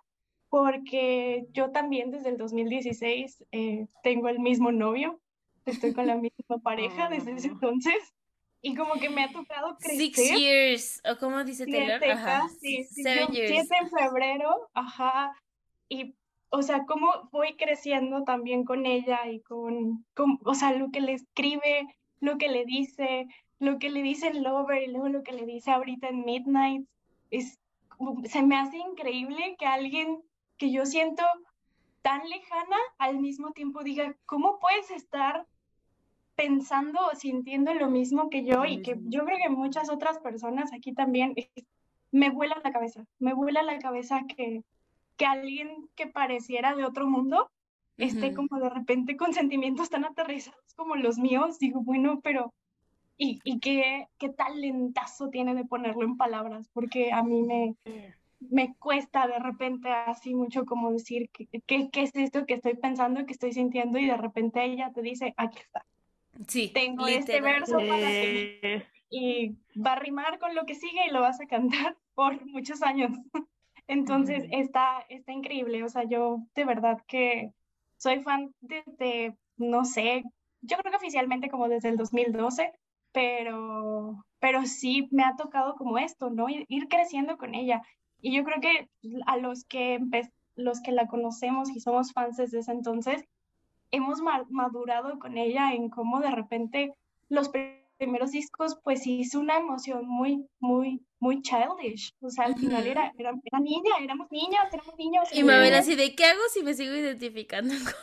porque 0.49 1.47
yo 1.51 1.73
también 1.73 2.11
desde 2.11 2.29
el 2.29 2.37
2016 2.37 3.45
eh, 3.51 3.87
tengo 4.03 4.29
el 4.29 4.39
mismo 4.39 4.71
novio, 4.71 5.21
estoy 5.65 5.95
con 5.95 6.07
la 6.07 6.15
misma 6.15 6.59
pareja 6.63 7.09
desde 7.09 7.33
ese 7.33 7.49
entonces 7.49 8.15
y 8.63 8.75
como 8.75 8.95
que 8.95 9.11
me 9.11 9.25
ha 9.25 9.33
tocado 9.33 9.77
crecer. 9.77 9.99
Six 9.99 10.39
years, 10.39 11.03
o 11.09 11.17
como 11.19 11.45
dice 11.45 11.67
Taylor, 11.67 11.99
Siete, 12.01 12.13
ajá. 12.13 12.49
sí, 12.61 12.85
Seven 12.85 13.29
years. 13.29 13.51
siete 13.51 13.75
en 13.81 13.91
febrero, 13.91 14.69
ajá, 14.75 15.33
y, 15.89 16.15
o 16.51 16.63
sea, 16.63 16.85
cómo 16.87 17.29
voy 17.33 17.57
creciendo 17.57 18.25
también 18.25 18.65
con 18.65 18.87
ella 18.87 19.27
y 19.29 19.41
con, 19.41 20.05
con, 20.15 20.39
o 20.45 20.55
sea, 20.55 20.73
lo 20.73 20.91
que 20.91 21.01
le 21.01 21.13
escribe, 21.13 21.87
lo 22.21 22.39
que 22.39 22.49
le 22.49 22.65
dice, 22.65 23.27
lo 23.59 23.79
que 23.79 23.91
le 23.91 24.03
dice 24.03 24.29
en 24.29 24.43
Lover 24.43 24.83
y 24.83 24.89
luego 24.89 25.09
lo 25.09 25.23
que 25.23 25.33
le 25.33 25.47
dice 25.47 25.71
ahorita 25.71 26.09
en 26.09 26.25
Midnight, 26.25 26.89
es, 27.31 27.59
se 28.25 28.43
me 28.43 28.57
hace 28.57 28.79
increíble 28.79 29.57
que 29.59 29.67
alguien 29.67 30.23
que 30.59 30.71
yo 30.71 30.87
siento 30.87 31.23
tan 32.03 32.29
lejana 32.29 32.77
al 32.99 33.19
mismo 33.19 33.53
tiempo 33.53 33.83
diga, 33.83 34.17
¿cómo 34.27 34.59
puedes 34.61 34.91
estar 34.91 35.47
pensando 36.37 36.99
o 37.13 37.17
sintiendo 37.17 37.75
lo 37.75 37.89
mismo 37.91 38.29
que 38.31 38.45
yo 38.45 38.65
y 38.65 38.83
que 38.83 38.99
yo 39.07 39.25
creo 39.25 39.39
que 39.43 39.49
muchas 39.49 39.91
otras 39.91 40.19
personas 40.19 40.73
aquí 40.73 40.93
también 40.93 41.33
eh, 41.37 41.49
me 42.13 42.31
vuela 42.31 42.61
la 42.63 42.71
cabeza, 42.73 43.05
me 43.19 43.33
vuela 43.35 43.63
la 43.63 43.79
cabeza 43.79 44.23
que, 44.29 44.63
que 45.17 45.27
alguien 45.27 45.89
que 45.97 46.07
pareciera 46.07 46.75
de 46.77 46.85
otro 46.85 47.07
mundo 47.07 47.51
esté 47.97 48.35
como 48.35 48.61
de 48.61 48.69
repente 48.69 49.17
con 49.17 49.33
sentimientos 49.33 49.89
tan 49.91 50.05
aterrizados 50.05 50.75
como 50.77 50.95
los 50.97 51.19
míos, 51.19 51.59
digo, 51.59 51.81
bueno, 51.81 52.21
pero 52.23 52.53
y, 53.17 53.41
y 53.45 53.59
qué, 53.61 54.09
qué 54.19 54.29
talentazo 54.29 55.31
tiene 55.31 55.55
de 55.55 55.65
ponerlo 55.65 56.03
en 56.05 56.19
palabras, 56.19 56.69
porque 56.75 57.13
a 57.13 57.23
mí 57.23 57.43
me, 57.43 57.75
me 58.41 58.75
cuesta 58.77 59.27
de 59.27 59.39
repente 59.39 59.89
así 59.91 60.35
mucho 60.35 60.67
como 60.67 60.93
decir 60.93 61.31
qué 61.33 61.47
qué- 61.67 61.89
qué 61.91 62.03
es 62.03 62.15
esto 62.15 62.45
que 62.45 62.55
estoy 62.55 62.75
pensando, 62.77 63.25
que 63.25 63.33
estoy 63.33 63.53
sintiendo 63.53 63.99
y 63.99 64.05
de 64.07 64.19
repente 64.19 64.63
ella 64.63 64.93
te 64.95 65.01
dice, 65.01 65.33
aquí 65.39 65.59
está. 65.61 65.87
Sí, 66.47 66.71
Tengo 66.73 67.07
este 67.07 67.35
literal. 67.35 67.61
verso 67.61 67.79
para 67.79 68.09
ti 68.09 68.87
y 69.11 69.57
va 69.81 69.93
a 69.93 69.99
rimar 69.99 70.39
con 70.39 70.55
lo 70.55 70.67
que 70.67 70.75
sigue 70.75 71.07
y 71.07 71.13
lo 71.13 71.21
vas 71.21 71.41
a 71.41 71.47
cantar 71.47 71.97
por 72.15 72.45
muchos 72.47 72.83
años. 72.83 73.13
Entonces 73.89 74.45
está, 74.51 75.05
está 75.09 75.33
increíble, 75.33 75.85
o 75.85 75.89
sea, 75.89 76.05
yo 76.05 76.43
de 76.55 76.65
verdad 76.65 76.99
que 77.07 77.53
soy 77.99 78.21
fan 78.23 78.53
desde, 78.61 79.37
no 79.57 79.85
sé, 79.85 80.25
yo 80.61 80.77
creo 80.77 80.91
que 80.91 80.97
oficialmente 80.97 81.49
como 81.49 81.69
desde 81.69 81.91
el 81.91 81.97
2012, 81.97 82.73
pero, 83.13 84.25
pero 84.41 84.67
sí 84.67 85.09
me 85.13 85.23
ha 85.23 85.37
tocado 85.37 85.77
como 85.77 85.99
esto, 85.99 86.31
¿no? 86.31 86.49
Ir, 86.49 86.67
ir 86.69 86.89
creciendo 86.89 87.39
con 87.39 87.55
ella. 87.55 87.83
Y 88.21 88.35
yo 88.35 88.43
creo 88.43 88.61
que 88.61 88.89
a 89.27 89.37
los 89.37 89.65
que, 89.65 90.01
los 90.57 90.81
que 90.81 90.91
la 90.91 91.07
conocemos 91.07 91.71
y 91.71 91.79
somos 91.79 92.13
fans 92.13 92.37
desde 92.37 92.59
ese 92.59 92.73
entonces, 92.73 93.25
hemos 93.97 94.21
ma- 94.21 94.45
madurado 94.51 95.19
con 95.19 95.37
ella 95.37 95.73
en 95.73 95.89
cómo 95.91 96.21
de 96.21 96.31
repente 96.31 96.95
los 97.29 97.49
pri- 97.49 97.83
primeros 97.99 98.31
discos, 98.31 98.79
pues 98.85 99.03
es 99.07 99.35
una 99.35 99.57
emoción 99.57 100.07
muy, 100.07 100.47
muy, 100.61 101.01
muy 101.19 101.41
childish. 101.43 102.13
O 102.21 102.29
sea, 102.29 102.45
al 102.45 102.55
final 102.57 102.87
era, 102.87 103.13
era, 103.19 103.33
era 103.43 103.59
niña, 103.61 103.95
éramos 104.03 104.31
niñas, 104.31 104.73
éramos 104.73 104.95
niños. 104.99 105.29
Y 105.33 105.43
me 105.43 105.59
ven 105.59 105.73
así 105.75 105.97
de, 105.97 106.15
¿qué 106.15 106.27
hago 106.27 106.43
si 106.53 106.63
me 106.63 106.75
sigo 106.75 106.95
identificando 106.95 107.73
con 107.85 107.95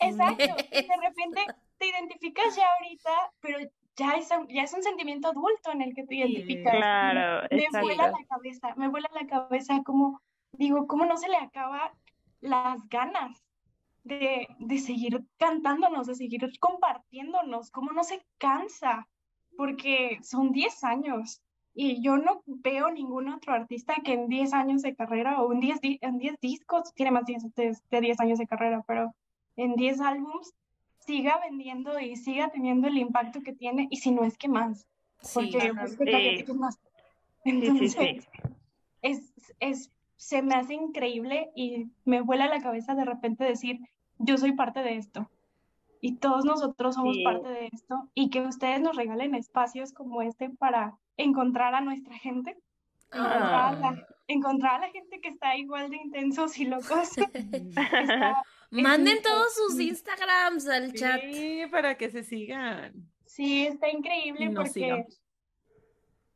Exacto, 0.00 0.42
y 0.42 0.82
de 0.82 0.96
repente 0.96 1.40
te 1.78 1.86
identificas 1.88 2.56
ya 2.56 2.64
ahorita, 2.78 3.10
pero 3.40 3.58
ya 3.96 4.12
es, 4.12 4.30
un- 4.30 4.48
ya 4.48 4.62
es 4.62 4.72
un 4.72 4.82
sentimiento 4.82 5.28
adulto 5.28 5.70
en 5.72 5.82
el 5.82 5.94
que 5.94 6.04
te 6.04 6.14
identificas. 6.16 6.74
Claro, 6.76 7.46
me 7.50 7.68
vuela 7.82 8.04
exacto. 8.06 8.18
la 8.18 8.26
cabeza, 8.26 8.74
me 8.76 8.88
vuela 8.88 9.10
la 9.14 9.26
cabeza 9.26 9.82
como, 9.84 10.20
digo, 10.52 10.86
cómo 10.86 11.04
no 11.04 11.16
se 11.16 11.28
le 11.28 11.36
acaba 11.36 11.92
las 12.40 12.86
ganas 12.88 13.43
de, 14.04 14.46
de 14.58 14.78
seguir 14.78 15.24
cantándonos, 15.38 16.06
de 16.06 16.14
seguir 16.14 16.48
compartiéndonos, 16.60 17.70
cómo 17.70 17.92
no 17.92 18.04
se 18.04 18.24
cansa, 18.38 19.08
porque 19.56 20.18
son 20.22 20.52
10 20.52 20.84
años. 20.84 21.40
Y 21.74 22.00
yo 22.02 22.18
no 22.18 22.42
veo 22.46 22.90
ningún 22.90 23.28
otro 23.28 23.52
artista 23.52 23.94
que 24.04 24.12
en 24.12 24.28
10 24.28 24.52
años 24.52 24.82
de 24.82 24.94
carrera 24.94 25.42
o 25.42 25.52
en 25.52 25.58
10, 25.60 25.80
di- 25.80 25.98
en 26.02 26.18
10 26.18 26.38
discos, 26.40 26.92
tiene 26.94 27.10
más 27.10 27.24
de, 27.26 27.36
de, 27.56 27.76
de 27.90 28.00
10 28.00 28.20
años 28.20 28.38
de 28.38 28.46
carrera, 28.46 28.84
pero 28.86 29.12
en 29.56 29.74
10 29.74 30.00
álbums 30.00 30.54
siga 31.00 31.38
vendiendo 31.40 31.98
y 31.98 32.16
siga 32.16 32.50
teniendo 32.50 32.86
el 32.88 32.96
impacto 32.96 33.40
que 33.42 33.52
tiene, 33.52 33.88
y 33.90 33.96
si 33.96 34.12
no 34.12 34.24
es 34.24 34.38
que 34.38 34.48
más, 34.48 34.86
porque 35.32 35.72
pues, 35.78 35.96
¿qué 35.98 36.06
tal 36.06 36.22
que 36.22 36.36
sí. 36.38 36.44
tiene 36.44 36.60
más? 36.60 36.76
Sí, 36.76 36.80
sí, 37.50 37.50
Entonces, 37.50 37.94
sí. 37.94 38.20
es, 39.02 39.32
es, 39.60 39.90
se 40.16 40.42
me 40.42 40.54
hace 40.54 40.74
increíble 40.74 41.50
y 41.56 41.88
me 42.04 42.20
vuela 42.22 42.46
la 42.48 42.62
cabeza 42.62 42.94
de 42.94 43.04
repente 43.04 43.44
decir, 43.44 43.80
yo 44.18 44.36
soy 44.38 44.52
parte 44.52 44.80
de 44.80 44.96
esto. 44.96 45.30
Y 46.00 46.16
todos 46.16 46.44
nosotros 46.44 46.94
somos 46.96 47.16
Sí. 47.16 47.24
parte 47.24 47.48
de 47.48 47.66
esto. 47.72 48.08
Y 48.14 48.28
que 48.30 48.42
ustedes 48.42 48.80
nos 48.80 48.94
regalen 48.96 49.34
espacios 49.34 49.92
como 49.92 50.20
este 50.22 50.50
para 50.50 50.98
encontrar 51.16 51.74
a 51.74 51.80
nuestra 51.80 52.16
gente. 52.18 52.56
Encontrar, 53.12 53.42
a 53.42 53.68
Ah. 53.68 53.72
la, 53.72 54.06
encontrar 54.26 54.74
a 54.82 54.86
la 54.86 54.92
gente 54.92 55.20
que 55.20 55.28
está 55.28 55.56
igual 55.56 55.88
de 55.90 55.96
intensos 55.96 56.58
y 56.58 56.66
locos. 56.66 57.16
Está- 57.34 58.42
Manden 58.70 59.22
todos 59.22 59.54
sus 59.54 59.78
Instagrams 59.80 60.66
al 60.68 60.92
chat. 60.94 61.20
Sí, 61.32 61.62
para 61.70 61.96
que 61.96 62.10
se 62.10 62.22
sigan. 62.24 62.92
Sí, 63.24 63.66
está 63.66 63.88
increíble 63.88 64.44
Y 64.46 64.48
nos 64.48 64.54
porque, 64.56 64.70
sigamos. 64.70 65.20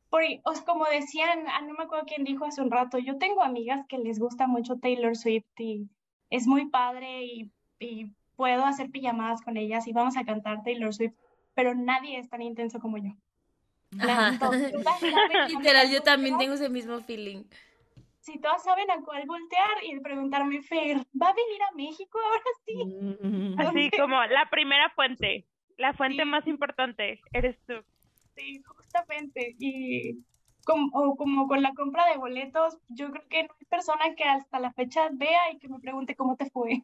porque, 0.08 0.40
os, 0.44 0.60
como 0.62 0.84
decían, 0.86 1.44
ah, 1.48 1.60
no 1.62 1.74
me 1.74 1.84
acuerdo 1.84 2.06
quién 2.06 2.24
dijo 2.24 2.44
hace 2.44 2.62
un 2.62 2.70
rato, 2.70 2.98
yo 2.98 3.18
tengo 3.18 3.42
amigas 3.42 3.84
que 3.88 3.98
les 3.98 4.18
gusta 4.18 4.46
mucho 4.46 4.76
Taylor 4.78 5.16
Swift 5.16 5.46
y 5.58 5.88
es 6.30 6.46
muy 6.46 6.66
padre 6.70 7.24
y, 7.24 7.50
y 7.78 8.12
puedo 8.36 8.64
hacer 8.64 8.90
pijamadas 8.90 9.42
con 9.42 9.56
ellas 9.56 9.86
y 9.86 9.92
vamos 9.92 10.16
a 10.16 10.24
cantar 10.24 10.62
Taylor 10.62 10.94
Swift, 10.94 11.14
pero 11.54 11.74
nadie 11.74 12.18
es 12.18 12.28
tan 12.28 12.42
intenso 12.42 12.78
como 12.78 12.98
yo. 12.98 13.10
Ajá. 13.98 14.38
Literal, 15.48 15.90
yo 15.90 16.02
también 16.02 16.38
tengo 16.38 16.54
ese 16.54 16.68
mismo 16.68 17.00
feeling. 17.00 17.44
Sí, 18.20 18.38
todas 18.40 18.62
saben 18.62 18.90
a 18.90 19.00
cuál 19.00 19.26
voltear 19.26 19.84
y 19.84 19.98
preguntarme, 20.00 20.60
Fer, 20.62 20.98
¿va 21.20 21.28
a 21.28 21.34
venir 21.34 21.62
a 21.62 21.74
México 21.74 22.18
ahora 22.22 22.44
sí? 22.66 23.56
Así 23.58 23.90
como 23.98 24.22
la 24.24 24.48
primera 24.50 24.90
fuente, 24.90 25.46
la 25.78 25.94
fuente 25.94 26.24
más 26.24 26.46
importante, 26.46 27.20
eres 27.32 27.56
tú. 27.66 27.74
Sí, 28.36 28.62
justamente. 28.66 29.56
Y 29.58 30.18
como, 30.64 30.90
o 30.92 31.16
como 31.16 31.48
con 31.48 31.62
la 31.62 31.72
compra 31.72 32.06
de 32.10 32.18
boletos, 32.18 32.76
yo 32.88 33.10
creo 33.10 33.26
que 33.28 33.44
no 33.44 33.54
hay 33.58 33.66
persona 33.66 34.14
que 34.14 34.24
hasta 34.24 34.60
la 34.60 34.72
fecha 34.72 35.08
vea 35.10 35.50
y 35.52 35.58
que 35.58 35.68
me 35.68 35.80
pregunte 35.80 36.14
cómo 36.14 36.36
te 36.36 36.50
fue. 36.50 36.82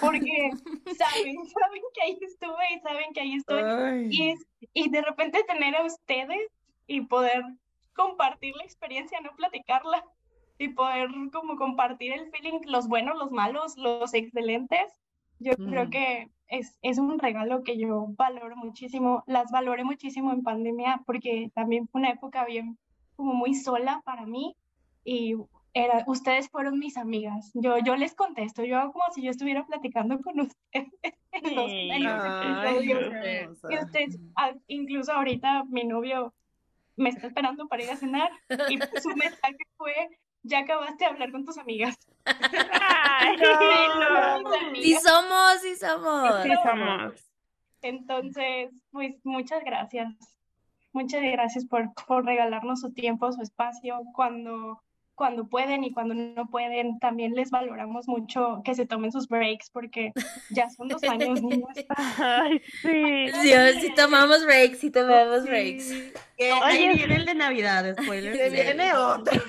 Porque 0.00 0.50
saben, 0.98 1.36
saben 1.46 1.82
que 1.94 2.02
ahí 2.02 2.18
estuve 2.20 2.74
y 2.74 2.80
saben 2.80 3.12
que 3.12 3.20
ahí 3.20 3.34
estoy. 3.34 3.62
Ay. 3.62 4.08
Y, 4.10 4.34
y 4.74 4.90
de 4.90 5.02
repente 5.02 5.44
tener 5.44 5.76
a 5.76 5.84
ustedes 5.84 6.50
y 6.86 7.02
poder 7.02 7.42
compartir 7.94 8.54
la 8.56 8.64
experiencia, 8.64 9.20
no 9.20 9.34
platicarla, 9.36 10.04
y 10.58 10.68
poder 10.68 11.08
como 11.32 11.56
compartir 11.56 12.12
el 12.12 12.30
feeling, 12.30 12.60
los 12.66 12.88
buenos, 12.88 13.16
los 13.16 13.30
malos, 13.30 13.76
los 13.76 14.14
excelentes, 14.14 14.92
yo 15.38 15.54
creo 15.56 15.82
Ujú. 15.82 15.90
que 15.90 16.30
es, 16.48 16.78
es 16.82 16.98
un 16.98 17.18
regalo 17.18 17.62
que 17.62 17.78
yo 17.78 18.06
valoro 18.16 18.56
muchísimo, 18.56 19.22
las 19.26 19.50
valoré 19.50 19.84
muchísimo 19.84 20.32
en 20.32 20.42
pandemia 20.42 21.02
porque 21.04 21.50
también 21.54 21.88
fue 21.88 22.00
una 22.00 22.10
época 22.10 22.44
bien, 22.44 22.78
como 23.16 23.34
muy 23.34 23.54
sola 23.54 24.02
para 24.04 24.26
mí 24.26 24.56
y 25.04 25.34
era, 25.76 26.04
ustedes 26.06 26.48
fueron 26.48 26.78
mis 26.78 26.96
amigas. 26.96 27.50
Yo, 27.52 27.76
yo 27.78 27.96
les 27.96 28.14
contesto, 28.14 28.64
yo 28.64 28.78
hago 28.78 28.92
como 28.94 29.04
si 29.14 29.22
yo 29.22 29.30
estuviera 29.30 29.66
platicando 29.66 30.18
con 30.22 30.40
ustedes 30.40 30.90
en 31.32 31.54
los, 31.54 31.70
en 31.70 32.02
los 32.04 32.24
Ay, 32.24 32.76
episodios. 32.76 33.10
qué 33.10 33.40
hermosa. 33.40 33.68
Y 33.70 33.78
ustedes, 33.84 34.18
ah, 34.36 34.52
incluso 34.68 35.12
ahorita 35.12 35.64
mi 35.68 35.84
novio 35.84 36.32
me 36.96 37.10
está 37.10 37.26
esperando 37.26 37.68
para 37.68 37.82
ir 37.82 37.90
a 37.90 37.96
cenar 37.96 38.30
y 38.70 38.78
su 39.00 39.10
mensaje 39.10 39.58
fue, 39.76 39.92
ya 40.42 40.60
acabaste 40.60 41.04
de 41.04 41.10
hablar 41.10 41.30
con 41.30 41.44
tus 41.44 41.58
amigas. 41.58 41.94
Ay, 42.24 43.36
No, 44.00 44.40
no. 44.40 44.70
mis 44.72 44.82
Sí 44.82 44.94
somos, 44.94 45.60
sí 45.60 45.76
somos. 45.76 46.42
Sí 46.42 46.50
somos. 46.64 47.30
Entonces, 47.82 48.70
pues 48.92 49.14
muchas 49.24 49.62
gracias. 49.62 50.08
Muchas 50.92 51.20
gracias 51.20 51.66
por, 51.66 51.92
por 52.06 52.24
regalarnos 52.24 52.80
su 52.80 52.94
tiempo, 52.94 53.30
su 53.30 53.42
espacio, 53.42 54.00
cuando, 54.14 54.82
cuando 55.16 55.48
pueden 55.48 55.82
y 55.82 55.92
cuando 55.92 56.14
no 56.14 56.46
pueden. 56.48 56.98
También 57.00 57.34
les 57.34 57.50
valoramos 57.50 58.06
mucho 58.06 58.60
que 58.64 58.74
se 58.76 58.86
tomen 58.86 59.10
sus 59.10 59.26
breaks 59.28 59.70
porque 59.70 60.12
ya 60.50 60.68
son 60.70 60.86
dos 60.88 61.02
años, 61.02 61.42
niños. 61.42 61.68
Ay, 62.18 62.62
sí. 62.82 63.26
Dios, 63.42 63.76
si 63.80 63.92
tomamos 63.94 64.44
breaks, 64.44 64.78
si 64.78 64.90
tomamos 64.90 65.44
breaks. 65.44 65.90
Ahí 66.62 66.94
viene 66.94 67.16
el 67.16 67.24
de 67.26 67.34
Navidad, 67.34 67.96
spoiler. 68.00 68.36
Se 68.36 68.50
viene 68.50 68.94
otro. 68.94 69.42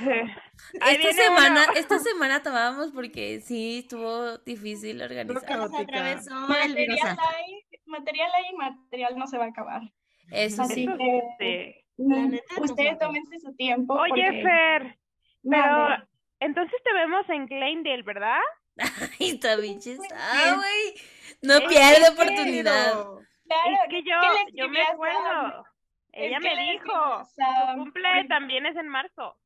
Ahí 0.82 0.96
Esta 1.00 1.24
semana, 1.24 1.66
uno. 1.70 1.74
esta 1.80 2.00
semana 2.00 2.42
tomábamos 2.42 2.92
porque 2.92 3.42
sí 3.42 3.80
estuvo 3.80 4.38
difícil 4.40 5.02
organizar. 5.02 5.44
atravesó. 5.62 6.34
Material 6.48 6.98
hay, 7.20 7.64
material 7.86 8.30
hay 8.36 8.46
y 8.52 8.56
material 8.58 9.18
no 9.18 9.28
se 9.28 9.38
va 9.38 9.46
a 9.46 9.50
acabar. 9.50 9.82
Eso 10.32 10.64
Así 10.64 10.86
sí. 10.86 10.88
que 10.88 11.78
Sí. 11.98 12.42
ustedes 12.62 13.00
tómense 13.00 13.40
su 13.40 13.56
tiempo. 13.56 13.94
Oye, 13.96 14.10
porque- 14.10 14.44
Fer, 14.44 14.98
pero 15.50 16.08
entonces 16.40 16.82
te 16.84 16.94
vemos 16.94 17.30
en 17.30 17.46
Glendale, 17.46 18.04
¿verdad? 18.04 18.40
Ay, 19.20 19.32
esta 19.32 19.56
bicha 19.56 19.92
Pues 19.96 20.12
está, 20.12 20.56
güey. 20.56 20.94
No 21.42 21.68
pierde 21.68 22.10
oportunidad. 22.10 22.94
Claro, 22.94 23.22
Es 23.84 23.90
que 23.90 24.04
yo, 24.04 24.16
¿qué 24.22 24.46
les 24.46 24.54
yo 24.54 24.70
me 24.70 24.82
acuerdo. 24.82 25.66
Ella 26.12 26.40
me 26.40 26.74
dijo, 26.74 27.24
tu 27.36 27.76
cumple 27.76 28.26
también 28.28 28.66
es 28.66 28.76
en 28.76 28.88
marzo. 28.88 29.38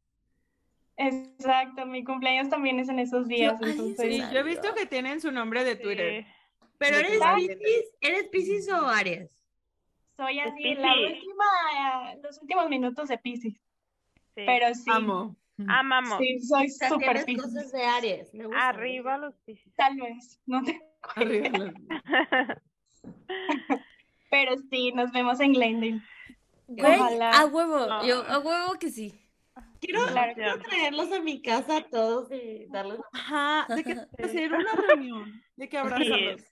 Exacto, 0.97 1.85
mi 1.85 2.03
cumpleaños 2.03 2.49
también 2.49 2.79
es 2.79 2.87
en 2.89 2.99
esos 2.99 3.27
días, 3.27 3.59
entonces... 3.61 3.97
Sí, 3.97 4.21
yo 4.31 4.39
he 4.39 4.43
visto 4.43 4.73
que 4.75 4.85
tienen 4.85 5.19
su 5.19 5.31
nombre 5.31 5.63
de 5.63 5.75
Twitter. 5.75 6.23
Sí. 6.23 6.31
Pero 6.77 6.97
eres 6.97 7.19
la 7.19 7.35
Piscis, 7.35 7.95
¿eres 8.01 8.27
Piscis 8.29 8.71
o 8.71 8.87
Aries? 8.87 9.29
Soy 10.15 10.39
así, 10.39 10.75
la 10.75 10.93
última, 10.93 12.15
los 12.23 12.41
últimos 12.41 12.69
minutos 12.69 13.09
de 13.09 13.17
Piscis, 13.17 13.55
Sí. 14.35 14.43
pero 14.45 14.73
sí, 14.73 14.89
Amo. 14.89 15.35
Amamos. 15.69 16.17
sí, 16.19 16.39
soy 16.41 16.67
O 16.67 16.69
sea, 16.69 16.89
súper 16.89 17.25
Piscis, 17.25 17.43
cosas 17.43 17.71
de 17.71 17.83
Aries. 17.83 18.33
Me 18.33 18.45
gusta. 18.45 18.69
Arriba 18.69 19.17
los 19.17 19.35
pisos. 19.39 19.71
tal 19.75 19.97
vez, 19.97 20.39
no 20.45 20.63
te... 20.63 20.79
Arriba 21.15 21.49
los- 21.57 21.73
pero 24.29 24.55
sí, 24.69 24.91
nos 24.93 25.11
vemos 25.11 25.39
en 25.39 25.53
Glendale. 25.53 26.01
Güey, 26.67 26.99
Ojalá. 26.99 27.31
a 27.31 27.45
huevo. 27.45 27.85
No. 27.87 28.05
Yo, 28.05 28.23
a 28.27 28.39
huevo 28.39 28.73
que 28.79 28.89
sí. 28.89 29.13
Quiero, 29.81 30.05
Claro. 30.07 30.33
quiero 30.35 30.59
traerlos 30.59 31.11
a 31.11 31.19
mi 31.21 31.41
casa 31.41 31.77
a 31.77 31.83
todos 31.83 32.31
y 32.31 32.67
darles 32.69 32.99
Ajá, 33.13 33.65
de 33.75 33.83
que 33.83 33.91
hacer 34.23 34.53
una 34.53 34.71
reunión, 34.73 35.41
de 35.55 35.67
que 35.69 35.77
abrazarlos. 35.77 36.43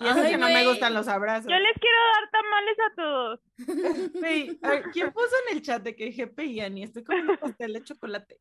Y 0.00 0.06
eso 0.06 0.18
Ay, 0.20 0.32
que 0.32 0.38
no 0.38 0.46
me 0.46 0.52
güey. 0.54 0.66
gustan 0.66 0.92
los 0.92 1.06
abrazos. 1.06 1.50
Yo 1.50 1.56
les 1.56 1.78
quiero 1.78 1.96
dar 2.14 2.30
tamales 2.30 2.76
a 2.80 2.94
todos. 2.96 3.40
A 4.64 4.68
ver, 4.68 4.82
¿quién 4.92 5.12
puso 5.12 5.30
en 5.48 5.56
el 5.56 5.62
chat 5.62 5.82
de 5.82 5.94
que 5.94 6.10
GP 6.10 6.40
y 6.40 6.60
Ani? 6.60 6.82
Estoy 6.82 7.04
comiendo 7.04 7.36
pastel 7.40 7.72
de 7.74 7.84
chocolate. 7.84 8.40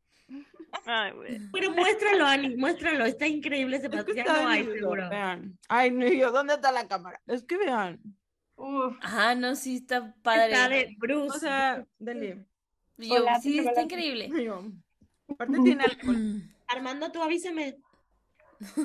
Ay, 0.85 1.11
güey. 1.11 1.39
Pero 1.51 1.71
muéstralo, 1.71 2.25
Ani, 2.25 2.55
muéstralo. 2.55 3.05
Está 3.05 3.27
increíble 3.27 3.77
ese 3.77 3.85
Es 3.85 3.91
que 3.91 3.97
pastel. 3.97 4.15
Ya 4.15 4.21
está 4.23 4.41
no 4.41 4.49
hay, 4.49 4.61
lindo, 4.63 4.75
seguro. 4.79 5.09
Vean. 5.09 5.59
Ay, 5.69 5.91
no, 5.91 6.07
yo, 6.07 6.31
¿dónde 6.31 6.55
está 6.55 6.71
la 6.71 6.87
cámara? 6.87 7.21
Es 7.27 7.43
que 7.43 7.57
vean. 7.57 7.99
Uf, 8.55 8.97
Ajá, 9.01 9.35
no, 9.35 9.55
sí 9.55 9.77
está 9.77 10.15
padre. 10.23 10.45
Está 10.53 10.69
de 10.69 10.95
Bruce. 10.97 11.37
O 11.37 11.39
sea, 11.39 11.85
dele. 11.99 12.45
Yo, 12.97 13.15
Chocolate, 13.15 13.41
sí, 13.41 13.59
está 13.59 13.81
increíble. 13.81 14.29
Yo. 14.43 14.63
Aparte 15.27 15.57
tiene 15.63 15.83
alcohol. 15.83 16.41
Armando, 16.67 17.11
tú 17.11 17.21
avísame. 17.21 17.77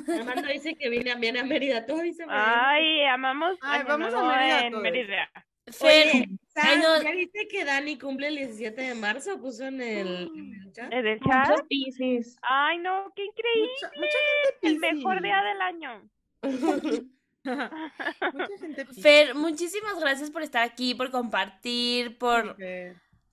Armando 0.07 0.47
dice 0.49 0.75
que 0.75 0.89
viene, 0.89 1.15
viene 1.15 1.39
a 1.39 1.43
Mérida. 1.43 1.85
Tú 1.85 1.99
avísame. 1.99 2.31
Ay, 2.35 3.03
amamos 3.05 3.57
Ay, 3.61 3.79
Año 3.79 3.87
vamos 3.87 4.13
a 4.13 4.23
Mérida 4.23 4.65
en 4.65 4.71
todos. 4.71 4.83
Mérida. 4.83 5.29
Fer, 5.71 6.07
Oye, 6.07 6.27
ay, 6.55 6.79
no. 6.79 7.01
¿ya 7.01 7.11
viste 7.11 7.47
que 7.47 7.63
Dani 7.63 7.97
cumple 7.97 8.27
el 8.27 8.37
17 8.37 8.81
de 8.81 8.95
marzo? 8.95 9.39
Puso 9.39 9.65
en 9.65 9.81
el, 9.81 10.31
en 10.35 10.53
el 10.55 10.71
chat. 10.73 10.91
¿En 10.91 11.05
el 11.05 11.19
muchos 11.19 11.31
chat? 11.31 12.39
Ay, 12.41 12.77
no, 12.79 13.11
qué 13.15 13.25
increíble. 13.25 13.69
Mucha, 13.71 13.91
mucha 13.95 14.17
gente 14.61 14.67
El 14.67 14.79
mejor 14.79 15.21
día 15.21 15.43
del 15.43 15.61
año. 15.61 16.09
Mucha 17.43 18.57
gente 18.59 18.85
Piscis. 18.85 19.03
Fer, 19.03 19.35
muchísimas 19.35 19.99
gracias 19.99 20.29
por 20.29 20.41
estar 20.41 20.63
aquí, 20.63 20.93
por 20.93 21.09
compartir, 21.09 22.17
por, 22.17 22.57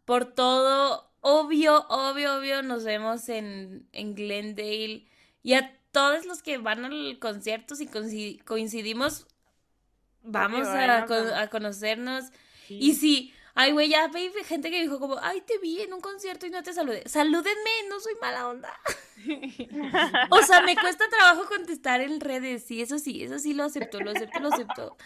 por 0.04 0.32
todo. 0.32 1.12
Obvio, 1.20 1.86
obvio, 1.88 2.38
obvio, 2.38 2.62
nos 2.62 2.84
vemos 2.84 3.28
en, 3.28 3.88
en 3.92 4.14
Glendale. 4.14 5.06
Y 5.42 5.54
a 5.54 5.76
todos 5.96 6.26
los 6.26 6.42
que 6.42 6.58
van 6.58 6.84
al 6.84 7.18
concierto, 7.18 7.74
si 7.74 7.86
coinci- 7.88 8.44
coincidimos, 8.44 9.26
vamos 10.22 10.66
a, 10.68 11.40
a 11.40 11.48
conocernos. 11.48 12.24
Y 12.68 12.92
sí, 12.96 13.32
ay, 13.54 13.72
güey, 13.72 13.88
ya 13.88 14.08
ve 14.08 14.30
gente 14.44 14.70
que 14.70 14.82
dijo 14.82 15.00
como, 15.00 15.16
ay, 15.22 15.40
te 15.40 15.56
vi 15.58 15.80
en 15.80 15.94
un 15.94 16.02
concierto 16.02 16.46
y 16.46 16.50
no 16.50 16.62
te 16.62 16.74
saludé. 16.74 17.02
Salúdenme, 17.08 17.70
no 17.88 17.98
soy 17.98 18.12
mala 18.20 18.46
onda. 18.48 18.78
o 20.30 20.42
sea, 20.42 20.60
me 20.60 20.76
cuesta 20.76 21.08
trabajo 21.08 21.46
contestar 21.46 22.02
en 22.02 22.20
redes, 22.20 22.64
sí, 22.64 22.82
eso 22.82 22.98
sí, 22.98 23.22
eso 23.22 23.38
sí 23.38 23.54
lo 23.54 23.64
acepto, 23.64 23.98
lo 23.98 24.10
acepto, 24.10 24.38
lo 24.40 24.48
acepto. 24.52 24.96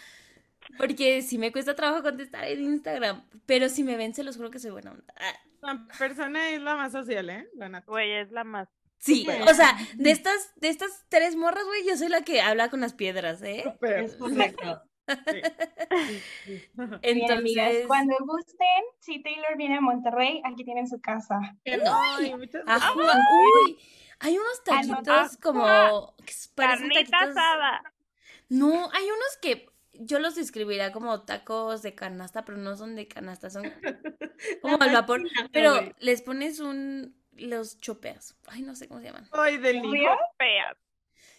Porque 0.77 1.21
sí 1.21 1.37
me 1.37 1.53
cuesta 1.53 1.73
trabajo 1.73 2.03
contestar 2.03 2.43
en 2.45 2.63
Instagram, 2.65 3.23
pero 3.45 3.69
si 3.69 3.83
me 3.83 3.95
ven, 3.95 4.13
se 4.13 4.25
los 4.25 4.35
juro 4.35 4.51
que 4.51 4.59
soy 4.59 4.71
buena 4.71 4.91
onda. 4.91 5.13
La 5.61 5.87
persona 5.97 6.49
es 6.49 6.61
la 6.61 6.75
más 6.75 6.91
social, 6.91 7.29
¿eh? 7.29 7.47
La. 7.53 7.81
Güey, 7.87 8.11
es 8.11 8.31
la 8.31 8.43
más. 8.43 8.67
Sí, 9.01 9.27
o 9.49 9.53
sea, 9.55 9.75
de 9.95 10.11
estas, 10.11 10.53
de 10.57 10.69
estas 10.69 11.05
tres 11.09 11.35
morras, 11.35 11.65
güey, 11.65 11.85
yo 11.87 11.97
soy 11.97 12.07
la 12.07 12.21
que 12.21 12.39
habla 12.41 12.69
con 12.69 12.81
las 12.81 12.93
piedras, 12.93 13.41
¿eh? 13.41 13.63
Es 13.81 14.15
correcto. 14.15 14.83
Bien, 16.45 17.31
amigas, 17.31 17.67
Entonces, 17.67 17.87
cuando 17.87 18.15
gusten, 18.19 18.83
si 18.99 19.21
Taylor 19.23 19.57
viene 19.57 19.77
a 19.77 19.81
Monterrey, 19.81 20.41
aquí 20.45 20.63
tienen 20.63 20.87
su 20.87 21.01
casa. 21.01 21.39
Ay, 21.65 22.33
ajá, 22.67 22.93
uy, 22.93 23.77
hay 24.19 24.37
unos 24.37 24.63
taquitos 24.63 25.37
como 25.37 26.15
que 26.23 26.33
parecen 26.55 26.89
Carnita 26.89 27.17
taquitos- 27.17 27.31
asada. 27.31 27.93
No, 28.49 28.89
hay 28.91 29.05
unos 29.05 29.37
que 29.41 29.67
yo 29.93 30.19
los 30.19 30.35
describiría 30.35 30.91
como 30.91 31.23
tacos 31.23 31.81
de 31.81 31.95
canasta, 31.95 32.45
pero 32.45 32.57
no 32.59 32.75
son 32.77 32.95
de 32.95 33.07
canasta, 33.07 33.49
son 33.49 33.63
como 34.61 34.77
al 34.81 34.93
vapor, 34.93 35.23
pero 35.51 35.79
les 35.99 36.21
pones 36.21 36.59
un 36.59 37.19
los 37.37 37.79
chopeas. 37.79 38.35
Ay, 38.47 38.61
no 38.61 38.75
sé 38.75 38.87
cómo 38.87 38.99
se 38.99 39.07
llaman. 39.07 39.27
Ay, 39.31 39.57
del 39.57 39.81
¿Frío? 39.81 40.11
Feas. 40.37 40.77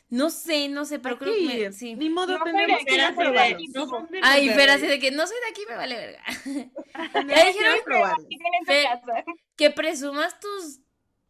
No 0.09 0.29
sé, 0.29 0.69
no 0.69 0.85
sé, 0.85 0.99
pero 0.99 1.19
creo 1.19 1.33
que 1.35 1.47
me- 1.69 1.73
sí. 1.73 1.95
ni 1.97 2.11
modo 2.11 2.37
No, 2.39 2.45
tenemos 2.45 2.81
pero 2.85 2.87
que 2.87 2.95
ir 2.95 3.01
a 3.01 3.15
probarlos. 3.15 3.69
No 3.75 4.09
Ay, 4.23 4.51
así 4.51 4.87
de 4.87 4.99
que 4.99 5.11
no 5.11 5.27
soy 5.27 5.37
de 5.41 5.51
aquí, 5.51 5.63
me 5.69 5.75
vale 5.77 5.97
verga. 5.97 6.23
Ya 7.27 7.35
que 7.45 7.47
dijeron 7.53 7.79
probarlos. 7.85 8.27
Aquí 8.27 8.37
tienen 8.37 8.61
su 8.61 8.73
Fe- 8.73 8.85
casa. 8.85 9.25
que 9.57 9.71
presumas 9.71 10.39
tus 10.39 10.81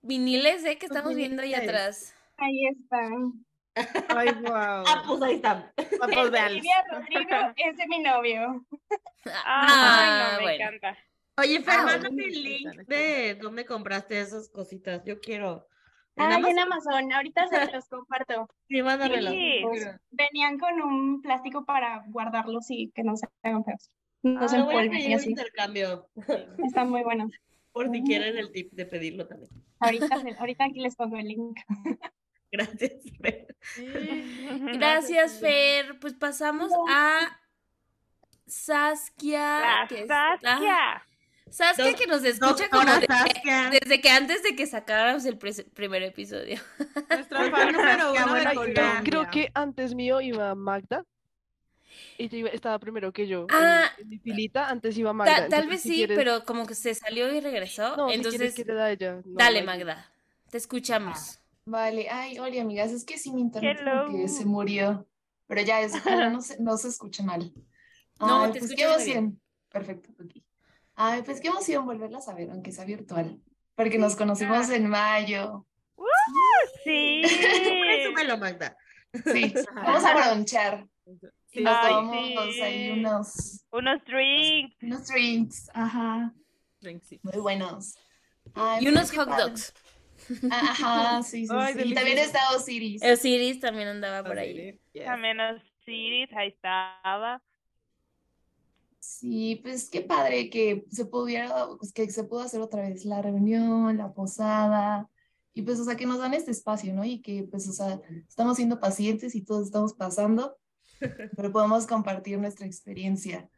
viniles, 0.00 0.64
¿eh? 0.64 0.78
Que 0.78 0.86
estamos 0.86 1.14
viendo 1.14 1.42
ahí 1.42 1.54
atrás. 1.54 2.12
Ahí 2.38 2.66
están. 2.66 3.44
Ay, 4.08 4.32
wow. 4.42 4.52
Ah, 4.84 5.04
pues 5.06 5.22
ahí 5.22 5.34
están. 5.36 5.72
Papos 6.00 6.32
de 6.32 6.38
Alf. 6.40 6.50
Olivia 6.52 6.84
Rodrigo 6.90 7.52
es 7.56 7.76
de 7.76 7.86
mi 7.86 7.98
novio. 8.00 8.66
Ah, 9.24 10.00
Ay, 10.00 10.32
no, 10.32 10.36
me 10.38 10.42
bueno. 10.42 10.64
encanta. 10.64 10.98
Oye, 11.42 11.60
Fer, 11.62 11.74
Ah, 11.78 11.98
el 12.02 12.42
link 12.42 12.76
de 12.86 13.34
dónde 13.40 13.64
compraste 13.66 14.20
esas 14.20 14.48
cositas. 14.48 15.02
Yo 15.04 15.18
quiero. 15.20 15.66
¿En 16.16 16.24
Ah, 16.24 16.36
Amazon? 16.36 16.50
en 16.50 16.58
Amazon. 16.60 17.12
Ahorita 17.12 17.46
se 17.48 17.56
los 17.76 17.88
comparto. 17.88 18.48
Sí, 18.68 18.82
mándamelo. 18.82 19.30
Sí. 19.30 19.62
Venían 20.10 20.58
con 20.58 20.80
un 20.82 21.20
plástico 21.22 21.64
para 21.64 22.04
guardarlos 22.08 22.70
y 22.70 22.90
que 22.94 23.02
no 23.02 23.16
se 23.16 23.26
hagan 23.42 23.64
feos. 23.64 23.90
No 24.22 24.40
Ah, 24.44 24.48
se 24.48 24.56
empolven 24.56 24.94
y 24.94 25.14
así. 25.14 25.30
intercambio. 25.30 26.08
Están 26.64 26.90
muy 26.90 27.02
buenos. 27.02 27.32
Por 27.72 27.90
si 27.90 28.02
quieren 28.04 28.36
el 28.36 28.52
tip 28.52 28.70
de 28.72 28.84
pedirlo 28.86 29.26
también. 29.26 29.50
Ahorita, 29.80 30.64
aquí 30.66 30.80
les 30.80 30.94
pongo 30.94 31.16
el 31.16 31.26
link. 31.28 31.58
Gracias, 32.52 32.92
Fer. 33.20 33.56
Gracias, 34.74 35.40
Fer. 35.40 35.98
Pues 35.98 36.12
pasamos 36.14 36.70
a 36.90 37.40
Saskia. 38.46 39.60
La 39.80 39.86
que 39.88 40.02
está- 40.02 40.38
Saskia. 41.52 41.84
Doc- 41.86 41.96
que 41.98 42.06
nos 42.06 42.24
escucha 42.24 42.68
como 42.70 42.84
desde, 43.70 44.00
que 44.00 44.10
antes 44.10 44.42
de 44.42 44.56
que 44.56 44.66
sacáramos 44.66 45.24
el 45.24 45.36
primer 45.38 46.02
episodio. 46.02 46.60
Nuestra 47.08 47.50
fan 47.50 47.72
número 47.72 48.12
uno 48.12 48.34
de 48.34 48.44
Colombia. 48.54 49.02
Creo 49.04 49.30
que 49.30 49.50
antes 49.54 49.94
mío 49.94 50.20
iba 50.20 50.54
Magda. 50.54 51.04
Ella 52.18 52.38
iba- 52.38 52.48
estaba 52.50 52.78
primero 52.78 53.12
que 53.12 53.26
yo. 53.26 53.46
Ah, 53.50 53.90
en, 53.98 54.08
mi 54.08 54.18
filita, 54.18 54.68
antes 54.68 54.96
iba 54.96 55.12
Magda. 55.12 55.48
Ta- 55.48 55.48
tal 55.48 55.68
vez 55.68 55.82
si 55.82 55.90
sí, 55.90 55.94
quieres- 55.96 56.16
pero 56.16 56.44
como 56.44 56.66
que 56.66 56.74
se 56.74 56.94
salió 56.94 57.32
y 57.32 57.40
regresó. 57.40 57.96
No, 57.96 58.08
si 58.08 58.14
entonces, 58.14 58.38
quieres 58.38 58.54
que 58.54 58.64
te 58.64 58.74
da 58.74 58.90
ella. 58.90 59.14
no, 59.16 59.22
dale, 59.24 59.62
Magda. 59.62 60.10
Te 60.50 60.58
escuchamos. 60.58 61.38
Vale, 61.64 62.08
ay, 62.10 62.38
hola 62.38 62.60
amigas, 62.60 62.90
es 62.90 63.04
que 63.04 63.18
sí 63.18 63.30
mi 63.30 63.40
internet 63.40 63.78
que 64.10 64.26
se 64.28 64.44
murió, 64.44 65.06
pero 65.46 65.62
ya 65.62 65.80
es, 65.80 65.92
no 66.32 66.40
se, 66.40 66.60
no 66.60 66.76
se 66.76 66.88
escuche 66.88 67.22
mal. 67.22 67.52
No, 68.18 68.44
Ay, 68.44 68.52
te 68.52 68.58
pues 68.58 68.72
muy 68.76 69.04
bien. 69.04 69.40
Perfecto, 69.70 70.10
ok. 70.22 70.41
Ay, 70.94 71.22
pues 71.22 71.40
qué 71.40 71.48
emoción 71.48 71.86
volverlas 71.86 72.28
a 72.28 72.34
ver, 72.34 72.50
aunque 72.50 72.72
sea 72.72 72.84
virtual, 72.84 73.40
porque 73.74 73.98
nos 73.98 74.16
conocimos 74.16 74.68
en 74.70 74.88
mayo. 74.88 75.66
Sí. 76.84 77.22
Presúmelo, 77.24 78.38
Magda. 78.38 78.76
Sí, 79.32 79.52
vamos 79.74 80.04
a 80.04 80.14
bronchar. 80.14 80.86
Y 81.52 81.62
nos 81.62 81.76
Ay, 81.76 81.88
tomamos 81.92 82.54
sí. 82.54 82.60
ahí 82.62 82.90
unos, 82.90 83.64
Unos 83.70 84.04
drinks. 84.04 84.76
unos 84.82 85.06
drinks, 85.08 85.70
ajá, 85.74 86.32
Drinksitos. 86.80 87.32
muy 87.32 87.42
buenos. 87.42 87.94
Ay, 88.54 88.80
Y 88.80 88.84
pues 88.84 88.94
unos 88.96 89.10
hot 89.16 89.28
padre. 89.28 89.42
dogs. 89.44 89.74
Ajá, 90.50 91.22
sí, 91.22 91.46
sí, 91.46 91.52
Ay, 91.54 91.74
sí. 91.74 91.80
Y 91.84 91.94
también 91.94 92.18
está 92.18 92.38
Osiris. 92.56 93.02
Osiris 93.02 93.60
también 93.60 93.88
andaba 93.88 94.26
por 94.26 94.38
ahí. 94.38 94.78
Yes. 94.92 95.04
También 95.04 95.38
Osiris, 95.40 96.28
ahí 96.36 96.48
estaba. 96.48 97.42
Sí, 99.02 99.58
pues 99.64 99.90
qué 99.90 100.00
padre 100.00 100.48
que 100.48 100.84
se 100.88 101.04
pudiera, 101.04 101.66
pues 101.76 101.92
que 101.92 102.08
se 102.08 102.22
pudo 102.22 102.42
hacer 102.42 102.60
otra 102.60 102.82
vez 102.82 103.04
la 103.04 103.20
reunión, 103.20 103.96
la 103.96 104.12
posada, 104.12 105.10
y 105.54 105.62
pues, 105.62 105.80
o 105.80 105.84
sea, 105.84 105.96
que 105.96 106.06
nos 106.06 106.20
dan 106.20 106.34
este 106.34 106.52
espacio, 106.52 106.94
¿no? 106.94 107.04
Y 107.04 107.20
que, 107.20 107.42
pues, 107.42 107.68
o 107.68 107.72
sea, 107.72 108.00
estamos 108.28 108.56
siendo 108.56 108.78
pacientes 108.78 109.34
y 109.34 109.42
todos 109.42 109.66
estamos 109.66 109.94
pasando, 109.94 110.56
pero 111.36 111.50
podemos 111.50 111.84
compartir 111.88 112.38
nuestra 112.38 112.64
experiencia. 112.64 113.50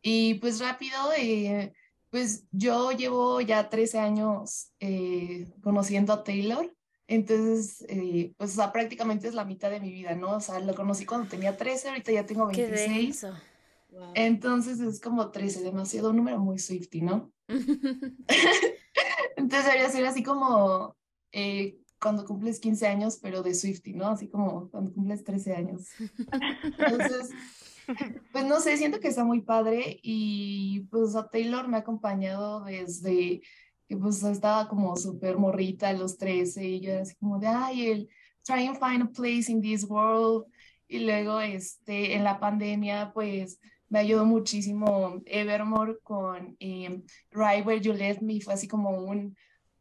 Y 0.00 0.34
pues 0.36 0.60
rápido, 0.60 0.96
eh, 1.18 1.74
pues 2.08 2.44
yo 2.50 2.90
llevo 2.92 3.42
ya 3.42 3.68
13 3.68 3.98
años 3.98 4.72
eh, 4.80 5.52
conociendo 5.60 6.14
a 6.14 6.24
Taylor, 6.24 6.74
entonces, 7.06 7.84
eh, 7.90 8.32
pues, 8.38 8.52
o 8.52 8.54
sea, 8.54 8.72
prácticamente 8.72 9.28
es 9.28 9.34
la 9.34 9.44
mitad 9.44 9.70
de 9.70 9.80
mi 9.80 9.92
vida, 9.92 10.14
¿no? 10.14 10.36
O 10.36 10.40
sea, 10.40 10.58
lo 10.58 10.74
conocí 10.74 11.04
cuando 11.04 11.28
tenía 11.28 11.54
13, 11.54 11.90
ahorita 11.90 12.12
ya 12.12 12.24
tengo 12.24 12.48
Qué 12.48 12.66
26. 13.98 14.12
denso. 14.12 14.12
Entonces 14.14 14.80
es 14.80 15.00
como 15.00 15.30
13, 15.30 15.62
demasiado 15.62 16.10
un 16.10 16.16
número 16.16 16.38
muy 16.38 16.58
Swifty, 16.58 17.02
¿no? 17.02 17.30
Entonces 19.36 19.64
debería 19.64 19.88
ser 19.90 20.06
así 20.06 20.22
como 20.22 20.96
eh, 21.32 21.78
cuando 22.00 22.24
cumples 22.24 22.60
15 22.60 22.86
años, 22.86 23.18
pero 23.20 23.42
de 23.42 23.54
Swifty, 23.54 23.92
¿no? 23.94 24.08
Así 24.08 24.28
como 24.28 24.70
cuando 24.70 24.92
cumples 24.92 25.24
13 25.24 25.54
años. 25.54 25.88
Entonces, 26.78 27.30
pues 28.32 28.44
no 28.44 28.60
sé, 28.60 28.76
siento 28.76 29.00
que 29.00 29.08
está 29.08 29.24
muy 29.24 29.42
padre 29.42 29.98
y 30.02 30.80
pues 30.90 31.14
a 31.14 31.28
Taylor 31.28 31.68
me 31.68 31.76
ha 31.76 31.80
acompañado 31.80 32.64
desde 32.64 33.40
que 33.88 33.96
pues 33.96 34.22
estaba 34.22 34.68
como 34.68 34.96
súper 34.96 35.38
morrita 35.38 35.90
a 35.90 35.92
los 35.92 36.18
13 36.18 36.64
y 36.64 36.80
yo 36.80 36.90
era 36.92 37.02
así 37.02 37.14
como 37.16 37.38
de, 37.38 37.46
ay, 37.46 37.86
el 37.86 38.08
try 38.42 38.66
and 38.66 38.78
find 38.78 39.02
a 39.02 39.10
place 39.10 39.50
in 39.50 39.60
this 39.60 39.84
world. 39.84 40.46
Y 40.88 41.00
luego, 41.00 41.40
este, 41.40 42.14
en 42.14 42.24
la 42.24 42.38
pandemia, 42.38 43.12
pues 43.12 43.58
me 43.88 44.00
ayudó 44.00 44.24
muchísimo 44.24 45.22
Evermore 45.26 45.98
con 46.02 46.56
eh, 46.60 47.02
Right 47.30 47.66
Where 47.66 47.80
You 47.80 47.92
Left 47.92 48.20
Me, 48.22 48.40
fue 48.40 48.54
así 48.54 48.66
como 48.66 48.90
un, 48.90 49.36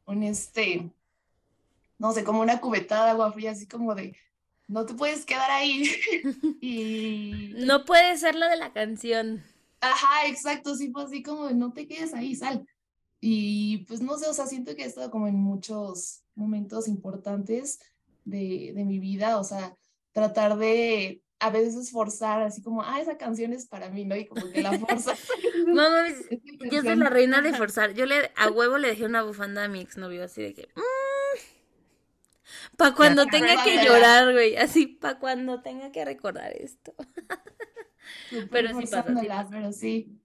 un, 0.06 0.24
este, 0.24 0.92
no 1.98 2.12
sé, 2.12 2.24
como 2.24 2.42
una 2.42 2.62
cubetada 2.62 3.06
de 3.06 3.12
agua 3.12 3.32
fría, 3.32 3.52
así 3.52 3.68
como 3.68 3.96
de, 3.96 4.16
no 4.68 4.86
te 4.86 4.94
puedes 4.94 5.26
quedar 5.26 5.50
ahí. 5.50 5.84
y... 6.62 7.54
No 7.66 7.86
puede 7.86 8.18
ser 8.18 8.36
la 8.36 8.50
de 8.50 8.58
la 8.58 8.74
canción. 8.74 9.44
Ajá, 9.82 10.28
exacto, 10.28 10.76
sí 10.76 10.92
fue 10.92 11.04
así 11.04 11.24
como 11.24 11.48
de, 11.48 11.56
no 11.56 11.74
te 11.74 11.88
quedes 11.88 12.14
ahí, 12.14 12.36
sal. 12.36 12.68
Y 13.22 13.80
pues 13.86 14.02
no 14.02 14.18
sé, 14.18 14.28
o 14.28 14.34
sea, 14.34 14.46
siento 14.46 14.76
que 14.76 14.84
he 14.84 14.88
estado 14.88 15.10
como 15.10 15.28
en 15.28 15.36
muchos 15.36 16.22
momentos 16.36 16.88
importantes 16.88 17.80
de, 18.24 18.72
de 18.76 18.86
mi 18.86 19.00
vida, 19.00 19.40
o 19.40 19.44
sea, 19.44 19.76
tratar 20.12 20.58
de 20.58 21.22
a 21.40 21.50
veces 21.50 21.92
forzar, 21.92 22.42
así 22.42 22.62
como, 22.62 22.82
ah, 22.84 23.00
esa 23.02 23.18
canción 23.18 23.54
es 23.54 23.68
para 23.68 23.90
mí, 23.90 24.06
¿no? 24.06 24.16
Y 24.16 24.26
como 24.28 24.50
que 24.52 24.62
la 24.62 24.74
forzas. 24.80 25.20
No, 25.66 25.90
mames, 25.90 26.26
Esta 26.30 26.68
yo 26.70 26.82
soy 26.84 26.96
la 26.96 27.10
reina 27.10 27.42
de 27.42 27.54
forzar. 27.54 27.94
Yo 27.94 28.06
le 28.06 28.32
a 28.36 28.50
huevo 28.50 28.78
le 28.78 28.90
dejé 28.90 29.06
una 29.06 29.24
bufanda 29.24 29.64
a 29.66 29.68
mi 29.68 29.82
exnovio, 29.82 30.24
así 30.24 30.42
de 30.42 30.54
que. 30.54 30.70
para 32.78 32.96
cuando 32.96 33.26
Ya, 33.26 33.30
tenga 33.30 33.64
que 33.64 33.84
llorar, 33.86 34.32
güey. 34.34 34.56
Así, 34.58 34.88
para 34.88 35.20
cuando 35.20 35.62
tenga 35.62 35.92
que 35.92 36.06
recordar 36.06 36.52
esto. 36.54 36.94
Súper 38.30 38.50
Pero 38.50 38.74
sí 38.74 38.88
pasa, 38.88 39.16
sí 39.16 39.28
pasa. 39.28 39.50
pero 39.50 39.72
sí. 39.72 40.22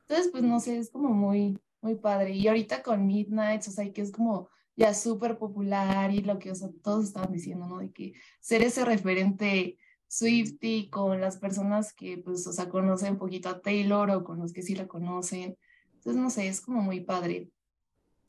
Entonces, 0.00 0.30
pues 0.32 0.42
no 0.42 0.60
sé, 0.60 0.78
es 0.78 0.90
como 0.90 1.10
muy, 1.10 1.58
muy 1.80 1.96
padre. 1.96 2.32
Y 2.32 2.46
ahorita 2.48 2.82
con 2.82 3.06
Midnights, 3.06 3.68
o 3.68 3.70
sea, 3.72 3.90
que 3.92 4.02
es 4.02 4.12
como 4.12 4.50
ya 4.76 4.94
súper 4.94 5.38
popular 5.38 6.10
y 6.12 6.20
lo 6.22 6.38
que, 6.38 6.50
o 6.50 6.54
sea, 6.54 6.68
todos 6.82 7.04
estaban 7.06 7.32
diciendo, 7.32 7.66
¿no? 7.66 7.78
De 7.78 7.92
que 7.92 8.14
ser 8.40 8.62
ese 8.62 8.84
referente 8.84 9.78
Swifty 10.18 10.88
con 10.90 11.20
las 11.20 11.38
personas 11.38 11.92
que, 11.92 12.18
pues, 12.18 12.46
o 12.46 12.52
sea, 12.52 12.68
conocen 12.68 13.12
un 13.12 13.18
poquito 13.18 13.48
a 13.48 13.60
Taylor 13.60 14.10
o 14.10 14.24
con 14.24 14.38
los 14.38 14.52
que 14.52 14.62
sí 14.62 14.74
la 14.74 14.86
conocen. 14.86 15.56
Entonces, 15.94 16.20
no 16.22 16.30
sé, 16.30 16.48
es 16.48 16.60
como 16.60 16.82
muy 16.82 17.00
padre. 17.00 17.50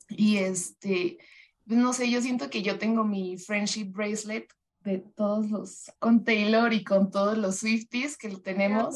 Y 0.08 0.38
este, 0.38 1.18
pues, 1.66 1.78
no 1.78 1.92
sé, 1.92 2.10
yo 2.10 2.20
siento 2.22 2.50
que 2.50 2.62
yo 2.62 2.78
tengo 2.78 3.04
mi 3.04 3.38
friendship 3.38 3.92
bracelet 3.92 4.48
de 4.80 4.98
todos 4.98 5.50
los, 5.50 5.92
con 5.98 6.24
Taylor 6.24 6.72
y 6.72 6.84
con 6.84 7.10
todos 7.10 7.36
los 7.38 7.56
Swifties 7.56 8.16
que 8.16 8.30
lo 8.30 8.40
tenemos. 8.40 8.94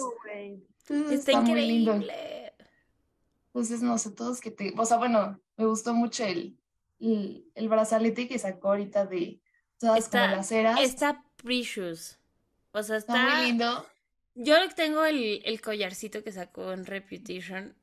Entonces, 0.89 1.21
Está 1.21 1.41
muy 1.41 1.61
lindo. 1.61 1.97
increíble. 1.97 2.53
Entonces, 3.47 3.83
no 3.83 3.99
sé, 3.99 4.13
todos 4.13 4.41
que 4.41 4.51
te, 4.53 4.73
o 4.77 4.85
sea, 4.85 4.99
bueno, 4.99 5.41
me 5.57 5.67
gustó 5.67 5.93
mucho 5.95 6.25
el, 6.25 6.57
el, 7.01 7.45
el 7.55 7.69
brazalete 7.69 8.29
que 8.29 8.39
sacó 8.39 8.69
ahorita 8.69 9.07
de 9.07 9.41
todas 9.79 10.09
como 10.09 10.25
las 10.27 10.53
eras. 10.53 10.81
está 10.81 11.25
precious. 11.37 12.20
O 12.73 12.83
sea, 12.83 12.97
Está 12.97 13.15
está... 13.15 13.37
muy 13.37 13.47
lindo. 13.47 13.87
Yo 14.35 14.57
tengo 14.75 15.05
el, 15.05 15.43
el 15.45 15.61
collarcito 15.61 16.23
que 16.23 16.33
sacó 16.33 16.73
en 16.73 16.87
Reputation. 16.87 17.75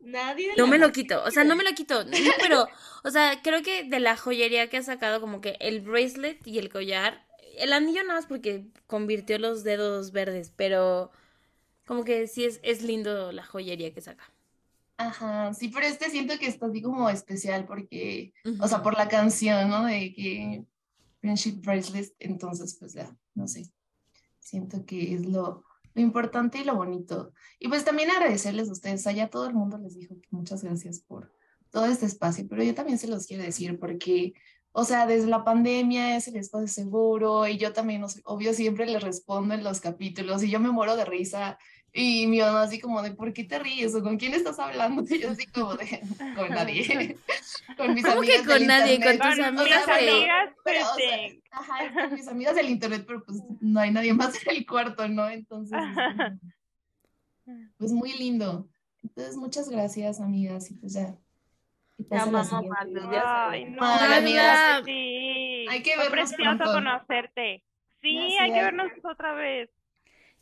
Nadie 0.00 0.52
No 0.56 0.66
me 0.66 0.78
lo 0.78 0.92
quito, 0.92 1.22
o 1.24 1.30
sea, 1.30 1.44
no 1.44 1.56
me 1.56 1.64
lo 1.64 1.72
quito, 1.74 2.04
no, 2.04 2.10
pero, 2.40 2.66
o 3.04 3.10
sea, 3.10 3.40
creo 3.42 3.62
que 3.62 3.84
de 3.84 4.00
la 4.00 4.16
joyería 4.16 4.70
que 4.70 4.78
ha 4.78 4.82
sacado 4.82 5.20
como 5.20 5.42
que 5.42 5.56
el 5.60 5.82
bracelet 5.82 6.44
y 6.46 6.58
el 6.58 6.70
collar, 6.70 7.26
el 7.58 7.72
anillo 7.74 8.02
nada 8.02 8.14
más 8.14 8.26
porque 8.26 8.66
convirtió 8.86 9.38
los 9.38 9.62
dedos 9.62 10.10
verdes, 10.12 10.52
pero 10.56 11.10
como 11.86 12.04
que 12.04 12.26
sí 12.28 12.44
es, 12.44 12.60
es 12.62 12.82
lindo 12.82 13.30
la 13.32 13.44
joyería 13.44 13.92
que 13.92 14.00
saca. 14.00 14.32
Ajá, 14.96 15.52
sí, 15.54 15.68
pero 15.68 15.86
este 15.86 16.10
siento 16.10 16.38
que 16.38 16.46
está 16.46 16.66
así 16.66 16.82
como 16.82 17.08
especial 17.10 17.66
porque, 17.66 18.32
o 18.58 18.68
sea, 18.68 18.82
por 18.82 18.96
la 18.96 19.08
canción, 19.08 19.68
¿no? 19.68 19.84
De 19.84 20.14
que 20.14 20.64
Friendship 21.20 21.60
Bracelet, 21.62 22.14
entonces, 22.18 22.76
pues 22.78 22.94
ya, 22.94 23.14
no 23.34 23.48
sé, 23.48 23.70
siento 24.40 24.84
que 24.84 25.14
es 25.14 25.26
lo, 25.26 25.64
importante 25.94 26.58
y 26.58 26.64
lo 26.64 26.76
bonito. 26.76 27.32
Y 27.58 27.68
pues 27.68 27.84
también 27.84 28.10
agradecerles 28.10 28.68
a 28.68 28.72
ustedes, 28.72 29.06
allá 29.06 29.28
todo 29.28 29.46
el 29.46 29.54
mundo 29.54 29.78
les 29.78 29.96
dijo 29.96 30.16
muchas 30.30 30.64
gracias 30.64 31.00
por 31.00 31.32
todo 31.70 31.86
este 31.86 32.06
espacio, 32.06 32.46
pero 32.48 32.62
yo 32.62 32.74
también 32.74 32.98
se 32.98 33.06
los 33.06 33.26
quiero 33.26 33.44
decir 33.44 33.78
porque, 33.78 34.34
o 34.72 34.84
sea, 34.84 35.06
desde 35.06 35.28
la 35.28 35.44
pandemia 35.44 36.16
es 36.16 36.26
el 36.26 36.36
espacio 36.36 36.66
seguro 36.68 37.46
y 37.46 37.58
yo 37.58 37.72
también, 37.72 38.04
obvio, 38.24 38.54
siempre 38.54 38.86
les 38.86 39.02
respondo 39.02 39.54
en 39.54 39.62
los 39.62 39.80
capítulos 39.80 40.42
y 40.42 40.50
yo 40.50 40.58
me 40.58 40.70
muero 40.70 40.96
de 40.96 41.04
risa 41.04 41.58
y 41.92 42.26
mi 42.26 42.38
mamá 42.40 42.62
así 42.62 42.78
como 42.80 43.02
de, 43.02 43.10
¿por 43.12 43.32
qué 43.32 43.44
te 43.44 43.58
ríes? 43.58 43.94
¿O 43.94 44.02
con 44.02 44.16
quién 44.16 44.34
estás 44.34 44.58
hablando? 44.58 45.02
Y 45.14 45.20
yo 45.20 45.30
así 45.30 45.46
como 45.46 45.74
de, 45.76 46.00
con 46.36 46.48
nadie, 46.50 47.16
con 47.76 47.94
mis 47.94 48.04
¿Cómo 48.04 48.20
que 48.22 48.36
amigas 48.36 48.46
con 48.46 48.58
del 48.58 48.66
nadie? 48.66 49.00
Con 49.00 49.12
internet. 49.12 49.20
tus 49.20 49.32
O 49.32 49.34
sea, 49.36 49.46
amigas 49.48 49.84
pero- 49.86 50.54
pero, 50.64 50.80
o 50.90 50.94
sea, 50.94 51.18
ajá, 51.52 51.84
es 51.84 51.92
con 52.08 52.14
mis 52.14 52.28
amigas 52.28 52.54
del 52.54 52.68
internet, 52.70 53.04
pero 53.06 53.24
pues 53.24 53.38
no 53.60 53.80
hay 53.80 53.90
nadie 53.90 54.14
más 54.14 54.34
en 54.46 54.56
el 54.56 54.66
cuarto, 54.66 55.08
¿no? 55.08 55.28
Entonces, 55.28 55.78
pues 57.78 57.92
muy 57.92 58.12
lindo. 58.12 58.68
Entonces, 59.02 59.36
muchas 59.36 59.68
gracias, 59.68 60.20
amigas, 60.20 60.70
y 60.70 60.74
pues 60.74 60.92
ya. 60.92 61.16
siguiente. 61.98 62.68
Magda, 62.68 63.10
ya 63.12 63.48
Ay, 63.50 63.64
no, 63.64 63.80
Magda, 63.80 64.16
amigas. 64.18 64.82
sí. 64.84 65.66
Hay 65.68 65.82
que 65.82 65.94
Fue 65.94 66.08
vernos 66.08 66.30
precioso 66.30 66.56
pronto. 66.58 66.72
conocerte. 66.72 67.64
Sí, 68.02 68.34
Ya 68.36 68.42
hay 68.44 68.52
que 68.52 68.62
vernos 68.62 68.90
otra 69.04 69.32
vez. 69.34 69.70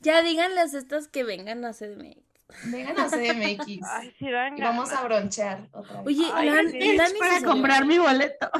Ya 0.01 0.23
díganles 0.23 0.75
estas 0.75 1.09
que 1.09 1.25
vengan 1.25 1.65
a 1.65 1.73
CDMX. 1.73 2.17
Vengan 2.67 2.99
a 2.99 3.09
CDMX. 3.09 3.67
Ay, 3.91 4.15
sí 4.19 4.31
dan 4.31 4.57
y 4.57 4.61
vamos 4.61 4.93
a 4.93 5.03
bronchear 5.05 5.69
otra 5.73 6.03
vez. 6.03 6.07
Oye, 6.07 6.31
Ay, 6.33 6.49
Lan- 6.51 6.71
sí. 6.71 6.97
Para 7.19 7.43
comprar 7.43 7.85
mi 7.85 7.99
boleto. 7.99 8.51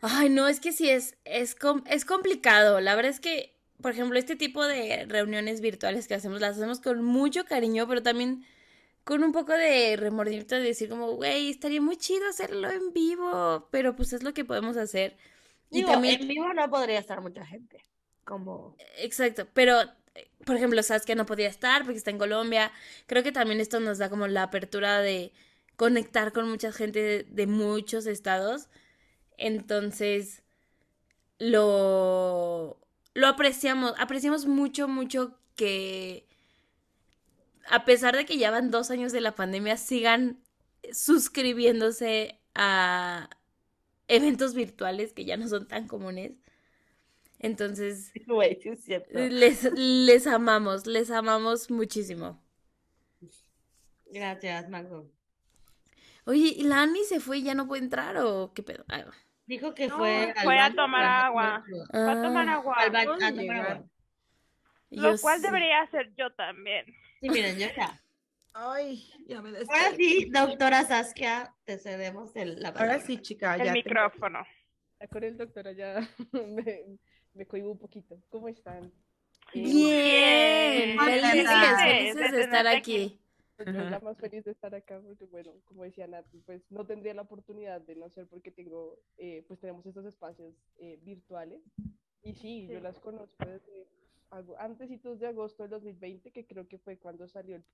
Ay, 0.00 0.28
no, 0.30 0.46
es 0.48 0.60
que 0.60 0.72
sí 0.72 0.88
es, 0.88 1.16
es, 1.24 1.54
com- 1.54 1.82
es 1.86 2.04
complicado. 2.04 2.80
La 2.80 2.94
verdad 2.94 3.10
es 3.10 3.20
que, 3.20 3.56
por 3.82 3.90
ejemplo, 3.92 4.18
este 4.18 4.36
tipo 4.36 4.64
de 4.64 5.04
reuniones 5.08 5.60
virtuales 5.60 6.06
que 6.06 6.14
hacemos, 6.14 6.40
las 6.40 6.56
hacemos 6.56 6.80
con 6.80 7.02
mucho 7.02 7.44
cariño, 7.44 7.86
pero 7.88 8.02
también 8.02 8.44
con 9.04 9.24
un 9.24 9.32
poco 9.32 9.52
de 9.52 9.96
remordimiento 9.96 10.54
de 10.54 10.60
decir 10.62 10.88
como, 10.88 11.12
güey, 11.12 11.50
estaría 11.50 11.80
muy 11.80 11.96
chido 11.96 12.28
hacerlo 12.28 12.70
en 12.70 12.92
vivo, 12.92 13.68
pero 13.70 13.96
pues 13.96 14.12
es 14.12 14.22
lo 14.22 14.32
que 14.34 14.44
podemos 14.44 14.76
hacer. 14.76 15.16
Y 15.70 15.84
también, 15.84 16.22
en 16.22 16.28
vivo 16.28 16.52
no 16.54 16.70
podría 16.70 16.98
estar 16.98 17.20
mucha 17.20 17.44
gente. 17.44 17.84
Como. 18.28 18.76
exacto, 18.98 19.46
pero, 19.54 19.80
eh, 20.14 20.28
por 20.44 20.56
ejemplo, 20.56 20.82
Saskia 20.82 21.14
no 21.14 21.24
podía 21.24 21.48
estar 21.48 21.84
porque 21.84 21.96
está 21.96 22.10
en 22.10 22.18
Colombia. 22.18 22.70
Creo 23.06 23.22
que 23.22 23.32
también 23.32 23.58
esto 23.58 23.80
nos 23.80 23.96
da 23.96 24.10
como 24.10 24.26
la 24.26 24.42
apertura 24.42 25.00
de 25.00 25.32
conectar 25.76 26.34
con 26.34 26.46
mucha 26.46 26.70
gente 26.70 27.24
de, 27.26 27.46
muchos 27.46 28.04
estados. 28.06 28.68
Entonces, 29.38 30.42
lo, 31.38 32.78
lo 33.14 33.26
apreciamos, 33.28 33.94
apreciamos 33.98 34.44
mucho, 34.44 34.88
mucho 34.88 35.38
que 35.56 36.26
a 37.70 37.86
pesar 37.86 38.14
de 38.14 38.26
que 38.26 38.36
ya 38.36 38.50
van 38.50 38.70
dos 38.70 38.90
años 38.90 39.12
de 39.12 39.22
la 39.22 39.34
pandemia, 39.34 39.78
sigan 39.78 40.38
suscribiéndose 40.92 42.38
a 42.54 43.30
eventos 44.08 44.54
virtuales 44.54 45.14
que 45.14 45.24
ya 45.24 45.38
no 45.38 45.48
son 45.48 45.66
tan 45.66 45.88
comunes. 45.88 46.32
Entonces, 47.40 48.12
Güey, 48.26 48.60
sí 48.60 48.70
es 48.70 48.84
cierto. 48.84 49.10
les, 49.18 49.70
les 49.74 50.26
amamos, 50.26 50.86
les 50.86 51.10
amamos 51.10 51.70
muchísimo. 51.70 52.42
Gracias, 54.06 54.68
Magdo. 54.68 55.10
Oye, 56.24 56.52
¿y 56.56 56.62
la 56.64 56.82
Ani 56.82 57.04
se 57.04 57.20
fue 57.20 57.38
y 57.38 57.42
ya 57.44 57.54
no 57.54 57.66
puede 57.66 57.82
entrar 57.82 58.16
o 58.18 58.52
qué 58.54 58.62
pedo? 58.62 58.84
Ah, 58.88 59.04
Dijo 59.46 59.74
que 59.74 59.88
No, 59.88 59.96
fue 59.96 60.30
al 60.36 60.44
fue 60.44 60.58
a 60.58 60.62
baño 60.64 60.74
tomar 60.76 61.00
para 61.02 61.16
no 61.20 61.24
agua. 61.26 61.64
Fue 61.90 62.10
a 62.12 62.22
tomar 62.22 62.48
ah, 62.48 62.54
agua. 62.54 62.74
Al 62.76 62.90
baño 62.90 63.10
a 63.10 63.12
¿Dónde 63.12 63.26
tomar 63.30 63.42
llegar? 63.42 63.70
agua. 63.76 63.88
Lo 64.90 65.12
yo 65.14 65.20
cual 65.20 65.36
sí. 65.38 65.42
debería 65.46 65.80
hacer 65.82 66.12
yo 66.16 66.30
también. 66.34 66.86
Sí, 67.20 67.30
miren, 67.30 67.56
ya 67.58 67.66
está. 67.68 68.00
Ay, 68.52 69.08
ya 69.26 69.40
me 69.40 69.50
Ahora 69.50 69.58
desperté. 69.58 69.96
sí, 69.96 70.30
doctora 70.30 70.84
Saskia, 70.84 71.54
te 71.64 71.78
cedemos 71.78 72.34
el, 72.36 72.60
la 72.60 72.68
Ahora 72.70 72.80
palabra. 72.80 73.06
sí, 73.06 73.18
chica, 73.22 73.54
El 73.54 73.64
ya. 73.64 73.66
te- 73.66 73.72
micrófono. 73.72 74.44
Con 75.10 75.22
el 75.24 75.36
doctor 75.36 75.68
allá 75.68 76.00
me, 76.32 76.98
me 77.38 77.46
cohibo 77.46 77.70
un 77.70 77.78
poquito. 77.78 78.20
¿Cómo 78.28 78.48
están? 78.48 78.92
Bien, 79.54 79.64
Bien, 79.74 80.98
felices, 80.98 81.48
felices 81.80 82.32
de 82.32 82.40
estar 82.42 82.66
aquí. 82.66 83.18
Pues 83.56 83.74
yo 83.74 83.82
la 83.84 83.98
más 84.00 84.18
feliz 84.18 84.44
de 84.44 84.50
estar 84.52 84.74
acá 84.74 85.00
porque, 85.00 85.24
bueno, 85.26 85.52
como 85.64 85.82
decía 85.84 86.06
Nati, 86.06 86.38
pues 86.44 86.62
no 86.70 86.84
tendría 86.84 87.14
la 87.14 87.22
oportunidad 87.22 87.80
de 87.80 87.96
no 87.96 88.08
ser 88.10 88.26
porque 88.26 88.50
tengo, 88.50 88.98
eh, 89.16 89.44
pues 89.48 89.58
tenemos 89.58 89.84
estos 89.86 90.04
espacios 90.04 90.54
eh, 90.78 90.98
virtuales. 91.02 91.60
Y 92.22 92.34
sí, 92.34 92.66
yo 92.68 92.80
las 92.80 92.98
conozco 93.00 93.36
desde 93.46 93.86
antesitos 94.58 95.18
de 95.18 95.28
agosto 95.28 95.62
del 95.62 95.70
2020, 95.70 96.30
que 96.30 96.44
creo 96.46 96.68
que 96.68 96.78
fue 96.78 96.98
cuando 96.98 97.26
salió 97.26 97.56
el, 97.56 97.64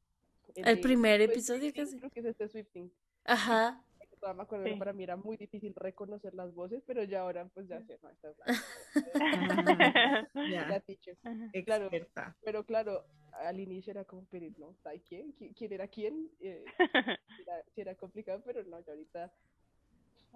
El 0.55 0.77
de- 0.77 0.83
primer 0.83 1.21
pues, 1.21 1.31
episodio 1.33 1.61
Swifting, 1.71 1.85
casi. 1.85 1.99
Creo 1.99 2.11
que 2.11 2.21
es 2.21 2.27
este 2.27 2.49
Swifting. 2.49 2.93
Ajá. 3.25 3.83
Todavía 4.25 4.39
me 4.39 4.43
acuerdo 4.45 4.65
que 4.65 4.71
para 4.79 4.95
mí 4.95 5.03
era 5.03 5.17
muy 5.17 5.37
difícil 5.37 5.75
reconocer 5.75 6.33
las 6.33 6.55
voces, 6.55 6.83
pero 6.87 7.05
ya 7.05 7.21
ahora 7.21 7.47
pues 7.53 7.69
ya 7.69 7.83
sé, 7.83 7.99
no, 8.03 8.09
esta 8.09 8.31
es 8.31 8.37
Ya, 10.51 10.67
la 10.67 10.81
teacher. 10.81 11.19
Claro, 11.67 11.85
experta. 11.89 12.35
pero 12.43 12.65
claro, 12.65 13.05
al 13.33 13.61
inicio 13.61 13.91
era 13.91 14.07
como, 14.07 14.25
pero 14.31 14.47
no, 14.57 14.75
¿sabes 14.83 15.03
quién? 15.07 15.35
¿Qui- 15.37 15.55
¿Quién 15.55 15.75
era 15.75 15.89
quién? 15.89 16.31
Eh, 16.41 16.65
era, 17.47 17.63
sí 17.75 17.83
era 17.83 17.95
complicado, 17.97 18.41
pero 18.47 18.65
no, 18.65 18.81
ya 18.81 18.93
ahorita 18.93 19.31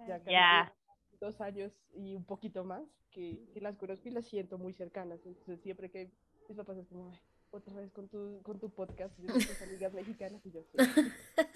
ya 0.07 0.23
Ya. 0.25 0.75
dos 1.19 1.41
años 1.41 1.73
y 1.95 2.15
un 2.15 2.25
poquito 2.25 2.63
más 2.63 2.83
que, 3.09 3.49
que 3.51 3.59
las 3.59 3.75
conozco 3.75 4.07
y 4.07 4.11
las 4.11 4.25
siento 4.27 4.59
muy 4.59 4.73
cercanas. 4.73 5.19
Entonces 5.25 5.59
siempre 5.61 5.89
que 5.89 6.11
mis 6.47 6.57
papás 6.57 6.77
es 6.77 6.87
como, 6.87 7.09
"Ay, 7.09 7.19
otra 7.51 7.73
vez 7.75 7.91
con 7.91 8.07
tu, 8.07 8.41
con 8.43 8.59
tu 8.59 8.69
podcast 8.69 9.17
de 9.17 9.33
tus 9.33 9.61
amigas 9.61 9.93
mexicanas 9.93 10.41
y 10.45 10.51
yo 10.51 10.61
sí. 10.63 10.77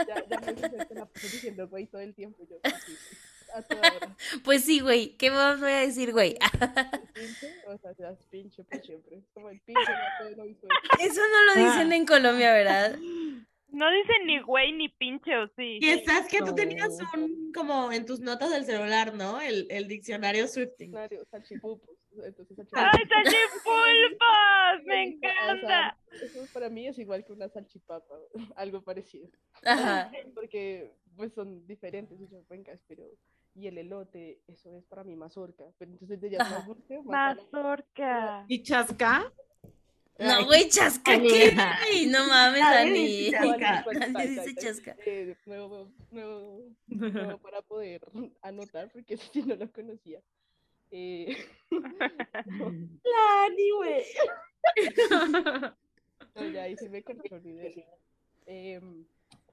Ya, 0.08 0.26
ya 0.28 0.40
me 0.40 0.54
te 0.54 0.96
la 0.96 1.06
paso 1.06 1.28
diciendo 1.28 1.68
güey 1.68 1.88
todo 1.88 2.02
el 2.02 2.14
tiempo. 2.14 2.44
Yo 2.50 2.58
sí, 2.64 2.96
sí, 2.96 3.16
a 3.54 3.62
toda 3.62 3.82
hora. 3.82 4.18
Pues 4.44 4.64
sí, 4.64 4.80
güey. 4.80 5.16
¿Qué 5.18 5.30
más 5.32 5.60
voy 5.60 5.72
a 5.72 5.80
decir, 5.80 6.12
güey? 6.12 6.38
Pinche, 7.14 7.54
o 7.68 7.78
sea, 7.78 7.94
seas 7.94 8.18
pinche 8.30 8.64
por 8.64 8.82
siempre. 8.82 9.24
Como 9.34 9.50
el 9.50 9.60
pinche 9.62 9.92
no 10.36 10.46
hizo 10.46 10.68
Eso 11.00 11.22
no 11.22 11.54
lo 11.54 11.66
dicen 11.68 11.94
en 11.94 12.06
Colombia, 12.06 12.54
¿verdad? 12.54 12.98
No 13.74 13.90
dicen 13.90 14.28
ni 14.28 14.40
güey 14.40 14.72
ni 14.72 14.88
pinche, 14.88 15.36
¿o 15.36 15.48
sí? 15.56 15.80
Y 15.82 15.90
estás 15.90 16.28
que 16.28 16.40
tú 16.42 16.54
tenías 16.54 16.96
un, 17.16 17.52
como 17.52 17.92
en 17.92 18.06
tus 18.06 18.20
notas 18.20 18.52
del 18.52 18.66
celular, 18.66 19.16
¿no? 19.16 19.42
El, 19.42 19.66
el 19.72 19.88
diccionario 19.88 20.48
Swifting. 20.48 20.92
Diccionario, 20.92 21.26
salchipupos. 21.26 21.98
Entonces, 22.24 22.68
¡Ay, 22.74 23.00
salchipulpos! 23.10 24.84
¡Me 24.86 25.06
Sí, 25.08 25.18
o 25.18 25.20
sea, 25.20 25.32
encanta! 25.42 25.98
eso 26.12 26.46
para 26.54 26.70
mí 26.70 26.88
es 26.88 27.00
igual 27.00 27.26
que 27.26 27.34
una 27.34 27.50
salchipapa, 27.50 28.14
algo 28.56 28.84
parecido. 28.84 29.28
Ajá. 29.66 30.12
Porque 30.36 30.94
pues 31.16 31.34
son 31.34 31.66
diferentes, 31.66 32.20
y 32.22 32.28
pero 32.88 33.04
y 33.56 33.68
el 33.68 33.78
elote, 33.80 34.42
eso 34.48 34.76
es 34.78 34.86
para 34.86 35.04
mí 35.04 35.16
mazorca, 35.16 35.64
pero 35.78 35.92
entonces 35.92 36.20
dulce, 36.66 37.02
más 37.04 37.06
salada. 37.06 37.36
Mazorca. 37.36 38.46
¿Y 38.48 38.64
chasca? 38.64 39.32
No, 40.20 40.46
güey, 40.46 40.70
chasca, 40.70 41.20
¿qué? 41.20 41.54
Ay, 41.58 42.06
no 42.06 42.28
mames, 42.28 42.62
Nadie 42.62 42.86
Dani. 42.86 43.08
dice 43.08 43.38
chasca. 43.60 43.86
Dice 44.22 44.56
chasca. 44.56 44.96
Eh, 45.06 45.36
nuevo, 45.46 45.92
nuevo, 46.12 46.64
nuevo 46.88 47.38
para 47.40 47.62
poder 47.62 48.02
anotar, 48.42 48.92
porque 48.92 49.18
sí 49.34 49.42
no 49.42 49.56
lo 49.56 49.72
conocía. 49.72 50.22
Eh, 50.92 51.36
güey. 53.78 54.04
No, 56.36 56.48
ya 56.50 56.64
ahí 56.64 56.78
sí 56.78 56.90
me 56.90 57.04
mi 57.44 57.50
idea. 57.50 57.86
Em, 58.46 59.06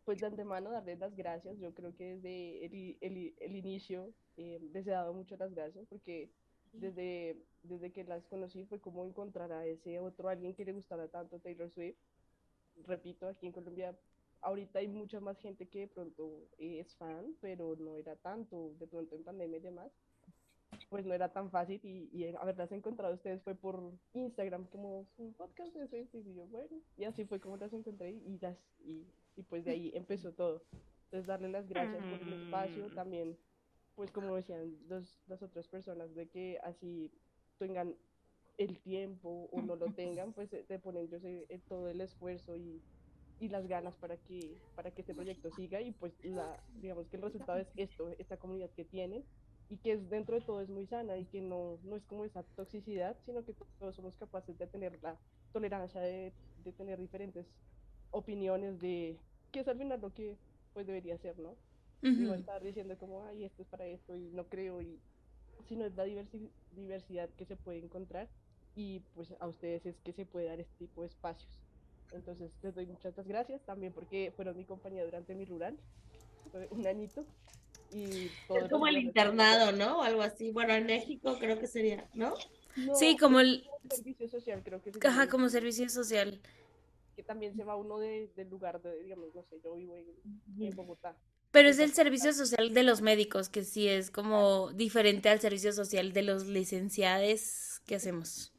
pues 0.05 0.19
de 0.19 0.27
antemano 0.27 0.71
darles 0.71 0.99
las 0.99 1.17
gracias. 1.17 1.59
Yo 1.59 1.73
creo 1.73 1.95
que 1.97 2.17
desde 2.17 2.67
el, 2.67 2.97
el, 3.01 3.35
el 3.39 3.57
inicio 3.57 4.13
em, 4.37 4.71
les 4.73 4.87
he 4.87 4.91
dado 4.91 5.15
mucho 5.15 5.37
las 5.39 5.55
gracias 5.55 5.87
porque 5.89 6.29
desde, 6.73 7.37
desde 7.63 7.93
que 7.93 8.05
las 8.05 8.27
conocí 8.27 8.65
fue 8.65 8.81
como 8.81 9.05
encontrar 9.05 9.53
a 9.53 9.67
ese 9.67 9.99
otro 9.99 10.29
alguien 10.29 10.55
que 10.55 10.65
le 10.65 10.73
gustara 10.73 11.09
tanto 11.09 11.39
Taylor 11.39 11.71
Swift. 11.71 11.97
repito, 12.87 13.29
aquí 13.29 13.47
en 13.47 13.53
Colombia 13.53 13.97
ahorita 14.43 14.79
hay 14.79 14.89
mucha 14.89 15.21
más 15.21 15.39
gente 15.39 15.67
que 15.69 15.81
de 15.81 15.89
pronto 15.89 16.49
es 16.59 16.95
fan, 16.97 17.37
pero 17.41 17.77
no 17.77 17.97
era 17.97 18.17
tanto, 18.17 18.73
de 18.79 18.87
pronto 18.87 19.15
en 19.17 19.25
pandemia 19.25 19.59
y 19.59 19.63
demás, 19.63 19.93
pues 20.89 21.05
no 21.05 21.15
era 21.15 21.33
tan 21.33 21.51
fácil 21.51 21.81
y, 21.83 22.09
y 22.13 22.35
haberlas 22.37 22.73
encontrado 22.73 23.13
a 23.13 23.17
ustedes 23.17 23.43
fue 23.43 23.55
por 23.55 23.93
Instagram, 24.15 24.67
como 24.67 25.07
un 25.19 25.35
podcast 25.35 25.75
de 25.75 26.01
eso, 26.01 26.19
y 26.19 26.35
yo, 26.35 26.47
bueno, 26.47 26.81
y 26.97 27.05
así 27.05 27.25
fue 27.25 27.41
como 27.41 27.57
las 27.57 27.73
encontré 27.73 28.11
y, 28.11 28.39
las, 28.39 28.57
y, 28.85 29.07
y 29.37 29.43
pues 29.43 29.65
de 29.65 29.73
ahí 29.73 29.93
empezó 29.95 30.33
todo. 30.33 30.63
Entonces 31.05 31.27
darle 31.27 31.49
las 31.49 31.69
gracias 31.69 32.05
por 32.05 32.23
el 32.23 32.45
espacio, 32.45 32.87
también, 32.95 33.37
pues 34.01 34.13
como 34.13 34.35
decían 34.35 34.89
dos, 34.89 35.21
las 35.27 35.43
otras 35.43 35.69
personas, 35.69 36.15
de 36.15 36.27
que 36.27 36.59
así 36.63 37.11
tengan 37.59 37.95
el 38.57 38.81
tiempo 38.81 39.51
o 39.53 39.61
no 39.61 39.77
lo 39.77 39.93
tengan, 39.93 40.33
pues 40.33 40.49
te 40.49 40.79
ponen 40.79 41.11
yo 41.11 41.21
sé, 41.21 41.45
eh, 41.51 41.61
todo 41.69 41.87
el 41.91 42.01
esfuerzo 42.01 42.57
y, 42.57 42.83
y 43.39 43.51
las 43.51 43.69
ganas 43.69 43.99
para 43.99 44.17
que, 44.17 44.57
para 44.75 44.91
que 44.91 45.03
este 45.03 45.15
proyecto 45.15 45.51
siga 45.51 45.83
y 45.83 45.93
pues 45.93 46.15
la, 46.25 46.65
digamos 46.81 47.11
que 47.11 47.17
el 47.19 47.23
resultado 47.25 47.59
es 47.59 47.69
esto, 47.77 48.09
esta 48.19 48.39
comunidad 48.39 48.71
que 48.71 48.87
tienen 48.87 49.23
y 49.69 49.77
que 49.77 49.93
es, 49.93 50.09
dentro 50.09 50.35
de 50.35 50.47
todo 50.47 50.63
es 50.63 50.71
muy 50.71 50.87
sana 50.87 51.19
y 51.19 51.27
que 51.27 51.43
no, 51.43 51.79
no 51.83 51.95
es 51.95 52.07
como 52.07 52.25
esa 52.25 52.43
toxicidad, 52.43 53.19
sino 53.27 53.45
que 53.45 53.53
todos 53.79 53.97
somos 53.97 54.17
capaces 54.17 54.57
de 54.57 54.67
tener 54.67 54.99
la 55.03 55.21
tolerancia 55.53 56.01
de, 56.01 56.33
de 56.57 56.73
tener 56.73 56.99
diferentes 56.99 57.47
opiniones 58.13 58.81
de 58.81 59.19
qué 59.53 59.61
es 59.61 59.69
al 59.69 59.77
final 59.77 60.01
lo 60.01 60.15
que 60.15 60.39
pues 60.73 60.87
debería 60.87 61.19
ser, 61.19 61.39
¿no? 61.39 61.55
Y 62.03 62.11
no 62.13 62.35
estar 62.35 62.63
diciendo 62.63 62.97
como, 62.99 63.25
ay, 63.25 63.45
esto 63.45 63.63
es 63.63 63.69
para 63.69 63.87
esto 63.87 64.17
y 64.17 64.31
no 64.31 64.45
creo, 64.45 64.81
y 64.81 64.99
sino 65.69 65.85
es 65.85 65.95
la 65.95 66.05
diversi 66.05 66.51
diversidad 66.75 67.29
que 67.37 67.45
se 67.45 67.57
puede 67.57 67.79
encontrar 67.79 68.29
y 68.75 69.01
pues 69.15 69.35
a 69.41 69.49
ustedes 69.49 69.85
es 69.87 70.01
que 70.01 70.13
se 70.13 70.25
puede 70.25 70.47
dar 70.47 70.61
este 70.61 70.75
tipo 70.79 71.03
de 71.03 71.09
espacios. 71.09 71.51
Entonces 72.13 72.51
les 72.63 72.75
doy 72.75 72.87
muchas 72.87 73.15
gracias 73.27 73.63
también 73.63 73.93
porque 73.93 74.33
fueron 74.35 74.57
mi 74.57 74.65
compañía 74.65 75.05
durante 75.05 75.35
mi 75.35 75.45
rural, 75.45 75.77
un 76.71 76.87
añito. 76.87 77.25
Y 77.93 78.27
es 78.49 78.71
como 78.71 78.87
el 78.87 78.99
internado, 78.99 79.73
¿no? 79.73 79.99
O 79.99 80.03
algo 80.03 80.23
así. 80.23 80.53
Bueno, 80.53 80.75
en 80.75 80.87
México 80.87 81.37
creo 81.41 81.59
que 81.59 81.67
sería, 81.67 82.09
¿no? 82.15 82.35
sí, 82.95 83.17
como 83.17 83.41
el... 83.41 83.69
Servicio 83.91 84.29
social, 84.29 84.63
creo 84.63 84.81
que 84.81 84.93
Ajá, 85.07 85.29
como 85.29 85.49
servicio 85.49 85.89
social. 85.89 86.41
Que 87.17 87.23
también 87.23 87.55
se 87.57 87.65
va 87.65 87.75
uno 87.75 87.99
de, 87.99 88.31
del 88.37 88.49
lugar 88.49 88.81
de, 88.81 89.03
digamos, 89.03 89.35
no 89.35 89.43
sé, 89.43 89.61
yo 89.63 89.75
vivo 89.75 89.97
en, 89.97 90.07
en 90.61 90.77
Bogotá. 90.77 91.17
Pero 91.51 91.69
es 91.69 91.79
el 91.79 91.93
servicio 91.93 92.33
social 92.33 92.73
de 92.73 92.83
los 92.85 93.03
médicos, 93.03 93.49
que 93.49 93.65
sí 93.65 93.89
es 93.89 94.11
como 94.11 94.73
diferente 94.73 95.29
al 95.29 95.41
servicio 95.41 95.73
social 95.73 96.13
de 96.13 96.23
los 96.23 96.47
licenciados 96.47 97.81
que 97.87 97.97
hacemos. 97.97 98.53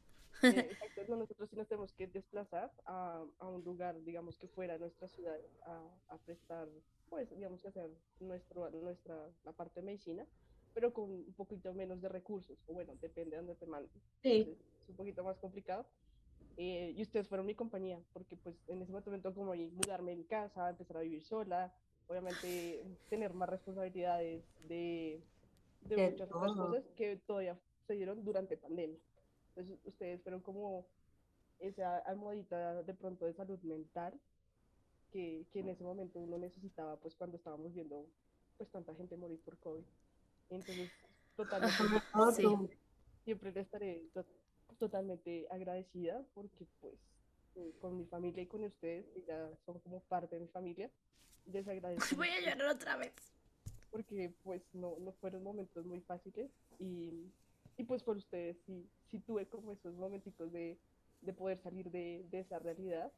Eh, 0.43 0.47
exacto, 0.71 1.15
nosotros 1.15 1.49
sí 1.49 1.55
nos 1.55 1.67
tenemos 1.67 1.93
que 1.93 2.07
desplazar 2.07 2.71
a, 2.85 3.23
a, 3.39 3.47
un 3.47 3.63
lugar, 3.63 4.01
digamos, 4.03 4.37
que 4.37 4.47
fuera 4.47 4.73
de 4.73 4.79
nuestra 4.79 5.07
ciudad 5.07 5.37
a, 5.65 6.13
a 6.13 6.17
prestar, 6.17 6.67
pues, 7.09 7.29
digamos, 7.35 7.61
que 7.61 7.69
hacer 7.69 7.89
nuestro, 8.19 8.69
nuestra, 8.71 9.15
la 9.45 9.53
parte 9.53 9.79
de 9.79 9.85
medicina, 9.85 10.25
pero 10.73 10.93
con 10.93 11.09
un 11.09 11.33
poquito 11.33 11.73
menos 11.73 12.01
de 12.01 12.09
recursos, 12.09 12.57
o 12.67 12.73
bueno, 12.73 12.93
depende 13.01 13.31
de 13.31 13.37
dónde 13.37 13.55
te 13.55 13.65
manden. 13.65 14.01
Sí. 14.21 14.57
es 14.83 14.89
un 14.89 14.95
poquito 14.95 15.23
más 15.23 15.37
complicado. 15.37 15.85
Eh, 16.57 16.93
y 16.95 17.01
ustedes 17.01 17.27
fueron 17.27 17.45
mi 17.45 17.55
compañía, 17.55 17.99
porque 18.13 18.35
pues 18.35 18.55
en 18.67 18.81
ese 18.81 18.91
momento 18.91 19.33
como 19.33 19.55
mudarme 19.55 20.11
en 20.11 20.23
casa, 20.23 20.69
empezar 20.69 20.97
a 20.97 21.01
vivir 21.01 21.23
sola, 21.23 21.73
obviamente 22.11 22.83
tener 23.09 23.33
más 23.33 23.49
responsabilidades 23.49 24.43
de, 24.67 25.21
de, 25.81 25.95
de 25.95 26.11
muchas 26.11 26.31
otras 26.31 26.51
cosas 26.51 26.83
que 26.97 27.15
todavía 27.25 27.57
se 27.87 27.93
dieron 27.93 28.23
durante 28.23 28.57
pandemia. 28.57 28.99
Entonces 29.49 29.79
ustedes 29.85 30.21
fueron 30.21 30.41
como 30.41 30.85
esa 31.59 31.97
almohadita 31.99 32.83
de 32.83 32.93
pronto 32.93 33.25
de 33.25 33.33
salud 33.33 33.59
mental 33.61 34.13
que, 35.11 35.45
que, 35.51 35.59
en 35.59 35.69
ese 35.69 35.83
momento 35.83 36.19
uno 36.19 36.37
necesitaba 36.37 36.97
pues 36.97 37.15
cuando 37.15 37.37
estábamos 37.37 37.73
viendo 37.73 38.05
pues 38.57 38.69
tanta 38.69 38.93
gente 38.95 39.15
morir 39.15 39.39
por 39.41 39.57
COVID. 39.59 39.83
Entonces, 40.49 40.91
totalmente, 41.35 41.77
sí. 42.35 42.45
siempre 43.23 43.51
le 43.51 43.61
estaré 43.61 44.03
to 44.13 44.25
totalmente 44.79 45.47
agradecida 45.51 46.25
porque 46.33 46.65
pues 46.79 46.95
con 47.79 47.97
mi 47.97 48.05
familia 48.05 48.43
y 48.43 48.47
con 48.47 48.63
ustedes, 48.63 49.05
que 49.09 49.23
ya 49.23 49.49
son 49.65 49.79
como 49.79 49.99
parte 50.01 50.35
de 50.35 50.41
mi 50.41 50.47
familia, 50.47 50.89
les 51.45 51.67
agradezco. 51.67 52.15
Voy 52.15 52.29
a 52.29 52.39
llorar 52.39 52.75
otra 52.75 52.97
vez. 52.97 53.13
Porque 53.91 54.33
pues 54.43 54.61
no, 54.73 54.97
no 54.99 55.11
fueron 55.13 55.43
momentos 55.43 55.85
muy 55.85 55.99
fáciles 56.01 56.49
y, 56.79 57.29
y 57.77 57.83
pues 57.83 58.03
por 58.03 58.17
ustedes 58.17 58.57
sí, 58.65 58.87
sí 59.09 59.19
tuve 59.19 59.47
como 59.47 59.73
esos 59.73 59.93
momenticos 59.95 60.51
de, 60.51 60.77
de 61.21 61.33
poder 61.33 61.59
salir 61.59 61.91
de, 61.91 62.25
de, 62.31 62.39
esa 62.39 62.59
realidad, 62.59 63.11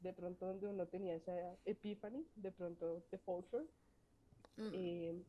de 0.00 0.12
pronto 0.12 0.46
donde 0.46 0.68
uno 0.68 0.86
tenía 0.86 1.14
esa 1.14 1.32
epiphany, 1.64 2.24
de 2.36 2.52
pronto 2.52 3.02
de 3.10 3.18
Fulford, 3.18 3.66
mm. 4.56 4.70
eh, 4.72 5.22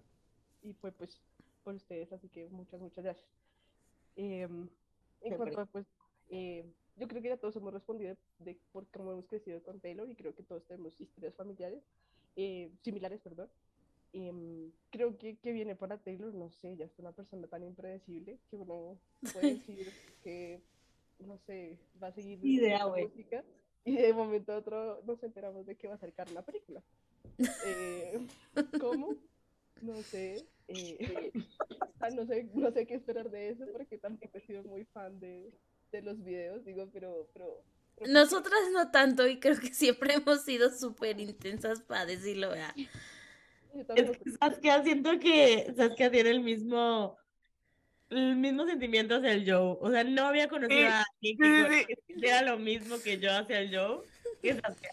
y 0.64 0.74
fue 0.74 0.92
pues 0.92 1.20
por 1.64 1.76
ustedes, 1.76 2.12
así 2.14 2.30
que 2.30 2.48
muchas, 2.50 2.80
muchas 2.80 3.04
gracias. 3.04 3.30
Eh, 4.16 4.48
en 5.22 5.36
cuanto 5.36 5.62
a 5.62 5.66
pues, 5.66 5.86
eh, 6.30 6.66
yo 6.96 7.08
creo 7.08 7.22
que 7.22 7.30
ya 7.30 7.38
todos 7.38 7.56
hemos 7.56 7.74
respondido 7.74 8.16
de, 8.40 8.46
de 8.54 8.60
por 8.72 8.88
cómo 8.88 9.12
hemos 9.12 9.28
crecido 9.28 9.62
con 9.64 9.80
Taylor 9.80 10.10
y 10.10 10.16
creo 10.16 10.36
que 10.36 10.44
todos 10.44 10.66
tenemos 10.66 11.00
historias 11.00 11.36
familiares, 11.36 11.84
eh, 12.38 12.72
similares, 12.84 13.20
perdón. 13.20 13.50
Eh, 14.14 14.72
creo 14.90 15.18
que, 15.18 15.38
que 15.38 15.52
viene 15.52 15.76
para 15.76 15.98
Taylor, 15.98 16.34
no 16.34 16.50
sé, 16.50 16.78
ya 16.78 16.86
es 16.86 16.98
una 16.98 17.12
persona 17.12 17.48
tan 17.48 17.64
impredecible 17.64 18.40
que 18.50 18.56
uno 18.56 18.98
puede 19.34 19.56
decir 19.68 19.92
que, 20.24 20.62
no 21.20 21.38
sé, 21.40 21.78
va 22.02 22.08
a 22.08 22.14
seguir 22.14 22.40
Idea, 22.42 22.86
la 22.86 23.04
música 23.04 23.44
y 23.84 23.96
de 23.96 24.14
momento 24.14 24.54
a 24.54 24.58
otro 24.58 25.02
nos 25.06 25.22
enteramos 25.24 25.66
de 25.66 25.76
que 25.76 25.88
va 25.88 25.94
a 25.94 25.98
acercar 25.98 26.30
una 26.30 26.42
película. 26.42 26.84
Eh, 27.66 28.28
¿Cómo? 28.80 29.16
No 29.82 29.96
sé. 30.04 30.46
Eh, 30.68 31.32
no 32.16 32.26
sé. 32.26 32.50
No 32.54 32.72
sé 32.72 32.86
qué 32.86 32.96
esperar 32.96 33.30
de 33.30 33.50
eso 33.50 33.66
porque 33.72 33.98
tampoco 33.98 34.38
he 34.38 34.42
sido 34.42 34.64
muy 34.64 34.86
fan 34.86 35.20
de, 35.20 35.54
de 35.92 36.02
los 36.02 36.22
videos, 36.24 36.66
digo, 36.66 36.90
pero, 36.92 37.30
pero 37.34 37.64
nosotras 38.06 38.60
no 38.74 38.92
tanto 38.92 39.28
y 39.28 39.40
creo 39.40 39.58
que 39.60 39.74
siempre 39.74 40.16
hemos 40.16 40.44
sido 40.44 40.70
súper 40.72 41.20
intensas 41.20 41.82
para 41.82 42.06
decirlo, 42.06 42.50
¿verdad? 42.50 42.74
Es 43.96 44.18
que 44.18 44.32
Saskia, 44.32 44.84
siento 44.84 45.20
que 45.20 45.74
Saskia 45.76 46.12
tiene 46.12 46.30
el 46.32 46.40
mismo 46.42 47.18
el 48.10 48.38
mismo 48.38 48.66
sentimiento 48.66 49.16
hacia 49.16 49.34
el 49.34 49.50
Joe. 49.50 49.78
O 49.82 49.92
sea, 49.92 50.04
no 50.04 50.26
había 50.26 50.48
conocido 50.48 50.80
Sí, 50.80 50.86
a 50.86 51.04
alguien 51.22 51.38
sí, 51.80 51.86
que 51.86 51.96
sintiera 52.08 52.42
lo 52.42 52.58
mismo 52.58 52.98
que 53.04 53.20
yo 53.20 53.32
hacia 53.36 53.60
el 53.60 53.76
Joe. 53.76 54.02
que 54.42 54.54
Saskia. 54.54 54.92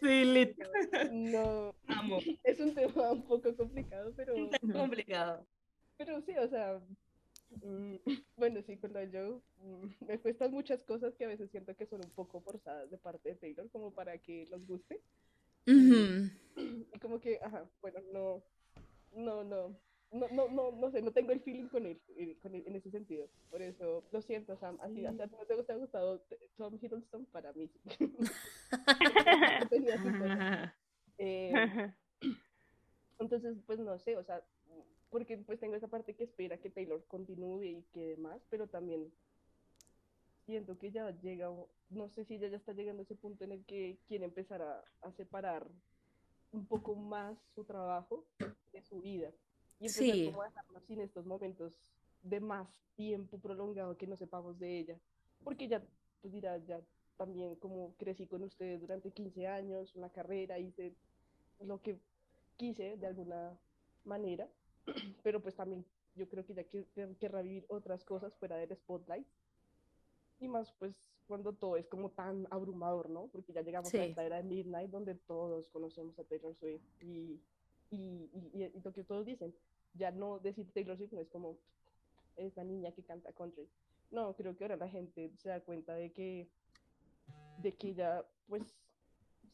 Sí, 0.00 0.24
lit. 0.24 0.56
No, 1.12 1.74
Amo. 1.86 2.20
es 2.42 2.60
un 2.60 2.74
tema 2.74 3.12
un 3.12 3.22
poco 3.24 3.54
complicado, 3.56 4.12
pero... 4.16 4.34
Es 4.34 4.72
complicado. 4.72 5.46
Pero 5.96 6.20
sí, 6.22 6.36
o 6.36 6.48
sea, 6.48 6.80
bueno, 8.36 8.62
sí, 8.62 8.76
con 8.76 8.92
la 8.92 9.08
Joe 9.10 9.40
mm, 9.58 10.06
me 10.06 10.18
cuestan 10.18 10.52
muchas 10.52 10.82
cosas 10.82 11.14
que 11.14 11.24
a 11.24 11.28
veces 11.28 11.50
siento 11.50 11.74
que 11.76 11.86
son 11.86 12.00
un 12.04 12.10
poco 12.10 12.40
forzadas 12.40 12.90
de 12.90 12.98
parte 12.98 13.30
de 13.30 13.34
Taylor 13.36 13.70
como 13.70 13.92
para 13.92 14.18
que 14.18 14.46
los 14.50 14.66
guste. 14.66 15.00
Ujú. 15.66 16.30
Y 16.56 16.98
como 16.98 17.20
que, 17.20 17.38
ajá, 17.42 17.68
bueno, 17.80 18.00
no, 18.12 18.42
no, 19.12 19.44
no, 19.44 19.76
no, 20.12 20.28
no, 20.28 20.48
no, 20.48 20.70
no 20.72 20.90
sé, 20.90 21.02
no 21.02 21.12
tengo 21.12 21.32
el 21.32 21.40
feeling 21.40 21.68
con 21.68 21.86
él, 21.86 22.00
eh, 22.16 22.36
con 22.40 22.54
él 22.54 22.62
en 22.66 22.76
ese 22.76 22.90
sentido. 22.90 23.28
Por 23.50 23.62
eso, 23.62 24.04
lo 24.12 24.22
siento, 24.22 24.56
Sam, 24.56 24.78
así, 24.80 25.04
o 25.06 25.14
sea, 25.14 25.26
no 25.26 25.64
te 25.64 25.72
ha 25.72 25.76
gustado 25.76 26.24
Tom 26.56 26.78
Hiddleston 26.80 27.26
para 27.26 27.52
mí. 27.52 27.70
Tenía 29.70 29.96
sus 29.96 30.12
cosas. 30.12 30.72
Eh, 31.18 31.92
entonces, 33.18 33.56
pues 33.66 33.78
no 33.78 33.98
sé, 33.98 34.16
o 34.16 34.24
sea, 34.24 34.44
porque 35.14 35.38
pues 35.38 35.60
tengo 35.60 35.76
esa 35.76 35.86
parte 35.86 36.16
que 36.16 36.24
espera 36.24 36.58
que 36.58 36.70
Taylor 36.70 37.04
continúe 37.06 37.62
y 37.62 37.82
que 37.92 38.04
demás, 38.04 38.42
pero 38.50 38.66
también 38.66 39.12
siento 40.44 40.76
que 40.76 40.90
ya 40.90 41.08
llega, 41.20 41.48
no 41.90 42.08
sé 42.08 42.24
si 42.24 42.34
ella 42.34 42.48
ya 42.48 42.56
está 42.56 42.72
llegando 42.72 43.00
a 43.00 43.04
ese 43.04 43.14
punto 43.14 43.44
en 43.44 43.52
el 43.52 43.64
que 43.64 43.96
quiere 44.08 44.24
empezar 44.24 44.60
a, 44.60 44.84
a 45.02 45.12
separar 45.12 45.68
un 46.50 46.66
poco 46.66 46.96
más 46.96 47.38
su 47.54 47.62
trabajo 47.62 48.24
de 48.72 48.82
su 48.82 49.02
vida 49.02 49.30
y 49.78 49.86
empezar 49.86 50.16
Sí. 50.16 50.26
como 50.26 50.42
a 50.42 50.46
dejarnos 50.46 50.82
sin 50.82 51.00
estos 51.00 51.24
momentos 51.26 51.72
de 52.24 52.40
más 52.40 52.68
tiempo 52.96 53.38
prolongado 53.38 53.96
que 53.96 54.08
no 54.08 54.16
sepamos 54.16 54.58
de 54.58 54.80
ella, 54.80 54.98
porque 55.44 55.68
ya, 55.68 55.80
pues 56.22 56.32
dirá, 56.32 56.58
ya 56.58 56.80
también 57.16 57.54
como 57.54 57.94
crecí 57.98 58.26
con 58.26 58.42
ustedes 58.42 58.80
durante 58.80 59.12
15 59.12 59.46
años, 59.46 59.94
una 59.94 60.10
carrera, 60.10 60.58
hice 60.58 60.92
lo 61.60 61.80
que 61.80 62.00
quise 62.56 62.96
de 62.96 63.06
alguna 63.06 63.56
manera, 64.04 64.48
pero 65.22 65.40
pues 65.40 65.54
también 65.54 65.84
yo 66.14 66.28
creo 66.28 66.44
que 66.44 66.54
ya 66.54 66.64
que, 66.64 66.86
querrá 67.18 67.42
vivir 67.42 67.64
otras 67.68 68.04
cosas 68.04 68.34
fuera 68.36 68.56
del 68.56 68.74
spotlight 68.76 69.26
y 70.40 70.48
más 70.48 70.72
pues 70.72 70.94
cuando 71.26 71.52
todo 71.52 71.76
es 71.76 71.86
como 71.88 72.10
tan 72.10 72.46
abrumador, 72.50 73.08
¿no? 73.08 73.28
Porque 73.28 73.52
ya 73.52 73.62
llegamos 73.62 73.94
a 73.94 73.98
Sí. 73.98 74.04
esta 74.04 74.24
era 74.24 74.36
de 74.36 74.42
Midnight 74.42 74.90
donde 74.90 75.14
todos 75.14 75.68
conocemos 75.70 76.18
a 76.18 76.24
Taylor 76.24 76.54
Swift 76.54 76.82
y, 77.00 77.40
y, 77.90 77.96
y, 78.32 78.50
y- 78.52 78.80
lo 78.82 78.92
que 78.92 79.04
todos 79.04 79.24
dicen, 79.24 79.54
ya 79.94 80.10
no 80.10 80.38
decir 80.38 80.70
Taylor 80.72 80.96
Swift 80.96 81.12
no 81.12 81.20
es 81.20 81.28
como 81.30 81.56
esa 82.36 82.64
niña 82.64 82.92
que 82.92 83.02
canta 83.02 83.32
country. 83.32 83.68
No, 84.10 84.34
creo 84.34 84.54
que 84.56 84.64
ahora 84.64 84.76
la 84.76 84.88
gente 84.88 85.32
se 85.38 85.48
da 85.48 85.60
cuenta 85.60 85.94
de 85.94 86.12
que 86.12 86.48
de 87.58 87.72
que 87.72 87.90
ella, 87.90 88.24
pues, 88.48 88.62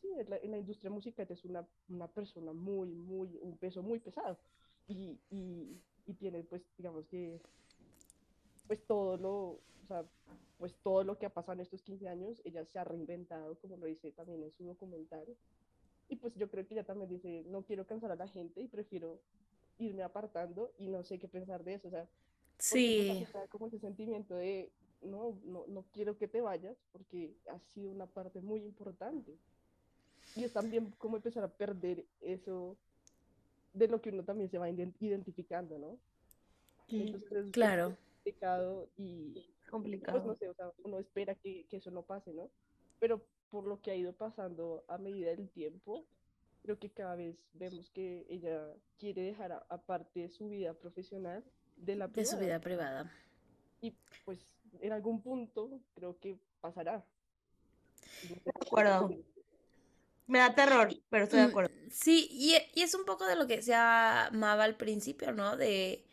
sí, 0.00 0.08
en 0.18 0.28
la, 0.30 0.38
en 0.38 0.50
la 0.50 0.58
industria 0.58 0.90
musical 0.90 1.26
es 1.30 1.44
una, 1.44 1.66
una 1.88 2.08
persona 2.08 2.52
muy, 2.52 2.88
muy, 2.90 3.38
un 3.42 3.56
peso 3.58 3.82
muy 3.82 4.00
pesado. 4.00 4.38
Y, 4.90 5.18
y, 5.30 5.80
y 6.06 6.14
tiene, 6.14 6.42
pues, 6.42 6.62
digamos 6.76 7.06
que, 7.06 7.40
pues 8.66 8.84
todo 8.86 9.16
lo, 9.16 9.34
o 9.48 9.86
sea, 9.86 10.04
pues 10.58 10.74
todo 10.82 11.04
lo 11.04 11.16
que 11.18 11.26
ha 11.26 11.30
pasado 11.32 11.54
en 11.54 11.60
estos 11.60 11.82
15 11.82 12.08
años, 12.08 12.40
ella 12.44 12.64
se 12.64 12.78
ha 12.78 12.84
reinventado, 12.84 13.56
como 13.60 13.76
lo 13.76 13.86
dice 13.86 14.12
también 14.12 14.42
en 14.42 14.52
su 14.52 14.64
documental. 14.64 15.26
Y 16.08 16.16
pues 16.16 16.34
yo 16.34 16.50
creo 16.50 16.66
que 16.66 16.74
ella 16.74 16.84
también 16.84 17.08
dice, 17.08 17.44
no 17.46 17.62
quiero 17.62 17.86
cansar 17.86 18.10
a 18.10 18.16
la 18.16 18.26
gente 18.28 18.60
y 18.60 18.68
prefiero 18.68 19.20
irme 19.78 20.02
apartando 20.02 20.72
y 20.78 20.88
no 20.88 21.02
sé 21.04 21.18
qué 21.18 21.28
pensar 21.28 21.64
de 21.64 21.74
eso, 21.74 21.88
o 21.88 21.90
sea, 21.90 22.04
pues, 22.04 22.58
Sí. 22.58 23.22
está 23.22 23.46
como 23.48 23.68
ese 23.68 23.78
sentimiento 23.78 24.34
de, 24.34 24.70
no, 25.02 25.38
no, 25.44 25.64
no 25.68 25.84
quiero 25.92 26.18
que 26.18 26.28
te 26.28 26.40
vayas 26.42 26.76
porque 26.92 27.32
has 27.48 27.62
sido 27.62 27.90
una 27.90 28.06
parte 28.06 28.40
muy 28.40 28.60
importante. 28.64 29.38
Y 30.36 30.44
es 30.44 30.52
también 30.52 30.90
como 30.98 31.16
empezar 31.16 31.42
a 31.42 31.48
perder 31.48 32.04
eso 32.20 32.76
de 33.72 33.88
lo 33.88 34.00
que 34.00 34.10
uno 34.10 34.24
también 34.24 34.50
se 34.50 34.58
va 34.58 34.68
ident- 34.68 34.94
identificando, 35.00 35.78
¿no? 35.78 35.98
Entonces 36.88 37.30
es- 37.32 37.46
es 37.46 37.50
Claro. 37.52 37.96
complicado 38.16 38.88
y 38.96 39.34
Complicado. 39.70 40.18
pues 40.18 40.26
no 40.26 40.34
sé, 40.34 40.48
o 40.48 40.54
sea, 40.54 40.70
uno 40.84 40.98
espera 40.98 41.34
que, 41.36 41.64
que 41.68 41.76
eso 41.76 41.90
no 41.90 42.02
pase, 42.02 42.32
¿no? 42.32 42.50
Pero 42.98 43.24
por 43.50 43.66
lo 43.66 43.80
que 43.80 43.90
ha 43.90 43.96
ido 43.96 44.12
pasando 44.12 44.84
a 44.88 44.98
medida 44.98 45.30
del 45.30 45.48
tiempo, 45.50 46.04
creo 46.62 46.78
que 46.78 46.90
cada 46.90 47.14
vez 47.16 47.36
vemos 47.54 47.90
que 47.90 48.26
ella 48.28 48.74
quiere 48.98 49.22
dejar 49.22 49.64
aparte 49.68 50.28
su 50.28 50.48
vida 50.48 50.74
profesional 50.74 51.44
de 51.76 51.96
la 51.96 52.08
De 52.08 52.24
su 52.24 52.36
privada. 52.36 52.46
vida 52.46 52.60
privada. 52.60 53.12
Y 53.80 53.94
pues 54.24 54.38
en 54.80 54.92
algún 54.92 55.22
punto 55.22 55.80
creo 55.94 56.18
que 56.18 56.38
pasará. 56.60 57.04
De 58.28 58.40
acuerdo. 58.66 59.08
Me 60.32 60.38
da 60.42 60.54
terror, 60.54 60.88
pero 61.10 61.24
estoy 61.24 61.40
de 61.40 61.44
Mm, 61.44 61.50
acuerdo. 61.50 61.74
Sí, 61.90 62.28
y, 62.30 62.54
e- 62.54 62.70
y 62.74 62.82
es 62.82 62.94
un 62.94 63.04
poco 63.04 63.26
de 63.26 63.36
lo 63.36 63.46
que 63.46 63.56
decía 63.56 64.30
Mava 64.32 64.64
al 64.64 64.76
principio, 64.76 65.32
¿no? 65.32 65.56
De 65.56 66.04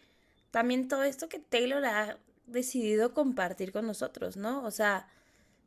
también 0.52 0.88
todo 0.88 1.04
esto 1.04 1.30
que 1.30 1.40
Taylor 1.40 1.86
ha 1.86 2.20
decidido 2.48 3.14
compartir 3.14 3.72
con 3.74 3.88
nosotros, 3.88 4.38
¿no? 4.38 4.64
O 4.66 4.72
sea, 4.72 5.08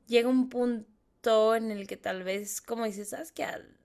llega 0.09 0.29
un 0.29 0.49
punto 0.51 1.55
en 1.57 1.71
el 1.73 1.87
que 1.89 1.97
tal 1.99 2.25
vez, 2.25 2.61
como 2.63 2.85
dices, 2.87 3.11
¿sabes 3.11 3.33
qué? 3.33 3.45
Al- 3.45 3.77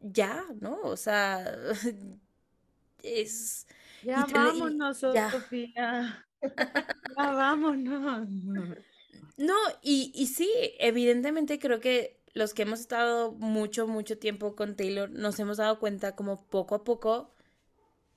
Ya, 0.00 0.44
¿no? 0.60 0.80
O 0.82 0.96
sea, 0.96 1.44
es... 3.02 3.66
Ya 4.02 4.20
y 4.20 4.24
te- 4.24 4.50
y- 4.50 4.76
vámonos, 4.76 4.98
ya. 5.12 5.30
Sofía. 5.30 6.26
Ya 7.16 7.32
vámonos. 7.32 8.28
No, 9.36 9.54
y, 9.82 10.12
y 10.14 10.26
sí, 10.28 10.50
evidentemente 10.78 11.58
creo 11.58 11.80
que 11.80 12.21
los 12.34 12.54
que 12.54 12.62
hemos 12.62 12.80
estado 12.80 13.32
mucho, 13.32 13.86
mucho 13.86 14.18
tiempo 14.18 14.56
con 14.56 14.76
Taylor 14.76 15.10
nos 15.10 15.38
hemos 15.38 15.58
dado 15.58 15.78
cuenta 15.78 16.16
como 16.16 16.44
poco 16.46 16.74
a 16.74 16.84
poco 16.84 17.32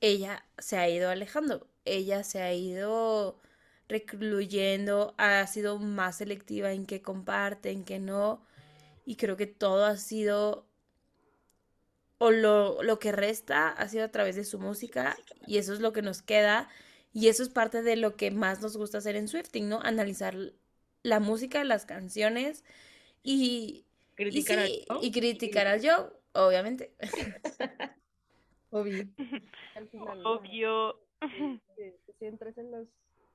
ella 0.02 0.46
se 0.58 0.78
ha 0.78 0.90
ido 0.90 1.10
alejando, 1.10 1.68
ella 1.86 2.24
se 2.24 2.42
ha 2.42 2.54
ido 2.54 3.40
recluyendo, 3.88 5.16
ha 5.18 5.46
sido 5.48 5.80
más 5.80 6.18
selectiva 6.18 6.72
en 6.72 6.86
qué 6.86 7.02
comparte, 7.02 7.72
en 7.72 7.84
qué 7.84 8.00
no, 8.00 8.46
y 9.06 9.16
creo 9.16 9.38
que 9.38 9.48
todo 9.48 9.86
ha 9.86 9.98
sido, 9.98 10.68
o 12.18 12.32
lo, 12.32 12.82
lo 12.84 13.00
que 13.00 13.12
resta 13.12 13.70
ha 13.70 13.88
sido 13.88 14.06
a 14.06 14.12
través 14.12 14.36
de 14.36 14.46
su 14.46 14.60
música, 14.60 15.18
y 15.48 15.58
eso 15.58 15.74
es 15.74 15.80
lo 15.80 15.94
que 15.94 16.02
nos 16.02 16.22
queda, 16.22 16.70
y 17.14 17.28
eso 17.30 17.44
es 17.44 17.50
parte 17.50 17.82
de 17.84 17.96
lo 17.96 18.16
que 18.16 18.32
más 18.32 18.62
nos 18.62 18.78
gusta 18.78 18.98
hacer 19.00 19.16
en 19.16 19.28
Swifting, 19.28 19.70
¿no? 19.70 19.80
Analizar 19.82 20.36
la 21.04 21.20
música, 21.20 21.64
las 21.64 21.86
canciones 21.86 22.64
y, 23.24 23.85
Criticar 24.16 24.60
al 24.60 24.68
sí, 24.68 24.86
Joe. 24.88 25.00
y 25.02 25.12
criticar 25.12 25.68
al 25.68 25.82
Joe, 25.82 26.10
obviamente. 26.34 26.94
Obvio. 28.72 29.08
Al 29.76 29.88
final, 29.88 30.26
Obvio. 30.26 31.00
te, 31.78 31.98
centras 32.20 32.58
en 32.58 32.72
las, 32.72 32.88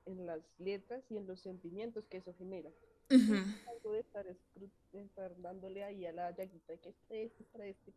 en 0.05 0.25
las 0.27 0.41
letras 0.59 1.03
y 1.09 1.17
en 1.17 1.25
los 1.25 1.39
sentimientos 1.39 2.05
que 2.07 2.17
eso 2.17 2.33
genera. 2.37 2.69
Es 3.09 3.67
algo 3.67 3.91
de 3.91 3.99
estar, 3.99 4.25
de 4.25 5.01
estar 5.01 5.41
dándole 5.41 5.83
ahí 5.83 6.05
a 6.05 6.13
la 6.13 6.31
llaguita 6.31 6.77
que 6.77 6.89
este, 6.89 7.23
este, 7.23 7.43
para 7.45 7.65
este. 7.65 7.91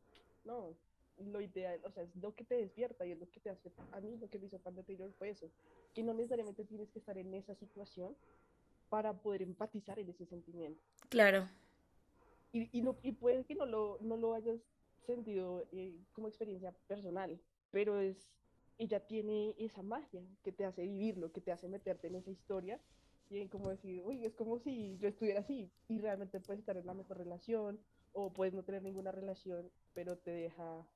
No, 0.45 0.75
lo 1.19 1.41
ideal, 1.41 1.81
o 1.85 1.91
sea, 1.91 2.03
es 2.03 2.17
lo 2.17 2.35
que 2.35 2.45
te 2.45 2.57
despierta 2.57 3.07
y 3.07 3.13
es 3.13 3.19
lo 3.19 3.31
que 3.31 3.41
te 3.41 3.51
hace, 3.51 3.71
a 3.93 4.01
mí 4.01 4.17
lo 4.17 4.29
que 4.29 4.39
me 4.39 4.47
hizo 4.47 4.59
fan 4.59 4.75
de 4.75 4.83
Taylor 4.83 5.13
fue 5.17 5.31
eso, 5.31 5.49
que 5.95 6.03
no 6.03 6.13
necesariamente 6.13 6.65
tienes 6.65 6.91
que 6.91 6.99
estar 6.99 7.17
en 7.17 7.33
esa 7.35 7.55
situación 7.55 8.17
para 8.89 9.13
poder 9.13 9.43
empatizar 9.43 9.99
en 9.99 10.09
ese 10.09 10.27
sentimiento. 10.27 10.83
Claro, 11.09 11.49
Y, 12.55 12.69
y, 12.71 12.83
no, 12.83 12.97
y 13.03 13.11
puede 13.11 13.45
que 13.45 13.57
no 13.57 13.67
lo, 13.67 13.99
no 14.01 14.17
lo 14.17 14.33
hayas 14.33 14.61
sentido 15.05 15.67
eh, 15.73 16.01
como 16.13 16.29
experiencia 16.29 16.73
personal, 16.87 17.41
pero 17.73 17.99
es, 17.99 18.33
ella 18.79 19.01
tiene 19.01 19.57
esa 19.59 19.83
magia 19.83 20.23
que 20.45 20.53
te 20.53 20.65
hace 20.65 20.83
vivirlo, 20.83 21.33
que 21.33 21.41
te 21.41 21.51
hace 21.51 21.69
meterte 21.69 22.07
en 22.07 22.15
esa 22.15 22.31
historia 22.31 22.81
y 23.29 23.41
en 23.41 23.49
como 23.49 23.71
decir, 23.71 24.03
uy, 24.05 24.25
es 24.25 24.37
como 24.37 24.61
si 24.61 24.97
yo 24.99 25.09
estuviera 25.09 25.41
así 25.41 25.73
y 25.89 25.99
realmente 25.99 26.39
puedes 26.39 26.61
estar 26.61 26.77
en 26.77 26.87
la 26.87 26.95
mejor 26.95 27.19
relación 27.19 27.81
o 28.13 28.33
puedes 28.33 28.55
no 28.55 28.63
tener 28.63 28.83
ninguna 28.85 29.11
relación, 29.11 29.69
pero 29.93 30.17
te 30.17 30.31
deja, 30.31 30.87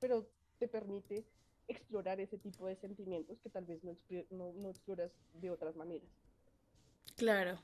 pero 0.00 0.26
te 0.58 0.68
permite 0.68 1.26
explorar 1.68 2.18
ese 2.18 2.38
tipo 2.38 2.66
de 2.66 2.76
sentimientos 2.76 3.40
que 3.40 3.50
tal 3.50 3.66
vez 3.66 3.84
no, 3.84 3.92
no, 4.30 4.54
no 4.54 4.70
exploras 4.70 5.12
de 5.34 5.50
otras 5.50 5.76
maneras. 5.76 6.08
claro. 7.16 7.58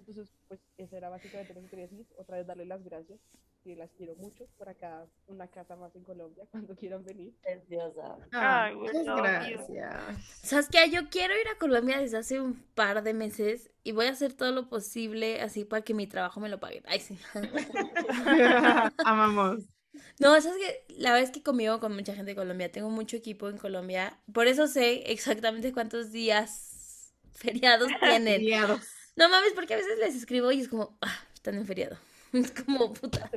Entonces, 0.00 0.28
pues 0.48 0.60
esa 0.78 0.96
era 0.96 1.08
básicamente 1.08 1.54
lo 1.54 1.60
que 1.60 1.68
quería 1.68 1.86
decir. 1.86 2.06
Otra 2.16 2.38
vez 2.38 2.46
darle 2.46 2.66
las 2.66 2.82
gracias, 2.82 3.20
que 3.62 3.76
las 3.76 3.90
quiero 3.92 4.14
mucho. 4.16 4.46
Por 4.58 4.68
acá, 4.68 5.06
una 5.26 5.46
casa 5.48 5.76
más 5.76 5.94
en 5.94 6.02
Colombia, 6.04 6.44
cuando 6.50 6.74
quieran 6.74 7.04
venir. 7.04 7.34
Preciosa. 7.42 8.16
Ay, 8.32 8.74
muchas 8.74 9.04
gracias. 9.04 10.18
¿Sabes 10.42 10.68
qué? 10.68 10.90
Yo 10.90 11.08
quiero 11.10 11.34
ir 11.34 11.48
a 11.48 11.58
Colombia 11.58 12.00
desde 12.00 12.18
hace 12.18 12.40
un 12.40 12.54
par 12.74 13.02
de 13.02 13.14
meses 13.14 13.70
y 13.84 13.92
voy 13.92 14.06
a 14.06 14.10
hacer 14.10 14.32
todo 14.32 14.52
lo 14.52 14.68
posible 14.68 15.40
así 15.40 15.64
para 15.64 15.82
que 15.82 15.94
mi 15.94 16.06
trabajo 16.06 16.40
me 16.40 16.48
lo 16.48 16.58
paguen. 16.58 16.82
Ay, 16.86 17.00
sí. 17.00 17.18
Amamos. 19.04 19.64
No, 20.18 20.40
¿sabes 20.40 20.58
qué? 20.58 20.94
La 20.96 21.12
verdad 21.12 21.28
es 21.28 21.30
que 21.30 21.42
conmigo 21.42 21.80
con 21.80 21.94
mucha 21.94 22.14
gente 22.14 22.30
de 22.30 22.36
Colombia, 22.36 22.70
tengo 22.70 22.90
mucho 22.90 23.16
equipo 23.16 23.48
en 23.48 23.58
Colombia, 23.58 24.18
por 24.32 24.46
eso 24.46 24.66
sé 24.66 25.10
exactamente 25.10 25.72
cuántos 25.72 26.12
días 26.12 27.12
feriados 27.32 27.90
tienen. 28.00 28.40
Feriados. 28.40 28.80
No 29.16 29.28
mames, 29.28 29.52
porque 29.54 29.74
a 29.74 29.76
veces 29.76 29.98
les 29.98 30.14
escribo 30.14 30.50
y 30.52 30.60
es 30.60 30.68
como, 30.68 30.96
ah, 31.02 31.18
están 31.34 31.56
en 31.56 31.66
feriado. 31.66 31.98
Es 32.32 32.52
como, 32.52 32.92
puta. 32.92 33.28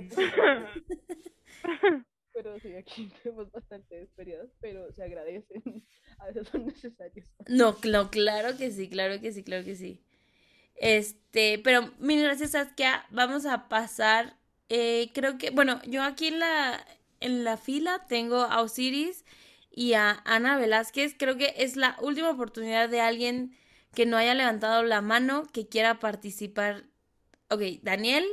Pero 2.34 2.60
sí, 2.60 2.74
aquí 2.76 3.12
tenemos 3.24 3.52
bastantes 3.52 4.10
periodos, 4.16 4.52
pero 4.60 4.92
se 4.92 5.04
agradecen. 5.04 5.62
A 6.20 6.28
veces 6.28 6.48
son 6.48 6.66
necesarios. 6.68 7.28
No, 7.48 7.76
cl- 7.80 8.10
claro 8.10 8.56
que 8.58 8.72
sí, 8.72 8.88
claro 8.90 9.20
que 9.20 9.32
sí, 9.34 9.44
claro 9.44 9.64
que 9.66 9.76
sí. 9.76 10.02
Este, 10.76 11.60
pero 11.60 11.92
mil 12.00 12.22
gracias, 12.24 12.52
Saskia. 12.52 13.06
Vamos 13.12 13.46
a 13.46 13.70
pasar. 13.70 14.38
eh, 14.70 15.12
creo 15.14 15.38
que, 15.38 15.50
bueno, 15.52 15.82
yo 15.88 16.04
aquí 16.04 16.28
en 16.28 16.40
la, 16.40 16.86
en 17.20 17.44
la 17.44 17.58
fila 17.58 18.06
tengo 18.08 18.38
a 18.44 18.62
Osiris 18.62 19.26
y 19.72 19.94
a 19.94 20.22
Ana 20.26 20.58
Velázquez. 20.58 21.16
Creo 21.18 21.38
que 21.38 21.54
es 21.58 21.76
la 21.76 21.98
última 22.02 22.32
oportunidad 22.32 22.90
de 22.90 23.02
alguien 23.02 23.56
que 23.94 24.06
no 24.06 24.18
haya 24.18 24.34
levantado 24.34 24.84
la 24.84 25.02
mano 25.02 25.48
que 25.52 25.68
quiera 25.68 26.00
participar. 26.00 26.86
Ok, 27.50 27.62
Daniel. 27.82 28.26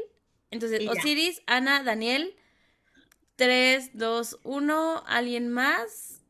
Entonces. 0.51 0.87
Osiris, 0.89 1.43
Ana, 1.47 1.83
Daniel. 1.83 2.37
3, 3.37 3.91
2, 3.95 4.41
1. 4.43 5.05
¿Alguien 5.07 5.49
más? 5.49 6.23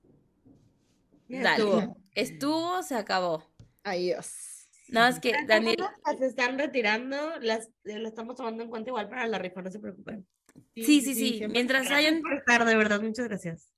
Ya 1.28 1.42
Dale. 1.42 1.64
estuvo. 1.64 1.96
Estuvo, 2.14 2.82
se 2.82 2.94
acabó. 2.96 3.44
Adiós. 3.84 4.68
Nada 4.88 5.10
más 5.10 5.20
que 5.20 5.32
Daniel. 5.46 5.76
se 6.18 6.26
están 6.26 6.58
retirando, 6.58 7.38
las, 7.40 7.68
eh, 7.84 7.98
las 7.98 8.10
estamos 8.10 8.36
tomando 8.36 8.64
en 8.64 8.70
cuenta 8.70 8.90
igual 8.90 9.08
para 9.08 9.26
la 9.28 9.38
rifa, 9.38 9.62
no 9.62 9.70
se 9.70 9.78
preocupen. 9.78 10.26
Sí, 10.74 11.00
sí, 11.00 11.14
sí. 11.14 11.46
Mientras 11.48 11.90
hayan. 11.90 12.20
por 12.22 12.34
estar, 12.34 12.64
de 12.64 12.76
verdad, 12.76 13.00
muchas 13.00 13.28
gracias. 13.28 13.72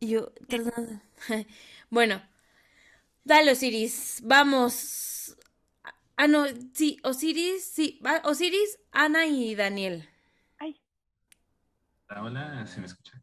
Yo. 0.00 0.32
Bueno. 1.90 2.22
Dale, 3.24 3.52
Osiris. 3.52 4.20
Vamos. 4.24 5.36
Ah, 6.16 6.26
no. 6.28 6.44
Sí, 6.74 6.98
Osiris. 7.04 7.64
Sí. 7.64 8.00
va- 8.04 8.22
Osiris, 8.24 8.78
Ana 8.90 9.26
y 9.26 9.54
Daniel. 9.54 10.08
Hola, 12.08 12.22
hola, 12.24 12.66
¿se 12.66 12.78
me 12.78 12.86
escucha? 12.86 13.22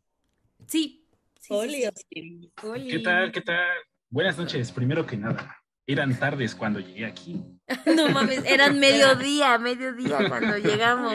Sí. 0.65 1.05
sí, 1.39 1.47
sí, 1.47 1.53
Oli, 1.53 1.83
sí. 1.95 2.51
¿Qué 2.89 2.99
tal? 2.99 3.31
¿Qué 3.31 3.41
tal? 3.41 3.67
Buenas 4.09 4.35
noches, 4.35 4.71
primero 4.71 5.05
que 5.05 5.15
nada. 5.15 5.55
Eran 5.85 6.17
tardes 6.17 6.55
cuando 6.55 6.79
llegué 6.79 7.05
aquí. 7.05 7.39
No 7.95 8.09
mames, 8.09 8.43
eran 8.45 8.79
mediodía, 8.79 9.59
mediodía 9.59 10.27
cuando 10.27 10.57
llegamos. 10.69 11.13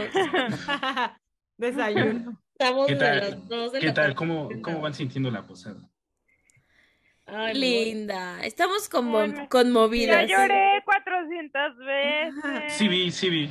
Desayuno. 1.56 2.40
Estamos 2.56 2.86
¿Qué 2.86 2.94
de 2.94 3.00
las 3.00 3.30
tal? 3.30 3.48
dos 3.48 3.72
de 3.72 3.80
¿Qué 3.80 3.86
la 3.86 3.94
tal? 3.94 4.14
¿Cómo, 4.14 4.48
cómo 4.62 4.80
van 4.80 4.94
sintiendo 4.94 5.32
la 5.32 5.44
posada? 5.44 5.80
Ay, 7.26 7.52
muy 7.54 7.60
Linda. 7.60 8.44
Estamos 8.44 8.88
conmo- 8.90 9.12
Bueno, 9.12 9.34
Ya 9.36 9.48
conmovidas. 9.48 10.28
lloré 10.28 10.82
400 10.84 11.74
400 11.74 11.78
veces. 11.78 12.72
Sí 12.74 12.88
vi, 12.88 13.10
sí 13.10 13.30
vi. 13.30 13.46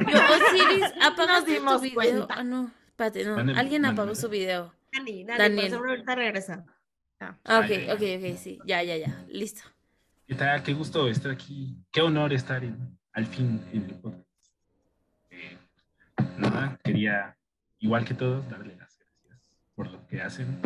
Yo, 0.00 0.18
Osiris, 0.18 0.92
apagaste 1.02 1.60
tu 1.60 1.80
video. 1.80 2.26
Ah, 2.30 2.42
no, 2.42 2.70
espérate, 2.86 3.24
no. 3.24 3.36
Mándeme, 3.36 3.58
Alguien 3.60 3.84
apagó 3.84 4.14
su 4.14 4.28
video. 4.28 4.72
Dani, 4.92 5.24
Dani, 5.24 5.38
Daniel. 5.38 5.76
por 5.76 5.88
ahorita 5.90 6.14
regresa. 6.14 6.64
Ah, 7.20 7.36
Ah, 7.44 7.58
ok, 7.60 7.66
ya, 7.68 7.80
ya. 7.80 7.94
ok, 7.94 8.00
ok, 8.00 8.38
sí. 8.38 8.58
Ya, 8.64 8.82
ya, 8.82 8.96
ya. 8.96 9.24
Listo. 9.28 9.62
¿Qué 10.26 10.34
tal? 10.34 10.62
Qué 10.62 10.72
gusto 10.72 11.08
estar 11.08 11.32
aquí. 11.32 11.76
Qué 11.92 12.00
honor 12.00 12.32
estar 12.32 12.64
en- 12.64 12.98
al 13.12 13.26
fin 13.26 13.60
en 13.72 13.84
el 13.84 13.94
podcast. 13.96 14.24
Eh, 15.30 15.58
nada, 16.38 16.78
quería, 16.82 17.36
igual 17.80 18.04
que 18.06 18.14
todos, 18.14 18.48
darle 18.48 18.76
las 18.76 18.96
gracias 18.98 19.42
por 19.74 19.90
lo 19.90 20.06
que 20.06 20.22
hacen. 20.22 20.60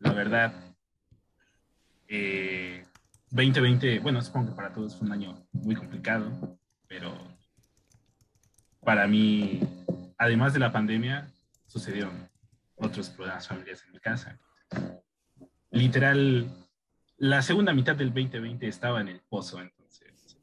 La 0.00 0.12
verdad, 0.12 0.52
eh, 2.08 2.84
2020, 3.30 3.98
bueno, 4.00 4.22
supongo 4.22 4.50
que 4.50 4.56
para 4.56 4.72
todos 4.72 4.96
fue 4.96 5.06
un 5.06 5.12
año 5.12 5.46
muy 5.52 5.74
complicado, 5.74 6.58
pero 6.86 7.12
para 8.80 9.06
mí, 9.06 9.60
además 10.16 10.52
de 10.52 10.60
la 10.60 10.72
pandemia, 10.72 11.32
sucedieron 11.66 12.30
otros 12.76 13.10
problemas 13.10 13.48
familiares 13.48 13.84
en 13.86 13.92
mi 13.92 13.98
casa. 13.98 14.38
Literal, 15.70 16.46
la 17.16 17.42
segunda 17.42 17.72
mitad 17.72 17.96
del 17.96 18.08
2020 18.08 18.68
estaba 18.68 19.00
en 19.00 19.08
el 19.08 19.20
pozo, 19.28 19.60
entonces 19.60 20.36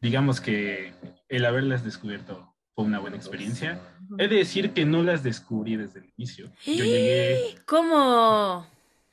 digamos 0.00 0.40
que 0.40 0.92
el 1.28 1.44
haberlas 1.44 1.84
descubierto 1.84 2.54
fue 2.74 2.84
una 2.84 2.98
buena 2.98 3.16
experiencia. 3.16 3.80
He 4.18 4.28
de 4.28 4.36
decir 4.36 4.72
que 4.72 4.84
no 4.84 5.02
las 5.02 5.22
descubrí 5.22 5.76
desde 5.76 6.00
el 6.00 6.12
inicio. 6.16 6.50
Yo 6.64 6.84
llegué... 6.84 7.56
¿Cómo? 7.64 8.66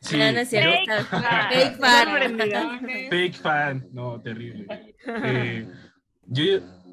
Sí, 0.03 0.21
Ah, 0.21 0.31
no 0.33 0.39
es 0.39 0.49
cierto. 0.49 0.91
Fake 1.49 1.77
fan. 1.79 2.37
Fake 3.09 3.35
fan, 3.35 3.87
no, 3.93 4.19
terrible. 4.21 4.67
Eh, 5.05 5.65
yo, 6.25 6.43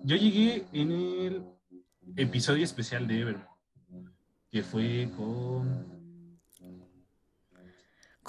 yo 0.05 0.17
llegué 0.17 0.65
en 0.73 0.91
el 0.93 1.45
episodio 2.17 2.63
especial 2.65 3.07
de 3.09 3.21
Evermore, 3.21 3.49
que 4.51 4.63
fue 4.63 5.09
con... 5.17 5.91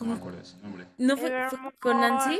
No 0.02 0.08
me 0.08 0.14
acuerdo 0.14 0.40
de 0.40 0.46
su 0.46 0.58
nombre. 0.58 0.88
¿No 0.98 1.16
fue, 1.16 1.30
fue 1.50 1.60
con 1.80 2.02
Nancy? 2.02 2.40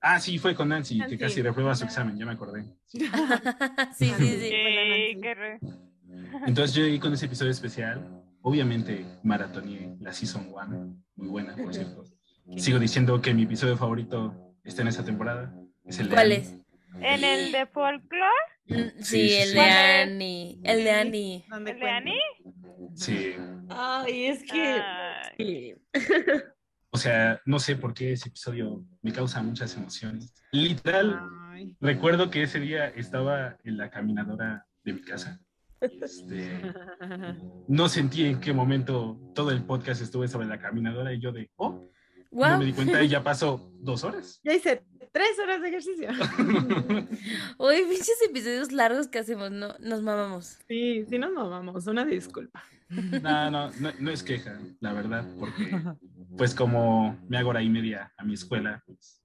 Ah, 0.00 0.20
sí, 0.20 0.38
fue 0.38 0.54
con 0.54 0.68
Nancy, 0.68 0.94
que 0.94 1.00
Nancy. 1.00 1.18
casi 1.18 1.42
reprueba 1.42 1.74
su 1.74 1.84
examen, 1.84 2.16
ya 2.16 2.24
me 2.24 2.32
acordé. 2.32 2.64
sí, 2.86 3.00
sí, 3.98 4.14
sí. 4.16 4.38
Sí, 4.38 5.18
Entonces 6.46 6.72
yo 6.76 6.84
llegué 6.84 7.00
con 7.00 7.12
ese 7.14 7.26
episodio 7.26 7.50
especial. 7.50 8.23
Obviamente 8.46 9.06
maratoneé 9.22 9.96
la 10.00 10.12
Season 10.12 10.46
1, 10.52 11.02
muy 11.16 11.28
buena, 11.28 11.56
por 11.56 11.72
cierto. 11.72 12.04
Sigo 12.58 12.78
diciendo 12.78 13.18
que 13.22 13.32
mi 13.32 13.44
episodio 13.44 13.74
favorito 13.74 14.54
está 14.62 14.82
en 14.82 14.88
esa 14.88 15.02
temporada. 15.02 15.54
Es 15.82 15.98
el 15.98 16.10
de 16.10 16.14
¿Cuál 16.14 16.26
Annie. 16.32 16.36
es? 16.42 16.54
¿En 17.00 17.24
el 17.24 17.52
de 17.52 17.66
folklore? 17.66 18.28
Mm, 18.66 19.00
Sí, 19.02 19.32
el 19.32 19.48
sí. 19.48 19.54
de 19.54 19.60
Annie. 19.60 20.60
El 20.62 20.84
de 20.84 20.90
Annie. 20.90 21.44
¿El 21.50 21.64
de 21.64 21.90
Annie? 21.90 22.20
Sí. 22.94 23.34
Ay, 23.70 24.26
es 24.26 24.42
que. 24.42 24.80
Ay. 25.38 25.74
O 26.90 26.98
sea, 26.98 27.40
no 27.46 27.58
sé 27.58 27.76
por 27.76 27.94
qué 27.94 28.12
ese 28.12 28.28
episodio 28.28 28.84
me 29.00 29.10
causa 29.12 29.42
muchas 29.42 29.74
emociones. 29.76 30.34
Literal, 30.52 31.18
recuerdo 31.80 32.30
que 32.30 32.42
ese 32.42 32.60
día 32.60 32.88
estaba 32.88 33.56
en 33.64 33.78
la 33.78 33.90
caminadora 33.90 34.66
de 34.84 34.92
mi 34.92 35.00
casa. 35.00 35.40
Este, 35.80 36.62
no 37.68 37.88
sentí 37.88 38.24
en 38.24 38.40
qué 38.40 38.52
momento 38.52 39.18
todo 39.34 39.50
el 39.50 39.64
podcast 39.64 40.00
estuve 40.00 40.28
sobre 40.28 40.46
la 40.46 40.58
caminadora 40.58 41.12
y 41.12 41.20
yo 41.20 41.32
de, 41.32 41.50
oh, 41.56 41.70
no 41.70 41.90
Guau. 42.30 42.58
me 42.58 42.64
di 42.64 42.72
cuenta 42.72 43.02
y 43.02 43.08
ya 43.08 43.22
pasó 43.22 43.70
dos 43.80 44.02
horas. 44.04 44.40
Ya 44.42 44.54
hice 44.54 44.82
tres 45.12 45.38
horas 45.38 45.62
de 45.62 45.68
ejercicio. 45.68 46.08
Uy, 47.58 47.76
pinches 47.88 48.20
episodios 48.28 48.72
largos 48.72 49.08
que 49.08 49.18
hacemos, 49.20 49.50
no, 49.50 49.74
nos 49.78 50.02
mamamos. 50.02 50.58
Sí, 50.66 51.04
sí 51.08 51.18
nos 51.18 51.32
mamamos, 51.32 51.86
una 51.86 52.04
disculpa. 52.04 52.62
No, 52.88 53.50
no, 53.50 53.70
no, 53.80 53.92
no 53.98 54.10
es 54.10 54.22
queja, 54.22 54.58
la 54.80 54.92
verdad, 54.92 55.26
porque 55.38 55.70
pues 56.36 56.54
como 56.54 57.18
me 57.28 57.38
hago 57.38 57.50
hora 57.50 57.62
y 57.62 57.68
media 57.68 58.12
a 58.16 58.24
mi 58.24 58.34
escuela, 58.34 58.82
pues, 58.86 59.23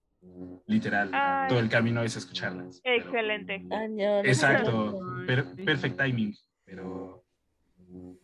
literal, 0.68 1.10
Ay. 1.14 1.50
todo 1.50 1.60
el 1.60 1.70
camino 1.70 2.04
es 2.04 2.16
escucharlas. 2.16 2.82
Excelente. 2.84 3.64
Exacto, 4.24 5.00
per- 5.28 5.56
perfect 5.66 5.98
timing, 5.98 6.36
pero 6.66 7.24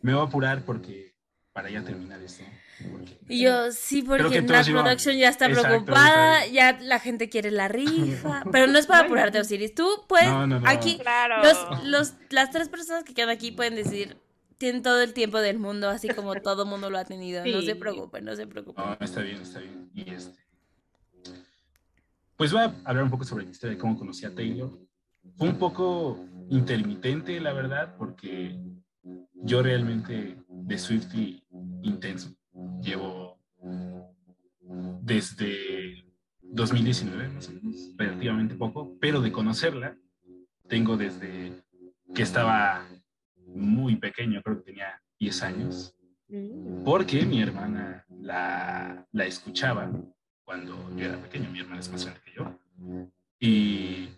me 0.02 0.12
voy 0.14 0.22
a 0.22 0.26
apurar 0.26 0.62
porque 0.64 1.14
para 1.52 1.70
ya 1.70 1.82
terminar 1.82 2.20
esto. 2.22 2.44
porque- 2.92 3.18
Y 3.28 3.42
yo, 3.42 3.72
sí, 3.72 4.02
porque 4.02 4.28
que 4.28 4.42
Nat 4.42 4.66
Production 4.68 5.16
ya 5.16 5.28
está 5.30 5.46
Exacto, 5.46 5.68
preocupada, 5.68 6.44
exacto. 6.44 6.54
ya 6.54 6.78
la 6.82 6.98
gente 7.00 7.28
quiere 7.30 7.50
la 7.50 7.68
rifa. 7.68 8.44
Pero 8.52 8.66
no 8.66 8.78
es 8.78 8.86
para 8.86 9.06
apurarte, 9.06 9.40
Osiris. 9.40 9.74
Tú 9.74 9.88
puedes, 10.06 10.28
No, 10.28 10.46
no, 10.46 10.60
no. 10.60 10.68
aquí, 10.68 10.98
Claro. 10.98 11.42
los, 11.42 11.84
los, 11.84 12.14
las 12.30 12.50
tres 12.50 12.68
personas 12.68 13.04
que 13.04 13.14
quedan 13.14 13.30
aquí 13.30 13.50
pueden 13.52 13.74
decir, 13.76 14.18
tienen 14.58 14.82
todo 14.82 15.02
el 15.02 15.12
tiempo 15.14 15.38
del 15.40 15.58
mundo, 15.58 15.88
así 15.88 16.08
como 16.08 16.34
todo 16.36 16.66
mundo 16.66 16.90
lo 16.90 16.98
ha 16.98 17.04
tenido. 17.06 17.44
No 17.46 17.62
se 17.62 17.74
preocupen, 17.76 18.24
no 18.26 18.36
se 18.36 18.46
preocupen. 18.46 18.84
No, 18.84 18.96
está 19.00 19.22
bien, 19.22 19.40
está 19.40 19.60
bien. 19.60 19.90
Y 19.94 20.10
este. 20.10 20.38
Pues 22.36 22.52
voy 22.52 22.62
a 22.62 22.74
hablar 22.84 23.04
un 23.04 23.10
poco 23.10 23.24
sobre 23.24 23.44
mi 23.44 23.52
historia 23.52 23.76
de 23.76 23.80
cómo 23.80 23.96
conocí 23.96 24.26
a 24.26 24.34
Taylor. 24.34 24.78
Fue 25.36 25.48
un 25.48 25.58
poco 25.58 26.22
intermitente, 26.50 27.40
la 27.40 27.54
verdad, 27.54 27.96
porque 27.96 28.60
yo 29.32 29.62
realmente 29.62 30.36
de 30.46 30.78
Swifty 30.78 31.42
intenso. 31.82 32.36
Llevo 32.82 33.38
desde 35.00 36.04
2019, 36.42 37.28
más 37.28 37.48
o 37.48 37.52
menos, 37.52 37.94
relativamente 37.96 38.54
poco, 38.54 38.98
pero 39.00 39.22
de 39.22 39.32
conocerla 39.32 39.96
tengo 40.68 40.96
desde 40.98 41.62
que 42.14 42.22
estaba 42.22 42.86
muy 43.46 43.96
pequeño, 43.96 44.42
creo 44.42 44.58
que 44.58 44.72
tenía 44.72 45.00
10 45.18 45.42
años, 45.42 45.96
porque 46.84 47.24
mi 47.24 47.40
hermana 47.40 48.04
la, 48.10 49.06
la 49.12 49.24
escuchaba 49.24 49.90
cuando 50.46 50.96
yo 50.96 51.04
era 51.04 51.20
pequeño, 51.20 51.50
mi 51.50 51.60
hermana 51.60 51.80
es 51.80 51.90
más 51.90 52.04
grande 52.04 52.22
que 52.24 52.32
yo. 52.32 52.58
Y 53.38 54.08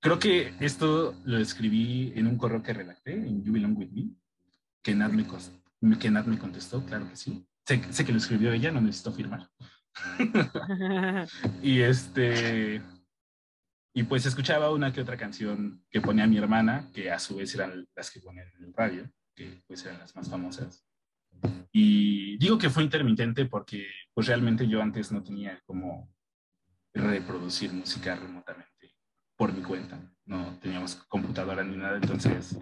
creo 0.00 0.18
que 0.18 0.54
esto 0.58 1.14
lo 1.24 1.38
escribí 1.38 2.12
en 2.16 2.26
un 2.26 2.36
correo 2.36 2.62
que 2.62 2.72
redacté 2.72 3.12
en 3.12 3.44
You 3.44 3.52
Belong 3.52 3.78
With 3.78 3.90
Me, 3.90 4.10
que 4.82 4.94
Nat 4.94 5.12
me, 5.12 5.24
que 5.98 6.10
Nat 6.10 6.26
me 6.26 6.38
contestó, 6.38 6.84
claro 6.84 7.08
que 7.08 7.16
sí. 7.16 7.46
Sé, 7.66 7.80
sé 7.92 8.04
que 8.04 8.12
lo 8.12 8.18
escribió 8.18 8.52
ella, 8.52 8.72
no 8.72 8.80
necesito 8.80 9.12
firmar. 9.12 9.48
y 11.62 11.80
este 11.80 12.82
y 13.96 14.02
pues 14.02 14.26
escuchaba 14.26 14.72
una 14.72 14.92
que 14.92 15.02
otra 15.02 15.16
canción 15.16 15.84
que 15.88 16.00
ponía 16.00 16.26
mi 16.26 16.36
hermana, 16.36 16.90
que 16.92 17.12
a 17.12 17.20
su 17.20 17.36
vez 17.36 17.54
eran 17.54 17.86
las 17.94 18.10
que 18.10 18.18
ponían 18.18 18.48
en 18.56 18.64
el 18.64 18.74
radio, 18.74 19.08
que 19.36 19.62
pues 19.68 19.84
eran 19.84 20.00
las 20.00 20.16
más 20.16 20.28
famosas. 20.28 20.84
Y 21.72 22.36
digo 22.38 22.58
que 22.58 22.70
fue 22.70 22.84
intermitente 22.84 23.46
porque 23.46 23.86
pues 24.12 24.26
realmente 24.26 24.68
yo 24.68 24.80
antes 24.80 25.10
no 25.10 25.22
tenía 25.22 25.60
como 25.66 26.08
reproducir 26.92 27.72
música 27.72 28.14
remotamente 28.14 28.94
por 29.36 29.52
mi 29.52 29.62
cuenta. 29.62 29.98
No 30.24 30.58
teníamos 30.60 30.96
computadora 31.08 31.64
ni 31.64 31.76
nada, 31.76 31.96
entonces 31.96 32.56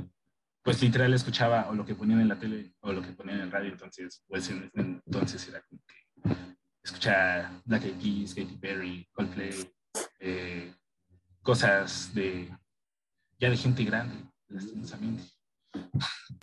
pues 0.62 0.80
literal 0.80 1.12
escuchaba 1.12 1.68
o 1.68 1.74
lo 1.74 1.84
que 1.84 1.94
ponían 1.94 2.20
en 2.20 2.28
la 2.28 2.38
tele 2.38 2.74
o 2.80 2.92
lo 2.92 3.02
que 3.02 3.12
ponían 3.12 3.38
en 3.38 3.44
el 3.44 3.50
radio, 3.50 3.72
entonces 3.72 4.22
pues 4.28 4.48
en 4.48 4.64
ese 4.64 4.80
entonces 4.80 5.48
era 5.48 5.60
como 5.62 5.82
que 5.86 6.36
escuchar 6.84 7.62
Black 7.64 7.84
Eyed 7.84 7.96
Peas, 8.00 8.34
Katy 8.34 8.56
Perry, 8.58 9.08
Coldplay, 9.12 9.72
eh, 10.20 10.74
cosas 11.42 12.14
de 12.14 12.48
ya 13.38 13.50
de 13.50 13.56
gente 13.56 13.84
grande, 13.84 14.14
lastimosamente. 14.48 15.24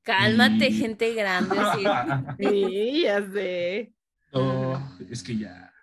Cálmate, 0.04 0.70
Y- 0.70 0.74
gente 0.80 1.14
grande. 1.14 1.56
sí. 1.76 1.84
Sí, 2.40 3.02
ya 3.04 3.32
sé. 3.32 3.94
No, 4.32 4.96
es 5.10 5.24
que 5.24 5.38
ya, 5.38 5.74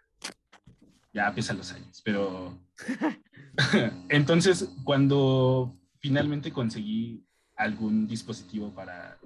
ya 1.13 1.33
pesan 1.35 1.59
los 1.59 1.73
años, 1.73 2.01
pero 2.05 2.59
entonces 4.09 4.69
cuando 4.85 5.77
finalmente 5.99 6.53
conseguí 6.53 7.25
algún 7.57 8.07
dispositivo 8.07 8.71
para, 8.73 9.19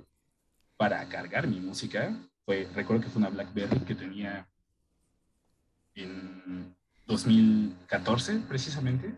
para 0.76 1.06
cargar 1.08 1.46
mi 1.46 1.60
música, 1.60 2.16
fue, 2.46 2.66
recuerdo 2.74 3.02
que 3.02 3.10
fue 3.10 3.20
una 3.20 3.28
BlackBerry 3.28 3.80
que 3.80 3.94
tenía 3.94 4.48
en 5.94 6.74
2014 7.06 8.40
precisamente, 8.48 9.12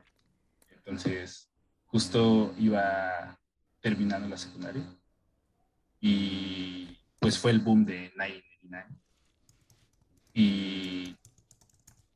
entonces 0.71 1.49
justo 1.87 2.55
iba 2.59 3.39
terminando 3.83 4.27
la 4.28 4.39
secundaria 4.39 4.83
y 6.01 6.97
pues 7.19 7.39
fue 7.39 7.51
el 7.51 7.61
boom 7.61 7.85
de 7.85 8.12
999 8.17 9.02
y 10.35 11.15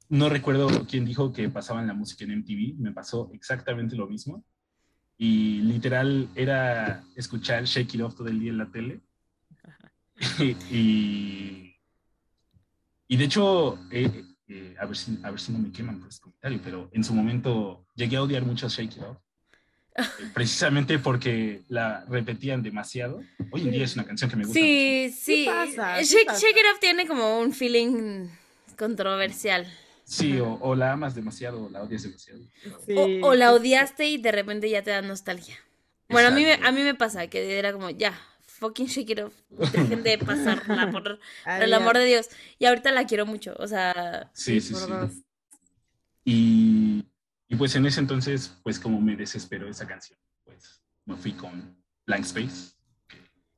no 0.08 0.28
recuerdo 0.28 0.86
quién 0.86 1.04
dijo 1.04 1.32
que 1.32 1.48
pasaban 1.48 1.86
la 1.86 1.94
música 1.94 2.24
en 2.24 2.38
MTV, 2.38 2.78
me 2.78 2.92
pasó 2.92 3.30
exactamente 3.32 3.96
lo 3.96 4.06
mismo. 4.06 4.44
Y 5.18 5.60
literal 5.62 6.28
era 6.34 7.04
escuchar 7.16 7.64
Shake 7.64 7.94
It 7.94 8.02
Off 8.02 8.14
todo 8.14 8.28
el 8.28 8.38
día 8.38 8.50
en 8.50 8.58
la 8.58 8.70
tele. 8.70 9.00
y, 10.70 11.74
y 13.08 13.16
de 13.16 13.24
hecho, 13.24 13.78
eh, 13.90 14.24
eh, 14.48 14.76
a, 14.78 14.86
ver 14.86 14.96
si, 14.96 15.18
a 15.22 15.30
ver 15.30 15.40
si 15.40 15.52
no 15.52 15.58
me 15.58 15.72
queman 15.72 15.98
por 15.98 16.08
este 16.08 16.22
comentario, 16.22 16.60
pero 16.62 16.88
en 16.92 17.02
su 17.02 17.14
momento 17.14 17.86
llegué 17.94 18.16
a 18.16 18.22
odiar 18.22 18.44
mucho 18.44 18.68
Shake 18.68 18.96
It 18.96 19.02
Off. 19.02 19.18
precisamente 20.34 20.98
porque 20.98 21.62
la 21.68 22.04
repetían 22.08 22.62
demasiado. 22.62 23.22
Hoy 23.50 23.62
en 23.62 23.70
día 23.70 23.84
es 23.84 23.94
una 23.94 24.04
canción 24.04 24.30
que 24.30 24.36
me 24.36 24.44
gusta. 24.44 24.58
Sí, 24.58 25.14
sí. 25.18 25.44
pasa, 25.46 26.02
sí 26.04 26.14
Shake, 26.14 26.26
pasa. 26.26 26.40
Shake 26.40 26.56
It 26.58 26.66
Off 26.72 26.80
tiene 26.80 27.06
como 27.06 27.38
un 27.40 27.52
feeling 27.52 28.28
controversial. 28.76 29.66
Sí, 30.04 30.38
o, 30.38 30.54
o 30.60 30.74
la 30.74 30.92
amas 30.92 31.14
demasiado 31.14 31.64
o 31.64 31.70
la 31.70 31.82
odias 31.82 32.02
demasiado. 32.04 32.40
O, 32.96 33.28
o 33.28 33.34
la 33.34 33.52
odiaste 33.52 34.06
y 34.06 34.18
de 34.18 34.30
repente 34.32 34.70
ya 34.70 34.82
te 34.82 34.90
da 34.90 35.02
nostalgia. 35.02 35.56
Bueno, 36.08 36.28
a 36.28 36.30
mí, 36.30 36.44
me, 36.44 36.52
a 36.54 36.70
mí 36.70 36.82
me 36.82 36.94
pasa 36.94 37.26
que 37.26 37.58
era 37.58 37.72
como, 37.72 37.90
ya, 37.90 38.16
fucking 38.46 38.86
shake 38.86 39.10
it 39.10 39.18
off. 39.18 39.34
Dejen 39.72 40.04
de 40.04 40.18
pasarla 40.18 40.90
por, 40.92 41.02
por 41.44 41.62
el 41.62 41.74
amor 41.74 41.98
de 41.98 42.04
Dios. 42.04 42.28
Y 42.60 42.66
ahorita 42.66 42.92
la 42.92 43.06
quiero 43.06 43.26
mucho. 43.26 43.54
O 43.58 43.66
sea, 43.66 44.30
Sí, 44.32 44.60
sí, 44.60 44.72
por 44.74 44.82
sí. 44.82 44.90
dos. 44.90 45.10
Y, 46.24 47.04
y 47.48 47.56
pues 47.56 47.74
en 47.76 47.86
ese 47.86 48.00
entonces, 48.00 48.56
pues 48.62 48.78
como 48.78 49.00
me 49.00 49.16
desesperó 49.16 49.68
esa 49.68 49.86
canción, 49.86 50.18
pues 50.44 50.82
me 51.04 51.16
fui 51.16 51.32
con 51.32 51.76
Blank 52.06 52.24
Space, 52.24 52.74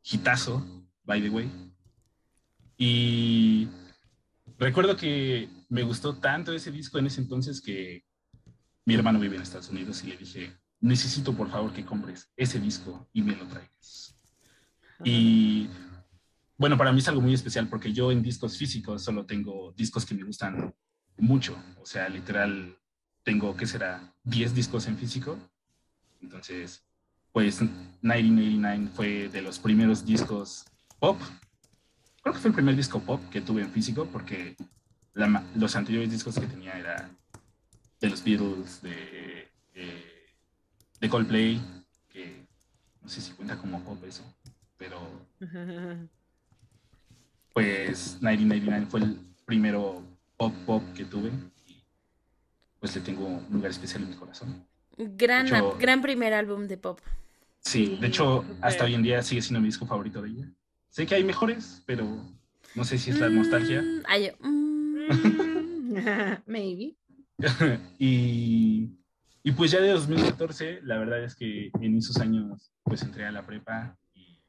hitazo, 0.03 0.87
by 1.05 1.23
the 1.23 1.31
way. 1.31 1.51
Y 2.77 3.69
recuerdo 4.59 4.97
que 4.97 5.49
me 5.69 5.83
gustó 5.83 6.17
tanto 6.19 6.53
ese 6.53 6.71
disco 6.71 6.99
en 6.99 7.07
ese 7.07 7.21
entonces 7.21 7.61
que 7.61 8.05
mi 8.85 8.95
hermano 8.95 9.19
vive 9.19 9.37
en 9.37 9.43
Estados 9.43 9.69
Unidos 9.69 10.03
y 10.05 10.09
le 10.09 10.17
dije, 10.17 10.57
necesito 10.81 11.35
por 11.35 11.51
favor 11.51 11.73
que 11.73 11.85
compres 11.85 12.31
ese 12.37 12.61
disco 12.61 13.09
y 13.13 13.23
me 13.23 13.37
lo 13.37 13.47
traigas. 13.47 14.19
Y 15.05 15.69
bueno, 16.57 16.77
para 16.77 16.93
mí 16.93 16.99
es 16.99 17.09
algo 17.09 17.21
muy 17.21 17.35
especial 17.35 17.69
porque 17.69 17.93
yo 17.93 18.11
en 18.11 18.23
discos 18.23 18.57
físicos 18.57 19.03
solo 19.03 19.27
tengo 19.27 19.73
discos 19.77 20.07
que 20.07 20.15
me 20.15 20.25
gustan 20.25 20.75
mucho. 21.19 21.57
O 21.81 21.87
sea, 21.87 22.09
literal, 22.09 22.78
tengo, 23.29 23.55
¿qué 23.55 23.67
será? 23.67 24.01
10 24.25 24.55
discos 24.55 24.87
en 24.87 24.97
físico. 24.97 25.37
Entonces, 26.23 26.83
pues 27.31 27.61
1989 27.61 28.89
fue 28.95 29.29
de 29.29 29.43
los 29.43 29.59
primeros 29.59 30.07
discos 30.07 30.65
pop. 30.99 31.21
Creo 32.23 32.33
que 32.33 32.41
fue 32.41 32.49
el 32.49 32.55
primer 32.55 32.75
disco 32.75 33.01
pop 33.01 33.21
que 33.31 33.43
tuve 33.43 33.61
en 33.61 33.71
físico 33.71 34.07
porque 34.11 34.57
la 35.13 35.45
los 35.55 35.77
anteriores 35.77 36.11
discos 36.11 36.39
que 36.39 36.47
tenía 36.47 36.73
era 36.79 37.11
de 38.01 38.09
los 38.09 38.25
Beatles, 38.25 38.81
de, 38.81 39.51
de, 39.75 40.27
de 40.99 41.09
Coldplay, 41.11 41.61
que 42.09 42.47
no 43.03 43.11
sé 43.11 43.21
si 43.21 43.33
cuenta 43.33 43.59
como 43.59 43.85
pop 43.85 44.03
eso, 44.05 44.25
pero 44.79 44.99
pues 47.53 48.17
1999 48.23 48.87
fue 48.89 49.01
el 49.01 49.21
primero 49.45 50.03
pop 50.39 50.55
pop 50.65 50.83
que 50.95 51.05
tuve 51.05 51.31
pues 52.81 52.95
le 52.95 53.01
tengo 53.03 53.27
un 53.27 53.47
lugar 53.51 53.71
especial 53.71 54.03
en 54.03 54.11
mi 54.11 54.17
corazón. 54.17 54.67
gran, 54.97 55.47
hecho- 55.47 55.77
gran 55.79 56.03
primer 56.03 56.35
álbum 56.35 56.67
de 56.67 56.77
pop. 56.77 57.01
Sí, 57.61 57.99
de 58.01 58.07
hecho, 58.07 58.45
hasta 58.61 58.85
hoy 58.85 58.95
en 58.95 59.03
día 59.03 59.23
sigue 59.23 59.43
siendo 59.43 59.61
mi 59.61 59.67
disco 59.67 59.87
favorito 59.87 60.23
de 60.23 60.31
ella. 60.31 60.49
Sé 60.89 61.07
que 61.07 61.15
hay 61.17 61.25
mejores, 61.25 61.83
pero 61.87 62.07
no 62.75 62.85
sé 62.85 62.99
si 62.99 63.11
es 63.11 63.21
la 63.21 63.29
nostalgia. 63.29 63.83
Mm, 63.83 64.03
ay, 64.07 64.33
mm, 64.41 66.37
Maybe. 66.47 66.97
y, 67.99 68.91
y 69.43 69.53
pues 69.53 69.71
ya 69.71 69.81
de 69.81 69.91
2014, 69.91 70.81
la 70.83 70.99
verdad 70.99 71.23
es 71.25 71.35
que 71.35 71.71
en 71.81 71.99
esos 71.99 72.17
años 72.19 72.73
pues 72.83 73.03
entré 73.03 73.27
a 73.27 73.33
la 73.33 73.45
prepa 73.47 73.97
y 74.15 74.41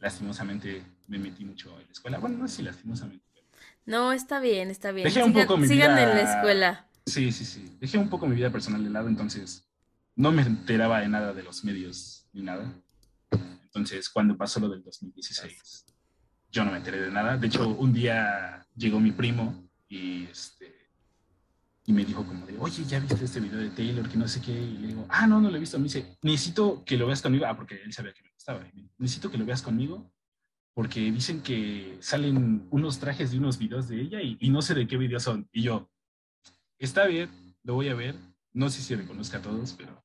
lastimosamente 0.00 0.82
me 1.08 1.18
metí 1.18 1.44
mucho 1.44 1.70
en 1.80 1.86
la 1.86 1.92
escuela. 1.92 2.18
Bueno, 2.18 2.38
no 2.38 2.48
sé 2.48 2.56
si 2.56 2.62
lastimosamente. 2.62 3.24
no, 3.84 4.12
está 4.12 4.40
bien, 4.40 4.70
está 4.70 4.90
bien. 4.92 5.04
Dejé 5.04 5.22
un 5.22 5.32
Sigan- 5.32 5.42
poco 5.46 5.56
mi 5.58 5.68
sigan 5.68 5.94
vida... 5.94 6.02
en 6.10 6.16
la 6.16 6.22
escuela. 6.36 6.85
Sí, 7.06 7.30
sí, 7.30 7.44
sí. 7.44 7.76
Dejé 7.80 7.98
un 7.98 8.10
poco 8.10 8.26
mi 8.26 8.34
vida 8.34 8.50
personal 8.50 8.82
de 8.82 8.90
lado, 8.90 9.08
entonces 9.08 9.70
no 10.16 10.32
me 10.32 10.42
enteraba 10.42 11.00
de 11.00 11.08
nada 11.08 11.32
de 11.32 11.44
los 11.44 11.64
medios 11.64 12.26
ni 12.32 12.42
nada. 12.42 12.72
Entonces, 13.62 14.08
cuando 14.08 14.36
pasó 14.36 14.58
lo 14.58 14.68
del 14.68 14.82
2016, 14.82 15.84
yo 16.50 16.64
no 16.64 16.72
me 16.72 16.78
enteré 16.78 17.00
de 17.00 17.10
nada. 17.10 17.36
De 17.36 17.46
hecho, 17.46 17.68
un 17.68 17.92
día 17.92 18.66
llegó 18.74 18.98
mi 18.98 19.12
primo 19.12 19.68
y, 19.88 20.24
este, 20.24 20.90
y 21.84 21.92
me 21.92 22.04
dijo 22.04 22.26
como 22.26 22.44
de, 22.44 22.56
oye, 22.58 22.84
¿ya 22.84 22.98
viste 22.98 23.24
este 23.24 23.38
video 23.38 23.58
de 23.58 23.70
Taylor? 23.70 24.08
Que 24.08 24.16
no 24.16 24.26
sé 24.26 24.40
qué. 24.40 24.52
Y 24.52 24.78
le 24.78 24.88
digo, 24.88 25.06
ah, 25.08 25.26
no, 25.26 25.40
no 25.40 25.50
lo 25.50 25.56
he 25.56 25.60
visto. 25.60 25.78
Me 25.78 25.84
dice, 25.84 26.18
necesito 26.22 26.82
que 26.84 26.96
lo 26.96 27.06
veas 27.06 27.22
conmigo. 27.22 27.46
Ah, 27.46 27.56
porque 27.56 27.80
él 27.82 27.92
sabía 27.92 28.12
que 28.14 28.22
me 28.22 28.32
gustaba. 28.32 28.66
Necesito 28.98 29.30
que 29.30 29.38
lo 29.38 29.44
veas 29.44 29.62
conmigo 29.62 30.10
porque 30.74 31.00
dicen 31.12 31.40
que 31.40 31.96
salen 32.00 32.66
unos 32.70 32.98
trajes 32.98 33.30
de 33.30 33.38
unos 33.38 33.56
videos 33.56 33.88
de 33.88 34.00
ella 34.00 34.20
y, 34.20 34.36
y 34.40 34.50
no 34.50 34.60
sé 34.60 34.74
de 34.74 34.86
qué 34.86 34.96
videos 34.96 35.22
son. 35.22 35.48
Y 35.52 35.62
yo, 35.62 35.90
está 36.78 37.06
bien, 37.06 37.30
lo 37.62 37.74
voy 37.74 37.88
a 37.88 37.94
ver. 37.94 38.16
No 38.52 38.70
sé 38.70 38.80
si 38.80 38.94
reconozca 38.94 39.38
a 39.38 39.42
todos, 39.42 39.74
pero 39.74 40.04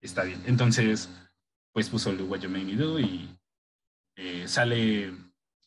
está 0.00 0.24
bien. 0.24 0.42
Entonces, 0.46 1.08
pues 1.72 1.90
puso 1.90 2.10
el 2.10 2.22
What 2.22 2.40
You 2.40 2.50
Made 2.50 2.64
Me 2.64 2.76
Do 2.76 2.98
y 2.98 3.28
eh, 4.16 4.48
sale. 4.48 5.12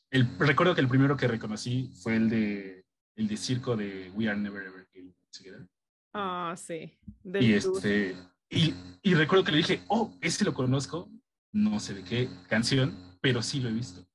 El, 0.09 0.38
recuerdo 0.40 0.75
que 0.75 0.82
el 0.82 0.88
primero 0.88 1.16
que 1.16 1.27
reconocí 1.27 1.91
fue 2.01 2.16
el 2.16 2.30
de 2.30 2.85
el 3.16 3.27
de 3.27 3.38
circo 3.38 3.75
de 3.75 4.11
We 4.16 4.27
Are 4.27 4.40
Never 4.40 4.66
Ever 4.66 4.88
Getting 4.91 5.16
Together. 5.32 5.67
Ah, 6.14 6.56
sí. 6.58 6.98
Del 7.24 7.43
Y 7.43 7.53
este. 7.53 8.16
Y, 8.50 8.74
y 9.01 9.14
recuerdo 9.14 9.45
que 9.45 9.51
le 9.51 9.59
dije, 9.59 9.82
oh, 9.88 10.17
ese 10.22 10.43
lo 10.43 10.53
conozco. 10.53 11.09
No 11.53 11.80
sé 11.80 11.93
de 11.93 12.03
qué 12.03 12.30
canción, 12.50 13.17
pero 13.22 13.41
sí 13.41 13.59
lo 13.59 13.69
he 13.69 13.74
visto. 13.74 14.06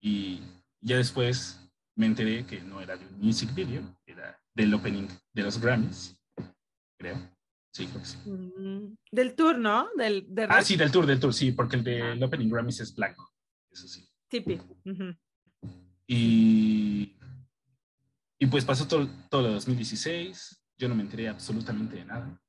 Y 0.00 0.40
ya 0.80 0.96
después 0.96 1.60
me 1.94 2.06
enteré 2.06 2.46
que 2.46 2.60
no 2.60 2.80
era 2.80 2.96
de 2.96 3.06
un 3.06 3.18
music 3.18 3.52
video, 3.54 3.82
del 4.58 4.74
opening 4.74 5.06
de 5.32 5.42
los 5.42 5.60
Grammys, 5.60 6.20
creo. 6.98 7.16
Sí, 7.72 7.86
creo 7.86 8.00
que 8.00 8.06
sí. 8.06 8.18
Mm, 8.28 8.96
Del 9.12 9.34
tour, 9.36 9.56
¿no? 9.56 9.88
Del, 9.96 10.26
de 10.34 10.46
Ah, 10.50 10.62
sí, 10.62 10.76
del 10.76 10.90
tour, 10.90 11.06
del 11.06 11.20
tour, 11.20 11.32
sí, 11.32 11.52
porque 11.52 11.76
el 11.76 11.84
del 11.84 12.22
opening 12.22 12.48
Grammys 12.50 12.80
es 12.80 12.92
blanco. 12.94 13.32
Eso 13.70 13.86
sí. 13.86 14.04
Tipi. 14.28 14.60
Ujú. 14.84 15.14
Y, 16.08 17.16
y 18.40 18.46
pues 18.46 18.64
pasó 18.64 18.88
todo, 18.88 19.08
todo 19.30 19.46
el 19.46 19.54
2016, 19.54 20.60
yo 20.76 20.88
no 20.88 20.96
me 20.96 21.02
enteré 21.02 21.28
absolutamente 21.28 21.96
de 21.96 22.04
nada. 22.04 22.42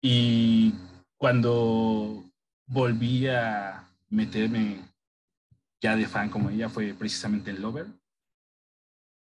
Y 0.00 0.72
cuando 1.18 2.24
volví 2.66 3.26
a 3.28 3.86
meterme 4.08 4.80
ya 5.82 5.94
de 5.94 6.06
fan 6.06 6.30
como 6.30 6.48
ella 6.48 6.70
fue 6.70 6.94
precisamente 6.94 7.50
en 7.50 7.60
Lover, 7.60 7.86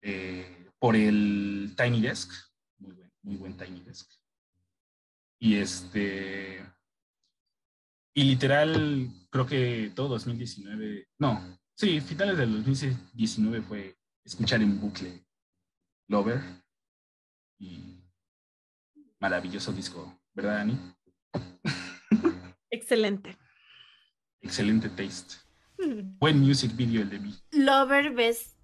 eh, 0.02 0.61
por 0.82 0.96
el 0.96 1.76
Tiny 1.78 2.02
Desk, 2.02 2.34
muy 2.80 2.92
buen, 2.94 3.12
muy 3.22 3.36
buen 3.36 3.56
Tiny 3.56 3.82
Desk. 3.84 4.10
Y 5.40 5.58
este, 5.58 6.60
y 8.16 8.24
literal, 8.24 9.08
creo 9.30 9.46
que 9.46 9.92
todo 9.96 10.08
2019, 10.08 11.08
no, 11.20 11.60
sí, 11.76 12.02
finales 12.02 12.36
del 12.36 12.64
2019 12.64 13.62
fue 13.62 13.96
escuchar 14.26 14.64
en 14.64 14.82
bucle 14.82 15.24
Lover 16.08 16.42
y 17.60 18.04
maravilloso 19.20 19.72
disco, 19.72 20.20
¿verdad, 20.34 20.62
Ani? 20.62 20.80
Excelente. 22.72 23.38
Excelente 24.42 24.90
taste. 24.90 25.36
Mm. 25.78 26.18
Buen 26.18 26.40
music 26.40 26.76
video 26.76 27.04
el 27.04 27.10
de 27.12 27.20
mí. 27.20 27.36
Lover 27.52 28.16
Best 28.16 28.61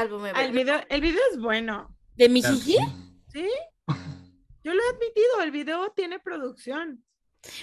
álbum 0.00 0.24
Ah, 0.24 0.30
ever. 0.30 0.44
el 0.46 0.52
video, 0.52 0.80
el 0.88 1.00
video 1.00 1.20
es 1.32 1.38
bueno. 1.40 1.96
¿De 2.16 2.28
mi 2.28 2.42
sí. 2.42 2.76
Yo 4.64 4.74
lo 4.74 4.82
he 4.82 4.88
admitido, 4.96 5.42
el 5.42 5.50
video 5.50 5.90
tiene 5.94 6.18
producción. 6.18 7.04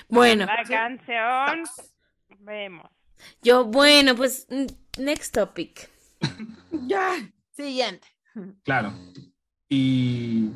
Bueno, 0.08 0.45
La 0.45 0.64
canción, 0.64 1.64
vemos. 2.40 2.90
yo, 3.42 3.66
bueno, 3.66 4.16
pues, 4.16 4.48
next 4.98 5.34
topic. 5.34 5.90
Ya, 6.88 7.16
siguiente. 7.52 8.08
Claro. 8.64 8.92
Y, 9.70 10.50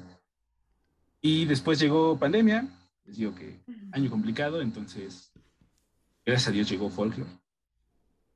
y 1.22 1.46
después 1.46 1.80
llegó 1.80 2.18
pandemia, 2.18 2.66
les 3.06 3.18
digo 3.18 3.34
que 3.36 3.60
año 3.92 4.10
complicado, 4.10 4.62
entonces, 4.62 5.32
gracias 6.26 6.48
a 6.50 6.52
Dios 6.52 6.70
llegó 6.70 6.90
Folklore. 6.90 7.30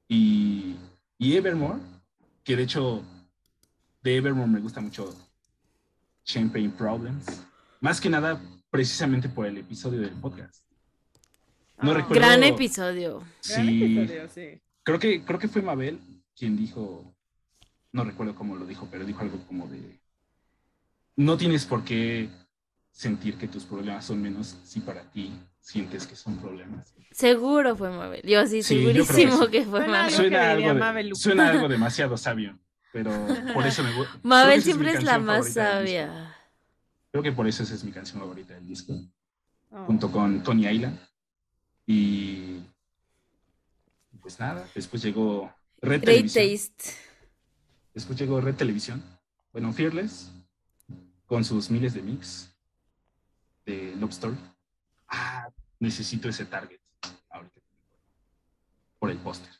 Y, 0.07 0.75
y 1.17 1.35
Evermore, 1.35 1.79
que 2.43 2.55
de 2.55 2.63
hecho, 2.63 3.03
de 4.03 4.15
Evermore 4.17 4.49
me 4.49 4.59
gusta 4.59 4.81
mucho 4.81 5.13
Champagne 6.23 6.69
Problems. 6.69 7.25
Más 7.79 7.99
que 7.99 8.09
nada, 8.09 8.41
precisamente 8.69 9.29
por 9.29 9.45
el 9.45 9.57
episodio 9.57 10.01
del 10.01 10.11
podcast. 10.11 10.63
No 11.81 11.91
Ah. 11.91 11.95
recuerdo. 11.95 12.15
Gran 12.15 12.43
episodio. 12.43 13.19
Gran 13.47 13.65
Sí. 13.67 13.83
episodio, 13.83 14.29
sí. 14.29 14.61
Creo 14.83 14.99
que, 14.99 15.23
creo 15.23 15.39
que 15.39 15.47
fue 15.47 15.61
Mabel 15.61 15.99
quien 16.35 16.57
dijo, 16.57 17.13
no 17.91 18.03
recuerdo 18.03 18.35
cómo 18.35 18.55
lo 18.55 18.65
dijo, 18.65 18.87
pero 18.91 19.05
dijo 19.05 19.21
algo 19.21 19.39
como 19.47 19.67
de, 19.67 19.99
no 21.15 21.37
tienes 21.37 21.65
por 21.65 21.83
qué 21.83 22.29
sentir 22.91 23.37
que 23.37 23.47
tus 23.47 23.63
problemas 23.65 24.05
son 24.05 24.21
menos 24.21 24.57
si 24.63 24.79
para 24.81 25.03
ti 25.11 25.31
sientes 25.59 26.07
que 26.07 26.15
son 26.15 26.37
problemas. 26.37 26.93
Seguro 27.11 27.75
fue 27.75 27.89
Mabel. 27.91 28.21
Yo 28.25 28.45
sí, 28.47 28.63
Sí, 28.63 28.81
yo 28.81 28.91
que 28.93 29.03
segurísimo 29.03 29.45
sí. 29.45 29.51
que 29.51 29.63
fue 29.65 29.79
Suena 29.81 29.87
Mabel. 29.87 30.05
algo 30.05 30.15
Suena 30.17 30.29
que 30.39 30.45
algo, 30.45 30.57
diría 30.57 30.73
de- 30.73 30.79
Mabel. 30.79 31.15
suena 31.15 31.49
algo 31.49 31.67
demasiado 31.67 32.17
sabio, 32.17 32.57
pero 32.91 33.11
por 33.53 33.65
eso 33.65 33.83
me 33.83 33.93
gusta. 33.93 34.19
Mabel 34.23 34.61
siempre 34.61 34.93
es 34.93 35.03
la 35.03 35.19
más 35.19 35.53
sabia. 35.53 36.35
Creo 37.11 37.23
que 37.23 37.31
por 37.31 37.47
eso 37.47 37.63
esa 37.63 37.75
es 37.75 37.83
mi 37.83 37.91
canción 37.91 38.19
favorita 38.19 38.53
del 38.53 38.67
disco. 38.67 38.93
junto 39.85 40.11
con 40.11 40.43
Tony 40.43 40.67
Island. 40.67 40.99
Y 41.85 42.61
pues 44.21 44.39
nada, 44.39 44.67
después 44.75 45.01
llegó 45.01 45.53
Red 45.81 46.01
Great 46.01 46.31
Televisión. 46.31 46.45
taste. 46.45 46.93
Después 47.93 48.17
llegó 48.17 48.39
Red 48.39 48.55
Televisión. 48.55 49.03
Bueno, 49.51 49.73
Fearless, 49.73 50.31
con 51.25 51.43
sus 51.43 51.69
miles 51.69 51.93
de 51.93 52.01
mix 52.01 52.55
de 53.65 53.95
Love 53.97 54.11
Story. 54.11 54.37
Ah, 55.07 55.49
necesito 55.79 56.29
ese 56.29 56.45
target 56.45 56.79
ahorita. 57.29 57.59
Por 58.99 59.11
el 59.11 59.17
póster. 59.17 59.51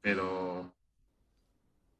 Pero 0.00 0.74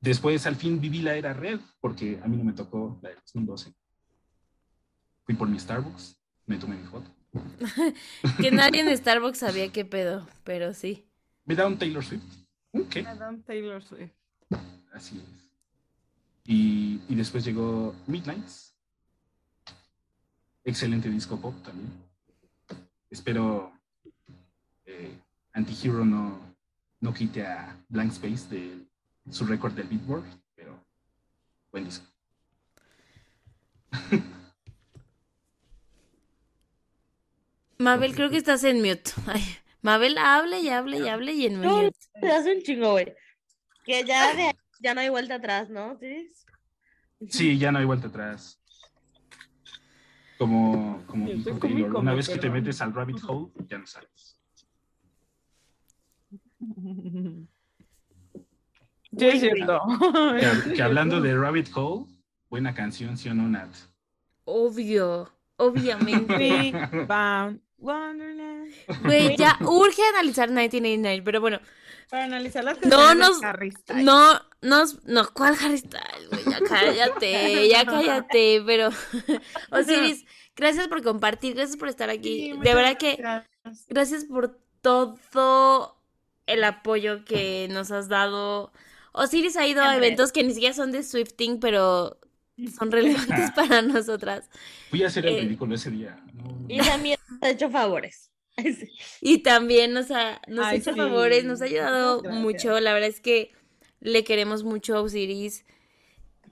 después 0.08 0.46
al 0.46 0.56
fin 0.56 0.80
viví 0.80 1.00
la 1.02 1.16
era 1.16 1.32
red, 1.32 1.60
porque 1.80 2.20
a 2.22 2.28
mí 2.28 2.36
no 2.36 2.44
me 2.44 2.52
tocó 2.52 2.98
la 3.02 3.10
de 3.10 3.16
2012. 3.16 3.74
Fui 5.24 5.34
por 5.34 5.48
mi 5.48 5.58
Starbucks, 5.58 6.16
me 6.46 6.56
tomé 6.58 6.76
mi 6.76 6.86
foto. 6.86 7.10
que 8.40 8.50
nadie 8.50 8.80
en 8.80 8.96
Starbucks 8.96 9.38
sabía 9.38 9.72
qué 9.72 9.84
pedo, 9.84 10.26
pero 10.44 10.72
sí. 10.72 11.04
Me 11.44 11.54
da 11.54 11.66
un 11.66 11.78
Taylor 11.78 12.04
Swift. 12.04 12.22
Ok. 12.72 12.96
Madame 13.02 13.38
Taylor 13.38 13.82
Swift. 13.82 14.12
Así 14.92 15.18
es. 15.18 15.50
Y, 16.44 17.00
y 17.08 17.14
después 17.14 17.44
llegó 17.44 17.94
Midnights. 18.06 18.74
Excelente 20.64 21.08
disco 21.08 21.40
pop 21.40 21.54
también. 21.62 21.90
Espero 23.10 23.72
eh, 24.84 25.10
Antihero 25.52 26.04
no, 26.04 26.38
no 27.00 27.14
quite 27.14 27.46
a 27.46 27.76
Blank 27.88 28.12
Space 28.12 28.48
de 28.48 28.85
su 29.30 29.44
récord 29.46 29.72
del 29.74 29.88
Beatboard, 29.88 30.24
pero 30.55 30.84
buen 31.72 31.84
disco. 31.84 32.06
Mabel, 37.78 38.14
creo 38.14 38.30
que 38.30 38.38
estás 38.38 38.64
en 38.64 38.78
mute. 38.80 39.12
Ay, 39.26 39.42
Mabel, 39.82 40.16
hable 40.18 40.60
y 40.60 40.68
hable 40.70 40.98
y 40.98 41.08
hable 41.08 41.32
y 41.32 41.46
en 41.46 41.60
No, 41.60 41.82
mute. 41.82 41.96
te 42.20 42.30
hace 42.32 42.55
un 42.56 42.62
chingo, 42.62 42.92
güey. 42.92 43.14
Que 43.84 44.05
ya, 44.05 44.34
de- 44.34 44.56
ya 44.80 44.94
no 44.94 45.00
hay 45.00 45.08
vuelta 45.10 45.34
atrás, 45.36 45.68
¿no? 45.70 45.98
¿Sí? 45.98 46.30
Sí, 47.28 47.58
ya 47.58 47.70
no 47.72 47.78
hay 47.78 47.84
vuelta 47.84 48.08
atrás. 48.08 48.60
Como, 50.38 51.02
como 51.06 51.28
dijo 51.28 51.58
Taylor, 51.58 51.94
una 51.96 52.12
vez 52.14 52.28
que 52.28 52.38
te 52.38 52.50
metes 52.50 52.80
al 52.82 52.92
rabbit 52.92 53.18
hole, 53.26 53.52
ya 53.68 53.78
no 53.78 53.86
sales. 53.86 54.38
Sí, 59.18 59.26
es 59.26 59.40
cierto. 59.40 59.80
Que, 60.38 60.46
hab- 60.46 60.72
que 60.76 60.82
hablando 60.82 61.20
de 61.20 61.36
rabbit 61.36 61.68
hole, 61.74 62.06
buena 62.50 62.74
canción, 62.74 63.16
¿sí 63.16 63.28
o 63.28 63.34
no, 63.34 63.48
Nat? 63.48 63.68
Obvio, 64.44 65.30
obviamente. 65.56 66.72
Bound 67.08 67.60
Wonderland. 67.78 68.72
Güey, 69.04 69.36
ya 69.36 69.58
urge 69.60 70.02
analizar 70.14 70.48
1989, 70.48 71.22
pero 71.24 71.40
bueno. 71.40 71.60
Para 72.08 72.24
analizar 72.24 72.62
las 72.64 72.80
No 72.86 73.08
de 73.08 73.14
nos, 73.16 73.42
Harry 73.42 73.72
Styles. 73.72 74.04
no, 74.04 74.40
nos, 74.62 75.04
no, 75.04 75.28
¿cuál 75.32 75.56
Harry 75.60 75.78
Styles, 75.78 76.30
güey? 76.30 76.44
Ya 76.44 76.60
cállate, 76.60 77.68
ya 77.70 77.84
cállate, 77.84 78.62
pero, 78.64 78.90
Osiris, 79.72 80.24
gracias 80.54 80.86
por 80.86 81.02
compartir, 81.02 81.54
gracias 81.54 81.76
por 81.76 81.88
estar 81.88 82.08
aquí, 82.08 82.52
Sí, 82.52 82.58
de 82.62 82.74
verdad 82.74 82.96
que, 82.96 83.16
gracias. 83.16 83.86
gracias 83.88 84.24
por 84.24 84.56
todo 84.80 85.96
el 86.46 86.62
apoyo 86.62 87.24
que 87.24 87.66
nos 87.72 87.90
has 87.90 88.08
dado. 88.08 88.72
Osiris 89.16 89.56
ha 89.56 89.66
ido 89.66 89.82
a 89.82 89.96
eventos 89.96 90.32
que 90.32 90.44
ni 90.44 90.52
siquiera 90.52 90.74
son 90.74 90.92
de 90.92 91.02
Swifting, 91.02 91.60
pero 91.60 92.18
son 92.78 92.90
relevantes 92.92 93.50
para 93.54 93.82
nosotras. 93.82 94.48
Fui 94.90 95.02
a 95.02 95.08
hacer 95.08 95.26
el 95.26 95.36
Eh, 95.36 95.40
ridículo 95.40 95.74
ese 95.74 95.90
día. 95.90 96.22
Y 96.68 96.78
también 96.78 97.18
te 97.40 97.46
ha 97.46 97.50
hecho 97.50 97.70
favores. 97.70 98.30
Y 99.20 99.38
también 99.42 99.92
nos 99.92 100.10
ha, 100.10 100.40
nos 100.48 100.66
Ay, 100.66 100.78
hecho 100.78 100.92
sí, 100.92 100.96
favores, 100.98 101.44
nos 101.44 101.60
ha 101.60 101.64
ayudado 101.66 102.22
gracias. 102.22 102.42
mucho. 102.42 102.80
La 102.80 102.94
verdad 102.94 103.08
es 103.10 103.20
que 103.20 103.52
le 104.00 104.24
queremos 104.24 104.64
mucho 104.64 104.96
a 104.96 105.02
Osiris. 105.02 105.64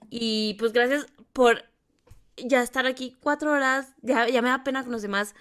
Y 0.09 0.55
pues 0.59 0.73
gracias 0.73 1.07
por 1.33 1.65
ya 2.37 2.61
estar 2.61 2.85
aquí 2.85 3.15
cuatro 3.21 3.51
horas. 3.51 3.93
Ya, 4.01 4.27
ya 4.29 4.41
me 4.41 4.49
da 4.49 4.63
pena 4.63 4.83
con 4.83 4.91
los 4.91 5.01
demás. 5.01 5.35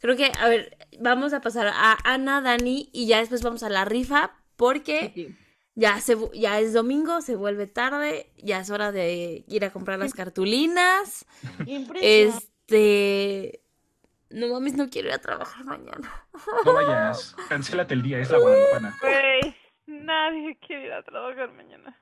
Creo 0.00 0.16
que, 0.16 0.32
a 0.38 0.48
ver, 0.48 0.76
vamos 1.00 1.32
a 1.32 1.40
pasar 1.40 1.68
a 1.68 1.98
Ana, 2.04 2.40
Dani 2.40 2.88
y 2.92 3.06
ya 3.06 3.18
después 3.18 3.42
vamos 3.42 3.62
a 3.62 3.68
la 3.68 3.84
rifa 3.84 4.32
porque 4.56 5.34
ya, 5.78 6.00
se, 6.00 6.16
ya 6.34 6.58
es 6.58 6.72
domingo, 6.72 7.20
se 7.20 7.36
vuelve 7.36 7.68
tarde, 7.68 8.32
ya 8.36 8.58
es 8.58 8.68
hora 8.68 8.90
de 8.90 9.44
ir 9.46 9.64
a 9.64 9.70
comprar 9.70 9.98
las 10.00 10.12
cartulinas. 10.14 11.24
Impresionante. 11.66 12.24
Este... 12.24 13.62
No 14.30 14.48
mames, 14.48 14.74
no 14.74 14.90
quiero 14.90 15.08
ir 15.08 15.14
a 15.14 15.18
trabajar 15.20 15.64
mañana. 15.64 16.26
No 16.66 16.74
vayas, 16.74 17.34
cancélate 17.48 17.94
el 17.94 18.02
día, 18.02 18.18
es 18.18 18.30
la 18.30 18.38
guadalupana. 18.40 18.94
Güey, 19.00 19.56
nadie 19.86 20.58
quiere 20.58 20.86
ir 20.86 20.92
a 20.92 21.02
trabajar 21.02 21.50
mañana. 21.54 21.98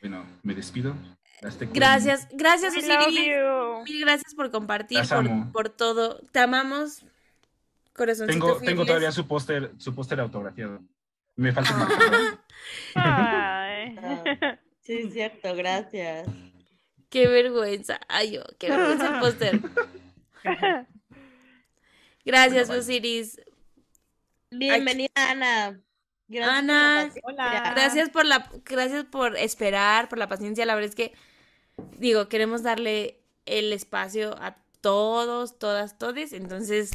Bueno, 0.00 0.24
me 0.44 0.54
despido. 0.54 0.94
Gracias, 1.72 2.28
gracias, 2.32 2.76
Osiris. 2.76 3.20
Mil 3.84 4.00
gracias 4.00 4.34
por 4.34 4.50
compartir, 4.50 5.00
por, 5.08 5.52
por 5.52 5.68
todo. 5.70 6.20
Te 6.30 6.38
amamos, 6.38 7.04
corazoncito 7.94 8.46
Tengo, 8.46 8.60
tengo 8.60 8.86
todavía 8.86 9.10
su 9.10 9.26
póster, 9.26 9.72
su 9.78 9.94
póster 9.94 10.20
autografiado. 10.20 10.82
Me 11.40 11.52
falta 11.52 11.72
marcarlo. 11.72 12.38
Ay. 12.94 13.96
Sí, 14.82 14.98
es 15.04 15.12
cierto, 15.14 15.54
gracias. 15.54 16.28
Qué 17.08 17.28
vergüenza. 17.28 17.98
Ay, 18.08 18.32
yo, 18.32 18.42
qué 18.58 18.68
vergüenza 18.68 19.14
el 19.14 19.20
póster. 19.20 19.60
Gracias, 22.26 22.68
Osiris. 22.68 23.40
Bienvenida, 24.50 25.12
Ana. 25.14 25.80
Gracias 26.28 27.22
por 27.22 27.32
la 27.32 27.46
Ana, 27.46 27.54
paciencia. 27.54 27.72
gracias 27.72 28.10
por 28.10 28.26
la, 28.26 28.50
gracias 28.66 29.04
por 29.06 29.36
esperar, 29.38 30.10
por 30.10 30.18
la 30.18 30.28
paciencia. 30.28 30.66
La 30.66 30.74
verdad 30.74 30.90
es 30.90 30.94
que, 30.94 31.14
digo, 31.96 32.28
queremos 32.28 32.62
darle 32.62 33.18
el 33.46 33.72
espacio 33.72 34.36
a 34.42 34.58
todos, 34.82 35.58
todas, 35.58 35.96
todes. 35.96 36.34
Entonces, 36.34 36.90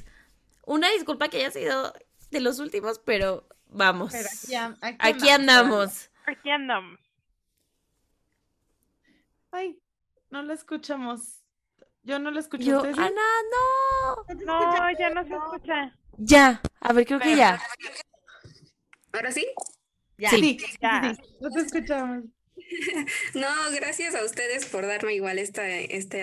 una 0.67 0.91
disculpa 0.91 1.29
que 1.29 1.37
haya 1.37 1.49
sido 1.49 1.93
de 2.29 2.41
los 2.41 2.59
últimos, 2.59 2.99
pero 2.99 3.47
vamos. 3.75 4.11
Pero 4.11 4.27
aquí, 4.27 4.55
an- 4.55 4.77
aquí 4.81 4.97
Aquí 4.99 5.29
andamos. 5.29 5.71
andamos. 5.73 6.11
Aquí 6.25 6.49
andamos. 6.49 6.99
Ay, 9.51 9.79
no 10.29 10.41
la 10.43 10.53
escuchamos. 10.53 11.41
Yo 12.03 12.19
no 12.19 12.29
la 12.31 12.39
escucho. 12.39 12.63
Yo, 12.63 12.77
¿ustedes 12.77 12.95
sí? 12.95 13.01
Ana, 13.01 13.21
no. 13.51 14.45
No, 14.45 14.91
ya 14.99 15.09
no 15.09 15.23
se 15.23 15.33
escucha. 15.33 15.97
Ya, 16.17 16.61
a 16.79 16.93
ver, 16.93 17.05
creo 17.05 17.19
que 17.19 17.35
ya. 17.35 17.61
¿Ahora 19.13 19.31
sí? 19.31 19.45
Ya. 20.17 20.29
Sí. 20.29 20.57
Ya. 20.81 21.15
No 21.39 21.49
te 21.49 21.61
escuchamos. 21.61 22.25
No, 23.35 23.47
gracias 23.73 24.15
a 24.15 24.23
ustedes 24.23 24.65
por 24.65 24.87
darme 24.87 25.13
igual 25.13 25.37
esta, 25.37 25.67
esta 25.67 26.17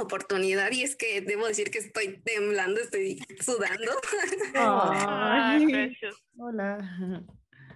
oportunidad. 0.00 0.70
Y 0.72 0.82
es 0.82 0.96
que 0.96 1.20
debo 1.20 1.46
decir 1.46 1.70
que 1.70 1.78
estoy 1.78 2.20
temblando, 2.22 2.80
estoy 2.80 3.20
sudando. 3.40 3.92
Ay, 4.54 5.96
hola. 6.36 7.26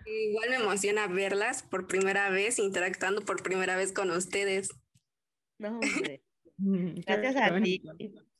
Igual 0.04 0.50
me 0.50 0.56
emociona 0.56 1.06
verlas 1.06 1.62
por 1.62 1.86
primera 1.86 2.28
vez, 2.30 2.58
interactuando 2.58 3.22
por 3.24 3.42
primera 3.42 3.76
vez 3.76 3.92
con 3.92 4.10
ustedes. 4.10 4.70
No, 5.58 5.78
hombre. 5.78 6.22
Mm, 6.58 7.00
Gracias 7.06 7.36
a 7.36 7.60
ti. 7.60 7.82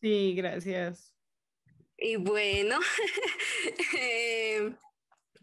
Sí, 0.01 0.35
gracias. 0.37 1.15
Y 1.97 2.17
bueno, 2.17 2.79
eh, 3.99 4.75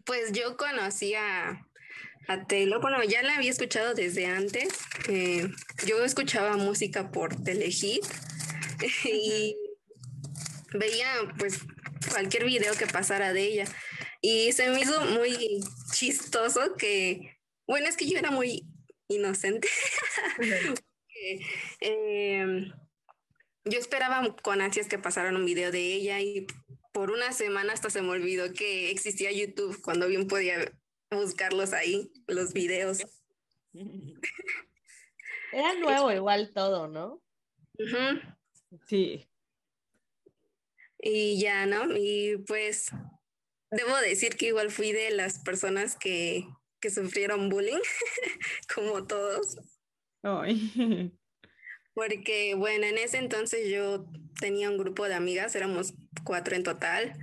pues 0.04 0.32
yo 0.32 0.56
conocí 0.58 1.14
a, 1.14 1.66
a 2.28 2.46
Taylor, 2.46 2.80
bueno, 2.82 3.02
ya 3.04 3.22
la 3.22 3.36
había 3.36 3.50
escuchado 3.50 3.94
desde 3.94 4.26
antes. 4.26 4.68
eh, 5.08 5.48
yo 5.86 6.04
escuchaba 6.04 6.56
música 6.58 7.10
por 7.10 7.34
Telehit 7.42 8.04
y 9.04 9.56
veía 10.74 11.06
pues 11.38 11.60
cualquier 12.10 12.44
video 12.44 12.74
que 12.74 12.86
pasara 12.86 13.32
de 13.32 13.42
ella. 13.42 13.64
Y 14.20 14.52
se 14.52 14.68
me 14.70 14.80
hizo 14.80 15.00
muy 15.06 15.60
chistoso 15.92 16.76
que, 16.76 17.38
bueno, 17.66 17.86
es 17.88 17.96
que 17.96 18.08
yo 18.08 18.18
era 18.18 18.30
muy 18.30 18.66
inocente. 19.08 19.68
Em, 21.80 22.72
yo 23.66 23.78
esperaba 23.78 24.34
con 24.36 24.62
ansias 24.62 24.88
que 24.88 24.98
pasaran 24.98 25.36
un 25.36 25.44
video 25.44 25.70
de 25.70 25.92
ella 25.92 26.18
y 26.18 26.46
por 26.94 27.10
una 27.10 27.32
semana 27.32 27.74
hasta 27.74 27.90
se 27.90 28.00
me 28.00 28.08
olvidó 28.08 28.54
que 28.54 28.90
existía 28.90 29.30
YouTube 29.30 29.82
cuando 29.82 30.08
bien 30.08 30.28
podía 30.28 30.72
buscarlos 31.10 31.74
ahí, 31.74 32.10
los 32.26 32.54
videos. 32.54 33.00
Era 35.52 35.74
nuevo 35.74 36.10
igual 36.12 36.52
todo, 36.54 36.88
¿no? 36.88 37.22
Ujú. 37.78 38.20
Sí. 38.86 39.28
Y 40.98 41.40
ya, 41.40 41.66
¿no? 41.66 41.96
Y 41.96 42.38
pues 42.46 42.90
debo 43.70 43.96
decir 43.98 44.36
que 44.36 44.48
igual 44.48 44.70
fui 44.70 44.92
de 44.92 45.10
las 45.10 45.38
personas 45.40 45.96
que, 45.96 46.46
que 46.80 46.90
sufrieron 46.90 47.48
bullying, 47.48 47.80
como 48.74 49.06
todos. 49.06 49.56
Ay. 50.22 51.12
porque 51.94 52.54
bueno, 52.54 52.86
en 52.86 52.98
ese 52.98 53.18
entonces 53.18 53.68
yo 53.68 54.06
tenía 54.40 54.70
un 54.70 54.78
grupo 54.78 55.06
de 55.06 55.14
amigas, 55.14 55.54
éramos 55.54 55.94
cuatro 56.24 56.56
en 56.56 56.62
total, 56.62 57.18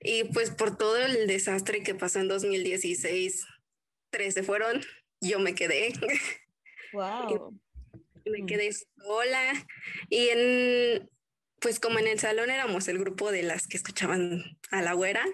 y 0.00 0.24
pues 0.24 0.50
por 0.50 0.76
todo 0.76 0.96
el 0.96 1.26
desastre 1.26 1.82
que 1.82 1.94
pasó 1.94 2.20
en 2.20 2.28
2016, 2.28 3.46
tres 4.10 4.34
se 4.34 4.42
fueron, 4.42 4.82
yo 5.20 5.38
me 5.38 5.54
quedé. 5.54 5.92
Wow. 6.92 7.60
Me 8.24 8.46
quedé 8.46 8.70
sola 8.72 9.66
y 10.08 10.28
en 10.28 11.10
pues 11.60 11.80
como 11.80 11.98
en 11.98 12.06
el 12.06 12.18
salón 12.18 12.50
éramos 12.50 12.88
el 12.88 12.98
grupo 12.98 13.32
de 13.32 13.42
las 13.42 13.66
que 13.66 13.76
escuchaban 13.76 14.44
a 14.70 14.82
la 14.82 14.92
güera 14.92 15.24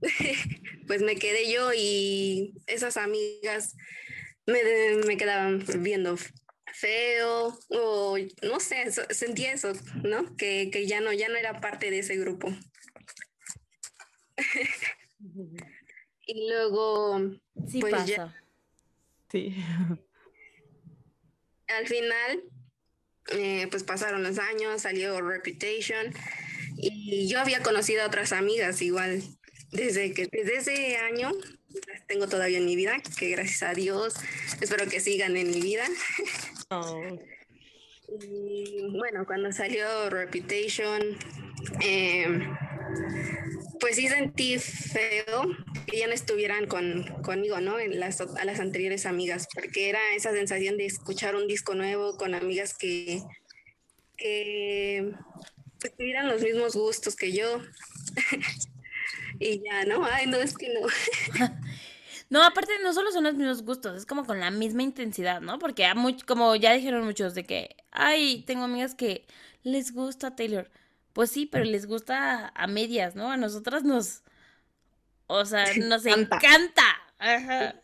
pues 0.86 1.02
me 1.02 1.16
quedé 1.16 1.52
yo 1.52 1.72
y 1.74 2.54
esas 2.66 2.96
amigas 2.96 3.76
me, 4.46 4.60
me 5.06 5.16
quedaban 5.16 5.64
viendo 5.80 6.16
feo 6.72 7.58
o 7.70 8.16
no 8.42 8.60
sé, 8.60 8.90
sentí 9.10 9.46
eso, 9.46 9.72
¿no? 10.04 10.36
Que, 10.36 10.70
que 10.70 10.86
ya 10.86 11.00
no, 11.00 11.12
ya 11.12 11.28
no 11.28 11.36
era 11.36 11.60
parte 11.60 11.90
de 11.90 11.98
ese 12.00 12.16
grupo. 12.16 12.48
y 16.26 16.48
luego, 16.48 17.20
Sí 17.68 17.80
pues 17.80 17.92
pasa. 17.92 18.06
ya 18.06 18.34
Sí. 19.30 19.54
al 21.68 21.86
final, 21.86 22.42
eh, 23.32 23.66
pues 23.70 23.84
pasaron 23.84 24.22
los 24.22 24.38
años, 24.38 24.82
salió 24.82 25.20
Reputation 25.20 26.12
y 26.76 27.28
yo 27.28 27.40
había 27.40 27.62
conocido 27.62 28.02
a 28.02 28.06
otras 28.06 28.32
amigas 28.32 28.80
igual 28.82 29.22
desde 29.72 30.14
que 30.14 30.28
desde 30.30 30.56
ese 30.56 30.96
año 30.96 31.32
las 31.86 32.06
tengo 32.06 32.28
todavía 32.28 32.58
en 32.58 32.64
mi 32.64 32.76
vida, 32.76 32.96
que 33.18 33.30
gracias 33.30 33.62
a 33.62 33.74
Dios 33.74 34.14
espero 34.60 34.88
que 34.88 35.00
sigan 35.00 35.36
en 35.36 35.50
mi 35.50 35.60
vida. 35.60 35.84
Y 38.20 38.96
bueno, 38.96 39.26
cuando 39.26 39.52
salió 39.52 40.08
Reputation, 40.08 41.18
eh, 41.82 42.26
pues 43.78 43.96
sí 43.96 44.08
sentí 44.08 44.58
feo 44.58 45.42
que 45.86 45.98
ya 45.98 46.06
no 46.06 46.12
estuvieran 46.12 46.66
con, 46.66 47.04
conmigo, 47.22 47.60
¿no? 47.60 47.78
En 47.78 47.98
las, 47.98 48.20
a 48.20 48.44
las 48.44 48.60
anteriores 48.60 49.06
amigas, 49.06 49.48
porque 49.54 49.88
era 49.88 50.00
esa 50.14 50.32
sensación 50.32 50.76
de 50.76 50.86
escuchar 50.86 51.36
un 51.36 51.46
disco 51.46 51.74
nuevo 51.74 52.16
con 52.16 52.34
amigas 52.34 52.76
que, 52.76 53.22
que 54.16 55.12
pues, 55.80 55.96
tuvieran 55.96 56.28
los 56.28 56.42
mismos 56.42 56.74
gustos 56.74 57.16
que 57.16 57.32
yo. 57.32 57.62
y 59.38 59.62
ya, 59.62 59.84
¿no? 59.84 60.04
Ay, 60.04 60.26
no, 60.26 60.38
es 60.38 60.56
que 60.56 60.68
no. 60.68 60.86
No, 62.30 62.44
aparte 62.44 62.72
no 62.82 62.92
solo 62.92 63.10
son 63.10 63.24
los 63.24 63.34
mismos 63.34 63.62
gustos, 63.62 63.96
es 63.96 64.04
como 64.04 64.26
con 64.26 64.38
la 64.38 64.50
misma 64.50 64.82
intensidad, 64.82 65.40
¿no? 65.40 65.58
Porque 65.58 65.90
como 66.26 66.54
ya 66.56 66.74
dijeron 66.74 67.06
muchos 67.06 67.34
de 67.34 67.44
que, 67.44 67.76
ay, 67.90 68.44
tengo 68.46 68.64
amigas 68.64 68.94
que 68.94 69.26
les 69.62 69.94
gusta 69.94 70.36
Taylor. 70.36 70.70
Pues 71.12 71.30
sí, 71.30 71.46
pero 71.46 71.64
les 71.64 71.86
gusta 71.86 72.48
a 72.54 72.66
medias, 72.66 73.14
¿no? 73.16 73.30
A 73.30 73.36
nosotras 73.36 73.82
nos, 73.82 74.22
o 75.26 75.44
sea, 75.44 75.66
nos 75.76 76.06
encanta. 76.06 76.84
Ajá. 77.18 77.82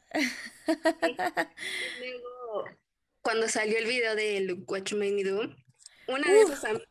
Luego, 1.99 2.65
cuando 3.23 3.49
salió 3.49 3.78
el 3.78 3.86
video 3.86 4.15
de 4.15 4.41
Look 4.41 4.70
What 4.70 4.85
You 4.85 4.97
Made 4.99 5.12
Me 5.12 5.25
Do, 5.25 5.55
una 6.07 6.31
de 6.33 6.43
esas 6.43 6.65
amigas 6.65 6.89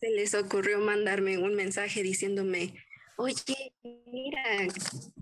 se 0.00 0.10
les 0.10 0.34
ocurrió 0.34 0.78
mandarme 0.78 1.38
un 1.38 1.54
mensaje 1.54 2.02
diciéndome, 2.02 2.74
oye, 3.16 3.72
mira, 3.82 4.42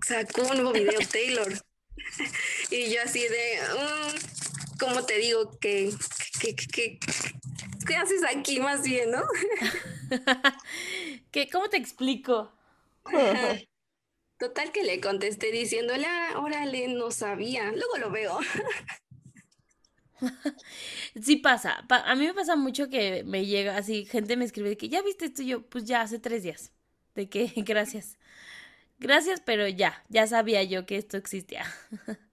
sacó 0.05 0.41
un 0.43 0.55
nuevo 0.57 0.73
video 0.73 0.99
Taylor. 1.11 1.53
y 2.71 2.91
yo 2.93 3.01
así 3.03 3.21
de, 3.21 3.59
"Mm, 3.73 4.77
¿cómo 4.79 5.05
te 5.05 5.17
digo 5.17 5.57
que, 5.59 5.91
que, 6.39 6.55
que, 6.55 6.67
que- 6.67 6.99
qué 7.87 7.95
haces 7.95 8.23
aquí 8.25 8.59
más 8.59 8.83
bien, 8.83 9.11
no? 9.11 9.21
¿Qué, 11.31 11.49
¿Cómo 11.49 11.69
te 11.69 11.77
explico? 11.77 12.51
Ajá. 13.11 13.59
Total 14.37 14.71
que 14.71 14.83
le 14.83 15.01
contesté 15.01 15.51
diciéndole, 15.51 16.05
"Ah, 16.07 16.39
órale, 16.39 16.87
no 16.87 17.11
sabía, 17.11 17.71
luego 17.71 17.97
lo 17.99 18.11
veo. 18.11 18.39
Sí 21.21 21.37
pasa. 21.37 21.85
Pa- 21.87 22.03
a 22.11 22.15
mí 22.15 22.25
me 22.25 22.33
pasa 22.33 22.55
mucho 22.55 22.89
que 22.89 23.23
me 23.23 23.45
llega 23.45 23.77
así, 23.77 24.05
gente 24.05 24.37
me 24.37 24.45
escribe 24.45 24.69
de 24.69 24.77
que 24.77 24.89
ya 24.89 25.01
viste 25.01 25.25
esto 25.25 25.41
y 25.43 25.47
yo, 25.47 25.63
pues 25.69 25.85
ya 25.85 26.01
hace 26.01 26.19
tres 26.19 26.43
días. 26.43 26.71
De 27.15 27.29
que 27.29 27.47
gracias. 27.57 28.17
Gracias, 28.99 29.41
pero 29.45 29.67
ya, 29.67 30.03
ya 30.09 30.27
sabía 30.27 30.63
yo 30.63 30.85
que 30.85 30.97
esto 30.97 31.17
existía. 31.17 31.65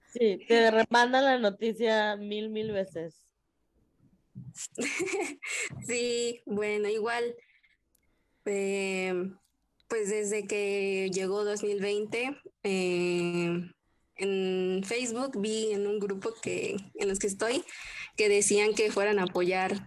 Sí, 0.05 0.45
te 0.47 0.71
remandan 0.71 1.25
la 1.25 1.37
noticia 1.39 2.15
mil, 2.15 2.49
mil 2.49 2.71
veces. 2.71 3.32
Sí, 5.87 6.41
bueno, 6.45 6.89
igual, 6.89 7.35
eh, 8.45 9.31
pues 9.87 10.09
desde 10.09 10.45
que 10.47 11.09
llegó 11.13 11.43
2020, 11.43 12.37
eh, 12.63 13.71
en 14.15 14.83
Facebook 14.83 15.39
vi 15.39 15.71
en 15.71 15.87
un 15.87 15.99
grupo 15.99 16.33
que, 16.41 16.77
en 16.95 17.07
los 17.07 17.19
que 17.19 17.27
estoy 17.27 17.63
que 18.15 18.29
decían 18.29 18.73
que 18.73 18.91
fueran 18.91 19.19
a 19.19 19.23
apoyar 19.23 19.85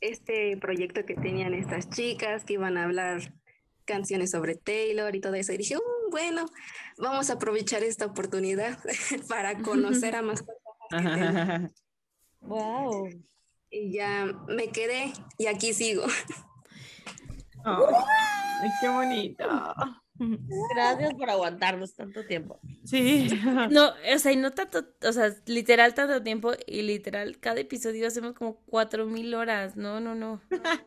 este 0.00 0.56
proyecto 0.56 1.04
que 1.04 1.14
tenían 1.14 1.54
estas 1.54 1.88
chicas, 1.90 2.44
que 2.44 2.54
iban 2.54 2.76
a 2.76 2.84
hablar 2.84 3.34
canciones 3.84 4.30
sobre 4.30 4.54
Taylor 4.56 5.14
y 5.14 5.20
todo 5.20 5.34
eso. 5.34 5.52
Y 5.52 5.58
dije, 5.58 5.76
"Uh, 5.76 6.10
bueno, 6.10 6.46
vamos 6.98 7.30
a 7.30 7.34
aprovechar 7.34 7.82
esta 7.82 8.06
oportunidad 8.06 8.78
para 9.28 9.58
conocer 9.58 10.16
a 10.16 10.22
más 10.22 10.42
personas. 10.42 11.72
Wow. 12.40 13.08
Y 13.70 13.92
ya 13.92 14.26
me 14.48 14.68
quedé 14.68 15.12
y 15.38 15.46
aquí 15.46 15.72
sigo. 15.74 16.04
Ay, 17.64 18.70
qué 18.80 18.88
bonito. 18.88 19.44
Gracias 20.74 21.14
por 21.14 21.30
aguantarnos 21.30 21.94
tanto 21.94 22.26
tiempo. 22.26 22.60
Sí. 22.84 23.28
No, 23.70 23.92
o 24.14 24.18
sea, 24.18 24.32
y 24.32 24.36
no 24.36 24.52
tanto, 24.52 24.84
o 25.02 25.12
sea, 25.12 25.34
literal 25.46 25.94
tanto 25.94 26.22
tiempo 26.22 26.52
y 26.66 26.82
literal 26.82 27.38
cada 27.38 27.60
episodio 27.60 28.06
hacemos 28.06 28.32
como 28.34 28.60
cuatro 28.66 29.06
mil 29.06 29.34
horas. 29.34 29.76
No, 29.76 30.00
no, 30.00 30.14
no. 30.14 30.40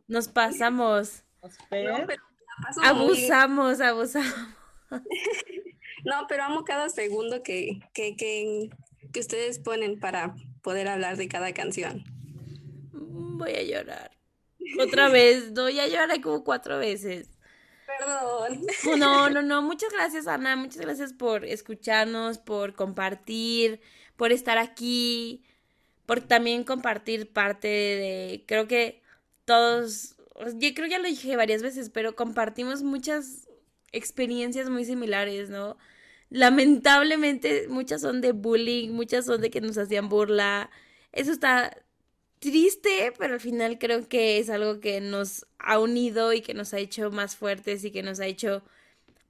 Nos 0.08 0.28
pasamos. 0.28 1.24
No, 1.42 1.50
pero 1.70 1.94
muy. 1.98 2.06
Abusamos, 2.84 3.82
abusamos. 3.82 4.34
No, 6.04 6.26
pero 6.28 6.44
amo 6.44 6.64
cada 6.64 6.90
segundo 6.90 7.44
que, 7.44 7.80
que, 7.94 8.16
que, 8.16 8.72
que 9.14 9.20
ustedes 9.20 9.60
ponen 9.60 10.00
para 10.00 10.34
poder 10.64 10.88
hablar 10.88 11.16
de 11.16 11.28
cada 11.28 11.54
canción. 11.54 12.04
Voy 12.94 13.52
a 13.54 13.64
llorar. 13.64 14.12
Otra 14.80 15.10
vez, 15.10 15.52
no, 15.52 15.70
ya 15.70 15.88
lloré 15.88 16.22
como 16.22 16.44
cuatro 16.44 16.78
veces. 16.78 17.30
Perdón. 17.86 18.66
No, 18.98 19.30
no, 19.30 19.42
no. 19.42 19.62
Muchas 19.62 19.92
gracias, 19.92 20.28
Ana. 20.28 20.56
Muchas 20.56 20.82
gracias 20.82 21.14
por 21.14 21.46
escucharnos, 21.46 22.38
por 22.38 22.76
compartir, 22.76 23.82
por 24.16 24.32
estar 24.32 24.58
aquí, 24.58 25.44
por 26.06 26.22
también 26.22 26.64
compartir 26.64 27.32
parte 27.32 27.68
de. 27.68 28.44
Creo 28.48 28.68
que 28.68 29.02
todos. 29.46 30.16
Yo 30.56 30.74
creo 30.74 30.86
que 30.86 30.92
ya 30.92 31.00
lo 31.00 31.08
dije 31.08 31.36
varias 31.36 31.62
veces, 31.62 31.90
pero 31.90 32.16
compartimos 32.16 32.84
muchas 32.84 33.48
experiencias 33.92 34.70
muy 34.70 34.86
similares, 34.86 35.50
¿no? 35.50 35.78
Lamentablemente, 36.30 37.68
muchas 37.68 38.02
son 38.02 38.22
de 38.22 38.32
bullying, 38.32 38.92
muchas 38.92 39.26
son 39.26 39.42
de 39.42 39.50
que 39.52 39.62
nos 39.62 39.78
hacían 39.78 40.08
burla. 40.10 40.72
Eso 41.12 41.32
está 41.32 41.81
triste, 42.42 43.14
pero 43.20 43.36
al 43.36 43.40
final 43.40 43.78
creo 43.78 44.10
que 44.10 44.40
es 44.40 44.50
algo 44.50 44.80
que 44.80 45.00
nos 45.00 45.46
ha 45.60 45.80
unido 45.80 46.34
y 46.34 46.42
que 46.42 46.56
nos 46.56 46.74
ha 46.74 46.80
hecho 46.80 47.12
más 47.12 47.36
fuertes 47.36 47.86
y 47.86 47.92
que 47.92 48.02
nos 48.02 48.20
ha 48.20 48.26
hecho 48.26 48.64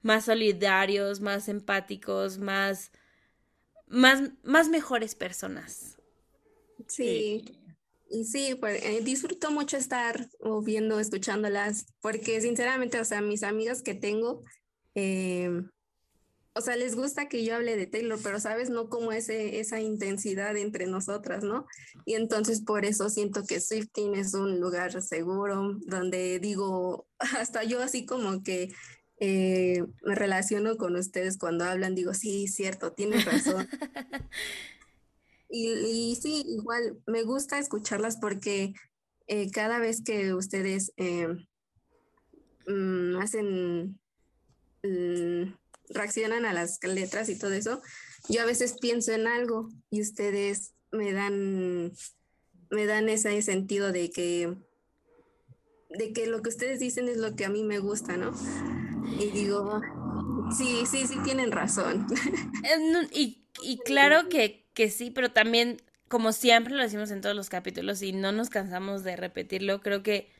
más 0.00 0.24
solidarios, 0.24 1.20
más 1.20 1.48
empáticos, 1.48 2.38
más, 2.38 2.90
más, 3.86 4.30
más 4.42 4.68
mejores 4.70 5.14
personas. 5.14 5.98
Sí. 6.88 7.44
Y 8.08 8.24
sí, 8.24 8.54
pues 8.58 8.82
eh, 8.82 9.00
disfruto 9.02 9.50
mucho 9.50 9.76
estar 9.76 10.28
o 10.40 10.62
viendo, 10.62 10.98
escuchándolas, 10.98 11.86
porque 12.00 12.40
sinceramente, 12.40 12.98
o 12.98 13.04
sea, 13.04 13.20
mis 13.20 13.42
amigas 13.42 13.82
que 13.82 13.94
tengo, 13.94 14.42
eh, 14.94 15.50
o 16.54 16.60
sea, 16.60 16.76
les 16.76 16.94
gusta 16.94 17.28
que 17.28 17.44
yo 17.44 17.54
hable 17.54 17.76
de 17.76 17.86
Taylor, 17.86 18.18
pero 18.22 18.40
sabes, 18.40 18.70
no 18.70 18.88
como 18.88 19.12
ese, 19.12 19.60
esa 19.60 19.80
intensidad 19.80 20.56
entre 20.56 20.86
nosotras, 20.86 21.44
¿no? 21.44 21.66
Y 22.04 22.14
entonces 22.14 22.60
por 22.60 22.84
eso 22.84 23.08
siento 23.08 23.44
que 23.44 23.60
Swifting 23.60 24.14
es 24.14 24.34
un 24.34 24.60
lugar 24.60 25.00
seguro, 25.02 25.78
donde 25.86 26.38
digo, 26.38 27.06
hasta 27.38 27.64
yo 27.64 27.82
así 27.82 28.04
como 28.04 28.42
que 28.42 28.72
eh, 29.20 29.84
me 30.02 30.14
relaciono 30.14 30.76
con 30.76 30.96
ustedes 30.96 31.38
cuando 31.38 31.64
hablan, 31.64 31.94
digo, 31.94 32.12
sí, 32.12 32.48
cierto, 32.48 32.92
tienes 32.92 33.24
razón. 33.24 33.68
Y, 35.54 35.68
y 35.70 36.16
sí, 36.16 36.42
igual 36.46 36.98
me 37.06 37.24
gusta 37.24 37.58
escucharlas 37.58 38.16
porque 38.16 38.72
eh, 39.26 39.50
cada 39.50 39.78
vez 39.78 40.02
que 40.02 40.32
ustedes 40.32 40.92
eh, 40.96 41.28
mm, 42.66 43.16
hacen, 43.18 44.00
mm, 44.82 45.54
reaccionan 45.92 46.44
a 46.44 46.52
las 46.52 46.82
letras 46.82 47.28
y 47.28 47.38
todo 47.38 47.52
eso, 47.52 47.82
yo 48.28 48.42
a 48.42 48.46
veces 48.46 48.76
pienso 48.80 49.12
en 49.12 49.26
algo 49.26 49.68
y 49.90 50.00
ustedes 50.02 50.72
me 50.90 51.12
dan, 51.12 51.92
me 52.70 52.86
dan 52.86 53.08
ese 53.08 53.40
sentido 53.42 53.92
de 53.92 54.10
que, 54.10 54.54
de 55.90 56.12
que 56.12 56.26
lo 56.26 56.42
que 56.42 56.50
ustedes 56.50 56.80
dicen 56.80 57.08
es 57.08 57.16
lo 57.16 57.34
que 57.34 57.44
a 57.44 57.50
mí 57.50 57.64
me 57.64 57.78
gusta, 57.78 58.16
¿no? 58.16 58.32
Y 59.18 59.30
digo, 59.30 59.80
sí, 60.56 60.84
sí, 60.90 61.06
sí 61.06 61.16
tienen 61.24 61.52
razón. 61.52 62.06
Eh, 62.64 63.38
y 63.62 63.78
claro 63.78 64.28
que, 64.28 64.64
que 64.74 64.88
sí, 64.88 65.10
pero 65.10 65.32
también, 65.32 65.82
como 66.08 66.32
siempre 66.32 66.74
lo 66.74 66.82
decimos 66.82 67.10
en 67.10 67.20
todos 67.20 67.36
los 67.36 67.48
capítulos 67.48 68.02
y 68.02 68.12
no 68.12 68.32
nos 68.32 68.50
cansamos 68.50 69.02
de 69.04 69.16
repetirlo, 69.16 69.80
creo 69.80 70.02
que 70.02 70.30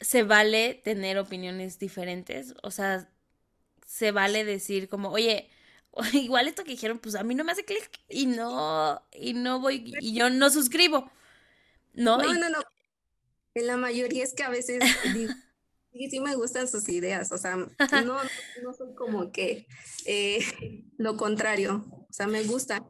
se 0.00 0.22
vale 0.22 0.74
tener 0.74 1.18
opiniones 1.18 1.78
diferentes. 1.78 2.54
O 2.62 2.70
sea, 2.70 3.08
se 3.88 4.12
vale 4.12 4.44
decir 4.44 4.86
como, 4.88 5.08
oye, 5.10 5.48
igual 6.12 6.46
esto 6.46 6.62
que 6.62 6.72
dijeron, 6.72 6.98
pues 6.98 7.14
a 7.14 7.24
mí 7.24 7.34
no 7.34 7.42
me 7.42 7.52
hace 7.52 7.64
clic 7.64 7.90
y 8.08 8.26
no, 8.26 9.02
y 9.12 9.32
no 9.32 9.60
voy, 9.60 9.94
y 10.00 10.14
yo 10.14 10.28
no 10.28 10.50
suscribo. 10.50 11.10
No, 11.94 12.18
No, 12.18 12.32
Y- 12.32 12.38
no, 12.38 12.50
no. 12.50 12.58
En 13.54 13.66
la 13.66 13.76
mayoría 13.78 14.22
es 14.22 14.34
que 14.34 14.44
a 14.44 14.50
veces 14.50 14.80
digo, 15.14 15.32
sí, 15.92 16.10
sí 16.10 16.20
me 16.20 16.36
gustan 16.36 16.68
sus 16.68 16.88
ideas, 16.90 17.32
o 17.32 17.38
sea, 17.38 17.56
no, 18.06 18.20
no 18.62 18.72
soy 18.76 18.94
como 18.94 19.32
que 19.32 19.66
eh, 20.04 20.84
lo 20.98 21.16
contrario, 21.16 21.84
o 22.08 22.12
sea, 22.12 22.26
me 22.26 22.44
gusta. 22.44 22.84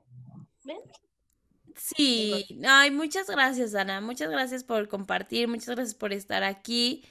Sí, 1.77 2.45
ay, 2.67 2.91
muchas 2.91 3.29
gracias, 3.29 3.75
Ana. 3.77 4.01
Muchas 4.01 4.31
gracias 4.31 4.65
por 4.65 4.89
compartir, 4.89 5.47
muchas 5.47 5.69
gracias 5.77 5.95
por 5.95 6.13
estar 6.13 6.43
aquí, 6.43 7.05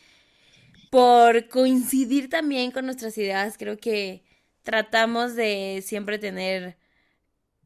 por 0.90 1.48
coincidir 1.50 2.30
también 2.30 2.72
con 2.72 2.86
nuestras 2.86 3.18
ideas. 3.18 3.58
Creo 3.58 3.78
que 3.78 4.24
tratamos 4.64 5.36
de 5.36 5.84
siempre 5.86 6.20
tener, 6.20 6.78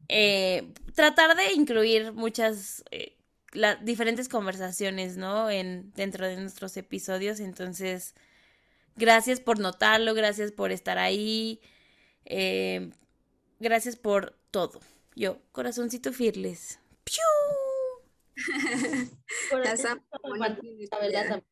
eh, 0.08 0.72
tratar 0.94 1.36
de 1.36 1.52
incluir 1.54 2.12
muchas, 2.12 2.84
eh, 2.90 3.16
la- 3.52 3.76
diferentes 3.76 4.28
conversaciones, 4.28 5.16
¿no? 5.16 5.50
En, 5.50 5.92
dentro 5.94 6.26
de 6.26 6.36
nuestros 6.36 6.76
episodios. 6.76 7.40
Entonces, 7.40 8.14
gracias 8.96 9.40
por 9.40 9.58
notarlo, 9.60 10.14
gracias 10.14 10.52
por 10.52 10.72
estar 10.72 10.98
ahí, 10.98 11.60
eh, 12.24 12.90
gracias 13.60 13.96
por 13.96 14.38
todo. 14.50 14.80
Yo, 15.16 15.40
corazoncito 15.52 16.12
fearless. 16.12 16.78
La 19.52 19.76
Sam- 19.76 20.02
La 20.90 20.98
verdad. 21.00 21.42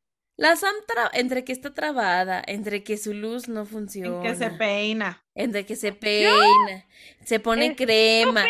La 0.41 0.57
Sam 0.57 0.75
tra- 0.87 1.11
entre 1.13 1.45
que 1.45 1.53
está 1.53 1.75
trabada, 1.75 2.43
entre 2.47 2.83
que 2.83 2.97
su 2.97 3.13
luz 3.13 3.47
no 3.47 3.67
funciona. 3.67 4.23
que 4.23 4.35
se 4.35 4.51
peina. 4.51 5.23
Entre 5.35 5.67
que 5.67 5.77
se 5.77 5.93
peina, 5.93 6.87
se 7.25 7.41
pone 7.41 7.77
crema. 7.77 8.45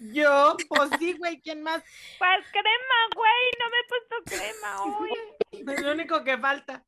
Yo, 0.00 0.56
pues 0.68 0.90
sí, 0.98 1.12
güey, 1.14 1.40
¿quién 1.40 1.62
más? 1.62 1.82
¿Cuál 2.18 2.42
crema, 2.50 2.98
güey? 3.14 3.50
No 3.60 3.70
me 3.70 3.76
he 3.78 3.88
puesto 3.88 4.16
crema 4.24 4.98
hoy. 4.98 5.10
Es 5.76 5.82
lo 5.82 5.92
único 5.92 6.22
que 6.24 6.38
falta. 6.38 6.82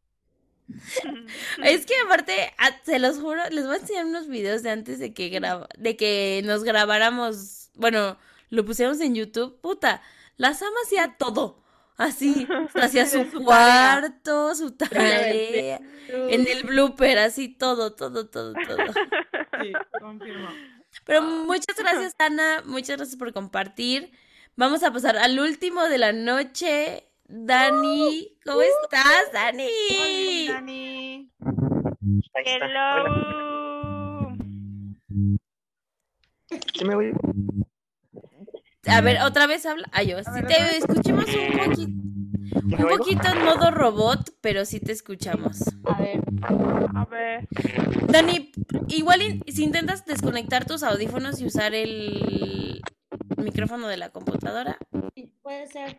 Es 1.65 1.87
que 1.87 1.95
aparte, 2.05 2.53
a- 2.59 2.83
se 2.85 2.99
los 2.99 3.19
juro, 3.19 3.43
les 3.51 3.67
voy 3.67 3.77
a 3.77 3.79
enseñar 3.79 4.05
unos 4.07 4.29
videos 4.29 4.63
de 4.63 4.71
antes 4.71 4.99
de 4.99 5.13
que 5.15 5.29
graba, 5.31 5.69
de 5.77 5.97
que 5.97 6.43
nos 6.45 6.65
grabáramos, 6.65 7.71
bueno, 7.75 8.19
lo 8.51 8.65
pusiéramos 8.65 9.01
en 9.01 9.15
YouTube, 9.15 9.61
puta, 9.61 10.03
la 10.37 10.55
Sam 10.55 10.73
hacía 10.85 11.17
todo, 11.19 11.63
así, 11.99 12.47
hacía 12.75 13.05
su 13.07 13.19
Su 13.25 13.45
tarea. 13.45 13.45
cuarto, 13.45 14.55
su 14.55 14.71
tarea, 14.77 15.81
en 16.09 16.47
el 16.47 16.63
blooper, 16.65 17.19
así, 17.19 17.49
todo, 17.49 17.95
todo, 17.95 18.29
todo, 18.29 18.55
todo. 18.55 18.79
Sí, 19.61 19.73
confirmo. 20.01 20.49
Pero 21.05 21.21
muchas 21.23 21.77
gracias, 21.77 22.15
Ana. 22.19 22.63
Muchas 22.65 22.97
gracias 22.97 23.17
por 23.17 23.33
compartir. 23.33 24.13
Vamos 24.55 24.83
a 24.85 24.93
pasar 24.93 25.17
al 25.19 25.39
último 25.41 25.83
de 25.85 25.99
la 25.99 26.13
noche. 26.13 27.05
Dani, 27.27 28.39
¿cómo 28.45 28.63
estás, 28.63 29.33
Dani? 29.33 29.69
Dani. 30.49 31.31
Hello. 32.45 34.29
Sí 36.75 36.85
me 36.85 36.95
voy. 36.95 37.13
A 38.87 39.01
ver, 39.01 39.21
otra 39.23 39.47
vez 39.47 39.67
habla. 39.67 39.89
Ay, 39.93 40.09
yo, 40.09 40.19
sí 40.19 40.43
te 40.47 40.77
escuchamos 40.79 41.25
un 41.27 41.59
poquito. 41.59 42.09
Un 42.65 42.89
poquito 42.89 43.29
en 43.29 43.45
modo 43.45 43.71
robot, 43.71 44.35
pero 44.41 44.65
sí 44.65 44.81
te 44.81 44.93
escuchamos. 44.93 45.63
A 45.85 46.01
ver. 46.01 46.21
A 46.95 47.05
ver. 47.05 47.49
Dani, 48.07 48.53
igual 48.89 49.21
si 49.47 49.65
intentas 49.65 50.05
desconectar 50.07 50.65
tus 50.65 50.83
audífonos 50.83 51.41
y 51.41 51.47
usar 51.47 51.75
el 51.75 52.81
micrófono 53.37 53.89
de 53.89 53.97
la 53.97 54.11
computadora. 54.11 54.79
Puede 55.43 55.67
ser. 55.69 55.99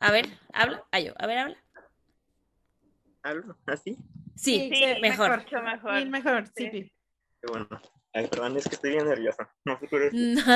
A 0.00 0.10
ver, 0.10 0.26
habla. 0.52 0.84
Ay, 0.90 1.06
yo, 1.06 1.14
a 1.18 1.26
ver, 1.26 1.38
habla. 1.38 1.56
¿Hablo 3.22 3.56
así? 3.66 3.96
Sí, 4.36 4.70
Sí, 4.72 4.84
mejor. 5.00 5.42
Mucho 5.42 5.62
mejor. 5.62 5.98
Sí, 5.98 6.04
mejor, 6.06 6.46
sí. 6.54 6.68
Sí. 6.70 6.92
Qué 7.40 7.48
bueno. 7.50 7.68
Ay, 8.16 8.28
perdón, 8.28 8.56
es 8.56 8.66
que 8.66 8.76
estoy 8.76 8.92
bien 8.92 9.06
nerviosa. 9.06 9.46
No 9.64 9.78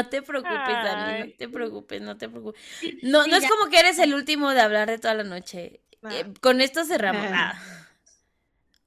te 0.08 0.22
preocupes, 0.22 0.66
Dani, 0.66 1.12
Ay. 1.12 1.28
no 1.28 1.36
te 1.36 1.48
preocupes, 1.48 2.00
no 2.00 2.16
te 2.16 2.28
preocupes. 2.30 2.60
No, 3.02 3.26
no 3.26 3.36
es 3.36 3.46
como 3.46 3.70
que 3.70 3.78
eres 3.78 3.98
el 3.98 4.14
último 4.14 4.50
de 4.52 4.60
hablar 4.60 4.88
de 4.88 4.98
toda 4.98 5.12
la 5.12 5.24
noche. 5.24 5.82
Eh, 6.10 6.32
con 6.40 6.62
esto 6.62 6.86
cerramos. 6.86 7.26
Ah. 7.28 7.52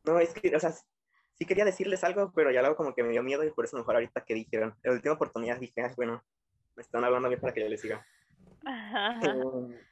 No, 0.06 0.20
es 0.20 0.34
que, 0.34 0.56
o 0.56 0.60
sea, 0.60 0.72
sí 0.72 1.46
quería 1.46 1.66
decirles 1.66 2.04
algo, 2.04 2.32
pero 2.36 2.50
ya 2.52 2.62
luego 2.62 2.76
como 2.76 2.96
que 2.96 3.04
me 3.04 3.12
dio 3.12 3.22
miedo 3.22 3.44
y 3.44 3.52
por 3.52 3.66
eso 3.66 3.78
mejor 3.78 3.94
ahorita 3.96 4.26
que 4.26 4.34
dijeron. 4.34 4.76
En 4.82 4.90
la 4.90 4.96
última 4.96 5.14
oportunidad 5.14 5.60
dije, 5.60 5.84
"Ay, 5.84 5.94
bueno, 5.96 6.24
me 6.76 6.82
están 6.82 7.04
hablando 7.04 7.30
bien 7.30 7.40
para 7.40 7.54
que 7.54 7.62
yo 7.62 7.70
les 7.70 7.80
siga. 7.80 8.04
Eh, 9.22 9.86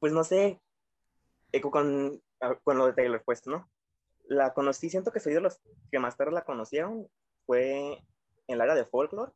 pues 0.00 0.12
no 0.12 0.24
sé, 0.24 0.60
con, 1.70 2.20
ah, 2.40 2.56
con 2.64 2.78
lo 2.78 2.86
de 2.86 2.94
Taylor, 2.94 3.22
pues, 3.24 3.46
¿no? 3.46 3.70
La 4.26 4.52
conocí, 4.54 4.90
siento 4.90 5.12
que 5.12 5.20
soy 5.20 5.34
de 5.34 5.40
los 5.40 5.60
que 5.92 6.00
más 6.00 6.16
tarde 6.16 6.32
la 6.32 6.44
conocieron, 6.44 7.06
fue 7.46 7.92
en 8.46 8.54
el 8.54 8.60
área 8.60 8.74
de 8.74 8.84
folklore, 8.84 9.32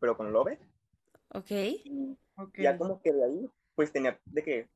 pero 0.00 0.16
con 0.16 0.32
Love. 0.32 0.58
Ok. 1.30 1.50
Ya 2.56 2.78
como 2.78 3.00
que 3.02 3.12
de 3.12 3.24
ahí, 3.24 3.50
pues 3.74 3.92
tenía 3.92 4.18
de 4.26 4.42
que 4.42 4.68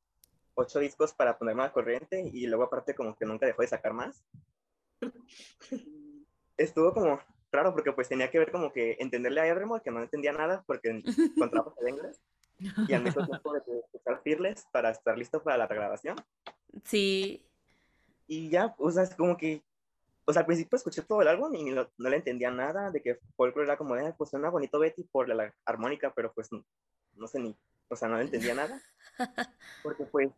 ocho 0.55 0.79
discos 0.81 1.13
para 1.15 1.39
ponerme 1.39 1.63
al 1.63 1.73
corriente 1.73 2.31
y 2.33 2.47
luego 2.47 2.65
aparte 2.65 2.95
como 2.95 3.17
que 3.17 3.25
nunca 3.25 3.47
dejó 3.47 3.63
de 3.63 3.69
sacar 3.69 3.93
más. 3.93 4.25
Estuvo 6.57 6.93
como 6.93 7.21
raro 7.51 7.73
porque 7.73 7.93
pues 7.93 8.09
tenía 8.09 8.31
que 8.31 8.39
ver 8.39 8.51
como 8.51 8.73
que 8.73 8.97
entenderle 8.99 9.41
a 9.41 9.47
Evermore 9.47 9.83
que 9.83 9.91
no 9.91 10.03
entendía 10.03 10.33
nada 10.33 10.65
porque 10.67 10.91
encontraba 10.91 11.75
de 11.81 11.91
inglés 11.91 12.21
y 12.89 12.93
al 12.93 13.03
mismo 13.03 13.27
tiempo 13.27 13.53
de 13.53 13.63
que 13.63 13.79
escuchar 13.79 14.23
Fearless 14.23 14.67
para 14.73 14.91
estar 14.91 15.19
listo 15.19 15.43
para 15.43 15.57
la 15.57 15.67
grabación. 15.67 16.17
Sí. 16.85 17.45
Y 18.27 18.51
ya, 18.51 18.75
o 18.79 18.91
sea, 18.91 19.03
es 19.03 19.15
como 19.15 19.37
que, 19.37 19.63
o 20.25 20.33
sea, 20.33 20.41
al 20.41 20.47
principio 20.47 20.77
escuché 20.77 21.03
todo 21.03 21.23
el 21.23 21.29
álbum 21.29 21.55
y 21.55 21.65
no, 21.71 21.91
no 21.97 22.09
le 22.09 22.17
entendía 22.17 22.51
nada, 22.51 22.91
de 22.91 23.03
que 23.03 23.19
folklore 23.37 23.67
era 23.67 23.77
como 23.77 23.95
de, 23.95 24.07
"Ay, 24.07 24.13
pues 24.17 24.31
suena 24.31 24.51
bonito 24.51 24.79
Betty 24.79 25.05
por 25.05 25.29
la, 25.29 25.35
la 25.35 25.55
armónica, 25.65 26.13
pero 26.15 26.33
pues 26.33 26.53
no, 26.53 26.65
no 27.15 27.27
sé 27.27 27.41
ni, 27.41 27.57
o 27.89 27.97
sea, 27.97 28.09
no 28.09 28.17
le 28.17 28.25
entendía 28.25 28.55
nada. 28.55 28.83
Porque 29.83 30.05
pues 30.05 30.31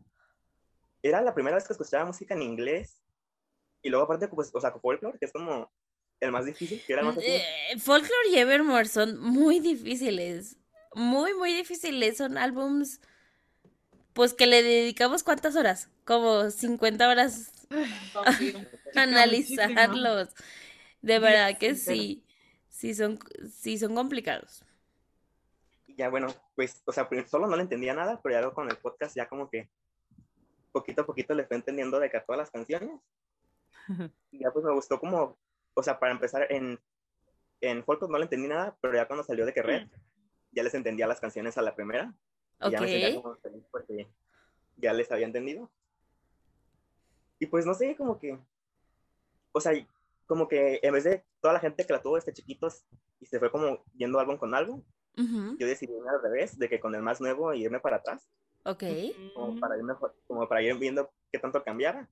era 1.03 1.21
la 1.21 1.35
primera 1.35 1.57
vez 1.57 1.67
que 1.67 1.73
escuchaba 1.75 2.07
música 2.07 2.35
en 2.35 2.43
inglés 2.43 3.03
y 3.83 3.91
luego 3.91 4.07
aparte, 4.07 4.29
pues, 4.29 4.51
o 4.55 4.61
sea, 4.61 4.73
folklore, 4.73 5.19
que 5.19 5.27
es 5.27 5.33
como 5.33 5.71
el 6.21 6.33
más 6.33 6.47
difícil, 6.47 6.83
que 6.87 6.93
era 6.95 7.03
más 7.03 7.17
fácil. 7.17 7.31
Eh, 7.31 7.79
Folklore 7.79 8.29
y 8.31 8.39
Evermore 8.39 8.87
son 8.87 9.19
muy 9.19 9.61
difíciles. 9.61 10.57
Muy, 10.95 11.35
muy 11.35 11.53
difíciles. 11.53 12.17
Son 12.17 12.39
álbums, 12.39 13.01
pues 14.15 14.33
que 14.33 14.47
le 14.47 14.63
dedicamos 14.63 15.23
cuántas 15.23 15.55
horas? 15.57 15.91
Como 16.05 16.51
50 16.51 17.09
horas 17.09 17.53
analizarlos. 18.94 20.28
De 21.02 21.18
verdad 21.18 21.59
que 21.59 21.75
sí. 21.75 22.25
Sí 22.68 22.93
son, 22.93 23.18
sí 23.51 23.78
son 23.78 23.94
complicados. 23.94 24.65
Ya, 25.86 26.09
bueno, 26.09 26.26
pues, 26.57 26.83
o 26.86 26.93
sea, 26.93 27.09
pues, 27.09 27.31
solo 27.31 27.47
no 27.47 27.55
le 27.55 27.62
entendía 27.62 27.94
nada, 27.94 28.20
pero 28.20 28.34
ya 28.34 28.51
con 28.51 28.68
el 28.68 28.76
podcast 28.76 29.15
ya 29.15 29.28
como 29.28 29.49
que 29.49 29.68
poquito 30.73 31.02
a 31.02 31.07
poquito 31.07 31.34
le 31.34 31.44
fui 31.44 31.57
entendiendo 31.57 32.01
de 32.01 32.10
que 32.10 32.17
a 32.17 32.25
todas 32.25 32.39
las 32.39 32.51
canciones. 32.51 33.01
Y 34.33 34.41
ya 34.41 34.51
pues 34.51 34.65
me 34.65 34.73
gustó 34.73 34.99
como, 34.99 35.39
o 35.75 35.83
sea, 35.83 36.01
para 36.01 36.10
empezar 36.10 36.47
en, 36.51 36.81
en 37.60 37.84
Folklore 37.84 38.10
no 38.10 38.18
le 38.18 38.25
entendí 38.25 38.49
nada, 38.49 38.76
pero 38.81 38.94
ya 38.94 39.07
cuando 39.07 39.23
salió 39.23 39.47
de 39.47 39.52
que 39.52 39.62
Red, 39.62 39.89
ya 40.51 40.62
les 40.65 40.75
entendía 40.75 41.07
las 41.07 41.20
canciones 41.20 41.57
a 41.59 41.62
la 41.62 41.76
primera. 41.76 42.12
Y 42.60 42.70
ya 42.70 42.81
me 42.81 42.89
sentía 42.89 43.23
como 43.23 43.36
feliz 43.36 43.65
porque 43.70 44.09
ya 44.76 44.93
les 44.93 45.12
había 45.12 45.26
entendido. 45.26 45.70
Y 47.45 47.47
pues 47.47 47.67
no 47.67 47.75
sé, 47.75 47.95
como 47.95 48.19
que, 48.19 48.39
o 49.53 49.61
sea, 49.61 49.73
como 50.27 50.49
que 50.49 50.81
en 50.83 50.95
vez 50.95 51.05
de 51.05 51.23
toda 51.43 51.53
la 51.53 51.61
gente 51.61 51.85
que 51.87 51.93
la 51.93 52.01
tuvo 52.01 52.15
desde 52.17 52.33
chiquitos 52.33 52.87
y 53.21 53.27
se 53.27 53.39
fue 53.39 53.51
como 53.51 53.85
yendo 53.99 54.19
álbum 54.19 54.39
con 54.39 54.55
álbum, 54.55 54.83
Ujú, 55.19 55.59
yo 55.59 55.67
decidí 55.67 55.93
irme 55.93 56.09
al 56.09 56.23
revés, 56.23 56.59
de 56.59 56.71
que 56.71 56.81
con 56.81 56.95
el 56.95 57.03
más 57.03 57.21
nuevo 57.21 57.53
irme 57.53 57.81
para 57.81 57.97
atrás, 57.97 58.27
Ok. 58.65 58.83
como 59.35 59.61
para 59.61 59.77
ir 59.77 59.83
mejor, 59.85 60.17
como 60.27 60.49
para 60.49 60.63
ir 60.63 60.75
viendo 60.79 61.11
qué 61.31 61.39
tanto 61.39 61.63
cambiara. 61.63 62.09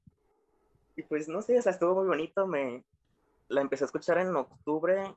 Y 0.97 1.03
pues 1.03 1.29
no 1.29 1.41
sé, 1.41 1.59
o 1.59 1.63
sea, 1.63 1.73
estuvo 1.73 1.95
muy 1.95 2.07
bonito, 2.07 2.47
me 2.47 2.85
la 3.49 3.63
empecé 3.63 3.85
a 3.85 3.87
escuchar 3.87 4.19
en 4.19 4.37
octubre 4.37 5.17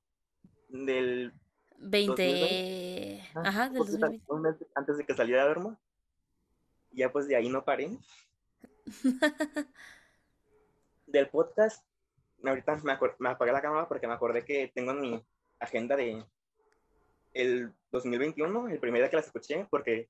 del 0.70 1.34
20. 1.80 3.22
Ajá, 3.36 3.68
del 3.70 3.80
poquito- 3.80 3.98
2020. 4.08 4.24
un 4.30 4.42
mes 4.44 4.56
antes 4.76 4.96
de 4.98 5.06
que 5.06 5.14
saliera 5.14 5.44
Evermore. 5.44 5.76
Y 6.94 7.00
ya 7.00 7.12
pues 7.12 7.28
de 7.28 7.36
ahí 7.36 7.50
no 7.50 7.66
paré. 7.66 7.90
Del 11.08 11.30
podcast, 11.30 11.86
ahorita 12.44 12.76
me, 12.84 12.98
me 13.20 13.30
apagué 13.30 13.52
la 13.52 13.62
cámara 13.62 13.88
porque 13.88 14.08
me 14.08 14.14
acordé 14.14 14.44
que 14.44 14.72
tengo 14.74 14.92
en 14.92 15.02
mi 15.02 15.26
agenda 15.60 15.96
de 15.96 16.26
el 17.34 17.74
2021, 17.92 18.70
el 18.70 18.80
primer 18.80 19.02
día 19.02 19.10
que 19.10 19.18
las 19.18 19.26
escuché, 19.28 19.68
porque 19.70 20.10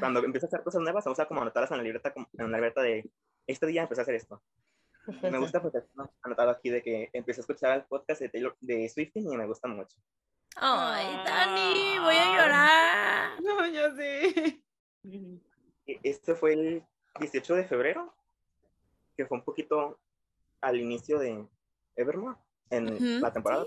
cuando 0.00 0.20
empiezo 0.24 0.46
a 0.46 0.48
hacer 0.48 0.62
cosas 0.62 0.80
nuevas, 0.82 1.04
me 1.06 1.10
gusta 1.10 1.26
como 1.26 1.42
anotarlas 1.42 1.70
en 1.70 1.76
la 1.78 1.82
libreta, 1.82 2.12
como- 2.12 2.28
en 2.32 2.50
la 2.50 2.58
libreta 2.58 2.82
de 2.82 3.10
este 3.46 3.66
día 3.66 3.82
empecé 3.82 4.00
a 4.00 4.02
hacer 4.02 4.14
esto. 4.14 4.42
Me 5.22 5.36
gusta 5.38 5.60
porque 5.60 5.82
tengo 5.82 6.10
anotado 6.22 6.48
aquí 6.50 6.70
de 6.70 6.82
que 6.82 7.10
empecé 7.12 7.40
a 7.40 7.42
escuchar 7.42 7.76
el 7.76 7.84
podcast 7.84 8.22
de 8.22 8.30
Taylor, 8.30 8.56
de 8.60 8.88
Swiftie 8.88 9.22
y 9.22 9.36
me 9.36 9.44
gusta 9.46 9.68
mucho. 9.68 9.98
Ay, 10.56 11.04
Dani, 11.26 11.98
voy 11.98 12.16
a 12.16 12.36
llorar. 12.36 13.14
No, 13.42 13.66
yo 13.66 13.94
sé. 13.96 14.62
E- 15.86 16.00
Este 16.02 16.34
fue 16.34 16.54
el 16.54 16.84
18 17.20 17.54
de 17.54 17.64
febrero, 17.64 18.14
que 19.16 19.26
fue 19.26 19.38
un 19.38 19.44
poquito 19.44 19.98
al 20.60 20.80
inicio 20.80 21.18
de 21.18 21.46
Evermore, 21.96 22.38
en 22.70 23.20
la 23.20 23.32
temporada. 23.32 23.66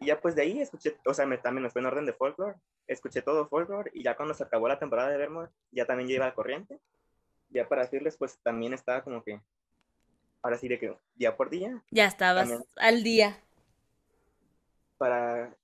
Y 0.00 0.06
ya 0.06 0.20
pues 0.20 0.34
de 0.34 0.42
ahí 0.42 0.60
escuché, 0.60 0.98
o 1.06 1.14
sea, 1.14 1.26
me, 1.26 1.38
también 1.38 1.62
me 1.62 1.70
fue 1.70 1.80
en 1.80 1.86
orden 1.86 2.06
de 2.06 2.12
folklore, 2.12 2.56
escuché 2.86 3.22
todo 3.22 3.46
folklore 3.46 3.90
y 3.94 4.02
ya 4.02 4.16
cuando 4.16 4.34
se 4.34 4.42
acabó 4.42 4.66
la 4.68 4.78
temporada 4.78 5.08
de 5.08 5.14
Evermore, 5.14 5.50
ya 5.70 5.86
también 5.86 6.08
ya 6.08 6.16
iba 6.16 6.26
al 6.26 6.34
corriente. 6.34 6.80
Ya 7.50 7.68
para 7.68 7.82
decirles, 7.82 8.16
pues 8.16 8.38
también 8.42 8.72
estaba 8.72 9.04
como 9.04 9.22
que, 9.22 9.40
ahora 10.40 10.56
sí 10.56 10.68
de 10.68 10.78
que 10.78 10.96
día 11.14 11.36
por 11.36 11.50
día. 11.50 11.82
Ya 11.90 12.06
estabas 12.06 12.48
También 12.48 12.68
al 12.76 13.02
día. 13.02 13.38
para 14.96 15.54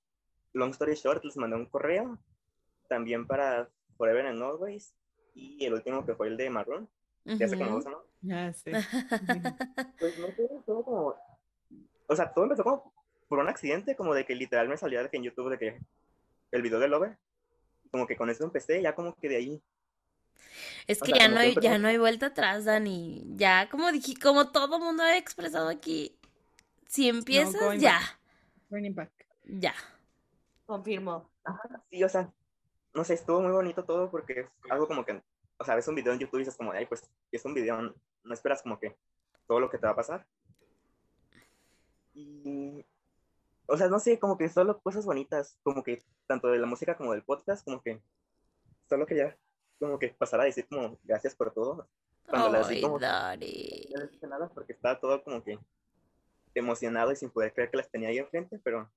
Long 0.53 0.71
Story 0.71 0.95
Short 0.95 1.23
les 1.23 1.37
mandé 1.37 1.55
un 1.55 1.65
correo, 1.65 2.17
también 2.87 3.25
para 3.25 3.69
Forever 3.97 4.27
and 4.27 4.41
Always 4.41 4.93
y 5.33 5.65
el 5.65 5.73
último 5.73 6.05
que 6.05 6.15
fue 6.15 6.27
el 6.27 6.37
de 6.37 6.49
Maroon, 6.49 6.89
como 7.23 7.65
Ujú. 7.65 7.75
dos 7.75 7.85
años. 7.85 8.03
Ya 8.21 8.53
sé. 8.53 8.71
Pues 9.99 10.17
no 10.17 10.27
sé, 10.27 10.47
todo 10.65 10.83
como, 10.85 11.15
o 12.07 12.15
sea, 12.15 12.31
todo 12.33 12.45
empezó 12.45 12.63
como 12.63 12.93
por 13.27 13.39
un 13.39 13.49
accidente, 13.49 13.97
como 13.97 14.13
de 14.13 14.25
que 14.25 14.33
literal 14.33 14.69
me 14.69 14.77
salía 14.77 15.03
de 15.03 15.09
que 15.09 15.17
en 15.17 15.23
YouTube 15.23 15.49
de 15.49 15.59
que 15.59 15.79
el 16.51 16.61
video 16.61 16.79
de 16.79 16.87
Lover, 16.87 17.17
como 17.91 18.07
que 18.07 18.15
con 18.15 18.29
eso 18.29 18.45
empecé, 18.45 18.81
ya 18.81 18.95
como 18.95 19.13
que 19.15 19.27
de 19.27 19.35
ahí. 19.35 19.61
Es 20.87 21.01
O 21.01 21.05
que 21.05 21.11
sea, 21.11 21.19
ya 21.19 21.27
no 21.27 21.39
hay, 21.39 21.53
ya 21.61 21.77
no 21.77 21.89
hay 21.89 21.97
vuelta 21.97 22.27
atrás, 22.27 22.63
Dani. 22.63 23.23
Ya, 23.35 23.67
como 23.69 23.91
dije, 23.91 24.13
como 24.21 24.51
todo 24.51 24.79
mundo 24.79 25.03
ha 25.03 25.17
expresado 25.17 25.67
aquí, 25.67 26.17
si 26.87 27.09
empiezas, 27.09 27.79
ya, 27.79 27.99
back. 27.99 28.19
Running 28.69 28.95
back. 28.95 29.11
ya. 29.43 29.73
Confirmo. 30.65 31.29
Ajá, 31.43 31.83
sí, 31.89 32.03
o 32.03 32.09
sea, 32.09 32.31
no 32.93 33.03
sé, 33.03 33.15
estuvo 33.15 33.41
muy 33.41 33.51
bonito 33.51 33.83
todo 33.83 34.09
porque 34.09 34.41
es 34.41 34.47
algo 34.69 34.87
como 34.87 35.03
que, 35.05 35.21
o 35.59 35.65
sea, 35.65 35.75
ves 35.75 35.87
un 35.87 35.95
video 35.95 36.13
en 36.13 36.19
YouTube 36.19 36.37
y 36.37 36.39
dices 36.39 36.55
como, 36.55 36.71
de, 36.71 36.79
ay, 36.79 36.85
pues 36.85 37.09
es 37.31 37.45
un 37.45 37.53
video, 37.53 37.81
no, 37.81 38.33
esperas 38.33 38.61
como 38.63 38.79
que 38.79 38.95
todo 39.45 39.59
lo 39.59 39.69
que 39.69 39.77
te 39.77 39.85
va 39.85 39.91
a 39.91 39.95
pasar. 39.95 40.25
Y, 42.13 42.85
o 43.67 43.77
sea, 43.77 43.87
no 43.87 43.99
sé, 43.99 44.17
como 44.19 44.37
que 44.37 44.47
solo 44.49 44.79
cosas 44.79 45.05
bonitas, 45.05 45.57
como 45.63 45.83
que 45.83 46.01
tanto 46.27 46.47
de 46.47 46.59
la 46.59 46.65
música 46.65 46.95
como 46.95 47.11
del 47.13 47.23
podcast, 47.23 47.65
como 47.65 47.81
que 47.81 48.01
solo 48.87 49.05
quería 49.05 49.37
como 49.79 49.99
que 49.99 50.09
pasar 50.09 50.41
a 50.41 50.45
decir 50.45 50.67
como 50.67 50.97
gracias 51.03 51.35
por 51.35 51.53
todo. 51.53 51.87
Cuando 52.27 52.49
las 52.49 52.69
vi 52.69 52.75
Ay, 52.75 52.81
como 52.81 52.99
Dani. 52.99 53.89
no 53.95 54.07
dije 54.07 54.27
nada 54.27 54.49
porque 54.49 54.73
estaba 54.73 54.99
todo 54.99 55.23
como 55.23 55.43
que 55.43 55.59
emocionado 56.53 57.11
y 57.11 57.15
sin 57.15 57.29
poder 57.29 57.53
creer 57.53 57.71
que 57.71 57.77
las 57.77 57.89
tenía 57.89 58.09
ahí 58.09 58.17
enfrente, 58.17 58.59
pero 58.63 58.91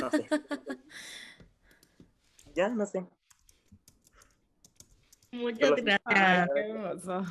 no 0.00 0.10
sé. 0.10 0.26
ya, 2.54 2.68
no 2.68 2.86
sé. 2.86 3.06
Muchas 5.34 5.72
gracias. 5.76 6.00
Ay, 6.04 6.48
qué 6.54 6.60
hermoso. 6.60 7.24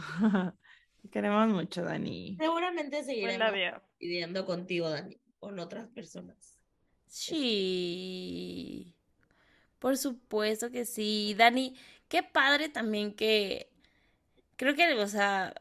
Te 1.01 1.09
Queremos 1.11 1.47
mucho, 1.49 1.83
Dani. 1.83 2.37
Seguramente 2.39 3.03
seguiremos 3.03 3.81
pidiendo 3.97 4.45
contigo, 4.45 4.89
Dani, 4.89 5.17
con 5.39 5.59
otras 5.59 5.87
personas. 5.87 6.59
Sí. 7.07 8.95
Por 9.79 9.97
supuesto 9.97 10.71
que 10.71 10.85
sí. 10.85 11.35
Dani, 11.37 11.75
qué 12.07 12.23
padre 12.23 12.69
también 12.69 13.13
que 13.13 13.69
creo 14.55 14.75
que, 14.75 14.93
o 14.93 15.07
sea, 15.07 15.53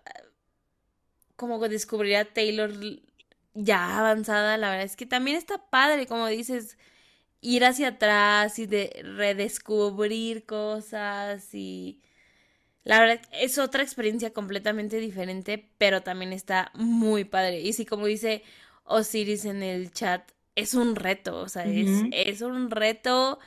como 1.37 1.61
que 1.61 1.69
descubrir 1.69 2.17
a 2.17 2.25
Taylor 2.25 2.73
ya 3.55 3.99
avanzada, 3.99 4.57
la 4.57 4.71
verdad 4.71 4.87
es 4.87 4.97
que 4.97 5.07
también 5.07 5.37
está 5.37 5.69
padre, 5.71 6.07
como 6.07 6.27
dices, 6.29 6.79
ir 7.41 7.65
hacia 7.65 7.89
atrás 7.89 8.59
y 8.59 8.67
de 8.67 9.03
redescubrir 9.17 10.47
cosas 10.47 11.55
y 11.55 12.01
la 12.85 13.01
verdad 13.01 13.21
es 13.33 13.59
otra 13.59 13.83
experiencia 13.83 14.33
completamente 14.33 14.99
diferente, 14.99 15.69
pero 15.79 16.03
también 16.03 16.33
está 16.33 16.71
muy 16.75 17.25
padre. 17.25 17.61
Y 17.61 17.73
sí, 17.73 17.87
como 17.87 18.07
dice 18.07 18.43
Osiris 18.85 19.45
en 19.45 19.63
el 19.63 19.93
chat, 19.93 20.31
es 20.57 20.75
un 20.75 20.97
reto, 20.97 21.41
o 21.41 21.49
sea, 21.49 21.65
es, 21.65 21.89
es 22.13 22.43
un 22.43 22.71
reto 22.71 23.39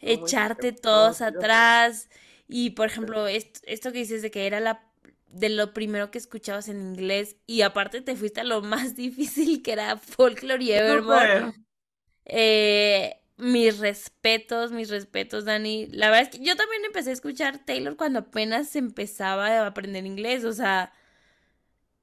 echarte 0.00 0.72
todos 0.72 1.20
atrás. 1.20 2.08
Y 2.48 2.70
por 2.70 2.86
ejemplo, 2.86 3.26
esto, 3.26 3.60
esto 3.64 3.92
que 3.92 3.98
dices 3.98 4.22
de 4.22 4.30
que 4.30 4.46
era 4.46 4.60
la 4.60 4.84
de 5.28 5.50
lo 5.50 5.74
primero 5.74 6.10
que 6.10 6.18
escuchabas 6.18 6.68
en 6.68 6.80
inglés 6.80 7.36
y 7.46 7.60
aparte 7.60 8.00
te 8.00 8.16
fuiste 8.16 8.40
a 8.40 8.44
lo 8.44 8.62
más 8.62 8.96
difícil 8.96 9.62
que 9.62 9.72
era 9.72 9.96
Folklore 9.96 10.64
y 10.64 10.72
Evermore. 10.72 11.52
Eh, 12.24 13.20
mis 13.38 13.78
respetos, 13.78 14.72
mis 14.72 14.90
respetos, 14.90 15.44
Dani. 15.46 15.86
La 15.88 16.10
verdad 16.10 16.24
es 16.32 16.38
que 16.40 16.44
yo 16.44 16.56
también 16.56 16.84
empecé 16.86 17.10
a 17.10 17.12
escuchar 17.14 17.64
Taylor 17.64 17.96
cuando 17.96 18.20
apenas 18.20 18.76
empezaba 18.76 19.48
a 19.48 19.66
aprender 19.66 20.06
inglés, 20.06 20.44
o 20.44 20.52
sea, 20.52 20.92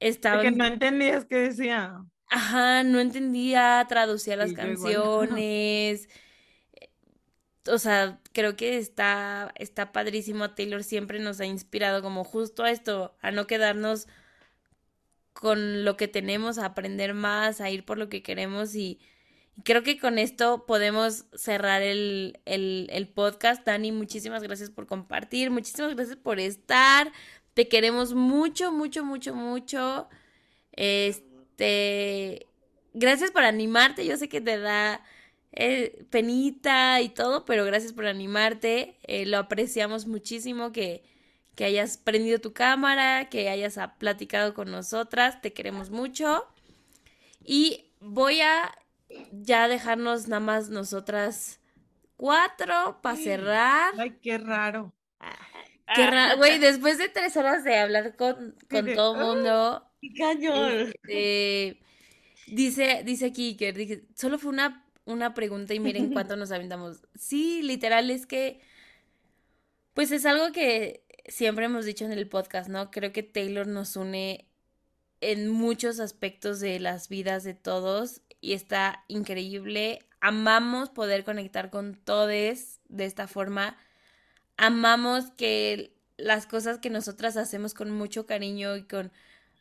estaba 0.00 0.44
Porque 0.44 0.50
no 0.52 0.64
entendías 0.66 1.24
qué 1.26 1.36
decía. 1.48 2.04
Ajá, 2.28 2.82
no 2.84 3.00
entendía, 3.00 3.84
traducía 3.88 4.36
las 4.36 4.52
Sí, 4.52 4.52
canciones. 4.52 6.08
O 7.68 7.78
sea, 7.78 8.20
creo 8.32 8.54
que 8.56 8.78
está, 8.78 9.52
está 9.56 9.90
padrísimo. 9.92 10.50
Taylor 10.54 10.84
siempre 10.84 11.18
nos 11.18 11.40
ha 11.40 11.46
inspirado 11.46 12.00
como 12.02 12.22
justo 12.24 12.62
a 12.62 12.70
esto, 12.70 13.16
a 13.20 13.32
no 13.32 13.46
quedarnos 13.48 14.06
con 15.32 15.84
lo 15.84 15.96
que 15.96 16.08
tenemos, 16.08 16.58
a 16.58 16.66
aprender 16.66 17.14
más, 17.14 17.60
a 17.60 17.70
ir 17.70 17.84
por 17.84 17.98
lo 17.98 18.08
que 18.08 18.22
queremos 18.22 18.74
y 18.74 19.00
creo 19.64 19.82
que 19.82 19.98
con 19.98 20.18
esto 20.18 20.66
podemos 20.66 21.26
cerrar 21.34 21.82
el, 21.82 22.38
el, 22.44 23.08
podcast. 23.08 23.64
Dani, 23.64 23.92
muchísimas 23.92 24.42
gracias 24.42 24.70
por 24.70 24.86
compartir, 24.86 25.50
muchísimas 25.50 25.94
gracias 25.94 26.16
por 26.16 26.38
estar. 26.40 27.12
Te 27.54 27.68
queremos 27.68 28.14
mucho, 28.14 28.72
mucho, 28.72 29.04
mucho, 29.04 29.34
mucho. 29.34 30.08
Este, 30.72 32.46
gracias 32.92 33.30
por 33.30 33.44
animarte. 33.44 34.06
Yo 34.06 34.16
sé 34.16 34.28
que 34.28 34.40
te 34.40 34.58
da 34.58 35.02
eh, 35.52 36.04
penita 36.10 37.00
y 37.00 37.08
todo, 37.08 37.44
pero 37.44 37.64
gracias 37.64 37.92
por 37.92 38.06
animarte. 38.06 38.98
Eh, 39.04 39.24
lo 39.26 39.38
apreciamos 39.38 40.06
muchísimo 40.06 40.70
que, 40.72 41.02
que 41.54 41.64
hayas 41.64 41.96
prendido 41.96 42.40
tu 42.40 42.52
cámara, 42.52 43.30
que 43.30 43.48
hayas 43.48 43.78
platicado 43.98 44.52
con 44.52 44.70
nosotras. 44.70 45.40
Te 45.40 45.54
queremos 45.54 45.90
mucho. 45.90 46.44
Y 47.42 47.86
voy 48.00 48.42
a 48.42 48.70
ya 49.32 49.68
dejarnos 49.68 50.28
nada 50.28 50.40
más 50.40 50.68
nosotras 50.68 51.60
cuatro 52.16 53.00
para 53.02 53.16
cerrar. 53.16 53.94
Ay, 53.98 54.18
qué 54.22 54.38
raro. 54.38 54.92
Qué 55.94 56.06
raro, 56.06 56.36
güey, 56.36 56.58
después 56.58 56.98
de 56.98 57.08
tres 57.08 57.36
horas 57.36 57.64
de 57.64 57.76
hablar 57.76 58.16
con, 58.16 58.56
con 58.68 58.94
todo 58.94 59.14
el 59.14 59.26
mundo. 59.26 59.88
¡Qué 60.00 60.12
cañón! 60.12 60.92
este, 61.04 61.80
dice, 62.46 63.02
dice 63.04 63.32
que 63.32 63.72
dije, 63.72 64.04
solo 64.14 64.38
fue 64.38 64.50
una, 64.50 64.84
una 65.04 65.34
pregunta 65.34 65.74
y 65.74 65.80
miren 65.80 66.12
cuánto 66.12 66.36
nos 66.36 66.50
aventamos. 66.50 67.02
Sí, 67.14 67.62
literal, 67.62 68.10
es 68.10 68.26
que, 68.26 68.60
pues 69.94 70.10
es 70.10 70.26
algo 70.26 70.52
que 70.52 71.04
siempre 71.26 71.66
hemos 71.66 71.84
dicho 71.84 72.04
en 72.04 72.12
el 72.12 72.28
podcast, 72.28 72.68
¿no? 72.68 72.90
Creo 72.90 73.12
que 73.12 73.22
Taylor 73.22 73.66
nos 73.66 73.96
une 73.96 74.48
en 75.20 75.48
muchos 75.48 76.00
aspectos 76.00 76.60
de 76.60 76.78
las 76.80 77.08
vidas 77.08 77.44
de 77.44 77.54
todos 77.54 78.22
y 78.46 78.52
está 78.52 79.02
increíble. 79.08 80.06
Amamos 80.20 80.88
poder 80.90 81.24
conectar 81.24 81.68
con 81.68 81.96
todos 81.96 82.28
de 82.28 83.04
esta 83.04 83.26
forma. 83.26 83.76
Amamos 84.56 85.32
que 85.32 85.92
las 86.16 86.46
cosas 86.46 86.78
que 86.78 86.88
nosotras 86.88 87.36
hacemos 87.36 87.74
con 87.74 87.90
mucho 87.90 88.24
cariño 88.24 88.76
y 88.76 88.84
con... 88.84 89.10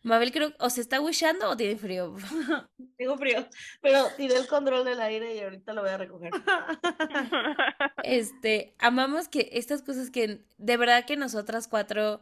Mabel 0.04 0.32
creo, 0.32 0.54
¿o 0.60 0.70
se 0.70 0.82
está 0.82 1.02
wishando 1.02 1.50
o 1.50 1.58
tiene 1.58 1.78
frío? 1.78 2.16
Tengo 2.98 3.18
frío, 3.18 3.48
pero 3.82 4.06
tiré 4.18 4.38
el 4.38 4.46
control 4.46 4.86
del 4.86 5.02
aire 5.02 5.36
y 5.36 5.40
ahorita 5.40 5.74
lo 5.74 5.82
voy 5.82 5.90
a 5.90 5.98
recoger. 5.98 6.32
Este, 8.04 8.76
amamos 8.78 9.28
que 9.28 9.50
estas 9.54 9.82
cosas 9.82 10.12
que 10.12 10.46
de 10.60 10.78
verdad 10.78 11.06
que 11.06 11.18
nosotras 11.18 11.68
cuatro 11.68 12.22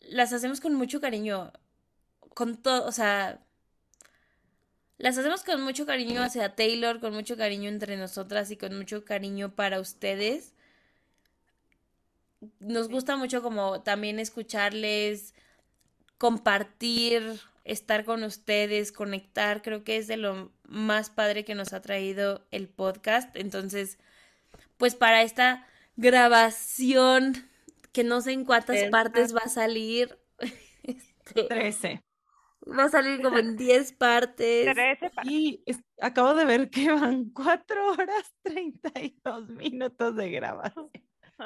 las 0.00 0.32
hacemos 0.32 0.60
con 0.60 0.74
mucho 0.74 1.00
cariño, 1.00 1.52
con 2.34 2.56
todo, 2.56 2.84
o 2.88 2.90
sea, 2.90 3.40
las 4.98 5.18
hacemos 5.18 5.42
con 5.42 5.62
mucho 5.62 5.86
cariño 5.86 6.22
hacia 6.22 6.54
Taylor, 6.54 7.00
con 7.00 7.14
mucho 7.14 7.36
cariño 7.36 7.68
entre 7.68 7.96
nosotras 7.96 8.50
y 8.50 8.56
con 8.56 8.76
mucho 8.76 9.04
cariño 9.04 9.54
para 9.54 9.80
ustedes. 9.80 10.52
Nos 12.60 12.88
gusta 12.88 13.16
mucho 13.16 13.42
como 13.42 13.82
también 13.82 14.18
escucharles, 14.18 15.34
compartir, 16.18 17.40
estar 17.64 18.04
con 18.04 18.22
ustedes, 18.22 18.92
conectar. 18.92 19.62
Creo 19.62 19.82
que 19.82 19.96
es 19.96 20.06
de 20.06 20.16
lo 20.16 20.52
más 20.68 21.10
padre 21.10 21.44
que 21.44 21.54
nos 21.54 21.72
ha 21.72 21.82
traído 21.82 22.46
el 22.50 22.68
podcast. 22.68 23.34
Entonces, 23.36 23.98
pues 24.76 24.94
para 24.94 25.22
esta 25.22 25.66
grabación, 25.96 27.48
que 27.92 28.04
no 28.04 28.20
sé 28.20 28.32
en 28.32 28.44
cuántas 28.44 28.90
partes 28.90 29.34
va 29.34 29.42
a 29.44 29.48
salir. 29.48 30.18
este, 30.82 31.44
13. 31.44 32.02
Va 32.66 32.84
a 32.84 32.88
salir 32.88 33.20
como 33.20 33.38
en 33.38 33.56
10 33.56 33.92
partes. 33.92 34.74
Y 35.24 35.62
es- 35.66 35.82
acabo 36.00 36.34
de 36.34 36.44
ver 36.46 36.70
que 36.70 36.90
van 36.90 37.30
4 37.30 37.92
horas 37.92 38.34
32 38.42 39.48
minutos 39.50 40.16
de 40.16 40.30
grabación. 40.30 40.90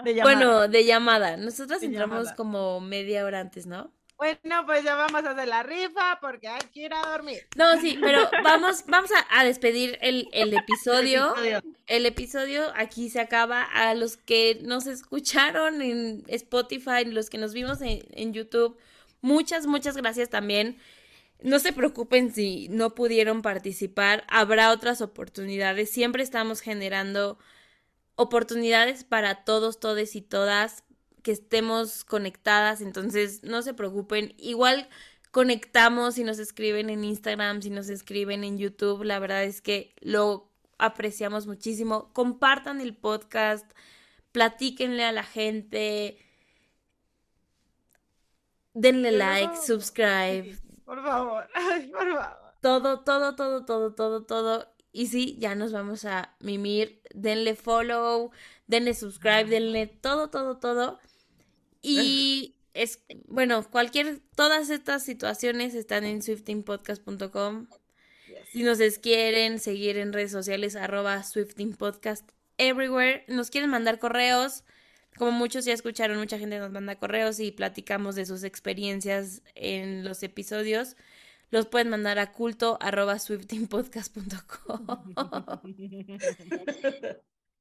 De. 0.04 0.20
Bueno, 0.22 0.68
de 0.68 0.84
llamada. 0.84 1.36
Nosotros 1.36 1.80
De 1.80 1.86
entramos 1.86 2.18
llamada. 2.18 2.36
como 2.36 2.80
media 2.80 3.24
hora 3.24 3.40
antes, 3.40 3.66
¿no? 3.66 3.92
Bueno, 4.16 4.66
pues 4.66 4.82
ya 4.82 4.96
vamos 4.96 5.24
a 5.24 5.30
hacer 5.30 5.46
la 5.46 5.62
rifa 5.62 6.18
porque 6.20 6.48
hay 6.48 6.60
que 6.74 6.80
ir 6.86 6.92
a 6.92 7.00
dormir. 7.08 7.46
No, 7.56 7.80
sí, 7.80 7.96
pero 8.00 8.28
vamos, 8.42 8.84
vamos 8.88 9.10
a, 9.12 9.40
a 9.40 9.44
despedir 9.44 9.96
el, 10.02 10.28
el 10.32 10.52
episodio. 10.58 11.30
episodio. 11.36 11.62
El 11.86 12.04
episodio 12.04 12.62
aquí 12.74 13.10
se 13.10 13.20
acaba. 13.20 13.62
A 13.62 13.94
los 13.94 14.16
que 14.16 14.58
nos 14.62 14.86
escucharon 14.88 15.82
en 15.82 16.24
Spotify, 16.26 17.04
los 17.06 17.30
que 17.30 17.38
nos 17.38 17.54
vimos 17.54 17.80
en, 17.80 18.00
en 18.10 18.32
YouTube, 18.32 18.76
muchas, 19.20 19.66
muchas 19.66 19.96
gracias 19.96 20.28
también. 20.30 20.78
No 21.40 21.58
se 21.60 21.72
preocupen 21.72 22.32
si 22.32 22.68
no 22.68 22.94
pudieron 22.94 23.42
participar. 23.42 24.24
Habrá 24.28 24.72
otras 24.72 25.00
oportunidades. 25.00 25.90
Siempre 25.90 26.22
estamos 26.22 26.60
generando 26.60 27.38
oportunidades 28.16 29.04
para 29.04 29.44
todos, 29.44 29.78
todes 29.78 30.16
y 30.16 30.20
todas 30.20 30.82
que 31.22 31.32
estemos 31.32 32.04
conectadas, 32.04 32.80
entonces 32.80 33.42
no 33.44 33.62
se 33.62 33.74
preocupen. 33.74 34.34
Igual 34.38 34.88
conectamos 35.30 36.16
si 36.16 36.24
nos 36.24 36.38
escriben 36.38 36.90
en 36.90 37.04
Instagram, 37.04 37.62
si 37.62 37.70
nos 37.70 37.88
escriben 37.88 38.44
en 38.44 38.58
YouTube, 38.58 39.04
la 39.04 39.18
verdad 39.18 39.44
es 39.44 39.60
que 39.60 39.94
lo 40.00 40.50
apreciamos 40.78 41.46
muchísimo. 41.46 42.12
Compartan 42.12 42.80
el 42.80 42.96
podcast, 42.96 43.66
platíquenle 44.32 45.04
a 45.04 45.12
la 45.12 45.24
gente, 45.24 46.18
denle 48.74 49.12
like, 49.12 49.54
subscribe, 49.56 50.56
Por 50.88 51.02
favor, 51.02 51.46
ay, 51.54 51.88
por 51.88 52.10
favor. 52.14 52.54
todo, 52.62 53.00
todo, 53.00 53.36
todo, 53.36 53.64
todo, 53.66 53.92
todo, 53.94 54.24
todo. 54.24 54.74
Y 54.90 55.08
sí, 55.08 55.36
ya 55.38 55.54
nos 55.54 55.70
vamos 55.70 56.06
a 56.06 56.34
mimir. 56.40 57.02
Denle 57.14 57.56
follow, 57.56 58.30
denle 58.68 58.94
subscribe, 58.94 59.44
denle 59.44 59.86
todo, 59.86 60.30
todo, 60.30 60.56
todo. 60.56 60.98
Y 61.82 62.54
es, 62.72 63.02
bueno, 63.26 63.68
cualquier, 63.70 64.20
todas 64.34 64.70
estas 64.70 65.04
situaciones 65.04 65.74
están 65.74 66.04
en 66.04 66.22
swiftingpodcast.com. 66.22 67.66
Si 68.50 68.62
nos 68.62 68.78
quieren 68.98 69.58
seguir 69.58 69.98
en 69.98 70.14
redes 70.14 70.32
sociales, 70.32 70.74
arroba 70.74 71.22
swiftingpodcast 71.22 72.30
everywhere. 72.56 73.26
Nos 73.28 73.50
quieren 73.50 73.68
mandar 73.68 73.98
correos. 73.98 74.64
Como 75.18 75.32
muchos 75.32 75.64
ya 75.64 75.72
escucharon, 75.72 76.16
mucha 76.18 76.38
gente 76.38 76.58
nos 76.58 76.70
manda 76.70 76.96
correos 76.96 77.40
y 77.40 77.50
platicamos 77.52 78.14
de 78.14 78.24
sus 78.26 78.44
experiencias 78.44 79.42
en 79.54 80.04
los 80.04 80.22
episodios. 80.22 80.96
Los 81.50 81.66
pueden 81.66 81.88
mandar 81.88 82.18
a 82.18 82.32
culto 82.32 82.78
arroba. 82.80 83.16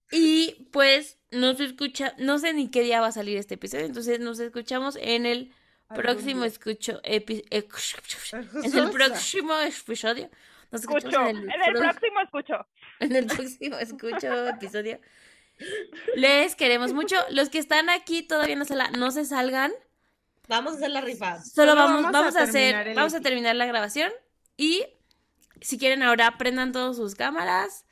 Y 0.10 0.70
pues 0.72 1.20
nos 1.32 1.60
escucha, 1.60 2.14
no 2.18 2.40
sé 2.40 2.54
ni 2.54 2.70
qué 2.70 2.82
día 2.82 3.02
va 3.02 3.08
a 3.08 3.12
salir 3.12 3.38
este 3.38 3.56
episodio, 3.56 3.86
entonces 3.86 4.20
nos 4.22 4.40
escuchamos 4.40 4.98
en 5.02 5.26
el 5.26 5.54
próximo 5.94 6.46
escucho 6.46 7.02
epi- 7.04 7.44
en 7.50 7.58
el 7.58 8.90
próximo 8.92 9.54
episodio. 9.64 10.30
Nos 10.72 10.82
escuchamos 10.82 11.04
Escucho. 11.06 11.28
en 11.30 11.38
el, 11.38 11.44
En 11.44 11.62
el 11.62 11.72
pro- 11.74 11.82
próximo 11.82 12.20
escucho. 12.22 12.68
en 13.00 13.16
el 13.16 13.26
próximo 13.26 13.78
escucho 13.80 14.48
episodio. 14.48 15.00
Les 16.16 16.56
queremos 16.56 16.94
mucho. 16.94 17.16
Los 17.30 17.50
que 17.50 17.58
están 17.60 17.90
aquí 17.90 18.24
todavía 18.24 18.56
no 18.56 18.66
se, 18.66 18.76
la- 18.76 18.92
no 18.92 19.12
se 19.12 19.26
salgan. 19.26 19.72
Vamos 20.48 20.74
a 20.74 20.76
hacer 20.78 20.92
la 20.92 21.02
rifa. 21.02 21.44
Solo 21.44 21.72
Solo 21.72 21.76
vamos, 21.76 22.04
vamos 22.04 22.12
vamos 22.14 22.36
a 22.36 22.40
a 22.40 22.44
hacer, 22.44 22.96
vamos 22.96 23.14
a 23.14 23.22
terminar 23.22 23.56
la 23.56 23.66
grabación 23.66 24.12
y 24.56 24.86
si 25.62 25.78
quieren 25.78 26.04
ahora 26.04 26.38
prendan 26.38 26.72
todas 26.72 26.96
sus 26.96 27.16
cámaras. 27.16 27.86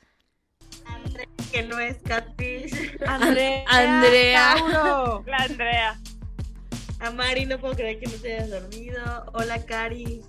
Que 1.52 1.62
no 1.62 1.78
es 1.78 1.98
catfish. 2.02 2.96
Andrea. 3.06 3.64
Andrea. 3.68 4.54
Tauro. 4.58 5.24
La 5.26 5.36
Andrea. 5.38 6.00
A 7.00 7.10
Mari, 7.10 7.44
no 7.46 7.58
puedo 7.58 7.74
creer 7.74 7.98
que 8.00 8.06
no 8.06 8.12
te 8.14 8.34
hayas 8.34 8.50
dormido. 8.50 9.26
Hola, 9.34 9.64
Cari. 9.66 10.22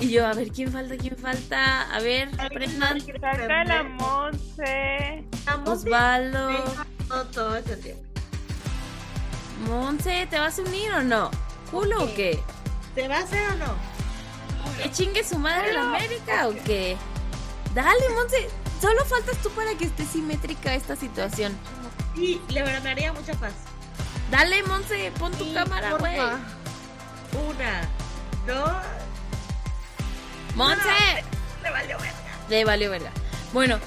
Y 0.00 0.08
yo, 0.08 0.26
a 0.26 0.32
ver, 0.32 0.48
¿quién 0.48 0.72
falta? 0.72 0.96
¿Quién 0.96 1.16
falta? 1.16 1.94
A 1.94 2.00
ver, 2.00 2.30
prendan. 2.48 3.00
Falta 3.20 3.64
la 3.64 3.82
Monse. 3.82 5.24
Osvaldo. 5.66 6.48
Todo 7.32 7.56
ese 7.56 7.76
tiempo. 7.76 8.02
Monse, 9.66 10.26
¿te 10.30 10.38
vas 10.38 10.58
a 10.58 10.62
unir 10.62 10.90
o 10.92 11.02
no? 11.02 11.30
¿Culo 11.70 12.04
o 12.04 12.14
qué? 12.14 12.42
¿Te 12.94 13.08
va 13.08 13.18
a 13.18 13.20
hacer 13.20 13.46
o 13.50 13.56
no? 13.56 13.74
¿Que 14.82 14.90
chingue 14.90 15.22
su 15.22 15.38
madre 15.38 15.74
la 15.74 15.82
América 15.82 16.48
o 16.48 16.54
qué? 16.64 16.96
Dale, 17.74 18.08
Monse. 18.14 18.48
Solo 18.80 19.04
faltas 19.04 19.36
tú 19.42 19.50
para 19.50 19.74
que 19.74 19.84
esté 19.84 20.06
simétrica 20.06 20.74
esta 20.74 20.96
situación. 20.96 21.52
Sí, 22.14 22.40
me 22.48 22.60
haría 22.62 23.12
mucha 23.12 23.34
paz. 23.34 23.52
Dale, 24.30 24.62
Monse, 24.62 25.12
pon 25.18 25.32
tu 25.32 25.52
cámara, 25.52 25.92
güey. 25.98 26.18
Una, 26.18 27.82
dos. 28.46 28.72
Monse. 30.54 31.24
Le 31.62 31.70
valió 31.70 31.98
verga. 31.98 32.14
Le 32.48 32.64
valió 32.64 32.90
verga. 32.90 33.10
Bueno, 33.52 33.78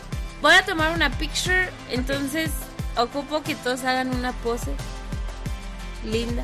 voy 0.41 0.53
a 0.53 0.65
tomar 0.65 0.93
una 0.93 1.09
picture, 1.09 1.69
entonces 1.89 2.51
ocupo 2.97 3.41
que 3.43 3.55
todos 3.55 3.83
hagan 3.83 4.13
una 4.13 4.31
pose 4.31 4.73
linda. 6.05 6.43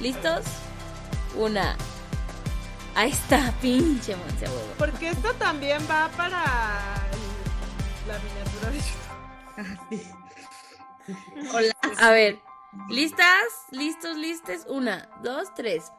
¿Listos? 0.00 0.44
Una. 1.36 1.76
Ahí 2.94 3.10
está, 3.10 3.52
pinche 3.60 4.16
Monse 4.16 4.46
huevo. 4.46 4.74
Porque 4.78 5.10
esto 5.10 5.32
también 5.34 5.80
va 5.90 6.08
para 6.16 6.44
la 8.06 8.18
miniatura 8.18 8.70
de 8.70 8.78
YouTube. 8.78 10.16
Hola. 11.54 11.72
A 11.98 12.10
ver, 12.10 12.40
¿listas? 12.88 13.66
¿Listos? 13.70 14.16
¿Listes? 14.16 14.64
Una, 14.68 15.08
dos, 15.22 15.52
tres. 15.54 15.92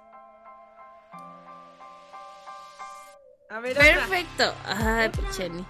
A 3.53 3.59
ver, 3.59 3.77
otra. 3.77 3.83
Perfecto. 3.95 4.55
Ay, 4.65 5.09
Picheni. 5.09 5.65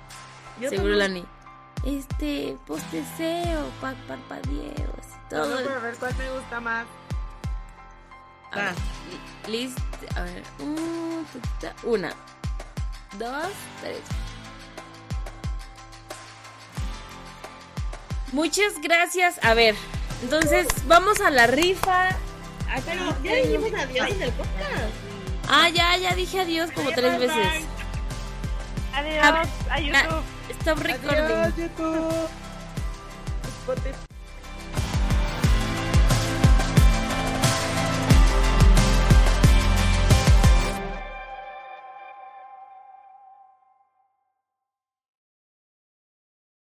Yo 0.60 0.69
Seguro 0.69 0.93
la 0.95 1.08
ni. 1.08 1.26
Este, 1.85 2.56
posteseo, 2.68 3.69
pa 3.82 3.95
parpadeos 4.08 5.06
todo. 5.30 5.50
Vamos 5.56 5.68
a 5.72 5.80
ver 5.80 5.95
cuál 5.95 6.16
me 6.18 6.32
gusta 6.32 6.60
más. 6.60 6.85
A 8.51 8.56
ver, 8.58 8.74
li- 9.48 9.51
list, 9.64 9.80
a 10.16 10.22
ver, 10.22 10.43
una, 11.84 12.14
dos, 13.18 13.48
tres. 13.82 14.01
Muchas 18.34 18.74
gracias. 18.82 19.43
A 19.43 19.53
ver, 19.53 19.76
entonces 20.22 20.68
vamos 20.85 21.19
a 21.22 21.32
la 21.32 21.48
rifa. 21.48 22.10
Ay, 22.69 22.84
Pero 22.85 23.24
ya 23.24 23.35
dijimos 23.35 23.72
no. 23.72 23.77
adiós 23.80 24.10
en 24.11 24.22
el 24.22 24.32
podcast. 24.34 25.11
Ah, 25.48 25.70
ya, 25.70 25.98
ya 25.98 26.16
dije 26.16 26.40
adiós 26.40 26.72
como 26.72 26.92
tres 26.92 27.20
veces. 27.20 27.66
Adiós 28.94 29.50
a 29.70 29.80
YouTube. 29.80 30.24
Stop 30.61 30.80
recording. 30.80 31.20
Adiós, 31.20 31.58
YouTube. 31.58 32.28
Spotify. 33.64 34.11